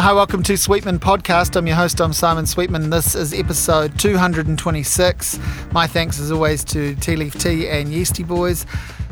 Hi, 0.00 0.14
welcome 0.14 0.42
to 0.44 0.56
Sweetman 0.56 0.98
Podcast. 0.98 1.56
I'm 1.56 1.66
your 1.66 1.76
host, 1.76 2.00
I'm 2.00 2.14
Simon 2.14 2.46
Sweetman. 2.46 2.88
This 2.88 3.14
is 3.14 3.34
episode 3.34 3.98
226. 3.98 5.38
My 5.72 5.86
thanks, 5.86 6.18
as 6.18 6.32
always, 6.32 6.64
to 6.64 6.94
Tea 6.94 7.16
Leaf 7.16 7.38
Tea 7.38 7.68
and 7.68 7.88
Yeastie 7.88 8.26
Boys. 8.26 8.64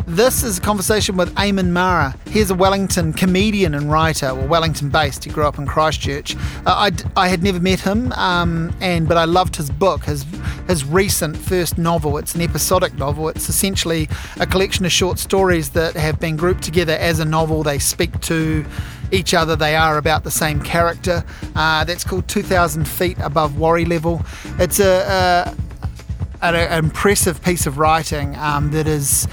This 0.06 0.42
is 0.42 0.56
a 0.56 0.60
conversation 0.62 1.18
with 1.18 1.34
Eamonn 1.34 1.72
Marra. 1.72 2.16
He's 2.30 2.50
a 2.50 2.54
Wellington 2.54 3.12
comedian 3.12 3.74
and 3.74 3.92
writer, 3.92 4.34
well, 4.34 4.48
Wellington 4.48 4.88
based. 4.88 5.24
He 5.24 5.30
grew 5.30 5.44
up 5.44 5.58
in 5.58 5.66
Christchurch. 5.66 6.34
Uh, 6.64 6.90
I, 6.90 6.92
I 7.14 7.28
had 7.28 7.42
never 7.42 7.60
met 7.60 7.80
him, 7.80 8.10
um, 8.12 8.74
and 8.80 9.06
but 9.06 9.18
I 9.18 9.26
loved 9.26 9.56
his 9.56 9.68
book, 9.68 10.04
his 10.04 10.24
his 10.68 10.86
recent 10.86 11.36
first 11.36 11.76
novel. 11.76 12.16
It's 12.16 12.34
an 12.34 12.40
episodic 12.40 12.94
novel. 12.94 13.28
It's 13.28 13.50
essentially 13.50 14.08
a 14.40 14.46
collection 14.46 14.86
of 14.86 14.92
short 14.92 15.18
stories 15.18 15.68
that 15.70 15.96
have 15.96 16.18
been 16.18 16.38
grouped 16.38 16.62
together 16.62 16.94
as 16.94 17.20
a 17.20 17.26
novel. 17.26 17.62
They 17.62 17.78
speak 17.78 18.18
to 18.22 18.64
each 19.12 19.34
other. 19.34 19.56
They 19.56 19.76
are 19.76 19.98
about 19.98 20.24
the 20.24 20.30
same 20.30 20.60
character. 20.60 21.24
Uh, 21.54 21.84
that's 21.84 22.04
called 22.04 22.28
2,000 22.28 22.86
Feet 22.86 23.18
Above 23.20 23.58
Worry 23.58 23.84
Level. 23.84 24.22
It's 24.58 24.80
a, 24.80 25.54
a 25.54 25.54
an 26.40 26.84
impressive 26.84 27.42
piece 27.42 27.66
of 27.66 27.78
writing 27.78 28.36
um, 28.36 28.70
that 28.70 28.86
is 28.86 29.26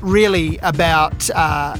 really 0.00 0.58
about 0.58 1.28
uh, 1.30 1.76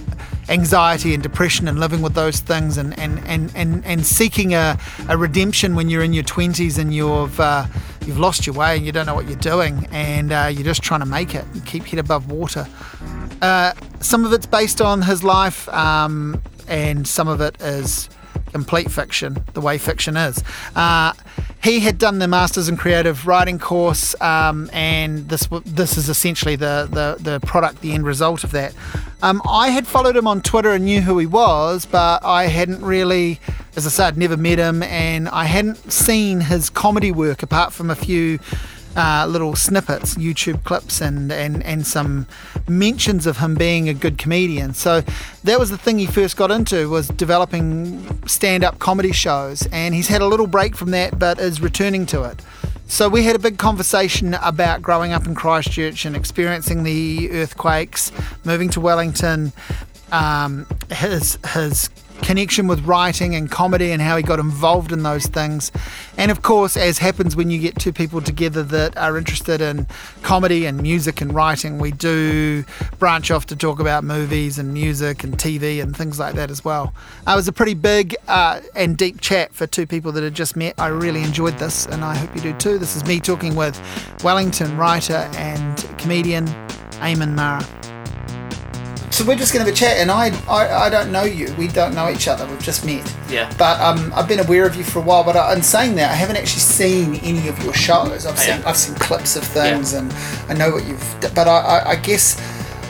anxiety 0.48 1.14
and 1.14 1.22
depression 1.22 1.68
and 1.68 1.78
living 1.78 2.02
with 2.02 2.14
those 2.14 2.40
things 2.40 2.76
and, 2.76 2.98
and, 2.98 3.20
and, 3.26 3.52
and, 3.54 3.84
and 3.84 4.04
seeking 4.04 4.54
a, 4.54 4.78
a 5.08 5.16
redemption 5.16 5.74
when 5.74 5.88
you're 5.88 6.02
in 6.02 6.12
your 6.12 6.24
20s 6.24 6.78
and 6.78 6.92
you've, 6.92 7.38
uh, 7.38 7.66
you've 8.06 8.18
lost 8.18 8.46
your 8.46 8.54
way 8.54 8.76
and 8.76 8.84
you 8.84 8.92
don't 8.92 9.06
know 9.06 9.14
what 9.14 9.26
you're 9.26 9.36
doing 9.36 9.86
and 9.92 10.32
uh, 10.32 10.50
you're 10.52 10.64
just 10.64 10.82
trying 10.82 11.00
to 11.00 11.06
make 11.06 11.34
it 11.34 11.44
and 11.52 11.64
keep 11.64 11.84
head 11.84 11.98
above 12.00 12.30
water. 12.30 12.66
Uh, 13.40 13.72
some 14.00 14.24
of 14.24 14.32
it's 14.32 14.46
based 14.46 14.80
on 14.80 15.02
his 15.02 15.22
life 15.22 15.68
um, 15.68 16.40
and 16.72 17.06
some 17.06 17.28
of 17.28 17.42
it 17.42 17.60
is 17.60 18.08
complete 18.50 18.90
fiction, 18.90 19.44
the 19.52 19.60
way 19.60 19.76
fiction 19.76 20.16
is. 20.16 20.42
Uh, 20.74 21.12
he 21.62 21.80
had 21.80 21.98
done 21.98 22.18
the 22.18 22.26
Masters 22.26 22.68
in 22.68 22.78
Creative 22.78 23.26
Writing 23.26 23.58
course, 23.58 24.18
um, 24.22 24.70
and 24.72 25.28
this 25.28 25.48
this 25.66 25.98
is 25.98 26.08
essentially 26.08 26.56
the, 26.56 26.88
the, 26.90 27.22
the 27.22 27.40
product, 27.40 27.82
the 27.82 27.92
end 27.92 28.06
result 28.06 28.42
of 28.42 28.52
that. 28.52 28.74
Um, 29.22 29.42
I 29.46 29.68
had 29.68 29.86
followed 29.86 30.16
him 30.16 30.26
on 30.26 30.40
Twitter 30.40 30.70
and 30.70 30.84
knew 30.86 31.02
who 31.02 31.18
he 31.18 31.26
was, 31.26 31.84
but 31.86 32.24
I 32.24 32.46
hadn't 32.46 32.82
really, 32.82 33.38
as 33.76 33.86
I 33.86 33.90
said, 33.90 34.06
I'd 34.08 34.18
never 34.18 34.36
met 34.36 34.58
him, 34.58 34.82
and 34.82 35.28
I 35.28 35.44
hadn't 35.44 35.92
seen 35.92 36.40
his 36.40 36.70
comedy 36.70 37.12
work 37.12 37.42
apart 37.42 37.72
from 37.72 37.90
a 37.90 37.94
few 37.94 38.38
uh, 38.96 39.26
little 39.28 39.56
snippets, 39.56 40.14
YouTube 40.16 40.64
clips, 40.64 41.00
and, 41.00 41.32
and, 41.32 41.62
and 41.64 41.86
some 41.86 42.26
mentions 42.68 43.26
of 43.26 43.38
him 43.38 43.54
being 43.54 43.88
a 43.88 43.94
good 43.94 44.18
comedian. 44.18 44.74
So 44.74 45.02
that 45.44 45.58
was 45.58 45.70
the 45.70 45.78
thing 45.78 45.98
he 45.98 46.06
first 46.06 46.36
got 46.36 46.50
into 46.50 46.88
was 46.88 47.08
developing 47.08 48.26
stand-up 48.26 48.78
comedy 48.78 49.12
shows, 49.12 49.66
and 49.72 49.94
he's 49.94 50.08
had 50.08 50.20
a 50.20 50.26
little 50.26 50.46
break 50.46 50.76
from 50.76 50.90
that, 50.90 51.18
but 51.18 51.38
is 51.38 51.60
returning 51.60 52.06
to 52.06 52.22
it. 52.24 52.42
So 52.86 53.08
we 53.08 53.24
had 53.24 53.34
a 53.34 53.38
big 53.38 53.56
conversation 53.56 54.34
about 54.34 54.82
growing 54.82 55.12
up 55.12 55.26
in 55.26 55.34
Christchurch 55.34 56.04
and 56.04 56.14
experiencing 56.14 56.82
the 56.82 57.30
earthquakes, 57.30 58.12
moving 58.44 58.68
to 58.70 58.80
Wellington, 58.80 59.52
um, 60.10 60.66
his 60.90 61.38
his 61.54 61.88
connection 62.22 62.66
with 62.66 62.80
writing 62.86 63.34
and 63.34 63.50
comedy 63.50 63.90
and 63.90 64.00
how 64.00 64.16
he 64.16 64.22
got 64.22 64.38
involved 64.38 64.92
in 64.92 65.02
those 65.02 65.26
things. 65.26 65.70
And 66.16 66.30
of 66.30 66.42
course, 66.42 66.76
as 66.76 66.98
happens 66.98 67.36
when 67.36 67.50
you 67.50 67.58
get 67.58 67.76
two 67.78 67.92
people 67.92 68.20
together 68.20 68.62
that 68.62 68.96
are 68.96 69.18
interested 69.18 69.60
in 69.60 69.86
comedy 70.22 70.64
and 70.64 70.80
music 70.80 71.20
and 71.20 71.34
writing, 71.34 71.78
we 71.78 71.90
do 71.90 72.64
branch 72.98 73.30
off 73.30 73.46
to 73.46 73.56
talk 73.56 73.80
about 73.80 74.04
movies 74.04 74.58
and 74.58 74.72
music 74.72 75.24
and 75.24 75.36
TV 75.36 75.82
and 75.82 75.96
things 75.96 76.18
like 76.18 76.34
that 76.36 76.50
as 76.50 76.64
well. 76.64 76.94
Uh, 77.26 77.32
it 77.32 77.36
was 77.36 77.48
a 77.48 77.52
pretty 77.52 77.74
big 77.74 78.16
uh, 78.28 78.60
and 78.74 78.96
deep 78.96 79.20
chat 79.20 79.52
for 79.52 79.66
two 79.66 79.86
people 79.86 80.12
that 80.12 80.22
had 80.22 80.34
just 80.34 80.56
met. 80.56 80.74
I 80.78 80.88
really 80.88 81.22
enjoyed 81.22 81.58
this, 81.58 81.86
and 81.86 82.04
I 82.04 82.14
hope 82.14 82.34
you 82.34 82.40
do 82.40 82.52
too. 82.54 82.78
This 82.78 82.96
is 82.96 83.04
me 83.04 83.20
talking 83.20 83.56
with 83.56 83.78
Wellington 84.22 84.76
writer 84.76 85.28
and 85.36 85.76
comedian 85.98 86.46
Eamonn 87.02 87.34
Marra. 87.34 87.91
So 89.12 89.26
we're 89.26 89.36
just 89.36 89.52
going 89.52 89.62
to 89.64 89.70
have 89.70 89.74
a 89.74 89.78
chat, 89.78 89.98
and 89.98 90.10
I, 90.10 90.30
I, 90.48 90.86
I 90.86 90.88
don't 90.90 91.12
know 91.12 91.24
you. 91.24 91.52
We 91.58 91.68
don't 91.68 91.94
know 91.94 92.08
each 92.10 92.28
other. 92.28 92.46
We've 92.46 92.62
just 92.62 92.84
met. 92.86 93.04
Yeah. 93.28 93.52
But 93.58 93.78
um, 93.80 94.10
I've 94.16 94.26
been 94.26 94.40
aware 94.40 94.66
of 94.66 94.74
you 94.74 94.84
for 94.84 95.00
a 95.00 95.02
while. 95.02 95.22
But 95.22 95.36
I, 95.36 95.54
in 95.54 95.60
saying 95.62 95.96
that, 95.96 96.10
I 96.10 96.14
haven't 96.14 96.36
actually 96.36 96.60
seen 96.60 97.16
any 97.16 97.46
of 97.48 97.62
your 97.62 97.74
shows. 97.74 98.24
I've 98.24 98.32
Oh, 98.32 98.36
seen 98.40 98.60
yeah. 98.60 98.62
I've 98.68 98.76
seen 98.76 98.94
clips 98.96 99.36
of 99.36 99.44
things, 99.44 99.92
and 99.92 100.10
I 100.48 100.54
know 100.54 100.70
what 100.72 100.86
you've. 100.86 101.16
But 101.34 101.46
I, 101.46 101.58
I, 101.58 101.90
I 101.90 101.96
guess 101.96 102.40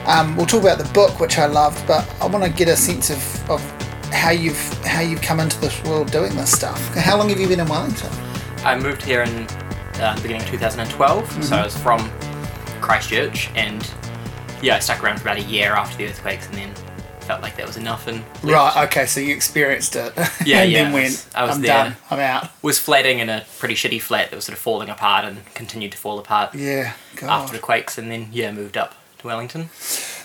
um, 0.07 0.37
we'll 0.37 0.45
talk 0.45 0.61
about 0.61 0.77
the 0.77 0.91
book, 0.93 1.19
which 1.19 1.37
I 1.37 1.45
loved. 1.45 1.85
But 1.85 2.09
I 2.21 2.25
want 2.27 2.45
to 2.45 2.49
get 2.49 2.69
a 2.69 2.75
sense 2.77 3.09
of, 3.09 3.49
of 3.51 3.61
how 4.13 4.31
you've 4.31 4.57
how 4.85 5.01
you've 5.01 5.21
come 5.21 5.41
into 5.41 5.59
this 5.59 5.83
world 5.83 6.09
doing 6.09 6.33
this 6.37 6.53
stuff. 6.53 6.79
How 6.95 7.17
long 7.17 7.27
have 7.29 7.39
you 7.39 7.49
been 7.49 7.59
in 7.59 7.67
Wellington? 7.67 8.09
I 8.63 8.79
moved 8.79 9.01
here 9.03 9.23
in 9.23 9.45
uh, 9.99 10.15
the 10.15 10.21
beginning 10.21 10.43
of 10.43 10.47
2012, 10.47 11.23
Mm-hmm. 11.29 11.41
so 11.41 11.55
I 11.57 11.65
was 11.65 11.77
from 11.77 12.09
Christchurch, 12.79 13.49
and 13.55 13.83
yeah, 14.63 14.77
I 14.77 14.79
stuck 14.79 15.03
around 15.03 15.17
for 15.17 15.23
about 15.23 15.37
a 15.37 15.43
year 15.43 15.73
after 15.73 15.97
the 15.97 16.07
earthquakes, 16.07 16.47
and 16.47 16.55
then 16.55 16.73
felt 17.21 17.41
like 17.41 17.55
that 17.57 17.65
was 17.67 17.77
enough 17.77 18.07
and 18.07 18.17
left. 18.43 18.43
Right. 18.43 18.83
Okay. 18.87 19.05
So 19.05 19.19
you 19.21 19.33
experienced 19.35 19.95
it. 19.95 20.13
Yeah, 20.45 20.63
and 20.63 20.71
yeah, 20.71 20.83
then 20.83 20.91
I 20.91 20.93
went. 20.93 21.05
was- 21.05 21.27
I 21.35 21.43
was 21.45 21.55
I'm 21.55 21.61
there. 21.61 21.83
done. 21.85 21.95
I'm 22.11 22.19
out. 22.19 22.49
Was 22.61 22.79
flatting 22.79 23.19
in 23.19 23.29
a 23.29 23.45
pretty 23.59 23.75
shitty 23.75 24.01
flat 24.01 24.29
that 24.29 24.35
was 24.35 24.45
sort 24.45 24.57
of 24.57 24.61
falling 24.61 24.89
apart 24.89 25.23
and 25.25 25.45
continued 25.53 25.91
to 25.93 25.97
fall 25.97 26.17
apart 26.19 26.53
Yeah. 26.55 26.93
God. 27.15 27.29
after 27.29 27.53
the 27.53 27.59
quakes, 27.61 27.97
and 27.97 28.11
then 28.11 28.27
yeah, 28.31 28.51
moved 28.51 28.75
up 28.77 28.95
to 29.19 29.27
Wellington. 29.27 29.69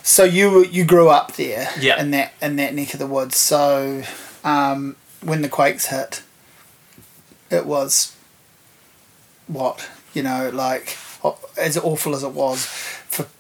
So 0.03 0.25
you 0.25 0.65
you 0.65 0.85
grew 0.85 1.09
up 1.09 1.37
there, 1.37 1.69
Yeah. 1.79 2.01
in 2.01 2.11
that 2.13 2.33
in 2.43 2.57
that 2.57 2.75
neck 2.75 2.95
of 2.95 2.99
the 2.99 3.07
woods. 3.07 3.37
So 3.37 4.03
um, 4.43 4.97
when 5.23 5.43
the 5.43 5.49
quakes 5.49 5.87
hit, 5.87 6.23
it 7.51 7.65
was 7.67 8.15
what 9.47 9.89
you 10.15 10.23
know, 10.23 10.51
like 10.53 10.97
as 11.57 11.77
awful 11.79 12.15
as 12.15 12.23
it 12.23 12.31
was 12.33 12.67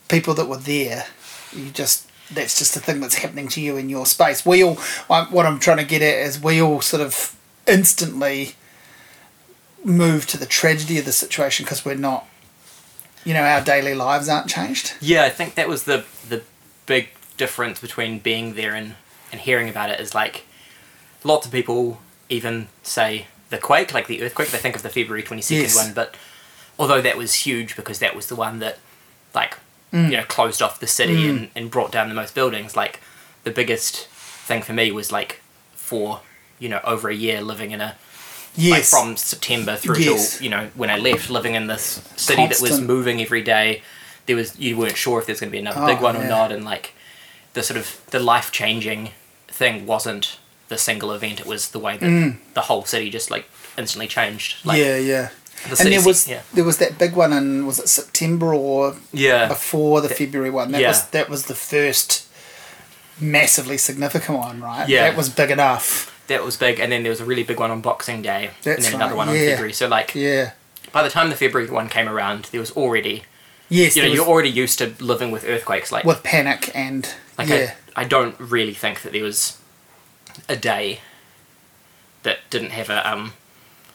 people 0.09 0.35
that 0.35 0.47
were 0.47 0.57
there. 0.59 1.07
You 1.53 1.71
just 1.71 2.07
that's 2.31 2.59
just 2.59 2.75
the 2.75 2.81
thing 2.81 3.01
that's 3.01 3.17
happening 3.17 3.49
to 3.49 3.61
you 3.61 3.77
in 3.77 3.89
your 3.89 4.05
space. 4.07 4.45
We 4.45 4.63
all 4.63 4.75
what 5.07 5.47
I'm 5.47 5.59
trying 5.59 5.79
to 5.79 5.85
get 5.85 6.03
at 6.03 6.19
is 6.27 6.41
we 6.43 6.61
all 6.61 6.81
sort 6.81 7.03
of 7.03 7.35
instantly 7.67 8.55
move 9.85 10.27
to 10.27 10.37
the 10.37 10.47
tragedy 10.47 10.99
of 10.99 11.05
the 11.05 11.13
situation 11.13 11.65
because 11.65 11.85
we're 11.85 11.95
not. 11.95 12.27
You 13.25 13.35
know, 13.35 13.43
our 13.43 13.61
daily 13.63 13.95
lives 13.95 14.29
aren't 14.29 14.49
changed. 14.49 14.95
Yeah, 15.01 15.25
I 15.25 15.31
think 15.31 15.55
that 15.57 15.69
was 15.69 15.85
the 15.85 16.05
the 16.29 16.43
big 16.87 17.11
difference 17.37 17.81
between 17.81 18.19
being 18.19 18.55
there 18.55 18.75
and, 18.75 18.95
and 19.31 19.41
hearing 19.41 19.69
about 19.69 19.91
it 19.91 20.01
is 20.01 20.15
like 20.15 20.45
lots 21.25 21.47
of 21.47 21.53
people 21.53 22.01
even 22.29 22.69
say 22.83 23.27
the 23.51 23.59
quake, 23.59 23.93
like 23.95 24.07
the 24.07 24.23
earthquake, 24.23 24.49
they 24.49 24.59
think 24.59 24.77
of 24.77 24.83
the 24.83 24.89
February 24.89 25.23
twenty 25.23 25.43
second 25.43 25.63
Yes. 25.63 25.77
one, 25.77 25.93
but 25.95 26.15
although 26.79 27.01
that 27.01 27.17
was 27.17 27.35
huge 27.35 27.77
because 27.77 27.99
that 27.99 28.15
was 28.17 28.27
the 28.29 28.37
one 28.37 28.61
that 28.61 28.79
like 29.35 29.59
Mm. 29.93 30.11
you 30.11 30.17
know, 30.19 30.25
closed 30.25 30.61
off 30.61 30.81
the 30.81 30.87
city 30.87 31.29
and, 31.29 31.49
and 31.57 31.71
brought 31.71 31.91
down 31.91 32.09
the 32.11 32.15
most 32.15 32.35
buildings, 32.35 32.77
like 32.77 33.01
the 33.45 33.51
biggest 33.51 34.07
thing 34.09 34.61
for 34.63 34.75
me 34.75 34.93
was 34.93 35.11
like 35.11 35.41
for, 35.73 36.21
you 36.59 36.69
know, 36.69 36.81
over 36.85 37.09
a 37.09 37.15
year 37.15 37.41
living 37.41 37.71
in 37.71 37.81
a 37.81 37.85
like 37.87 37.97
Yes. 38.57 38.91
from 38.91 39.17
September 39.17 39.77
through 39.77 39.97
Yes. 39.99 40.37
till 40.39 40.45
you 40.45 40.51
know 40.51 40.69
when 40.75 40.91
I 40.91 40.99
left, 40.99 41.31
living 41.31 41.55
in 41.55 41.69
this 41.69 42.03
city 42.17 42.47
that 42.47 42.61
was 42.61 42.81
moving 42.81 43.21
every 43.23 43.41
day. 43.43 43.83
There 44.27 44.37
was 44.37 44.59
you 44.59 44.77
weren't 44.77 44.97
sure 44.97 45.19
if 45.21 45.27
there's 45.27 45.41
going 45.41 45.51
to 45.51 45.53
be 45.53 45.59
another 45.61 45.81
Oh, 45.83 45.87
big 45.87 46.01
one 46.03 46.17
or 46.17 46.25
not, 46.29 46.53
and 46.53 46.65
like 46.65 46.93
the 47.55 47.63
sort 47.63 47.79
of 47.79 48.01
the 48.11 48.19
life 48.19 48.51
changing 48.53 49.11
thing 49.47 49.87
wasn't 49.87 50.39
the 50.69 50.77
single 50.77 51.13
event. 51.13 51.41
It 51.41 51.47
was 51.47 51.71
the 51.71 51.79
way 51.79 51.97
that 51.97 52.37
the 52.55 52.61
whole 52.63 52.85
city 52.85 53.09
just 53.11 53.31
like 53.31 53.47
instantly 53.79 54.07
changed. 54.09 54.57
Like, 54.67 54.81
Mm. 54.81 54.85
yeah, 54.85 54.97
yeah. 54.97 55.29
The 55.65 55.77
And 55.81 55.93
there 55.93 56.05
was 56.05 56.29
yeah. 56.29 56.43
there 56.55 56.65
was 56.65 56.79
that 56.79 56.99
big 56.99 57.15
one 57.15 57.33
in 57.33 57.67
was 57.67 57.79
it 57.79 57.89
September 57.89 58.55
or 58.55 58.97
yeah, 59.13 59.49
before 59.49 60.01
the 60.01 60.09
February 60.09 60.51
one? 60.51 60.73
That 60.73 60.81
yeah. 60.81 60.89
was 60.89 61.09
that 61.11 61.29
was 61.29 61.47
the 61.47 61.55
first 61.55 62.27
massively 63.21 63.79
significant 63.79 64.39
one, 64.39 64.61
right? 64.61 64.89
Yeah. 64.89 65.09
That 65.09 65.17
was 65.17 65.29
big 65.29 65.51
enough. 65.51 66.15
that 66.29 66.45
was 66.45 66.57
big, 66.57 66.79
and 66.79 66.93
then 66.93 67.03
there 67.03 67.11
was 67.11 67.21
a 67.21 67.25
really 67.25 67.43
big 67.43 67.59
one 67.59 67.71
on 67.71 67.81
Boxing 67.81 68.23
Day, 68.23 68.51
That's 68.63 68.77
and 68.79 68.85
then 68.85 68.95
another 68.95 69.15
right, 69.15 69.19
one 69.19 69.29
on. 69.31 69.35
February. 69.35 69.73
So 69.73 69.89
like 69.89 70.15
Yeah. 70.15 70.53
by 70.93 71.03
the 71.03 71.11
time 71.11 71.31
the 71.31 71.37
February 71.37 71.71
one 71.71 71.89
came 71.89 72.09
around, 72.09 72.45
there 72.53 72.61
was 72.61 72.71
already 72.73 73.25
Yes, 73.71 73.97
you 73.97 74.03
know 74.03 74.09
you're 74.09 74.27
already 74.27 74.49
used 74.51 74.79
to 74.79 74.95
living 74.99 75.31
with 75.31 75.45
earthquakes. 75.45 75.91
Like 75.93 76.05
with 76.05 76.23
panic 76.23 76.71
and 76.75 77.09
Like 77.37 77.49
yeah. 77.49 77.75
I, 77.97 78.03
I 78.03 78.05
don't 78.05 78.39
really 78.39 78.75
think 78.75 79.03
that 79.03 79.13
there 79.13 79.25
was 79.25 79.59
a 80.49 80.57
day 80.57 81.01
that 82.23 82.39
didn't 82.51 82.71
have 82.71 82.89
a 82.91 83.11
um 83.11 83.33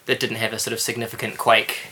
that 0.06 0.20
didn't 0.20 0.36
have 0.36 0.52
a 0.52 0.58
sort 0.58 0.72
of 0.72 0.80
significant 0.80 1.38
quake 1.38 1.88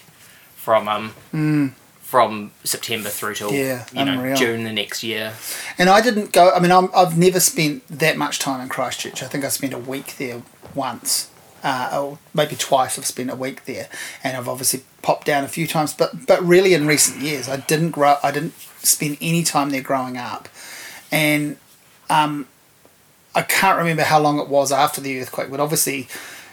from 0.56 0.88
um 0.88 1.74
from 2.02 2.50
September 2.62 3.08
through 3.08 3.34
till 3.34 3.48
Hmm. 3.48 3.54
Yeah, 3.56 3.86
you 3.92 4.04
know 4.04 4.12
unreal. 4.12 4.36
June 4.36 4.64
the 4.64 4.72
next 4.72 5.02
year. 5.02 5.32
And 5.78 5.88
I 5.88 6.00
didn't 6.02 6.32
go. 6.32 6.50
I 6.52 6.60
mean, 6.60 6.70
I'm, 6.70 6.90
I've 6.94 7.16
never 7.16 7.40
spent 7.40 7.86
that 7.88 8.18
much 8.18 8.38
time 8.38 8.60
in 8.60 8.68
Christchurch. 8.68 9.22
I 9.22 9.26
think 9.26 9.44
I 9.44 9.48
spent 9.48 9.72
a 9.72 9.78
week 9.78 10.16
there 10.18 10.42
once, 10.74 11.30
uh, 11.64 11.88
or 11.98 12.18
maybe 12.34 12.54
twice. 12.54 12.98
I've 12.98 13.06
spent 13.06 13.30
a 13.30 13.34
week 13.34 13.64
there, 13.64 13.88
and 14.22 14.36
I've 14.36 14.46
obviously 14.48 14.82
popped 15.00 15.26
down 15.26 15.42
a 15.42 15.48
few 15.48 15.66
times. 15.66 15.94
But 15.94 16.26
but 16.26 16.42
really, 16.42 16.74
in 16.74 16.86
recent 16.86 17.22
years, 17.22 17.48
I 17.48 17.56
didn't 17.56 17.92
grow. 17.92 18.16
I 18.22 18.30
didn't 18.30 18.52
spend 18.82 19.16
any 19.22 19.42
time 19.42 19.70
there 19.70 19.80
growing 19.80 20.18
up, 20.18 20.50
and 21.10 21.56
um, 22.10 22.46
I 23.34 23.40
can't 23.40 23.78
remember 23.78 24.02
how 24.02 24.20
long 24.20 24.38
it 24.38 24.48
was 24.48 24.70
after 24.70 25.00
the 25.00 25.18
earthquake. 25.18 25.50
But 25.50 25.60
obviously, 25.60 26.08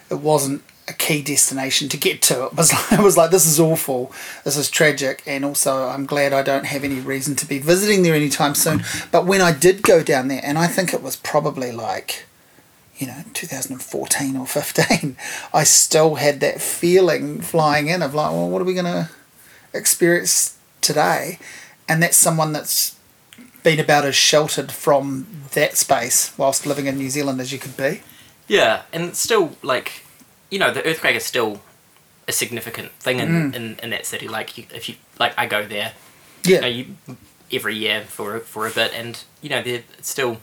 it 0.09 0.19
wasn't 0.19 0.63
a 0.89 0.93
key 0.93 1.21
destination 1.21 1.87
to 1.89 1.97
get 1.97 2.21
to. 2.23 2.45
It 2.45 2.55
was 2.55 2.73
like, 2.91 2.99
it 2.99 3.03
was 3.03 3.17
like 3.17 3.31
this 3.31 3.45
is 3.45 3.59
awful, 3.59 4.11
this 4.43 4.57
is 4.57 4.69
tragic, 4.69 5.23
and 5.25 5.45
also 5.45 5.87
I'm 5.87 6.05
glad 6.05 6.33
I 6.33 6.41
don't 6.41 6.65
have 6.65 6.83
any 6.83 6.99
reason 6.99 7.35
to 7.37 7.45
be 7.45 7.59
visiting 7.59 8.03
there 8.03 8.15
anytime 8.15 8.55
soon. 8.55 8.83
But 9.11 9.25
when 9.25 9.41
I 9.41 9.51
did 9.51 9.81
go 9.81 10.03
down 10.03 10.27
there, 10.27 10.41
and 10.43 10.57
I 10.57 10.67
think 10.67 10.93
it 10.93 11.03
was 11.03 11.15
probably 11.15 11.71
like, 11.71 12.25
you 12.97 13.07
know, 13.07 13.23
2014 13.33 14.35
or 14.35 14.45
15, 14.45 15.15
I 15.53 15.63
still 15.63 16.15
had 16.15 16.39
that 16.41 16.61
feeling 16.61 17.41
flying 17.41 17.87
in 17.87 18.01
of 18.01 18.13
like, 18.13 18.31
well, 18.31 18.49
what 18.49 18.61
are 18.61 18.65
we 18.65 18.73
gonna 18.73 19.09
experience 19.73 20.57
today? 20.81 21.39
And 21.87 22.03
that's 22.03 22.17
someone 22.17 22.53
that's 22.53 22.95
been 23.63 23.79
about 23.79 24.05
as 24.05 24.15
sheltered 24.15 24.71
from 24.71 25.27
that 25.51 25.75
space 25.75 26.37
whilst 26.37 26.65
living 26.65 26.85
in 26.85 26.97
New 26.97 27.09
Zealand 27.09 27.41
as 27.41 27.51
you 27.51 27.59
could 27.59 27.75
be. 27.75 28.01
Yeah, 28.47 28.83
and 28.91 29.15
still 29.15 29.55
like, 29.61 30.03
you 30.49 30.59
know, 30.59 30.71
the 30.73 30.85
earthquake 30.85 31.15
is 31.15 31.23
still 31.25 31.61
a 32.27 32.31
significant 32.31 32.91
thing 32.93 33.19
in, 33.19 33.53
in, 33.55 33.79
in 33.81 33.89
that 33.89 34.05
city. 34.05 34.27
Like, 34.27 34.57
you, 34.57 34.65
if 34.73 34.87
you 34.89 34.95
like, 35.19 35.33
I 35.37 35.45
go 35.47 35.65
there, 35.65 35.93
Yeah. 36.43 36.55
you 36.57 36.61
know, 36.61 36.67
you, 36.67 37.17
every 37.51 37.75
year 37.75 38.03
for 38.07 38.39
for 38.39 38.67
a 38.67 38.71
bit, 38.71 38.93
and 38.93 39.23
you 39.41 39.49
know, 39.49 39.61
there 39.61 39.81
it's 39.97 40.09
still 40.09 40.37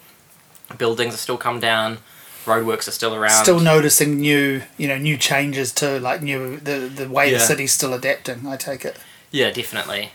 buildings 0.78 1.14
are 1.14 1.18
still 1.18 1.38
come 1.38 1.60
down, 1.60 1.98
roadworks 2.44 2.88
are 2.88 2.92
still 2.92 3.14
around. 3.14 3.42
Still 3.44 3.60
noticing 3.60 4.16
new, 4.20 4.62
you 4.76 4.88
know, 4.88 4.98
new 4.98 5.16
changes 5.16 5.72
to 5.74 6.00
like 6.00 6.22
new 6.22 6.56
the 6.58 6.90
the 6.94 7.08
way 7.08 7.32
the 7.32 7.38
city's 7.40 7.72
still 7.72 7.94
adapting. 7.94 8.46
I 8.46 8.56
take 8.56 8.84
it. 8.84 8.96
yeah, 9.30 9.50
definitely. 9.50 10.10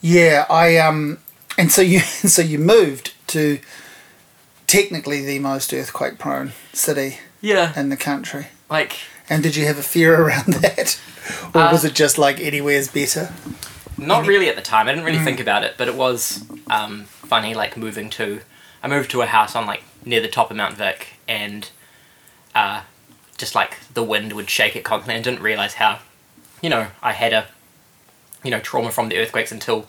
Yeah, 0.00 0.46
I 0.48 0.76
um, 0.78 1.18
and 1.58 1.70
so 1.72 1.82
you 1.82 2.00
so 2.36 2.40
you 2.40 2.58
moved 2.58 3.12
to 3.28 3.58
technically 4.66 5.24
the 5.24 5.38
most 5.38 5.72
earthquake 5.72 6.18
prone 6.18 6.52
city 6.72 7.18
Yeah, 7.40 7.78
in 7.78 7.88
the 7.90 7.96
country. 7.96 8.48
Like 8.70 8.98
And 9.28 9.42
did 9.42 9.56
you 9.56 9.66
have 9.66 9.78
a 9.78 9.82
fear 9.82 10.20
around 10.22 10.46
that, 10.62 11.00
or 11.54 11.60
Uh, 11.62 11.72
was 11.72 11.84
it 11.84 11.94
just 11.94 12.18
like 12.18 12.40
anywhere's 12.40 12.88
better? 12.88 13.32
Not 13.96 14.26
really 14.26 14.48
at 14.48 14.56
the 14.56 14.62
time. 14.62 14.86
I 14.88 14.92
didn't 14.92 15.04
Mm. 15.04 15.06
really 15.12 15.24
think 15.24 15.40
about 15.40 15.64
it, 15.64 15.74
but 15.76 15.88
it 15.88 15.94
was 15.96 16.44
um, 16.70 17.04
funny. 17.04 17.54
Like 17.54 17.76
moving 17.76 18.08
to, 18.10 18.40
I 18.82 18.88
moved 18.88 19.10
to 19.10 19.22
a 19.22 19.26
house 19.26 19.56
on 19.56 19.66
like 19.66 19.82
near 20.04 20.20
the 20.20 20.28
top 20.28 20.50
of 20.50 20.56
Mount 20.56 20.76
Vic, 20.76 21.08
and 21.26 21.68
uh, 22.54 22.82
just 23.36 23.54
like 23.54 23.78
the 23.94 24.02
wind 24.04 24.32
would 24.34 24.48
shake 24.48 24.76
it 24.76 24.84
constantly, 24.84 25.16
and 25.16 25.24
didn't 25.24 25.40
realize 25.42 25.74
how, 25.74 25.98
you 26.62 26.70
know, 26.70 26.88
I 27.02 27.12
had 27.12 27.32
a, 27.32 27.46
you 28.44 28.50
know, 28.52 28.60
trauma 28.60 28.90
from 28.92 29.08
the 29.08 29.18
earthquakes 29.18 29.50
until, 29.50 29.88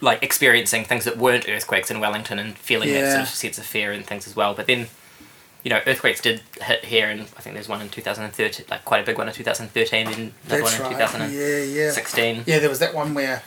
like 0.00 0.22
experiencing 0.22 0.84
things 0.84 1.04
that 1.04 1.16
weren't 1.18 1.48
earthquakes 1.48 1.90
in 1.90 1.98
Wellington 2.00 2.38
and 2.38 2.56
feeling 2.56 2.92
that 2.92 3.10
sort 3.10 3.22
of 3.22 3.28
sense 3.28 3.58
of 3.58 3.66
fear 3.66 3.90
and 3.92 4.06
things 4.06 4.26
as 4.28 4.36
well. 4.36 4.54
But 4.54 4.66
then, 4.68 4.86
you 5.66 5.70
know, 5.70 5.80
earthquakes 5.84 6.20
did 6.20 6.40
hit 6.62 6.84
here, 6.84 7.08
and 7.08 7.22
I 7.22 7.40
think 7.40 7.54
there's 7.54 7.68
one 7.68 7.80
in 7.82 7.88
2013, 7.88 8.66
like 8.70 8.84
quite 8.84 9.02
a 9.02 9.04
big 9.04 9.18
one 9.18 9.26
in 9.26 9.34
2013, 9.34 10.06
then 10.06 10.14
another 10.14 10.62
one 10.62 10.70
That's 10.70 10.76
in 10.76 10.82
right. 10.82 10.90
2016. 10.92 12.24
Yeah, 12.24 12.32
yeah. 12.36 12.42
Yeah, 12.46 12.58
there 12.60 12.68
was 12.68 12.78
that 12.78 12.94
one 12.94 13.14
where 13.14 13.42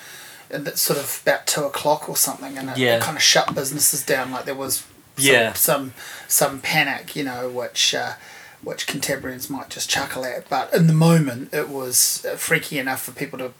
it's 0.49 0.81
sort 0.81 0.99
of 0.99 1.21
about 1.25 1.47
two 1.47 1.63
o'clock 1.63 2.09
or 2.09 2.17
something, 2.17 2.57
and 2.57 2.71
it, 2.71 2.77
Yeah. 2.77 2.97
it 2.97 3.01
kind 3.03 3.15
of 3.15 3.23
shut 3.23 3.55
businesses 3.55 4.03
down. 4.05 4.31
Like 4.31 4.43
there 4.43 4.53
was 4.53 4.79
some, 5.15 5.25
Yeah. 5.25 5.53
some 5.53 5.93
some 6.27 6.59
panic, 6.59 7.15
you 7.15 7.23
know, 7.23 7.47
which 7.47 7.95
uh, 7.95 8.15
which 8.61 8.85
contemporaries 8.85 9.49
might 9.49 9.69
just 9.69 9.89
chuckle 9.89 10.25
at. 10.25 10.49
But 10.49 10.73
in 10.73 10.87
the 10.87 10.93
moment, 10.93 11.53
it 11.53 11.69
was 11.69 12.25
uh, 12.29 12.35
freaky 12.35 12.79
enough 12.79 13.01
for 13.01 13.13
people 13.13 13.39
to 13.39 13.53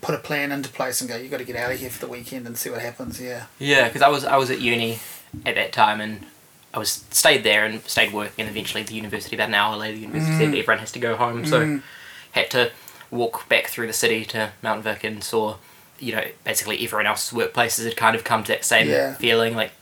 put 0.00 0.14
a 0.14 0.18
plan 0.18 0.52
into 0.52 0.70
place 0.70 1.02
and 1.02 1.10
go, 1.10 1.16
"You 1.18 1.28
got 1.28 1.38
to 1.40 1.44
get 1.44 1.56
out 1.56 1.70
of 1.70 1.78
here 1.80 1.90
for 1.90 1.98
the 2.06 2.10
weekend 2.10 2.46
and 2.46 2.56
see 2.56 2.70
what 2.70 2.80
happens." 2.80 3.20
Yeah, 3.20 3.42
Yeah, 3.58 3.88
because 3.88 4.00
I 4.00 4.08
was 4.08 4.24
I 4.24 4.36
was 4.38 4.50
at 4.50 4.62
uni 4.62 5.00
at 5.44 5.54
that 5.56 5.74
time, 5.74 6.00
and 6.00 6.24
I 6.76 6.78
was 6.78 7.04
stayed 7.10 7.42
there 7.42 7.64
and 7.64 7.82
stayed 7.84 8.12
working, 8.12 8.44
and 8.46 8.50
eventually 8.54 8.82
the 8.82 8.94
university 8.94 9.34
about 9.34 9.48
an 9.48 9.54
hour 9.54 9.76
later, 9.76 9.94
the 9.94 10.02
university 10.02 10.36
said 10.36 10.54
everyone 10.54 10.78
has 10.78 10.92
to 10.92 10.98
go 10.98 11.16
home, 11.16 11.46
so 11.46 11.80
had 12.32 12.50
to 12.50 12.70
walk 13.10 13.48
back 13.48 13.68
through 13.68 13.86
the 13.86 13.94
city 13.94 14.26
to 14.26 14.52
Mount 14.62 14.84
Vic 14.84 15.02
and 15.02 15.24
saw, 15.24 15.56
you 15.98 16.12
know, 16.14 16.24
basically 16.44 16.84
everyone 16.84 17.06
else's 17.06 17.32
workplaces 17.36 17.84
had 17.84 17.96
kind 17.96 18.14
of 18.14 18.24
come 18.24 18.44
to 18.44 18.52
that 18.52 18.62
same 18.64 18.88
Yeah. 18.88 19.14
feeling 19.14 19.56
like 19.56 19.72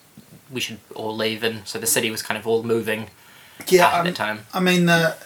we 0.53 0.61
should 0.61 0.79
all 0.95 1.17
leave, 1.17 1.43
and 1.43 1.67
so 1.67 1.81
the 1.81 1.87
city 1.87 2.13
was 2.13 2.23
kind 2.23 2.39
of 2.39 2.47
all 2.47 2.63
moving 2.63 3.09
yeah. 3.67 3.89
at 3.89 4.01
um, 4.01 4.07
that 4.07 4.15
time. 4.15 4.47
I 4.55 4.61
mean, 4.61 4.87
the 4.87 5.17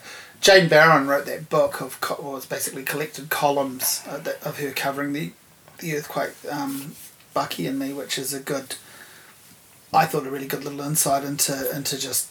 Jane 0.40 0.70
Bowron 0.70 1.06
wrote 1.06 1.26
that 1.26 1.50
book 1.50 1.82
of 1.82 2.00
co- 2.00 2.18
well, 2.22 2.36
it's 2.38 2.46
basically 2.46 2.82
collected 2.82 3.28
columns 3.28 4.02
uh, 4.08 4.16
that, 4.18 4.42
of 4.42 4.58
her 4.58 4.70
covering 4.70 5.12
the 5.12 5.32
the 5.80 5.94
earthquake, 5.96 6.32
um, 6.50 6.96
Bucky 7.34 7.66
and 7.66 7.78
me, 7.78 7.92
which 7.92 8.18
is 8.18 8.32
a 8.32 8.40
good. 8.40 8.76
I 9.92 10.06
thought 10.06 10.26
a 10.26 10.30
really 10.30 10.46
good 10.46 10.64
little 10.64 10.80
insight 10.80 11.24
into 11.24 11.74
into 11.74 11.98
just 11.98 12.30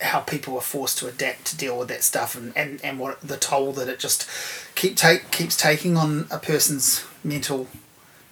how 0.00 0.20
people 0.20 0.56
are 0.56 0.62
forced 0.62 0.98
to 0.98 1.06
adapt 1.08 1.44
to 1.44 1.56
deal 1.56 1.78
with 1.78 1.88
that 1.88 2.02
stuff 2.02 2.34
and, 2.34 2.56
and, 2.56 2.82
and 2.82 2.98
what 2.98 3.20
the 3.20 3.36
toll 3.36 3.72
that 3.72 3.86
it 3.86 3.98
just 3.98 4.26
keep 4.74 4.96
take 4.96 5.30
keeps 5.30 5.56
taking 5.56 5.96
on 5.96 6.26
a 6.30 6.38
person's 6.38 7.04
mental 7.22 7.68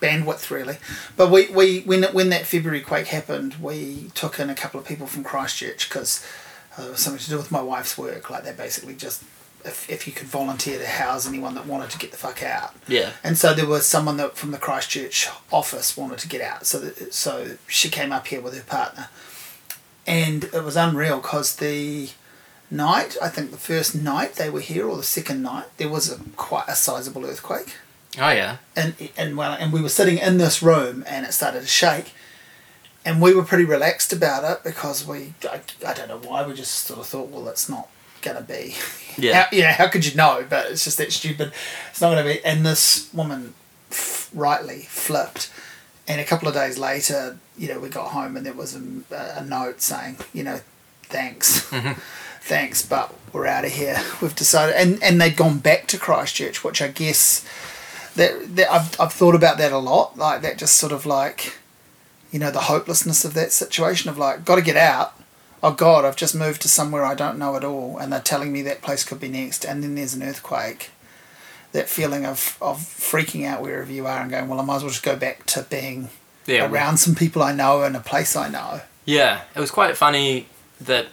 bandwidth 0.00 0.50
really. 0.50 0.78
But 1.16 1.30
we, 1.30 1.48
we 1.48 1.80
when 1.80 2.04
when 2.04 2.30
that 2.30 2.46
February 2.46 2.80
quake 2.80 3.08
happened, 3.08 3.56
we 3.60 4.10
took 4.14 4.38
in 4.40 4.48
a 4.48 4.54
couple 4.54 4.80
of 4.80 4.86
people 4.86 5.06
from 5.06 5.24
Christchurch 5.24 5.88
because 5.88 6.26
uh, 6.78 6.94
something 6.94 7.20
to 7.20 7.30
do 7.30 7.36
with 7.36 7.50
my 7.50 7.62
wife's 7.62 7.98
work. 7.98 8.30
Like 8.30 8.44
they 8.44 8.52
basically 8.52 8.94
just 8.94 9.22
if, 9.68 9.88
if 9.88 10.06
you 10.06 10.12
could 10.12 10.26
volunteer 10.26 10.78
to 10.78 10.86
house 10.86 11.26
anyone 11.28 11.54
that 11.54 11.66
wanted 11.66 11.90
to 11.90 11.98
get 11.98 12.10
the 12.10 12.16
fuck 12.16 12.42
out. 12.42 12.74
Yeah. 12.88 13.12
And 13.22 13.38
so 13.38 13.54
there 13.54 13.66
was 13.66 13.86
someone 13.86 14.16
that 14.16 14.36
from 14.36 14.50
the 14.50 14.58
Christchurch 14.58 15.28
office 15.52 15.96
wanted 15.96 16.18
to 16.18 16.28
get 16.28 16.40
out. 16.40 16.66
So 16.66 16.78
that, 16.80 17.14
so 17.14 17.56
she 17.66 17.88
came 17.88 18.10
up 18.12 18.26
here 18.26 18.40
with 18.40 18.56
her 18.56 18.64
partner, 18.64 19.08
and 20.06 20.44
it 20.44 20.64
was 20.64 20.76
unreal 20.76 21.18
because 21.18 21.56
the 21.56 22.10
night 22.70 23.16
I 23.22 23.28
think 23.28 23.50
the 23.50 23.56
first 23.56 23.94
night 23.94 24.34
they 24.34 24.50
were 24.50 24.60
here 24.60 24.86
or 24.88 24.96
the 24.96 25.02
second 25.02 25.42
night 25.42 25.66
there 25.78 25.88
was 25.88 26.10
a 26.12 26.18
quite 26.36 26.68
a 26.68 26.74
sizable 26.74 27.24
earthquake 27.24 27.76
Oh 28.18 28.30
yeah. 28.30 28.56
and 28.76 28.94
and 29.16 29.36
well, 29.36 29.52
and 29.52 29.72
we 29.72 29.80
were 29.82 29.88
sitting 29.90 30.18
in 30.18 30.38
this 30.38 30.62
room, 30.62 31.04
and 31.06 31.24
it 31.26 31.32
started 31.32 31.60
to 31.60 31.66
shake, 31.66 32.12
and 33.04 33.20
we 33.22 33.34
were 33.34 33.44
pretty 33.44 33.64
relaxed 33.64 34.12
about 34.12 34.44
it 34.50 34.64
because 34.64 35.06
we 35.06 35.34
I, 35.44 35.60
I 35.86 35.92
don't 35.94 36.08
know 36.08 36.18
why 36.18 36.46
we 36.46 36.54
just 36.54 36.72
sort 36.86 36.98
of 37.00 37.06
thought, 37.06 37.28
well, 37.28 37.48
it's 37.48 37.68
not 37.68 37.88
gonna 38.22 38.40
be, 38.42 38.74
Yeah. 39.16 39.44
how, 39.50 39.56
know, 39.58 39.72
how 39.72 39.88
could 39.88 40.06
you 40.06 40.14
know? 40.14 40.44
But 40.48 40.70
it's 40.70 40.84
just 40.84 40.98
that 40.98 41.12
stupid. 41.12 41.52
It's 41.90 42.00
not 42.00 42.10
gonna 42.10 42.24
be. 42.24 42.44
And 42.44 42.64
this 42.64 43.08
woman, 43.12 43.54
f- 43.90 44.28
rightly 44.32 44.82
flipped, 44.88 45.50
and 46.06 46.20
a 46.20 46.24
couple 46.24 46.48
of 46.48 46.54
days 46.54 46.78
later, 46.78 47.38
you 47.56 47.68
know, 47.68 47.78
we 47.80 47.88
got 47.88 48.08
home 48.12 48.36
and 48.36 48.46
there 48.46 48.52
was 48.54 48.74
a, 48.76 48.80
a 49.36 49.44
note 49.44 49.80
saying, 49.80 50.16
you 50.32 50.42
know, 50.44 50.60
thanks. 51.04 51.68
Mm-hmm. 51.70 52.00
Thanks, 52.40 52.80
but 52.86 53.12
we're 53.34 53.46
out 53.46 53.66
of 53.66 53.72
here. 53.72 54.00
We've 54.22 54.34
decided, 54.34 54.74
and, 54.76 55.02
and 55.02 55.20
they'd 55.20 55.36
gone 55.36 55.58
back 55.58 55.86
to 55.88 55.98
Christchurch, 55.98 56.64
which 56.64 56.80
I 56.80 56.88
guess 56.88 57.44
that, 58.14 58.56
that 58.56 58.72
I've, 58.72 58.98
I've 58.98 59.12
thought 59.12 59.34
about 59.34 59.58
that 59.58 59.70
a 59.70 59.76
lot 59.76 60.16
like 60.16 60.40
that 60.42 60.56
just 60.56 60.76
sort 60.76 60.92
of 60.92 61.04
like 61.04 61.58
you 62.32 62.38
know 62.38 62.50
the 62.50 62.60
hopelessness 62.60 63.24
of 63.26 63.34
that 63.34 63.52
situation 63.52 64.08
of 64.08 64.16
like 64.16 64.46
got 64.46 64.54
to 64.54 64.62
get 64.62 64.76
out 64.78 65.20
oh 65.62 65.72
god 65.72 66.04
i've 66.04 66.16
just 66.16 66.34
moved 66.34 66.62
to 66.62 66.68
somewhere 66.68 67.04
i 67.04 67.14
don't 67.14 67.38
know 67.38 67.56
at 67.56 67.64
all 67.64 67.98
and 67.98 68.12
they're 68.12 68.20
telling 68.20 68.52
me 68.52 68.62
that 68.62 68.82
place 68.82 69.04
could 69.04 69.20
be 69.20 69.28
next 69.28 69.64
and 69.64 69.82
then 69.82 69.94
there's 69.94 70.14
an 70.14 70.22
earthquake 70.22 70.90
that 71.72 71.88
feeling 71.88 72.24
of, 72.24 72.56
of 72.62 72.78
freaking 72.78 73.44
out 73.46 73.60
wherever 73.60 73.92
you 73.92 74.06
are 74.06 74.20
and 74.20 74.30
going 74.30 74.48
well 74.48 74.60
i 74.60 74.64
might 74.64 74.76
as 74.76 74.82
well 74.82 74.90
just 74.90 75.02
go 75.02 75.16
back 75.16 75.44
to 75.46 75.62
being 75.62 76.08
Yeah. 76.46 76.66
around 76.70 76.96
some 76.98 77.14
people 77.14 77.42
i 77.42 77.52
know 77.52 77.82
and 77.82 77.94
a 77.96 78.00
place 78.00 78.34
i 78.36 78.48
know 78.48 78.80
Yeah, 79.04 79.42
it 79.54 79.60
was 79.60 79.70
quite 79.70 79.96
funny 79.96 80.46
that 80.80 81.06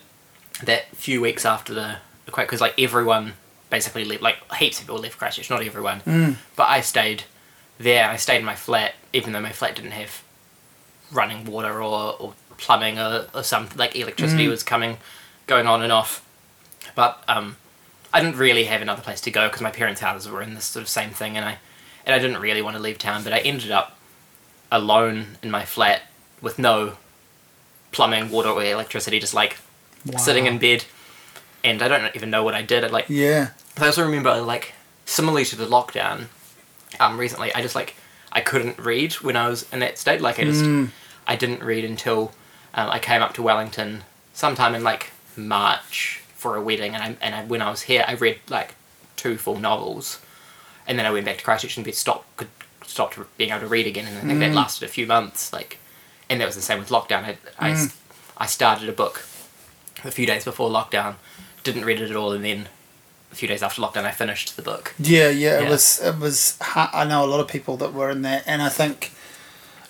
that 0.64 0.84
few 0.96 1.20
weeks 1.22 1.44
after 1.46 1.74
the, 1.74 1.98
the 2.26 2.32
quake, 2.32 2.48
because 2.48 2.62
like 2.62 2.80
everyone 2.80 3.34
basically 3.70 4.06
left, 4.06 4.22
like 4.22 4.38
heaps 4.54 4.78
of 4.80 4.86
people 4.86 4.98
left 5.00 5.18
Christchurch, 5.18 5.50
not 5.50 5.62
everyone, 5.64 6.00
Mm. 6.02 6.36
but 6.56 6.68
I 6.70 6.80
stayed 6.82 7.24
there. 7.78 8.08
I 8.10 8.16
stayed 8.16 8.38
in 8.40 8.46
my 8.46 8.56
flat, 8.56 8.94
even 9.12 9.34
though 9.34 9.42
my 9.42 9.52
flat 9.52 9.76
didn't 9.76 9.92
have 9.92 10.24
running 11.12 11.44
water 11.46 11.82
or, 11.84 12.16
or 12.20 12.34
plumbing 12.58 12.98
or, 13.00 13.28
or 13.34 13.44
some 13.44 13.70
like 13.76 13.96
electricity 13.96 14.46
Mm. 14.48 14.50
was 14.52 14.64
coming, 14.64 14.98
going 15.48 15.68
on 15.68 15.82
and 15.82 15.92
off. 15.92 16.24
But 16.96 17.24
um, 17.28 17.58
I 18.14 18.22
didn't 18.22 18.38
really 18.38 18.66
have 18.66 18.82
another 18.82 19.02
place 19.02 19.22
to 19.22 19.32
go 19.32 19.48
because 19.48 19.62
my 19.62 19.72
parents' 19.72 20.02
houses 20.02 20.32
were 20.32 20.42
in 20.42 20.54
this 20.56 20.66
sort 20.66 20.82
of 20.84 20.90
same 20.90 21.10
thing, 21.12 21.36
and 21.38 21.46
I 21.46 21.58
and 22.06 22.14
I 22.16 22.20
didn't 22.20 22.38
really 22.42 22.62
want 22.62 22.76
to 22.76 22.82
leave 22.82 22.98
town. 22.98 23.24
But 23.24 23.34
I 23.34 23.40
ended 23.40 23.72
up 23.72 23.98
alone 24.72 25.38
in 25.44 25.52
my 25.52 25.66
flat 25.66 26.04
with 26.42 26.58
no 26.60 26.94
plumbing, 27.92 28.30
water, 28.30 28.50
or 28.50 28.64
electricity, 28.64 29.20
just 29.20 29.34
like 29.34 29.58
sitting 30.18 30.46
in 30.46 30.58
bed. 30.60 30.86
And 31.64 31.82
I 31.82 31.88
don't 31.88 32.16
even 32.16 32.30
know 32.30 32.44
what 32.44 32.54
I 32.54 32.62
did. 32.62 32.84
I 32.84 32.88
like 32.88 33.06
yeah 33.10 33.50
I 33.78 33.88
also 33.88 34.04
remember 34.06 34.40
like 34.42 34.74
similarly 35.06 35.46
to 35.46 35.56
the 35.56 35.66
lockdown, 35.66 36.26
um, 37.00 37.18
recently 37.20 37.54
I 37.56 37.62
just 37.62 37.76
like 37.76 37.96
I 38.32 38.42
couldn't 38.42 38.78
read 38.78 39.14
when 39.16 39.36
I 39.36 39.48
was 39.48 39.66
in 39.74 39.80
that 39.80 39.98
state. 39.98 40.22
Like 40.22 40.40
I 40.40 40.44
just 40.44 40.64
I 41.28 41.36
didn't 41.36 41.64
read 41.64 41.84
until 41.84 42.34
um, 42.76 42.90
I 42.90 43.00
came 43.00 43.22
up 43.22 43.34
to 43.36 43.42
Wellington 43.42 44.04
sometime 44.34 44.76
in 44.76 44.84
like 44.84 45.12
March 45.36 46.22
for 46.36 46.56
a 46.56 46.62
wedding, 46.62 46.94
and 46.94 47.04
I 47.04 47.16
and 47.22 47.36
I, 47.36 47.44
when 47.46 47.62
I 47.62 47.70
was 47.70 47.84
here 47.84 48.06
I 48.08 48.14
read 48.14 48.40
like 48.50 48.76
two 49.16 49.38
full 49.38 49.58
novels, 49.58 50.20
and 50.88 51.00
then 51.00 51.06
I 51.06 51.12
went 51.12 51.26
back 51.26 51.38
to 51.40 51.44
Christchurch 51.44 51.78
and 51.78 51.96
stopped 51.96 52.38
could 52.38 52.50
stopped 52.86 53.18
being 53.38 53.50
able 53.50 53.62
to 53.62 53.68
read 53.68 53.88
again, 53.88 54.06
and 54.06 54.18
I 54.18 54.22
think 54.22 54.40
that 54.40 54.54
lasted 54.54 54.86
a 54.86 54.90
few 54.90 55.08
months. 55.08 55.52
Like, 55.52 55.80
and 56.30 56.40
that 56.40 56.46
was 56.46 56.56
the 56.56 56.62
same 56.62 56.80
with 56.80 56.90
lockdown. 56.90 57.36
I 57.60 57.88
I 58.38 58.46
started 58.46 58.88
a 58.90 58.94
book 58.94 59.26
a 60.04 60.12
few 60.12 60.28
days 60.28 60.44
before 60.44 60.70
lockdown 60.70 61.16
didn't 61.66 61.84
read 61.84 62.00
it 62.00 62.10
at 62.10 62.16
all, 62.16 62.32
and 62.32 62.46
then 62.46 62.68
a 63.32 63.36
few 63.36 63.50
days 63.50 63.62
after 63.62 63.82
lockdown, 63.82 64.06
I 64.06 64.12
finished 64.12 64.56
the 64.56 64.62
book. 64.62 64.94
Yeah, 64.98 65.30
yeah, 65.30 65.60
it 65.60 65.70
was. 65.70 66.00
It 66.02 66.18
was. 66.18 66.58
I 66.76 67.04
know 67.04 67.26
a 67.26 67.28
lot 67.28 67.42
of 67.42 67.50
people 67.50 67.76
that 67.78 67.94
were 67.94 68.10
in 68.10 68.22
there, 68.22 68.44
and 68.46 68.62
I 68.62 68.70
think, 68.70 69.12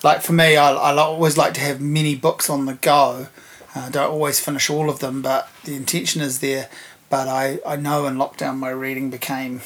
like 0.06 0.22
for 0.22 0.34
me, 0.34 0.56
I 0.56 0.72
I 0.72 0.96
always 0.96 1.36
like 1.36 1.56
to 1.56 1.62
have 1.62 1.82
many 1.82 2.16
books 2.16 2.48
on 2.48 2.68
the 2.68 2.76
go. 2.76 3.28
Uh, 3.76 3.80
I 3.80 3.90
don't 3.90 4.12
always 4.12 4.40
finish 4.40 4.70
all 4.70 4.88
of 4.88 5.00
them, 5.00 5.24
but 5.24 5.50
the 5.64 5.76
intention 5.76 6.22
is 6.22 6.40
there. 6.40 6.70
But 7.10 7.28
I 7.28 7.60
I 7.66 7.76
know 7.76 8.06
in 8.06 8.16
lockdown 8.16 8.58
my 8.58 8.70
reading 8.70 9.10
became 9.10 9.62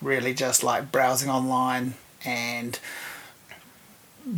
really 0.00 0.32
just 0.32 0.64
like 0.64 0.90
browsing 0.90 1.28
online 1.28 1.94
and 2.24 2.78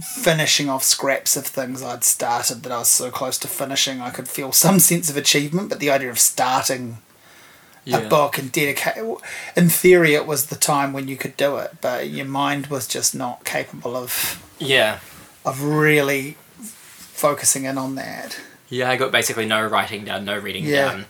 finishing 0.03 0.69
off 0.69 0.83
scraps 0.83 1.37
of 1.37 1.47
things 1.47 1.81
I'd 1.83 2.05
started 2.05 2.63
that 2.63 2.73
I 2.73 2.79
was 2.79 2.89
so 2.89 3.11
close 3.11 3.39
to 3.39 3.49
finishing 3.49 4.01
I 4.01 4.11
could 4.11 4.29
feel 4.29 4.51
some 4.51 4.79
sense 4.91 5.09
of 5.11 5.17
achievement 5.17 5.69
but 5.69 5.79
the 5.79 5.91
idea 5.91 6.11
of 6.11 6.19
starting 6.19 6.99
a 7.93 8.01
book 8.09 8.39
and 8.39 8.51
dedicate 8.51 8.97
in 9.57 9.69
theory 9.69 10.15
it 10.15 10.27
was 10.27 10.47
the 10.47 10.57
time 10.57 10.93
when 10.93 11.07
you 11.09 11.17
could 11.17 11.37
do 11.37 11.57
it 11.59 11.73
but 11.81 12.09
your 12.09 12.25
mind 12.27 12.69
was 12.69 12.87
just 12.87 13.15
not 13.15 13.45
capable 13.45 13.95
of 13.97 14.43
Yeah. 14.59 15.01
of 15.45 15.63
really 15.63 16.37
focusing 16.79 17.65
in 17.65 17.77
on 17.79 17.95
that 17.97 18.41
Yeah, 18.71 18.91
I 18.91 18.97
got 18.97 19.13
basically 19.13 19.47
no 19.47 19.65
writing 19.67 20.05
down, 20.05 20.25
no 20.25 20.37
reading 20.39 20.65
Yeah. 20.65 20.91
down. 20.91 21.05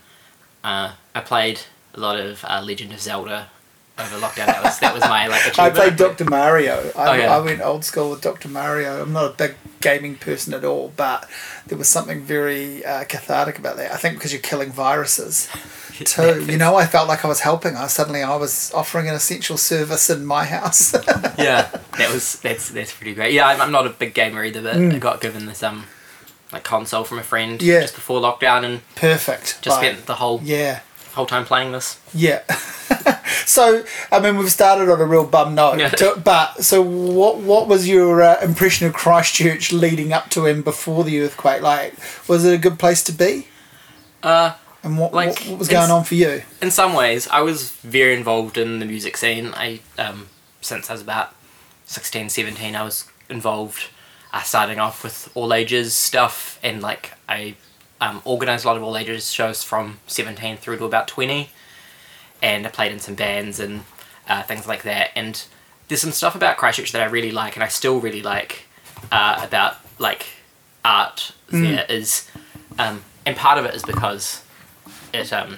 Uh, 0.63 0.91
I 1.15 1.21
played 1.21 1.61
a 1.93 1.99
lot 1.99 2.19
of 2.19 2.43
uh, 2.43 2.61
Legend 2.61 2.91
of 2.93 2.99
Zelda 2.99 3.49
over 3.97 4.17
lockdown. 4.17 4.47
That 4.47 4.63
was 4.63 4.79
that 4.79 4.93
was 4.93 5.01
my 5.03 5.27
like 5.27 5.57
I 5.57 5.69
played 5.69 5.95
Dr. 5.95 6.25
Mario. 6.25 6.91
I, 6.97 7.09
Oh, 7.09 7.13
yeah. 7.13 7.35
I 7.35 7.39
went 7.39 7.61
old 7.61 7.85
school 7.85 8.09
with 8.11 8.21
Dr. 8.21 8.49
Mario. 8.49 9.01
I'm 9.01 9.13
not 9.13 9.25
a 9.25 9.33
big 9.33 9.55
gaming 9.81 10.15
person 10.15 10.53
at 10.53 10.65
all, 10.65 10.91
but 10.97 11.29
there 11.67 11.77
was 11.77 11.87
something 11.87 12.21
very 12.21 12.83
uh, 12.85 13.05
cathartic 13.05 13.57
about 13.59 13.77
that. 13.77 13.91
I 13.91 13.97
think 13.97 14.15
because 14.15 14.33
you're 14.33 14.41
killing 14.41 14.71
viruses 14.71 15.47
too. 16.03 16.43
You 16.45 16.57
know, 16.57 16.75
I 16.75 16.85
felt 16.87 17.07
like 17.07 17.23
I 17.23 17.27
was 17.29 17.39
helping. 17.41 17.77
I 17.77 17.87
suddenly 17.87 18.21
I 18.21 18.35
was 18.35 18.71
offering 18.73 19.07
an 19.07 19.15
essential 19.15 19.57
service 19.57 20.09
in 20.09 20.25
my 20.25 20.43
house. 20.45 20.93
yeah, 21.37 21.69
that 21.97 22.11
was 22.13 22.39
that's 22.41 22.69
that's 22.71 22.91
pretty 22.93 23.13
great. 23.13 23.33
Yeah, 23.33 23.47
I'm, 23.47 23.61
I'm 23.61 23.71
not 23.71 23.85
a 23.87 23.91
big 23.91 24.13
gamer 24.13 24.43
either, 24.43 24.61
but 24.61 24.75
I 24.75 24.99
got 24.99 25.21
given 25.21 25.45
this 25.45 25.63
um 25.63 25.85
like 26.51 26.63
console 26.63 27.03
from 27.05 27.19
a 27.19 27.23
friend 27.23 27.59
Mm. 27.59 27.63
Yeah. 27.65 27.81
just 27.81 27.95
before 27.95 28.19
lockdown 28.21 28.63
and 28.65 28.81
Perfect. 28.95 29.61
just 29.61 29.77
Like, 29.81 29.91
spent 29.93 30.05
the 30.05 30.15
whole 30.15 30.41
yeah. 30.43 30.81
Whole 31.15 31.25
time 31.25 31.45
playing 31.45 31.71
this. 31.71 31.99
Yeah. 32.13 32.43
so, 33.45 33.83
I 34.11 34.19
mean, 34.19 34.37
we've 34.37 34.51
started 34.51 34.89
on 34.91 34.99
a 35.01 35.05
real 35.05 35.25
bum 35.25 35.55
note. 35.55 35.79
Yeah. 35.79 35.89
to- 35.89 36.21
but 36.23 36.63
so, 36.63 36.81
what 36.81 37.37
what 37.37 37.67
was 37.67 37.87
your 37.87 38.21
uh, 38.21 38.39
impression 38.41 38.87
of 38.87 38.93
Christchurch 38.93 39.71
leading 39.73 40.13
up 40.13 40.29
to 40.31 40.45
and 40.45 40.63
before 40.63 41.03
the 41.03 41.19
earthquake? 41.21 41.61
Like, 41.61 41.93
was 42.27 42.45
it 42.45 42.53
a 42.53 42.57
good 42.57 42.77
place 42.79 43.03
to 43.05 43.11
be? 43.11 43.47
Uh, 44.23 44.53
And 44.83 44.97
what 44.97 45.13
Like, 45.13 45.39
what, 45.39 45.47
what 45.47 45.59
was 45.59 45.67
going 45.67 45.91
on 45.91 46.03
for 46.03 46.15
you? 46.15 46.43
in 46.61 46.71
some 46.71 46.93
ways, 46.93 47.27
I 47.29 47.41
was 47.41 47.71
very 47.71 48.15
involved 48.15 48.57
in 48.57 48.79
the 48.79 48.85
music 48.85 49.17
scene. 49.17 49.53
I 49.55 49.79
um, 49.97 50.27
since 50.61 50.89
I 50.89 50.93
was 50.93 51.01
about 51.01 51.33
16, 51.85 52.29
17, 52.29 52.75
I 52.75 52.83
was 52.83 53.05
involved, 53.29 53.89
uh, 54.33 54.41
starting 54.41 54.79
off 54.79 55.03
with 55.03 55.29
all 55.35 55.53
ages 55.53 55.95
stuff, 55.95 56.59
and 56.63 56.81
like 56.81 57.13
I 57.29 57.55
um, 58.01 58.21
organised 58.25 58.65
a 58.65 58.67
lot 58.67 58.77
of 58.77 58.83
all 58.83 58.97
ages 58.97 59.31
shows 59.31 59.63
from 59.63 59.99
seventeen 60.07 60.57
through 60.57 60.77
to 60.77 60.85
about 60.85 61.07
twenty, 61.07 61.49
and 62.41 62.65
I 62.65 62.69
played 62.69 62.91
in 62.91 62.99
some 62.99 63.15
bands 63.15 63.59
and 63.59 63.83
uh, 64.27 64.43
things 64.43 64.67
like 64.67 64.83
that. 64.83 65.11
And 65.15 65.43
there's 65.87 66.01
some 66.01 66.11
stuff 66.11 66.35
about 66.35 66.57
Christchurch 66.57 66.91
that 66.91 67.01
I 67.01 67.05
really 67.05 67.31
like, 67.31 67.55
and 67.55 67.63
I 67.63 67.67
still 67.67 67.99
really 67.99 68.21
like 68.21 68.65
uh, 69.11 69.41
about 69.43 69.75
like 69.99 70.27
art. 70.83 71.31
There 71.49 71.85
is, 71.89 72.29
um, 72.79 73.03
and 73.25 73.37
part 73.37 73.57
of 73.57 73.65
it 73.65 73.75
is 73.75 73.83
because 73.83 74.43
it 75.13 75.31
um 75.31 75.57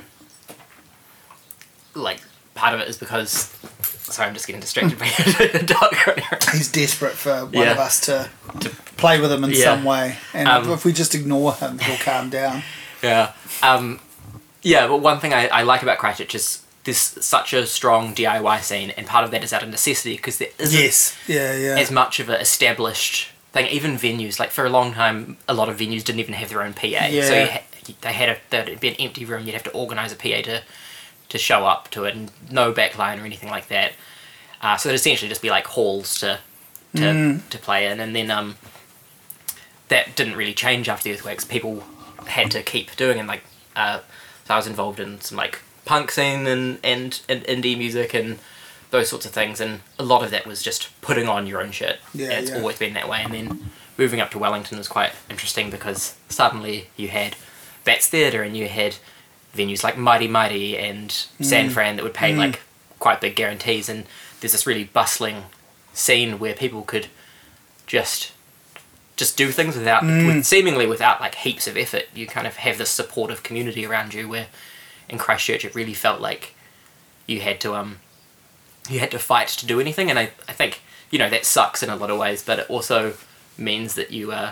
like 1.93 2.21
part 2.53 2.73
of 2.73 2.79
it 2.79 2.87
is 2.87 2.97
because 2.97 3.55
sorry 4.13 4.27
I'm 4.29 4.33
just 4.33 4.47
getting 4.47 4.61
distracted 4.61 4.97
by 4.99 5.07
a 5.07 5.63
dog 5.63 5.93
running 6.07 6.23
around. 6.31 6.43
He's 6.53 6.71
desperate 6.71 7.13
for 7.13 7.45
one 7.45 7.53
Yeah. 7.53 7.71
of 7.71 7.77
us 7.77 7.99
to, 8.01 8.29
To- 8.61 8.69
play 8.97 9.19
with 9.21 9.31
him 9.31 9.43
in 9.43 9.51
Yeah. 9.51 9.63
some 9.63 9.83
way, 9.83 10.17
and 10.33 10.47
Um, 10.47 10.71
if 10.71 10.83
we 10.85 10.91
just 10.93 11.13
ignore 11.15 11.53
him, 11.53 11.79
he'll 11.79 11.97
calm 11.97 12.29
down. 12.29 12.63
Yeah. 13.03 13.33
Um 13.61 13.99
yeah, 14.63 14.87
but 14.87 14.97
one 14.97 15.19
thing 15.19 15.31
I, 15.33 15.47
I 15.49 15.61
like 15.61 15.83
about 15.83 15.99
Christchurch 15.99 16.33
is 16.33 16.59
there's 16.83 16.97
such 16.97 17.53
a 17.53 17.67
strong 17.67 18.15
DIY 18.15 18.61
scene 18.63 18.89
and 18.97 19.05
part 19.05 19.23
of 19.23 19.29
that 19.31 19.43
is 19.43 19.53
out 19.53 19.61
of 19.61 19.69
necessity 19.69 20.15
because 20.15 20.39
there 20.39 20.49
isn't 20.57 20.79
Yes. 20.79 21.15
Yeah. 21.27 21.53
Yeah. 21.55 21.77
as 21.77 21.91
much 21.91 22.19
of 22.19 22.27
an 22.29 22.41
established 22.41 23.29
thing. 23.53 23.67
Even 23.67 23.97
venues, 23.97 24.39
like 24.39 24.49
for 24.51 24.65
a 24.65 24.69
long 24.69 24.93
time, 24.93 25.37
a 25.47 25.53
lot 25.53 25.69
of 25.69 25.77
venues 25.77 26.03
didn't 26.03 26.19
even 26.19 26.33
have 26.33 26.49
their 26.49 26.63
own 26.63 26.73
PA. 26.73 26.81
So 26.81 26.95
Yeah. 27.07 27.43
you 27.43 27.49
ha- 27.51 27.93
they 28.01 28.13
had 28.13 28.29
a 28.29 28.37
there'd 28.49 28.79
be 28.79 28.87
an 28.89 28.95
empty 28.95 29.25
room. 29.25 29.45
You'd 29.45 29.53
have 29.53 29.63
to 29.63 29.71
organise 29.71 30.11
a 30.11 30.15
PA 30.15 30.41
to 30.41 30.63
to 31.29 31.37
show 31.37 31.65
up 31.65 31.89
to 31.91 32.05
it, 32.05 32.15
and 32.15 32.31
no 32.49 32.71
backline 32.73 33.21
or 33.21 33.25
anything 33.25 33.49
like 33.49 33.67
that. 33.67 33.93
Uh, 34.61 34.75
so 34.77 34.89
it'd 34.89 34.99
essentially 34.99 35.29
just 35.29 35.41
be 35.41 35.49
like 35.49 35.67
halls 35.67 36.19
to 36.19 36.39
to 36.95 37.01
Mm. 37.01 37.49
to 37.49 37.57
play 37.59 37.85
in, 37.87 37.99
and 37.99 38.15
then 38.15 38.31
um, 38.31 38.55
that 39.89 40.15
didn't 40.15 40.35
really 40.35 40.53
change 40.53 40.89
after 40.89 41.05
the 41.09 41.15
earthquakes. 41.15 41.45
People 41.45 41.83
had 42.25 42.51
to 42.51 42.63
keep 42.63 42.95
doing, 42.95 43.17
it. 43.19 43.25
like 43.27 43.43
uh, 43.75 43.99
so 44.45 44.53
I 44.53 44.57
was 44.57 44.67
involved 44.67 44.99
in 44.99 45.21
some 45.21 45.37
like 45.37 45.59
punk 45.85 46.11
scene 46.11 46.47
and, 46.47 46.79
and 46.83 47.21
and 47.29 47.43
indie 47.43 47.77
music 47.77 48.13
and 48.13 48.39
those 48.89 49.09
sorts 49.09 49.25
of 49.25 49.31
things, 49.33 49.59
and 49.61 49.81
a 49.99 50.03
lot 50.03 50.23
of 50.23 50.31
that 50.31 50.45
was 50.47 50.61
just 50.63 50.89
putting 51.01 51.27
on 51.27 51.45
your 51.47 51.61
own 51.61 51.71
shit. 51.71 51.99
Yeah, 52.13 52.31
it's 52.39 52.49
yeah. 52.51 52.57
always 52.57 52.79
been 52.79 52.93
that 52.93 53.07
way, 53.09 53.21
and 53.23 53.33
then 53.33 53.69
moving 53.97 54.21
up 54.21 54.31
to 54.31 54.39
Wellington 54.39 54.77
was 54.77 54.87
quite 54.87 55.11
interesting 55.29 55.69
because 55.69 56.15
suddenly 56.29 56.89
you 56.95 57.09
had 57.09 57.35
Bats 57.83 58.07
Theatre 58.07 58.43
and 58.43 58.55
you 58.55 58.67
had 58.67 58.95
venues 59.57 59.83
like 59.83 59.97
Mighty 59.97 60.27
Mighty 60.27 60.77
and 60.77 61.09
Mm. 61.09 61.45
San 61.45 61.69
Fran 61.69 61.95
that 61.95 62.03
would 62.03 62.13
pay 62.13 62.35
like 62.35 62.61
quite 62.99 63.19
big 63.21 63.35
guarantees, 63.35 63.89
and 63.89 64.05
there's 64.39 64.51
this 64.53 64.67
really 64.67 64.83
bustling 64.85 65.45
scene 65.93 66.39
where 66.39 66.53
people 66.53 66.83
could 66.83 67.07
just 67.87 68.31
just 69.15 69.35
do 69.35 69.51
things 69.51 69.75
without 69.75 70.03
Mm. 70.03 70.27
with, 70.27 70.45
seemingly 70.45 70.85
without 70.85 71.19
like 71.19 71.35
heaps 71.35 71.65
of 71.67 71.75
effort. 71.75 72.05
You 72.13 72.27
kind 72.27 72.45
of 72.45 72.57
have 72.57 72.77
this 72.77 72.91
supportive 72.91 73.41
community 73.41 73.83
around 73.85 74.13
you. 74.13 74.27
Where 74.29 74.47
in 75.09 75.17
Christchurch, 75.17 75.65
it 75.65 75.73
really 75.73 75.95
felt 75.95 76.21
like 76.21 76.53
you 77.25 77.41
had 77.41 77.59
to 77.61 77.75
um 77.75 77.99
you 78.89 78.99
had 78.99 79.11
to 79.11 79.19
fight 79.19 79.47
to 79.49 79.65
do 79.65 79.79
anything, 79.81 80.09
and 80.09 80.19
I 80.19 80.31
I 80.47 80.53
think 80.53 80.81
you 81.09 81.17
know 81.19 81.29
that 81.29 81.45
sucks 81.45 81.81
in 81.81 81.89
a 81.89 81.95
lot 81.95 82.09
of 82.11 82.17
ways, 82.19 82.43
but 82.43 82.59
it 82.59 82.69
also 82.69 83.13
means 83.57 83.95
that 83.95 84.11
you 84.11 84.31
uh 84.31 84.51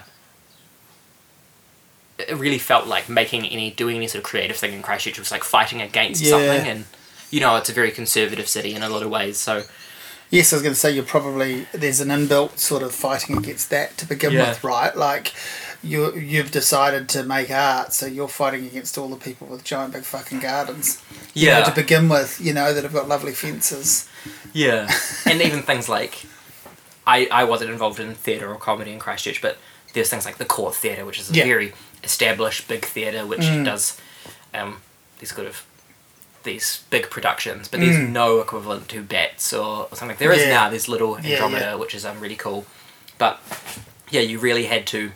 it 2.17 2.35
really 2.37 2.57
felt 2.59 2.87
like 2.87 3.09
making 3.09 3.45
any 3.45 3.71
doing 3.71 3.95
any 3.97 4.07
sort 4.07 4.19
of 4.19 4.23
creative 4.23 4.55
thing 4.55 4.73
in 4.73 4.81
Christchurch 4.81 5.19
was 5.19 5.31
like 5.31 5.43
fighting 5.43 5.81
against 5.81 6.21
Yeah. 6.21 6.29
something 6.31 6.67
and 6.67 6.85
you 7.31 7.39
know 7.39 7.55
it's 7.57 7.69
a 7.69 7.73
very 7.73 7.91
conservative 7.91 8.47
city 8.47 8.73
in 8.73 8.83
a 8.83 8.89
lot 8.89 9.03
of 9.03 9.09
ways 9.09 9.37
so 9.37 9.63
Yes, 10.31 10.51
I 10.51 10.55
was 10.55 10.63
going 10.63 10.73
to 10.73 10.79
say 10.79 10.89
you're 10.91 11.03
probably 11.03 11.67
there's 11.71 12.01
an 12.01 12.07
inbuilt 12.09 12.57
sort 12.57 12.81
of 12.81 12.91
fighting 12.93 13.37
against 13.37 13.69
that 13.69 13.95
to 13.99 14.07
begin 14.07 14.31
Yeah. 14.31 14.49
with, 14.49 14.63
right? 14.63 14.93
Like 14.97 15.33
you 15.83 16.15
you've 16.17 16.49
decided 16.49 17.07
to 17.09 17.21
make 17.23 17.51
art, 17.51 17.93
so 17.93 18.07
you're 18.07 18.27
fighting 18.27 18.65
against 18.65 18.97
all 18.97 19.07
the 19.07 19.17
people 19.17 19.45
with 19.45 19.63
giant 19.63 19.93
big 19.93 20.03
fucking 20.03 20.39
gardens. 20.39 20.99
You 21.35 21.51
know, 21.51 21.59
Yeah. 21.59 21.63
to 21.65 21.71
begin 21.75 22.09
with, 22.09 22.41
you 22.41 22.53
know 22.55 22.73
that 22.73 22.83
have 22.83 22.91
got 22.91 23.07
lovely 23.07 23.33
fences. 23.33 24.07
Yeah, 24.51 24.91
and 25.25 25.41
even 25.43 25.61
things 25.61 25.87
like 25.87 26.25
I 27.05 27.27
I 27.31 27.43
wasn't 27.43 27.69
involved 27.69 27.99
in 27.99 28.15
theatre 28.15 28.51
or 28.51 28.55
comedy 28.57 28.91
in 28.93 28.99
Christchurch, 28.99 29.41
but 29.43 29.57
there's 29.93 30.09
things 30.09 30.25
like 30.25 30.37
the 30.37 30.45
Court 30.45 30.73
Theatre, 30.75 31.05
which 31.05 31.19
is 31.19 31.29
a 31.29 31.33
Yeah. 31.35 31.43
Very 31.45 31.73
established 32.05 32.67
big 32.67 32.85
theatre 32.85 33.25
which 33.25 33.41
does 33.65 33.99
um, 34.53 34.77
these 35.19 35.33
sort 35.35 35.47
of 35.47 35.65
these 36.43 36.83
big 36.91 37.09
productions, 37.09 37.67
but 37.67 37.79
there's 37.79 37.97
no 37.97 38.39
equivalent 38.39 38.87
to 38.89 39.01
Bats 39.01 39.51
or, 39.51 39.87
or 39.91 39.95
something. 39.95 40.15
There 40.19 40.31
is 40.31 40.43
Mm. 40.43 40.47
Yeah. 40.47 40.53
now. 40.53 40.69
There's 40.69 40.87
Little 40.87 41.19
Yeah, 41.19 41.33
Andromeda, 41.37 41.65
yeah. 41.65 41.75
which 41.75 41.95
is 41.95 42.05
um, 42.05 42.19
really 42.19 42.35
cool, 42.35 42.65
but 43.17 43.41
yeah, 44.11 44.21
you 44.21 44.37
really 44.39 44.65
had 44.65 44.85
to. 44.87 45.11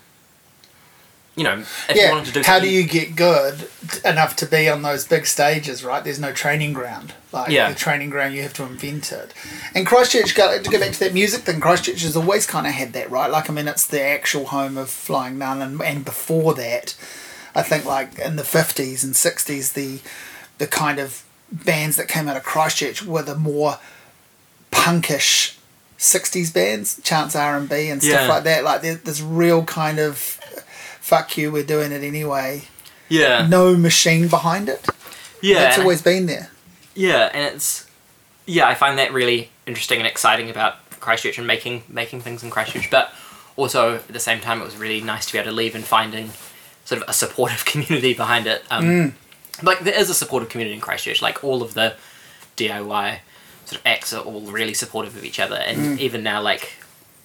You 1.40 1.46
know, 1.46 1.60
if 1.60 1.96
you 1.96 2.02
yeah. 2.02 2.12
wanted 2.12 2.26
to 2.26 2.32
do 2.34 2.42
How 2.46 2.60
do 2.60 2.70
you 2.70 2.84
get 2.84 3.16
good 3.16 3.70
enough 4.04 4.36
to 4.38 4.46
be 4.46 4.68
on 4.70 4.82
those 4.82 5.08
big 5.08 5.26
stages, 5.26 5.84
right? 5.86 6.04
There's 6.04 6.20
no 6.20 6.34
training 6.34 6.74
ground. 6.74 7.14
Like 7.32 7.50
Yeah. 7.50 7.70
the 7.70 7.76
training 7.76 8.10
ground, 8.10 8.36
you 8.36 8.42
have 8.42 8.54
to 8.56 8.64
invent 8.64 9.12
it. 9.12 9.34
And 9.74 9.88
Christchurch, 9.88 10.36
go, 10.36 10.62
to 10.62 10.70
go 10.70 10.80
back 10.80 10.92
to 10.92 11.00
that 11.00 11.14
music 11.14 11.44
thing, 11.44 11.62
Christchurch 11.62 12.02
has 12.02 12.18
always 12.18 12.46
kind 12.46 12.68
of 12.68 12.74
had 12.74 12.92
that, 12.94 13.10
right? 13.10 13.32
Like, 13.32 13.50
I 13.50 13.54
mean, 13.54 13.68
it's 13.70 13.86
the 13.88 14.04
actual 14.04 14.48
home 14.48 14.78
of 14.78 14.90
Flying 14.90 15.38
Nun, 15.38 15.62
and, 15.62 15.82
and 15.82 16.04
before 16.04 16.54
that, 16.56 16.96
I 17.56 17.62
think 17.64 17.86
like 17.86 18.20
in 18.20 18.36
the 18.36 18.44
50s 18.44 19.04
and 19.04 19.14
60s, 19.14 19.74
the 19.74 20.00
the 20.58 20.68
kind 20.68 21.00
of 21.00 21.24
bands 21.52 21.96
that 21.96 22.08
came 22.10 22.28
out 22.28 22.36
of 22.36 22.44
Christchurch 22.44 23.04
were 23.06 23.24
the 23.24 23.36
more 23.36 23.80
punkish 24.72 25.56
60s 25.98 26.54
bands, 26.54 27.00
Chants 27.04 27.36
R&B 27.36 27.90
and 27.90 28.02
stuff 28.02 28.22
Yeah. 28.22 28.28
like 28.28 28.44
that. 28.46 28.64
Like, 28.64 28.82
there, 28.82 28.96
there's 28.96 29.22
real 29.22 29.64
kind 29.66 30.00
of 30.00 30.39
fuck 31.10 31.38
you, 31.38 31.52
we're 31.52 31.64
doing 31.76 31.92
it 31.92 32.04
anyway. 32.04 32.64
yeah, 33.10 33.48
No 33.48 33.76
machine 33.76 34.28
behind 34.28 34.70
it. 34.70 34.82
yeah, 35.42 35.70
It's 35.70 35.80
always 35.80 36.02
been 36.02 36.26
there. 36.28 36.50
Yeah, 36.96 37.30
and 37.34 37.56
it's 37.56 37.88
yeah, 38.46 38.68
I 38.68 38.76
find 38.76 38.98
that 39.00 39.14
really 39.14 39.50
interesting 39.66 40.00
and 40.00 40.08
exciting 40.08 40.50
about 40.50 40.74
Christchurch 41.00 41.38
and 41.38 41.48
making 41.48 41.84
making 41.90 42.22
things 42.22 42.44
in 42.44 42.50
Christchurch. 42.50 42.90
But 42.92 43.06
also 43.56 43.96
at 43.96 44.08
the 44.10 44.20
same 44.30 44.40
time, 44.42 44.62
it 44.62 44.66
was 44.66 44.76
really 44.78 45.02
nice 45.02 45.26
to 45.28 45.32
be 45.34 45.40
able 45.40 45.52
to 45.52 45.56
leave 45.56 45.76
and 45.76 45.84
finding 45.84 46.32
sort 46.86 47.02
of 47.02 47.10
a 47.10 47.14
supportive 47.14 47.64
community 47.72 48.14
behind 48.14 48.48
it. 48.48 48.64
Um, 48.72 49.16
like 49.64 49.80
there 49.82 49.98
is 50.00 50.10
a 50.10 50.14
supportive 50.14 50.50
community 50.50 50.76
in 50.76 50.82
Christchurch. 50.82 51.22
Like 51.22 51.44
all 51.44 51.62
of 51.64 51.74
the 51.74 51.96
DIY 52.58 53.20
sort 53.66 53.80
of 53.80 53.86
acts 53.86 54.14
are 54.14 54.22
all 54.24 54.42
really 54.52 54.74
supportive 54.74 55.16
of 55.16 55.24
each 55.24 55.40
other, 55.40 55.56
and 55.56 56.00
even 56.00 56.22
now 56.24 56.42
like 56.42 56.74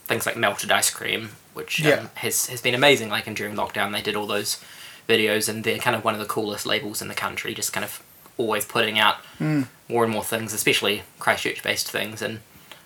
things 0.07 0.27
like 0.27 0.37
melted 0.37 0.71
ice 0.71 0.91
cream, 0.91 1.31
which 1.55 1.81
um, 1.83 1.89
Yeah. 1.89 2.07
has 2.17 2.47
has 2.47 2.61
been 2.61 2.75
amazing. 2.75 3.09
Like 3.09 3.27
and 3.27 3.37
during 3.37 3.55
lockdown, 3.57 3.93
they 3.93 4.03
did 4.03 4.15
all 4.17 4.27
those 4.27 4.63
videos, 5.09 5.49
and 5.49 5.65
they're 5.65 5.79
kind 5.79 5.97
of 5.97 6.05
one 6.05 6.15
of 6.15 6.21
the 6.21 6.27
coolest 6.27 6.67
labels 6.67 7.01
in 7.03 7.09
the 7.09 7.15
country. 7.15 7.55
Just 7.55 7.73
kind 7.73 7.85
of 7.85 8.03
always 8.37 8.65
putting 8.65 8.99
out 8.99 9.17
more 9.41 10.05
and 10.05 10.13
more 10.13 10.25
things, 10.25 10.53
especially 10.53 11.03
Christchurch 11.19 11.63
based 11.63 11.91
things, 11.91 12.21
and 12.23 12.41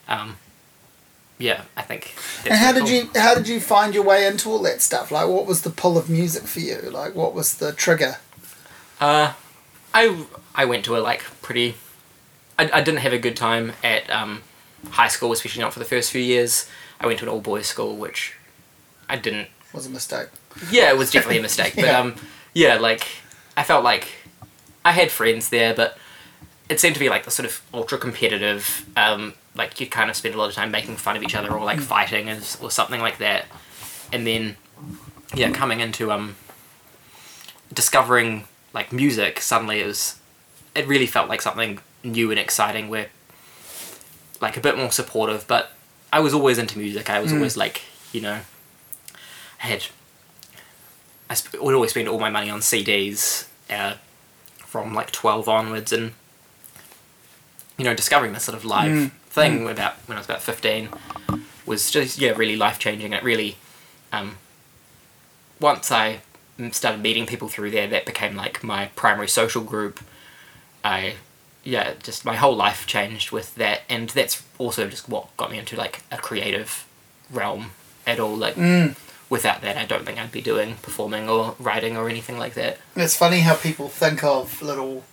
um, 0.08 0.37
yeah, 1.38 1.62
I 1.76 1.82
think. 1.82 2.14
And 2.44 2.54
how 2.54 2.72
did 2.72 2.82
cool. 2.84 2.90
you 2.92 3.10
how 3.14 3.34
did 3.34 3.48
you 3.48 3.60
find 3.60 3.94
your 3.94 4.04
way 4.04 4.26
into 4.26 4.50
all 4.50 4.62
that 4.62 4.80
stuff? 4.82 5.10
Like, 5.10 5.28
what 5.28 5.46
was 5.46 5.62
the 5.62 5.70
pull 5.70 5.96
of 5.98 6.08
music 6.10 6.44
for 6.44 6.60
you? 6.60 6.80
Like, 6.90 7.14
what 7.14 7.34
was 7.34 7.56
the 7.58 7.72
trigger? 7.72 8.16
Uh, 9.00 9.32
I 9.94 10.25
I 10.54 10.64
went 10.64 10.84
to 10.87 10.96
a 10.96 11.00
like 11.00 11.22
pretty. 11.42 11.75
I, 12.58 12.68
I 12.75 12.80
didn't 12.82 13.00
have 13.00 13.12
a 13.12 13.18
good 13.18 13.37
time 13.37 13.72
at 13.84 14.10
um, 14.10 14.42
high 14.90 15.06
school, 15.08 15.30
especially 15.30 15.62
not 15.62 15.72
for 15.72 15.78
the 15.78 15.84
first 15.84 16.10
few 16.10 16.20
years. 16.20 16.68
I 17.00 17.06
went 17.06 17.20
to 17.20 17.25
an 17.25 17.28
all 17.30 17.40
boys 17.40 17.68
school, 17.68 17.96
which 17.96 18.34
I 19.09 19.17
didn't. 19.17 19.49
Was 19.73 19.87
a 19.87 19.91
mistake. 19.91 20.29
Yeah, 20.71 20.91
it 20.91 20.97
was 20.99 21.11
definitely 21.11 21.38
a 21.38 21.43
mistake. 21.43 21.75
But 21.77 21.85
Yeah. 21.87 21.99
um, 22.00 22.15
yeah, 22.55 22.77
like 22.79 23.07
I 23.57 23.62
felt 23.62 23.85
like 23.85 24.09
I 24.85 24.93
had 24.93 25.11
friends 25.11 25.49
there, 25.50 25.75
but 25.75 25.99
it 26.69 26.81
seemed 26.81 26.95
to 26.95 27.00
be 27.00 27.09
like 27.09 27.25
the 27.25 27.31
sort 27.31 27.47
of 27.47 27.61
ultra 27.73 27.99
competitive. 27.99 28.87
Um, 28.97 29.35
like 29.55 29.81
you 29.81 29.87
kind 29.87 30.09
of 30.11 30.17
spend 30.17 30.35
a 30.35 30.38
lot 30.38 30.49
of 30.49 30.55
time 30.55 30.71
making 30.71 30.97
fun 30.97 31.17
of 31.17 31.23
each 31.23 31.35
other 31.35 31.50
or 31.53 31.65
like 31.65 31.81
fighting 31.81 32.29
or, 32.31 32.38
or 32.62 32.71
something 32.71 33.00
like 33.00 33.19
that, 33.19 33.47
and 34.12 34.27
then 34.27 34.57
yeah, 35.35 35.50
coming 35.50 35.81
into 35.81 36.11
um 36.12 36.37
discovering 37.73 38.45
like 38.73 38.93
music 38.93 39.41
suddenly 39.41 39.81
it 39.81 39.87
was 39.87 40.17
it 40.75 40.87
really 40.87 41.07
felt 41.07 41.29
like 41.29 41.43
something 41.43 41.79
new 42.03 42.31
and 42.31 42.38
exciting 42.41 42.88
where 42.88 43.09
like 44.41 44.57
a 44.57 44.61
bit 44.61 44.77
more 44.77 44.91
supportive 44.91 45.47
but 45.47 45.73
i 46.12 46.19
was 46.21 46.33
always 46.33 46.57
into 46.59 46.79
music 46.79 47.11
i 47.11 47.21
was 47.21 47.33
always 47.33 47.57
like 47.57 47.83
you 48.12 48.21
know 48.21 48.41
had 49.59 49.87
i 51.31 51.35
sp- 51.37 51.61
would 51.61 51.75
always 51.75 51.91
spend 51.91 52.09
all 52.09 52.19
my 52.19 52.31
money 52.31 52.50
on 52.50 52.61
cds 52.61 53.47
uh, 53.71 53.95
from 54.59 54.95
like 54.95 55.11
12 55.11 55.49
onwards 55.49 55.93
and 55.93 56.12
you 57.77 57.85
know 57.85 57.95
discovering 57.95 58.33
this 58.33 58.45
sort 58.45 58.57
of 58.57 58.65
live 58.65 59.12
thing 59.31 59.69
about 59.69 59.95
when 60.07 60.17
i 60.17 60.21
was 60.21 60.27
about 60.27 60.43
15 60.43 60.88
was 61.67 61.91
just 61.91 62.19
yeah 62.19 62.31
really 62.31 62.57
life 62.57 62.79
changing 62.79 63.12
it 63.12 63.23
really 63.23 63.57
um, 64.12 64.37
once 65.61 65.91
I 65.91 66.21
started 66.73 67.00
meeting 67.03 67.27
people 67.27 67.49
through 67.49 67.71
there, 67.71 67.87
that 67.88 68.07
became 68.07 68.35
like 68.37 68.62
my 68.65 68.87
primary 68.97 69.29
social 69.29 69.62
group. 69.62 70.00
I, 70.85 71.15
yeah, 71.65 71.95
just 72.03 72.25
my 72.25 72.37
whole 72.37 72.57
life 72.57 72.87
changed 72.87 73.33
with 73.33 73.55
that, 73.57 73.83
and 73.88 74.09
that's 74.11 74.43
also 74.59 74.88
just 74.88 75.09
what 75.09 75.37
got 75.37 75.50
me 75.50 75.59
into 75.59 75.77
like 75.77 76.03
a 76.11 76.17
creative 76.17 76.87
realm 77.31 77.73
at 78.07 78.19
all. 78.19 78.35
Like, 78.37 78.57
without 79.30 79.61
that, 79.62 79.76
I 79.76 79.85
don't 79.85 80.04
think 80.04 80.18
I'd 80.18 80.32
be 80.32 80.40
doing 80.40 80.76
performing 80.82 81.28
or 81.28 81.54
writing 81.58 81.97
or 81.97 82.08
anything 82.08 82.38
like 82.38 82.54
that. 82.54 82.78
It's 82.97 83.16
funny 83.16 83.40
how 83.40 83.54
people 83.54 83.88
think 83.88 84.25
of 84.25 84.62
little 84.62 85.04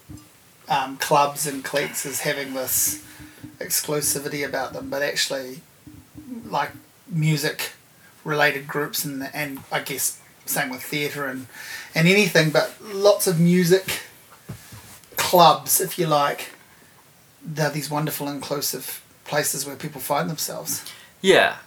um, 0.68 0.98
clubs 0.98 1.46
and 1.46 1.64
cliques 1.64 2.06
as 2.06 2.22
having 2.22 2.54
this 2.54 3.04
exclusivity 3.60 4.46
about 4.46 4.74
them, 4.74 4.90
but 4.90 5.02
actually, 5.02 5.62
like 6.46 6.72
music 7.08 7.74
related 8.24 8.68
groups 8.68 9.06
and 9.06 9.30
and 9.34 9.60
I 9.72 9.82
guess 9.82 10.20
same 10.46 10.70
with 10.70 10.82
theatre 10.82 11.28
and 11.28 11.48
and 11.94 12.08
anything, 12.08 12.50
but 12.50 12.74
lots 12.82 13.28
of 13.28 13.40
music 13.40 14.04
clubs, 15.16 15.82
if 15.82 15.98
you 15.98 16.08
like, 16.08 16.52
they're 17.44 17.70
these 17.70 17.90
wonderful 17.90 18.28
inclusive 18.28 19.04
places 19.26 19.66
where 19.66 19.76
people 19.76 20.02
find 20.02 20.30
themselves. 20.30 20.84
Yeah. 21.22 21.58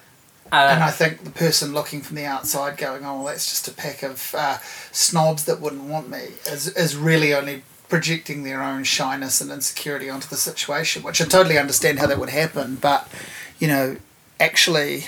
And 0.51 0.83
Uh, 0.83 0.87
I 0.87 0.91
think 0.91 1.25
the 1.25 1.31
person 1.31 1.73
looking 1.75 2.01
from 2.01 2.17
the 2.17 2.25
outside 2.25 2.77
going, 2.77 3.05
oh, 3.05 3.17
well, 3.17 3.25
that's 3.25 3.49
just 3.49 3.69
a 3.69 3.73
pack 3.73 4.03
of 4.03 4.35
uh, 4.37 4.59
snobs 4.93 5.45
that 5.45 5.61
wouldn't 5.61 5.85
want 5.85 6.09
me, 6.09 6.29
is, 6.47 6.69
is 6.69 6.97
really 6.97 7.35
only 7.35 7.63
projecting 7.89 8.43
their 8.43 8.63
own 8.63 8.85
shyness 8.85 9.41
and 9.41 9.51
insecurity 9.51 10.11
onto 10.11 10.29
the 10.29 10.37
situation, 10.37 11.03
which 11.03 11.21
I 11.21 11.25
totally 11.25 11.59
understand 11.59 11.99
how 11.99 12.07
that 12.07 12.19
would 12.19 12.31
happen. 12.31 12.77
But, 12.77 13.09
you 13.59 13.69
know, 13.69 13.97
actually, 14.39 15.05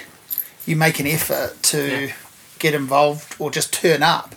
you 0.66 0.76
make 0.76 0.98
an 1.00 1.06
effort 1.06 1.62
to 1.64 2.06
Yeah. 2.06 2.12
get 2.58 2.74
involved 2.74 3.34
or 3.38 3.50
just 3.50 3.72
turn 3.72 4.02
up, 4.02 4.34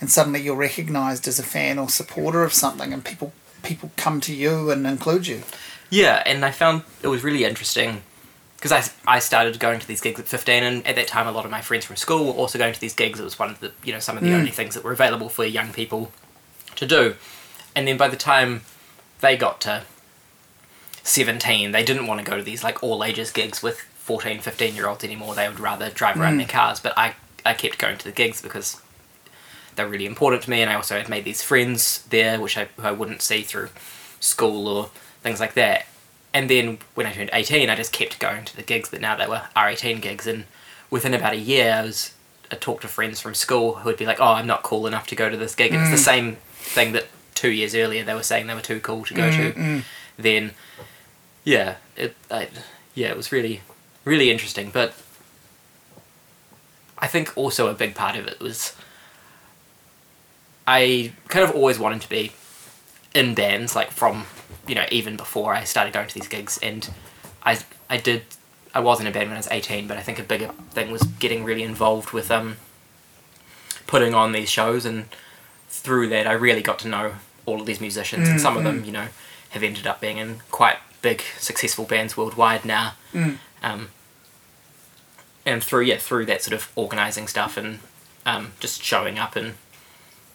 and 0.00 0.10
suddenly 0.10 0.40
you're 0.42 0.56
recognised 0.56 1.26
as 1.28 1.38
a 1.38 1.42
fan 1.42 1.78
or 1.78 1.88
supporter 1.88 2.42
of 2.44 2.52
something, 2.52 2.92
and 2.92 3.04
people 3.04 3.32
people 3.62 3.90
come 3.96 4.20
to 4.20 4.34
you 4.34 4.70
and 4.70 4.86
include 4.86 5.26
you. 5.26 5.42
Yeah, 5.88 6.22
and 6.26 6.44
I 6.44 6.50
found 6.50 6.82
it 7.02 7.08
was 7.08 7.24
really 7.24 7.44
interesting 7.44 8.02
because 8.64 8.90
I, 9.06 9.16
I 9.16 9.18
started 9.18 9.60
going 9.60 9.78
to 9.78 9.86
these 9.86 10.00
gigs 10.00 10.18
at 10.18 10.26
15, 10.26 10.62
and 10.62 10.86
at 10.86 10.96
that 10.96 11.06
time, 11.06 11.26
a 11.26 11.32
lot 11.32 11.44
of 11.44 11.50
my 11.50 11.60
friends 11.60 11.84
from 11.84 11.96
school 11.96 12.24
were 12.24 12.32
also 12.32 12.58
going 12.58 12.72
to 12.72 12.80
these 12.80 12.94
gigs. 12.94 13.20
It 13.20 13.24
was 13.24 13.38
one 13.38 13.50
of 13.50 13.60
the, 13.60 13.72
you 13.84 13.92
know, 13.92 13.98
some 13.98 14.16
of 14.16 14.22
the 14.22 14.30
mm. 14.30 14.38
only 14.38 14.50
things 14.50 14.74
that 14.74 14.82
were 14.82 14.92
available 14.92 15.28
for 15.28 15.44
young 15.44 15.70
people 15.74 16.10
to 16.76 16.86
do. 16.86 17.16
And 17.76 17.86
then 17.86 17.98
by 17.98 18.08
the 18.08 18.16
time 18.16 18.62
they 19.20 19.36
got 19.36 19.60
to 19.62 19.82
17, 21.02 21.72
they 21.72 21.84
didn't 21.84 22.06
want 22.06 22.24
to 22.24 22.24
go 22.24 22.38
to 22.38 22.42
these 22.42 22.64
like 22.64 22.82
all 22.82 23.04
ages 23.04 23.30
gigs 23.30 23.62
with 23.62 23.80
14, 23.80 24.40
15 24.40 24.74
year 24.74 24.88
olds 24.88 25.04
anymore. 25.04 25.34
They 25.34 25.46
would 25.46 25.60
rather 25.60 25.90
drive 25.90 26.18
around 26.18 26.32
in 26.32 26.38
their 26.38 26.46
mm. 26.46 26.52
cars. 26.52 26.80
But 26.80 26.96
I, 26.96 27.16
I 27.44 27.52
kept 27.52 27.76
going 27.76 27.98
to 27.98 28.04
the 28.06 28.12
gigs 28.12 28.40
because 28.40 28.80
they're 29.76 29.86
really 29.86 30.06
important 30.06 30.42
to 30.44 30.50
me, 30.50 30.62
and 30.62 30.70
I 30.70 30.74
also 30.76 30.96
had 30.96 31.10
made 31.10 31.24
these 31.24 31.42
friends 31.42 32.02
there, 32.04 32.40
which 32.40 32.56
I, 32.56 32.68
who 32.76 32.82
I 32.84 32.92
wouldn't 32.92 33.20
see 33.20 33.42
through 33.42 33.68
school 34.20 34.68
or 34.68 34.90
things 35.22 35.38
like 35.38 35.52
that. 35.52 35.84
And 36.34 36.50
then 36.50 36.78
when 36.94 37.06
I 37.06 37.12
turned 37.12 37.30
18, 37.32 37.70
I 37.70 37.76
just 37.76 37.92
kept 37.92 38.18
going 38.18 38.44
to 38.44 38.56
the 38.56 38.62
gigs, 38.62 38.90
but 38.90 39.00
now 39.00 39.16
they 39.16 39.28
were 39.28 39.42
R18 39.56 40.02
gigs, 40.02 40.26
and 40.26 40.44
within 40.90 41.14
about 41.14 41.32
a 41.32 41.38
year, 41.38 41.72
I 41.72 41.82
was 41.82 42.12
I 42.50 42.56
talked 42.56 42.82
to 42.82 42.88
friends 42.88 43.20
from 43.20 43.34
school 43.34 43.76
who 43.76 43.88
would 43.88 43.96
be 43.96 44.04
like, 44.04 44.20
"Oh, 44.20 44.32
I'm 44.32 44.46
not 44.46 44.64
cool 44.64 44.86
enough 44.86 45.06
to 45.08 45.16
go 45.16 45.30
to 45.30 45.36
this 45.36 45.54
gig." 45.54 45.72
And 45.72 45.82
It's 45.82 45.90
the 45.90 46.10
mm. 46.10 46.14
same 46.14 46.36
thing 46.54 46.92
that 46.92 47.06
two 47.34 47.50
years 47.50 47.74
earlier 47.74 48.04
they 48.04 48.14
were 48.14 48.22
saying 48.22 48.48
they 48.48 48.54
were 48.54 48.60
too 48.60 48.80
cool 48.80 49.04
to 49.04 49.14
go 49.14 49.30
mm, 49.30 49.36
to. 49.36 49.58
Mm. 49.58 49.82
Then, 50.18 50.54
yeah, 51.44 51.76
it 51.96 52.16
I, 52.30 52.48
yeah, 52.94 53.08
it 53.08 53.16
was 53.16 53.30
really 53.30 53.62
really 54.04 54.30
interesting, 54.30 54.70
but 54.70 54.94
I 56.98 57.06
think 57.06 57.32
also 57.36 57.68
a 57.68 57.74
big 57.74 57.94
part 57.94 58.16
of 58.16 58.26
it 58.26 58.40
was 58.40 58.76
I 60.66 61.12
kind 61.28 61.48
of 61.48 61.54
always 61.54 61.78
wanted 61.78 62.00
to 62.02 62.08
be 62.08 62.32
in 63.14 63.34
bands, 63.34 63.76
like 63.76 63.90
from 63.90 64.26
you 64.66 64.74
know 64.74 64.86
even 64.90 65.16
before 65.16 65.54
I 65.54 65.64
started 65.64 65.92
going 65.92 66.08
to 66.08 66.14
these 66.14 66.28
gigs, 66.28 66.58
and 66.62 66.90
I 67.42 67.58
I 67.88 67.96
did 67.96 68.22
I 68.74 68.80
was 68.80 69.00
in 69.00 69.06
a 69.06 69.10
band 69.10 69.28
when 69.28 69.36
I 69.36 69.38
was 69.38 69.48
eighteen, 69.50 69.86
but 69.86 69.96
I 69.96 70.00
think 70.02 70.18
a 70.18 70.22
bigger 70.22 70.48
thing 70.70 70.90
was 70.90 71.02
getting 71.02 71.44
really 71.44 71.62
involved 71.62 72.10
with 72.12 72.30
um 72.30 72.56
putting 73.86 74.14
on 74.14 74.32
these 74.32 74.50
shows, 74.50 74.84
and 74.84 75.06
through 75.68 76.08
that 76.08 76.26
I 76.26 76.32
really 76.32 76.62
got 76.62 76.78
to 76.80 76.88
know 76.88 77.14
all 77.46 77.60
of 77.60 77.66
these 77.66 77.80
musicians, 77.80 78.28
and 78.28 78.40
some 78.40 78.56
of 78.56 78.64
them 78.64 78.84
you 78.84 78.92
know 78.92 79.08
have 79.50 79.62
ended 79.62 79.86
up 79.86 80.00
being 80.00 80.18
in 80.18 80.40
quite 80.50 80.76
big 81.02 81.22
successful 81.38 81.84
bands 81.84 82.16
worldwide 82.16 82.64
now. 82.64 82.94
Um, 83.62 83.88
and 85.46 85.62
through 85.62 85.82
yeah 85.82 85.98
through 85.98 86.26
that 86.26 86.42
sort 86.42 86.54
of 86.54 86.70
organizing 86.74 87.26
stuff 87.28 87.56
and 87.56 87.78
um, 88.26 88.52
just 88.60 88.82
showing 88.82 89.18
up 89.18 89.36
and 89.36 89.48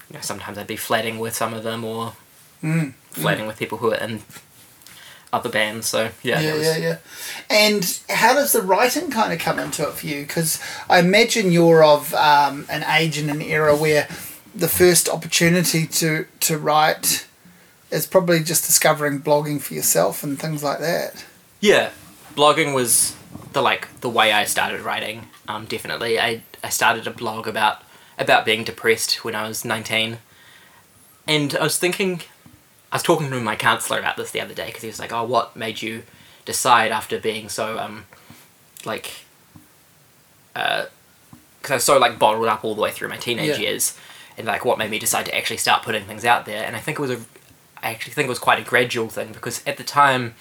you 0.10 0.14
know 0.14 0.22
sometimes 0.22 0.58
I'd 0.58 0.68
be 0.68 0.76
flatting 0.76 1.18
with 1.20 1.36
some 1.36 1.54
of 1.54 1.64
them 1.64 1.84
or 1.84 2.14
flatting 3.12 3.48
with 3.48 3.58
people 3.58 3.78
who 3.80 3.92
are 3.92 3.98
in 3.98 4.22
other 5.32 5.50
bands. 5.50 5.88
So 5.88 6.10
yeah, 6.24 6.40
yeah, 6.42 6.54
was, 6.54 6.64
yeah, 6.64 6.78
yeah. 6.78 6.98
And 7.50 8.00
how 8.10 8.34
does 8.34 8.52
the 8.52 8.62
writing 8.62 9.12
kind 9.12 9.34
of 9.34 9.40
come 9.40 9.60
into 9.60 9.84
it 9.84 9.94
for 9.94 10.08
you? 10.08 10.22
Because 10.22 10.62
I 10.90 11.00
imagine 11.00 11.52
you're 11.52 11.84
of 11.84 12.14
um, 12.14 12.66
an 12.70 12.84
age 12.84 13.18
and 13.18 13.30
an 13.30 13.42
era 13.42 13.76
where 13.76 14.08
the 14.56 14.68
first 14.68 15.10
opportunity 15.10 15.86
to 15.86 16.26
to 16.42 16.58
write 16.58 17.28
is 17.92 18.06
probably 18.06 18.40
just 18.40 18.66
discovering 18.66 19.20
blogging 19.20 19.62
for 19.62 19.74
yourself 19.74 20.24
and 20.24 20.40
things 20.40 20.64
like 20.64 20.80
that. 20.80 21.26
Yeah, 21.60 21.92
blogging 22.36 22.74
was 22.74 23.16
the 23.54 23.62
like 23.62 24.02
the 24.02 24.10
way 24.10 24.32
I 24.32 24.46
started 24.46 24.82
writing. 24.82 25.28
Um, 25.48 25.66
definitely, 25.66 26.20
I 26.20 26.42
I 26.64 26.70
started 26.70 27.08
a 27.08 27.12
blog 27.12 27.48
about 27.48 27.84
about 28.18 28.46
being 28.46 28.64
depressed 28.64 29.24
when 29.24 29.36
I 29.36 29.48
was 29.48 29.64
nineteen, 29.64 30.18
and 31.28 31.56
I 31.56 31.64
was 31.64 31.78
thinking, 31.78 32.22
I 32.92 32.96
was 32.96 33.04
talking 33.04 33.30
to 33.30 33.40
my 33.40 33.56
counselor 33.56 34.00
about 34.00 34.18
this 34.18 34.32
the 34.32 34.42
other 34.42 34.54
day 34.54 34.68
because 34.68 34.82
he 34.82 34.88
was 34.88 35.00
like, 35.00 35.12
"Oh, 35.14 35.24
what 35.24 35.56
made 35.56 35.82
you 35.82 36.04
decide 36.46 36.92
after 36.92 37.20
being 37.20 37.48
so 37.50 37.78
um, 37.78 38.06
like, 38.86 39.12
uh, 40.56 40.86
because 41.62 41.72
I 41.72 41.76
was 41.76 41.84
so 41.84 41.98
like 42.00 42.18
bottled 42.18 42.48
up 42.48 42.64
all 42.64 42.76
the 42.76 42.82
way 42.82 42.92
through 42.92 43.10
my 43.10 43.18
teenage 43.18 43.60
Yeah. 43.60 43.70
years, 43.70 43.98
and 44.38 44.48
like 44.48 44.66
what 44.66 44.78
made 44.78 44.90
me 44.90 45.00
decide 45.00 45.26
to 45.28 45.36
actually 45.38 45.58
start 45.58 45.84
putting 45.84 46.06
things 46.06 46.26
out 46.26 46.46
there?" 46.46 46.64
And 46.66 46.76
I 46.76 46.80
think 46.80 46.98
it 46.98 47.02
was 47.02 47.12
a, 47.12 47.20
I 47.84 47.92
actually 47.92 48.14
think 48.14 48.26
it 48.26 48.30
was 48.30 48.40
quite 48.40 48.60
a 48.60 48.64
gradual 48.64 49.08
thing 49.10 49.32
because 49.34 49.62
at 49.68 49.78
the 49.78 49.84
time 49.84 50.34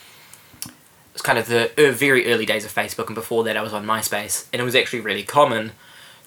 it 0.64 0.72
was 1.12 1.22
kind 1.22 1.38
of 1.38 1.48
the 1.48 1.70
uh, 1.76 1.92
very 1.92 2.32
early 2.32 2.46
days 2.46 2.64
of 2.64 2.74
Facebook, 2.74 3.06
and 3.06 3.14
before 3.14 3.44
that, 3.44 3.56
I 3.56 3.62
was 3.62 3.72
on 3.74 3.84
MySpace, 3.84 4.46
and 4.52 4.60
it 4.62 4.64
was 4.64 4.74
actually 4.74 5.00
really 5.00 5.24
common 5.24 5.72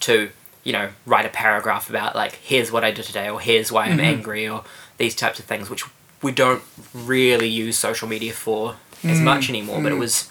to, 0.02 0.30
you 0.64 0.74
know, 0.74 0.90
write 1.06 1.26
a 1.26 1.30
paragraph 1.30 1.90
about 1.90 2.16
like, 2.16 2.34
here's 2.36 2.72
what 2.72 2.84
I 2.84 2.92
did 2.92 3.06
today, 3.06 3.30
or 3.30 3.40
here's 3.40 3.72
why 3.72 3.86
I'm 3.86 4.00
angry, 4.00 4.48
or 4.48 4.64
these 4.98 5.16
types 5.16 5.40
of 5.40 5.46
things, 5.46 5.70
which 5.70 5.84
we 6.22 6.32
don't 6.32 6.62
really 6.94 7.48
use 7.48 7.78
social 7.78 8.08
media 8.08 8.34
for 8.34 8.76
as 9.04 9.20
much 9.20 9.50
anymore. 9.50 9.82
But 9.82 9.92
it 9.92 9.96
was 9.98 10.30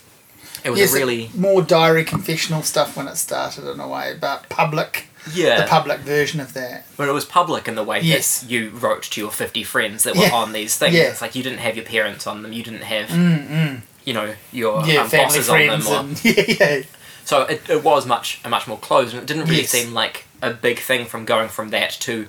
it 0.65 0.71
was 0.71 0.79
Mm. 0.79 0.83
yes, 0.83 0.93
a 0.93 0.97
really 0.99 1.31
more 1.35 1.63
diary 1.63 2.05
confessional 2.05 2.63
stuff 2.63 2.97
when 2.97 3.09
it 3.09 3.17
started 3.17 3.67
in 3.71 3.81
a 3.81 3.89
way, 3.89 4.15
but 4.21 4.49
public, 4.51 5.09
yeah. 5.33 5.63
the 5.63 5.67
public 5.67 6.01
version 6.01 6.39
of 6.39 6.53
that. 6.53 6.87
But 6.99 7.09
it 7.09 7.13
was 7.13 7.25
public 7.25 7.67
in 7.67 7.75
the 7.77 7.83
way 7.83 8.01
Yes. 8.01 8.41
that 8.41 8.51
you 8.51 8.69
wrote 8.71 9.03
to 9.05 9.21
your 9.23 9.31
50 9.31 9.65
friends 9.65 10.03
that 10.05 10.15
were 10.17 10.25
Yeah. 10.25 10.35
on 10.35 10.53
these 10.53 10.77
things. 10.77 10.95
Yeah. 10.95 11.05
It's 11.05 11.23
like 11.23 11.35
you 11.35 11.43
didn't 11.43 11.61
have 11.61 11.77
your 11.77 11.85
parents 11.87 12.27
on 12.27 12.43
them, 12.43 12.53
you 12.53 12.63
didn't 12.63 12.83
have, 12.83 13.09
Mm, 13.09 13.81
you 14.05 14.13
know, 14.13 14.35
your 14.53 14.85
yeah, 14.87 15.01
um, 15.03 15.09
family 15.09 15.25
bosses 15.27 15.49
on 15.49 15.59
them. 15.59 15.81
friends, 15.81 15.87
Or, 15.89 16.01
and 16.01 16.25
yeah, 16.25 16.57
yeah, 16.61 16.83
so 17.25 17.43
it, 17.43 17.63
it 17.71 17.83
was 17.83 18.05
much 18.05 18.39
a 18.45 18.49
much 18.51 18.67
more 18.69 18.79
closed, 18.79 19.15
and 19.15 19.23
it 19.23 19.27
didn't 19.27 19.47
really 19.49 19.63
Yes. 19.63 19.71
seem 19.71 19.95
like 19.95 20.27
a 20.43 20.51
big 20.51 20.79
thing 20.79 21.07
from 21.07 21.25
going 21.25 21.49
from 21.49 21.71
that 21.71 21.91
to 22.01 22.29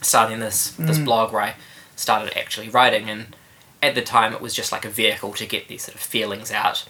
starting 0.00 0.40
this 0.40 0.72
this 0.78 0.98
Mm. 0.98 1.04
blog 1.04 1.32
where 1.34 1.42
I 1.42 1.54
started 2.02 2.36
actually 2.36 2.68
writing. 2.68 3.08
And 3.08 3.34
at 3.82 3.94
the 3.94 4.02
time, 4.02 4.32
it 4.32 4.40
was 4.40 4.54
just 4.54 4.72
like 4.72 4.84
a 4.84 4.90
vehicle 4.90 5.32
to 5.34 5.46
get 5.46 5.68
these 5.68 5.84
sort 5.84 5.94
of 5.94 6.00
feelings 6.00 6.52
out. 6.52 6.84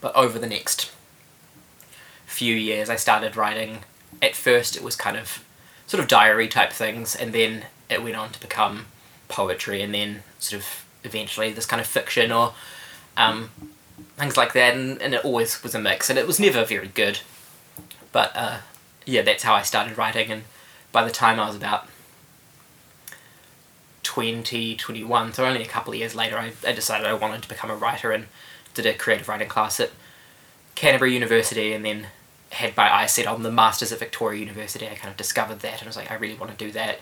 But 0.00 0.16
over 0.16 0.38
the 0.38 0.48
next 0.48 0.90
few 2.26 2.54
years, 2.56 2.90
I 2.90 2.96
started 2.96 3.36
writing. 3.36 3.84
At 4.20 4.34
first, 4.34 4.76
it 4.76 4.82
was 4.82 4.96
kind 4.96 5.16
of 5.16 5.44
sort 5.86 6.02
of 6.02 6.08
diary 6.08 6.48
type 6.48 6.72
things, 6.72 7.14
and 7.14 7.32
then 7.32 7.66
it 7.88 8.02
went 8.02 8.16
on 8.16 8.30
to 8.30 8.40
become 8.40 8.86
poetry, 9.28 9.82
and 9.82 9.94
then 9.94 10.22
sort 10.38 10.60
of 10.60 10.84
eventually 11.04 11.52
this 11.52 11.66
kind 11.66 11.80
of 11.80 11.86
fiction 11.86 12.32
or 12.32 12.54
um, 13.16 13.50
things 14.16 14.36
like 14.36 14.52
that. 14.54 14.74
And, 14.74 15.00
and 15.00 15.14
it 15.14 15.24
always 15.24 15.62
was 15.62 15.74
a 15.74 15.78
mix, 15.78 16.10
and 16.10 16.18
it 16.18 16.26
was 16.26 16.40
never 16.40 16.64
very 16.64 16.88
good. 16.88 17.20
But 18.10 18.32
uh, 18.34 18.58
yeah, 19.06 19.22
that's 19.22 19.44
how 19.44 19.54
I 19.54 19.62
started 19.62 19.96
writing, 19.96 20.30
and 20.30 20.42
by 20.90 21.04
the 21.04 21.10
time 21.10 21.38
I 21.38 21.46
was 21.46 21.56
about 21.56 21.86
20, 24.12 24.76
21, 24.76 25.32
so 25.32 25.46
only 25.46 25.62
a 25.62 25.66
couple 25.66 25.90
of 25.94 25.98
years 25.98 26.14
later, 26.14 26.36
I, 26.36 26.52
I 26.66 26.72
decided 26.72 27.06
I 27.06 27.14
wanted 27.14 27.40
to 27.44 27.48
become 27.48 27.70
a 27.70 27.74
writer 27.74 28.12
and 28.12 28.26
did 28.74 28.84
a 28.84 28.92
creative 28.92 29.26
writing 29.26 29.48
class 29.48 29.80
at 29.80 29.90
Canterbury 30.74 31.14
University, 31.14 31.72
and 31.72 31.82
then 31.82 32.08
had 32.50 32.76
my 32.76 32.92
eyes 32.94 33.12
set 33.12 33.26
on 33.26 33.42
the 33.42 33.50
masters 33.50 33.90
at 33.90 33.98
Victoria 33.98 34.38
University. 34.40 34.86
I 34.86 34.96
kind 34.96 35.10
of 35.10 35.16
discovered 35.16 35.60
that, 35.60 35.78
and 35.78 35.84
I 35.84 35.86
was 35.86 35.96
like, 35.96 36.10
I 36.10 36.16
really 36.16 36.34
want 36.34 36.50
to 36.56 36.62
do 36.62 36.70
that. 36.72 37.00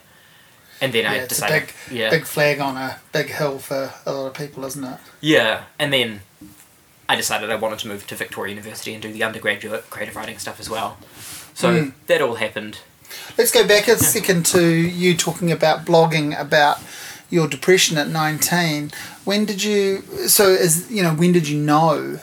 And 0.80 0.92
then 0.92 1.02
yeah 1.02 1.10
I 1.10 1.14
it's 1.16 1.24
a 1.24 1.28
decided, 1.40 1.66
big, 1.88 1.96
yeah, 1.98 2.10
big 2.10 2.24
flag 2.26 2.60
on 2.60 2.76
a 2.76 3.00
big 3.12 3.26
hill 3.26 3.58
for 3.58 3.92
a 4.06 4.12
lot 4.12 4.26
of 4.28 4.34
people, 4.34 4.64
isn't 4.64 4.84
it? 4.84 4.98
yeah, 5.20 5.64
and 5.80 5.92
then 5.92 6.20
I 7.08 7.16
decided 7.16 7.50
I 7.50 7.56
wanted 7.56 7.80
to 7.80 7.88
move 7.88 8.06
to 8.06 8.14
Victoria 8.14 8.54
University 8.54 8.94
and 8.94 9.02
do 9.02 9.12
the 9.12 9.24
undergraduate 9.24 9.90
creative 9.90 10.14
writing 10.14 10.38
stuff 10.38 10.60
as 10.60 10.70
well. 10.70 10.96
So 11.54 11.74
Mm. 11.74 11.92
that 12.06 12.22
all 12.22 12.36
happened. 12.36 12.78
Let's 13.36 13.50
go 13.50 13.66
back 13.66 13.88
a 13.88 13.96
second 13.96 14.46
to 14.46 14.64
you 14.64 15.16
talking 15.16 15.50
about 15.50 15.84
blogging 15.84 16.38
about 16.40 16.78
your 17.30 17.46
depression 17.48 17.96
at 17.96 18.08
19. 18.08 18.90
When 19.24 19.44
did 19.44 19.62
you, 19.62 20.02
so 20.26 20.48
is, 20.48 20.90
you 20.90 21.02
know, 21.02 21.14
when 21.14 21.32
did 21.32 21.48
you 21.48 21.58
know 21.58 22.18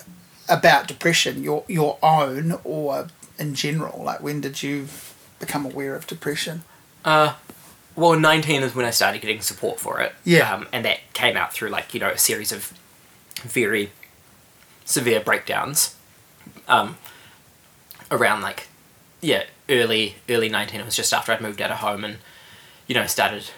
about 0.49 0.87
depression, 0.87 1.41
your, 1.41 1.63
your 1.67 1.97
own 2.03 2.59
or 2.63 3.07
in 3.39 3.55
general? 3.55 4.03
Like, 4.03 4.21
when 4.21 4.41
did 4.41 4.61
you 4.61 4.87
become 5.39 5.65
aware 5.65 5.95
of 5.95 6.05
depression? 6.05 6.63
Uh, 7.05 7.35
well, 7.95 8.19
19 8.19 8.63
is 8.63 8.75
when 8.75 8.85
I 8.85 8.91
started 8.91 9.21
getting 9.21 9.41
support 9.41 9.79
for 9.79 9.99
it. 10.01 10.13
Yeah. 10.23 10.53
Um, 10.53 10.67
and 10.71 10.85
that 10.85 10.99
came 11.13 11.37
out 11.37 11.53
through, 11.53 11.69
like, 11.69 11.93
you 11.93 11.99
know, 11.99 12.09
a 12.09 12.17
series 12.17 12.51
of 12.51 12.73
very 13.41 13.91
severe 14.85 15.19
breakdowns. 15.19 15.95
Um, 16.67 16.97
around, 18.11 18.41
like, 18.41 18.67
yeah, 19.21 19.43
early, 19.69 20.15
early 20.29 20.49
19. 20.49 20.79
It 20.79 20.85
was 20.85 20.95
just 20.95 21.13
after 21.13 21.31
I'd 21.31 21.41
moved 21.41 21.61
out 21.61 21.71
of 21.71 21.77
home 21.77 22.03
and, 22.03 22.17
you 22.87 22.95
know, 22.95 23.07
started 23.07 23.49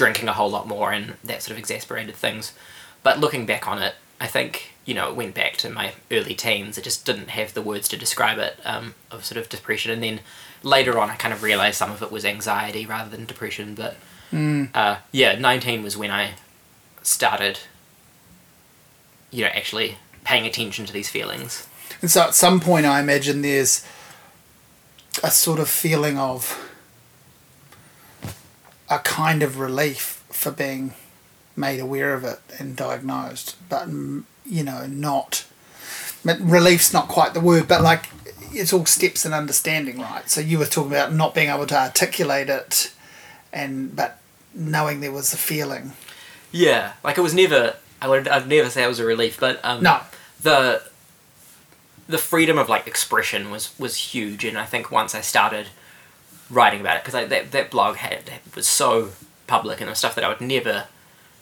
drinking 0.00 0.30
a 0.30 0.32
whole 0.32 0.50
lot 0.50 0.66
more 0.66 0.90
and 0.92 1.12
that 1.22 1.42
sort 1.42 1.52
of 1.52 1.58
exasperated 1.58 2.14
things. 2.14 2.54
But 3.02 3.20
looking 3.20 3.44
back 3.44 3.68
on 3.68 3.82
it, 3.82 3.96
I 4.18 4.26
think, 4.26 4.72
you 4.86 4.94
know, 4.94 5.10
it 5.10 5.14
went 5.14 5.34
back 5.34 5.58
to 5.58 5.68
my 5.68 5.92
early 6.10 6.34
teens. 6.34 6.78
I 6.78 6.80
just 6.80 7.04
didn't 7.04 7.28
have 7.28 7.52
the 7.52 7.60
words 7.60 7.86
to 7.88 7.98
describe 7.98 8.38
it 8.38 8.58
um, 8.64 8.94
of 9.10 9.26
sort 9.26 9.36
of 9.36 9.50
depression. 9.50 9.92
And 9.92 10.02
then 10.02 10.20
later 10.62 10.98
on, 10.98 11.10
I 11.10 11.16
kind 11.16 11.34
of 11.34 11.42
realized 11.42 11.76
some 11.76 11.90
of 11.90 12.02
it 12.02 12.10
was 12.10 12.24
anxiety 12.24 12.86
rather 12.86 13.10
than 13.10 13.26
depression. 13.26 13.74
But 13.74 13.96
uh, 14.74 14.96
yeah, 15.12 15.38
19 15.38 15.82
was 15.82 15.98
when 15.98 16.10
I 16.10 16.32
started, 17.02 17.60
you 19.30 19.44
know, 19.44 19.50
actually 19.54 19.98
paying 20.24 20.46
attention 20.46 20.86
to 20.86 20.94
these 20.94 21.10
feelings. 21.10 21.68
And 22.00 22.10
so 22.10 22.22
at 22.22 22.34
some 22.34 22.58
point, 22.58 22.86
I 22.86 23.00
imagine 23.00 23.42
there's 23.42 23.86
a 25.22 25.30
sort 25.30 25.58
of 25.60 25.68
feeling 25.68 26.16
of 26.16 26.69
a 28.90 28.98
kind 28.98 29.42
of 29.42 29.58
relief 29.58 30.22
for 30.30 30.50
being 30.50 30.92
made 31.56 31.80
aware 31.80 32.12
of 32.14 32.24
it 32.24 32.40
and 32.58 32.76
diagnosed, 32.76 33.56
but 33.68 33.88
mm, 33.88 34.24
you 34.44 34.62
know, 34.64 34.86
not 34.86 35.44
relief's 36.24 36.92
not 36.92 37.08
quite 37.08 37.32
the 37.34 37.40
word, 37.40 37.66
but 37.68 37.80
like 37.82 38.06
it's 38.52 38.72
all 38.72 38.84
steps 38.84 39.24
in 39.24 39.32
understanding, 39.32 39.98
right? 40.00 40.28
So 40.28 40.40
you 40.40 40.58
were 40.58 40.66
talking 40.66 40.90
about 40.92 41.12
not 41.14 41.34
being 41.34 41.48
able 41.48 41.66
to 41.68 41.78
articulate 41.78 42.48
it, 42.50 42.92
and 43.52 43.94
but 43.94 44.18
knowing 44.54 45.00
there 45.00 45.12
was 45.12 45.32
a 45.32 45.36
feeling. 45.38 45.92
Yeah, 46.52 46.92
like 47.04 47.16
it 47.16 47.22
was 47.22 47.34
never. 47.34 47.76
I 48.02 48.08
would. 48.08 48.26
I'd 48.28 48.48
never 48.48 48.70
say 48.70 48.82
it 48.82 48.88
was 48.88 48.98
a 48.98 49.04
relief, 49.04 49.38
but 49.38 49.60
um, 49.64 49.82
No. 49.82 50.00
the 50.42 50.82
the 52.08 52.18
freedom 52.18 52.58
of 52.58 52.68
like 52.68 52.86
expression 52.88 53.50
was 53.50 53.78
was 53.78 53.96
huge, 53.96 54.44
and 54.44 54.58
I 54.58 54.64
think 54.64 54.90
once 54.90 55.14
I 55.14 55.20
started 55.20 55.66
writing 56.50 56.80
about 56.80 56.96
it, 56.96 57.04
because 57.04 57.28
that 57.28 57.50
that 57.52 57.70
blog 57.70 57.96
had 57.96 58.30
was 58.54 58.66
so 58.66 59.10
public 59.46 59.80
and 59.80 59.90
the 59.90 59.94
stuff 59.94 60.14
that 60.14 60.24
I 60.24 60.28
would 60.28 60.40
never 60.40 60.86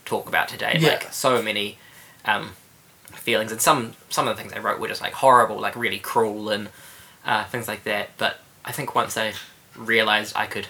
talk 0.05 0.29
about 0.29 0.49
today. 0.49 0.77
Yeah. 0.79 0.89
Like 0.91 1.13
so 1.13 1.43
many 1.43 1.79
um, 2.25 2.51
feelings, 3.13 3.53
and 3.53 3.61
some 3.61 3.95
some 4.09 4.29
of 4.29 4.37
the 4.37 4.43
things 4.43 4.53
I 4.55 4.59
wrote 4.59 4.79
were 4.81 4.89
just 4.89 5.03
like 5.03 5.15
horrible, 5.15 5.59
like 5.61 5.77
really 5.77 5.99
cruel 5.99 6.51
and 6.51 6.69
uh, 7.25 7.45
things 7.45 7.69
like 7.69 7.85
that. 7.85 8.11
But 8.19 8.39
I 8.65 8.73
think 8.73 8.95
once 8.95 9.17
I 9.17 9.33
realized 9.77 10.35
I 10.37 10.47
could, 10.47 10.67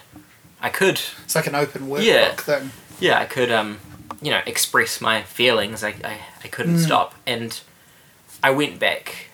I 0.61 0.69
could 0.69 0.99
It's 1.23 1.35
like 1.35 1.47
an 1.47 1.55
open 1.55 1.83
workbook 1.87 2.03
Yeah. 2.05 2.35
thing. 2.35 2.71
yeah, 2.99 3.19
I 3.19 3.25
could, 3.25 3.51
um, 3.51 3.79
you 4.21 4.29
know, 4.31 4.41
express 4.45 5.01
my 5.01 5.23
feelings. 5.23 5.83
I, 5.83 5.95
I, 6.03 6.17
I 6.43 6.47
couldn't 6.47 6.75
Mm. 6.75 6.85
stop. 6.85 7.15
And 7.25 7.59
I 8.43 8.51
went 8.51 8.79
back 8.79 9.27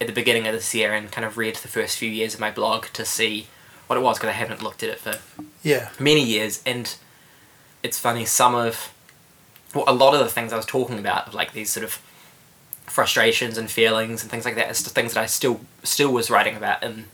at 0.00 0.06
the 0.06 0.12
beginning 0.12 0.46
of 0.46 0.54
this 0.54 0.74
year 0.74 0.92
and 0.94 1.10
kind 1.12 1.24
of 1.24 1.36
read 1.36 1.56
the 1.56 1.68
first 1.68 1.98
few 1.98 2.08
years 2.10 2.34
of 2.34 2.40
my 2.40 2.50
blog 2.50 2.86
to 2.94 3.04
see 3.04 3.48
what 3.88 3.96
it 3.96 4.02
was 4.02 4.16
because 4.18 4.28
I 4.30 4.32
haven't 4.32 4.62
looked 4.62 4.82
at 4.84 4.90
it 4.90 5.00
for 5.00 5.18
Yeah. 5.62 5.88
many 5.98 6.22
years. 6.22 6.62
And 6.64 6.94
it's 7.82 7.98
funny, 7.98 8.24
some 8.24 8.54
of, 8.54 8.92
well, 9.74 9.84
a 9.88 9.92
lot 9.92 10.14
of 10.14 10.20
the 10.20 10.28
things 10.28 10.52
I 10.52 10.56
was 10.56 10.66
talking 10.66 10.98
about, 10.98 11.26
of 11.28 11.34
like 11.34 11.52
these 11.52 11.70
sort 11.70 11.84
of 11.84 11.98
frustrations 12.86 13.58
and 13.58 13.70
feelings 13.70 14.22
and 14.22 14.30
things 14.30 14.44
like 14.44 14.54
that, 14.56 14.70
is 14.70 14.82
the 14.84 14.90
things 14.90 15.14
that 15.14 15.20
I 15.22 15.26
still 15.26 15.60
still 15.82 16.12
was 16.12 16.30
writing 16.30 16.56
about 16.56 16.82
in 16.82 17.06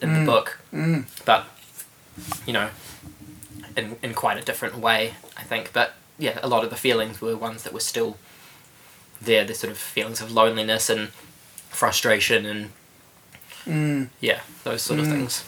in 0.00 0.14
the 0.14 0.24
book, 0.32 0.58
Mm. 0.72 1.04
but 1.24 1.46
you 2.46 2.52
know, 2.52 2.70
in 3.76 3.96
in 4.02 4.14
quite 4.14 4.36
a 4.38 4.42
different 4.42 4.76
way, 4.78 5.14
I 5.36 5.42
think. 5.44 5.72
But 5.72 5.94
yeah, 6.18 6.38
a 6.42 6.48
lot 6.48 6.64
of 6.64 6.70
the 6.70 6.76
feelings 6.76 7.20
were 7.20 7.36
ones 7.36 7.62
that 7.62 7.72
were 7.72 7.80
still 7.80 8.16
there. 9.20 9.44
The 9.44 9.54
sort 9.54 9.70
of 9.70 9.78
feelings 9.78 10.20
of 10.20 10.30
loneliness 10.32 10.90
and 10.90 11.08
frustration 11.70 12.44
and 12.46 12.70
Mm. 13.66 14.08
yeah, 14.20 14.40
those 14.64 14.82
sort 14.82 15.00
of 15.00 15.06
things. 15.06 15.44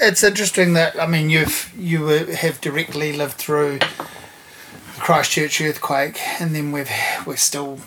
it's 0.00 0.22
interesting 0.22 0.74
that 0.74 1.00
I 1.00 1.06
mean 1.06 1.30
you've 1.30 1.72
you 1.76 2.06
have 2.06 2.60
directly 2.60 3.12
lived 3.12 3.34
through 3.34 3.78
the 3.78 5.00
Christchurch 5.00 5.60
earthquake, 5.60 6.20
and 6.40 6.54
then 6.54 6.72
we've 6.72 6.90
we're 7.26 7.36
still, 7.36 7.78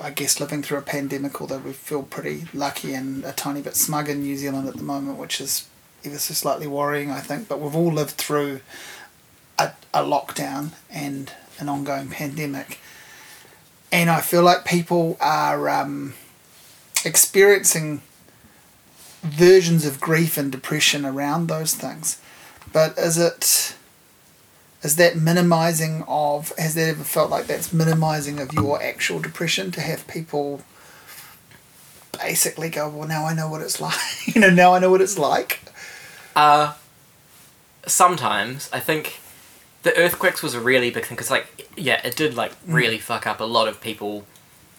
I 0.00 0.10
guess, 0.10 0.40
living 0.40 0.62
through 0.62 0.78
a 0.78 0.82
pandemic. 0.82 1.40
Although 1.40 1.58
we 1.58 1.72
feel 1.72 2.02
pretty 2.02 2.46
lucky 2.54 2.94
and 2.94 3.24
a 3.24 3.32
tiny 3.32 3.60
bit 3.60 3.76
smug 3.76 4.08
in 4.08 4.22
New 4.22 4.36
Zealand 4.36 4.68
at 4.68 4.76
the 4.76 4.82
moment, 4.82 5.18
which 5.18 5.40
is 5.40 5.68
ever 6.04 6.18
so 6.18 6.34
slightly 6.34 6.66
worrying, 6.66 7.10
I 7.10 7.20
think. 7.20 7.48
But 7.48 7.60
we've 7.60 7.76
all 7.76 7.92
lived 7.92 8.12
through 8.12 8.60
a, 9.58 9.72
a 9.92 10.02
lockdown 10.02 10.70
and 10.90 11.32
an 11.58 11.68
ongoing 11.68 12.08
pandemic, 12.08 12.78
and 13.92 14.08
I 14.08 14.20
feel 14.20 14.42
like 14.42 14.64
people 14.64 15.16
are 15.20 15.68
um, 15.68 16.14
experiencing 17.04 18.02
versions 19.22 19.84
of 19.84 20.00
grief 20.00 20.36
and 20.36 20.52
depression 20.52 21.04
around 21.04 21.48
those 21.48 21.74
things. 21.74 22.20
But 22.72 22.96
is 22.98 23.18
it 23.18 23.74
is 24.82 24.96
that 24.96 25.16
minimizing 25.16 26.04
of 26.06 26.52
has 26.58 26.74
that 26.74 26.88
ever 26.88 27.04
felt 27.04 27.30
like 27.30 27.46
that's 27.46 27.72
minimizing 27.72 28.38
of 28.38 28.52
your 28.52 28.80
actual 28.82 29.18
depression 29.18 29.70
to 29.72 29.80
have 29.80 30.06
people 30.06 30.62
basically 32.12 32.68
go, 32.68 32.88
Well 32.88 33.08
now 33.08 33.26
I 33.26 33.34
know 33.34 33.48
what 33.48 33.62
it's 33.62 33.80
like 33.80 33.94
you 34.26 34.40
know, 34.40 34.50
now 34.50 34.74
I 34.74 34.78
know 34.78 34.90
what 34.90 35.00
it's 35.00 35.18
like. 35.18 35.60
Uh, 36.34 36.74
sometimes 37.86 38.68
I 38.72 38.80
think 38.80 39.20
the 39.86 39.96
earthquakes 39.96 40.42
was 40.42 40.52
a 40.52 40.60
really 40.60 40.90
big 40.90 41.06
thing 41.06 41.16
because, 41.16 41.30
like, 41.30 41.70
yeah, 41.76 42.04
it 42.04 42.16
did 42.16 42.34
like 42.34 42.52
really 42.66 42.98
fuck 42.98 43.26
up 43.26 43.40
a 43.40 43.44
lot 43.44 43.68
of 43.68 43.80
people, 43.80 44.26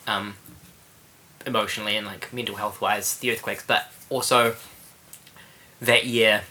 um, 0.06 0.36
emotionally 1.48 1.96
and 1.98 2.06
like 2.06 2.32
mental 2.34 2.56
health 2.58 2.80
wise. 2.82 3.18
The 3.18 3.32
earthquakes, 3.32 3.64
but 3.66 3.92
also 4.10 4.56
that 5.82 6.06
year 6.06 6.44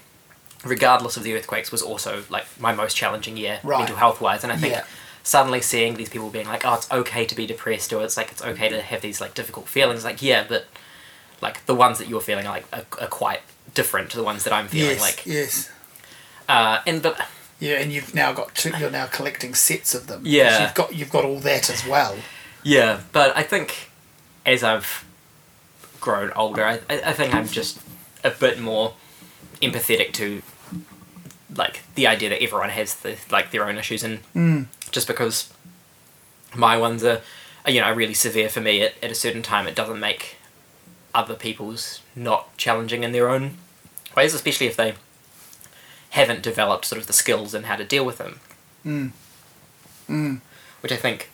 regardless 0.64 1.16
of 1.16 1.22
the 1.22 1.32
earthquakes, 1.34 1.70
was 1.70 1.82
also 1.82 2.24
like 2.28 2.44
my 2.58 2.72
most 2.74 2.96
challenging 2.96 3.36
year 3.36 3.60
Right. 3.62 3.78
mental 3.78 3.96
health 3.96 4.20
wise. 4.20 4.42
And 4.42 4.52
I 4.52 4.56
think 4.56 4.72
Yeah. 4.74 4.84
suddenly 5.22 5.60
seeing 5.60 5.94
these 5.94 6.08
people 6.08 6.28
being 6.30 6.48
like, 6.48 6.64
"Oh, 6.64 6.74
it's 6.74 6.90
okay 6.90 7.24
to 7.26 7.34
be 7.36 7.46
depressed," 7.46 7.92
or 7.92 8.02
it's 8.02 8.16
like 8.16 8.32
it's 8.32 8.42
okay 8.42 8.68
to 8.70 8.80
have 8.82 9.00
these 9.00 9.20
like 9.20 9.34
difficult 9.34 9.68
feelings. 9.68 10.02
Like, 10.04 10.22
yeah, 10.22 10.44
but 10.48 10.66
like 11.40 11.64
the 11.66 11.74
ones 11.74 11.98
that 11.98 12.08
you're 12.08 12.20
feeling 12.22 12.46
are, 12.46 12.54
like 12.54 12.66
are, 12.72 12.84
are 13.00 13.06
quite 13.08 13.42
different 13.74 14.10
to 14.10 14.16
the 14.16 14.24
ones 14.24 14.42
that 14.44 14.52
I'm 14.52 14.66
feeling. 14.68 14.92
yes, 14.92 15.00
Like, 15.00 15.26
yes. 15.26 15.70
uh, 16.48 16.78
and 16.86 17.02
but 17.02 17.20
Yeah, 17.60 17.74
and 17.80 17.92
you've 17.92 18.14
now 18.14 18.32
got 18.32 18.54
two, 18.54 18.72
you're 18.78 18.90
now 18.90 19.06
collecting 19.06 19.54
sets 19.54 19.94
of 19.94 20.08
them. 20.08 20.22
Yeah. 20.24 20.62
you've 20.62 20.74
got 20.74 20.94
you've 20.94 21.10
got 21.10 21.24
all 21.24 21.38
that 21.40 21.70
as 21.70 21.86
well. 21.86 22.16
Yeah, 22.62 23.00
but 23.12 23.36
I 23.36 23.42
think 23.44 23.85
as 24.46 24.62
I've 24.64 25.04
grown 26.00 26.30
older, 26.34 26.64
I, 26.64 26.80
I 26.88 27.12
think 27.12 27.34
I'm 27.34 27.46
just 27.48 27.78
a 28.24 28.30
bit 28.30 28.58
more 28.60 28.94
empathetic 29.60 30.12
to 30.14 30.40
like 31.54 31.82
the 31.94 32.06
idea 32.06 32.28
that 32.30 32.42
everyone 32.42 32.70
has 32.70 32.94
the 32.96 33.16
like 33.30 33.50
their 33.50 33.68
own 33.68 33.76
issues, 33.76 34.02
and 34.02 34.20
Mm. 34.34 34.66
just 34.90 35.06
because 35.06 35.52
my 36.54 36.76
ones 36.78 37.04
are, 37.04 37.20
are, 37.64 37.70
you 37.70 37.80
know, 37.80 37.92
really 37.92 38.14
severe 38.14 38.48
for 38.48 38.60
me 38.60 38.82
at, 38.82 38.94
at 39.02 39.10
a 39.10 39.14
certain 39.14 39.42
time, 39.42 39.66
it 39.66 39.74
doesn't 39.74 40.00
make 40.00 40.36
other 41.14 41.34
people's 41.34 42.00
not 42.14 42.56
challenging 42.56 43.02
in 43.02 43.12
their 43.12 43.28
own 43.28 43.56
ways, 44.16 44.32
especially 44.34 44.66
if 44.66 44.76
they 44.76 44.94
haven't 46.10 46.42
developed 46.42 46.84
sort 46.86 47.00
of 47.00 47.06
the 47.06 47.12
skills 47.12 47.52
and 47.54 47.66
how 47.66 47.76
to 47.76 47.84
deal 47.84 48.04
with 48.04 48.18
them. 48.18 48.40
Mm. 48.84 49.10
Mm. 50.08 50.40
which 50.80 50.92
I 50.92 50.96
think, 50.96 51.30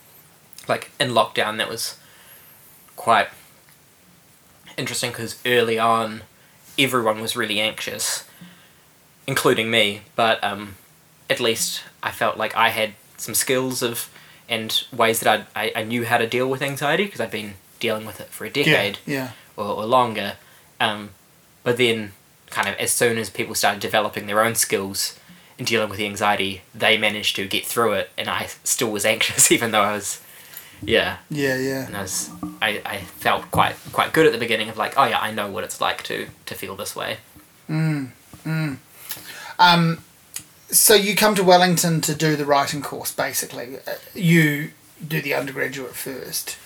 like 0.67 0.91
in 0.99 1.11
lockdown, 1.11 1.59
that 1.59 1.69
was 1.69 1.97
quite 3.03 3.29
interesting 4.77 5.11
because 5.11 5.41
early 5.45 5.77
on, 5.77 6.23
everyone 6.79 7.21
was 7.21 7.35
really 7.35 7.59
anxious, 7.61 8.25
including 9.27 9.73
me. 9.73 10.03
But 10.15 10.43
um, 10.45 10.77
at 11.29 11.41
least 11.41 11.83
I 12.01 12.13
felt 12.13 12.37
like 12.37 12.55
I 12.55 12.69
had 12.69 12.95
some 13.17 13.35
skills 13.35 13.83
of 13.83 14.09
and 14.49 14.85
ways 14.93 15.19
that 15.21 15.49
I 15.57 15.65
I, 15.65 15.73
I 15.81 15.83
knew 15.83 16.05
how 16.05 16.19
to 16.19 16.29
deal 16.29 16.49
with 16.49 16.63
anxiety 16.63 17.05
because 17.07 17.21
I'd 17.21 17.33
been 17.33 17.55
dealing 17.81 18.07
with 18.07 18.21
it 18.21 18.29
for 18.29 18.45
a 18.45 18.51
decade 18.51 18.99
Yeah, 19.05 19.31
or, 19.57 19.67
or 19.67 19.85
longer. 19.85 20.35
Um, 20.79 21.11
but 21.65 21.77
then, 21.77 22.13
kind 22.51 22.69
of, 22.69 22.77
as 22.77 22.93
soon 22.93 23.19
as 23.19 23.31
people 23.31 23.57
started 23.57 23.81
developing 23.81 24.27
their 24.27 24.45
own 24.45 24.55
skills 24.55 25.19
in 25.59 25.65
dealing 25.65 25.89
with 25.89 25.99
the 25.99 26.07
anxiety, 26.07 26.63
they 26.73 26.97
managed 26.97 27.35
to 27.37 27.49
get 27.49 27.67
through 27.67 27.95
it, 27.95 28.11
and 28.17 28.29
I 28.29 28.47
still 28.63 28.91
was 28.93 29.05
anxious, 29.05 29.51
even 29.57 29.73
though 29.73 29.83
I 29.83 29.95
was, 29.95 30.21
yeah, 30.83 31.19
yeah, 31.31 31.57
yeah, 31.57 31.87
and 31.87 31.97
I 31.97 32.03
was, 32.03 32.31
I, 32.61 32.83
I 32.85 32.99
felt 32.99 33.51
quite 33.51 33.77
quite 33.93 34.13
good 34.13 34.27
at 34.27 34.33
the 34.33 34.39
beginning 34.39 34.69
of 34.69 34.77
like, 34.77 34.95
oh 34.97 35.05
yeah, 35.05 35.21
I 35.21 35.31
know 35.33 35.51
what 35.51 35.65
it's 35.65 35.81
like 35.81 36.03
to 36.05 36.29
to 36.47 36.55
feel 36.55 36.77
this 36.77 36.95
way. 36.97 37.19
yeah. 37.69 38.75
Um, 39.59 40.03
so 40.71 40.95
you 40.95 41.15
come 41.15 41.35
to 41.35 41.45
Wellington 41.45 42.01
to 42.03 42.15
do 42.15 42.35
the 42.37 42.45
writing 42.47 42.83
course, 42.83 43.13
basically. 43.13 43.77
Uh, 43.87 43.93
You 44.15 44.71
do 45.07 45.21
the 45.21 45.35
undergraduate 45.35 45.95
first, 45.95 46.57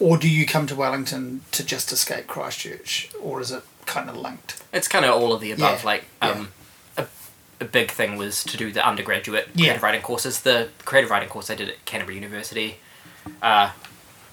or 0.00 0.16
do 0.16 0.28
you 0.28 0.46
come 0.46 0.66
to 0.68 0.74
Wellington 0.74 1.42
to 1.52 1.64
just 1.64 1.92
escape 1.92 2.26
Christchurch, 2.26 3.10
or 3.20 3.40
is 3.40 3.50
it 3.52 3.62
kind 3.84 4.08
of 4.08 4.16
linked? 4.16 4.62
It's 4.72 4.88
kind 4.88 5.04
of 5.04 5.12
all 5.14 5.32
of 5.32 5.40
the 5.40 5.52
above. 5.52 5.80
Yeah, 5.80 5.86
Like, 5.86 6.04
um, 6.22 6.48
a, 6.96 7.06
a 7.60 7.64
big 7.66 7.90
thing 7.90 8.16
was 8.16 8.42
to 8.44 8.56
do 8.56 8.72
the 8.72 8.84
undergraduate 8.86 9.48
Yeah. 9.54 9.64
creative 9.66 9.82
writing 9.82 10.02
courses. 10.02 10.40
The 10.40 10.68
creative 10.84 11.10
writing 11.10 11.28
course 11.28 11.50
I 11.50 11.54
did 11.54 11.68
at 11.68 11.84
Canterbury 11.84 12.16
University 12.16 12.78
uh, 13.42 13.70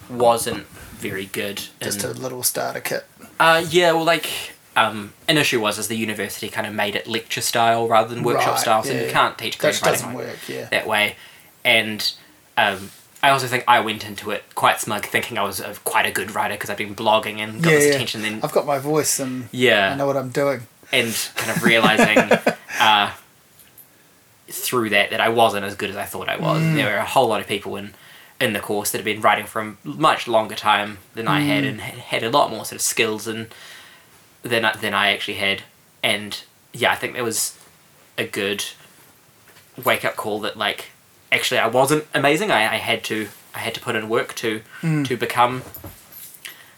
wasn't 0.10 0.66
very 0.68 1.26
good. 1.26 1.62
Just 1.82 2.04
a 2.04 2.10
little 2.12 2.44
starter 2.44 2.80
kit. 2.80 3.06
Uh, 3.40 3.66
yeah, 3.70 3.92
well, 3.92 4.04
like 4.06 4.30
um, 4.76 5.14
an 5.28 5.38
issue 5.38 5.60
was 5.60 5.78
is 5.78 5.88
the 5.88 5.96
university 5.98 6.50
kind 6.50 6.66
of 6.68 6.74
made 6.74 6.96
it 6.96 7.08
lecture 7.08 7.42
style 7.42 7.88
rather 7.88 8.14
than 8.14 8.24
workshop 8.24 8.52
Right, 8.54 8.60
style, 8.60 8.84
so 8.84 8.94
yeah, 8.94 9.06
you 9.06 9.12
can't 9.12 9.38
teach 9.38 9.60
creative 9.60 9.82
writing 9.84 10.00
doesn't 10.02 10.14
work, 10.16 10.38
yeah. 10.48 10.66
that 10.70 10.88
way. 10.88 11.16
And 11.66 12.14
um, 12.58 12.90
I 13.22 13.30
also 13.30 13.48
think 13.48 13.64
I 13.68 13.80
went 13.82 14.06
into 14.06 14.32
it 14.32 14.44
quite 14.56 14.80
smug, 14.82 15.06
thinking 15.06 15.38
I 15.38 15.44
was 15.44 15.60
a, 15.60 15.74
quite 15.84 16.06
a 16.06 16.12
good 16.12 16.34
writer 16.36 16.56
because 16.56 16.70
I've 16.70 16.78
been 16.78 16.96
blogging 16.96 17.38
and 17.38 17.62
got 17.64 17.72
Yeah, 17.72 17.76
this 17.80 17.88
yeah. 17.88 17.94
attention. 17.96 18.22
Then 18.22 18.40
I've 18.44 18.52
got 18.52 18.66
my 18.66 18.80
voice 18.80 19.20
and 19.20 19.48
yeah, 19.52 19.92
I 19.92 19.96
know 19.96 20.06
what 20.08 20.18
I'm 20.18 20.30
doing. 20.30 20.62
and 20.92 21.30
kind 21.36 21.52
of 21.58 21.64
realizing 21.64 22.18
uh, 22.80 23.12
through 24.50 24.90
that 24.92 25.10
that 25.12 25.22
I 25.22 25.30
wasn't 25.30 25.66
as 25.66 25.76
good 25.76 25.90
as 25.90 25.96
I 25.96 26.06
thought 26.06 26.30
I 26.30 26.38
was. 26.38 26.62
Mm. 26.62 26.76
There 26.76 26.92
were 26.92 26.98
a 26.98 27.06
whole 27.06 27.28
lot 27.28 27.42
of 27.42 27.48
people 27.48 27.76
in 27.78 27.94
in 28.44 28.54
the 28.54 28.60
course 28.60 28.92
that 28.92 28.98
had 28.98 29.06
been 29.06 29.22
writing 29.22 29.46
for 29.46 29.62
a 29.62 29.76
much 29.84 30.28
longer 30.28 30.56
time 30.56 30.98
than 31.16 31.28
I 31.28 31.40
Mm. 31.42 31.46
had 31.48 31.64
and 31.64 31.82
had 31.82 32.24
a 32.24 32.30
lot 32.30 32.50
more 32.52 32.66
sort 32.66 32.74
of 32.74 32.82
skills 32.82 33.28
and 33.28 33.48
than 34.42 34.66
I- 34.66 34.76
than 34.76 34.94
I 34.94 35.14
actually 35.14 35.36
had. 35.48 35.64
And 36.02 36.32
yeah, 36.74 36.92
I 36.92 36.96
think 36.96 37.14
there 37.14 37.24
was 37.24 37.54
a 38.18 38.26
good 38.26 38.66
wake 39.84 40.04
up 40.06 40.16
call 40.16 40.40
that 40.42 40.58
like 40.58 40.92
actually 41.32 41.60
I 41.60 41.68
wasn't 41.68 42.06
amazing. 42.14 42.52
I, 42.52 42.74
I 42.74 42.78
had 42.78 43.04
to 43.06 43.30
I 43.56 43.60
had 43.60 43.74
to 43.76 43.80
put 43.80 43.96
in 43.96 44.10
work 44.10 44.36
to 44.36 44.62
Mm. 44.82 45.08
to 45.08 45.16
become 45.18 45.64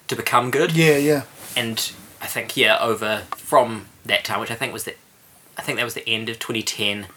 to 0.08 0.16
become 0.16 0.52
good 0.52 0.72
Yeah, 0.74 0.98
yeah. 0.98 1.22
and 1.56 1.78
I 2.22 2.28
think 2.28 2.56
yeah, 2.56 2.78
over 2.80 3.24
from 3.38 3.88
that 4.06 4.24
time, 4.24 4.40
which 4.40 4.52
I 4.52 4.56
think 4.56 4.72
was 4.74 4.84
the, 4.84 4.94
I 5.58 5.62
think 5.64 5.78
that 5.78 5.84
was 5.84 5.96
the 5.96 6.08
end 6.08 6.30
of 6.30 6.38
2010 6.38 7.08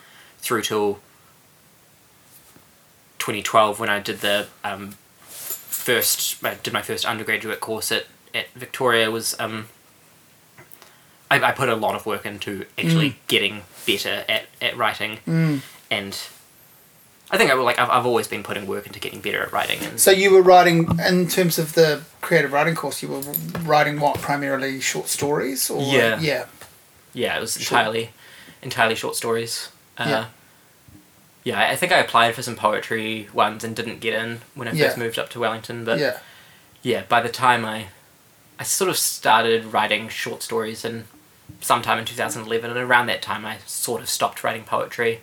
through 0.41 0.63
till 0.63 1.01
2012 3.29 3.79
when 3.79 3.91
I 3.91 3.99
did 3.99 4.21
the 4.21 4.47
um, 4.65 4.93
first, 5.21 6.43
I 6.43 6.55
did 6.55 6.73
my 6.73 6.81
first 6.81 7.05
undergraduate 7.05 7.61
course 7.61 7.93
at, 7.93 8.07
at 8.35 8.49
Victoria 8.55 9.11
was 9.11 9.39
um, 9.39 9.69
I, 11.31 11.39
I 11.43 11.53
put 11.53 11.69
a 11.69 11.77
lot 11.77 11.95
of 11.95 12.07
work 12.07 12.25
into 12.25 12.65
actually 12.79 13.17
getting 13.27 13.63
better 13.87 14.25
at, 14.29 14.47
at 14.63 14.77
writing 14.79 15.19
Mm. 15.27 15.61
and 15.91 16.19
I 17.31 17.37
think 17.37 17.51
I 17.51 17.55
like 17.55 17.79
I've, 17.79 17.91
I've 17.91 18.07
always 18.07 18.27
been 18.27 18.43
putting 18.43 18.67
work 18.67 18.87
into 18.87 18.99
getting 18.99 19.21
better 19.21 19.43
at 19.43 19.53
writing 19.53 19.79
and 19.83 20.01
So 20.01 20.11
you 20.11 20.31
were 20.31 20.41
writing, 20.41 20.89
in 21.07 21.29
terms 21.29 21.59
of 21.59 21.75
the 21.75 22.01
creative 22.23 22.53
writing 22.55 22.75
course, 22.75 23.03
you 23.03 23.09
were 23.09 23.21
writing 23.65 24.01
what, 24.01 24.17
primarily 24.23 24.81
short 24.81 25.09
stories? 25.09 25.69
Or, 25.69 25.83
Yeah. 25.83 26.19
Yeah. 26.19 26.47
Yeah, 27.13 27.37
it 27.37 27.41
was 27.43 27.59
entirely, 27.59 28.11
entirely 28.63 28.95
short 28.95 29.17
stories. 29.17 29.69
Uh, 29.99 30.05
Yeah. 30.09 30.25
Yeah. 31.45 31.61
I 31.71 31.77
think 31.77 31.93
I 31.93 31.99
applied 31.99 32.35
for 32.35 32.43
some 32.43 32.57
poetry 32.57 33.29
ones 33.33 33.65
and 33.65 33.75
didn't 33.77 34.01
get 34.01 34.15
in 34.15 34.41
when 34.55 34.69
I 34.69 34.73
Yeah. 34.73 34.87
first 34.87 34.99
moved 34.99 35.19
up 35.19 35.29
to 35.31 35.41
Wellington. 35.41 35.85
But 35.85 35.99
yeah. 35.99 36.19
yeah. 36.83 37.03
by 37.09 37.21
the 37.21 37.29
time 37.29 37.65
I, 37.65 37.87
I 38.59 38.65
sort 38.65 38.91
of 38.91 38.97
started 38.97 39.73
writing 39.73 40.09
short 40.09 40.43
stories 40.43 40.85
in 40.85 41.05
sometime 41.61 41.99
in 41.99 42.05
2011, 42.05 42.71
and 42.71 42.79
around 42.79 43.07
that 43.07 43.23
time 43.23 43.47
I 43.47 43.59
sort 43.67 44.01
of 44.03 44.09
stopped 44.09 44.45
writing 44.45 44.65
poetry. 44.65 45.21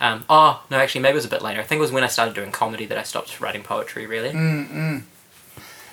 Um, 0.00 0.24
oh 0.30 0.62
no, 0.70 0.78
actually 0.78 1.02
maybe 1.02 1.12
it 1.12 1.16
was 1.16 1.24
a 1.26 1.28
bit 1.28 1.42
later. 1.42 1.60
I 1.60 1.64
think 1.64 1.78
it 1.78 1.82
was 1.82 1.92
when 1.92 2.04
I 2.04 2.06
started 2.08 2.34
doing 2.34 2.50
comedy 2.52 2.86
that 2.86 2.96
I 2.96 3.02
stopped 3.02 3.38
writing 3.40 3.62
poetry. 3.62 4.06
Really, 4.06 4.30
Mm-mm. 4.30 5.02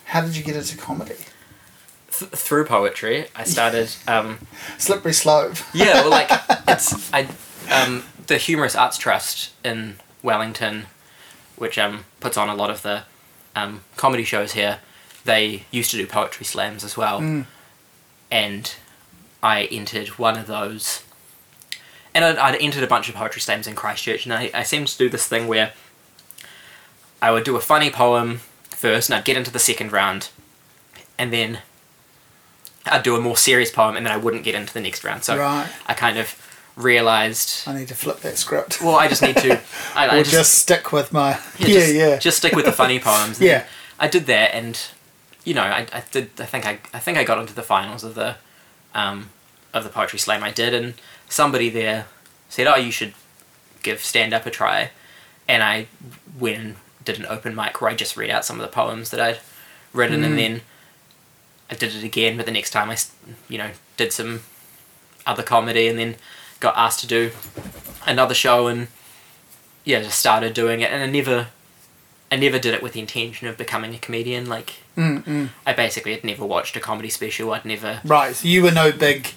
How 0.05 0.21
did 0.21 0.37
you 0.37 0.43
get 0.43 0.55
into 0.55 0.77
comedy? 0.77 1.15
Th- 2.17 2.31
through 2.31 2.65
poetry, 2.65 3.27
I 3.35 3.43
started. 3.43 3.89
Um, 4.07 4.39
Slippery 4.77 5.11
slope. 5.13 5.55
Yeah, 5.73 5.95
well, 6.01 6.09
like 6.09 6.29
it's 6.69 7.11
I, 7.13 7.27
um, 7.69 8.03
the 8.27 8.37
Humorous 8.37 8.75
Arts 8.75 8.97
Trust 8.97 9.51
in 9.63 9.97
Wellington, 10.21 10.85
which 11.55 11.77
um 11.77 12.05
puts 12.19 12.37
on 12.37 12.49
a 12.49 12.55
lot 12.55 12.69
of 12.69 12.81
the 12.81 13.03
um, 13.55 13.81
comedy 13.95 14.23
shows 14.23 14.53
here. 14.53 14.79
They 15.25 15.63
used 15.71 15.91
to 15.91 15.97
do 15.97 16.05
poetry 16.07 16.45
slams 16.45 16.83
as 16.83 16.95
well, 16.95 17.19
Mm. 17.19 17.45
and 18.31 18.73
I 19.43 19.63
entered 19.65 20.09
one 20.19 20.37
of 20.37 20.47
those. 20.47 21.03
And 22.15 22.23
I'd, 22.25 22.37
I'd 22.37 22.55
entered 22.61 22.83
a 22.83 22.87
bunch 22.87 23.09
of 23.09 23.15
poetry 23.15 23.41
slams 23.41 23.67
in 23.67 23.75
Christchurch, 23.75 24.25
and 24.25 24.33
I, 24.33 24.49
I 24.53 24.63
seemed 24.63 24.87
to 24.87 24.97
do 24.97 25.09
this 25.09 25.27
thing 25.27 25.47
where 25.47 25.73
I 27.21 27.31
would 27.31 27.43
do 27.43 27.55
a 27.55 27.61
funny 27.61 27.89
poem 27.89 28.41
first, 28.69 29.09
and 29.09 29.17
I'd 29.17 29.25
get 29.25 29.37
into 29.37 29.51
the 29.51 29.59
second 29.59 29.91
round, 29.91 30.29
and 31.17 31.31
then 31.33 31.59
I'd 32.85 33.03
do 33.03 33.15
a 33.15 33.21
more 33.21 33.37
serious 33.37 33.71
poem, 33.71 33.95
and 33.97 34.05
then 34.05 34.13
I 34.13 34.17
wouldn't 34.17 34.43
get 34.43 34.55
into 34.55 34.73
the 34.73 34.81
next 34.81 35.03
round. 35.03 35.23
So 35.23 35.37
Right. 35.37 35.67
I 35.87 35.93
kind 35.93 36.17
of 36.17 36.27
realized, 36.77 37.67
I 37.67 37.73
need 37.73 37.87
to 37.89 37.95
flip 37.95 38.19
that 38.21 38.37
script. 38.37 38.81
well, 38.81 38.95
I 38.95 39.07
just 39.09 39.21
need 39.21 39.35
to, 39.37 39.59
I, 39.95 40.07
I 40.07 40.15
or 40.19 40.19
just, 40.23 40.31
just, 40.31 40.53
stick 40.59 40.91
with 40.93 41.11
my. 41.11 41.31
Yeah, 41.59 41.67
just, 41.67 41.93
yeah. 41.93 42.17
just 42.17 42.37
stick 42.37 42.53
with 42.55 42.65
the 42.65 42.71
funny 42.71 42.99
poems. 43.09 43.41
Yeah. 43.41 43.65
I 43.99 44.07
did 44.07 44.27
that, 44.27 44.53
and 44.53 44.79
you 45.43 45.53
know, 45.55 45.63
I, 45.63 45.87
I 45.91 46.03
did. 46.11 46.29
I 46.39 46.45
think 46.45 46.65
I, 46.65 46.79
I 46.93 46.99
think 46.99 47.17
I 47.17 47.23
got 47.23 47.39
into 47.39 47.53
the 47.53 47.63
finals 47.63 48.03
of 48.03 48.13
the, 48.15 48.35
um, 48.93 49.29
of 49.73 49.83
the 49.83 49.89
poetry 49.89 50.19
slam 50.19 50.43
I 50.43 50.51
did, 50.51 50.73
and 50.73 50.93
somebody 51.27 51.69
there 51.69 52.05
said, 52.47 52.67
"Oh, 52.67 52.75
you 52.75 52.91
should 52.91 53.13
give 53.81 54.01
stand 54.03 54.33
up 54.33 54.45
a 54.45 54.51
try," 54.51 54.91
and 55.47 55.63
I 55.63 55.87
went 56.39 56.57
and 56.59 56.75
did 57.03 57.17
an 57.19 57.25
open 57.25 57.55
mic 57.55 57.81
where 57.81 57.89
I 57.89 57.95
just 57.95 58.15
read 58.15 58.29
out 58.29 58.45
some 58.45 58.59
of 58.59 58.61
the 58.61 58.71
poems 58.71 59.09
that 59.09 59.19
I'd 59.19 59.39
written, 59.93 60.21
Mm. 60.21 60.25
and 60.25 60.37
then 60.37 60.61
I 61.71 61.75
did 61.75 61.95
it 61.95 62.03
again. 62.03 62.37
But 62.37 62.45
the 62.45 62.51
next 62.51 62.69
time 62.69 62.91
I, 62.91 62.97
you 63.49 63.57
know, 63.57 63.71
did 63.97 64.13
some 64.13 64.41
other 65.25 65.41
comedy, 65.43 65.87
and 65.87 65.97
then 65.97 66.17
got 66.59 66.75
asked 66.77 66.99
to 67.01 67.07
do 67.07 67.31
another 68.05 68.33
show, 68.33 68.67
and 68.67 68.87
yeah, 69.85 70.01
just 70.01 70.19
started 70.19 70.53
doing 70.53 70.81
it, 70.81 70.91
and 70.91 71.01
I 71.03 71.07
never. 71.07 71.47
I 72.29 72.35
never 72.35 72.59
did 72.59 72.73
it 72.73 72.83
with 72.83 72.91
the 72.91 72.99
intention 72.99 73.47
of 73.47 73.57
becoming 73.57 73.95
a 73.95 73.97
comedian. 73.97 74.47
Like, 74.49 74.73
Mm-mm. 74.97 75.47
I 75.65 75.71
basically 75.71 76.11
had 76.11 76.25
never 76.25 76.45
watched 76.45 76.75
a 76.75 76.81
comedy 76.81 77.09
special. 77.09 77.53
I'd 77.53 77.63
never. 77.63 78.01
Right, 78.03 78.35
so 78.35 78.45
you 78.49 78.63
were 78.63 78.71
no 78.71 78.91
big 78.91 79.29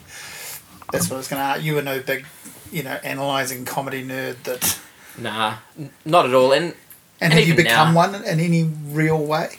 That's 0.93 1.09
what 1.09 1.15
I 1.15 1.19
was 1.19 1.29
to 1.29 1.37
ask. 1.37 1.63
You 1.63 1.75
were 1.77 1.83
no 1.83 2.01
big, 2.01 2.27
you 2.73 2.83
know, 2.83 2.99
analysing 3.05 3.65
comedy 3.65 4.05
nerd 4.05 4.43
that. 4.43 4.79
Nah, 5.17 5.59
n- 5.79 5.91
not 6.05 6.27
at 6.27 6.35
all. 6.35 6.51
And 6.53 6.65
And 6.65 6.75
And 7.21 7.33
have 7.35 7.47
you 7.47 7.55
become 7.55 7.95
now- 7.95 7.97
one 7.97 8.15
in 8.17 8.41
any 8.41 8.65
real 8.65 9.25
way? 9.25 9.59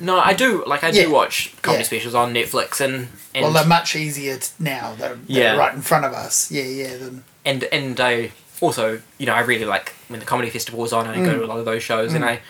No, 0.00 0.18
I 0.18 0.32
do 0.32 0.64
like 0.66 0.82
I 0.82 0.88
Yeah. 0.88 1.04
do 1.04 1.10
watch 1.12 1.52
comedy 1.62 1.82
Yeah. 1.82 1.86
specials 1.86 2.14
on 2.14 2.34
Netflix 2.34 2.80
and 2.80 3.08
and 3.34 3.44
well, 3.44 3.52
they're 3.52 3.64
much 3.66 3.94
easier 3.94 4.38
t- 4.38 4.48
now. 4.58 4.94
They're, 4.98 5.14
they're 5.14 5.54
Yeah. 5.54 5.56
right 5.56 5.74
in 5.74 5.82
front 5.82 6.04
of 6.04 6.12
us. 6.12 6.50
Yeah, 6.50 6.64
yeah. 6.64 6.96
Than, 6.96 7.24
and 7.44 7.64
and 7.64 8.00
I 8.00 8.32
also 8.60 9.00
you 9.18 9.26
know 9.26 9.34
I 9.34 9.40
really 9.40 9.64
like 9.64 9.92
when 10.08 10.20
the 10.20 10.26
comedy 10.26 10.50
festival 10.50 10.84
is 10.84 10.92
on 10.92 11.06
and 11.06 11.20
I 11.20 11.24
go 11.24 11.32
to 11.36 11.42
a 11.42 11.46
mm. 11.46 11.48
lot 11.48 11.58
of 11.58 11.64
those 11.64 11.82
shows 11.82 12.14
and 12.14 12.24
mm. 12.24 12.28
I, 12.28 12.40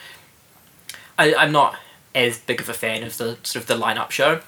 I 1.19 1.35
I'm 1.35 1.53
not 1.53 1.77
as 2.15 2.39
big 2.39 2.61
of 2.61 2.69
a 2.69 2.75
fan 2.75 3.03
of 3.03 3.17
the 3.19 3.37
sort 3.43 3.57
of 3.57 3.67
the 3.67 3.75
lineup 3.75 4.11
show. 4.11 4.41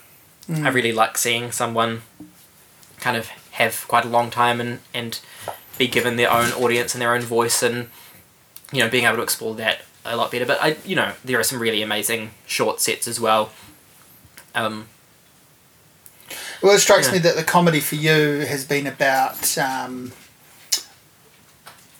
I 0.48 0.52
mm. 0.52 0.74
really 0.74 0.92
like 0.92 1.18
seeing 1.18 1.52
someone 1.52 2.02
kind 2.98 3.16
of 3.16 3.28
have 3.52 3.84
quite 3.88 4.04
a 4.04 4.08
long 4.08 4.30
time 4.30 4.60
and 4.60 4.78
and 4.94 5.20
be 5.78 5.86
given 5.86 6.16
their 6.16 6.30
own 6.30 6.52
audience 6.52 6.94
and 6.94 7.02
their 7.02 7.14
own 7.14 7.22
voice 7.22 7.62
and 7.62 7.88
you 8.72 8.80
know 8.80 8.88
being 8.88 9.04
able 9.04 9.16
to 9.16 9.22
explore 9.22 9.54
that 9.54 9.82
a 10.04 10.16
lot 10.16 10.30
better. 10.30 10.46
But 10.46 10.62
I 10.62 10.76
you 10.84 10.96
know 10.96 11.12
there 11.24 11.38
are 11.38 11.44
some 11.44 11.58
really 11.60 11.82
amazing 11.82 12.30
short 12.46 12.80
sets 12.80 13.06
as 13.08 13.18
well. 13.20 13.50
Um, 14.54 14.88
well, 16.62 16.74
it 16.74 16.78
strikes 16.80 17.06
Yeah. 17.08 17.14
me 17.14 17.18
that 17.20 17.36
the 17.36 17.44
comedy 17.44 17.80
for 17.80 17.96
you 17.96 18.40
has 18.46 18.64
been 18.64 18.86
about. 18.86 19.56
Um, 19.58 20.12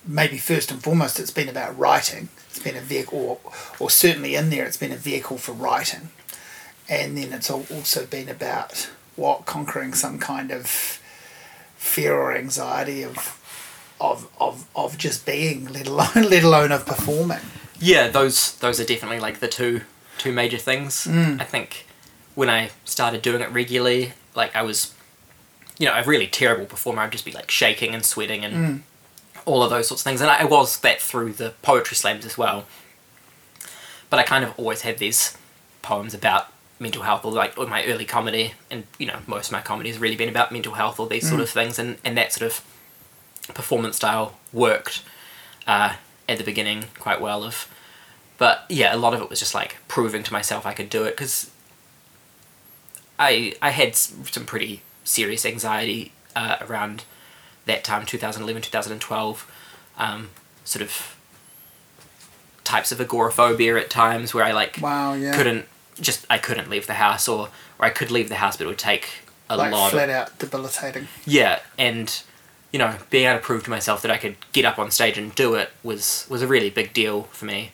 maybe 0.07 0.37
first 0.39 0.71
and 0.71 0.83
foremost, 0.83 1.21
it's 1.21 1.31
been 1.31 1.49
about 1.49 1.79
writing. 1.79 2.29
It's 2.51 2.59
been 2.59 2.77
a 2.77 2.81
vehicle, 2.81 3.41
or, 3.45 3.53
or 3.79 3.89
certainly 3.91 4.35
in 4.35 4.51
there, 4.51 4.65
it's 4.65 4.77
been 4.77 4.93
a 4.93 4.97
vehicle 4.97 5.39
for 5.39 5.53
writing. 5.53 6.11
And 6.89 7.17
then 7.17 7.33
it's 7.33 7.49
al- 7.51 7.67
also 7.73 8.05
been 8.07 8.29
about 8.29 8.91
what 9.17 9.47
conquering 9.47 9.95
some 9.95 10.19
kind 10.19 10.51
of 10.51 10.67
fear 11.77 12.15
or 12.15 12.35
anxiety 12.37 13.03
of 13.05 13.39
of 14.01 14.27
of, 14.41 14.67
of 14.75 14.99
just 14.99 15.25
being, 15.25 15.67
let 15.73 15.87
alone 15.87 16.11
let 16.31 16.43
alone 16.43 16.73
of 16.73 16.85
performing. 16.85 17.39
Yeah, 17.83 18.09
those 18.09 18.57
those 18.59 18.79
are 18.79 18.85
definitely 18.85 19.19
like 19.19 19.41
the 19.41 19.49
two 19.49 19.83
two 20.17 20.33
major 20.33 20.57
things. 20.57 21.07
Mm. 21.07 21.41
I 21.41 21.45
think 21.45 21.87
when 22.37 22.49
I 22.49 22.71
started 22.85 23.23
doing 23.23 23.43
it 23.43 23.51
regularly, 23.51 24.13
like 24.37 24.55
I 24.55 24.63
was, 24.63 24.95
you 25.79 25.87
know, 25.87 25.95
a 25.95 26.05
really 26.05 26.29
terrible 26.29 26.65
performer. 26.65 27.03
I'd 27.03 27.11
just 27.11 27.25
be 27.25 27.33
like 27.33 27.51
shaking 27.51 27.93
and 27.93 28.05
sweating 28.05 28.45
and 28.45 28.55
mm. 28.55 28.81
all 29.45 29.65
of 29.65 29.71
those 29.71 29.89
sorts 29.89 30.03
of 30.03 30.05
things. 30.05 30.21
And 30.21 30.31
I 30.31 30.45
was 30.45 30.79
that 30.81 31.01
through 31.01 31.33
the 31.33 31.55
poetry 31.63 31.97
slams 31.97 32.25
as 32.25 32.39
well. 32.39 32.67
But 34.11 34.21
I 34.21 34.23
kind 34.23 34.45
of 34.45 34.57
always 34.57 34.83
had 34.83 34.99
these 34.99 35.37
poems 35.83 36.15
about 36.15 36.53
mental 36.79 37.03
health 37.03 37.25
or 37.25 37.33
like 37.33 37.59
or 37.59 37.67
my 37.67 37.85
early 37.87 38.05
comedy 38.05 38.55
and 38.71 38.85
you 38.99 39.07
know 39.07 39.19
most 39.27 39.47
of 39.47 39.53
my 39.53 39.61
comedy 39.61 39.89
has 39.89 39.99
really 39.99 40.17
been 40.17 40.29
about 40.29 40.51
mental 40.51 40.75
health 40.75 40.99
or 40.99 41.07
these 41.09 41.29
sort 41.29 41.39
mm. 41.41 41.45
of 41.45 41.51
things 41.51 41.79
and, 41.79 41.97
and 42.05 42.17
that 42.17 42.33
sort 42.33 42.51
of 42.51 42.65
performance 43.55 43.97
style 43.97 44.37
worked 44.53 45.05
uh, 45.69 45.95
at 46.33 46.39
the 46.39 46.45
beginning 46.45 46.85
quite 46.99 47.21
well 47.21 47.45
of 47.45 47.69
but 48.39 48.65
yeah 48.69 48.95
a 48.95 48.97
lot 48.97 49.15
of 49.15 49.21
it 49.21 49.29
was 49.31 49.39
just 49.39 49.55
like 49.55 49.77
proving 49.89 50.23
to 50.23 50.33
myself 50.33 50.67
i 50.67 50.73
could 50.73 50.89
do 50.91 51.05
it 51.05 51.11
because 51.11 51.51
i 53.19 53.55
i 53.63 53.71
had 53.71 53.95
some 53.95 54.45
pretty 54.47 54.83
serious 55.05 55.45
anxiety 55.45 56.13
uh, 56.35 56.57
around 56.63 57.05
that 57.67 57.85
time 57.85 58.05
2011 58.07 58.63
2012 58.63 59.51
um, 59.99 60.31
sort 60.65 60.83
of 60.83 61.17
types 62.65 62.93
of 62.93 63.01
agoraphobia 63.01 63.77
at 63.77 63.91
times 63.91 64.33
where 64.33 64.45
i 64.45 64.53
like 64.53 64.79
Wow, 64.81 65.15
yeah. 65.15 65.35
couldn't 65.35 65.67
just 66.01 66.25
i 66.31 66.39
couldn't 66.39 66.71
leave 66.71 66.87
the 66.87 66.95
house 66.95 67.29
or 67.29 67.49
or 67.79 67.85
i 67.85 67.91
could 67.91 68.11
leave 68.11 68.29
the 68.29 68.37
house 68.37 68.57
but 68.57 68.65
it 68.65 68.69
would 68.69 68.79
take 68.79 69.09
a 69.51 69.57
like 69.57 69.73
lot 69.73 69.87
of 69.89 69.93
flat 69.93 70.09
out 70.09 70.39
debilitating. 70.39 71.09
yeah, 71.27 71.59
and 71.79 72.23
you 72.73 72.79
know, 72.79 72.97
being 73.11 73.27
able 73.27 73.39
to 73.39 73.45
prove 73.45 73.65
to 73.65 73.71
myself 73.71 74.03
that 74.03 74.11
I 74.11 74.17
could 74.17 74.37
get 74.53 74.65
up 74.65 74.79
on 74.79 74.91
stage 74.91 75.19
and 75.19 75.35
do 75.35 75.55
it 75.55 75.71
was 75.83 76.27
was 76.29 76.43
a 76.43 76.47
really 76.47 76.71
big 76.71 76.93
deal 76.93 77.25
for 77.25 77.45
me. 77.45 77.73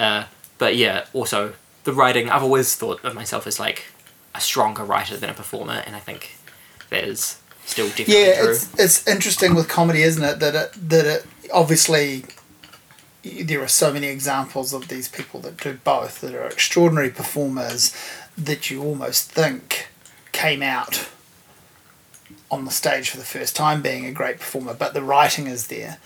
Uh, 0.00 0.24
but 0.58 0.76
yeah, 0.76 1.04
also 1.12 1.54
the 1.84 1.92
writing. 1.92 2.30
I've 2.30 2.42
always 2.42 2.74
thought 2.74 3.04
of 3.04 3.14
myself 3.14 3.46
as 3.46 3.60
like 3.60 3.84
a 4.34 4.40
stronger 4.40 4.84
writer 4.84 5.16
than 5.16 5.28
a 5.30 5.34
performer, 5.34 5.82
and 5.86 5.94
I 5.94 6.00
think 6.00 6.36
that 6.90 7.04
is 7.04 7.38
still 7.66 7.88
definitely 7.88 8.14
Yeah, 8.24 8.40
true. 8.42 8.50
it's 8.52 8.78
it's 8.78 9.06
interesting 9.06 9.54
with 9.54 9.68
comedy, 9.68 10.02
isn't 10.02 10.22
it? 10.24 10.38
That 10.40 10.54
it 10.54 10.88
that 10.88 11.04
it 11.06 11.26
obviously 11.52 12.24
there 13.24 13.62
are 13.62 13.68
so 13.68 13.92
many 13.92 14.08
examples 14.08 14.72
of 14.72 14.88
these 14.88 15.08
people 15.08 15.38
that 15.40 15.56
do 15.58 15.78
both 15.84 16.20
that 16.22 16.34
are 16.34 16.46
extraordinary 16.46 17.10
performers 17.10 17.94
that 18.36 18.68
you 18.70 18.82
almost 18.82 19.30
think 19.30 19.88
came 20.32 20.62
out 20.62 21.08
on 22.50 22.64
the 22.64 22.70
stage 22.70 23.10
for 23.10 23.16
the 23.16 23.24
first 23.24 23.56
time 23.56 23.82
being 23.82 24.06
a 24.06 24.12
great 24.12 24.38
performer, 24.38 24.74
but 24.74 24.94
the 24.94 25.02
writing 25.02 25.46
is 25.46 25.68
there. 25.68 25.98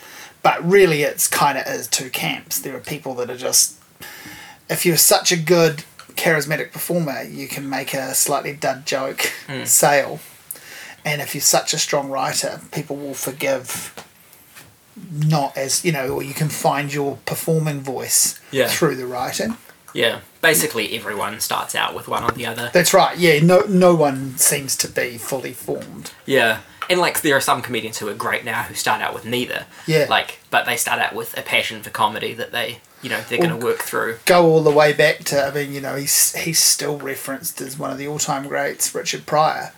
But 0.43 0.65
really, 0.65 1.03
it's 1.03 1.27
kind 1.27 1.59
of 1.59 1.67
is 1.67 1.89
two 1.89 2.11
camps. 2.11 2.61
There 2.61 2.77
are 2.77 2.81
people 2.81 3.15
that 3.17 3.31
are 3.31 3.37
just 3.37 3.79
if 4.69 4.85
you're 4.87 4.97
such 4.97 5.33
a 5.33 5.37
good 5.37 5.85
charismatic 6.15 6.73
performer, 6.73 7.23
you 7.23 7.47
can 7.49 7.69
make 7.69 7.95
a 7.95 8.15
slightly 8.15 8.53
dud 8.53 8.87
joke 8.87 9.33
hmm. 9.47 9.65
sale 9.65 10.21
and 11.07 11.23
if 11.23 11.35
you're 11.37 11.41
such 11.41 11.73
a 11.73 11.79
strong 11.79 12.11
writer, 12.11 12.61
people 12.73 12.97
will 12.97 13.15
forgive 13.15 13.95
not 15.13 15.57
as 15.57 15.85
you 15.85 15.93
know, 15.93 16.09
or 16.09 16.23
you 16.23 16.35
can 16.35 16.49
find 16.49 16.93
your 16.93 17.19
performing 17.27 17.81
voice 17.81 18.41
Yeah. 18.51 18.67
through 18.67 18.97
the 18.97 19.07
writing. 19.07 19.57
Yeah, 19.97 20.21
basically 20.43 20.95
everyone 20.97 21.41
starts 21.41 21.75
out 21.75 21.95
with 21.95 22.07
one 22.09 22.23
or 22.23 22.31
the 22.33 22.47
other. 22.47 22.71
That's 22.73 22.93
right. 22.95 23.17
Yeah, 23.19 23.41
no, 23.41 23.61
no 23.69 23.95
one 23.95 24.37
seems 24.37 24.77
to 24.79 24.89
be 24.89 25.17
fully 25.19 25.53
formed. 25.53 26.13
Yeah. 26.27 26.61
And 26.89 27.01
like 27.01 27.21
there 27.23 27.35
are 27.37 27.41
some 27.41 27.63
comedians 27.63 27.99
who 27.99 28.07
are 28.09 28.15
great 28.15 28.45
now 28.45 28.63
who 28.65 28.75
start 28.75 29.01
out 29.03 29.13
with 29.15 29.25
neither. 29.25 29.67
Yeah. 29.87 30.07
Like 30.09 30.39
but 30.51 30.67
they 30.67 30.77
start 30.77 31.01
out 31.01 31.15
with 31.15 31.37
a 31.37 31.43
passion 31.43 31.83
for 31.83 31.91
comedy 31.91 32.33
that 32.35 32.53
they 32.53 32.79
you 33.03 33.11
know, 33.11 33.21
they're 33.29 33.39
gonna 33.41 33.57
work 33.57 33.79
through. 33.81 34.19
Go 34.25 34.47
all 34.47 34.63
the 34.63 34.71
way 34.71 34.93
back 34.93 35.19
to. 35.25 35.47
I 35.47 35.51
mean, 35.53 35.73
you 35.73 35.81
know, 35.81 35.97
he's 35.97 36.35
he's 36.37 36.59
still 36.61 36.97
referenced 36.99 37.61
as 37.61 37.79
one 37.79 37.91
of 37.91 37.99
the 37.99 38.07
all-time 38.09 38.47
greats, 38.49 38.95
Richard 38.95 39.27
Pryor, 39.27 39.73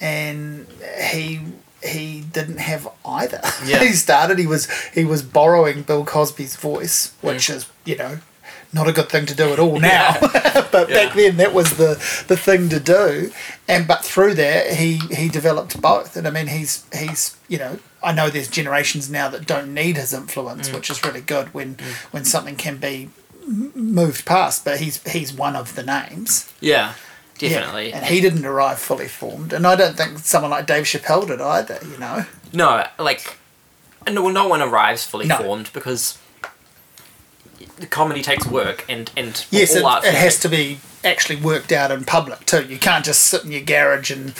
and 0.00 0.66
he 1.10 1.40
he 1.82 2.22
didn't 2.32 2.58
have 2.58 2.88
either. 3.04 3.40
Yeah. 3.66 3.80
he 3.80 3.92
started. 3.92 4.38
He 4.38 4.46
was 4.46 4.70
he 4.94 5.04
was 5.04 5.22
borrowing 5.22 5.82
Bill 5.82 6.04
Cosby's 6.04 6.56
voice, 6.56 7.12
which 7.20 7.48
Mm. 7.48 7.54
is 7.56 7.66
you 7.84 7.96
know 7.96 8.18
not 8.74 8.88
a 8.88 8.92
good 8.92 9.08
thing 9.08 9.24
to 9.26 9.34
do 9.34 9.52
at 9.52 9.58
all 9.58 9.78
now. 9.80 10.16
but 10.20 10.90
Yeah. 10.90 11.06
back 11.06 11.14
then, 11.14 11.36
that 11.38 11.54
was 11.54 11.76
the 11.76 11.94
the 12.28 12.36
thing 12.36 12.68
to 12.70 12.80
do. 12.80 13.32
And 13.68 13.86
but 13.86 14.04
through 14.04 14.34
that, 14.34 14.72
he 14.74 14.98
he 15.10 15.28
developed 15.28 15.80
both. 15.80 16.16
And 16.16 16.26
I 16.26 16.30
mean, 16.30 16.48
he's 16.48 16.84
he's 16.92 17.36
you 17.48 17.58
know. 17.58 17.78
I 18.02 18.12
know 18.12 18.28
there's 18.28 18.48
generations 18.48 19.08
now 19.08 19.30
that 19.30 19.46
don't 19.46 19.72
need 19.72 19.96
his 19.96 20.12
influence, 20.12 20.68
Mm. 20.68 20.74
which 20.74 20.90
is 20.90 21.02
really 21.04 21.22
good 21.22 21.54
when 21.54 21.78
when 22.10 22.24
something 22.26 22.56
can 22.56 22.76
be 22.76 23.08
moved 23.74 24.24
past. 24.26 24.64
But 24.64 24.80
he's 24.80 25.02
he's 25.10 25.32
one 25.32 25.56
of 25.56 25.74
the 25.74 25.82
names. 25.82 26.52
Yeah. 26.60 26.94
Yeah, 27.40 27.48
Definitely. 27.58 27.92
And 27.92 28.04
he 28.06 28.20
didn't 28.20 28.46
arrive 28.46 28.78
fully 28.78 29.08
formed, 29.08 29.52
and 29.52 29.66
I 29.66 29.74
don't 29.74 29.96
think 29.96 30.18
someone 30.20 30.52
like 30.52 30.66
Dave 30.66 30.84
Chappelle 30.84 31.26
did 31.26 31.40
either. 31.40 31.78
You 31.90 31.98
know. 31.98 32.24
No, 32.52 32.86
like, 32.98 33.38
no, 34.08 34.28
no 34.30 34.46
one 34.46 34.62
arrives 34.62 35.04
fully 35.04 35.26
No. 35.26 35.38
formed 35.38 35.70
because 35.72 36.16
the 37.76 37.86
comedy 37.86 38.22
takes 38.22 38.46
work, 38.46 38.84
and 38.88 39.10
and 39.16 39.44
Yes, 39.50 39.76
all 39.76 39.98
it, 39.98 40.04
it 40.04 40.14
has 40.14 40.38
to 40.40 40.48
be 40.48 40.78
actually 41.04 41.36
worked 41.36 41.72
out 41.72 41.90
in 41.90 42.04
public 42.04 42.46
too. 42.46 42.64
You 42.64 42.78
can't 42.78 43.04
just 43.04 43.22
sit 43.22 43.44
in 43.44 43.52
your 43.52 43.62
garage 43.62 44.10
and 44.10 44.34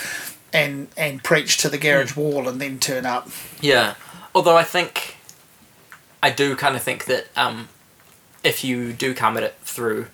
and 0.53 0.87
and 0.97 1.23
preach 1.23 1.57
to 1.59 1.69
the 1.69 1.77
garage 1.77 2.13
Hmm. 2.13 2.21
wall 2.21 2.47
and 2.47 2.59
then 2.61 2.79
turn 2.79 3.05
up. 3.05 3.29
Yeah, 3.61 3.95
although 4.33 4.57
I 4.57 4.63
think 4.63 5.17
I 6.23 6.29
do 6.31 6.55
kind 6.55 6.75
of 6.75 6.81
think 6.81 7.05
that 7.05 7.27
um, 7.35 7.69
if 8.43 8.63
you 8.63 8.93
do 8.93 9.13
come 9.13 9.37
at 9.37 9.43
it 9.43 9.55
through 9.63 10.07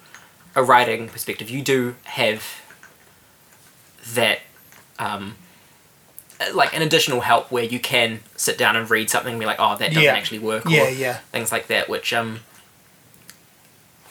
a 0.56 0.64
writing 0.64 1.08
perspective, 1.08 1.50
you 1.50 1.62
do 1.62 1.96
have 2.04 2.44
that 4.14 4.40
um, 5.00 5.36
like 6.54 6.76
an 6.76 6.82
additional 6.82 7.22
help 7.22 7.52
where 7.52 7.64
you 7.64 7.80
can 7.80 8.20
sit 8.36 8.58
down 8.58 8.76
and 8.76 8.90
read 8.90 9.10
something 9.10 9.34
and 9.34 9.40
be 9.40 9.46
like, 9.46 9.58
oh, 9.60 9.76
that 9.78 9.90
doesn't 9.90 10.02
Yeah. 10.04 10.14
actually 10.14 10.40
work, 10.40 10.64
Yeah, 10.68 10.88
or 10.88 10.90
yeah. 10.90 11.18
things 11.32 11.52
like 11.52 11.68
that, 11.68 11.88
which 11.88 12.12
um, 12.14 12.40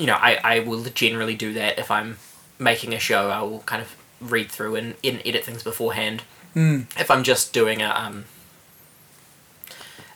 you 0.00 0.06
know, 0.06 0.14
I 0.14 0.38
I 0.42 0.58
will 0.60 0.82
generally 0.84 1.34
do 1.34 1.52
that 1.52 1.78
if 1.78 1.90
I'm 1.90 2.16
making 2.58 2.94
a 2.94 2.98
show. 2.98 3.28
I 3.28 3.42
will 3.42 3.60
kind 3.60 3.82
of 3.82 3.94
read 4.20 4.50
through 4.50 4.76
and, 4.76 4.94
and 5.04 5.20
edit 5.24 5.44
things 5.44 5.62
beforehand. 5.62 6.22
Mm. 6.56 6.86
If 6.98 7.10
I'm 7.10 7.22
just 7.22 7.52
doing 7.52 7.82
a 7.82 7.90
um, 7.90 8.24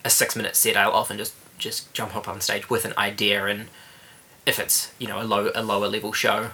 a 0.04 0.10
six 0.10 0.34
minute 0.34 0.56
set, 0.56 0.76
I'll 0.76 0.92
often 0.92 1.18
just 1.18 1.34
just 1.58 1.92
jump 1.92 2.16
up 2.16 2.26
on 2.26 2.40
stage 2.40 2.70
with 2.70 2.86
an 2.86 2.94
idea, 2.96 3.44
and 3.44 3.66
if 4.46 4.58
it's 4.58 4.90
you 4.98 5.06
know 5.06 5.20
a 5.20 5.24
low 5.24 5.50
a 5.54 5.62
lower 5.62 5.86
level 5.86 6.12
show 6.12 6.50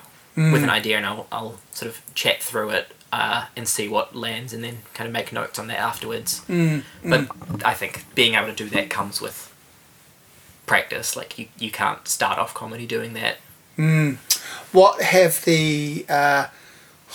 with 0.53 0.63
an 0.65 0.71
idea, 0.71 0.97
and 0.97 1.07
I'll 1.07 1.27
I'll 1.31 1.61
sort 1.71 1.91
of 1.91 2.15
chat 2.15 2.43
through 2.43 2.71
it 2.71 2.93
uh, 3.13 3.47
and 3.57 3.69
see 3.69 3.89
what 3.89 4.17
lands, 4.17 4.53
and 4.53 4.65
then 4.65 4.79
kind 4.93 5.07
of 5.07 5.13
make 5.13 5.33
notes 5.33 5.57
on 5.59 5.69
that 5.69 5.79
afterwards. 5.79 6.43
But 7.05 7.31
I 7.65 7.75
think 7.75 8.05
being 8.17 8.35
able 8.35 8.49
to 8.49 8.55
do 8.55 8.69
that 8.71 8.91
comes 8.91 9.21
with 9.21 9.50
practice. 10.71 11.17
Like 11.21 11.31
you 11.39 11.47
you 11.59 11.71
can't 11.81 12.07
start 12.07 12.39
off 12.39 12.53
comedy 12.55 12.87
doing 12.87 13.13
that. 13.21 13.35
What 14.73 15.03
have 15.03 15.45
the 15.45 16.05
uh, 16.09 16.47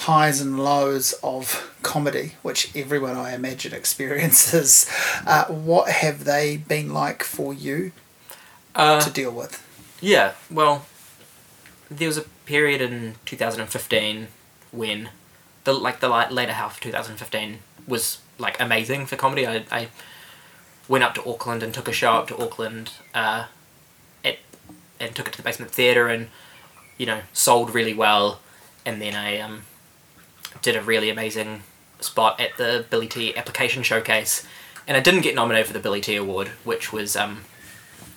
highs 0.08 0.42
and 0.42 0.60
lows 0.60 1.14
of 1.24 1.72
comedy, 1.82 2.28
which 2.42 2.76
everyone 2.76 3.16
I 3.16 3.34
imagine 3.34 3.74
experiences. 3.82 4.90
Uh, 5.26 5.46
what 5.46 5.90
have 6.04 6.26
they 6.26 6.58
been 6.58 6.94
like 6.94 7.24
for 7.24 7.54
you 7.54 7.92
Uh, 8.76 9.00
to 9.00 9.10
deal 9.22 9.32
with? 9.32 9.54
Yeah, 10.02 10.34
well, 10.52 10.86
there 11.90 12.10
was 12.10 12.18
a 12.18 12.26
period 12.46 12.82
in 12.82 13.16
2015 13.26 14.28
when 14.72 15.10
the 15.64 15.74
like 15.74 16.00
the 16.02 16.10
later 16.10 16.54
half 16.54 16.72
of 16.76 16.82
2015 16.82 17.60
was 17.88 18.20
like 18.38 18.60
amazing 18.60 19.06
for 19.08 19.16
comedy. 19.16 19.48
I, 19.48 19.56
I 19.72 19.88
went 20.88 21.04
up 21.04 21.14
to 21.16 21.28
Auckland 21.30 21.64
and 21.64 21.74
took 21.74 21.88
a 21.88 21.92
show 21.92 22.14
up 22.14 22.28
to 22.28 22.38
Auckland, 22.38 22.92
uh, 23.14 23.46
at, 24.24 24.38
and 25.00 25.16
took 25.16 25.28
it 25.28 25.32
to 25.32 25.38
the 25.38 25.44
Basement 25.44 25.72
Theatre 25.72 26.08
and 26.08 26.28
you 26.98 27.06
know 27.06 27.22
sold 27.34 27.74
really 27.74 27.94
well, 27.94 28.40
and 28.86 29.02
then 29.02 29.16
I 29.16 29.40
um, 29.40 29.64
did 30.62 30.76
a 30.76 30.82
really 30.82 31.10
amazing 31.10 31.64
spot 32.00 32.40
at 32.40 32.56
the 32.58 32.86
Billy 32.90 33.08
T 33.08 33.36
application 33.36 33.84
showcase, 33.84 34.46
and 34.88 34.96
I 34.96 35.00
didn't 35.00 35.22
get 35.22 35.36
nominated 35.36 35.68
for 35.68 35.74
the 35.74 35.80
Billy 35.80 36.02
T 36.02 36.16
award, 36.16 36.50
which 36.64 36.92
was 36.94 37.16
um, 37.16 37.42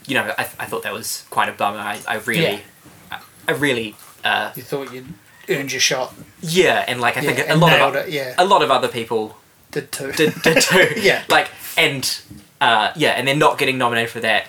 you 0.07 0.15
know, 0.15 0.33
I, 0.39 0.43
I 0.43 0.67
thought 0.67 0.83
that 0.85 0.93
was 0.93 1.27
quite 1.31 1.49
a 1.49 1.53
bummer. 1.53 1.79
I, 1.79 2.01
I 2.09 2.17
really, 2.21 2.43
Yeah. 2.43 2.61
I, 3.11 3.21
I 3.49 3.53
really, 3.53 3.95
uh, 4.25 4.53
You 4.57 4.63
thought 4.63 4.91
you'd 4.93 5.13
earned 5.51 5.71
your 5.73 5.81
shot, 5.83 6.15
yeah, 6.41 6.85
and 6.89 7.01
like 7.01 7.17
I 7.17 7.21
think 7.21 7.39
Yeah, 7.39 7.55
a 7.55 7.57
lot 7.57 7.79
of 7.81 7.95
it, 7.97 8.09
yeah. 8.11 8.35
a 8.39 8.45
lot 8.45 8.63
of 8.63 8.71
other 8.71 8.89
people 8.89 9.37
did 9.71 9.93
too. 9.93 10.13
did, 10.13 10.35
did 10.43 10.63
too. 10.63 10.89
Yeah. 11.01 11.25
like 11.29 11.49
and 11.77 12.21
uh, 12.61 12.93
yeah, 12.97 13.11
and 13.11 13.27
then 13.29 13.39
not 13.39 13.59
getting 13.59 13.79
nominated 13.79 14.11
for 14.11 14.21
that 14.21 14.47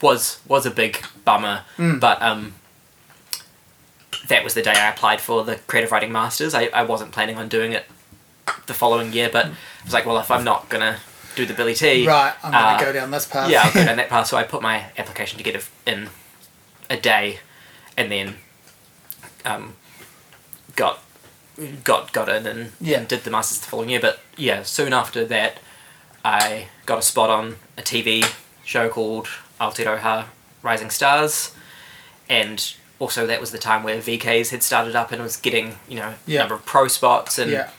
was 0.00 0.40
was 0.48 0.66
a 0.66 0.70
big 0.70 1.04
bummer. 1.24 1.62
Mm. 1.76 2.00
But 2.00 2.20
um, 2.22 2.54
that 4.28 4.44
was 4.44 4.54
the 4.54 4.62
day 4.62 4.72
I 4.72 4.88
applied 4.90 5.20
for 5.20 5.44
the 5.44 5.56
creative 5.66 5.90
writing 5.92 6.12
masters. 6.12 6.54
I, 6.54 6.64
I 6.66 6.82
wasn't 6.82 7.12
planning 7.12 7.36
on 7.36 7.48
doing 7.48 7.72
it 7.72 7.86
the 8.66 8.74
following 8.74 9.12
year, 9.12 9.28
but 9.32 9.46
I 9.46 9.50
was 9.84 9.92
like, 9.92 10.06
well, 10.06 10.18
if 10.18 10.30
I'm 10.30 10.44
not 10.44 10.68
gonna 10.68 10.98
do 11.34 11.46
the 11.46 11.54
Billy 11.54 11.74
T, 11.74 12.06
right, 12.06 12.34
I'm 12.42 12.52
going 12.52 12.64
uh, 12.64 12.78
to 12.78 12.84
go 12.84 12.92
down 12.92 13.10
this 13.10 13.26
path. 13.26 13.50
yeah, 13.50 13.62
I'll 13.64 13.72
go 13.72 13.84
down 13.84 13.96
that 14.02 14.08
path. 14.08 14.26
So 14.26 14.36
I 14.36 14.42
put 14.44 14.62
my 14.62 14.86
application 14.98 15.38
together 15.38 15.60
in 15.86 16.08
a 16.90 16.96
day, 16.96 17.38
and 17.96 18.10
then 18.10 18.34
um, 19.44 19.74
got 20.76 21.02
got 21.84 22.12
got 22.12 22.28
in 22.28 22.46
and, 22.46 22.72
Yeah. 22.80 22.98
and 22.98 23.08
did 23.08 23.24
the 23.24 23.30
masters 23.30 23.60
the 23.60 23.66
following 23.66 23.90
year. 23.90 24.00
But 24.00 24.20
yeah, 24.36 24.62
soon 24.62 24.92
after 24.92 25.24
that, 25.26 25.58
I 26.24 26.68
got 26.86 26.98
a 26.98 27.02
spot 27.02 27.30
on 27.30 27.56
a 27.76 27.82
TV 27.82 28.24
show 28.64 28.88
called 28.88 29.26
Aotearoa 29.60 30.26
Rising 30.62 30.90
Stars, 30.90 31.54
and 32.28 32.74
also 32.98 33.26
that 33.26 33.40
was 33.40 33.50
the 33.50 33.58
time 33.58 33.82
where 33.82 33.98
VKs 33.98 34.50
had 34.50 34.62
started 34.62 34.94
up 34.94 35.10
and 35.12 35.22
was 35.22 35.36
getting 35.36 35.76
you 35.88 35.96
know 35.96 36.14
Yeah. 36.26 36.40
a 36.40 36.42
number 36.42 36.54
of 36.54 36.64
pro 36.66 36.88
spots 36.88 37.38
and 37.38 37.50
yeah. 37.50 37.70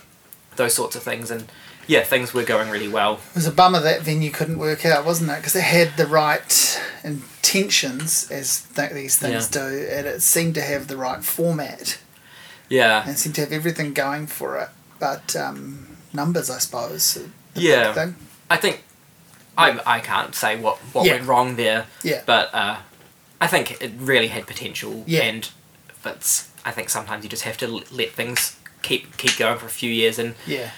those 0.55 0.73
sorts 0.73 0.95
of 0.95 1.03
things 1.03 1.31
and. 1.31 1.45
Yeah, 1.85 2.03
things 2.03 2.33
were 2.33 2.43
going 2.43 2.69
really 2.69 2.87
well. 2.87 3.15
It 3.31 3.35
was 3.35 3.45
a 3.45 3.51
bummer 3.51 3.81
that 3.81 4.03
venue 4.03 4.31
couldn't 4.31 4.57
work 4.57 4.85
out, 4.85 5.03
wasn't 5.03 5.29
it? 5.31 5.35
Because 5.35 5.53
it 5.57 5.63
had 5.65 5.97
the 5.97 6.07
right 6.07 6.81
intentions, 7.03 8.31
as 8.31 8.61
th- 8.73 8.91
these 8.93 9.17
things 9.17 9.49
do, 9.49 9.59
and 9.59 10.07
it 10.07 10.21
seemed 10.21 10.55
to 10.55 10.61
have 10.61 10.87
the 10.87 10.95
right 10.95 11.21
format 11.25 11.99
Yeah, 12.69 13.03
and 13.05 13.17
seemed 13.19 13.35
to 13.35 13.41
have 13.41 13.51
everything 13.51 13.93
going 13.93 14.27
for 14.27 14.57
it. 14.59 14.69
But 14.97 15.35
um, 15.35 15.97
numbers, 16.13 16.49
I 16.49 16.59
suppose. 16.59 17.21
Yeah. 17.53 18.11
I 18.49 18.55
think 18.55 18.81
I 19.57 19.79
I 19.85 19.99
can't 19.99 20.33
say 20.35 20.55
what 20.55 20.77
what 20.93 21.05
Yeah. 21.05 21.13
went 21.13 21.27
wrong 21.27 21.55
there, 21.55 21.85
Yeah. 22.03 22.21
but 22.25 22.53
uh, 22.53 22.77
I 23.41 23.47
think 23.47 23.81
it 23.81 23.91
really 23.97 24.27
had 24.27 24.47
potential. 24.47 25.03
Yeah. 25.05 25.21
And 25.23 25.49
but 26.01 26.45
I 26.65 26.71
think 26.71 26.89
sometimes 26.89 27.23
you 27.23 27.29
just 27.29 27.43
have 27.43 27.57
to 27.57 27.67
let 27.91 28.11
things 28.11 28.55
keep 28.81 29.17
keep 29.17 29.37
going 29.37 29.57
for 29.59 29.65
a 29.65 29.69
few 29.69 29.91
years, 29.91 30.17
and 30.19 30.35
Yeah. 30.45 30.69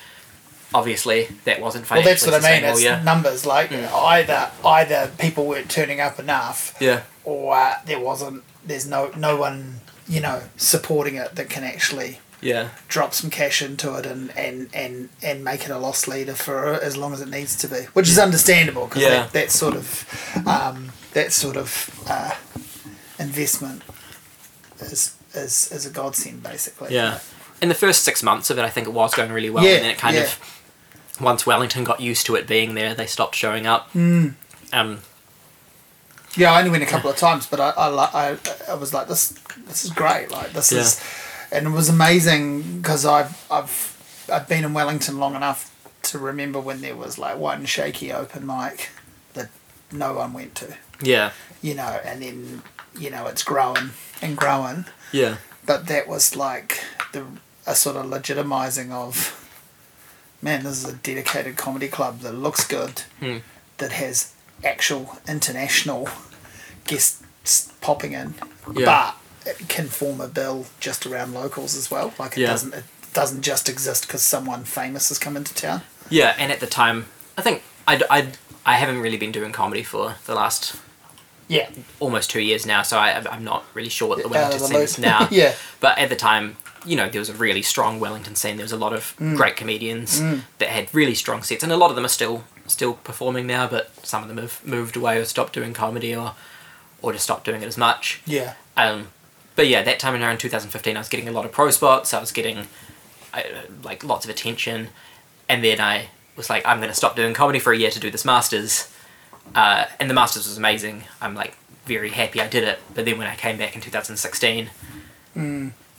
obviously 0.73 1.29
that 1.45 1.61
wasn't 1.61 1.89
Well, 1.89 2.01
that's 2.01 2.25
what 2.25 2.35
I 2.43 2.61
mean. 2.61 2.63
It's 2.69 3.05
numbers. 3.05 3.45
Like 3.45 3.71
either 3.71 4.51
either 4.63 5.11
people 5.17 5.45
weren't 5.45 5.69
turning 5.69 6.01
up 6.01 6.19
enough, 6.19 6.75
yeah. 6.79 7.01
or 7.23 7.55
uh, 7.55 7.75
there 7.85 7.99
wasn't. 7.99 8.43
There's 8.65 8.87
no 8.87 9.11
no 9.15 9.35
one 9.37 9.81
you 10.07 10.19
know 10.19 10.41
supporting 10.57 11.15
it 11.15 11.35
that 11.35 11.49
can 11.49 11.63
actually 11.63 12.19
Yeah. 12.45 12.69
drop 12.87 13.13
some 13.13 13.29
cash 13.29 13.61
into 13.61 13.95
it 13.97 14.05
and, 14.05 14.29
and, 14.37 14.69
and, 14.73 15.09
and 15.23 15.43
make 15.43 15.63
it 15.65 15.71
a 15.71 15.77
loss 15.79 16.07
leader 16.07 16.33
for 16.33 16.73
as 16.73 16.95
long 16.95 17.11
as 17.13 17.19
it 17.21 17.27
needs 17.29 17.55
to 17.57 17.67
be, 17.67 17.81
which 17.93 18.07
is 18.07 18.19
understandable 18.19 18.85
because 18.87 19.01
Yeah. 19.01 19.09
that, 19.09 19.31
that 19.33 19.51
sort 19.51 19.75
of 19.75 19.87
um, 20.47 20.91
that 21.13 21.33
sort 21.33 21.57
of 21.57 21.69
uh, 22.07 22.35
investment 23.19 23.81
is, 24.79 25.15
is 25.33 25.71
is 25.71 25.85
a 25.85 25.89
godsend 25.89 26.43
basically. 26.43 26.93
Yeah. 26.93 27.19
In 27.61 27.69
the 27.69 27.75
first 27.75 28.03
six 28.03 28.21
months 28.21 28.49
of 28.49 28.57
it, 28.59 28.63
I 28.65 28.69
think 28.69 28.87
it 28.87 28.93
was 28.93 29.13
going 29.15 29.31
really 29.31 29.49
well, 29.49 29.63
Yeah, 29.63 29.75
and 29.75 29.83
then 29.85 29.91
it 29.91 29.97
kind 29.97 30.15
yeah. 30.15 30.23
of 30.23 30.39
once 31.21 31.45
Wellington 31.45 31.83
got 31.85 31.99
used 32.01 32.25
to 32.27 32.35
it 32.35 32.45
being 32.47 32.75
there, 32.75 32.93
they 32.93 33.05
stopped 33.07 33.35
showing 33.35 33.65
up. 33.65 33.89
Mm. 33.93 34.33
Um, 34.73 34.99
Yeah, 36.35 36.51
I 36.51 36.59
only 36.59 36.71
went 36.71 36.83
a 36.83 36.85
couple 36.85 37.09
of 37.09 37.15
times, 37.15 37.47
but 37.47 37.59
I 37.61 37.69
I, 37.69 37.87
I, 38.31 38.37
I 38.69 38.73
was 38.75 38.93
like 38.93 39.07
this 39.07 39.29
this 39.67 39.85
is 39.85 39.91
great. 39.91 40.29
Like 40.31 40.51
this 40.51 40.71
Yeah. 40.71 40.81
is, 40.81 41.01
and 41.51 41.67
it 41.67 41.69
was 41.71 41.89
amazing 41.89 42.77
because 42.81 43.05
I've 43.05 43.45
I've 43.51 44.25
I've 44.31 44.47
been 44.47 44.63
in 44.63 44.73
Wellington 44.73 45.19
long 45.19 45.35
enough 45.35 45.71
to 46.03 46.19
remember 46.19 46.59
when 46.59 46.81
there 46.81 46.95
was 46.95 47.17
like 47.17 47.37
one 47.37 47.65
shaky 47.65 48.11
open 48.11 48.45
mic 48.45 48.89
that 49.33 49.49
no 49.91 50.13
one 50.13 50.33
went 50.33 50.55
to. 50.55 50.75
yeah. 51.01 51.31
you 51.61 51.73
know, 51.75 51.99
and 52.05 52.21
then 52.21 52.61
you 52.99 53.09
know 53.09 53.27
it's 53.27 53.43
growing 53.43 53.91
and 54.21 54.37
growing. 54.37 54.85
Yeah. 55.11 55.37
But 55.65 55.87
that 55.87 56.07
was 56.07 56.35
like 56.35 56.83
the 57.11 57.25
a 57.67 57.73
sort 57.75 57.95
of 57.95 58.05
legitimizing 58.05 58.91
of, 58.91 59.33
man, 60.41 60.63
this 60.63 60.83
is 60.83 60.89
a 60.93 60.95
dedicated 60.97 61.57
comedy 61.57 61.87
club 61.87 62.19
that 62.19 62.33
looks 62.33 62.65
good, 62.67 63.01
Hmm. 63.19 63.37
that 63.77 63.91
has 63.93 64.33
actual 64.63 65.17
international 65.27 66.07
guests 66.85 67.71
popping 67.81 68.13
in, 68.13 68.35
Yeah. 68.75 68.85
but 68.85 69.15
it 69.45 69.67
can 69.67 69.87
form 69.87 70.19
a 70.21 70.27
bill 70.27 70.65
just 70.79 71.05
around 71.05 71.33
locals 71.33 71.75
as 71.75 71.89
well. 71.91 72.13
Like 72.19 72.37
it 72.37 72.41
Yeah. 72.41 72.47
doesn't 72.47 72.73
it 72.73 72.83
doesn't 73.13 73.41
just 73.43 73.69
exist 73.69 74.07
because 74.07 74.21
someone 74.23 74.63
famous 74.65 75.09
has 75.09 75.17
come 75.19 75.37
into 75.37 75.53
town. 75.53 75.81
Yeah, 76.09 76.35
and 76.37 76.51
at 76.51 76.59
the 76.59 76.67
time, 76.67 77.05
I 77.37 77.41
think 77.41 77.63
I, 77.87 78.01
I, 78.09 78.27
I 78.65 78.75
haven't 78.75 78.99
really 79.01 79.17
been 79.17 79.31
doing 79.31 79.51
comedy 79.51 79.83
for 79.83 80.15
the 80.25 80.35
last 80.35 80.75
Yeah, 81.47 81.69
almost 81.99 82.29
two 82.29 82.41
years 82.41 82.65
now, 82.65 82.81
so 82.81 82.97
I, 82.97 83.23
I'm 83.31 83.43
not 83.43 83.63
really 83.73 83.89
sure 83.89 84.07
what 84.09 84.21
the 84.21 84.27
Wellington 84.27 84.59
scene 84.59 84.81
is 84.81 84.97
now. 84.97 85.27
yeah, 85.31 85.53
But 85.79 85.97
at 85.97 86.09
the 86.09 86.15
time, 86.15 86.57
you 86.85 86.95
know, 86.95 87.07
there 87.07 87.19
was 87.21 87.29
a 87.29 87.33
really 87.33 87.61
strong 87.61 87.99
Wellington 87.99 88.35
scene. 88.35 88.57
There 88.57 88.63
was 88.65 88.71
a 88.71 88.77
lot 88.77 88.93
of 88.93 89.15
Mm. 89.19 89.35
great 89.37 89.55
comedians 89.55 90.19
that 90.59 90.69
had 90.69 90.93
really 90.93 91.15
strong 91.15 91.41
sets, 91.43 91.63
and 91.63 91.71
a 91.71 91.77
lot 91.77 91.89
of 91.89 91.95
them 91.95 92.05
are 92.05 92.09
still 92.19 92.43
still 92.67 92.93
performing 92.95 93.45
now. 93.47 93.67
But 93.67 93.91
some 94.05 94.23
of 94.23 94.27
them 94.27 94.39
have 94.39 94.59
moved 94.65 94.95
away 94.97 95.17
or 95.19 95.25
stopped 95.25 95.53
doing 95.53 95.73
comedy, 95.73 96.15
or 96.15 96.33
or 97.01 97.13
just 97.13 97.23
stopped 97.23 97.45
doing 97.45 97.61
it 97.61 97.67
as 97.67 97.77
much. 97.77 98.21
yeah, 98.25 98.53
Um, 98.75 99.07
but 99.55 99.67
yeah, 99.67 99.81
that 99.83 99.99
time 99.99 100.21
around 100.21 100.39
2015, 100.39 100.95
I 100.95 100.99
was 100.99 101.09
getting 101.09 101.27
a 101.27 101.31
lot 101.31 101.45
of 101.45 101.51
pro 101.51 101.71
spots. 101.71 102.13
I 102.13 102.19
was 102.19 102.31
getting 102.31 102.67
uh, 103.33 103.41
like 103.83 104.03
lots 104.03 104.25
of 104.25 104.31
attention, 104.31 104.89
and 105.47 105.63
then 105.63 105.79
I 105.79 106.09
was 106.35 106.49
like, 106.49 106.65
I'm 106.65 106.77
going 106.77 106.89
to 106.89 106.95
stop 106.95 107.15
doing 107.15 107.33
comedy 107.33 107.59
for 107.59 107.71
a 107.71 107.77
year 107.77 107.91
to 107.91 107.99
do 107.99 108.11
this 108.11 108.25
masters. 108.25 108.91
Uh, 109.53 109.85
and 109.99 110.09
the 110.09 110.13
masters 110.13 110.47
was 110.47 110.57
amazing. 110.57 111.03
I'm 111.21 111.35
like 111.35 111.55
very 111.85 112.09
happy 112.09 112.41
I 112.41 112.47
did 112.47 112.63
it. 112.63 112.79
But 112.93 113.05
then 113.05 113.17
when 113.17 113.27
I 113.27 113.35
came 113.35 113.57
back 113.57 113.75
in 113.75 113.81
2016, 113.81 114.69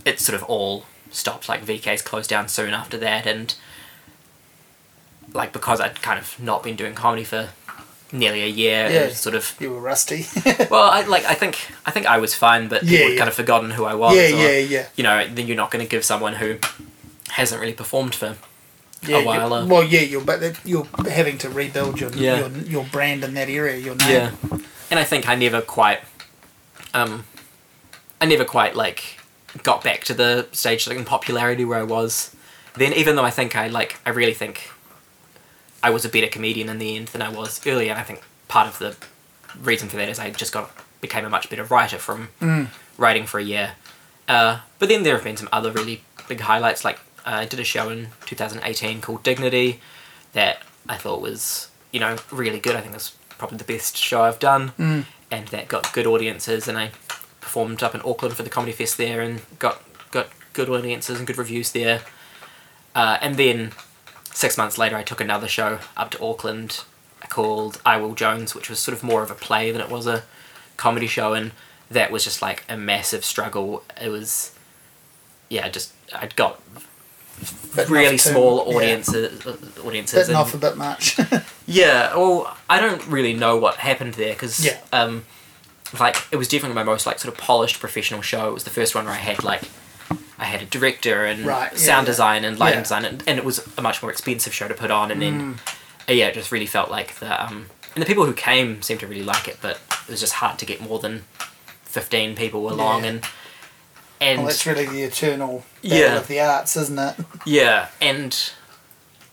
it 0.04 0.20
sort 0.20 0.34
of 0.34 0.42
all 0.44 0.84
stopped. 1.10 1.48
Like 1.48 1.64
VK's 1.64 2.02
closed 2.02 2.28
down 2.28 2.48
soon 2.48 2.74
after 2.74 2.98
that, 2.98 3.26
and 3.26 3.54
like 5.32 5.52
because 5.52 5.80
I'd 5.80 6.02
kind 6.02 6.18
of 6.18 6.38
not 6.40 6.62
been 6.62 6.76
doing 6.76 6.94
comedy 6.94 7.24
for 7.24 7.50
nearly 8.12 8.42
a 8.42 8.46
year, 8.48 8.88
Yeah. 8.90 9.08
sort 9.10 9.34
of 9.34 9.54
you 9.60 9.70
were 9.70 9.80
rusty. 9.80 10.26
well, 10.70 10.88
I 10.90 11.02
like 11.02 11.24
I 11.24 11.34
think 11.34 11.58
I 11.84 11.90
think 11.90 12.06
I 12.06 12.18
was 12.18 12.34
fine, 12.34 12.68
but 12.68 12.82
Yeah, 12.82 12.90
people 12.90 13.04
had 13.06 13.12
yeah. 13.12 13.18
kind 13.18 13.28
of 13.28 13.34
forgotten 13.34 13.70
who 13.72 13.84
I 13.84 13.94
was. 13.94 14.14
yeah, 14.16 14.22
or, 14.22 14.28
yeah, 14.52 14.58
yeah. 14.58 14.86
You 14.96 15.04
know, 15.04 15.26
then 15.28 15.46
you're 15.46 15.56
not 15.56 15.70
going 15.70 15.84
to 15.84 15.90
give 15.90 16.04
someone 16.04 16.34
who 16.34 16.56
hasn't 17.30 17.60
really 17.60 17.74
performed 17.74 18.14
for 18.14 18.36
yeah, 19.06 19.18
a 19.18 19.24
while. 19.24 19.52
uh, 19.52 19.66
well, 19.66 19.82
yeah, 19.84 20.00
you're 20.00 20.22
but 20.24 20.40
you're 20.64 20.86
having 21.08 21.38
to 21.38 21.48
rebuild 21.50 22.00
your 22.00 22.10
Yeah. 22.12 22.38
your, 22.40 22.48
your 22.64 22.84
brand 22.84 23.24
in 23.24 23.34
that 23.34 23.48
area, 23.48 23.76
your 23.76 23.96
name. 23.96 24.10
yeah, 24.10 24.30
and 24.90 24.98
I 25.00 25.04
think 25.04 25.28
I 25.28 25.34
never 25.34 25.60
quite, 25.60 26.00
um, 26.94 27.24
I 28.20 28.26
never 28.26 28.44
quite 28.44 28.74
like 28.76 29.18
got 29.62 29.82
back 29.82 30.04
to 30.04 30.14
the 30.14 30.46
stage 30.52 30.86
like 30.86 30.96
in 30.98 31.04
popularity 31.04 31.64
where 31.64 31.78
I 31.80 31.82
was 31.82 32.34
then. 32.74 32.92
Even 32.92 33.16
though 33.16 33.24
I 33.24 33.30
think 33.30 33.56
I 33.56 33.66
like, 33.68 33.98
I 34.06 34.10
really 34.10 34.34
think 34.34 34.70
I 35.82 35.90
was 35.90 36.04
a 36.04 36.08
better 36.08 36.26
comedian 36.28 36.68
in 36.68 36.78
the 36.78 36.96
end 36.96 37.08
than 37.08 37.22
I 37.22 37.28
was 37.28 37.64
earlier. 37.66 37.90
And 37.90 38.00
I 38.00 38.02
think 38.02 38.20
part 38.48 38.66
of 38.68 38.78
the 38.78 38.96
reason 39.62 39.88
for 39.88 39.96
that 39.96 40.08
is 40.08 40.18
I 40.18 40.30
just 40.30 40.52
got 40.52 40.70
became 41.00 41.24
a 41.24 41.30
much 41.30 41.48
better 41.50 41.64
writer 41.64 41.98
from 41.98 42.28
Mm. 42.40 42.68
writing 42.98 43.26
for 43.26 43.38
a 43.38 43.42
year. 43.44 43.72
Uh, 44.28 44.60
but 44.78 44.88
then 44.88 45.02
there 45.02 45.14
have 45.14 45.24
been 45.24 45.36
some 45.36 45.48
other 45.52 45.70
really 45.70 46.02
big 46.28 46.40
highlights. 46.40 46.84
Like 46.84 46.98
uh, 47.26 47.30
I 47.42 47.44
did 47.44 47.60
a 47.60 47.64
show 47.64 47.88
in 47.90 48.08
2018 48.26 49.00
called 49.00 49.22
Dignity 49.22 49.80
that 50.32 50.62
I 50.88 50.96
thought 50.96 51.20
was 51.20 51.68
you 51.92 52.00
know 52.00 52.16
really 52.32 52.58
good. 52.58 52.74
I 52.76 52.80
think 52.80 52.92
it 52.92 52.96
was 52.96 53.12
probably 53.38 53.58
the 53.58 53.64
best 53.64 53.96
show 53.96 54.22
I've 54.22 54.38
done, 54.38 54.72
Mm. 54.78 55.04
and 55.30 55.48
that 55.48 55.68
got 55.68 55.92
good 55.92 56.06
audiences. 56.06 56.66
And 56.68 56.76
I 56.78 56.90
performed 57.40 57.82
up 57.82 57.94
in 57.94 58.00
Auckland 58.04 58.34
for 58.34 58.42
the 58.42 58.50
Comedy 58.50 58.72
Fest 58.72 58.96
there 58.96 59.20
and 59.20 59.42
got 59.58 59.82
got 60.10 60.28
good 60.52 60.68
audiences 60.68 61.18
and 61.18 61.26
good 61.26 61.38
reviews 61.38 61.70
there. 61.72 62.00
Uh, 62.94 63.18
and 63.20 63.36
then 63.36 63.72
six 64.36 64.58
months 64.58 64.76
later, 64.76 64.96
I 64.96 65.02
took 65.02 65.20
another 65.20 65.48
show 65.48 65.78
up 65.96 66.10
to 66.10 66.22
Auckland 66.22 66.84
called 67.30 67.80
I 67.86 67.96
Will 67.96 68.14
Jones, 68.14 68.54
which 68.54 68.68
was 68.68 68.78
sort 68.78 68.96
of 68.96 69.02
more 69.02 69.22
of 69.22 69.30
a 69.30 69.34
play 69.34 69.70
than 69.72 69.80
it 69.80 69.88
was 69.90 70.06
a 70.06 70.22
comedy 70.76 71.06
show, 71.06 71.32
and 71.32 71.52
that 71.90 72.10
was 72.10 72.22
just 72.24 72.42
like 72.42 72.62
a 72.68 72.76
massive 72.76 73.24
struggle. 73.24 73.82
It 74.00 74.10
was, 74.10 74.52
yeah, 75.48 75.68
just 75.68 75.92
I'd 76.14 76.36
got 76.36 76.60
Bit 77.74 77.88
really 77.90 78.10
too- 78.18 78.30
small 78.30 78.66
yeah. 78.70 78.76
audiences, 78.76 79.46
uh, 79.46 79.56
audiences, 79.84 80.14
Bitten 80.20 80.34
and- 80.34 80.40
off 80.42 80.54
a 80.54 80.58
bit 80.58 80.76
much. 80.76 81.18
yeah, 81.66 82.14
well, 82.16 82.56
I 82.68 82.80
don't 82.80 83.04
really 83.06 83.32
know 83.34 83.56
what 83.56 83.76
happened 83.76 84.14
there 84.14 84.32
because, 84.34 84.64
Yeah. 84.64 84.78
um, 84.92 85.24
like, 85.98 86.16
it 86.32 86.36
was 86.36 86.48
definitely 86.48 86.74
my 86.74 86.82
most 86.84 87.06
like 87.06 87.18
sort 87.18 87.32
of 87.34 87.40
polished 87.40 87.78
professional 87.80 88.22
show. 88.22 88.48
It 88.48 88.54
was 88.54 88.64
the 88.64 88.70
first 88.70 88.94
one 88.94 89.04
where 89.06 89.14
I 89.14 89.18
had 89.18 89.42
like, 89.44 89.62
I 90.38 90.44
had 90.44 90.62
a 90.62 90.66
director 90.66 91.24
and 91.24 91.46
Right, 91.46 91.76
sound 91.78 92.06
yeah. 92.06 92.12
design 92.12 92.44
and 92.44 92.58
lighting 92.58 92.78
Yeah. 92.78 92.82
design, 92.82 93.04
and, 93.04 93.22
and 93.26 93.38
it 93.38 93.44
was 93.44 93.66
a 93.78 93.82
much 93.82 94.02
more 94.02 94.10
expensive 94.10 94.52
show 94.54 94.68
to 94.68 94.74
put 94.74 94.90
on. 94.90 95.10
And 95.10 95.22
then, 95.22 95.40
Mm. 95.54 95.58
uh, 96.08 96.12
yeah, 96.12 96.26
it 96.26 96.34
just 96.34 96.52
really 96.52 96.66
felt 96.66 96.90
like 96.90 97.16
the 97.16 97.42
um, 97.44 97.66
and 97.94 98.02
the 98.02 98.06
people 98.06 98.26
who 98.26 98.34
came 98.34 98.82
seemed 98.82 99.00
to 99.00 99.06
really 99.06 99.22
like 99.24 99.48
it, 99.48 99.58
but 99.62 99.80
it 100.06 100.10
was 100.10 100.20
just 100.20 100.34
hard 100.34 100.58
to 100.58 100.66
get 100.66 100.80
more 100.82 100.98
than 100.98 101.24
fifteen 101.84 102.36
people 102.36 102.70
along, 102.70 103.02
Yeah. 103.04 103.10
and 103.10 103.24
and 104.20 104.38
well, 104.38 104.46
that's 104.48 104.66
really 104.66 104.86
the 104.86 105.02
eternal 105.02 105.64
Yeah. 105.82 106.16
of 106.16 106.26
the 106.28 106.40
arts, 106.40 106.76
isn't 106.76 106.98
it? 106.98 107.14
Yeah, 107.46 107.88
and 108.00 108.34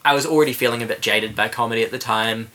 I 0.05 0.13
was 0.13 0.25
already 0.25 0.53
feeling 0.53 0.81
a 0.83 0.85
bit 0.85 1.01
jaded 1.01 1.35
by 1.35 1.47
comedy 1.49 1.83
at 1.83 1.91
the 1.91 1.99
time, 1.99 2.49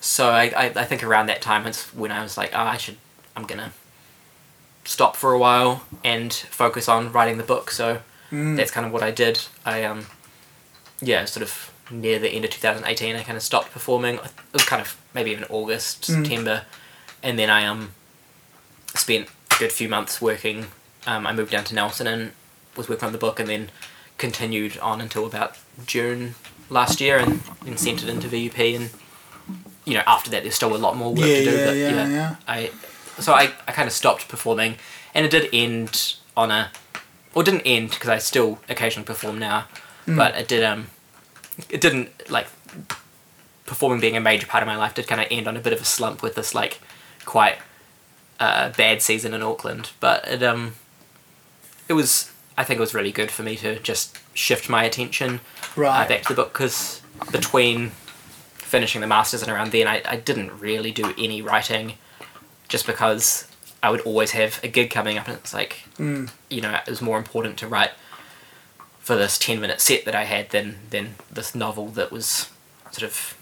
so 0.00 0.30
I, 0.30 0.44
I, 0.56 0.64
I 0.76 0.84
think 0.84 1.02
around 1.02 1.26
that 1.26 1.42
time 1.42 1.66
is 1.66 1.82
when 1.86 2.10
I 2.12 2.22
was 2.22 2.36
like, 2.36 2.50
oh, 2.54 2.58
I 2.60 2.76
should, 2.76 2.96
I'm 3.36 3.44
gonna 3.44 3.72
stop 4.84 5.16
for 5.16 5.32
a 5.32 5.38
while 5.38 5.82
and 6.04 6.32
focus 6.32 6.88
on 6.88 7.12
writing 7.12 7.38
the 7.38 7.44
book. 7.44 7.70
So 7.70 8.00
Mm. 8.32 8.56
that's 8.56 8.70
kind 8.70 8.84
of 8.86 8.92
what 8.92 9.02
I 9.02 9.10
did. 9.10 9.40
I 9.64 9.84
um, 9.84 10.06
yeah, 11.00 11.24
sort 11.26 11.42
of 11.42 11.70
near 11.90 12.18
the 12.18 12.28
end 12.30 12.44
of 12.44 12.50
2018, 12.50 13.14
I 13.16 13.22
kind 13.22 13.36
of 13.36 13.42
stopped 13.42 13.70
performing. 13.70 14.16
It 14.16 14.22
was 14.52 14.64
kind 14.64 14.80
of 14.82 14.96
maybe 15.14 15.30
even 15.30 15.44
August, 15.50 16.02
Mm. 16.02 16.06
September, 16.24 16.62
and 17.22 17.38
then 17.38 17.50
I 17.50 17.64
um 17.66 17.92
spent 18.94 19.28
a 19.50 19.58
good 19.58 19.72
few 19.72 19.88
months 19.88 20.20
working. 20.20 20.66
Um, 21.06 21.26
I 21.26 21.32
moved 21.32 21.50
down 21.52 21.64
to 21.64 21.74
Nelson 21.74 22.06
and 22.06 22.32
was 22.76 22.88
working 22.88 23.06
on 23.06 23.12
the 23.12 23.18
book, 23.18 23.38
and 23.38 23.48
then 23.48 23.70
continued 24.18 24.78
on 24.78 25.00
until 25.00 25.26
about 25.26 25.56
June 25.86 26.34
last 26.70 27.00
year, 27.00 27.18
and 27.18 27.40
then 27.64 27.76
sent 27.76 28.02
it 28.02 28.08
into 28.08 28.26
VUP. 28.28 28.74
And 28.76 28.90
you 29.84 29.94
know, 29.94 30.02
after 30.06 30.30
that, 30.30 30.42
there's 30.42 30.54
still 30.54 30.74
a 30.74 30.78
lot 30.78 30.96
more 30.96 31.12
work 31.14 31.26
Yeah, 31.28 31.36
to 31.36 31.44
do. 31.44 31.56
yeah, 31.58 31.64
but 31.66 31.76
yeah, 31.76 32.08
yeah. 32.08 32.36
I 32.48 32.70
so 33.18 33.32
I, 33.32 33.52
I 33.66 33.72
kind 33.72 33.86
of 33.86 33.92
stopped 33.92 34.28
performing, 34.28 34.76
and 35.14 35.24
it 35.24 35.30
did 35.30 35.48
end 35.52 36.16
on 36.36 36.50
a, 36.50 36.70
or 37.34 37.42
didn't 37.42 37.62
end 37.62 37.90
because 37.90 38.08
I 38.08 38.18
still 38.18 38.58
occasionally 38.68 39.06
perform 39.06 39.38
now, 39.38 39.66
Mm. 40.06 40.16
but 40.16 40.34
it 40.36 40.48
did 40.48 40.62
um, 40.62 40.88
it 41.70 41.80
didn't 41.80 42.10
like 42.30 42.46
performing 43.64 44.00
being 44.00 44.16
a 44.16 44.20
major 44.20 44.46
part 44.46 44.62
of 44.62 44.66
my 44.66 44.76
life 44.76 44.94
did 44.94 45.06
kind 45.06 45.20
of 45.20 45.26
end 45.30 45.48
on 45.48 45.56
a 45.56 45.60
bit 45.60 45.72
of 45.72 45.80
a 45.80 45.84
slump 45.84 46.22
with 46.22 46.34
this 46.34 46.54
like 46.54 46.78
quite 47.24 47.56
uh, 48.38 48.68
bad 48.76 49.00
season 49.00 49.32
in 49.32 49.42
Auckland, 49.42 49.92
but 50.00 50.26
it 50.28 50.42
um, 50.42 50.74
it 51.88 51.94
was 51.94 52.30
I 52.58 52.64
think 52.64 52.78
it 52.78 52.80
was 52.80 52.92
really 52.94 53.12
good 53.12 53.30
for 53.30 53.42
me 53.42 53.56
to 53.56 53.78
just 53.80 54.18
shift 54.34 54.68
my 54.68 54.84
attention 54.84 55.40
Right. 55.76 56.04
uh, 56.04 56.08
back 56.08 56.22
to 56.24 56.28
the 56.28 56.34
book 56.34 56.52
because 56.52 57.00
between 57.32 57.90
finishing 58.56 59.00
the 59.00 59.06
masters 59.06 59.42
and 59.42 59.50
around 59.50 59.72
then 59.72 59.88
I, 59.88 60.02
I 60.04 60.16
didn't 60.16 60.58
really 60.60 60.90
do 60.92 61.14
any 61.18 61.40
writing 61.40 61.94
just 62.68 62.86
because 62.86 63.46
I 63.82 63.90
would 63.90 64.00
always 64.02 64.30
have 64.32 64.60
a 64.62 64.68
gig 64.68 64.90
coming 64.90 65.18
up 65.18 65.28
and 65.28 65.36
it's 65.36 65.52
like 65.54 65.84
Mm. 65.98 66.30
you 66.50 66.60
know 66.60 66.72
it 66.74 66.88
was 66.90 67.00
more 67.00 67.18
important 67.18 67.56
to 67.58 67.68
write 67.68 67.92
for 68.98 69.14
this 69.16 69.38
10 69.38 69.60
minute 69.60 69.80
set 69.80 70.04
that 70.06 70.14
I 70.14 70.24
had 70.24 70.50
than 70.50 70.76
than 70.90 71.14
this 71.30 71.54
novel 71.54 71.88
that 71.88 72.10
was 72.10 72.48
sort 72.90 73.02
of 73.04 73.36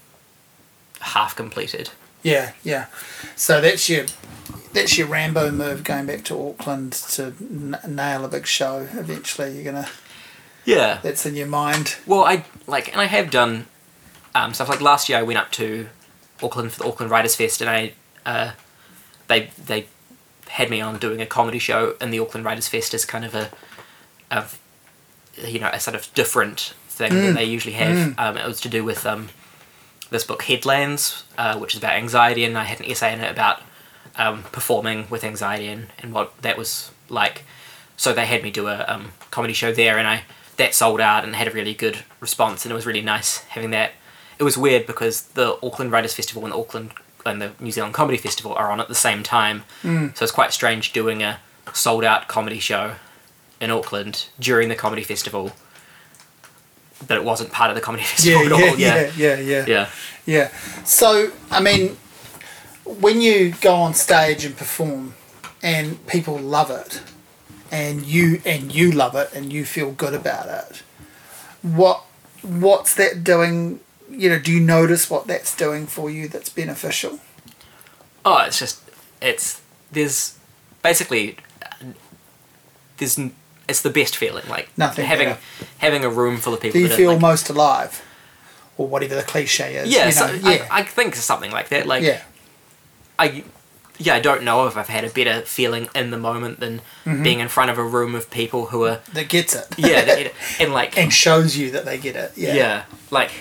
half 0.99 1.35
completed 1.35 1.89
Yeah, 2.21 2.51
yeah. 2.63 2.85
So 3.35 3.59
that's 3.59 3.89
your 3.89 4.05
that's 4.73 4.97
your 4.97 5.07
Rambo 5.07 5.51
move 5.51 5.83
going 5.83 6.05
back 6.05 6.23
to 6.25 6.47
Auckland 6.49 6.93
to 6.93 7.33
n- 7.41 7.77
nail 7.87 8.23
a 8.25 8.27
big 8.27 8.45
show. 8.47 8.87
Eventually, 8.93 9.51
you're 9.55 9.65
gonna. 9.73 9.89
yeah 10.65 10.99
That's 11.03 11.25
in 11.25 11.35
your 11.35 11.47
mind. 11.47 11.97
Well, 12.07 12.23
I 12.23 12.45
like, 12.65 12.87
and 12.93 13.01
I 13.01 13.05
have 13.05 13.29
done 13.29 13.65
um, 14.33 14.53
stuff 14.53 14.69
like 14.69 14.79
last 14.81 15.09
year. 15.09 15.17
I 15.19 15.21
went 15.23 15.37
up 15.37 15.51
to 15.53 15.89
Auckland 16.41 16.71
for 16.71 16.79
the 16.83 16.87
Auckland 16.89 17.11
Writers 17.11 17.35
Fest, 17.35 17.59
and 17.61 17.69
I 17.69 17.93
uh, 18.25 18.51
they 19.39 19.49
they 19.65 19.87
had 20.47 20.69
me 20.69 20.81
on 20.81 20.97
doing 20.99 21.21
a 21.21 21.25
comedy 21.25 21.59
show, 21.59 21.95
and 21.99 22.13
the 22.13 22.19
Auckland 22.19 22.45
Writers 22.45 22.67
Fest 22.67 22.93
is 22.93 23.05
kind 23.05 23.25
of 23.25 23.33
a, 23.33 23.49
of 24.29 24.59
you 25.37 25.59
know, 25.59 25.69
a 25.73 25.79
sort 25.79 25.95
of 25.95 26.13
different 26.13 26.73
thing 26.87 27.11
than 27.13 27.35
they 27.35 27.45
usually 27.45 27.73
have. 27.73 28.17
Um, 28.19 28.37
it 28.37 28.45
was 28.47 28.61
to 28.61 28.69
do 28.69 28.83
with 28.83 29.05
um, 29.05 29.29
this 30.11 30.23
book 30.23 30.43
Headlands, 30.43 31.23
uh, 31.37 31.57
which 31.57 31.73
is 31.73 31.79
about 31.79 31.93
anxiety, 31.93 32.43
and 32.45 32.57
I 32.57 32.65
had 32.65 32.79
an 32.79 32.85
essay 32.85 33.13
in 33.13 33.19
it 33.21 33.31
about 33.31 33.61
um, 34.15 34.43
performing 34.51 35.07
with 35.09 35.23
anxiety 35.23 35.67
and, 35.67 35.87
and 35.99 36.13
what 36.13 36.39
that 36.41 36.57
was 36.57 36.91
like. 37.09 37.43
So 37.97 38.13
they 38.13 38.25
had 38.25 38.43
me 38.43 38.51
do 38.51 38.67
a 38.67 38.85
um, 38.87 39.11
comedy 39.31 39.53
show 39.53 39.73
there, 39.73 39.97
and 39.97 40.07
I 40.07 40.23
that 40.57 40.75
sold 40.75 41.01
out 41.01 41.23
and 41.23 41.35
had 41.35 41.47
a 41.47 41.51
really 41.51 41.73
good 41.73 42.03
response, 42.19 42.63
and 42.63 42.71
it 42.71 42.75
was 42.75 42.85
really 42.85 43.01
nice 43.01 43.39
having 43.39 43.71
that. 43.71 43.91
It 44.37 44.43
was 44.43 44.57
weird 44.57 44.85
because 44.85 45.23
the 45.23 45.57
Auckland 45.63 45.91
Writers 45.91 46.13
Festival 46.13 46.43
and 46.43 46.53
the 46.53 46.57
Auckland 46.57 46.91
and 47.25 47.41
the 47.41 47.51
New 47.59 47.71
Zealand 47.71 47.93
Comedy 47.93 48.17
Festival 48.17 48.53
are 48.53 48.71
on 48.71 48.79
at 48.79 48.87
the 48.87 48.95
same 48.95 49.23
time, 49.23 49.63
mm. 49.83 50.15
so 50.15 50.23
it's 50.23 50.31
quite 50.31 50.53
strange 50.53 50.93
doing 50.93 51.23
a 51.23 51.39
sold 51.73 52.03
out 52.03 52.27
comedy 52.27 52.59
show 52.59 52.95
in 53.61 53.71
Auckland 53.71 54.27
during 54.39 54.67
the 54.69 54.75
comedy 54.75 55.03
festival, 55.03 55.53
but 57.07 57.17
it 57.17 57.23
wasn't 57.23 57.51
part 57.51 57.69
of 57.69 57.75
the 57.75 57.81
comedy 57.81 58.03
festival 58.13 58.41
Yeah, 58.41 58.45
at 58.45 58.51
all. 58.51 58.59
yeah, 58.59 58.71
Yeah, 58.77 59.11
yeah, 59.15 59.15
yeah, 59.15 59.39
yeah, 59.39 59.65
yeah. 59.67 59.89
yeah. 60.25 60.51
So, 60.83 61.31
I 61.49 61.61
mean, 61.61 61.97
when 62.85 63.21
you 63.21 63.53
go 63.61 63.73
on 63.75 63.93
stage 63.93 64.43
and 64.45 64.55
perform, 64.57 65.13
and 65.61 66.05
people 66.07 66.37
love 66.37 66.69
it, 66.69 67.01
and 67.71 68.05
you 68.05 68.41
and 68.45 68.73
you 68.75 68.91
love 68.91 69.15
it, 69.15 69.31
and 69.33 69.51
you 69.53 69.63
feel 69.65 69.91
good 69.91 70.13
about 70.13 70.47
it, 70.49 70.83
what 71.61 72.03
what's 72.41 72.93
that 72.95 73.23
doing? 73.23 73.79
You 74.13 74.29
know, 74.29 74.39
do 74.39 74.51
you 74.51 74.59
notice 74.59 75.09
what 75.09 75.27
that's 75.27 75.55
doing 75.55 75.87
for 75.87 76.09
you 76.09 76.27
that's 76.27 76.49
beneficial? 76.49 77.19
Oh, 78.25 78.37
it's 78.45 78.59
just 78.59 78.81
it's 79.21 79.61
there's 79.91 80.37
basically 80.81 81.37
there's 82.97 83.19
it's 83.67 83.81
the 83.81 83.89
best 83.89 84.15
feeling 84.17 84.47
like 84.49 84.69
Nothing 84.77 85.05
having 85.05 85.27
better. 85.29 85.39
having 85.79 86.03
a 86.05 86.09
room 86.09 86.37
full 86.37 86.53
of 86.53 86.61
people. 86.61 86.79
Do 86.79 86.85
you 86.87 86.89
feel 86.89 87.11
like- 87.13 87.21
most 87.21 87.49
alive, 87.49 88.01
or 88.77 88.87
whatever 88.87 89.15
the 89.15 89.23
cliche 89.23 89.75
is? 89.75 89.89
yeah, 89.89 89.99
you 90.09 90.15
know? 90.15 90.27
so 90.27 90.33
yeah, 90.49 90.67
I, 90.69 90.79
I 90.79 90.83
think 90.83 91.15
something 91.15 91.51
like 91.51 91.69
that. 91.69 91.85
Like 91.87 92.03
yeah, 92.03 92.21
I 93.17 93.43
yeah, 93.99 94.15
I 94.15 94.19
don't 94.19 94.43
know 94.43 94.67
if 94.67 94.75
I've 94.77 94.87
had 94.89 95.03
a 95.03 95.09
better 95.09 95.41
feeling 95.41 95.87
in 95.95 96.11
the 96.11 96.17
moment 96.17 96.59
than 96.59 96.81
Mm-hmm. 97.05 97.21
being 97.23 97.39
in 97.41 97.49
front 97.49 97.69
of 97.69 97.77
a 97.77 97.83
room 97.83 98.15
of 98.15 98.31
people 98.31 98.67
who 98.67 98.85
are 98.85 99.01
that 99.13 99.27
gets 99.27 99.53
it. 99.55 99.65
yeah, 99.77 100.05
that- 100.05 100.31
and 100.59 100.71
like 100.73 100.97
and 101.01 101.11
shows 101.13 101.57
you 101.57 101.71
that 101.71 101.83
they 101.85 101.97
get 101.97 102.15
it. 102.15 102.31
Yeah, 102.37 102.53
yeah. 102.53 102.83
like 103.11 103.31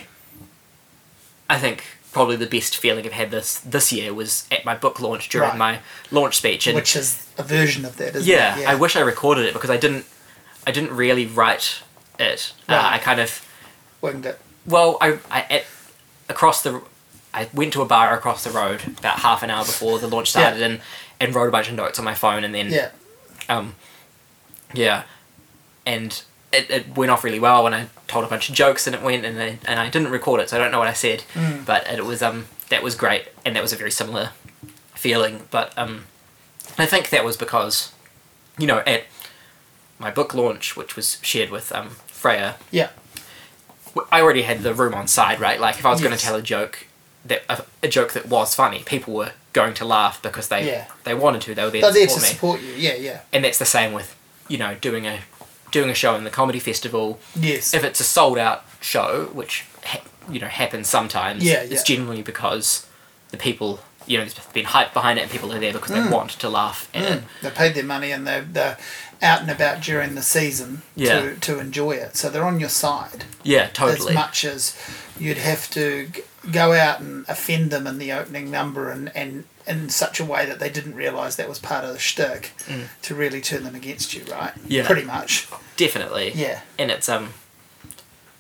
I 1.55 1.59
think 1.59 1.85
probably 2.13 2.37
the 2.37 2.47
best 2.47 2.77
feeling 2.77 3.05
I've 3.07 3.13
had 3.13 3.31
this 3.31 3.59
this 3.61 3.93
year 3.93 4.13
was 4.15 4.47
at 4.51 4.65
my 4.65 4.75
book 4.75 5.01
launch 5.01 5.29
during 5.29 5.51
Right. 5.51 5.59
my 5.59 5.79
launch 6.11 6.37
speech, 6.37 6.67
and 6.67 6.75
which 6.77 6.97
is 6.97 7.27
a 7.39 7.43
version 7.43 7.85
of 7.85 7.97
that, 7.99 8.15
isn't 8.17 8.31
yeah, 8.31 8.59
it? 8.59 8.67
I 8.69 8.75
wish 8.75 8.97
I 8.97 9.01
recorded 9.01 9.45
it 9.47 9.53
because 9.55 9.71
I 9.71 9.77
didn't 9.77 10.05
I 10.67 10.71
didn't 10.71 10.93
really 10.97 11.27
write 11.27 11.83
it. 12.19 12.53
Uh, 12.69 12.81
I 12.95 12.99
kind 12.99 13.21
of 13.21 13.31
winged 14.01 14.27
it. 14.27 14.39
well, 14.67 14.97
I, 15.01 15.19
I 15.31 15.41
at, 15.57 15.65
across 16.29 16.63
the 16.63 16.83
I 17.35 17.49
went 17.55 17.73
to 17.73 17.83
a 17.83 17.87
bar 17.87 18.15
across 18.17 18.45
the 18.45 18.51
road 18.51 18.83
about 18.99 19.19
half 19.21 19.43
an 19.43 19.51
hour 19.51 19.65
before 19.65 19.99
the 19.99 20.09
launch 20.09 20.31
started 20.31 20.61
Yeah. 20.61 20.67
and 20.67 20.81
and 21.21 21.35
wrote 21.35 21.49
a 21.49 21.53
bunch 21.53 21.69
of 21.69 21.75
notes 21.75 21.99
on 21.99 22.05
my 22.05 22.15
phone 22.15 22.45
and 22.45 22.55
then 22.55 22.71
Yeah, 22.71 22.91
um, 23.49 23.75
yeah, 24.75 25.03
and 25.87 26.23
it, 26.53 26.71
it 26.71 26.97
went 26.97 27.11
off 27.11 27.25
really 27.25 27.41
well 27.41 27.65
when 27.65 27.75
I 27.75 27.87
told 28.07 28.25
a 28.25 28.29
bunch 28.29 28.49
of 28.49 28.55
jokes 28.55 28.87
and 28.87 28.95
it 28.97 29.03
went 29.03 29.25
and 29.25 29.41
I, 29.41 29.59
and 29.67 29.81
I 29.81 29.89
didn't 29.89 30.11
record 30.11 30.41
it 30.41 30.51
so 30.51 30.57
I 30.57 30.61
don't 30.61 30.71
know 30.73 30.79
what 30.79 30.89
I 30.89 30.93
said, 30.93 31.25
Mm. 31.35 31.65
but 31.65 31.87
it 31.91 32.05
was 32.05 32.23
um 32.23 32.47
that 32.69 32.83
was 32.83 32.95
great 32.95 33.29
and 33.45 33.55
that 33.57 33.63
was 33.63 33.73
a 33.73 33.77
very 33.77 33.91
similar 33.91 34.31
feeling. 34.95 35.47
But 35.51 35.77
um, 35.79 36.05
I 36.79 36.87
think 36.87 37.11
that 37.11 37.25
was 37.25 37.37
because, 37.37 37.93
you 38.59 38.67
know, 38.67 38.79
at 38.87 39.05
my 39.99 40.11
book 40.11 40.35
launch, 40.35 40.77
which 40.77 40.97
was 40.97 41.19
shared 41.23 41.51
with 41.51 41.73
um 41.73 41.91
Freya, 42.07 42.57
yeah, 42.71 42.91
I 44.11 44.21
already 44.23 44.43
had 44.43 44.63
the 44.63 44.73
room 44.75 44.95
on 44.95 45.07
side, 45.09 45.41
right? 45.41 45.61
Like 45.61 45.79
if 45.79 45.85
I 45.87 45.91
was 45.91 46.01
going 46.01 46.17
to 46.17 46.23
tell 46.23 46.37
a 46.37 46.43
joke. 46.43 46.87
That, 47.25 47.43
a, 47.49 47.65
a 47.85 47.89
joke 47.89 48.15
that 48.15 48.27
was 48.27 48.53
funny, 48.57 48.83
people 48.83 49.15
were 49.15 49.31
going 49.53 49.75
to 49.75 49.85
laugh 49.85 50.21
because 50.21 50.49
they 50.49 50.67
Yeah. 50.67 50.87
they 51.05 51.15
wanted 51.15 51.43
to. 51.43 51.55
They 51.55 51.63
were 51.63 51.71
there 51.71 51.83
they're 51.83 51.93
to 51.93 51.99
there 52.01 52.09
support 52.09 52.21
to 52.25 52.29
me 52.29 52.35
support 52.35 52.61
you. 52.63 52.73
Yeah, 52.75 52.95
yeah, 52.97 53.21
and 53.33 53.45
that's 53.45 53.61
the 53.61 53.65
same 53.65 53.93
with 53.93 54.17
you 54.49 54.59
know 54.59 54.75
doing 54.81 55.07
a 55.07 55.21
doing 55.73 55.91
a 55.91 55.95
show 55.95 56.15
in 56.15 56.23
the 56.25 56.31
comedy 56.31 56.61
festival 56.61 57.19
yes, 57.35 57.75
if 57.75 57.83
it's 57.83 57.99
a 57.99 58.05
sold 58.05 58.39
out 58.39 58.65
show 58.81 59.29
which 59.33 59.65
ha- 59.85 60.03
you 60.31 60.39
know 60.39 60.47
happens 60.47 60.89
sometimes 60.89 61.43
Yeah, 61.45 61.63
it's 61.63 61.83
generally 61.83 62.23
because 62.23 62.87
the 63.31 63.37
people 63.37 63.81
you 64.07 64.19
know, 64.19 64.25
there's 64.25 64.35
been 64.49 64.65
hype 64.65 64.93
behind 64.93 65.17
it, 65.17 65.23
and 65.23 65.31
people 65.31 65.53
are 65.53 65.61
there 65.61 65.73
because 65.73 65.93
Mm. 65.93 66.05
they 66.09 66.11
want 66.13 66.31
to 66.33 66.49
laugh 66.49 66.91
at 66.93 67.03
it. 67.19 67.23
They 67.41 67.51
paid 67.51 67.75
their 67.75 67.85
money 67.85 68.11
and 68.11 68.27
they're, 68.27 68.43
they're 68.43 68.77
out 69.23 69.43
and 69.43 69.51
about 69.51 69.81
during 69.81 70.17
the 70.17 70.23
season 70.23 70.83
Yeah. 70.97 71.21
to, 71.21 71.37
to 71.37 71.61
enjoy 71.61 71.93
it. 71.93 72.17
So 72.17 72.29
they're 72.29 72.43
on 72.45 72.59
your 72.59 72.69
side 72.69 73.25
Yeah, 73.45 73.69
totally. 73.69 74.09
as 74.11 74.15
much 74.17 74.45
as 74.45 74.77
you'd 75.21 75.39
have 75.39 75.71
to 75.71 76.09
g- 76.09 76.23
go 76.51 76.73
out 76.73 76.99
and 76.99 77.25
offend 77.29 77.71
them 77.71 77.87
in 77.87 77.99
the 77.99 78.11
opening 78.11 78.51
number 78.51 78.91
and, 78.91 79.13
and 79.17 79.45
in 79.67 79.89
such 79.89 80.21
a 80.21 80.25
way 80.25 80.47
that 80.47 80.59
they 80.59 80.69
didn't 80.69 80.95
realise 80.95 81.37
that 81.37 81.49
was 81.49 81.59
part 81.59 81.85
of 81.85 81.93
the 81.93 81.99
shtick 81.99 82.53
to 83.03 83.15
really 83.15 83.41
turn 83.41 83.65
them 83.65 83.75
against 83.75 84.15
you, 84.15 84.25
right? 84.31 84.55
Mm. 84.55 84.65
Yeah. 84.69 84.87
Pretty 84.87 85.05
much. 85.05 85.49
Definitely. 85.77 86.33
Yeah. 86.35 86.61
And 86.79 86.91
it's 86.91 87.09
um 87.09 87.35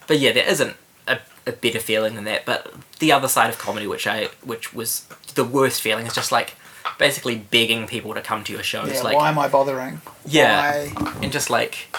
but 0.06 0.18
yeah, 0.18 0.32
there 0.32 0.48
isn't 0.48 0.76
a, 1.06 1.18
a 1.46 1.52
better 1.52 1.78
feeling 1.78 2.14
than 2.14 2.24
that. 2.24 2.44
But 2.44 2.72
the 2.98 3.12
other 3.12 3.28
side 3.28 3.50
of 3.50 3.58
comedy 3.58 3.86
which 3.86 4.06
I 4.06 4.28
which 4.44 4.74
was 4.74 5.06
the 5.34 5.44
worst 5.44 5.80
feeling 5.80 6.06
is 6.06 6.14
just 6.14 6.32
like 6.32 6.54
basically 6.98 7.36
begging 7.36 7.86
people 7.86 8.14
to 8.14 8.20
come 8.20 8.44
to 8.44 8.52
your 8.52 8.62
shows. 8.62 8.92
Yeah, 8.92 9.02
like 9.02 9.16
why 9.16 9.28
am 9.28 9.38
I 9.38 9.48
bothering? 9.48 10.00
Yeah. 10.26 10.88
Why? 10.88 11.14
and 11.22 11.32
just 11.32 11.50
like 11.50 11.94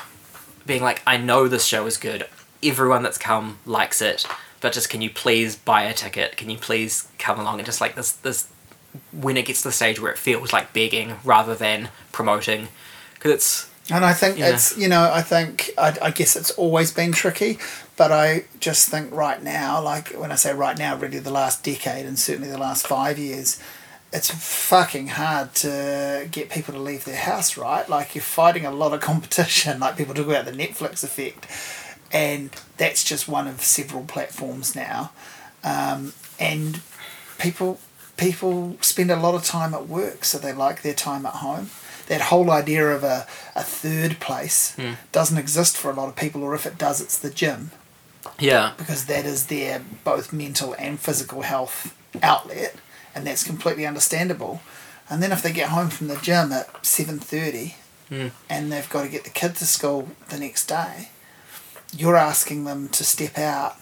being 0.66 0.82
like, 0.82 1.02
I 1.06 1.18
know 1.18 1.48
this 1.48 1.66
show 1.66 1.86
is 1.86 1.98
good. 1.98 2.26
Everyone 2.62 3.04
that's 3.04 3.18
come 3.18 3.60
likes 3.66 4.02
it, 4.02 4.26
but 4.62 4.74
just 4.74 4.90
can 4.90 5.02
you 5.02 5.10
please 5.10 5.56
buy 5.56 5.84
a 5.84 5.94
ticket? 5.94 6.38
Can 6.38 6.50
you 6.50 6.58
please 6.58 7.10
come 7.20 7.40
along? 7.40 7.60
And 7.60 7.66
just 7.66 7.82
like 7.82 7.96
this, 7.96 8.14
this 8.14 8.48
when 9.12 9.38
it 9.38 9.46
gets 9.46 9.62
to 9.62 9.70
the 9.70 9.72
stage 9.74 10.00
where 10.00 10.12
it 10.12 10.18
feels 10.18 10.54
like 10.54 10.74
begging 10.74 11.16
rather 11.24 11.56
than 11.56 11.90
promoting, 12.12 12.68
because 13.16 13.32
it's 13.32 13.70
And 13.90 14.06
I 14.06 14.14
think 14.14 14.38
Yeah. 14.38 14.50
it's, 14.54 14.78
you 14.78 14.88
know, 14.88 15.12
I 15.14 15.22
think, 15.22 15.72
I, 15.78 15.94
I 16.02 16.12
guess 16.12 16.36
it's 16.38 16.52
always 16.52 16.92
been 16.92 17.12
tricky, 17.12 17.60
but 17.98 18.12
I 18.14 18.46
just 18.62 18.88
think 18.88 19.12
right 19.14 19.44
now, 19.44 19.82
like 19.82 20.10
when 20.12 20.32
I 20.32 20.36
say 20.36 20.54
right 20.54 20.78
now, 20.78 20.96
really 20.96 21.20
the 21.20 21.32
last 21.32 21.64
decade 21.64 22.06
and 22.06 22.18
certainly 22.18 22.50
the 22.50 22.58
last 22.58 22.88
five 22.88 23.20
years, 23.20 23.60
it's 24.14 24.30
fucking 24.32 25.08
hard 25.10 25.54
to 25.56 26.28
get 26.32 26.50
people 26.50 26.74
to 26.76 26.80
leave 26.80 27.04
their 27.04 27.18
house, 27.18 27.58
right? 27.58 27.88
Like 27.90 28.16
you're 28.16 28.22
fighting 28.22 28.66
a 28.66 28.72
lot 28.72 28.94
of 28.94 29.02
competition, 29.12 29.80
like 29.82 29.98
people 29.98 30.14
talk 30.14 30.28
about 30.28 30.46
the 30.46 30.52
Netflix 30.52 31.04
effect, 31.04 31.46
and 32.12 32.52
that's 32.78 33.04
just 33.04 33.28
one 33.28 33.48
of 33.48 33.62
several 33.62 34.04
platforms 34.06 34.76
now. 34.76 35.12
Um, 35.64 36.14
and 36.40 36.80
people 37.38 37.80
people 38.18 38.78
spend 38.82 39.12
a 39.12 39.16
lot 39.16 39.36
of 39.36 39.44
time 39.44 39.74
at 39.74 39.88
work, 39.88 40.24
so 40.26 40.38
they 40.38 40.54
like 40.54 40.82
their 40.82 40.94
time 40.94 41.26
at 41.26 41.34
home. 41.36 41.70
That 42.08 42.22
whole 42.22 42.52
idea 42.52 42.90
of 42.90 43.04
a, 43.04 43.26
a 43.56 43.64
third 43.64 44.20
place 44.20 44.76
doesn't 45.12 45.38
exist 45.38 45.78
for 45.78 45.90
a 45.90 45.94
lot 45.94 46.10
of 46.10 46.16
people, 46.16 46.44
or 46.44 46.54
if 46.54 46.66
it 46.66 46.78
does, 46.78 47.00
it's 47.02 47.18
the 47.18 47.30
gym 47.30 47.72
yeah, 48.40 48.74
because 48.78 49.06
that 49.06 49.26
is 49.26 49.48
their 49.48 49.84
both 50.04 50.32
mental 50.34 50.76
and 50.80 51.00
physical 51.00 51.42
health 51.42 51.96
outlet, 52.22 52.76
and 53.16 53.26
that's 53.28 53.44
completely 53.44 53.86
understandable. 53.86 54.62
And 55.10 55.22
then 55.22 55.32
if 55.32 55.42
they 55.42 55.52
get 55.52 55.70
home 55.70 55.90
from 55.90 56.08
the 56.08 56.16
gym 56.18 56.52
at 56.52 56.86
seven 56.86 57.20
thirty, 57.20 57.76
Mm. 58.12 58.32
and 58.50 58.72
they've 58.72 58.90
got 58.90 59.04
to 59.04 59.10
get 59.10 59.24
the 59.24 59.30
kid 59.30 59.56
to 59.56 59.66
school 59.66 60.10
the 60.30 60.38
next 60.38 60.68
day, 60.68 61.10
you're 61.96 62.18
asking 62.18 62.66
them 62.66 62.90
to 62.90 63.04
step 63.04 63.38
out 63.38 63.76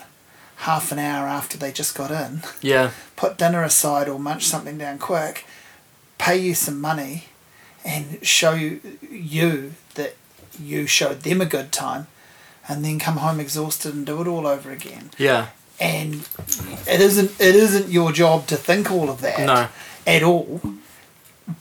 half 0.62 0.92
an 0.92 1.00
hour 1.00 1.28
after 1.28 1.58
they 1.58 1.72
just 1.72 1.96
got 1.96 2.12
in, 2.12 2.42
yeah, 2.62 2.92
put 3.16 3.38
dinner 3.38 3.64
aside 3.64 4.08
or 4.08 4.20
munch 4.20 4.46
something 4.46 4.78
down 4.78 4.98
quick, 5.00 5.46
pay 6.18 6.38
you 6.38 6.54
some 6.54 6.80
money, 6.80 7.26
and 7.84 8.20
show 8.26 8.54
you, 8.54 9.74
that 9.96 10.16
you 10.62 10.86
showed 10.88 11.22
them 11.22 11.42
a 11.42 11.46
good 11.46 11.72
time, 11.72 12.08
and 12.68 12.84
then 12.86 13.00
come 13.00 13.18
home 13.18 13.40
exhausted 13.40 13.94
and 13.96 14.06
do 14.06 14.22
it 14.22 14.28
all 14.28 14.46
over 14.46 14.70
again. 14.72 15.10
Yeah, 15.18 15.48
and 15.80 16.28
it 16.88 17.02
isn't 17.02 17.32
it 17.40 17.56
isn't 17.56 17.90
your 17.90 18.12
job 18.12 18.46
to 18.48 18.56
think 18.56 18.92
all 18.92 19.10
of 19.10 19.22
that 19.22 19.40
No. 19.40 19.68
at 20.06 20.22
all 20.24 20.62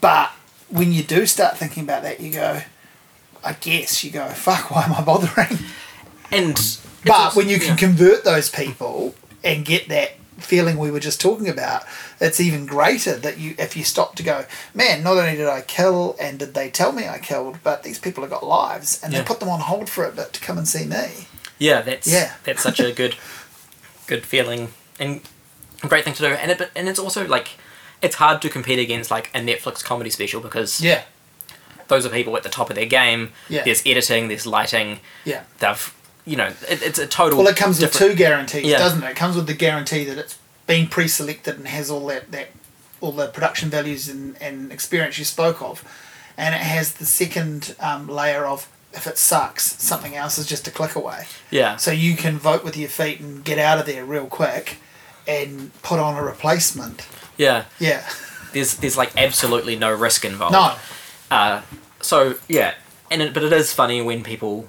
but 0.00 0.30
when 0.68 0.92
you 0.92 1.02
do 1.02 1.24
start 1.26 1.56
thinking 1.56 1.82
about 1.84 2.02
that 2.02 2.20
you 2.20 2.30
go 2.30 2.60
i 3.42 3.52
guess 3.54 4.04
you 4.04 4.10
go 4.10 4.28
fuck 4.28 4.70
why 4.70 4.82
am 4.84 4.92
i 4.92 5.00
bothering? 5.02 5.58
And 6.30 6.56
but 7.04 7.12
also- 7.12 7.36
when 7.40 7.48
you 7.48 7.58
can 7.58 7.70
yeah. 7.70 7.76
convert 7.76 8.24
those 8.24 8.48
people 8.50 9.14
and 9.44 9.64
get 9.64 9.88
that 9.88 10.12
feeling 10.38 10.78
we 10.78 10.90
were 10.90 11.00
just 11.00 11.20
talking 11.20 11.48
about 11.50 11.82
it's 12.18 12.40
even 12.40 12.64
greater 12.64 13.14
that 13.14 13.36
you 13.36 13.54
if 13.58 13.76
you 13.76 13.84
stop 13.84 14.14
to 14.16 14.22
go 14.22 14.46
man 14.72 15.02
not 15.02 15.18
only 15.18 15.36
did 15.36 15.46
i 15.46 15.60
kill 15.60 16.16
and 16.18 16.38
did 16.38 16.54
they 16.54 16.70
tell 16.70 16.92
me 16.92 17.06
i 17.06 17.18
killed 17.18 17.58
but 17.62 17.82
these 17.82 17.98
people 17.98 18.22
have 18.22 18.30
got 18.30 18.42
lives 18.44 18.98
and 19.02 19.12
Yeah. 19.12 19.18
they 19.20 19.24
put 19.26 19.38
them 19.38 19.50
on 19.50 19.60
hold 19.60 19.90
for 19.90 20.02
a 20.06 20.10
bit 20.10 20.32
to 20.32 20.40
come 20.40 20.56
and 20.56 20.66
see 20.66 20.86
me 20.86 21.26
Yeah, 21.58 21.82
that's 21.82 22.06
Yeah. 22.06 22.32
that's 22.44 22.62
such 22.62 22.80
a 22.80 22.90
good 23.00 23.16
good 24.06 24.24
feeling 24.24 24.72
and 24.98 25.20
great 25.82 26.04
thing 26.04 26.14
to 26.14 26.22
do. 26.22 26.28
And 26.28 26.50
it 26.50 26.56
but- 26.58 26.70
and 26.74 26.88
it's 26.88 26.98
also 26.98 27.26
like 27.26 27.48
it's 28.00 28.16
hard 28.16 28.40
to 28.40 28.48
compete 28.48 28.78
against 28.78 29.10
like 29.10 29.28
a 29.34 29.40
Netflix 29.40 29.84
comedy 29.84 30.08
special 30.08 30.40
because 30.40 30.80
yeah 30.80 31.02
those 31.88 32.06
are 32.06 32.08
people 32.08 32.34
at 32.36 32.42
the 32.44 32.48
top 32.48 32.70
of 32.70 32.76
their 32.76 32.86
game. 32.86 33.32
Yeah. 33.50 33.62
There's 33.64 33.82
editing, 33.84 34.28
there's 34.28 34.46
lighting. 34.46 35.00
yeah 35.26 35.42
They've 35.58 35.94
you 36.24 36.36
know 36.36 36.52
it, 36.68 36.82
it's 36.82 36.98
a 36.98 37.06
total. 37.06 37.38
Well, 37.38 37.48
it 37.48 37.56
comes 37.56 37.80
with 37.80 37.92
two 37.92 38.14
guarantees, 38.14 38.64
Yeah. 38.66 38.78
doesn't 38.78 39.02
it? 39.02 39.10
It 39.10 39.16
comes 39.16 39.36
with 39.36 39.46
the 39.46 39.54
guarantee 39.54 40.04
that 40.04 40.18
it's 40.18 40.38
been 40.66 40.86
pre-selected 40.88 41.56
and 41.58 41.66
has 41.68 41.90
all 41.90 42.06
that, 42.08 42.30
that 42.32 42.48
all 43.00 43.12
the 43.12 43.26
production 43.28 43.70
values 43.70 44.08
and, 44.08 44.36
and 44.40 44.70
experience 44.72 45.18
you 45.18 45.24
spoke 45.24 45.60
of, 45.62 45.82
and 46.36 46.54
it 46.54 46.60
has 46.60 46.94
the 46.94 47.06
second 47.06 47.74
um, 47.80 48.06
layer 48.08 48.46
of 48.46 48.68
if 48.92 49.06
it 49.06 49.18
sucks, 49.18 49.80
something 49.82 50.16
else 50.16 50.36
is 50.36 50.46
just 50.46 50.66
a 50.66 50.70
click 50.70 50.96
away. 50.96 51.24
Yeah. 51.50 51.76
So 51.76 51.92
you 51.92 52.16
can 52.16 52.38
vote 52.38 52.64
with 52.64 52.76
your 52.76 52.88
feet 52.88 53.20
and 53.20 53.44
get 53.44 53.56
out 53.58 53.78
of 53.78 53.86
there 53.86 54.04
real 54.04 54.26
quick, 54.26 54.78
and 55.28 55.70
put 55.82 55.98
on 56.00 56.16
a 56.16 56.22
replacement. 56.22 57.06
yeah. 57.36 57.64
Yeah. 57.78 58.02
There's 58.52 58.74
there's 58.78 58.96
like 58.96 59.12
absolutely 59.16 59.76
no 59.76 59.92
risk 59.94 60.24
involved. 60.24 60.52
No. 60.54 60.74
Uh, 61.30 61.62
so 62.00 62.34
yeah, 62.48 62.74
and 63.08 63.22
it, 63.22 63.32
but 63.32 63.44
it 63.44 63.52
is 63.52 63.72
funny 63.72 64.02
when 64.02 64.24
people 64.24 64.68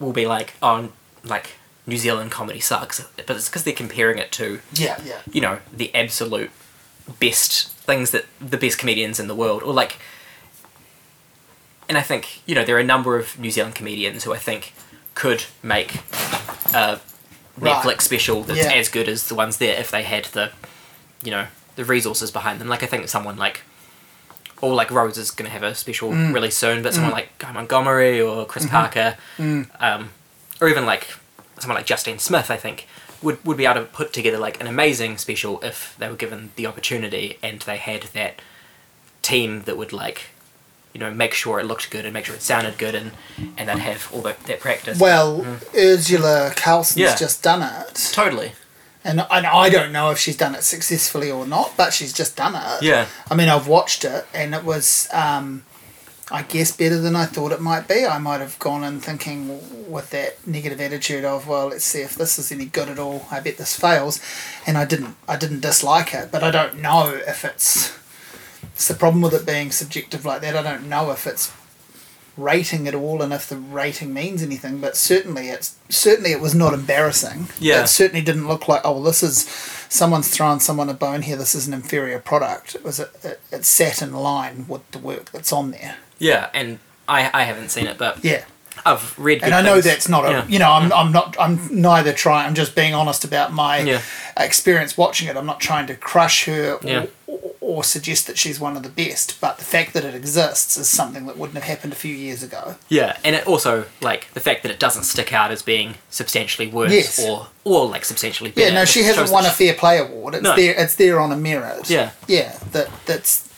will 0.00 0.12
be 0.12 0.26
like, 0.26 0.54
oh, 0.62 0.90
like 1.24 1.52
New 1.86 1.96
Zealand 1.96 2.30
comedy 2.30 2.60
sucks, 2.60 3.00
but 3.16 3.30
it's 3.36 3.48
because 3.48 3.64
they're 3.64 3.74
comparing 3.74 4.18
it 4.18 4.30
to 4.32 4.60
Yeah. 4.74 5.00
Yeah. 5.04 5.20
you 5.32 5.40
know 5.40 5.58
the 5.72 5.94
absolute 5.94 6.50
best 7.20 7.68
things 7.70 8.10
that 8.10 8.26
the 8.40 8.58
best 8.58 8.78
comedians 8.78 9.18
in 9.18 9.28
the 9.28 9.34
world 9.34 9.62
or 9.62 9.72
like 9.72 9.96
and 11.88 11.96
i 11.96 12.02
think 12.02 12.42
you 12.46 12.54
know 12.54 12.62
there 12.64 12.76
are 12.76 12.80
a 12.80 12.84
number 12.84 13.16
of 13.18 13.38
new 13.38 13.50
zealand 13.50 13.74
comedians 13.74 14.24
who 14.24 14.32
i 14.34 14.36
think 14.36 14.74
could 15.14 15.44
make 15.62 15.96
a 16.74 17.00
Right. 17.60 17.74
netflix 17.74 18.02
special 18.02 18.42
that's 18.42 18.58
Yeah. 18.60 18.72
as 18.74 18.88
good 18.90 19.08
as 19.08 19.26
the 19.28 19.34
ones 19.34 19.56
there 19.56 19.80
if 19.80 19.90
they 19.90 20.02
had 20.02 20.26
the 20.26 20.52
you 21.24 21.30
know 21.30 21.46
the 21.76 21.84
resources 21.84 22.30
behind 22.30 22.60
them 22.60 22.68
like 22.68 22.82
i 22.82 22.86
think 22.86 23.08
someone 23.08 23.36
like 23.38 23.62
or 24.60 24.74
like 24.74 24.90
Rose 24.90 25.18
is 25.18 25.30
going 25.30 25.46
to 25.46 25.52
have 25.52 25.62
a 25.62 25.74
special 25.74 26.10
Mm. 26.10 26.34
really 26.34 26.50
soon, 26.50 26.82
but 26.82 26.94
someone 26.94 27.12
like 27.12 27.36
Guy 27.38 27.52
Montgomery 27.52 28.20
or 28.20 28.44
Chris 28.46 28.64
Mm-hmm. 28.64 28.74
Parker, 28.74 29.16
Mm. 29.38 29.66
um, 29.80 30.10
or 30.60 30.68
even 30.68 30.84
like 30.86 31.08
someone 31.58 31.76
like 31.76 31.86
Justine 31.86 32.18
Smith, 32.18 32.50
I 32.50 32.56
think 32.56 32.86
would 33.22 33.44
would 33.44 33.56
be 33.56 33.64
able 33.66 33.80
to 33.80 33.86
put 33.86 34.12
together 34.12 34.38
like 34.38 34.60
an 34.60 34.66
amazing 34.66 35.18
special 35.18 35.60
if 35.62 35.94
they 35.98 36.08
were 36.08 36.16
given 36.16 36.50
the 36.56 36.66
opportunity 36.66 37.36
and 37.42 37.60
they 37.62 37.76
had 37.76 38.02
that 38.14 38.40
team 39.22 39.62
that 39.62 39.76
would 39.76 39.92
like 39.92 40.26
you 40.94 41.00
know 41.00 41.10
make 41.10 41.34
sure 41.34 41.58
it 41.60 41.66
looked 41.66 41.90
good 41.90 42.04
and 42.04 42.14
make 42.14 42.24
sure 42.26 42.34
it 42.36 42.42
sounded 42.42 42.78
good 42.78 42.94
and 42.94 43.10
and 43.56 43.68
they'd 43.68 43.78
have 43.78 44.08
all 44.12 44.22
that, 44.22 44.38
that 44.44 44.60
practice. 44.60 44.98
Well, 45.00 45.44
Urzila 45.74 46.54
Carlson's 46.56 46.96
Yeah. 46.98 47.16
just 47.16 47.42
done 47.42 47.62
it, 47.62 47.94
totally. 48.12 48.52
And 49.08 49.20
and 49.30 49.46
I 49.46 49.70
don't 49.70 49.90
know 49.90 50.10
if 50.10 50.18
she's 50.18 50.36
done 50.36 50.54
it 50.54 50.62
successfully 50.62 51.30
or 51.30 51.46
not, 51.46 51.72
but 51.76 51.92
she's 51.92 52.12
just 52.12 52.36
done 52.36 52.54
it. 52.54 52.82
Yeah. 52.82 53.06
I 53.30 53.34
mean, 53.34 53.48
I've 53.48 53.66
watched 53.66 54.04
it, 54.04 54.26
and 54.34 54.54
it 54.54 54.62
was, 54.64 55.08
um, 55.12 55.64
I 56.30 56.42
guess, 56.42 56.76
better 56.76 56.98
than 57.00 57.16
I 57.16 57.24
thought 57.24 57.50
it 57.52 57.60
might 57.60 57.88
be. 57.88 58.04
I 58.04 58.18
might 58.18 58.40
have 58.40 58.58
gone 58.58 58.84
in 58.84 59.00
thinking 59.00 59.90
with 59.90 60.10
that 60.10 60.46
negative 60.46 60.80
attitude 60.80 61.24
of, 61.24 61.48
well, 61.48 61.68
let's 61.68 61.84
see 61.84 62.02
if 62.02 62.14
this 62.14 62.38
is 62.38 62.52
any 62.52 62.66
good 62.66 62.90
at 62.90 62.98
all. 62.98 63.26
I 63.30 63.40
bet 63.40 63.56
this 63.56 63.78
fails, 63.78 64.20
and 64.66 64.76
I 64.76 64.84
didn't. 64.84 65.16
I 65.26 65.36
didn't 65.36 65.60
dislike 65.60 66.12
it, 66.12 66.30
but 66.30 66.44
I 66.44 66.50
don't 66.50 66.78
know 66.78 67.18
if 67.26 67.44
it's. 67.44 67.96
It's 68.74 68.86
the 68.86 68.94
problem 68.94 69.22
with 69.22 69.34
it 69.34 69.44
being 69.44 69.72
subjective 69.72 70.24
like 70.24 70.40
that. 70.42 70.54
I 70.54 70.62
don't 70.62 70.88
know 70.88 71.10
if 71.10 71.26
it's 71.26 71.50
rating 72.38 72.86
at 72.88 72.94
all 72.94 73.20
and 73.20 73.32
if 73.32 73.48
the 73.48 73.56
rating 73.56 74.14
means 74.14 74.42
anything 74.42 74.80
but 74.80 74.96
certainly 74.96 75.48
it's 75.48 75.76
certainly 75.88 76.30
it 76.32 76.40
was 76.40 76.54
not 76.54 76.72
embarrassing 76.72 77.48
Yeah. 77.58 77.82
it 77.82 77.88
certainly 77.88 78.22
didn't 78.24 78.46
look 78.46 78.68
like 78.68 78.80
oh 78.84 78.92
well 78.92 79.02
this 79.02 79.22
is 79.22 79.44
someone's 79.88 80.28
throwing 80.28 80.60
someone 80.60 80.88
a 80.88 80.94
bone 80.94 81.22
here 81.22 81.36
this 81.36 81.54
is 81.54 81.66
an 81.66 81.74
inferior 81.74 82.20
product 82.20 82.74
it 82.76 82.84
was 82.84 83.00
a, 83.00 83.08
it, 83.24 83.40
it 83.50 83.64
sat 83.64 84.00
in 84.02 84.12
line 84.12 84.66
with 84.68 84.88
the 84.92 84.98
work 84.98 85.30
that's 85.32 85.52
on 85.52 85.72
there 85.72 85.96
Yeah, 86.18 86.48
and 86.54 86.78
I 87.08 87.28
I 87.34 87.42
haven't 87.42 87.70
seen 87.70 87.86
it, 87.88 87.98
but 87.98 88.24
yeah 88.24 88.44
I've 88.86 89.18
read. 89.18 89.42
and 89.42 89.52
I 89.52 89.60
know 89.60 89.72
things. 89.74 89.86
that's 89.86 90.08
not 90.08 90.24
a 90.24 90.30
Yeah. 90.30 90.46
you 90.46 90.58
know 90.60 90.70
I'm, 90.70 90.92
I'm 90.92 91.10
not 91.10 91.36
I'm 91.40 91.58
neither 91.72 92.12
trying 92.12 92.46
I'm 92.46 92.54
just 92.54 92.76
being 92.76 92.94
honest 92.94 93.24
about 93.24 93.52
my 93.52 93.78
Yeah. 93.80 94.00
experience 94.36 94.96
watching 94.96 95.26
it 95.28 95.36
I'm 95.36 95.46
not 95.46 95.58
trying 95.58 95.86
to 95.88 95.94
crush 95.96 96.44
her 96.44 96.78
Yeah. 96.84 97.06
or, 97.26 97.37
or 97.78 97.84
suggest 97.84 98.26
that 98.26 98.36
she's 98.36 98.58
one 98.58 98.76
of 98.76 98.82
the 98.82 98.88
best, 98.88 99.40
but 99.40 99.58
the 99.58 99.64
fact 99.64 99.92
that 99.94 100.04
it 100.04 100.12
exists 100.12 100.76
is 100.76 100.88
something 100.88 101.26
that 101.26 101.36
wouldn't 101.38 101.54
have 101.56 101.62
happened 101.72 101.92
a 101.92 101.96
few 101.96 102.12
years 102.12 102.42
ago. 102.42 102.74
Yeah, 102.88 103.16
and 103.24 103.36
it 103.36 103.46
also 103.46 103.84
like 104.00 104.22
the 104.34 104.40
fact 104.40 104.64
that 104.64 104.72
it 104.72 104.80
doesn't 104.80 105.04
stick 105.04 105.32
out 105.32 105.52
as 105.52 105.62
being 105.62 105.94
substantially 106.10 106.66
worse 106.66 106.90
Yes. 106.90 107.18
or 107.24 107.46
or 107.62 107.86
like 107.86 108.04
substantially 108.04 108.50
better. 108.50 108.68
Yeah, 108.68 108.74
no, 108.74 108.84
she 108.84 109.04
hasn't 109.04 109.30
won 109.30 109.46
a 109.46 109.50
fair 109.50 109.74
play 109.74 109.98
award. 109.98 110.34
It's 110.34 110.42
No. 110.42 110.56
there. 110.56 110.74
It's 110.76 110.96
there 110.96 111.20
on 111.20 111.30
a 111.30 111.36
merit. 111.36 111.88
Yeah. 111.88 112.10
yeah. 112.26 112.58
That 112.72 112.88
that's 113.06 113.48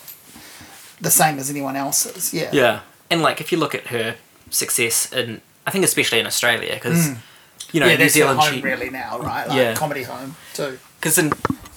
the 1.01 1.11
same 1.11 1.39
as 1.39 1.49
anyone 1.49 1.77
else's. 1.77 2.35
Yeah, 2.35 2.51
Yeah, 2.53 2.81
and 3.11 3.23
like 3.23 3.41
if 3.41 3.51
you 3.53 3.57
look 3.59 3.75
at 3.75 3.87
her 3.87 4.17
success 4.51 5.11
in, 5.13 5.41
I 5.67 5.71
think 5.71 5.85
especially 5.85 6.21
in 6.21 6.27
Australia, 6.27 6.75
because 6.75 7.09
you 7.73 7.81
know 7.81 7.87
Mm. 7.87 7.91
yeah. 7.93 7.97
New 7.97 8.09
Zealand, 8.11 8.39
home 8.41 8.55
she 8.55 8.61
really 8.61 8.91
now, 8.91 9.19
right? 9.19 9.49
Like 9.49 9.57
Yeah. 9.57 9.75
comedy 9.75 10.03
home 10.03 10.37
too. 10.53 10.79
Because 11.01 11.19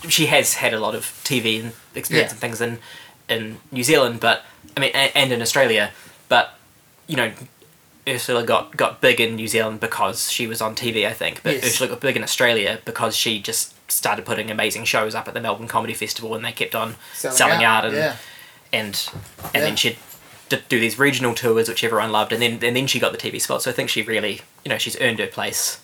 she 0.10 0.26
has 0.28 0.56
had 0.56 0.74
a 0.74 0.80
lot 0.80 0.96
of 0.96 1.06
TV 1.24 1.62
and 1.64 1.72
experience 1.96 2.32
Yeah. 2.32 2.34
and 2.34 2.40
things 2.40 2.62
in 2.62 2.80
in 3.30 3.58
New 3.72 3.84
Zealand, 3.84 4.20
but 4.20 4.44
I 4.76 4.82
mean, 4.82 4.92
and, 4.94 5.12
and 5.16 5.32
in 5.32 5.42
Australia, 5.42 5.92
but 6.30 6.56
you 7.08 7.16
know. 7.16 7.32
Urzila 8.06 8.46
got, 8.46 8.76
got 8.76 9.00
big 9.00 9.22
in 9.22 9.38
New 9.38 9.48
Zealand 9.48 9.80
because 9.80 10.30
she 10.30 10.46
was 10.46 10.62
on 10.62 10.76
TV, 10.76 11.08
I 11.08 11.14
think. 11.14 11.42
But 11.42 11.54
Yes. 11.56 11.78
Urzila 11.78 11.88
got 11.92 12.02
big 12.02 12.18
in 12.18 12.24
Australia 12.24 12.80
because 12.84 13.16
she 13.16 13.40
just 13.42 13.74
started 13.90 14.26
putting 14.26 14.52
amazing 14.52 14.84
shows 14.84 15.16
up 15.16 15.26
at 15.30 15.34
the 15.34 15.40
Melbourne 15.40 15.70
Comedy 15.70 15.94
Festival, 15.94 16.36
and 16.36 16.44
they 16.44 16.52
kept 16.52 16.76
on 16.76 16.98
selling, 17.14 17.64
out, 17.64 17.86
and 17.86 17.96
yeah. 17.96 18.18
and 18.74 19.10
and 19.46 19.54
Yeah. 19.56 19.62
then 19.62 19.76
she'd 19.78 19.98
do 20.68 20.82
these 20.82 21.00
regional 21.00 21.34
tours 21.34 21.70
which 21.70 21.82
everyone 21.82 22.12
loved 22.12 22.34
and 22.34 22.42
then 22.42 22.60
and 22.62 22.76
then 22.76 22.88
she 22.88 23.00
got 23.00 23.14
the 23.14 23.18
TV 23.18 23.40
spot 23.42 23.62
so 23.64 23.72
I 23.72 23.74
think 23.74 23.90
she 23.90 24.02
really 24.02 24.42
you 24.66 24.70
know 24.70 24.78
she's 24.78 25.00
earned 25.00 25.20
her 25.20 25.28
place 25.28 25.80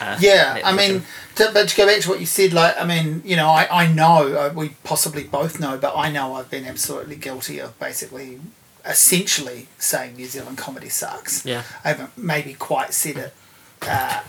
uh, 0.00 0.16
Yeah, 0.20 0.60
I 0.64 0.72
mean. 0.72 1.02
To, 1.36 1.50
but 1.52 1.68
to 1.68 1.76
go 1.76 1.86
back 1.86 2.00
to 2.02 2.08
what 2.08 2.20
you 2.20 2.26
said, 2.26 2.52
like, 2.52 2.74
I 2.78 2.84
mean, 2.84 3.22
you 3.24 3.36
know, 3.36 3.48
I, 3.48 3.84
I 3.84 3.92
know, 3.92 4.34
uh, 4.34 4.52
we 4.54 4.70
possibly 4.84 5.24
both 5.24 5.60
know, 5.60 5.78
but 5.78 5.96
I 5.96 6.10
know 6.10 6.34
I've 6.34 6.50
been 6.50 6.64
absolutely 6.64 7.16
guilty 7.16 7.58
of 7.58 7.78
basically, 7.78 8.40
essentially 8.84 9.68
saying 9.78 10.16
New 10.16 10.26
Zealand 10.26 10.58
comedy 10.58 10.88
sucks. 10.88 11.44
Yeah. 11.44 11.62
I 11.84 11.88
haven't 11.88 12.16
maybe 12.18 12.54
quite 12.54 12.92
said 12.92 13.16
it 13.16 13.34
uh, 13.82 14.22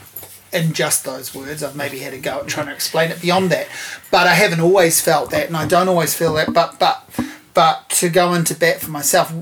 in 0.52 0.74
just 0.74 1.04
those 1.04 1.34
words. 1.34 1.64
I've 1.64 1.76
maybe 1.76 2.00
had 2.00 2.14
a 2.14 2.20
go 2.20 2.40
at 2.40 2.48
trying 2.48 2.68
to 2.68 2.74
explain 2.74 3.12
it 3.12 3.22
beyond 3.22 3.50
that, 3.52 3.68
but 4.12 4.28
I 4.28 4.34
haven't 4.34 4.62
always 4.62 5.02
felt 5.02 5.32
that, 5.32 5.48
and 5.48 5.58
I 5.58 5.66
don't 5.68 5.90
always 5.90 6.14
feel 6.14 6.34
that. 6.36 6.54
But 6.54 6.80
but 6.80 7.10
but 7.54 7.90
to 7.90 8.10
go 8.10 8.34
into 8.34 8.56
bat 8.56 8.80
for 8.80 8.92
myself 8.92 9.34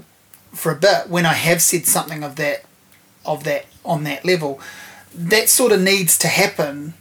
for 0.53 0.71
a 0.71 0.75
bit, 0.75 1.09
when 1.09 1.25
I 1.25 1.33
have 1.33 1.61
said 1.61 1.85
something 1.85 2.23
of 2.23 2.37
that 2.37 2.63
of 3.25 3.43
that 3.43 3.65
on 3.83 4.03
that 4.05 4.25
level, 4.25 4.59
that 5.13 5.49
sort 5.49 5.71
of 5.71 5.81
needs 5.81 6.17
to 6.19 6.27
happen. 6.27 6.93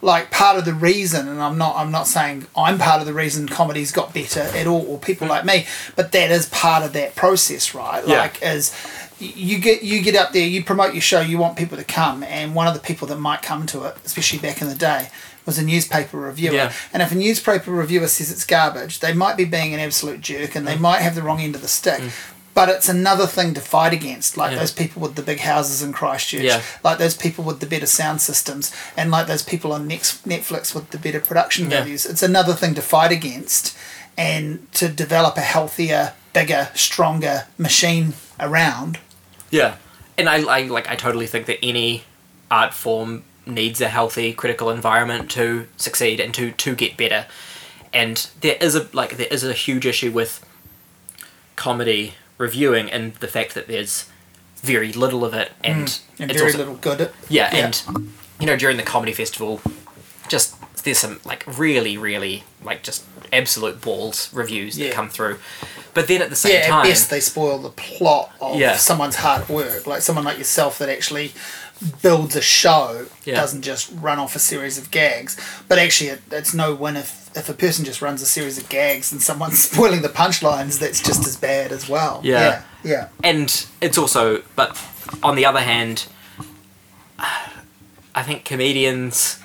Like 0.00 0.30
part 0.30 0.56
of 0.58 0.64
the 0.64 0.74
reason, 0.74 1.26
and 1.26 1.42
I'm 1.42 1.58
not 1.58 1.74
I'm 1.76 1.90
not 1.90 2.06
saying 2.06 2.46
I'm 2.56 2.78
part 2.78 3.00
of 3.00 3.06
the 3.06 3.12
reason 3.12 3.48
comedy's 3.48 3.90
got 3.90 4.14
better 4.14 4.40
at 4.40 4.66
all, 4.66 4.86
or 4.86 4.98
people 4.98 5.26
like 5.26 5.44
me, 5.44 5.66
but 5.96 6.12
that 6.12 6.30
is 6.30 6.46
part 6.46 6.84
of 6.84 6.92
that 6.92 7.16
process, 7.16 7.74
right? 7.74 8.06
Yeah. 8.06 8.18
Like 8.18 8.40
as 8.42 8.72
you 9.18 9.58
get 9.58 9.82
you 9.82 10.00
get 10.00 10.14
up 10.14 10.32
there, 10.32 10.46
you 10.46 10.62
promote 10.62 10.94
your 10.94 11.02
show, 11.02 11.20
you 11.20 11.36
want 11.38 11.58
people 11.58 11.76
to 11.76 11.84
come, 11.84 12.22
and 12.22 12.54
one 12.54 12.68
of 12.68 12.74
the 12.74 12.80
people 12.80 13.08
that 13.08 13.18
might 13.18 13.42
come 13.42 13.66
to 13.66 13.84
it, 13.84 13.96
especially 14.04 14.38
back 14.38 14.62
in 14.62 14.68
the 14.68 14.76
day, 14.76 15.08
was 15.46 15.58
a 15.58 15.64
newspaper 15.64 16.16
reviewer. 16.18 16.54
Yeah. 16.54 16.72
And 16.92 17.02
if 17.02 17.10
a 17.10 17.16
newspaper 17.16 17.72
reviewer 17.72 18.06
says 18.06 18.30
it's 18.30 18.44
garbage, 18.46 19.00
they 19.00 19.12
might 19.14 19.36
be 19.36 19.44
being 19.44 19.74
an 19.74 19.80
absolute 19.80 20.20
jerk, 20.20 20.54
and 20.54 20.64
they 20.64 20.76
Mm. 20.76 20.80
might 20.80 21.00
have 21.00 21.16
the 21.16 21.22
wrong 21.22 21.40
end 21.40 21.56
of 21.56 21.62
the 21.62 21.68
stick. 21.68 22.00
But 22.58 22.68
it's 22.70 22.88
another 22.88 23.26
thing 23.26 23.54
to 23.54 23.60
fight 23.60 23.92
against, 23.92 24.36
like 24.36 24.50
Yeah. 24.52 24.58
those 24.58 24.72
people 24.72 25.00
with 25.00 25.14
the 25.14 25.22
big 25.22 25.40
houses 25.40 25.80
in 25.82 25.92
Christchurch, 25.92 26.42
Yeah. 26.42 26.60
like 26.82 26.98
those 26.98 27.14
people 27.14 27.44
with 27.44 27.60
the 27.60 27.66
better 27.66 27.86
sound 27.86 28.20
systems, 28.20 28.72
and 28.96 29.10
like 29.12 29.26
those 29.28 29.44
people 29.52 29.72
on 29.72 29.88
Netflix 29.88 30.74
with 30.74 30.90
the 30.90 30.98
better 30.98 31.20
production 31.20 31.70
Yeah. 31.70 31.78
values. 31.80 32.04
It's 32.04 32.22
another 32.22 32.54
thing 32.54 32.74
to 32.74 32.82
fight 32.82 33.12
against, 33.12 33.74
and 34.16 34.66
to 34.74 34.88
develop 34.88 35.36
a 35.36 35.40
healthier, 35.54 36.14
bigger, 36.32 36.70
stronger 36.74 37.46
machine 37.56 38.14
around. 38.40 38.98
yeah 39.50 39.74
and 40.18 40.28
I, 40.28 40.36
I 40.56 40.60
like 40.76 40.86
I 40.90 40.96
totally 40.96 41.26
think 41.28 41.46
that 41.46 41.58
any 41.62 42.04
art 42.50 42.74
form 42.74 43.22
needs 43.46 43.80
a 43.80 43.88
healthy 43.88 44.32
critical 44.32 44.68
environment 44.78 45.30
to 45.38 45.66
succeed 45.76 46.18
and 46.20 46.34
to 46.34 46.50
to 46.64 46.74
get 46.74 46.96
better 46.96 47.26
and 47.94 48.26
there 48.42 48.56
is 48.60 48.74
a 48.74 48.88
like 48.92 49.16
there 49.16 49.32
is 49.36 49.42
a 49.44 49.52
huge 49.66 49.86
issue 49.86 50.10
with 50.10 50.40
comedy 51.56 52.14
reviewing 52.38 52.90
and 52.90 53.14
the 53.16 53.28
fact 53.28 53.54
that 53.54 53.66
there's 53.68 54.08
very 54.62 54.92
little 54.92 55.24
of 55.24 55.34
it 55.34 55.52
and, 55.62 55.88
hmm. 55.90 56.22
And 56.22 56.30
it's 56.30 56.40
very 56.40 56.52
also, 56.52 56.58
little 56.58 56.76
good 56.76 57.00
at 57.00 57.12
Yeah, 57.28 57.54
Yeah. 57.54 57.66
and 57.66 58.10
you 58.40 58.46
know 58.46 58.56
during 58.56 58.76
the 58.76 58.82
comedy 58.82 59.12
festival, 59.12 59.60
just 60.28 60.56
there's 60.84 60.98
some 60.98 61.20
like 61.24 61.44
really, 61.58 61.96
really 61.98 62.44
like 62.64 62.82
just 62.82 63.04
absolute 63.32 63.80
balls 63.80 64.32
reviews 64.32 64.78
Yeah. 64.78 64.88
that 64.88 64.94
come 64.94 65.08
through, 65.08 65.38
but 65.94 66.08
then 66.08 66.22
at 66.22 66.30
the 66.30 66.36
same 66.36 66.52
yeah, 66.54 66.68
time, 66.68 66.86
at 66.86 66.88
best 66.88 67.10
they 67.10 67.20
spoil 67.20 67.58
the 67.58 67.70
plot 67.70 68.32
of 68.40 68.58
Yeah. 68.58 68.76
someone's 68.76 69.16
hard 69.16 69.48
work. 69.48 69.86
Like 69.86 70.02
someone 70.02 70.24
like 70.24 70.38
yourself 70.38 70.78
that 70.78 70.88
actually 70.88 71.32
builds 72.02 72.34
a 72.36 72.40
show, 72.42 73.06
Yeah. 73.24 73.36
doesn't 73.36 73.62
just 73.62 73.90
run 73.94 74.18
off 74.18 74.34
a 74.34 74.38
series 74.38 74.78
of 74.78 74.90
gags. 74.90 75.36
But 75.68 75.78
actually, 75.78 76.10
it, 76.10 76.22
it's 76.30 76.52
no 76.54 76.74
win 76.74 76.96
if, 76.96 77.30
if 77.36 77.48
a 77.48 77.54
person 77.54 77.84
just 77.84 78.02
runs 78.02 78.20
a 78.22 78.26
series 78.26 78.58
of 78.58 78.68
gags 78.68 79.12
and 79.12 79.22
someone's 79.22 79.62
spoiling 79.70 80.02
the 80.02 80.08
punchlines, 80.08 80.78
that's 80.78 81.00
just 81.02 81.26
as 81.26 81.36
bad 81.36 81.70
as 81.72 81.88
well. 81.88 82.20
Yeah. 82.24 82.62
Yeah. 82.82 82.90
yeah. 82.90 83.08
and 83.22 83.66
it's 83.80 83.98
also, 83.98 84.42
but 84.56 84.76
on 85.22 85.36
the 85.36 85.44
other 85.46 85.60
hand, 85.60 86.06
I 87.18 88.22
think 88.22 88.44
comedians, 88.44 89.38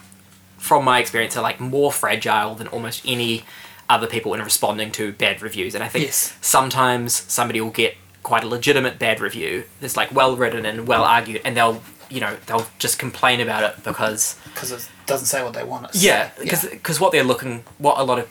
from 0.58 0.84
my 0.86 1.00
experience, 1.00 1.38
are 1.38 1.44
like 1.44 1.60
more 1.60 1.92
fragile 1.92 2.56
than 2.56 2.68
almost 2.68 3.02
any 3.06 3.44
other 3.90 4.08
people 4.08 4.34
in 4.34 4.42
responding 4.42 4.92
to 4.94 5.12
bad 5.14 5.42
reviews, 5.42 5.76
and 5.76 5.84
I 5.84 5.88
think 5.88 6.06
Yes. 6.06 6.36
sometimes 6.42 7.14
somebody 7.32 7.60
will 7.62 7.70
get 7.70 7.96
quite 8.24 8.44
a 8.44 8.48
legitimate 8.48 8.98
bad 8.98 9.20
review 9.20 9.66
that's 9.82 9.98
like 9.98 10.10
well 10.14 10.36
written 10.38 10.66
and 10.66 10.88
well 10.88 11.04
argued, 11.04 11.42
and 11.44 11.56
they'll 11.58 11.84
you 12.14 12.20
know 12.22 12.36
they'll 12.46 12.68
just 12.80 13.00
complain 13.00 13.40
about 13.42 13.64
it 13.64 13.84
because 13.84 14.36
Because 14.54 14.72
it 14.72 14.88
doesn't 15.06 15.26
say 15.28 15.44
what 15.44 15.54
they 15.54 15.64
want 15.64 15.86
it 15.88 15.92
to 15.94 15.98
yeah 16.00 16.30
because 16.40 17.00
what 17.02 17.12
they're 17.12 17.24
looking 17.24 17.64
what 17.80 17.98
a 18.00 18.04
lot 18.04 18.20
of 18.20 18.28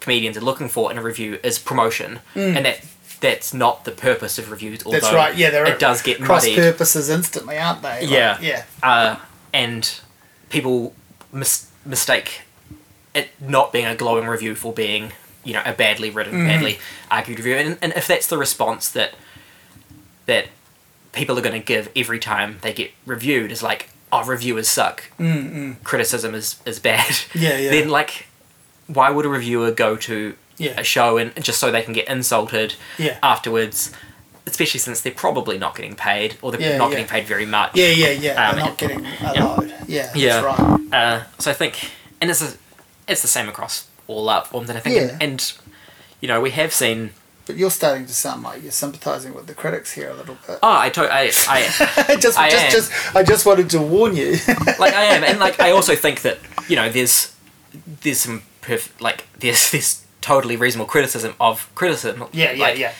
comedians 0.00 0.36
are 0.36 0.40
looking 0.50 0.68
for 0.68 0.90
in 0.90 0.98
a 0.98 1.02
review 1.02 1.38
is 1.42 1.58
promotion 1.58 2.20
and 2.34 2.64
that 2.66 2.78
that's 3.20 3.54
not 3.54 3.84
the 3.84 3.92
purpose 3.92 4.38
of 4.40 4.50
reviews 4.50 4.84
although 4.84 4.98
Mm. 4.98 5.00
That's 5.02 5.14
right. 5.14 5.36
Yeah, 5.36 5.66
it 5.72 5.78
does 5.78 6.02
get 6.02 6.20
cross 6.20 6.42
muddied 6.42 6.56
purposes 6.58 7.08
instantly, 7.08 7.56
aren't 7.56 7.80
they? 7.82 8.00
Like, 8.00 8.10
Yeah. 8.10 8.38
Yeah. 8.40 8.64
uh, 8.82 9.16
and 9.52 9.82
people 10.48 10.92
mis- 11.32 11.66
mistake 11.86 12.42
it 13.14 13.28
not 13.40 13.72
being 13.72 13.86
a 13.86 13.94
glowing 13.94 14.26
review 14.26 14.54
for 14.56 14.72
being 14.72 15.12
you 15.44 15.52
know 15.52 15.62
a 15.64 15.72
badly 15.72 16.10
written 16.10 16.34
Mm. 16.34 16.46
badly 16.48 16.78
argued 17.10 17.38
review 17.38 17.54
and, 17.56 17.78
and 17.82 17.92
if 17.94 18.06
that's 18.08 18.26
the 18.26 18.38
response 18.38 18.88
that 18.90 19.14
that 20.26 20.46
people 21.12 21.38
are 21.38 21.42
going 21.42 21.60
to 21.60 21.64
give 21.64 21.90
every 21.94 22.18
time 22.18 22.58
they 22.62 22.72
get 22.72 22.90
reviewed 23.06 23.52
is 23.52 23.62
like 23.62 23.90
oh 24.12 24.24
reviewers 24.24 24.68
suck 24.68 25.04
criticism 25.84 26.34
is 26.34 26.60
is 26.66 26.78
bad 26.78 27.06
Mm, 27.06 27.34
Yeah, 27.42 27.56
yeah. 27.58 27.70
then 27.70 27.88
like 27.88 28.26
why 28.86 29.10
would 29.10 29.24
a 29.24 29.28
reviewer 29.28 29.70
go 29.70 29.96
to 29.96 30.34
Yeah. 30.58 30.78
a 30.80 30.84
show 30.84 31.16
and 31.18 31.32
just 31.42 31.58
so 31.60 31.70
they 31.70 31.82
can 31.82 31.92
get 31.94 32.08
insulted 32.08 32.74
Yeah. 32.98 33.18
afterwards 33.22 33.92
especially 34.46 34.80
since 34.80 35.00
they're 35.02 35.12
probably 35.12 35.56
not 35.56 35.76
getting 35.76 35.94
paid 35.94 36.36
or 36.42 36.50
they're 36.50 36.60
Yeah, 36.60 36.76
not 36.78 36.90
getting 36.90 37.06
paid 37.06 37.26
very 37.26 37.46
much 37.46 37.72
Yeah, 37.76 37.88
yeah, 37.88 38.10
yeah. 38.10 38.48
Um, 38.48 38.56
They're 38.56 38.64
not 38.66 38.78
getting 38.78 39.06
a 39.06 39.32
yeah. 39.34 39.44
load. 39.44 39.74
Yeah, 39.86 40.10
Yeah. 40.14 40.40
that's 40.40 40.60
right. 40.60 40.92
uh, 40.92 41.22
so 41.38 41.50
I 41.50 41.54
think, 41.54 41.90
and 42.20 42.28
it's 42.30 42.42
a, 42.42 42.52
it's 43.06 43.22
the 43.22 43.28
same 43.28 43.48
across 43.48 43.86
all 44.08 44.28
art 44.28 44.48
forms, 44.48 44.68
and 44.68 44.76
I 44.76 44.80
think, 44.80 44.96
and, 45.12 45.22
and 45.22 45.52
you 46.20 46.26
know, 46.28 46.40
we 46.40 46.50
have 46.50 46.72
seen. 46.72 47.10
But 47.46 47.56
you're 47.56 47.70
starting 47.70 48.06
to 48.06 48.14
sound 48.14 48.42
like 48.44 48.62
you're 48.62 48.70
sympathising 48.70 49.34
with 49.34 49.46
the 49.48 49.54
critics 49.54 49.92
here 49.92 50.10
a 50.10 50.14
little 50.14 50.36
bit. 50.46 50.58
Oh, 50.62 50.78
I, 50.78 50.90
to, 50.90 51.02
I, 51.12 51.20
I, 51.22 51.26
just, 52.20 52.38
I 52.38 52.48
just, 52.50 52.64
am. 52.64 52.70
just, 52.70 53.16
I 53.16 53.22
just 53.24 53.44
wanted 53.46 53.68
to 53.70 53.80
warn 53.82 54.14
you. 54.16 54.32
like 54.78 54.94
I 54.94 55.04
am, 55.14 55.24
and 55.24 55.40
like 55.40 55.58
I 55.58 55.70
also 55.76 55.96
think 55.96 56.22
that 56.22 56.38
you 56.68 56.76
know, 56.76 56.88
there's, 56.88 57.34
there's 58.02 58.20
some 58.20 58.42
perf- 58.62 58.98
like 59.00 59.26
there's 59.38 59.70
this 59.72 60.04
totally 60.20 60.54
reasonable 60.56 60.86
criticism 60.86 61.34
of 61.40 61.68
criticism. 61.74 62.24
yeah, 62.32 62.52
yeah, 62.52 62.62
like, 62.62 62.78
yeah. 62.78 62.92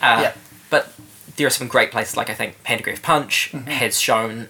Uh, 0.00 0.20
Yeah. 0.22 0.32
But 0.70 0.92
there 1.36 1.48
are 1.48 1.50
some 1.50 1.66
great 1.66 1.90
places, 1.90 2.16
like 2.16 2.30
I 2.30 2.34
think 2.34 2.62
Pantograph 2.62 3.02
Punch 3.02 3.50
Mm-hmm. 3.52 3.66
has 3.70 3.98
shown, 4.00 4.48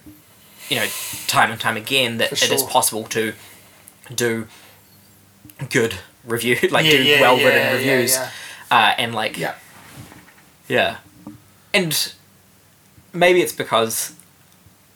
you 0.69 0.75
know, 0.75 0.85
time 1.25 1.49
and 1.49 1.59
time 1.59 1.77
again 1.77 2.17
that 2.17 2.29
For 2.29 2.35
it 2.45 2.51
is 2.51 2.61
possible 2.61 3.05
to 3.05 3.33
do 4.13 4.47
good 5.71 5.95
review, 6.23 6.57
like 6.69 6.85
Yeah, 6.85 6.91
do 6.91 7.03
yeah, 7.03 7.21
well 7.21 7.35
written 7.37 7.53
yeah, 7.53 7.63
yeah, 7.65 7.73
reviews, 7.73 8.13
yeah. 8.13 8.29
Uh, 8.71 8.93
and 8.97 9.13
like 9.13 9.37
Yeah. 9.37 9.53
yeah, 10.67 10.97
and 11.73 12.13
maybe 13.13 13.41
it's 13.41 13.51
because 13.53 14.13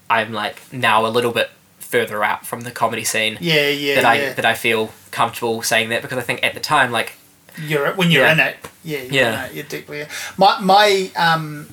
I'm 0.09 0.31
like 0.31 0.61
now 0.71 1.05
a 1.05 1.09
little 1.09 1.31
bit 1.33 1.49
further 1.79 2.23
out 2.23 2.45
from 2.47 2.61
the 2.61 2.71
comedy 2.71 3.03
scene 3.03 3.37
Yeah, 3.41 3.67
yeah, 3.69 3.95
that 3.95 4.05
I 4.05 4.15
yeah. 4.21 4.33
that 4.33 4.45
I 4.45 4.53
feel 4.55 4.91
comfortable 5.11 5.61
saying 5.61 5.89
that 5.89 6.01
because 6.01 6.17
I 6.17 6.21
think 6.21 6.41
at 6.43 6.53
the 6.53 6.59
time 6.59 6.91
like 6.91 7.13
You're 7.61 7.93
when 7.93 8.11
you're 8.11 8.23
Yeah. 8.25 8.31
in 8.33 8.39
it. 8.39 8.55
Yeah, 8.83 8.97
you're 8.99 9.13
Yeah. 9.13 9.45
It, 9.45 9.53
you're 9.55 9.63
deeply. 9.65 10.05
My 10.37 10.59
my 10.61 11.11
um 11.17 11.67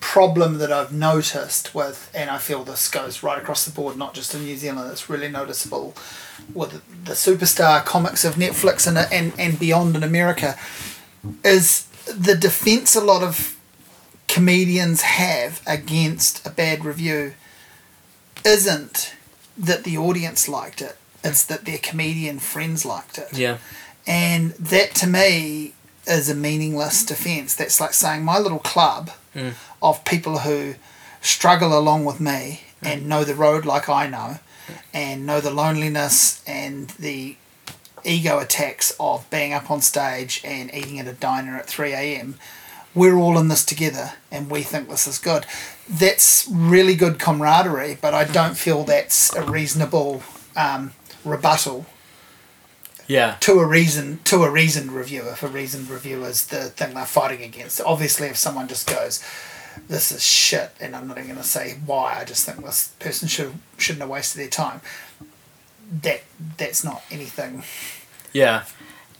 problem 0.00 0.58
that 0.58 0.72
I've 0.72 0.92
noticed 0.92 1.74
with, 1.74 2.10
and 2.14 2.30
I 2.30 2.38
feel 2.38 2.64
this 2.64 2.88
goes 2.88 3.22
right 3.22 3.36
across 3.38 3.64
the 3.64 3.70
board, 3.72 3.96
not 3.96 4.14
just 4.14 4.34
in 4.34 4.44
New 4.44 4.56
Zealand, 4.56 4.90
it's 4.90 5.10
really 5.10 5.28
noticeable 5.28 5.94
with 6.54 6.82
the 7.04 7.12
superstar 7.12 7.84
comics 7.84 8.24
of 8.24 8.34
Netflix 8.36 8.86
and, 8.86 8.98
and, 9.12 9.32
and 9.38 9.58
beyond 9.58 9.96
in 9.96 10.02
America, 10.02 10.56
is 11.44 11.86
the 12.06 12.34
defense 12.34 12.94
a 12.96 13.00
lot 13.00 13.22
of 13.22 13.56
comedians 14.28 15.02
have 15.02 15.60
against 15.66 16.46
a 16.46 16.50
bad 16.50 16.84
review 16.84 17.34
isn't 18.44 19.14
that 19.56 19.84
the 19.84 19.98
audience 19.98 20.48
liked 20.48 20.80
it, 20.80 20.96
it's 21.24 21.44
that 21.46 21.64
their 21.64 21.78
comedian 21.78 22.38
friends 22.38 22.84
liked 22.84 23.18
it. 23.18 23.28
Yeah. 23.32 23.58
And 24.06 24.52
that 24.52 24.94
to 24.96 25.06
me 25.06 25.74
is 26.06 26.30
a 26.30 26.34
meaningless 26.34 27.04
defense. 27.04 27.54
That's 27.54 27.80
like 27.80 27.92
saying 27.92 28.24
my 28.24 28.38
little 28.38 28.58
club 28.60 29.10
Mm. 29.34 29.52
of 29.82 30.04
people 30.06 30.38
who 30.38 30.74
struggle 31.20 31.78
along 31.78 32.06
with 32.06 32.18
me 32.18 32.62
and 32.82 33.06
know 33.06 33.24
the 33.24 33.34
road 33.34 33.66
like 33.66 33.86
I 33.90 34.06
know 34.06 34.38
and 34.92 35.26
know 35.26 35.40
the 35.40 35.50
loneliness 35.50 36.42
and 36.46 36.88
the 36.90 37.36
ego 38.04 38.38
attacks 38.38 38.94
of 39.00 39.28
being 39.30 39.52
up 39.52 39.70
on 39.70 39.80
stage 39.80 40.40
and 40.44 40.72
eating 40.74 40.98
at 40.98 41.06
a 41.08 41.12
diner 41.12 41.56
at 41.56 41.66
3 41.66 41.92
a.m. 41.92 42.36
We're 42.94 43.16
all 43.16 43.38
in 43.38 43.48
this 43.48 43.64
together 43.64 44.12
and 44.30 44.50
we 44.50 44.62
think 44.62 44.88
this 44.88 45.06
is 45.06 45.18
good. 45.18 45.46
That's 45.88 46.46
really 46.50 46.94
good 46.94 47.18
camaraderie, 47.18 47.98
but 48.00 48.14
I 48.14 48.24
don't 48.24 48.56
feel 48.56 48.84
that's 48.84 49.34
a 49.34 49.42
reasonable 49.42 50.22
um, 50.56 50.92
rebuttal 51.24 51.86
Yeah. 53.06 53.36
to 53.40 53.60
a 53.60 53.66
reason 53.66 54.20
to 54.24 54.42
a 54.44 54.50
reasoned 54.50 54.92
reviewer. 54.92 55.32
If 55.32 55.42
a 55.42 55.48
reasoned 55.48 55.88
reviewer 55.90 56.28
is 56.28 56.46
the 56.46 56.64
thing 56.70 56.94
they're 56.94 57.06
fighting 57.06 57.42
against. 57.42 57.80
Obviously, 57.80 58.28
if 58.28 58.36
someone 58.36 58.68
just 58.68 58.88
goes, 58.88 59.22
"This 59.86 60.10
is 60.12 60.24
shit," 60.24 60.70
and 60.80 60.96
I'm 60.96 61.06
not 61.06 61.18
even 61.18 61.30
going 61.30 61.42
to 61.42 61.46
say 61.48 61.78
why. 61.86 62.18
I 62.20 62.24
just 62.24 62.44
think 62.44 62.64
this 62.64 62.88
person 62.98 63.28
should 63.28 63.54
shouldn't 63.76 64.00
have 64.00 64.10
wasted 64.10 64.40
their 64.42 64.48
time. 64.48 64.80
That 66.02 66.22
that's 66.56 66.82
not 66.84 67.02
anything. 67.10 67.62
Yeah. 68.32 68.64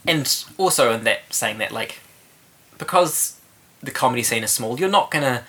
And 0.07 0.45
also 0.57 0.93
in 0.93 1.03
that 1.03 1.33
saying 1.33 1.57
that 1.59 1.71
like 1.71 1.99
because 2.77 3.39
the 3.81 3.91
comedy 3.91 4.23
scene 4.23 4.43
is 4.43 4.51
small, 4.51 4.79
you're 4.79 4.89
not 4.89 5.11
gonna 5.11 5.43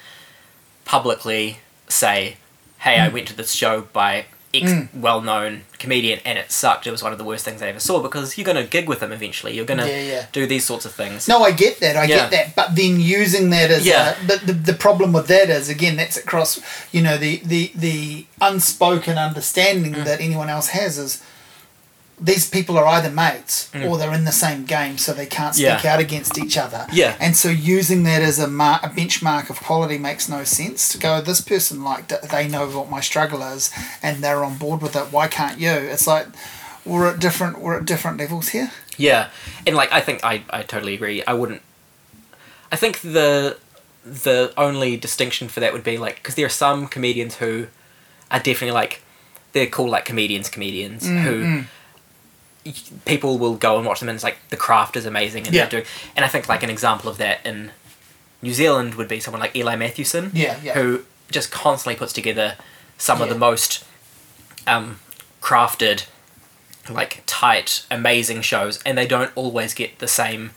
publicly 0.84 1.58
say, 1.88 2.36
Hey, 2.78 2.96
Mm. 2.96 3.04
I 3.04 3.08
went 3.08 3.28
to 3.28 3.36
this 3.36 3.52
show 3.52 3.82
by 3.82 4.26
X 4.52 4.88
well 4.92 5.20
known 5.20 5.62
comedian 5.78 6.18
and 6.24 6.36
it 6.38 6.50
sucked, 6.50 6.86
it 6.86 6.90
was 6.90 7.02
one 7.02 7.12
of 7.12 7.18
the 7.18 7.24
worst 7.24 7.44
things 7.44 7.62
I 7.62 7.68
ever 7.68 7.78
saw 7.80 8.02
because 8.02 8.36
you're 8.36 8.44
gonna 8.44 8.64
gig 8.64 8.88
with 8.88 9.00
them 9.00 9.12
eventually. 9.12 9.54
You're 9.54 9.64
gonna 9.64 9.86
Yeah, 9.86 10.02
yeah. 10.02 10.26
do 10.32 10.46
these 10.46 10.64
sorts 10.64 10.84
of 10.84 10.92
things. 10.92 11.28
No, 11.28 11.42
I 11.42 11.52
get 11.52 11.78
that. 11.80 11.96
I 11.96 12.04
Yeah. 12.04 12.16
get 12.16 12.30
that. 12.32 12.56
But 12.56 12.74
then 12.74 13.00
using 13.00 13.50
that 13.50 13.70
as 13.70 13.86
Yeah. 13.86 14.16
a, 14.20 14.26
but 14.26 14.46
the, 14.46 14.52
the 14.52 14.74
problem 14.74 15.12
with 15.12 15.28
that 15.28 15.48
is 15.50 15.68
again 15.68 15.96
that's 15.96 16.16
across 16.16 16.58
you 16.92 17.00
know 17.00 17.16
the 17.16 17.40
the 17.44 17.70
the 17.74 18.26
unspoken 18.40 19.18
understanding 19.18 19.94
Mm. 19.94 20.04
that 20.04 20.20
anyone 20.20 20.48
else 20.50 20.68
has 20.68 20.98
is 20.98 21.22
these 22.22 22.48
people 22.50 22.76
are 22.76 22.84
either 22.86 23.10
mates 23.10 23.70
or 23.74 23.96
they're 23.96 24.12
in 24.12 24.24
the 24.26 24.32
same 24.32 24.64
game 24.66 24.98
so 24.98 25.12
they 25.14 25.24
can't 25.26 25.54
speak 25.54 25.66
Mm. 25.68 25.84
Yeah. 25.84 25.94
out 25.94 26.00
against 26.00 26.36
each 26.38 26.58
other 26.58 26.86
Yeah. 26.92 27.16
and 27.18 27.34
so 27.36 27.48
using 27.48 28.02
that 28.04 28.20
as 28.22 28.38
a, 28.38 28.46
mar- 28.46 28.80
a 28.82 28.90
benchmark 28.90 29.48
of 29.48 29.58
quality 29.60 29.96
makes 29.96 30.28
no 30.28 30.44
sense 30.44 30.88
to 30.90 30.98
go 30.98 31.20
this 31.22 31.40
person 31.40 31.82
liked 31.82 32.12
it 32.12 32.20
they 32.30 32.46
know 32.46 32.68
what 32.68 32.90
my 32.90 33.00
struggle 33.00 33.42
is 33.42 33.70
and 34.02 34.22
they're 34.22 34.44
on 34.44 34.58
board 34.58 34.82
with 34.82 34.94
it 34.96 35.06
why 35.12 35.28
can't 35.28 35.58
you 35.58 35.70
it's 35.70 36.06
like 36.06 36.26
we're 36.84 37.08
at 37.08 37.18
different 37.20 37.58
we're 37.60 37.78
at 37.78 37.84
different 37.86 38.18
levels 38.18 38.48
here 38.50 38.70
Yeah, 38.98 39.28
and 39.66 39.74
like 39.74 39.90
I 39.92 40.00
think 40.02 40.22
I, 40.22 40.42
I 40.50 40.62
totally 40.62 40.92
agree. 40.94 41.22
I 41.26 41.32
wouldn't. 41.32 41.62
I 42.70 42.76
think 42.76 43.00
the 43.00 43.56
the 44.04 44.52
only 44.56 44.96
distinction 44.96 45.48
for 45.48 45.60
that 45.60 45.72
would 45.72 45.84
be 45.84 45.96
like 45.98 46.16
because 46.16 46.34
there 46.34 46.46
are 46.46 46.50
some 46.66 46.86
comedians 46.86 47.36
who 47.36 47.66
are 48.30 48.40
definitely 48.40 48.72
like 48.72 49.02
they're 49.52 49.66
called 49.66 49.90
like 49.90 50.04
comedians 50.04 50.48
comedians 50.50 51.06
who 51.06 51.42
y- 51.42 51.64
people 53.06 53.38
will 53.38 53.54
go 53.54 53.76
and 53.78 53.86
watch 53.86 54.00
them 54.00 54.08
and 54.08 54.16
it's 54.16 54.24
like 54.24 54.36
the 54.50 54.56
craft 54.56 54.96
is 54.96 55.06
amazing 55.06 55.46
and 55.46 55.54
Yeah. 55.54 55.62
they're 55.62 55.70
doing 55.80 55.84
and 56.14 56.24
I 56.24 56.28
think 56.28 56.48
like 56.48 56.62
an 56.62 56.68
example 56.70 57.08
of 57.10 57.16
that 57.18 57.44
in 57.44 57.70
New 58.42 58.52
Zealand 58.52 58.94
would 58.96 59.08
be 59.08 59.18
someone 59.20 59.40
like 59.40 59.56
Eli 59.56 59.76
Matthewson 59.76 60.30
Yeah, 60.34 60.58
yeah. 60.62 60.74
who 60.74 61.04
just 61.30 61.50
constantly 61.50 61.96
puts 61.98 62.12
together 62.12 62.56
some 62.98 63.22
of 63.22 63.28
the 63.30 63.34
most 63.34 63.84
um, 64.66 65.00
crafted 65.40 66.06
like 66.88 67.22
tight, 67.26 67.84
amazing 67.90 68.42
shows, 68.42 68.82
and 68.84 68.96
they 68.98 69.06
don't 69.06 69.30
always 69.36 69.74
get 69.74 69.98
the 70.00 70.08
same 70.08 70.50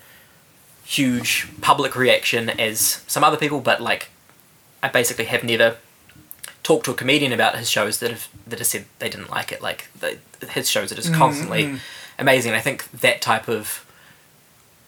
huge 0.86 1.48
public 1.62 1.96
reaction 1.96 2.50
as 2.50 3.04
some 3.08 3.24
other 3.24 3.38
people. 3.38 3.60
But 3.60 3.82
like, 3.82 4.10
I 4.82 4.88
basically 4.90 5.26
have 5.26 5.44
never 5.44 5.78
talked 6.64 6.86
to 6.86 6.92
a 6.92 6.96
comedian 6.96 7.34
about 7.34 7.58
his 7.58 7.70
shows 7.70 8.00
that 8.00 8.10
have 8.10 8.28
that 8.48 8.60
have 8.60 8.68
said 8.68 8.86
they 9.00 9.10
didn't 9.10 9.30
like 9.30 9.52
it. 9.52 9.62
Like 9.62 9.90
the, 10.00 10.18
his 10.48 10.70
shows 10.70 10.92
are 10.92 10.96
just 10.96 11.12
mm, 11.12 11.18
constantly 11.18 11.64
mm. 11.66 11.80
amazing. 12.18 12.52
And 12.52 12.58
I 12.58 12.62
think 12.62 12.90
that 12.92 13.22
type 13.22 13.48
of 13.48 13.86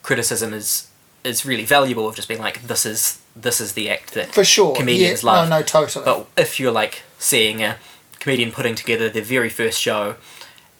criticism 0.01 0.53
is 0.53 0.87
is 1.23 1.45
really 1.45 1.65
valuable. 1.65 2.07
Of 2.07 2.15
just 2.15 2.27
being 2.27 2.39
like, 2.39 2.63
this 2.63 2.85
is 2.85 3.21
this 3.35 3.59
is 3.59 3.73
the 3.73 3.89
act 3.89 4.13
that 4.13 4.33
for 4.33 4.45
sure 4.45 4.75
comedians 4.75 5.23
yeah, 5.23 5.31
love. 5.31 5.49
no 5.49 5.57
no 5.57 5.63
totally 5.63 6.05
But 6.05 6.27
if 6.37 6.59
you're 6.59 6.71
like 6.71 7.03
seeing 7.19 7.61
a 7.61 7.77
comedian 8.19 8.51
putting 8.51 8.75
together 8.75 9.09
their 9.09 9.21
very 9.21 9.49
first 9.49 9.79
show, 9.79 10.15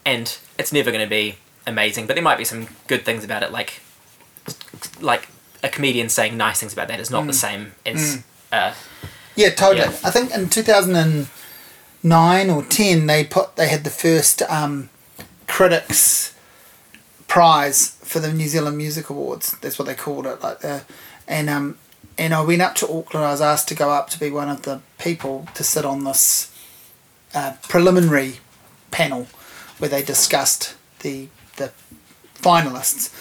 and 0.06 0.38
it's 0.58 0.72
never 0.72 0.92
going 0.92 1.04
to 1.04 1.10
be 1.10 1.36
amazing, 1.68 2.08
but 2.08 2.16
there 2.16 2.24
might 2.24 2.38
be 2.38 2.46
some 2.46 2.68
good 2.88 3.04
things 3.04 3.24
about 3.24 3.44
it, 3.44 3.52
like 3.52 3.82
like 5.02 5.28
a 5.62 5.70
comedian 5.70 6.10
saying 6.10 6.38
nice 6.38 6.60
things 6.60 6.74
about 6.74 6.88
that 6.88 7.00
is 7.00 7.10
not 7.10 7.26
the 7.26 7.32
mm. 7.32 7.36
same 7.36 7.72
as 7.86 8.24
uh, 8.52 8.74
Yeah, 9.36 9.50
totally. 9.50 9.88
Yeah. 9.88 10.00
I 10.04 10.12
think 10.12 10.32
in 10.34 10.50
two 10.50 10.64
thousand 10.64 10.96
and 10.96 11.28
nine 12.04 12.50
or 12.50 12.64
ten 12.64 13.08
they 13.08 13.24
put 13.24 13.56
they 13.56 13.68
had 13.68 13.84
the 13.84 13.90
first 13.90 14.42
um, 14.44 14.90
critics 15.48 16.34
prize 17.28 17.98
for 18.04 18.20
the 18.20 18.32
New 18.32 18.48
Zealand 18.48 18.78
Music 18.78 19.10
Awards. 19.10 19.58
That's 19.62 19.78
what 19.78 19.86
they 19.88 19.96
called 19.96 20.26
it, 20.26 20.42
like 20.42 20.60
the, 20.60 20.84
and 21.28 21.50
um, 21.50 21.78
and 22.18 22.34
I 22.34 22.42
went 22.42 22.62
up 22.62 22.76
to 22.76 22.86
Auckland. 22.86 23.26
I 23.26 23.32
was 23.32 23.42
asked 23.42 23.68
to 23.70 23.76
go 23.76 23.90
up 23.90 24.10
to 24.12 24.20
be 24.20 24.30
one 24.30 24.50
of 24.50 24.62
the 24.62 24.82
people 24.98 25.48
to 25.56 25.64
sit 25.64 25.84
on 25.86 26.04
this 26.04 26.54
uh, 27.34 27.54
preliminary 27.68 28.36
panel 28.92 29.28
where 29.80 29.90
they 29.90 30.02
discussed 30.02 30.76
the 31.00 31.28
the 31.58 31.72
finalists, 32.36 33.14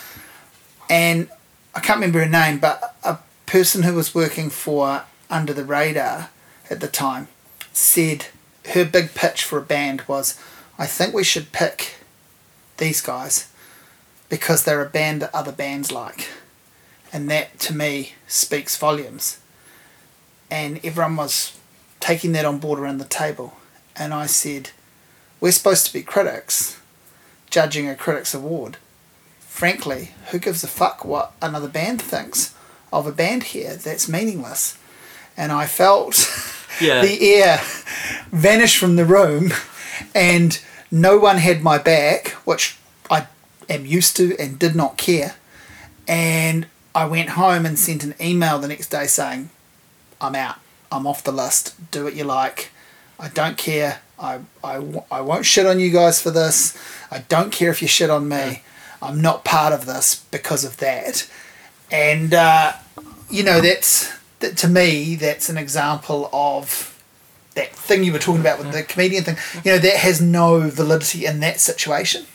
and 0.88 1.28
I 1.74 1.80
can't 1.80 1.96
remember 1.96 2.20
her 2.20 2.28
name, 2.28 2.58
but 2.60 2.94
a 3.02 3.18
person 3.46 3.82
who 3.82 3.94
was 3.94 4.14
working 4.14 4.50
for 4.50 5.04
Under 5.30 5.52
the 5.52 5.64
Radar 5.64 6.30
at 6.70 6.80
the 6.80 6.88
time 6.88 7.28
said 7.72 8.26
her 8.72 8.84
big 8.84 9.14
pitch 9.14 9.42
for 9.44 9.58
a 9.58 9.62
band 9.62 10.02
was, 10.06 10.38
I 10.78 10.86
think 10.86 11.14
we 11.14 11.24
should 11.24 11.52
pick 11.52 11.96
these 12.76 13.00
guys 13.00 13.50
because 14.28 14.64
they're 14.64 14.84
a 14.84 14.88
band 14.88 15.22
that 15.22 15.34
other 15.34 15.52
bands 15.52 15.92
like. 15.92 16.28
And 17.12 17.30
that 17.30 17.58
to 17.60 17.74
me 17.74 18.14
speaks 18.26 18.76
volumes. 18.76 19.40
And 20.50 20.84
everyone 20.84 21.16
was 21.16 21.56
taking 22.00 22.32
that 22.32 22.44
on 22.44 22.58
board 22.58 22.78
around 22.78 22.98
the 22.98 23.04
table. 23.04 23.54
And 23.96 24.12
I 24.12 24.26
said, 24.26 24.70
We're 25.40 25.52
supposed 25.52 25.86
to 25.86 25.92
be 25.92 26.02
critics 26.02 26.80
judging 27.50 27.88
a 27.88 27.94
critics 27.94 28.34
award 28.34 28.78
frankly, 29.54 30.10
who 30.32 30.38
gives 30.40 30.64
a 30.64 30.66
fuck 30.66 31.04
what 31.04 31.32
another 31.40 31.68
band 31.68 32.02
thinks 32.02 32.52
of 32.92 33.06
a 33.06 33.12
band 33.12 33.44
here? 33.44 33.76
That's 33.76 34.08
meaningless. 34.08 34.76
And 35.36 35.52
I 35.52 35.66
felt 35.66 36.16
Yeah. 36.80 37.02
the 37.06 37.34
air 37.34 37.60
vanish 38.32 38.78
from 38.78 38.96
the 38.96 39.04
room, 39.04 39.52
and 40.14 40.60
no 40.90 41.18
one 41.18 41.38
had 41.38 41.62
my 41.62 41.78
back, 41.78 42.28
which 42.44 42.76
I 43.10 43.26
am 43.68 43.86
used 43.86 44.16
to 44.16 44.36
and 44.38 44.58
did 44.58 44.74
not 44.74 44.96
care. 44.96 45.34
And 46.06 46.66
I 46.94 47.06
went 47.06 47.30
home 47.30 47.66
and 47.66 47.78
sent 47.78 48.04
an 48.04 48.14
email 48.20 48.58
the 48.58 48.68
next 48.68 48.88
day 48.88 49.06
saying, 49.06 49.50
I'm 50.20 50.34
out. 50.34 50.56
I'm 50.92 51.06
off 51.06 51.24
the 51.24 51.32
list. 51.32 51.74
Do 51.90 52.04
what 52.04 52.14
you 52.14 52.24
like. 52.24 52.70
I 53.18 53.28
don't 53.28 53.56
care. 53.56 54.00
I, 54.18 54.40
I, 54.62 54.74
I 55.10 55.20
won't 55.20 55.44
shit 55.46 55.66
on 55.66 55.80
you 55.80 55.90
guys 55.90 56.20
for 56.20 56.30
this. 56.30 56.76
I 57.10 57.18
don't 57.28 57.50
care 57.50 57.70
if 57.70 57.82
you 57.82 57.88
shit 57.88 58.10
on 58.10 58.28
me. 58.28 58.62
I'm 59.02 59.20
not 59.20 59.44
part 59.44 59.72
of 59.72 59.86
this 59.86 60.24
because 60.30 60.64
of 60.64 60.76
that. 60.78 61.28
And, 61.90 62.32
uh, 62.32 62.74
you 63.28 63.42
know, 63.42 63.60
that's, 63.60 64.12
that, 64.40 64.56
to 64.58 64.68
me, 64.68 65.14
that's 65.16 65.48
an 65.48 65.56
example 65.56 66.28
of 66.32 66.90
that 67.54 67.70
thing 67.74 68.02
you 68.04 68.12
were 68.12 68.18
talking 68.18 68.40
about 68.40 68.58
with 68.58 68.72
the 68.72 68.82
comedian 68.82 69.24
thing. 69.24 69.36
You 69.64 69.72
know, 69.72 69.78
that 69.78 69.96
has 69.96 70.20
no 70.20 70.68
validity 70.68 71.24
in 71.24 71.40
that 71.40 71.60
situation. 71.60 72.26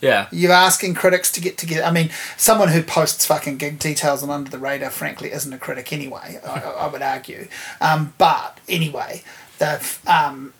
yeah, 0.00 0.26
You're 0.32 0.52
asking 0.52 0.94
critics 0.94 1.30
to 1.32 1.40
get 1.40 1.56
together. 1.56 1.84
I 1.84 1.92
mean, 1.92 2.10
someone 2.36 2.68
who 2.68 2.82
posts 2.82 3.24
fucking 3.24 3.58
gig 3.58 3.78
details 3.78 4.22
on 4.22 4.30
Under 4.30 4.50
the 4.50 4.58
Radar, 4.58 4.90
frankly, 4.90 5.30
isn't 5.30 5.52
a 5.52 5.58
critic 5.58 5.92
anyway. 5.92 6.40
I, 6.44 6.60
I 6.60 6.86
would 6.88 7.02
argue. 7.02 7.46
Um, 7.80 8.14
but 8.18 8.58
anyway, 8.68 9.22
the 9.58 9.80
um, 10.08 10.52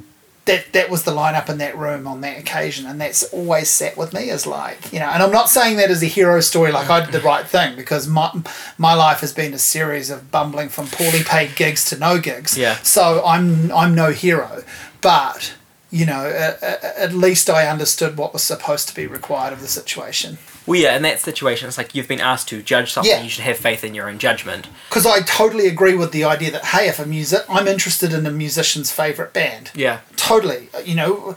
that 0.44 0.72
that 0.72 0.90
was 0.90 1.04
the 1.04 1.12
lineup 1.12 1.48
in 1.48 1.58
that 1.58 1.76
room 1.76 2.06
on 2.06 2.20
that 2.22 2.38
occasion, 2.38 2.86
and 2.86 3.00
that's 3.00 3.22
always 3.24 3.68
sat 3.68 3.96
with 3.96 4.12
me 4.12 4.30
as 4.30 4.46
like 4.46 4.92
you 4.92 4.98
know. 4.98 5.06
And 5.06 5.22
I'm 5.22 5.30
not 5.30 5.48
saying 5.48 5.76
that 5.76 5.90
as 5.90 6.02
a 6.02 6.06
hero 6.06 6.40
story, 6.40 6.72
like 6.72 6.90
I 6.90 7.04
did 7.04 7.12
the 7.12 7.20
right 7.20 7.46
thing, 7.46 7.76
because 7.76 8.08
my 8.08 8.32
my 8.76 8.94
life 8.94 9.20
has 9.20 9.32
been 9.32 9.54
a 9.54 9.58
series 9.58 10.10
of 10.10 10.30
bumbling 10.30 10.68
from 10.68 10.88
poorly 10.88 11.22
paid 11.22 11.54
gigs 11.54 11.84
to 11.90 11.98
no 11.98 12.20
gigs. 12.20 12.58
Yeah. 12.58 12.76
So 12.82 13.22
I'm 13.24 13.70
I'm 13.72 13.94
no 13.94 14.10
hero, 14.10 14.64
but 15.00 15.54
you 15.90 16.06
know, 16.06 16.26
at, 16.26 16.62
at 16.62 17.12
least 17.12 17.48
I 17.50 17.68
understood 17.68 18.16
what 18.16 18.32
was 18.32 18.42
supposed 18.42 18.88
to 18.88 18.94
be 18.94 19.06
required 19.06 19.52
of 19.52 19.60
the 19.60 19.68
situation. 19.68 20.38
Well, 20.66 20.80
yeah, 20.80 20.96
in 20.96 21.02
that 21.02 21.20
situation, 21.20 21.68
it's 21.68 21.78
like 21.78 21.94
you've 21.94 22.08
been 22.08 22.20
asked 22.20 22.48
to 22.48 22.62
judge 22.62 22.92
something. 22.92 23.10
Yeah. 23.10 23.22
You 23.22 23.28
should 23.28 23.44
have 23.44 23.56
faith 23.56 23.82
in 23.84 23.94
your 23.94 24.08
own 24.08 24.18
judgment. 24.18 24.68
Because 24.88 25.06
I 25.06 25.20
totally 25.20 25.66
agree 25.66 25.96
with 25.96 26.12
the 26.12 26.24
idea 26.24 26.50
that 26.52 26.66
hey, 26.66 26.88
if 26.88 26.98
a 26.98 27.06
music, 27.06 27.42
I'm 27.48 27.66
interested 27.66 28.12
in 28.12 28.26
a 28.26 28.30
musician's 28.30 28.92
favorite 28.92 29.32
band. 29.32 29.70
Yeah. 29.74 30.00
Totally. 30.16 30.68
You 30.84 30.94
know, 30.94 31.36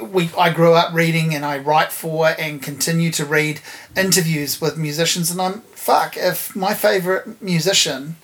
we 0.00 0.30
I 0.38 0.52
grew 0.52 0.74
up 0.74 0.92
reading 0.92 1.34
and 1.34 1.44
I 1.44 1.58
write 1.58 1.92
for 1.92 2.34
and 2.38 2.62
continue 2.62 3.10
to 3.12 3.24
read 3.24 3.60
interviews 3.96 4.60
with 4.60 4.76
musicians, 4.76 5.30
and 5.30 5.40
I'm 5.40 5.60
fuck 5.72 6.16
if 6.16 6.54
my 6.54 6.74
favorite 6.74 7.40
musician 7.40 8.16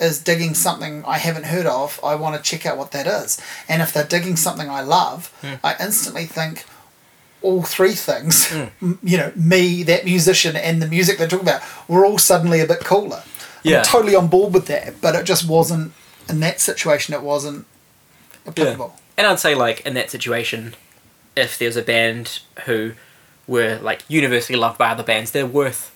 is 0.00 0.22
digging 0.22 0.54
something 0.54 1.04
I 1.06 1.18
haven't 1.18 1.44
heard 1.44 1.66
of, 1.66 2.00
I 2.02 2.14
want 2.14 2.36
to 2.36 2.50
check 2.50 2.64
out 2.64 2.78
what 2.78 2.92
that 2.92 3.06
is. 3.06 3.38
And 3.68 3.82
if 3.82 3.92
they're 3.92 4.04
digging 4.04 4.36
something 4.36 4.70
I 4.70 4.80
love, 4.80 5.26
hmm. 5.42 5.54
I 5.62 5.76
instantly 5.78 6.24
think 6.24 6.64
all 7.42 7.62
three 7.62 7.92
things, 7.94 8.52
m- 8.82 8.98
you 9.02 9.16
know, 9.16 9.32
me, 9.36 9.82
that 9.84 10.04
musician, 10.04 10.56
and 10.56 10.80
the 10.82 10.86
music 10.86 11.18
they're 11.18 11.28
talking 11.28 11.48
about, 11.48 11.62
were 11.88 12.04
all 12.04 12.18
suddenly 12.18 12.60
a 12.60 12.66
bit 12.66 12.80
cooler. 12.80 13.22
Yeah. 13.62 13.78
I'm 13.78 13.84
totally 13.84 14.14
on 14.14 14.28
board 14.28 14.54
with 14.54 14.66
that, 14.66 15.00
but 15.00 15.14
it 15.14 15.24
just 15.24 15.48
wasn't, 15.48 15.92
in 16.28 16.40
that 16.40 16.60
situation, 16.60 17.14
it 17.14 17.22
wasn't 17.22 17.66
applicable. 18.46 18.96
And 19.16 19.26
I'd 19.26 19.38
say, 19.38 19.54
like, 19.54 19.80
in 19.86 19.94
that 19.94 20.10
situation, 20.10 20.74
if 21.36 21.58
there's 21.58 21.76
a 21.76 21.82
band 21.82 22.40
who 22.64 22.92
were, 23.46 23.78
like, 23.82 24.02
universally 24.08 24.58
loved 24.58 24.78
by 24.78 24.90
other 24.90 25.02
bands, 25.02 25.30
they're 25.32 25.46
worth. 25.46 25.94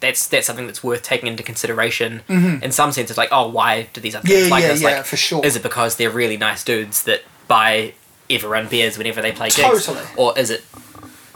That's 0.00 0.26
that's 0.26 0.46
something 0.46 0.66
that's 0.66 0.84
worth 0.84 1.02
taking 1.02 1.28
into 1.28 1.42
consideration. 1.42 2.22
In 2.28 2.72
some 2.72 2.92
sense, 2.92 3.08
it's 3.08 3.16
like, 3.16 3.30
oh, 3.32 3.48
why 3.48 3.88
do 3.94 4.00
these 4.02 4.14
other 4.14 4.28
Mm-hmm. 4.28 4.44
Yeah, 4.44 4.50
like 4.50 4.62
yeah, 4.62 4.68
this? 4.68 4.82
yeah, 4.82 4.88
like, 4.96 5.04
for 5.06 5.16
sure. 5.16 5.44
Is 5.44 5.56
it 5.56 5.62
because 5.62 5.96
they're 5.96 6.10
really 6.10 6.36
nice 6.36 6.62
dudes 6.62 7.04
that 7.04 7.22
buy 7.48 7.94
everyone 8.30 8.68
beers 8.68 8.96
whenever 8.98 9.20
they 9.22 9.32
play 9.32 9.50
gigs? 9.50 9.88
Or 10.16 10.38
is 10.38 10.50
it, 10.50 10.64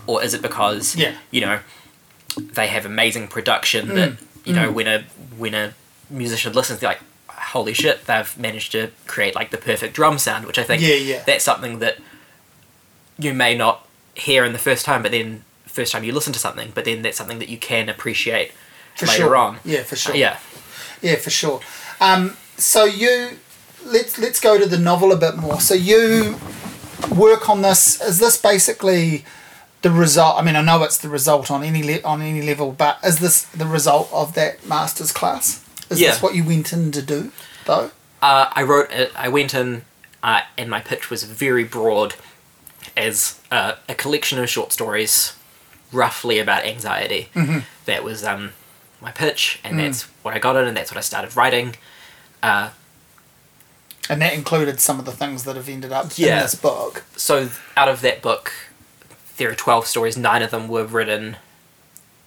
or 0.07 0.23
is 0.23 0.35
it 0.35 0.43
because 0.43 0.97
Yeah. 0.97 1.13
you 1.31 1.41
know 1.43 1.61
they 2.37 2.69
have 2.69 2.87
amazing 2.87 3.29
production 3.29 3.89
Mm. 3.89 3.95
that 3.95 4.13
you 4.45 4.53
know 4.55 4.71
when 4.71 4.87
a 4.87 5.05
when 5.37 5.55
a 5.55 5.75
musician 6.11 6.53
listens, 6.53 6.81
they're 6.81 6.91
like, 6.91 7.01
holy 7.29 7.75
shit, 7.75 8.07
they've 8.07 8.37
managed 8.39 8.73
to 8.73 8.91
create 9.07 9.35
like 9.35 9.51
the 9.51 9.59
perfect 9.59 9.95
drum 9.95 10.19
sound, 10.19 10.47
which 10.47 10.59
I 10.59 10.65
think 10.65 10.83
Yeah, 10.83 10.95
yeah. 10.95 11.23
that's 11.27 11.45
something 11.45 11.79
that 11.81 11.99
you 13.19 13.35
may 13.35 13.57
not 13.57 13.87
hear 14.15 14.45
in 14.45 14.53
the 14.53 14.59
first 14.59 14.85
time, 14.85 15.03
but 15.03 15.13
then 15.13 15.45
first 15.67 15.93
time 15.93 16.03
you 16.05 16.13
listen 16.13 16.33
to 16.33 16.39
something, 16.39 16.73
but 16.75 16.85
then 16.85 17.03
that's 17.03 17.17
something 17.17 17.39
that 17.39 17.49
you 17.49 17.59
can 17.59 17.89
appreciate 17.89 18.53
For 18.97 19.07
later 19.07 19.19
sure. 19.25 19.37
on. 19.37 19.59
Yeah, 19.65 19.83
for 19.83 19.97
sure. 19.97 20.15
Yeah. 20.17 20.39
Yeah, 21.03 21.17
for 21.17 21.31
sure. 21.31 21.61
Um, 22.01 22.37
so 22.57 22.85
you 22.85 23.39
let's 23.85 24.19
let's 24.19 24.41
go 24.41 24.59
to 24.59 24.67
the 24.67 24.79
novel 24.79 25.13
a 25.13 25.17
bit 25.17 25.37
more. 25.37 25.61
So 25.61 25.75
you 25.75 26.39
work 27.11 27.49
on 27.49 27.63
this. 27.63 28.01
Is 28.01 28.19
this 28.19 28.37
basically 28.41 29.25
the 29.83 29.91
result? 29.91 30.39
I 30.39 30.43
mean, 30.43 30.57
I 30.57 30.63
know 30.63 30.83
it's 30.83 30.99
the 30.99 31.09
result 31.09 31.51
on 31.51 31.63
any 31.63 31.83
le- 31.83 32.03
on 32.05 32.23
any 32.23 32.43
level, 32.43 32.73
but 32.73 32.99
is 33.05 33.19
this 33.21 33.43
the 33.45 33.67
result 33.67 34.09
of 34.13 34.35
that 34.35 34.67
master's 34.67 35.13
class? 35.13 35.65
Is 35.91 36.01
Yeah. 36.01 36.11
this 36.11 36.23
what 36.23 36.35
you 36.35 36.45
went 36.45 36.73
in 36.73 36.93
to 36.93 37.03
do, 37.03 37.33
though? 37.65 37.91
Uh, 38.21 38.47
I 38.53 38.63
wrote 38.63 38.91
it. 38.91 39.13
I 39.17 39.29
went 39.29 39.55
in, 39.55 39.85
uh, 40.23 40.41
and 40.57 40.69
my 40.69 40.81
pitch 40.81 41.09
was 41.11 41.23
very 41.23 41.65
broad, 41.65 42.15
as 42.97 43.39
uh, 43.51 43.75
a 43.89 43.95
collection 43.95 44.39
of 44.39 44.49
short 44.51 44.73
stories, 44.73 45.35
roughly 45.93 46.39
about 46.39 46.65
anxiety. 46.65 47.29
Mm-hmm. 47.35 47.61
That 47.87 48.03
was 48.05 48.25
um, 48.25 48.53
my 49.01 49.13
pitch, 49.13 49.61
Mm. 49.65 49.71
and 49.71 49.79
that's 49.81 50.03
what 50.23 50.35
I 50.35 50.39
got 50.41 50.57
in, 50.57 50.67
and 50.67 50.77
that's 50.77 50.91
what 50.91 50.99
I 50.99 51.03
started 51.03 51.37
writing. 51.37 51.77
Uh, 52.43 52.71
And 54.09 54.23
that 54.23 54.33
included 54.35 54.81
some 54.81 54.99
of 54.99 55.05
the 55.05 55.13
things 55.13 55.45
that 55.45 55.57
have 55.57 55.69
ended 55.69 55.93
up 55.93 56.05
in 56.19 56.25
this 56.43 56.55
book. 56.55 57.05
so 57.17 57.51
out 57.77 57.89
of 57.89 58.01
that 58.01 58.23
book, 58.23 58.53
there 59.37 59.51
are 59.51 59.55
twelve 59.55 59.87
stories. 59.87 60.17
Nine 60.17 60.43
of 60.43 60.51
them 60.51 60.67
were 60.69 60.85
written 60.85 61.37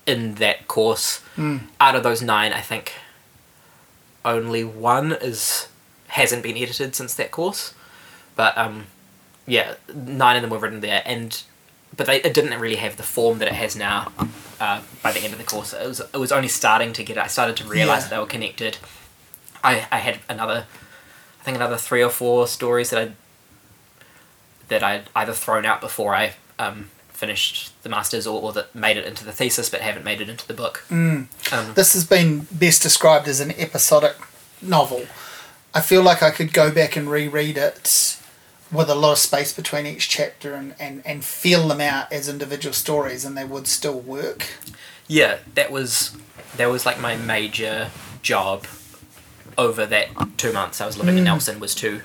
in 0.05 0.35
that 0.35 0.67
course. 0.67 1.21
Out 1.79 1.95
of 1.95 2.03
those 2.03 2.21
nine, 2.21 2.53
I 2.53 2.61
think 2.61 2.93
only 4.23 4.63
one 4.63 5.13
is 5.13 5.67
hasn't 6.07 6.43
been 6.43 6.57
edited 6.57 6.95
since 6.95 7.15
that 7.15 7.31
course. 7.31 7.73
But 8.35 8.57
um, 8.57 8.87
yeah, 9.47 9.75
nine 9.93 10.35
of 10.35 10.41
them 10.41 10.51
were 10.51 10.59
written 10.59 10.81
there, 10.81 11.01
and 11.05 11.41
but 11.95 12.05
they 12.07 12.21
it 12.21 12.33
didn't 12.33 12.59
really 12.59 12.75
have 12.77 12.97
the 12.97 13.03
form 13.03 13.39
that 13.39 13.47
it 13.47 13.55
has 13.55 13.75
now. 13.75 14.11
Uh, 14.59 14.81
by 15.01 15.11
the 15.11 15.19
end 15.21 15.33
of 15.33 15.39
the 15.39 15.45
course, 15.45 15.73
it 15.73 15.87
was 15.87 15.99
it 15.99 16.17
was 16.17 16.31
only 16.31 16.47
starting 16.47 16.93
to 16.93 17.03
get. 17.03 17.17
I 17.17 17.27
started 17.27 17.57
to 17.57 17.63
realize 17.65 18.03
Yeah. 18.03 18.09
that 18.09 18.09
they 18.11 18.19
were 18.19 18.25
connected. 18.27 18.77
I 19.63 19.87
I 19.91 19.97
had 19.97 20.19
another, 20.29 20.65
I 21.41 21.43
think 21.43 21.57
another 21.57 21.77
three 21.77 22.03
or 22.03 22.09
four 22.09 22.47
stories 22.47 22.91
that 22.91 23.09
I 23.09 23.11
that 24.67 24.83
I'd 24.83 25.03
either 25.15 25.33
thrown 25.33 25.65
out 25.65 25.81
before 25.81 26.15
I 26.15 26.33
um, 26.57 26.89
finished 27.09 27.73
the 27.83 27.89
masters 27.89 28.25
or, 28.25 28.41
or 28.41 28.53
that 28.53 28.73
made 28.73 28.95
it 28.95 29.05
into 29.05 29.25
the 29.25 29.33
thesis 29.33 29.69
but 29.69 29.81
haven't 29.81 30.05
made 30.05 30.21
it 30.21 30.29
into 30.29 30.47
the 30.47 30.53
book. 30.53 30.85
Um, 30.89 31.73
This 31.73 31.93
has 31.93 32.05
been 32.05 32.47
best 32.51 32.81
described 32.81 33.27
as 33.27 33.41
an 33.41 33.51
episodic 33.51 34.15
novel. 34.61 35.07
I 35.73 35.81
feel 35.81 36.01
like 36.03 36.23
I 36.23 36.31
could 36.31 36.53
go 36.53 36.71
back 36.71 36.95
and 36.95 37.09
reread 37.09 37.57
it 37.57 38.17
with 38.71 38.89
a 38.89 38.95
lot 38.95 39.13
of 39.13 39.17
space 39.17 39.51
between 39.51 39.85
each 39.85 40.07
chapter 40.07 40.53
and, 40.53 40.73
and, 40.79 41.01
and 41.05 41.25
feel 41.25 41.67
them 41.67 41.81
out 41.81 42.11
as 42.11 42.29
individual 42.29 42.73
stories 42.73 43.25
and 43.25 43.37
they 43.37 43.43
would 43.45 43.67
still 43.67 43.99
work. 43.99 44.47
yeah, 45.07 45.39
that 45.55 45.71
was 45.71 46.15
that 46.55 46.69
was 46.69 46.85
like 46.85 46.99
my 46.99 47.15
major 47.17 47.89
job 48.21 48.65
over 49.57 49.85
that 49.85 50.09
two 50.37 50.51
months 50.51 50.81
I 50.81 50.85
was 50.85 50.97
living 50.97 51.15
in 51.15 51.21
hmm. 51.21 51.25
Nelson 51.25 51.59
was 51.59 51.75
to 51.75 52.01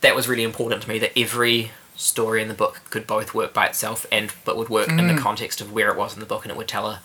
that 0.00 0.16
was 0.16 0.28
really 0.28 0.42
important 0.42 0.82
to 0.82 0.88
me 0.88 0.98
that 0.98 1.16
every 1.16 1.70
story 1.96 2.42
in 2.42 2.48
the 2.48 2.54
book 2.54 2.80
could 2.90 3.06
both 3.06 3.34
work 3.34 3.54
by 3.54 3.66
itself 3.66 4.06
and 4.10 4.32
but 4.44 4.56
would 4.56 4.68
work 4.68 4.88
in 4.88 5.06
the 5.06 5.14
hmm. 5.14 5.18
context 5.18 5.60
of 5.60 5.72
where 5.72 5.90
it 5.90 5.96
was 5.96 6.14
in 6.14 6.20
the 6.20 6.26
book 6.26 6.44
and 6.44 6.50
it 6.50 6.56
would 6.56 6.68
tell 6.68 6.86
a, 6.86 7.00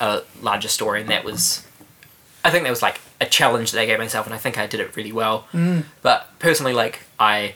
a 0.00 0.22
larger 0.40 0.68
story 0.68 1.00
and 1.00 1.10
that 1.10 1.24
was 1.24 1.66
I 2.44 2.50
think 2.50 2.64
that 2.64 2.70
was 2.70 2.82
like 2.82 3.00
a 3.20 3.26
challenge 3.26 3.72
that 3.72 3.80
I 3.80 3.86
gave 3.86 3.98
myself 3.98 4.26
and 4.26 4.34
I 4.34 4.38
think 4.38 4.56
I 4.56 4.66
did 4.66 4.80
it 4.80 4.94
really 4.96 5.12
well. 5.12 5.40
Hmm. 5.52 5.80
But 6.02 6.28
personally 6.38 6.72
like 6.72 7.00
I 7.18 7.54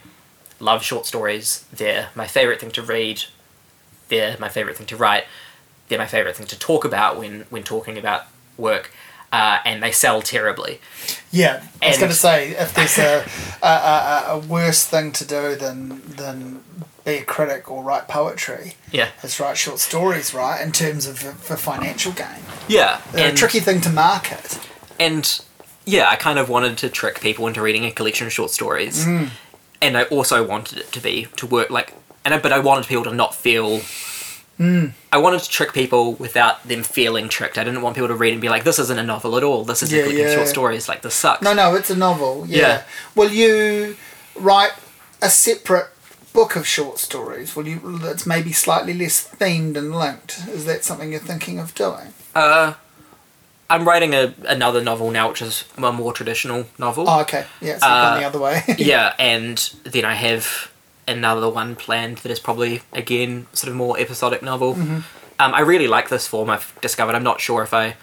love 0.60 0.82
short 0.82 1.06
stories. 1.06 1.64
They're 1.72 2.08
my 2.14 2.26
favorite 2.26 2.60
thing 2.60 2.70
to 2.72 2.82
read. 2.82 3.24
They're 4.08 4.36
my 4.38 4.48
favorite 4.48 4.76
thing 4.76 4.86
to 4.86 4.96
write. 4.96 5.24
They're 5.88 5.98
my 5.98 6.06
favorite 6.06 6.36
thing 6.36 6.46
to 6.46 6.58
talk 6.58 6.84
about 6.84 7.18
when 7.18 7.46
when 7.50 7.62
talking 7.62 7.96
about 7.98 8.26
work. 8.56 8.90
Uh, 9.32 9.58
and 9.64 9.82
they 9.82 9.90
sell 9.90 10.20
terribly. 10.20 10.78
Yeah, 11.30 11.62
I 11.80 11.86
was 11.86 11.94
And- 11.96 12.00
going 12.00 12.12
to 12.12 12.18
say 12.18 12.50
if 12.50 12.74
there's 12.74 12.98
a, 13.10 13.24
a, 13.62 13.66
a, 13.66 14.24
a 14.32 14.38
worse 14.38 14.84
thing 14.84 15.10
to 15.12 15.24
do 15.24 15.56
than 15.56 16.02
than 16.16 16.62
be 17.04 17.14
a 17.16 17.22
critic 17.24 17.70
or 17.70 17.82
write 17.82 18.06
poetry, 18.08 18.74
Yeah. 18.92 19.08
is 19.24 19.40
write 19.40 19.56
short 19.56 19.78
stories, 19.80 20.34
right? 20.34 20.60
In 20.60 20.70
terms 20.70 21.06
of 21.06 21.18
for 21.18 21.56
financial 21.56 22.12
gain, 22.12 22.42
Yeah. 22.68 23.00
they're 23.12 23.32
a 23.32 23.34
tricky 23.34 23.60
thing 23.60 23.80
to 23.80 23.88
market. 23.90 24.58
and 25.00 25.40
yeah, 25.84 26.08
I 26.08 26.14
kind 26.16 26.38
of 26.38 26.48
wanted 26.48 26.78
to 26.78 26.88
trick 26.88 27.20
people 27.20 27.48
into 27.48 27.60
reading 27.60 27.84
a 27.86 27.90
collection 27.90 28.26
of 28.28 28.32
short 28.32 28.50
stories. 28.52 29.04
Mm. 29.04 29.30
And 29.80 29.96
I 29.98 30.04
also 30.04 30.46
wanted 30.46 30.78
it 30.78 30.92
to 30.92 31.00
be 31.00 31.26
to 31.36 31.46
work 31.46 31.70
like 31.70 31.92
and 32.24 32.34
I, 32.34 32.38
but 32.38 32.52
I 32.52 32.60
wanted 32.60 32.86
people 32.86 33.02
to 33.04 33.12
not 33.14 33.34
feel 33.34 33.80
Mm. 34.60 34.92
I 35.10 35.18
wanted 35.18 35.40
to 35.40 35.48
trick 35.48 35.72
people 35.72 36.12
without 36.14 36.62
them 36.68 36.82
feeling 36.82 37.28
tricked. 37.28 37.58
I 37.58 37.64
didn't 37.64 37.82
want 37.82 37.94
people 37.96 38.08
to 38.08 38.14
read 38.14 38.32
and 38.32 38.40
be 38.40 38.48
like, 38.48 38.64
"This 38.64 38.78
isn't 38.78 38.98
a 38.98 39.02
novel 39.02 39.36
at 39.36 39.42
all. 39.42 39.64
This 39.64 39.82
is 39.82 39.92
Yeah, 39.92 40.00
a 40.00 40.02
collection 40.02 40.24
of 40.26 40.30
yeah. 40.30 40.36
short 40.36 40.48
stories. 40.48 40.88
Like 40.88 41.02
this 41.02 41.14
sucks." 41.14 41.42
No, 41.42 41.52
no, 41.54 41.74
it's 41.74 41.90
a 41.90 41.96
novel. 41.96 42.44
Yeah. 42.46 42.58
Yeah. 42.58 42.82
Will 43.14 43.30
you 43.30 43.96
write 44.36 44.72
a 45.20 45.30
separate 45.30 45.88
book 46.32 46.54
of 46.56 46.66
short 46.66 46.98
stories? 46.98 47.56
Will 47.56 47.66
you? 47.66 47.98
That's 47.98 48.26
maybe 48.26 48.52
slightly 48.52 48.94
less 48.94 49.26
themed 49.26 49.76
and 49.76 49.94
linked. 49.98 50.38
Is 50.48 50.64
that 50.66 50.84
something 50.84 51.10
you're 51.10 51.20
thinking 51.20 51.58
of 51.58 51.74
doing? 51.74 52.12
Uh, 52.34 52.74
I'm 53.70 53.86
writing 53.88 54.14
a 54.14 54.34
another 54.46 54.82
novel 54.82 55.10
now, 55.10 55.28
which 55.30 55.42
is 55.42 55.64
a 55.78 55.92
more 55.92 56.12
traditional 56.12 56.66
novel. 56.78 57.08
Oh, 57.08 57.20
okay. 57.22 57.46
Yeah, 57.60 57.78
so 57.78 57.86
you've 57.86 57.94
Uh, 57.96 58.10
gone 58.10 58.20
the 58.20 58.26
other 58.26 58.38
way. 58.40 58.62
yeah, 58.78 59.14
and 59.18 59.58
then 59.84 60.04
I 60.04 60.14
have 60.14 60.70
another 61.06 61.48
one 61.48 61.74
planned 61.76 62.18
that 62.18 62.30
is 62.30 62.40
probably 62.40 62.82
again 62.92 63.46
sort 63.52 63.70
of 63.70 63.76
more 63.76 63.98
episodic 63.98 64.42
novel. 64.42 64.74
Mm-hmm. 64.74 65.00
Um, 65.38 65.54
I 65.54 65.60
really 65.60 65.88
like 65.88 66.08
this 66.08 66.26
form. 66.26 66.50
I've 66.50 66.78
discovered. 66.80 67.14
I'm 67.14 67.24
not 67.24 67.40
sure 67.40 67.62
if 67.62 67.74
I 67.74 67.96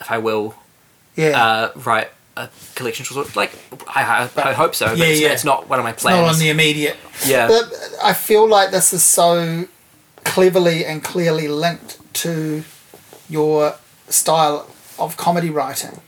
if 0.00 0.10
I 0.10 0.18
will 0.18 0.54
yeah. 1.16 1.40
uh, 1.40 1.72
write 1.76 2.10
a 2.36 2.48
collection 2.74 3.02
of 3.02 3.06
short 3.06 3.36
like 3.36 3.52
I, 3.88 4.28
I, 4.36 4.50
I 4.50 4.52
hope 4.52 4.74
so. 4.74 4.88
But 4.88 4.98
Yeah, 4.98 5.04
it's, 5.06 5.20
yeah. 5.20 5.32
it's 5.32 5.44
not 5.44 5.68
one 5.68 5.78
of 5.78 5.84
my 5.84 5.92
plans. 5.92 6.16
Not 6.16 6.22
plans. 6.22 6.36
on 6.36 6.40
the 6.42 6.50
immediate. 6.50 6.96
yeah, 7.26 7.48
But 7.48 7.72
I 8.02 8.12
feel 8.12 8.48
like 8.48 8.70
this 8.70 8.92
is 8.92 9.04
so 9.04 9.66
cleverly 10.24 10.84
and 10.84 11.02
clearly 11.04 11.48
linked 11.48 12.00
to 12.14 12.64
your 13.28 13.76
style 14.08 14.68
of 14.98 15.16
comedy 15.16 15.50
writing. 15.50 16.00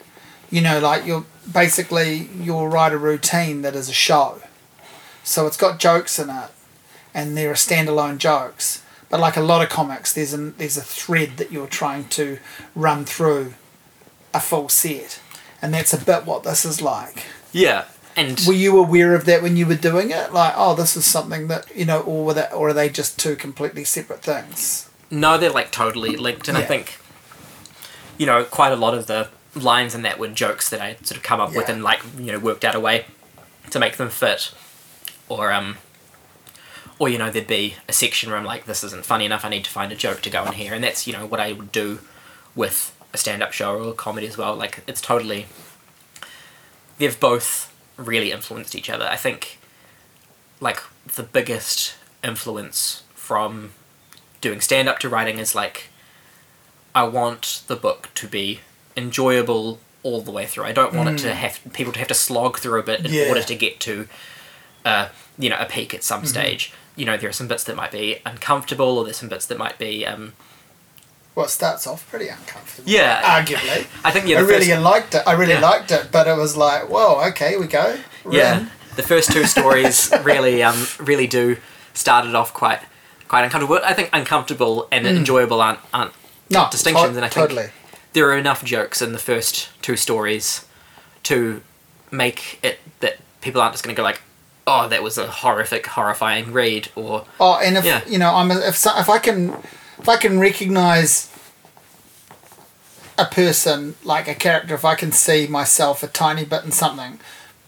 You 0.50 0.62
know, 0.62 0.78
like 0.80 1.06
you're 1.06 1.24
basically 1.52 2.28
you'll 2.40 2.68
write 2.68 2.92
a 2.92 2.98
routine 2.98 3.62
that 3.62 3.74
is 3.74 3.88
a 3.88 3.92
show. 3.92 4.40
So 5.26 5.46
it's 5.48 5.56
got 5.56 5.80
jokes 5.80 6.18
in 6.20 6.30
it, 6.30 6.50
and 7.12 7.36
there 7.36 7.50
are 7.50 7.54
standalone 7.54 8.18
jokes. 8.18 8.82
But 9.10 9.18
like 9.20 9.36
a 9.36 9.40
lot 9.42 9.60
of 9.60 9.68
comics, 9.68 10.12
there's 10.12 10.32
a 10.32 10.38
there's 10.38 10.76
a 10.76 10.82
thread 10.82 11.36
that 11.36 11.50
you're 11.50 11.66
trying 11.66 12.08
to 12.10 12.38
run 12.74 13.04
through 13.04 13.54
a 14.32 14.38
full 14.40 14.68
set, 14.68 15.20
and 15.60 15.74
that's 15.74 15.92
a 15.92 15.98
bit 16.04 16.26
what 16.26 16.44
this 16.44 16.64
is 16.64 16.80
like. 16.80 17.24
Yeah, 17.52 17.86
and 18.16 18.40
Were 18.46 18.52
you 18.52 18.78
aware 18.78 19.14
of 19.14 19.24
that 19.26 19.42
when 19.42 19.56
you 19.56 19.66
were 19.66 19.74
doing 19.74 20.10
it? 20.10 20.32
Like, 20.32 20.54
oh, 20.56 20.74
this 20.76 20.96
is 20.96 21.04
something 21.04 21.48
that 21.48 21.74
you 21.74 21.84
know, 21.84 22.00
or 22.02 22.24
were 22.24 22.34
that, 22.34 22.52
or 22.52 22.68
are 22.68 22.72
they 22.72 22.88
just 22.88 23.18
two 23.18 23.34
completely 23.36 23.84
separate 23.84 24.22
things? 24.22 24.88
no, 25.10 25.38
they're 25.38 25.50
like 25.50 25.70
totally 25.72 26.16
linked, 26.16 26.48
and 26.48 26.56
I 26.58 26.62
think 26.62 26.98
you 28.18 28.26
know 28.26 28.44
quite 28.44 28.72
a 28.72 28.76
lot 28.76 28.94
of 28.94 29.06
the 29.06 29.28
lines 29.54 29.94
in 29.94 30.02
that 30.02 30.18
were 30.18 30.28
jokes 30.28 30.68
that 30.70 30.80
I 30.80 30.94
sort 31.02 31.16
of 31.16 31.22
come 31.22 31.40
up 31.40 31.54
with 31.54 31.68
and 31.68 31.82
like 31.82 32.02
you 32.18 32.32
know 32.32 32.38
worked 32.38 32.64
out 32.64 32.74
a 32.74 32.80
way 32.80 33.06
to 33.70 33.78
make 33.78 33.96
them 33.96 34.08
fit, 34.08 34.52
or 35.28 35.52
um. 35.52 35.76
Or 36.98 37.10
you 37.10 37.18
know 37.18 37.30
there'd 37.30 37.46
be 37.46 37.74
a 37.88 37.92
section 37.92 38.30
where 38.30 38.38
I'm 38.38 38.44
like, 38.46 38.64
this 38.64 38.82
isn't 38.82 39.04
funny 39.04 39.26
enough. 39.26 39.44
I 39.44 39.50
need 39.50 39.64
to 39.64 39.70
find 39.70 39.92
a 39.92 39.96
joke 39.96 40.22
to 40.22 40.30
go 40.30 40.46
in 40.46 40.52
here, 40.54 40.72
and 40.72 40.82
that's 40.82 41.06
you 41.06 41.12
know 41.12 41.26
what 41.26 41.40
I 41.40 41.52
would 41.52 41.70
do 41.70 41.98
with 42.54 42.96
a 43.12 43.18
stand-up 43.18 43.52
show 43.52 43.76
or 43.76 43.90
a 43.90 43.92
comedy 43.92 44.26
as 44.26 44.38
well. 44.38 44.54
Like 44.56 44.82
it's 44.86 45.02
totally. 45.02 45.44
They've 46.98 47.18
both 47.20 47.70
really 47.98 48.32
influenced 48.32 48.74
each 48.74 48.88
other. 48.88 49.04
I 49.06 49.16
think, 49.16 49.58
like 50.60 50.80
the 51.14 51.22
biggest 51.22 51.94
influence 52.24 53.02
from 53.14 53.72
doing 54.40 54.60
stand-up 54.62 54.98
to 55.00 55.08
writing 55.10 55.38
is 55.38 55.54
like, 55.54 55.88
I 56.94 57.04
want 57.04 57.62
the 57.66 57.76
book 57.76 58.08
to 58.14 58.26
be 58.26 58.60
enjoyable 58.96 59.80
all 60.02 60.22
the 60.22 60.30
way 60.30 60.46
through. 60.46 60.64
I 60.64 60.72
don't 60.72 60.94
want 60.94 61.08
it 61.10 61.18
to 61.22 61.34
have 61.34 61.60
people 61.74 61.92
to 61.92 61.98
have 61.98 62.08
to 62.08 62.14
slog 62.14 62.58
through 62.58 62.80
a 62.80 62.82
bit 62.82 63.04
in 63.04 63.12
Yeah. 63.12 63.28
order 63.28 63.42
to 63.42 63.54
get 63.54 63.80
to, 63.80 64.08
uh, 64.86 65.08
you 65.38 65.50
know, 65.50 65.56
a 65.58 65.66
peak 65.66 65.92
at 65.94 66.02
some 66.04 66.24
stage. 66.24 66.72
You 66.96 67.04
know, 67.04 67.16
there 67.18 67.28
are 67.28 67.32
some 67.40 67.48
bits 67.48 67.64
that 67.64 67.76
might 67.76 67.92
be 67.92 68.20
uncomfortable, 68.24 68.96
or 68.98 69.04
there's 69.04 69.18
some 69.18 69.28
bits 69.28 69.44
that 69.46 69.58
might 69.58 69.76
be. 69.78 70.06
Um, 70.06 70.32
Well, 71.34 71.44
it 71.46 71.50
starts 71.50 71.86
off 71.86 72.08
pretty 72.10 72.28
uncomfortable. 72.28 72.88
Yeah. 72.88 73.20
arguably. 73.22 73.86
I 74.04 74.10
think 74.10 74.26
yeah, 74.26 74.38
I 74.38 74.40
really 74.40 74.68
first, 74.68 74.80
liked 74.82 75.14
it. 75.14 75.22
I 75.26 75.32
really 75.32 75.52
Yeah. 75.52 75.60
liked 75.60 75.90
it, 75.90 76.08
but 76.10 76.26
it 76.26 76.36
was 76.36 76.56
like, 76.56 76.88
whoa, 76.88 77.20
okay, 77.30 77.56
we 77.58 77.66
go. 77.66 77.98
We're 78.24 78.32
yeah, 78.38 78.60
in. 78.60 78.70
the 78.96 79.02
first 79.02 79.30
two 79.32 79.44
stories 79.44 80.10
really, 80.22 80.62
um, 80.62 80.86
really 80.98 81.26
do 81.26 81.58
started 81.92 82.34
off 82.34 82.54
quite, 82.54 82.80
quite 83.28 83.44
uncomfortable. 83.44 83.78
I 83.84 83.92
think 83.92 84.08
uncomfortable 84.14 84.88
and 84.90 85.06
enjoyable 85.06 85.60
aren't 85.60 85.80
aren't 85.92 86.12
No, 86.48 86.68
distinctions, 86.70 87.10
to- 87.12 87.16
and 87.16 87.24
I 87.26 87.28
think 87.28 87.48
totally. 87.50 87.68
there 88.14 88.26
are 88.30 88.38
enough 88.38 88.64
jokes 88.64 89.02
in 89.02 89.12
the 89.12 89.18
first 89.18 89.68
two 89.82 89.96
stories 89.96 90.64
to 91.24 91.60
make 92.10 92.58
it 92.62 92.78
that 93.00 93.16
people 93.42 93.60
aren't 93.60 93.74
just 93.74 93.84
going 93.84 93.94
to 93.94 94.00
go 94.00 94.02
like, 94.04 94.22
"Oh, 94.66 94.88
that 94.88 95.02
was 95.02 95.16
a 95.18 95.26
horrific, 95.26 95.86
horrifying 95.86 96.52
read," 96.52 96.88
or 96.94 97.24
Oh, 97.40 97.58
and 97.62 97.76
if 97.76 97.84
Yeah. 97.84 98.00
you 98.06 98.18
know, 98.18 98.34
I'm 98.34 98.50
a, 98.50 98.58
if 98.60 98.76
so, 98.76 98.90
if 98.98 99.08
I 99.08 99.18
can 99.18 99.54
if 99.98 100.08
I 100.08 100.16
can 100.16 100.38
recognize 100.40 101.28
a 103.18 103.24
person 103.24 103.94
like 104.04 104.28
a 104.28 104.34
character, 104.34 104.74
if 104.74 104.84
I 104.84 104.94
can 104.94 105.10
see 105.12 105.46
myself 105.46 106.02
a 106.02 106.06
tiny 106.06 106.44
bit 106.44 106.64
in 106.64 106.72
something, 106.72 107.18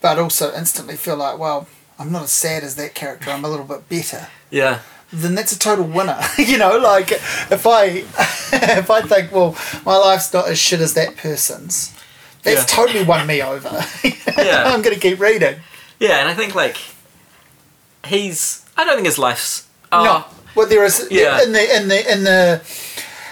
but 0.01 0.19
also 0.19 0.53
instantly 0.55 0.97
feel 0.97 1.17
like, 1.17 1.39
well, 1.39 1.67
I'm 1.99 2.13
not 2.13 2.25
as 2.25 2.31
sad 2.33 2.63
as 2.63 2.77
that 2.77 2.95
character. 2.95 3.31
I'm 3.31 3.45
a 3.45 3.49
little 3.49 3.65
bit 3.65 3.89
better. 3.89 4.29
yeah, 4.51 4.81
Then 5.11 5.35
that's 5.35 5.53
a 5.53 5.59
total 5.59 5.87
winner. 5.87 6.21
you 6.39 6.59
know, 6.59 6.77
like 6.79 7.13
if 7.13 7.67
I 7.67 7.85
if 8.53 8.91
I 8.91 9.01
think, 9.03 9.33
well, 9.33 9.57
my 9.87 9.97
life's 9.97 10.33
not 10.35 10.49
as 10.49 10.59
shit 10.59 10.81
as 10.81 10.95
that 10.95 11.17
person's. 11.17 11.95
That's 12.43 12.61
Yeah. 12.61 12.77
totally 12.77 13.05
won 13.05 13.27
me 13.27 13.43
over. 13.43 13.85
Yeah. 14.39 14.65
I'm 14.73 14.83
going 14.83 14.95
to 14.95 15.01
keep 15.01 15.19
reading. 15.19 15.57
Yeah, 15.99 16.19
and 16.21 16.29
I 16.29 16.35
think 16.35 16.55
like 16.55 16.77
he's. 18.07 18.65
I 18.77 18.85
don't 18.85 18.95
think 18.95 19.07
his 19.07 19.19
life's. 19.19 19.67
Oh, 19.91 20.05
No, 20.05 20.25
well, 20.55 20.67
there 20.69 20.85
is 20.85 21.07
Yeah. 21.11 21.43
in 21.43 21.53
the 21.53 21.77
in 21.77 21.89
the 21.89 22.13
in 22.13 22.25
the, 22.25 22.61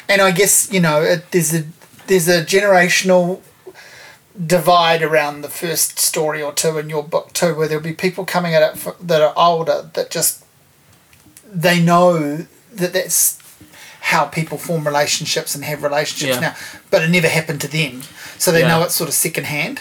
and 0.09 0.21
I 0.23 0.31
guess 0.31 0.71
you 0.73 0.81
know 0.81 1.03
it, 1.03 1.31
there's 1.31 1.55
a 1.55 1.64
there's 2.07 2.29
a 2.29 2.43
generational 2.45 3.41
divide 4.47 5.03
around 5.03 5.41
the 5.43 5.49
first 5.49 5.99
story 5.99 6.43
or 6.43 6.53
two 6.53 6.79
in 6.79 6.91
your 6.91 7.03
book 7.03 7.33
too, 7.33 7.55
where 7.55 7.69
there'll 7.69 7.83
be 7.83 7.93
people 7.95 8.25
coming 8.27 8.55
at 8.55 8.62
it 8.62 8.79
for, 8.79 8.95
that 9.01 9.23
are 9.23 9.33
older 9.37 9.91
that 9.95 10.11
just 10.11 10.45
they 11.51 11.81
know 11.81 12.47
that 12.73 12.93
that's 12.93 13.39
how 14.01 14.27
people 14.27 14.59
form 14.59 14.87
relationships 14.87 15.55
and 15.55 15.64
have 15.64 15.83
relationships 15.83 16.35
Yeah. 16.35 16.41
now, 16.41 16.57
but 16.91 17.03
it 17.03 17.09
never 17.09 17.29
happened 17.29 17.61
to 17.62 17.69
them, 17.69 18.03
so 18.39 18.53
they 18.53 18.61
Yeah. 18.61 18.69
know 18.69 18.83
it's 18.83 18.95
sort 18.95 19.09
of 19.09 19.14
second 19.14 19.45
hand. 19.45 19.81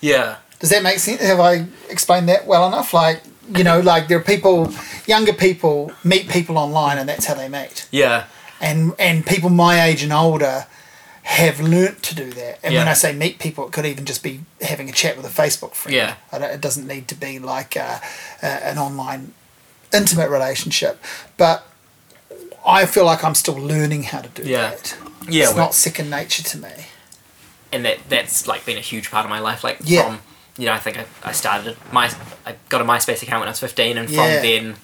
yeah, 0.00 0.36
Does 0.60 0.70
that 0.70 0.82
make 0.82 0.98
sense? 0.98 1.20
Have 1.22 1.40
I 1.40 1.66
explained 1.90 2.28
that 2.28 2.46
well 2.46 2.66
enough? 2.66 2.94
Like, 2.94 3.22
you 3.54 3.62
know, 3.64 3.80
like 3.80 4.08
there 4.08 4.18
are 4.18 4.22
people, 4.22 4.72
younger 5.06 5.32
people 5.32 5.92
meet 6.02 6.28
people 6.28 6.56
online 6.58 6.98
and 6.98 7.08
that's 7.08 7.26
how 7.26 7.34
they 7.34 7.48
meet. 7.48 7.86
yeah, 7.90 8.24
And 8.60 8.94
and 8.98 9.24
people 9.26 9.50
my 9.50 9.84
age 9.84 10.02
and 10.02 10.12
older 10.12 10.66
have 11.22 11.60
learnt 11.60 12.02
to 12.04 12.14
do 12.14 12.30
that. 12.32 12.58
And 12.64 12.74
when 12.74 12.86
I 12.88 12.94
say 12.94 13.12
meet 13.12 13.38
people, 13.38 13.66
it 13.66 13.72
could 13.72 13.84
even 13.84 14.04
just 14.04 14.22
be 14.22 14.40
having 14.62 14.88
a 14.88 14.92
chat 14.92 15.16
with 15.16 15.26
a 15.26 15.42
Facebook 15.42 15.74
friend. 15.74 15.94
Yeah. 15.96 16.14
It 16.32 16.60
doesn't 16.60 16.86
need 16.86 17.08
to 17.08 17.14
be 17.16 17.38
like 17.40 17.74
a, 17.76 18.00
a, 18.42 18.46
an 18.46 18.78
online 18.78 19.34
intimate 19.92 20.30
relationship. 20.30 21.02
But 21.36 21.66
I 22.66 22.86
feel 22.86 23.04
like 23.04 23.24
I'm 23.24 23.34
still 23.34 23.56
learning 23.56 24.04
how 24.04 24.20
to 24.22 24.28
do 24.28 24.48
Yeah. 24.48 24.70
that. 24.70 24.96
yeah. 25.28 25.44
it's 25.44 25.54
well- 25.54 25.66
not 25.66 25.74
second 25.74 26.10
nature 26.10 26.42
to 26.44 26.58
me. 26.58 26.70
and 27.72 27.84
that 27.84 27.98
that's 28.08 28.46
like 28.46 28.64
been 28.64 28.78
a 28.78 28.80
huge 28.92 29.10
part 29.10 29.24
of 29.24 29.30
my 29.30 29.40
life. 29.40 29.62
Like 29.64 29.78
Yeah. 29.82 30.02
from 30.04 30.20
you 30.58 30.66
know, 30.66 30.72
I 30.72 30.78
think 30.78 30.98
I, 30.98 31.04
I 31.24 31.32
started 31.32 31.76
my 31.92 32.10
I 32.46 32.54
got 32.68 32.80
a 32.80 32.84
MySpace 32.84 33.22
account 33.22 33.40
when 33.40 33.48
I 33.48 33.52
was 33.52 33.60
fifteen, 33.60 33.98
and 33.98 34.08
from 34.08 34.16
Yeah. 34.16 34.40
then, 34.40 34.76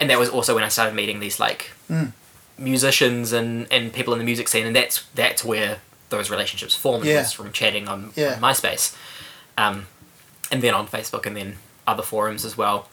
and 0.00 0.10
that 0.10 0.18
was 0.18 0.28
also 0.28 0.54
when 0.54 0.64
I 0.64 0.68
started 0.68 0.94
meeting 0.94 1.20
these 1.20 1.38
like 1.40 1.70
Mm. 1.90 2.12
musicians 2.58 3.32
and 3.32 3.66
and 3.70 3.92
people 3.92 4.12
in 4.12 4.18
the 4.18 4.24
music 4.24 4.48
scene, 4.48 4.66
and 4.66 4.74
that's 4.76 5.04
that's 5.14 5.44
where 5.44 5.78
those 6.10 6.30
relationships 6.30 6.74
formed 6.74 7.04
Yeah. 7.04 7.18
was 7.20 7.32
from 7.32 7.52
chatting 7.52 7.86
on, 7.88 8.12
Yeah. 8.16 8.34
on 8.34 8.40
MySpace, 8.40 8.94
um, 9.56 9.86
and 10.50 10.62
then 10.62 10.74
on 10.74 10.86
Facebook, 10.88 11.26
and 11.26 11.36
then 11.36 11.58
other 11.86 12.02
forums 12.02 12.44
as 12.44 12.56
well. 12.56 12.88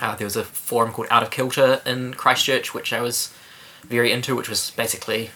Uh, 0.00 0.14
there 0.16 0.24
was 0.26 0.36
a 0.36 0.44
forum 0.44 0.92
called 0.92 1.08
Out 1.10 1.22
of 1.24 1.30
Kilter 1.30 1.80
in 1.84 2.14
Christchurch, 2.14 2.72
which 2.74 2.92
I 2.92 3.00
was 3.00 3.30
very 3.84 4.12
into, 4.12 4.34
which 4.36 4.48
was 4.48 4.70
basically 4.76 5.30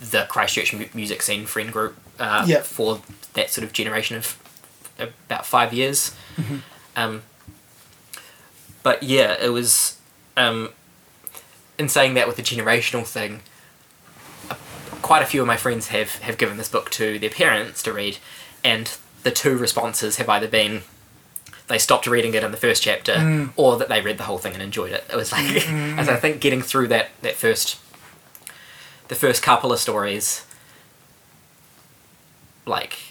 the 0.00 0.24
Christchurch 0.28 0.72
mu- 0.74 0.88
music 0.94 1.22
scene 1.22 1.46
friend 1.46 1.72
group 1.72 1.96
uh, 2.18 2.44
Yeah. 2.46 2.60
for 2.62 3.00
that 3.34 3.50
sort 3.50 3.64
of 3.64 3.72
generation 3.72 4.16
of 4.16 4.36
about 4.98 5.46
five 5.46 5.72
years. 5.72 6.14
Mm-hmm. 6.36 6.56
Um, 6.96 7.22
but 8.82 9.02
yeah, 9.02 9.36
it 9.40 9.48
was. 9.50 9.98
Um, 10.36 10.70
in 11.78 11.88
saying 11.88 12.14
that 12.14 12.26
with 12.26 12.36
the 12.36 12.42
generational 12.42 13.06
thing, 13.06 13.40
uh, 14.50 14.54
quite 15.02 15.22
a 15.22 15.26
few 15.26 15.40
of 15.42 15.46
my 15.46 15.56
friends 15.58 15.88
have, 15.88 16.16
have 16.20 16.38
given 16.38 16.56
this 16.56 16.68
book 16.70 16.90
to 16.90 17.18
their 17.18 17.28
parents 17.30 17.82
to 17.82 17.92
read, 17.92 18.16
and 18.64 18.96
the 19.22 19.30
two 19.30 19.56
responses 19.58 20.16
have 20.16 20.28
either 20.28 20.48
been 20.48 20.82
they 21.68 21.78
stopped 21.78 22.06
reading 22.06 22.32
it 22.34 22.44
in 22.44 22.50
the 22.52 22.56
first 22.56 22.82
chapter, 22.82 23.14
Mm. 23.14 23.50
or 23.56 23.76
that 23.76 23.88
they 23.88 24.00
read 24.00 24.18
the 24.18 24.24
whole 24.24 24.38
thing 24.38 24.52
and 24.54 24.62
enjoyed 24.62 24.92
it. 24.92 25.04
It 25.10 25.16
was 25.16 25.32
like, 25.32 25.68
as 25.98 26.08
I 26.08 26.14
think 26.16 26.40
getting 26.40 26.62
through 26.62 26.88
that 26.88 27.08
that 27.22 27.34
first, 27.34 27.78
the 29.08 29.16
first 29.16 29.42
couple 29.42 29.72
of 29.72 29.78
stories, 29.80 30.46
like, 32.66 33.05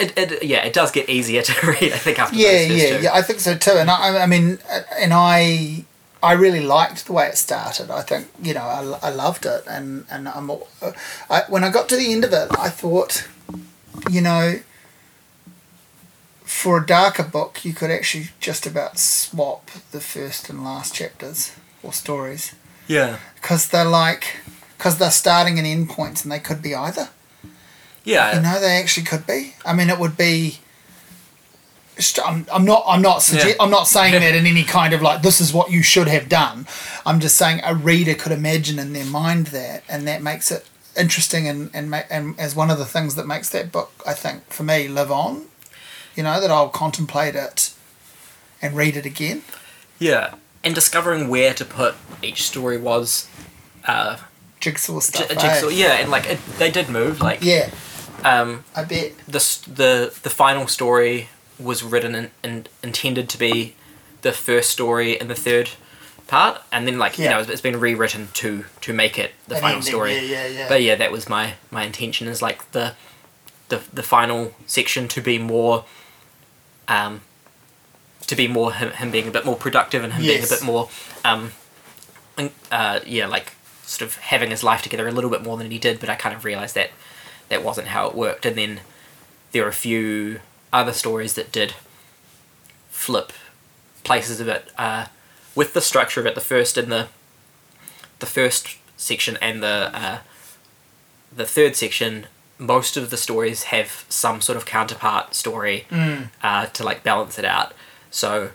it, 0.00 0.16
it 0.18 0.42
yeah, 0.44 0.64
it 0.64 0.72
does 0.72 0.90
get 0.90 1.08
easier 1.08 1.42
to 1.42 1.66
read. 1.66 1.92
I 1.92 1.98
think 1.98 2.18
after 2.18 2.36
yeah, 2.36 2.52
those 2.52 2.68
first 2.68 2.82
yeah, 2.90 2.96
two. 2.98 3.02
yeah. 3.04 3.14
I 3.14 3.22
think 3.22 3.40
so 3.40 3.56
too. 3.56 3.72
And 3.72 3.90
I, 3.90 4.18
I 4.22 4.26
mean, 4.26 4.58
uh, 4.70 4.80
and 4.98 5.12
I, 5.14 5.84
I 6.22 6.32
really 6.32 6.60
liked 6.60 7.06
the 7.06 7.12
way 7.12 7.26
it 7.28 7.36
started. 7.36 7.90
I 7.90 8.02
think 8.02 8.28
you 8.42 8.54
know, 8.54 8.62
I, 8.62 9.08
I 9.08 9.10
loved 9.10 9.46
it, 9.46 9.64
and 9.68 10.04
and 10.10 10.28
I'm, 10.28 10.50
all- 10.50 10.68
uh, 10.82 10.92
I, 11.30 11.42
when 11.48 11.64
I 11.64 11.70
got 11.70 11.88
to 11.90 11.96
the 11.96 12.12
end 12.12 12.24
of 12.24 12.32
it, 12.32 12.48
I 12.58 12.68
thought, 12.68 13.28
you 14.10 14.20
know, 14.20 14.60
for 16.44 16.78
a 16.78 16.86
darker 16.86 17.22
book, 17.24 17.64
you 17.64 17.72
could 17.72 17.90
actually 17.90 18.28
just 18.40 18.66
about 18.66 18.98
swap 18.98 19.70
the 19.92 20.00
first 20.00 20.48
and 20.48 20.64
last 20.64 20.94
chapters 20.94 21.52
or 21.82 21.92
stories 21.92 22.54
yeah, 22.86 23.18
because 23.34 23.68
they're 23.68 23.84
like, 23.84 24.38
because 24.78 24.96
they're 24.98 25.10
starting 25.10 25.58
and 25.58 25.66
end 25.66 25.90
points, 25.90 26.22
and 26.22 26.32
they 26.32 26.38
could 26.40 26.62
be 26.62 26.74
either. 26.74 27.10
Yeah, 28.08 28.36
You 28.36 28.42
know, 28.42 28.60
they 28.60 28.76
actually 28.82 29.06
could 29.06 29.26
be. 29.26 29.54
I 29.64 29.72
mean, 29.72 29.88
it 29.90 29.98
would 29.98 30.16
be. 30.16 30.58
I'm, 32.24 32.46
I'm 32.52 32.64
not. 32.64 32.84
I'm 32.86 33.02
not. 33.02 33.18
Sugge- 33.18 33.44
Yeah. 33.48 33.54
I'm 33.58 33.70
not 33.70 33.88
saying 33.88 34.12
that 34.12 34.34
in 34.34 34.46
any 34.46 34.62
kind 34.62 34.94
of 34.94 35.02
like 35.02 35.22
this 35.22 35.40
is 35.40 35.52
what 35.52 35.70
you 35.72 35.82
should 35.82 36.06
have 36.06 36.28
done. 36.28 36.66
I'm 37.04 37.18
just 37.18 37.36
saying 37.36 37.60
a 37.64 37.74
reader 37.74 38.14
could 38.14 38.30
imagine 38.30 38.78
in 38.78 38.92
their 38.92 39.04
mind 39.04 39.48
that, 39.48 39.82
and 39.88 40.06
that 40.06 40.22
makes 40.22 40.52
it 40.52 40.64
interesting 40.96 41.48
and 41.48 41.70
and 41.74 41.90
ma- 41.90 42.08
and 42.08 42.38
as 42.38 42.54
one 42.54 42.70
of 42.70 42.78
the 42.78 42.84
things 42.84 43.16
that 43.16 43.26
makes 43.26 43.48
that 43.50 43.72
book, 43.72 43.90
I 44.06 44.14
think, 44.14 44.48
for 44.52 44.62
me, 44.62 44.86
live 44.86 45.10
on. 45.10 45.46
You 46.14 46.22
know 46.22 46.40
that 46.40 46.50
I'll 46.52 46.68
contemplate 46.68 47.34
it, 47.34 47.72
and 48.62 48.76
read 48.76 48.96
it 48.96 49.04
again. 49.06 49.42
yeah, 49.98 50.34
and 50.62 50.74
discovering 50.76 51.28
where 51.28 51.52
to 51.54 51.64
put 51.64 51.96
each 52.22 52.42
story 52.44 52.78
was. 52.78 53.26
Uh, 53.84 54.18
Jigsaw 54.60 54.94
j- 55.00 55.00
stuff. 55.00 55.30
eh? 55.30 55.34
jigsaw, 55.34 55.68
yeah, 55.68 55.94
and 55.98 56.10
like 56.10 56.26
it, 56.26 56.38
they 56.58 56.70
did 56.70 56.88
move. 56.88 57.20
Like, 57.20 57.38
Yeah, 57.42 57.70
um, 58.24 58.64
I 58.74 58.84
bet. 58.84 59.16
the 59.26 59.40
the 59.66 60.18
the 60.22 60.30
final 60.30 60.66
story 60.66 61.28
was 61.58 61.82
written 61.82 62.14
and, 62.14 62.30
and 62.42 62.68
intended 62.82 63.28
to 63.30 63.38
be 63.38 63.74
the 64.22 64.32
first 64.32 64.70
story 64.70 65.20
and 65.20 65.28
the 65.28 65.34
third 65.34 65.70
part, 66.26 66.62
and 66.72 66.86
then 66.86 66.98
like 66.98 67.18
you 67.18 67.28
know 67.28 67.40
it's, 67.40 67.48
it's 67.48 67.60
been 67.60 67.78
rewritten 67.80 68.28
to 68.34 68.64
to 68.80 68.92
make 68.92 69.18
it 69.18 69.32
the 69.46 69.56
final 69.56 69.76
ending, 69.76 69.82
story. 69.82 70.14
yeah, 70.14 70.20
yeah, 70.20 70.46
yeah. 70.46 70.68
But 70.68 70.82
yeah, 70.82 70.94
that 70.96 71.10
was 71.12 71.28
my 71.28 71.54
my 71.70 71.84
intention 71.84 72.28
is 72.28 72.42
like 72.42 72.70
the 72.72 72.94
the 73.68 73.82
the 73.92 74.02
final 74.02 74.54
section 74.66 75.08
to 75.08 75.20
be 75.20 75.38
more 75.38 75.84
um 76.88 77.20
to 78.26 78.34
be 78.36 78.48
more 78.48 78.72
him, 78.72 78.90
him 78.92 79.10
being 79.10 79.28
a 79.28 79.30
bit 79.30 79.44
more 79.44 79.56
productive 79.56 80.04
and 80.04 80.12
him 80.14 80.22
being 80.22 80.42
a 80.42 80.46
bit 80.46 80.62
more 80.62 80.88
um 81.24 81.52
uh 82.70 83.00
yeah 83.06 83.26
like 83.26 83.54
sort 83.82 84.08
of 84.08 84.16
having 84.16 84.50
his 84.50 84.62
life 84.62 84.82
together 84.82 85.08
a 85.08 85.12
little 85.12 85.30
bit 85.30 85.42
more 85.42 85.56
than 85.56 85.70
he 85.70 85.78
did 85.78 86.00
but 86.00 86.08
I 86.08 86.14
kind 86.14 86.34
of 86.34 86.44
realized 86.44 86.74
that 86.74 86.90
that 87.48 87.64
wasn't 87.64 87.88
how 87.88 88.06
it 88.08 88.14
worked 88.14 88.44
and 88.46 88.56
then 88.56 88.80
there 89.52 89.64
are 89.64 89.68
a 89.68 89.72
few 89.72 90.40
other 90.72 90.92
stories 90.92 91.34
that 91.34 91.50
did 91.52 91.74
flip 92.90 93.32
places 94.04 94.40
of 94.40 94.48
it 94.48 94.70
uh 94.78 95.06
with 95.54 95.72
the 95.74 95.80
structure 95.80 96.20
of 96.20 96.26
it 96.26 96.34
the 96.34 96.40
first 96.40 96.76
and 96.76 96.90
the 96.92 97.08
the 98.20 98.26
first 98.26 98.76
section 98.96 99.38
and 99.40 99.62
the 99.62 99.90
uh, 99.94 100.18
the 101.34 101.44
third 101.46 101.76
section, 101.76 102.26
most 102.58 102.96
of 102.96 103.10
the 103.10 103.16
stories 103.16 103.64
have 103.64 104.04
some 104.08 104.40
sort 104.40 104.56
of 104.56 104.64
counterpart 104.66 105.34
story 105.36 105.86
Mm. 105.90 106.30
uh, 106.42 106.66
to 106.66 106.82
like 106.82 107.04
balance 107.04 107.38
it 107.38 107.44
out. 107.44 107.74
So 108.10 108.50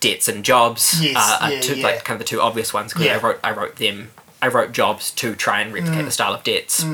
debts 0.00 0.28
and 0.28 0.44
jobs 0.44 1.00
Yes, 1.02 1.16
uh, 1.16 1.38
are 1.46 1.52
yeah, 1.52 1.60
two, 1.60 1.76
yeah. 1.76 1.84
like 1.86 2.04
kind 2.04 2.20
of 2.20 2.26
the 2.26 2.28
two 2.28 2.40
obvious 2.40 2.74
ones 2.74 2.92
because 2.92 3.06
Yeah. 3.06 3.16
I 3.16 3.20
wrote 3.20 3.40
I 3.42 3.52
wrote 3.52 3.76
them 3.76 4.10
I 4.40 4.48
wrote 4.48 4.72
jobs 4.72 5.10
to 5.12 5.34
try 5.34 5.60
and 5.60 5.72
replicate 5.72 6.04
the 6.04 6.10
style 6.10 6.34
of 6.34 6.44
debts. 6.44 6.84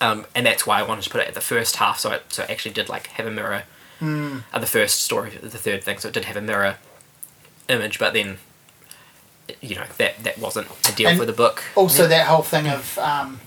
Um, 0.00 0.26
and 0.34 0.44
that's 0.44 0.66
why 0.66 0.78
I 0.78 0.82
wanted 0.82 1.02
to 1.04 1.10
put 1.10 1.22
it 1.22 1.28
at 1.28 1.34
the 1.34 1.40
first 1.40 1.76
half, 1.76 1.98
so 1.98 2.12
it 2.12 2.24
so 2.28 2.42
it 2.42 2.50
actually 2.50 2.74
did 2.74 2.88
like 2.88 3.06
have 3.08 3.26
a 3.26 3.30
mirror. 3.30 3.62
Mm. 4.00 4.42
Uh, 4.52 4.58
the 4.58 4.66
first 4.66 5.00
story, 5.02 5.30
the 5.30 5.48
third 5.48 5.82
thing, 5.82 5.98
so 5.98 6.08
it 6.08 6.14
did 6.14 6.26
have 6.26 6.36
a 6.36 6.42
mirror 6.42 6.76
image, 7.68 7.98
but 7.98 8.12
then 8.12 8.36
you 9.62 9.74
know 9.74 9.84
that 9.96 10.22
that 10.22 10.38
wasn't 10.38 10.66
ideal 10.86 11.08
And 11.08 11.18
for 11.18 11.24
the 11.24 11.32
book. 11.32 11.64
Also, 11.74 12.06
that 12.06 12.26
whole 12.26 12.42
thing 12.42 12.68
of 12.68 12.98
um, 12.98 13.40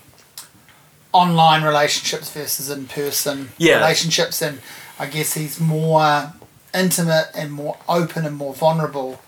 online 1.13 1.63
relationships 1.63 2.31
versus 2.31 2.69
in 2.69 2.87
person 2.87 3.49
Yeah. 3.59 3.77
relationships, 3.77 4.41
and 4.41 4.59
I 4.97 5.05
guess 5.05 5.33
he's 5.35 5.59
more 5.59 6.33
intimate 6.73 7.27
and 7.35 7.51
more 7.51 7.77
open 7.87 8.25
and 8.25 8.35
more 8.35 8.53
vulnerable 8.55 9.21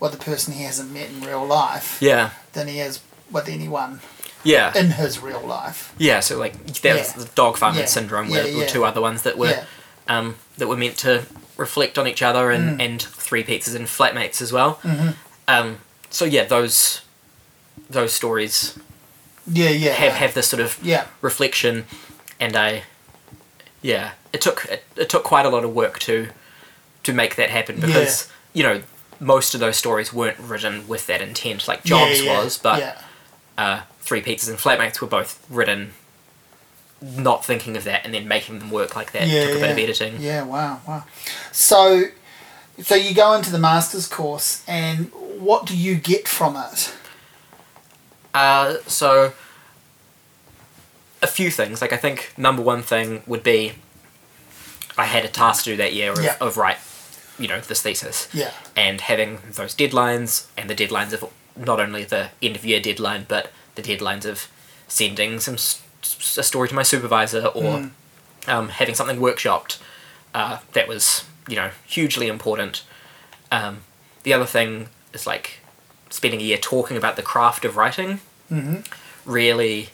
with 0.00 0.12
the 0.12 0.18
person 0.18 0.54
he 0.54 0.64
hasn't 0.64 0.90
met 0.92 1.10
in 1.10 1.20
real 1.20 1.44
life 1.44 1.98
Yeah, 2.00 2.30
than 2.54 2.68
he 2.68 2.80
is 2.80 3.00
with 3.32 3.48
anyone 3.48 4.00
yeah, 4.44 4.76
in 4.76 4.90
his 4.90 5.18
real 5.20 5.40
life. 5.40 5.94
yeah. 5.98 6.20
So 6.20 6.38
like 6.38 6.52
that 6.82 6.98
was 6.98 7.12
Yeah. 7.16 7.22
the 7.24 7.30
dog 7.34 7.56
farming 7.56 7.80
Yeah. 7.80 7.86
syndrome 7.86 8.28
Yeah, 8.28 8.44
were, 8.44 8.52
were 8.52 8.62
yeah. 8.62 8.66
two 8.66 8.84
other 8.84 9.00
ones 9.00 9.22
that 9.22 9.38
were 9.38 9.64
um, 10.08 10.36
that 10.58 10.66
were 10.68 10.76
meant 10.76 10.96
to 10.98 11.26
reflect 11.56 11.96
on 11.98 12.08
each 12.08 12.22
other 12.22 12.50
and, 12.50 12.78
Mm. 12.80 12.84
and 12.84 13.02
three 13.02 13.44
pizzas 13.44 13.74
and 13.76 13.86
flatmates 13.86 14.42
as 14.42 14.52
well. 14.52 14.80
Mm-hmm. 14.82 15.10
Um, 15.48 15.78
so 16.10 16.24
yeah, 16.24 16.44
those 16.44 17.02
those 17.88 18.12
stories 18.12 18.76
Yeah, 19.46 19.70
yeah. 19.70 19.92
have 19.92 20.12
have 20.14 20.34
this 20.34 20.48
sort 20.48 20.60
of 20.60 20.78
yeah. 20.82 21.06
reflection, 21.20 21.84
and 22.40 22.56
I 22.56 22.82
yeah, 23.80 24.12
it 24.32 24.40
took 24.40 24.64
it, 24.66 24.84
it 24.96 25.08
took 25.08 25.22
quite 25.24 25.46
a 25.46 25.50
lot 25.50 25.64
of 25.64 25.72
work 25.74 25.98
to 26.00 26.28
to 27.04 27.12
make 27.12 27.36
that 27.36 27.50
happen 27.50 27.80
because 27.80 28.28
you 28.52 28.62
know 28.64 28.82
most 29.20 29.54
of 29.54 29.60
those 29.60 29.76
stories 29.76 30.12
weren't 30.12 30.38
written 30.40 30.86
with 30.88 31.06
that 31.06 31.20
intent. 31.22 31.68
Like 31.68 31.84
Jobs 31.84 32.22
was, 32.24 32.58
but. 32.58 32.96
Uh, 33.58 33.82
Three 34.00 34.22
Pizzas 34.22 34.48
and 34.48 34.58
Flatmates 34.58 35.00
were 35.00 35.06
both 35.08 35.44
written 35.50 35.92
not 37.00 37.44
thinking 37.44 37.76
of 37.76 37.84
that 37.84 38.04
and 38.04 38.14
then 38.14 38.28
making 38.28 38.60
them 38.60 38.70
work 38.70 38.94
like 38.94 39.10
that 39.12 39.26
yeah, 39.26 39.46
took 39.46 39.56
a 39.56 39.58
yeah. 39.58 39.60
bit 39.60 39.70
of 39.70 39.78
editing. 39.78 40.16
Yeah, 40.20 40.44
wow, 40.44 40.80
wow. 40.86 41.04
So, 41.50 42.04
so 42.80 42.94
you 42.94 43.14
go 43.14 43.32
into 43.34 43.50
the 43.50 43.58
master's 43.58 44.06
course, 44.06 44.64
and 44.68 45.10
what 45.38 45.66
do 45.66 45.76
you 45.76 45.96
get 45.96 46.28
from 46.28 46.56
it? 46.56 46.94
Uh, 48.32 48.76
so 48.86 49.32
a 51.22 51.26
few 51.26 51.50
things. 51.50 51.80
Like 51.80 51.92
I 51.92 51.96
think 51.96 52.32
number 52.36 52.62
one 52.62 52.82
thing 52.82 53.22
would 53.26 53.42
be 53.42 53.72
I 54.96 55.04
had 55.06 55.24
a 55.24 55.28
task 55.28 55.64
to 55.64 55.70
do 55.70 55.76
that 55.78 55.92
year 55.94 56.12
of, 56.12 56.22
Yeah. 56.22 56.36
of 56.40 56.56
write, 56.56 56.78
you 57.38 57.48
know, 57.48 57.60
this 57.60 57.82
thesis. 57.82 58.28
Yeah, 58.32 58.50
and 58.76 59.00
having 59.00 59.38
those 59.50 59.74
deadlines 59.74 60.46
and 60.56 60.70
the 60.70 60.74
deadlines 60.74 61.12
of 61.12 61.24
not 61.56 61.80
only 61.80 62.04
the 62.04 62.30
end 62.40 62.56
of 62.56 62.64
year 62.64 62.80
deadline 62.80 63.26
but 63.28 63.50
the 63.74 63.82
deadlines 63.82 64.24
of 64.24 64.48
sending 64.88 65.40
some 65.40 65.54
a 65.54 66.42
story 66.42 66.68
to 66.68 66.74
my 66.74 66.82
supervisor 66.82 67.46
or 67.46 67.90
um, 68.48 68.68
having 68.68 68.94
something 68.94 69.18
workshopped 69.18 69.78
uh, 70.34 70.58
that 70.72 70.88
was 70.88 71.24
you 71.48 71.56
know 71.56 71.70
hugely 71.86 72.28
important. 72.28 72.84
Um, 73.50 73.82
the 74.22 74.32
other 74.32 74.46
thing 74.46 74.88
is 75.12 75.26
like 75.26 75.60
spending 76.10 76.40
a 76.40 76.44
year 76.44 76.58
talking 76.58 76.96
about 76.96 77.16
the 77.16 77.22
craft 77.22 77.64
of 77.64 77.76
writing 77.76 78.20
mm-hmm. 78.50 78.80
really 79.24 79.88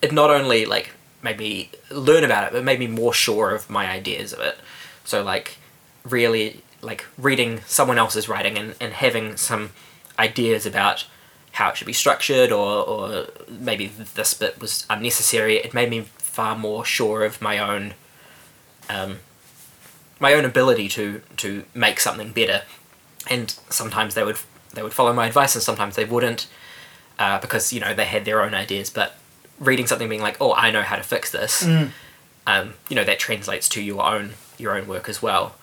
it 0.00 0.12
not 0.12 0.30
only 0.30 0.64
like 0.64 0.92
made 1.22 1.38
me 1.38 1.70
learn 1.90 2.24
about 2.24 2.44
it 2.44 2.52
but 2.52 2.62
made 2.62 2.78
me 2.78 2.86
more 2.86 3.12
sure 3.12 3.50
of 3.54 3.68
my 3.68 3.90
ideas 3.90 4.32
of 4.32 4.40
it. 4.40 4.56
So 5.04 5.22
like 5.22 5.58
really 6.04 6.62
like 6.80 7.04
reading 7.16 7.60
someone 7.66 7.98
else's 7.98 8.28
writing 8.28 8.56
and, 8.56 8.74
and 8.80 8.92
having 8.92 9.36
some 9.36 9.70
ideas 10.18 10.64
about 10.66 11.06
how 11.52 11.70
it 11.70 11.76
should 11.76 11.86
be 11.86 11.92
structured 11.92 12.52
or, 12.52 12.84
or 12.86 13.26
maybe 13.48 13.86
this 14.14 14.34
bit 14.34 14.60
was 14.60 14.86
unnecessary 14.88 15.56
it 15.56 15.74
made 15.74 15.90
me 15.90 16.02
far 16.16 16.56
more 16.56 16.84
sure 16.84 17.24
of 17.24 17.40
my 17.42 17.58
own 17.58 17.94
um, 18.88 19.18
my 20.20 20.34
own 20.34 20.44
ability 20.44 20.88
to 20.88 21.20
to 21.36 21.64
make 21.74 22.00
something 22.00 22.32
better. 22.32 22.62
And 23.30 23.50
sometimes 23.68 24.14
they 24.14 24.24
would 24.24 24.38
they 24.74 24.82
would 24.82 24.92
follow 24.94 25.12
my 25.12 25.26
advice 25.26 25.54
and 25.54 25.62
sometimes 25.62 25.96
they 25.96 26.04
wouldn't 26.04 26.46
uh, 27.18 27.38
because 27.40 27.72
you 27.72 27.80
know 27.80 27.92
they 27.94 28.04
had 28.06 28.24
their 28.24 28.42
own 28.42 28.54
ideas. 28.54 28.90
But 28.90 29.16
reading 29.60 29.86
something 29.88 30.08
being 30.08 30.22
like 30.22 30.36
oh 30.40 30.54
i 30.54 30.70
know 30.70 30.82
how 30.82 30.94
to 30.94 31.02
fix 31.02 31.32
this 31.32 31.64
Mm. 31.64 31.90
um, 32.46 32.74
you 32.88 32.94
know 32.94 33.02
that 33.02 33.18
translates 33.18 33.68
to 33.70 33.82
your 33.82 34.04
own 34.04 34.34
your 34.56 34.76
own 34.78 34.86
work 34.86 35.08
as 35.08 35.20
well 35.20 35.56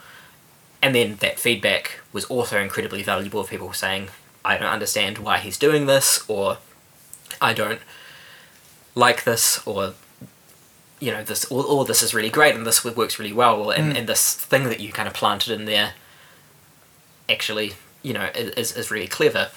and 0.86 0.94
then 0.96 1.10
that 1.26 1.40
feedback 1.40 1.84
was 2.14 2.26
also 2.26 2.56
incredibly 2.62 3.02
valuable 3.04 3.42
of 3.42 3.50
people 3.50 3.74
saying 3.74 4.04
i 4.44 4.54
don't 4.58 4.76
understand 4.78 5.18
why 5.18 5.38
he's 5.46 5.58
doing 5.58 5.86
this 5.88 6.08
or 6.28 6.58
i 7.42 7.52
don't 7.54 7.82
like 8.94 9.24
this 9.24 9.46
or 9.66 9.94
you 11.00 11.12
know 11.12 11.24
this 11.24 11.46
or, 11.54 11.64
or 11.66 11.86
this 11.86 12.02
is 12.02 12.14
really 12.14 12.30
great 12.30 12.56
and 12.56 12.66
this 12.66 12.84
works 12.86 13.20
really 13.20 13.34
well 13.34 13.72
and, 13.72 13.94
Mm. 13.94 13.98
and 14.00 14.08
this 14.08 14.34
thing 14.52 14.64
that 14.72 14.80
you 14.80 14.92
kind 14.92 15.08
of 15.08 15.14
planted 15.14 15.52
in 15.58 15.66
there 15.66 15.94
actually 17.28 17.74
you 18.04 18.14
know 18.14 18.30
is, 18.36 18.72
is 18.78 18.92
really 18.92 19.08
clever. 19.08 19.50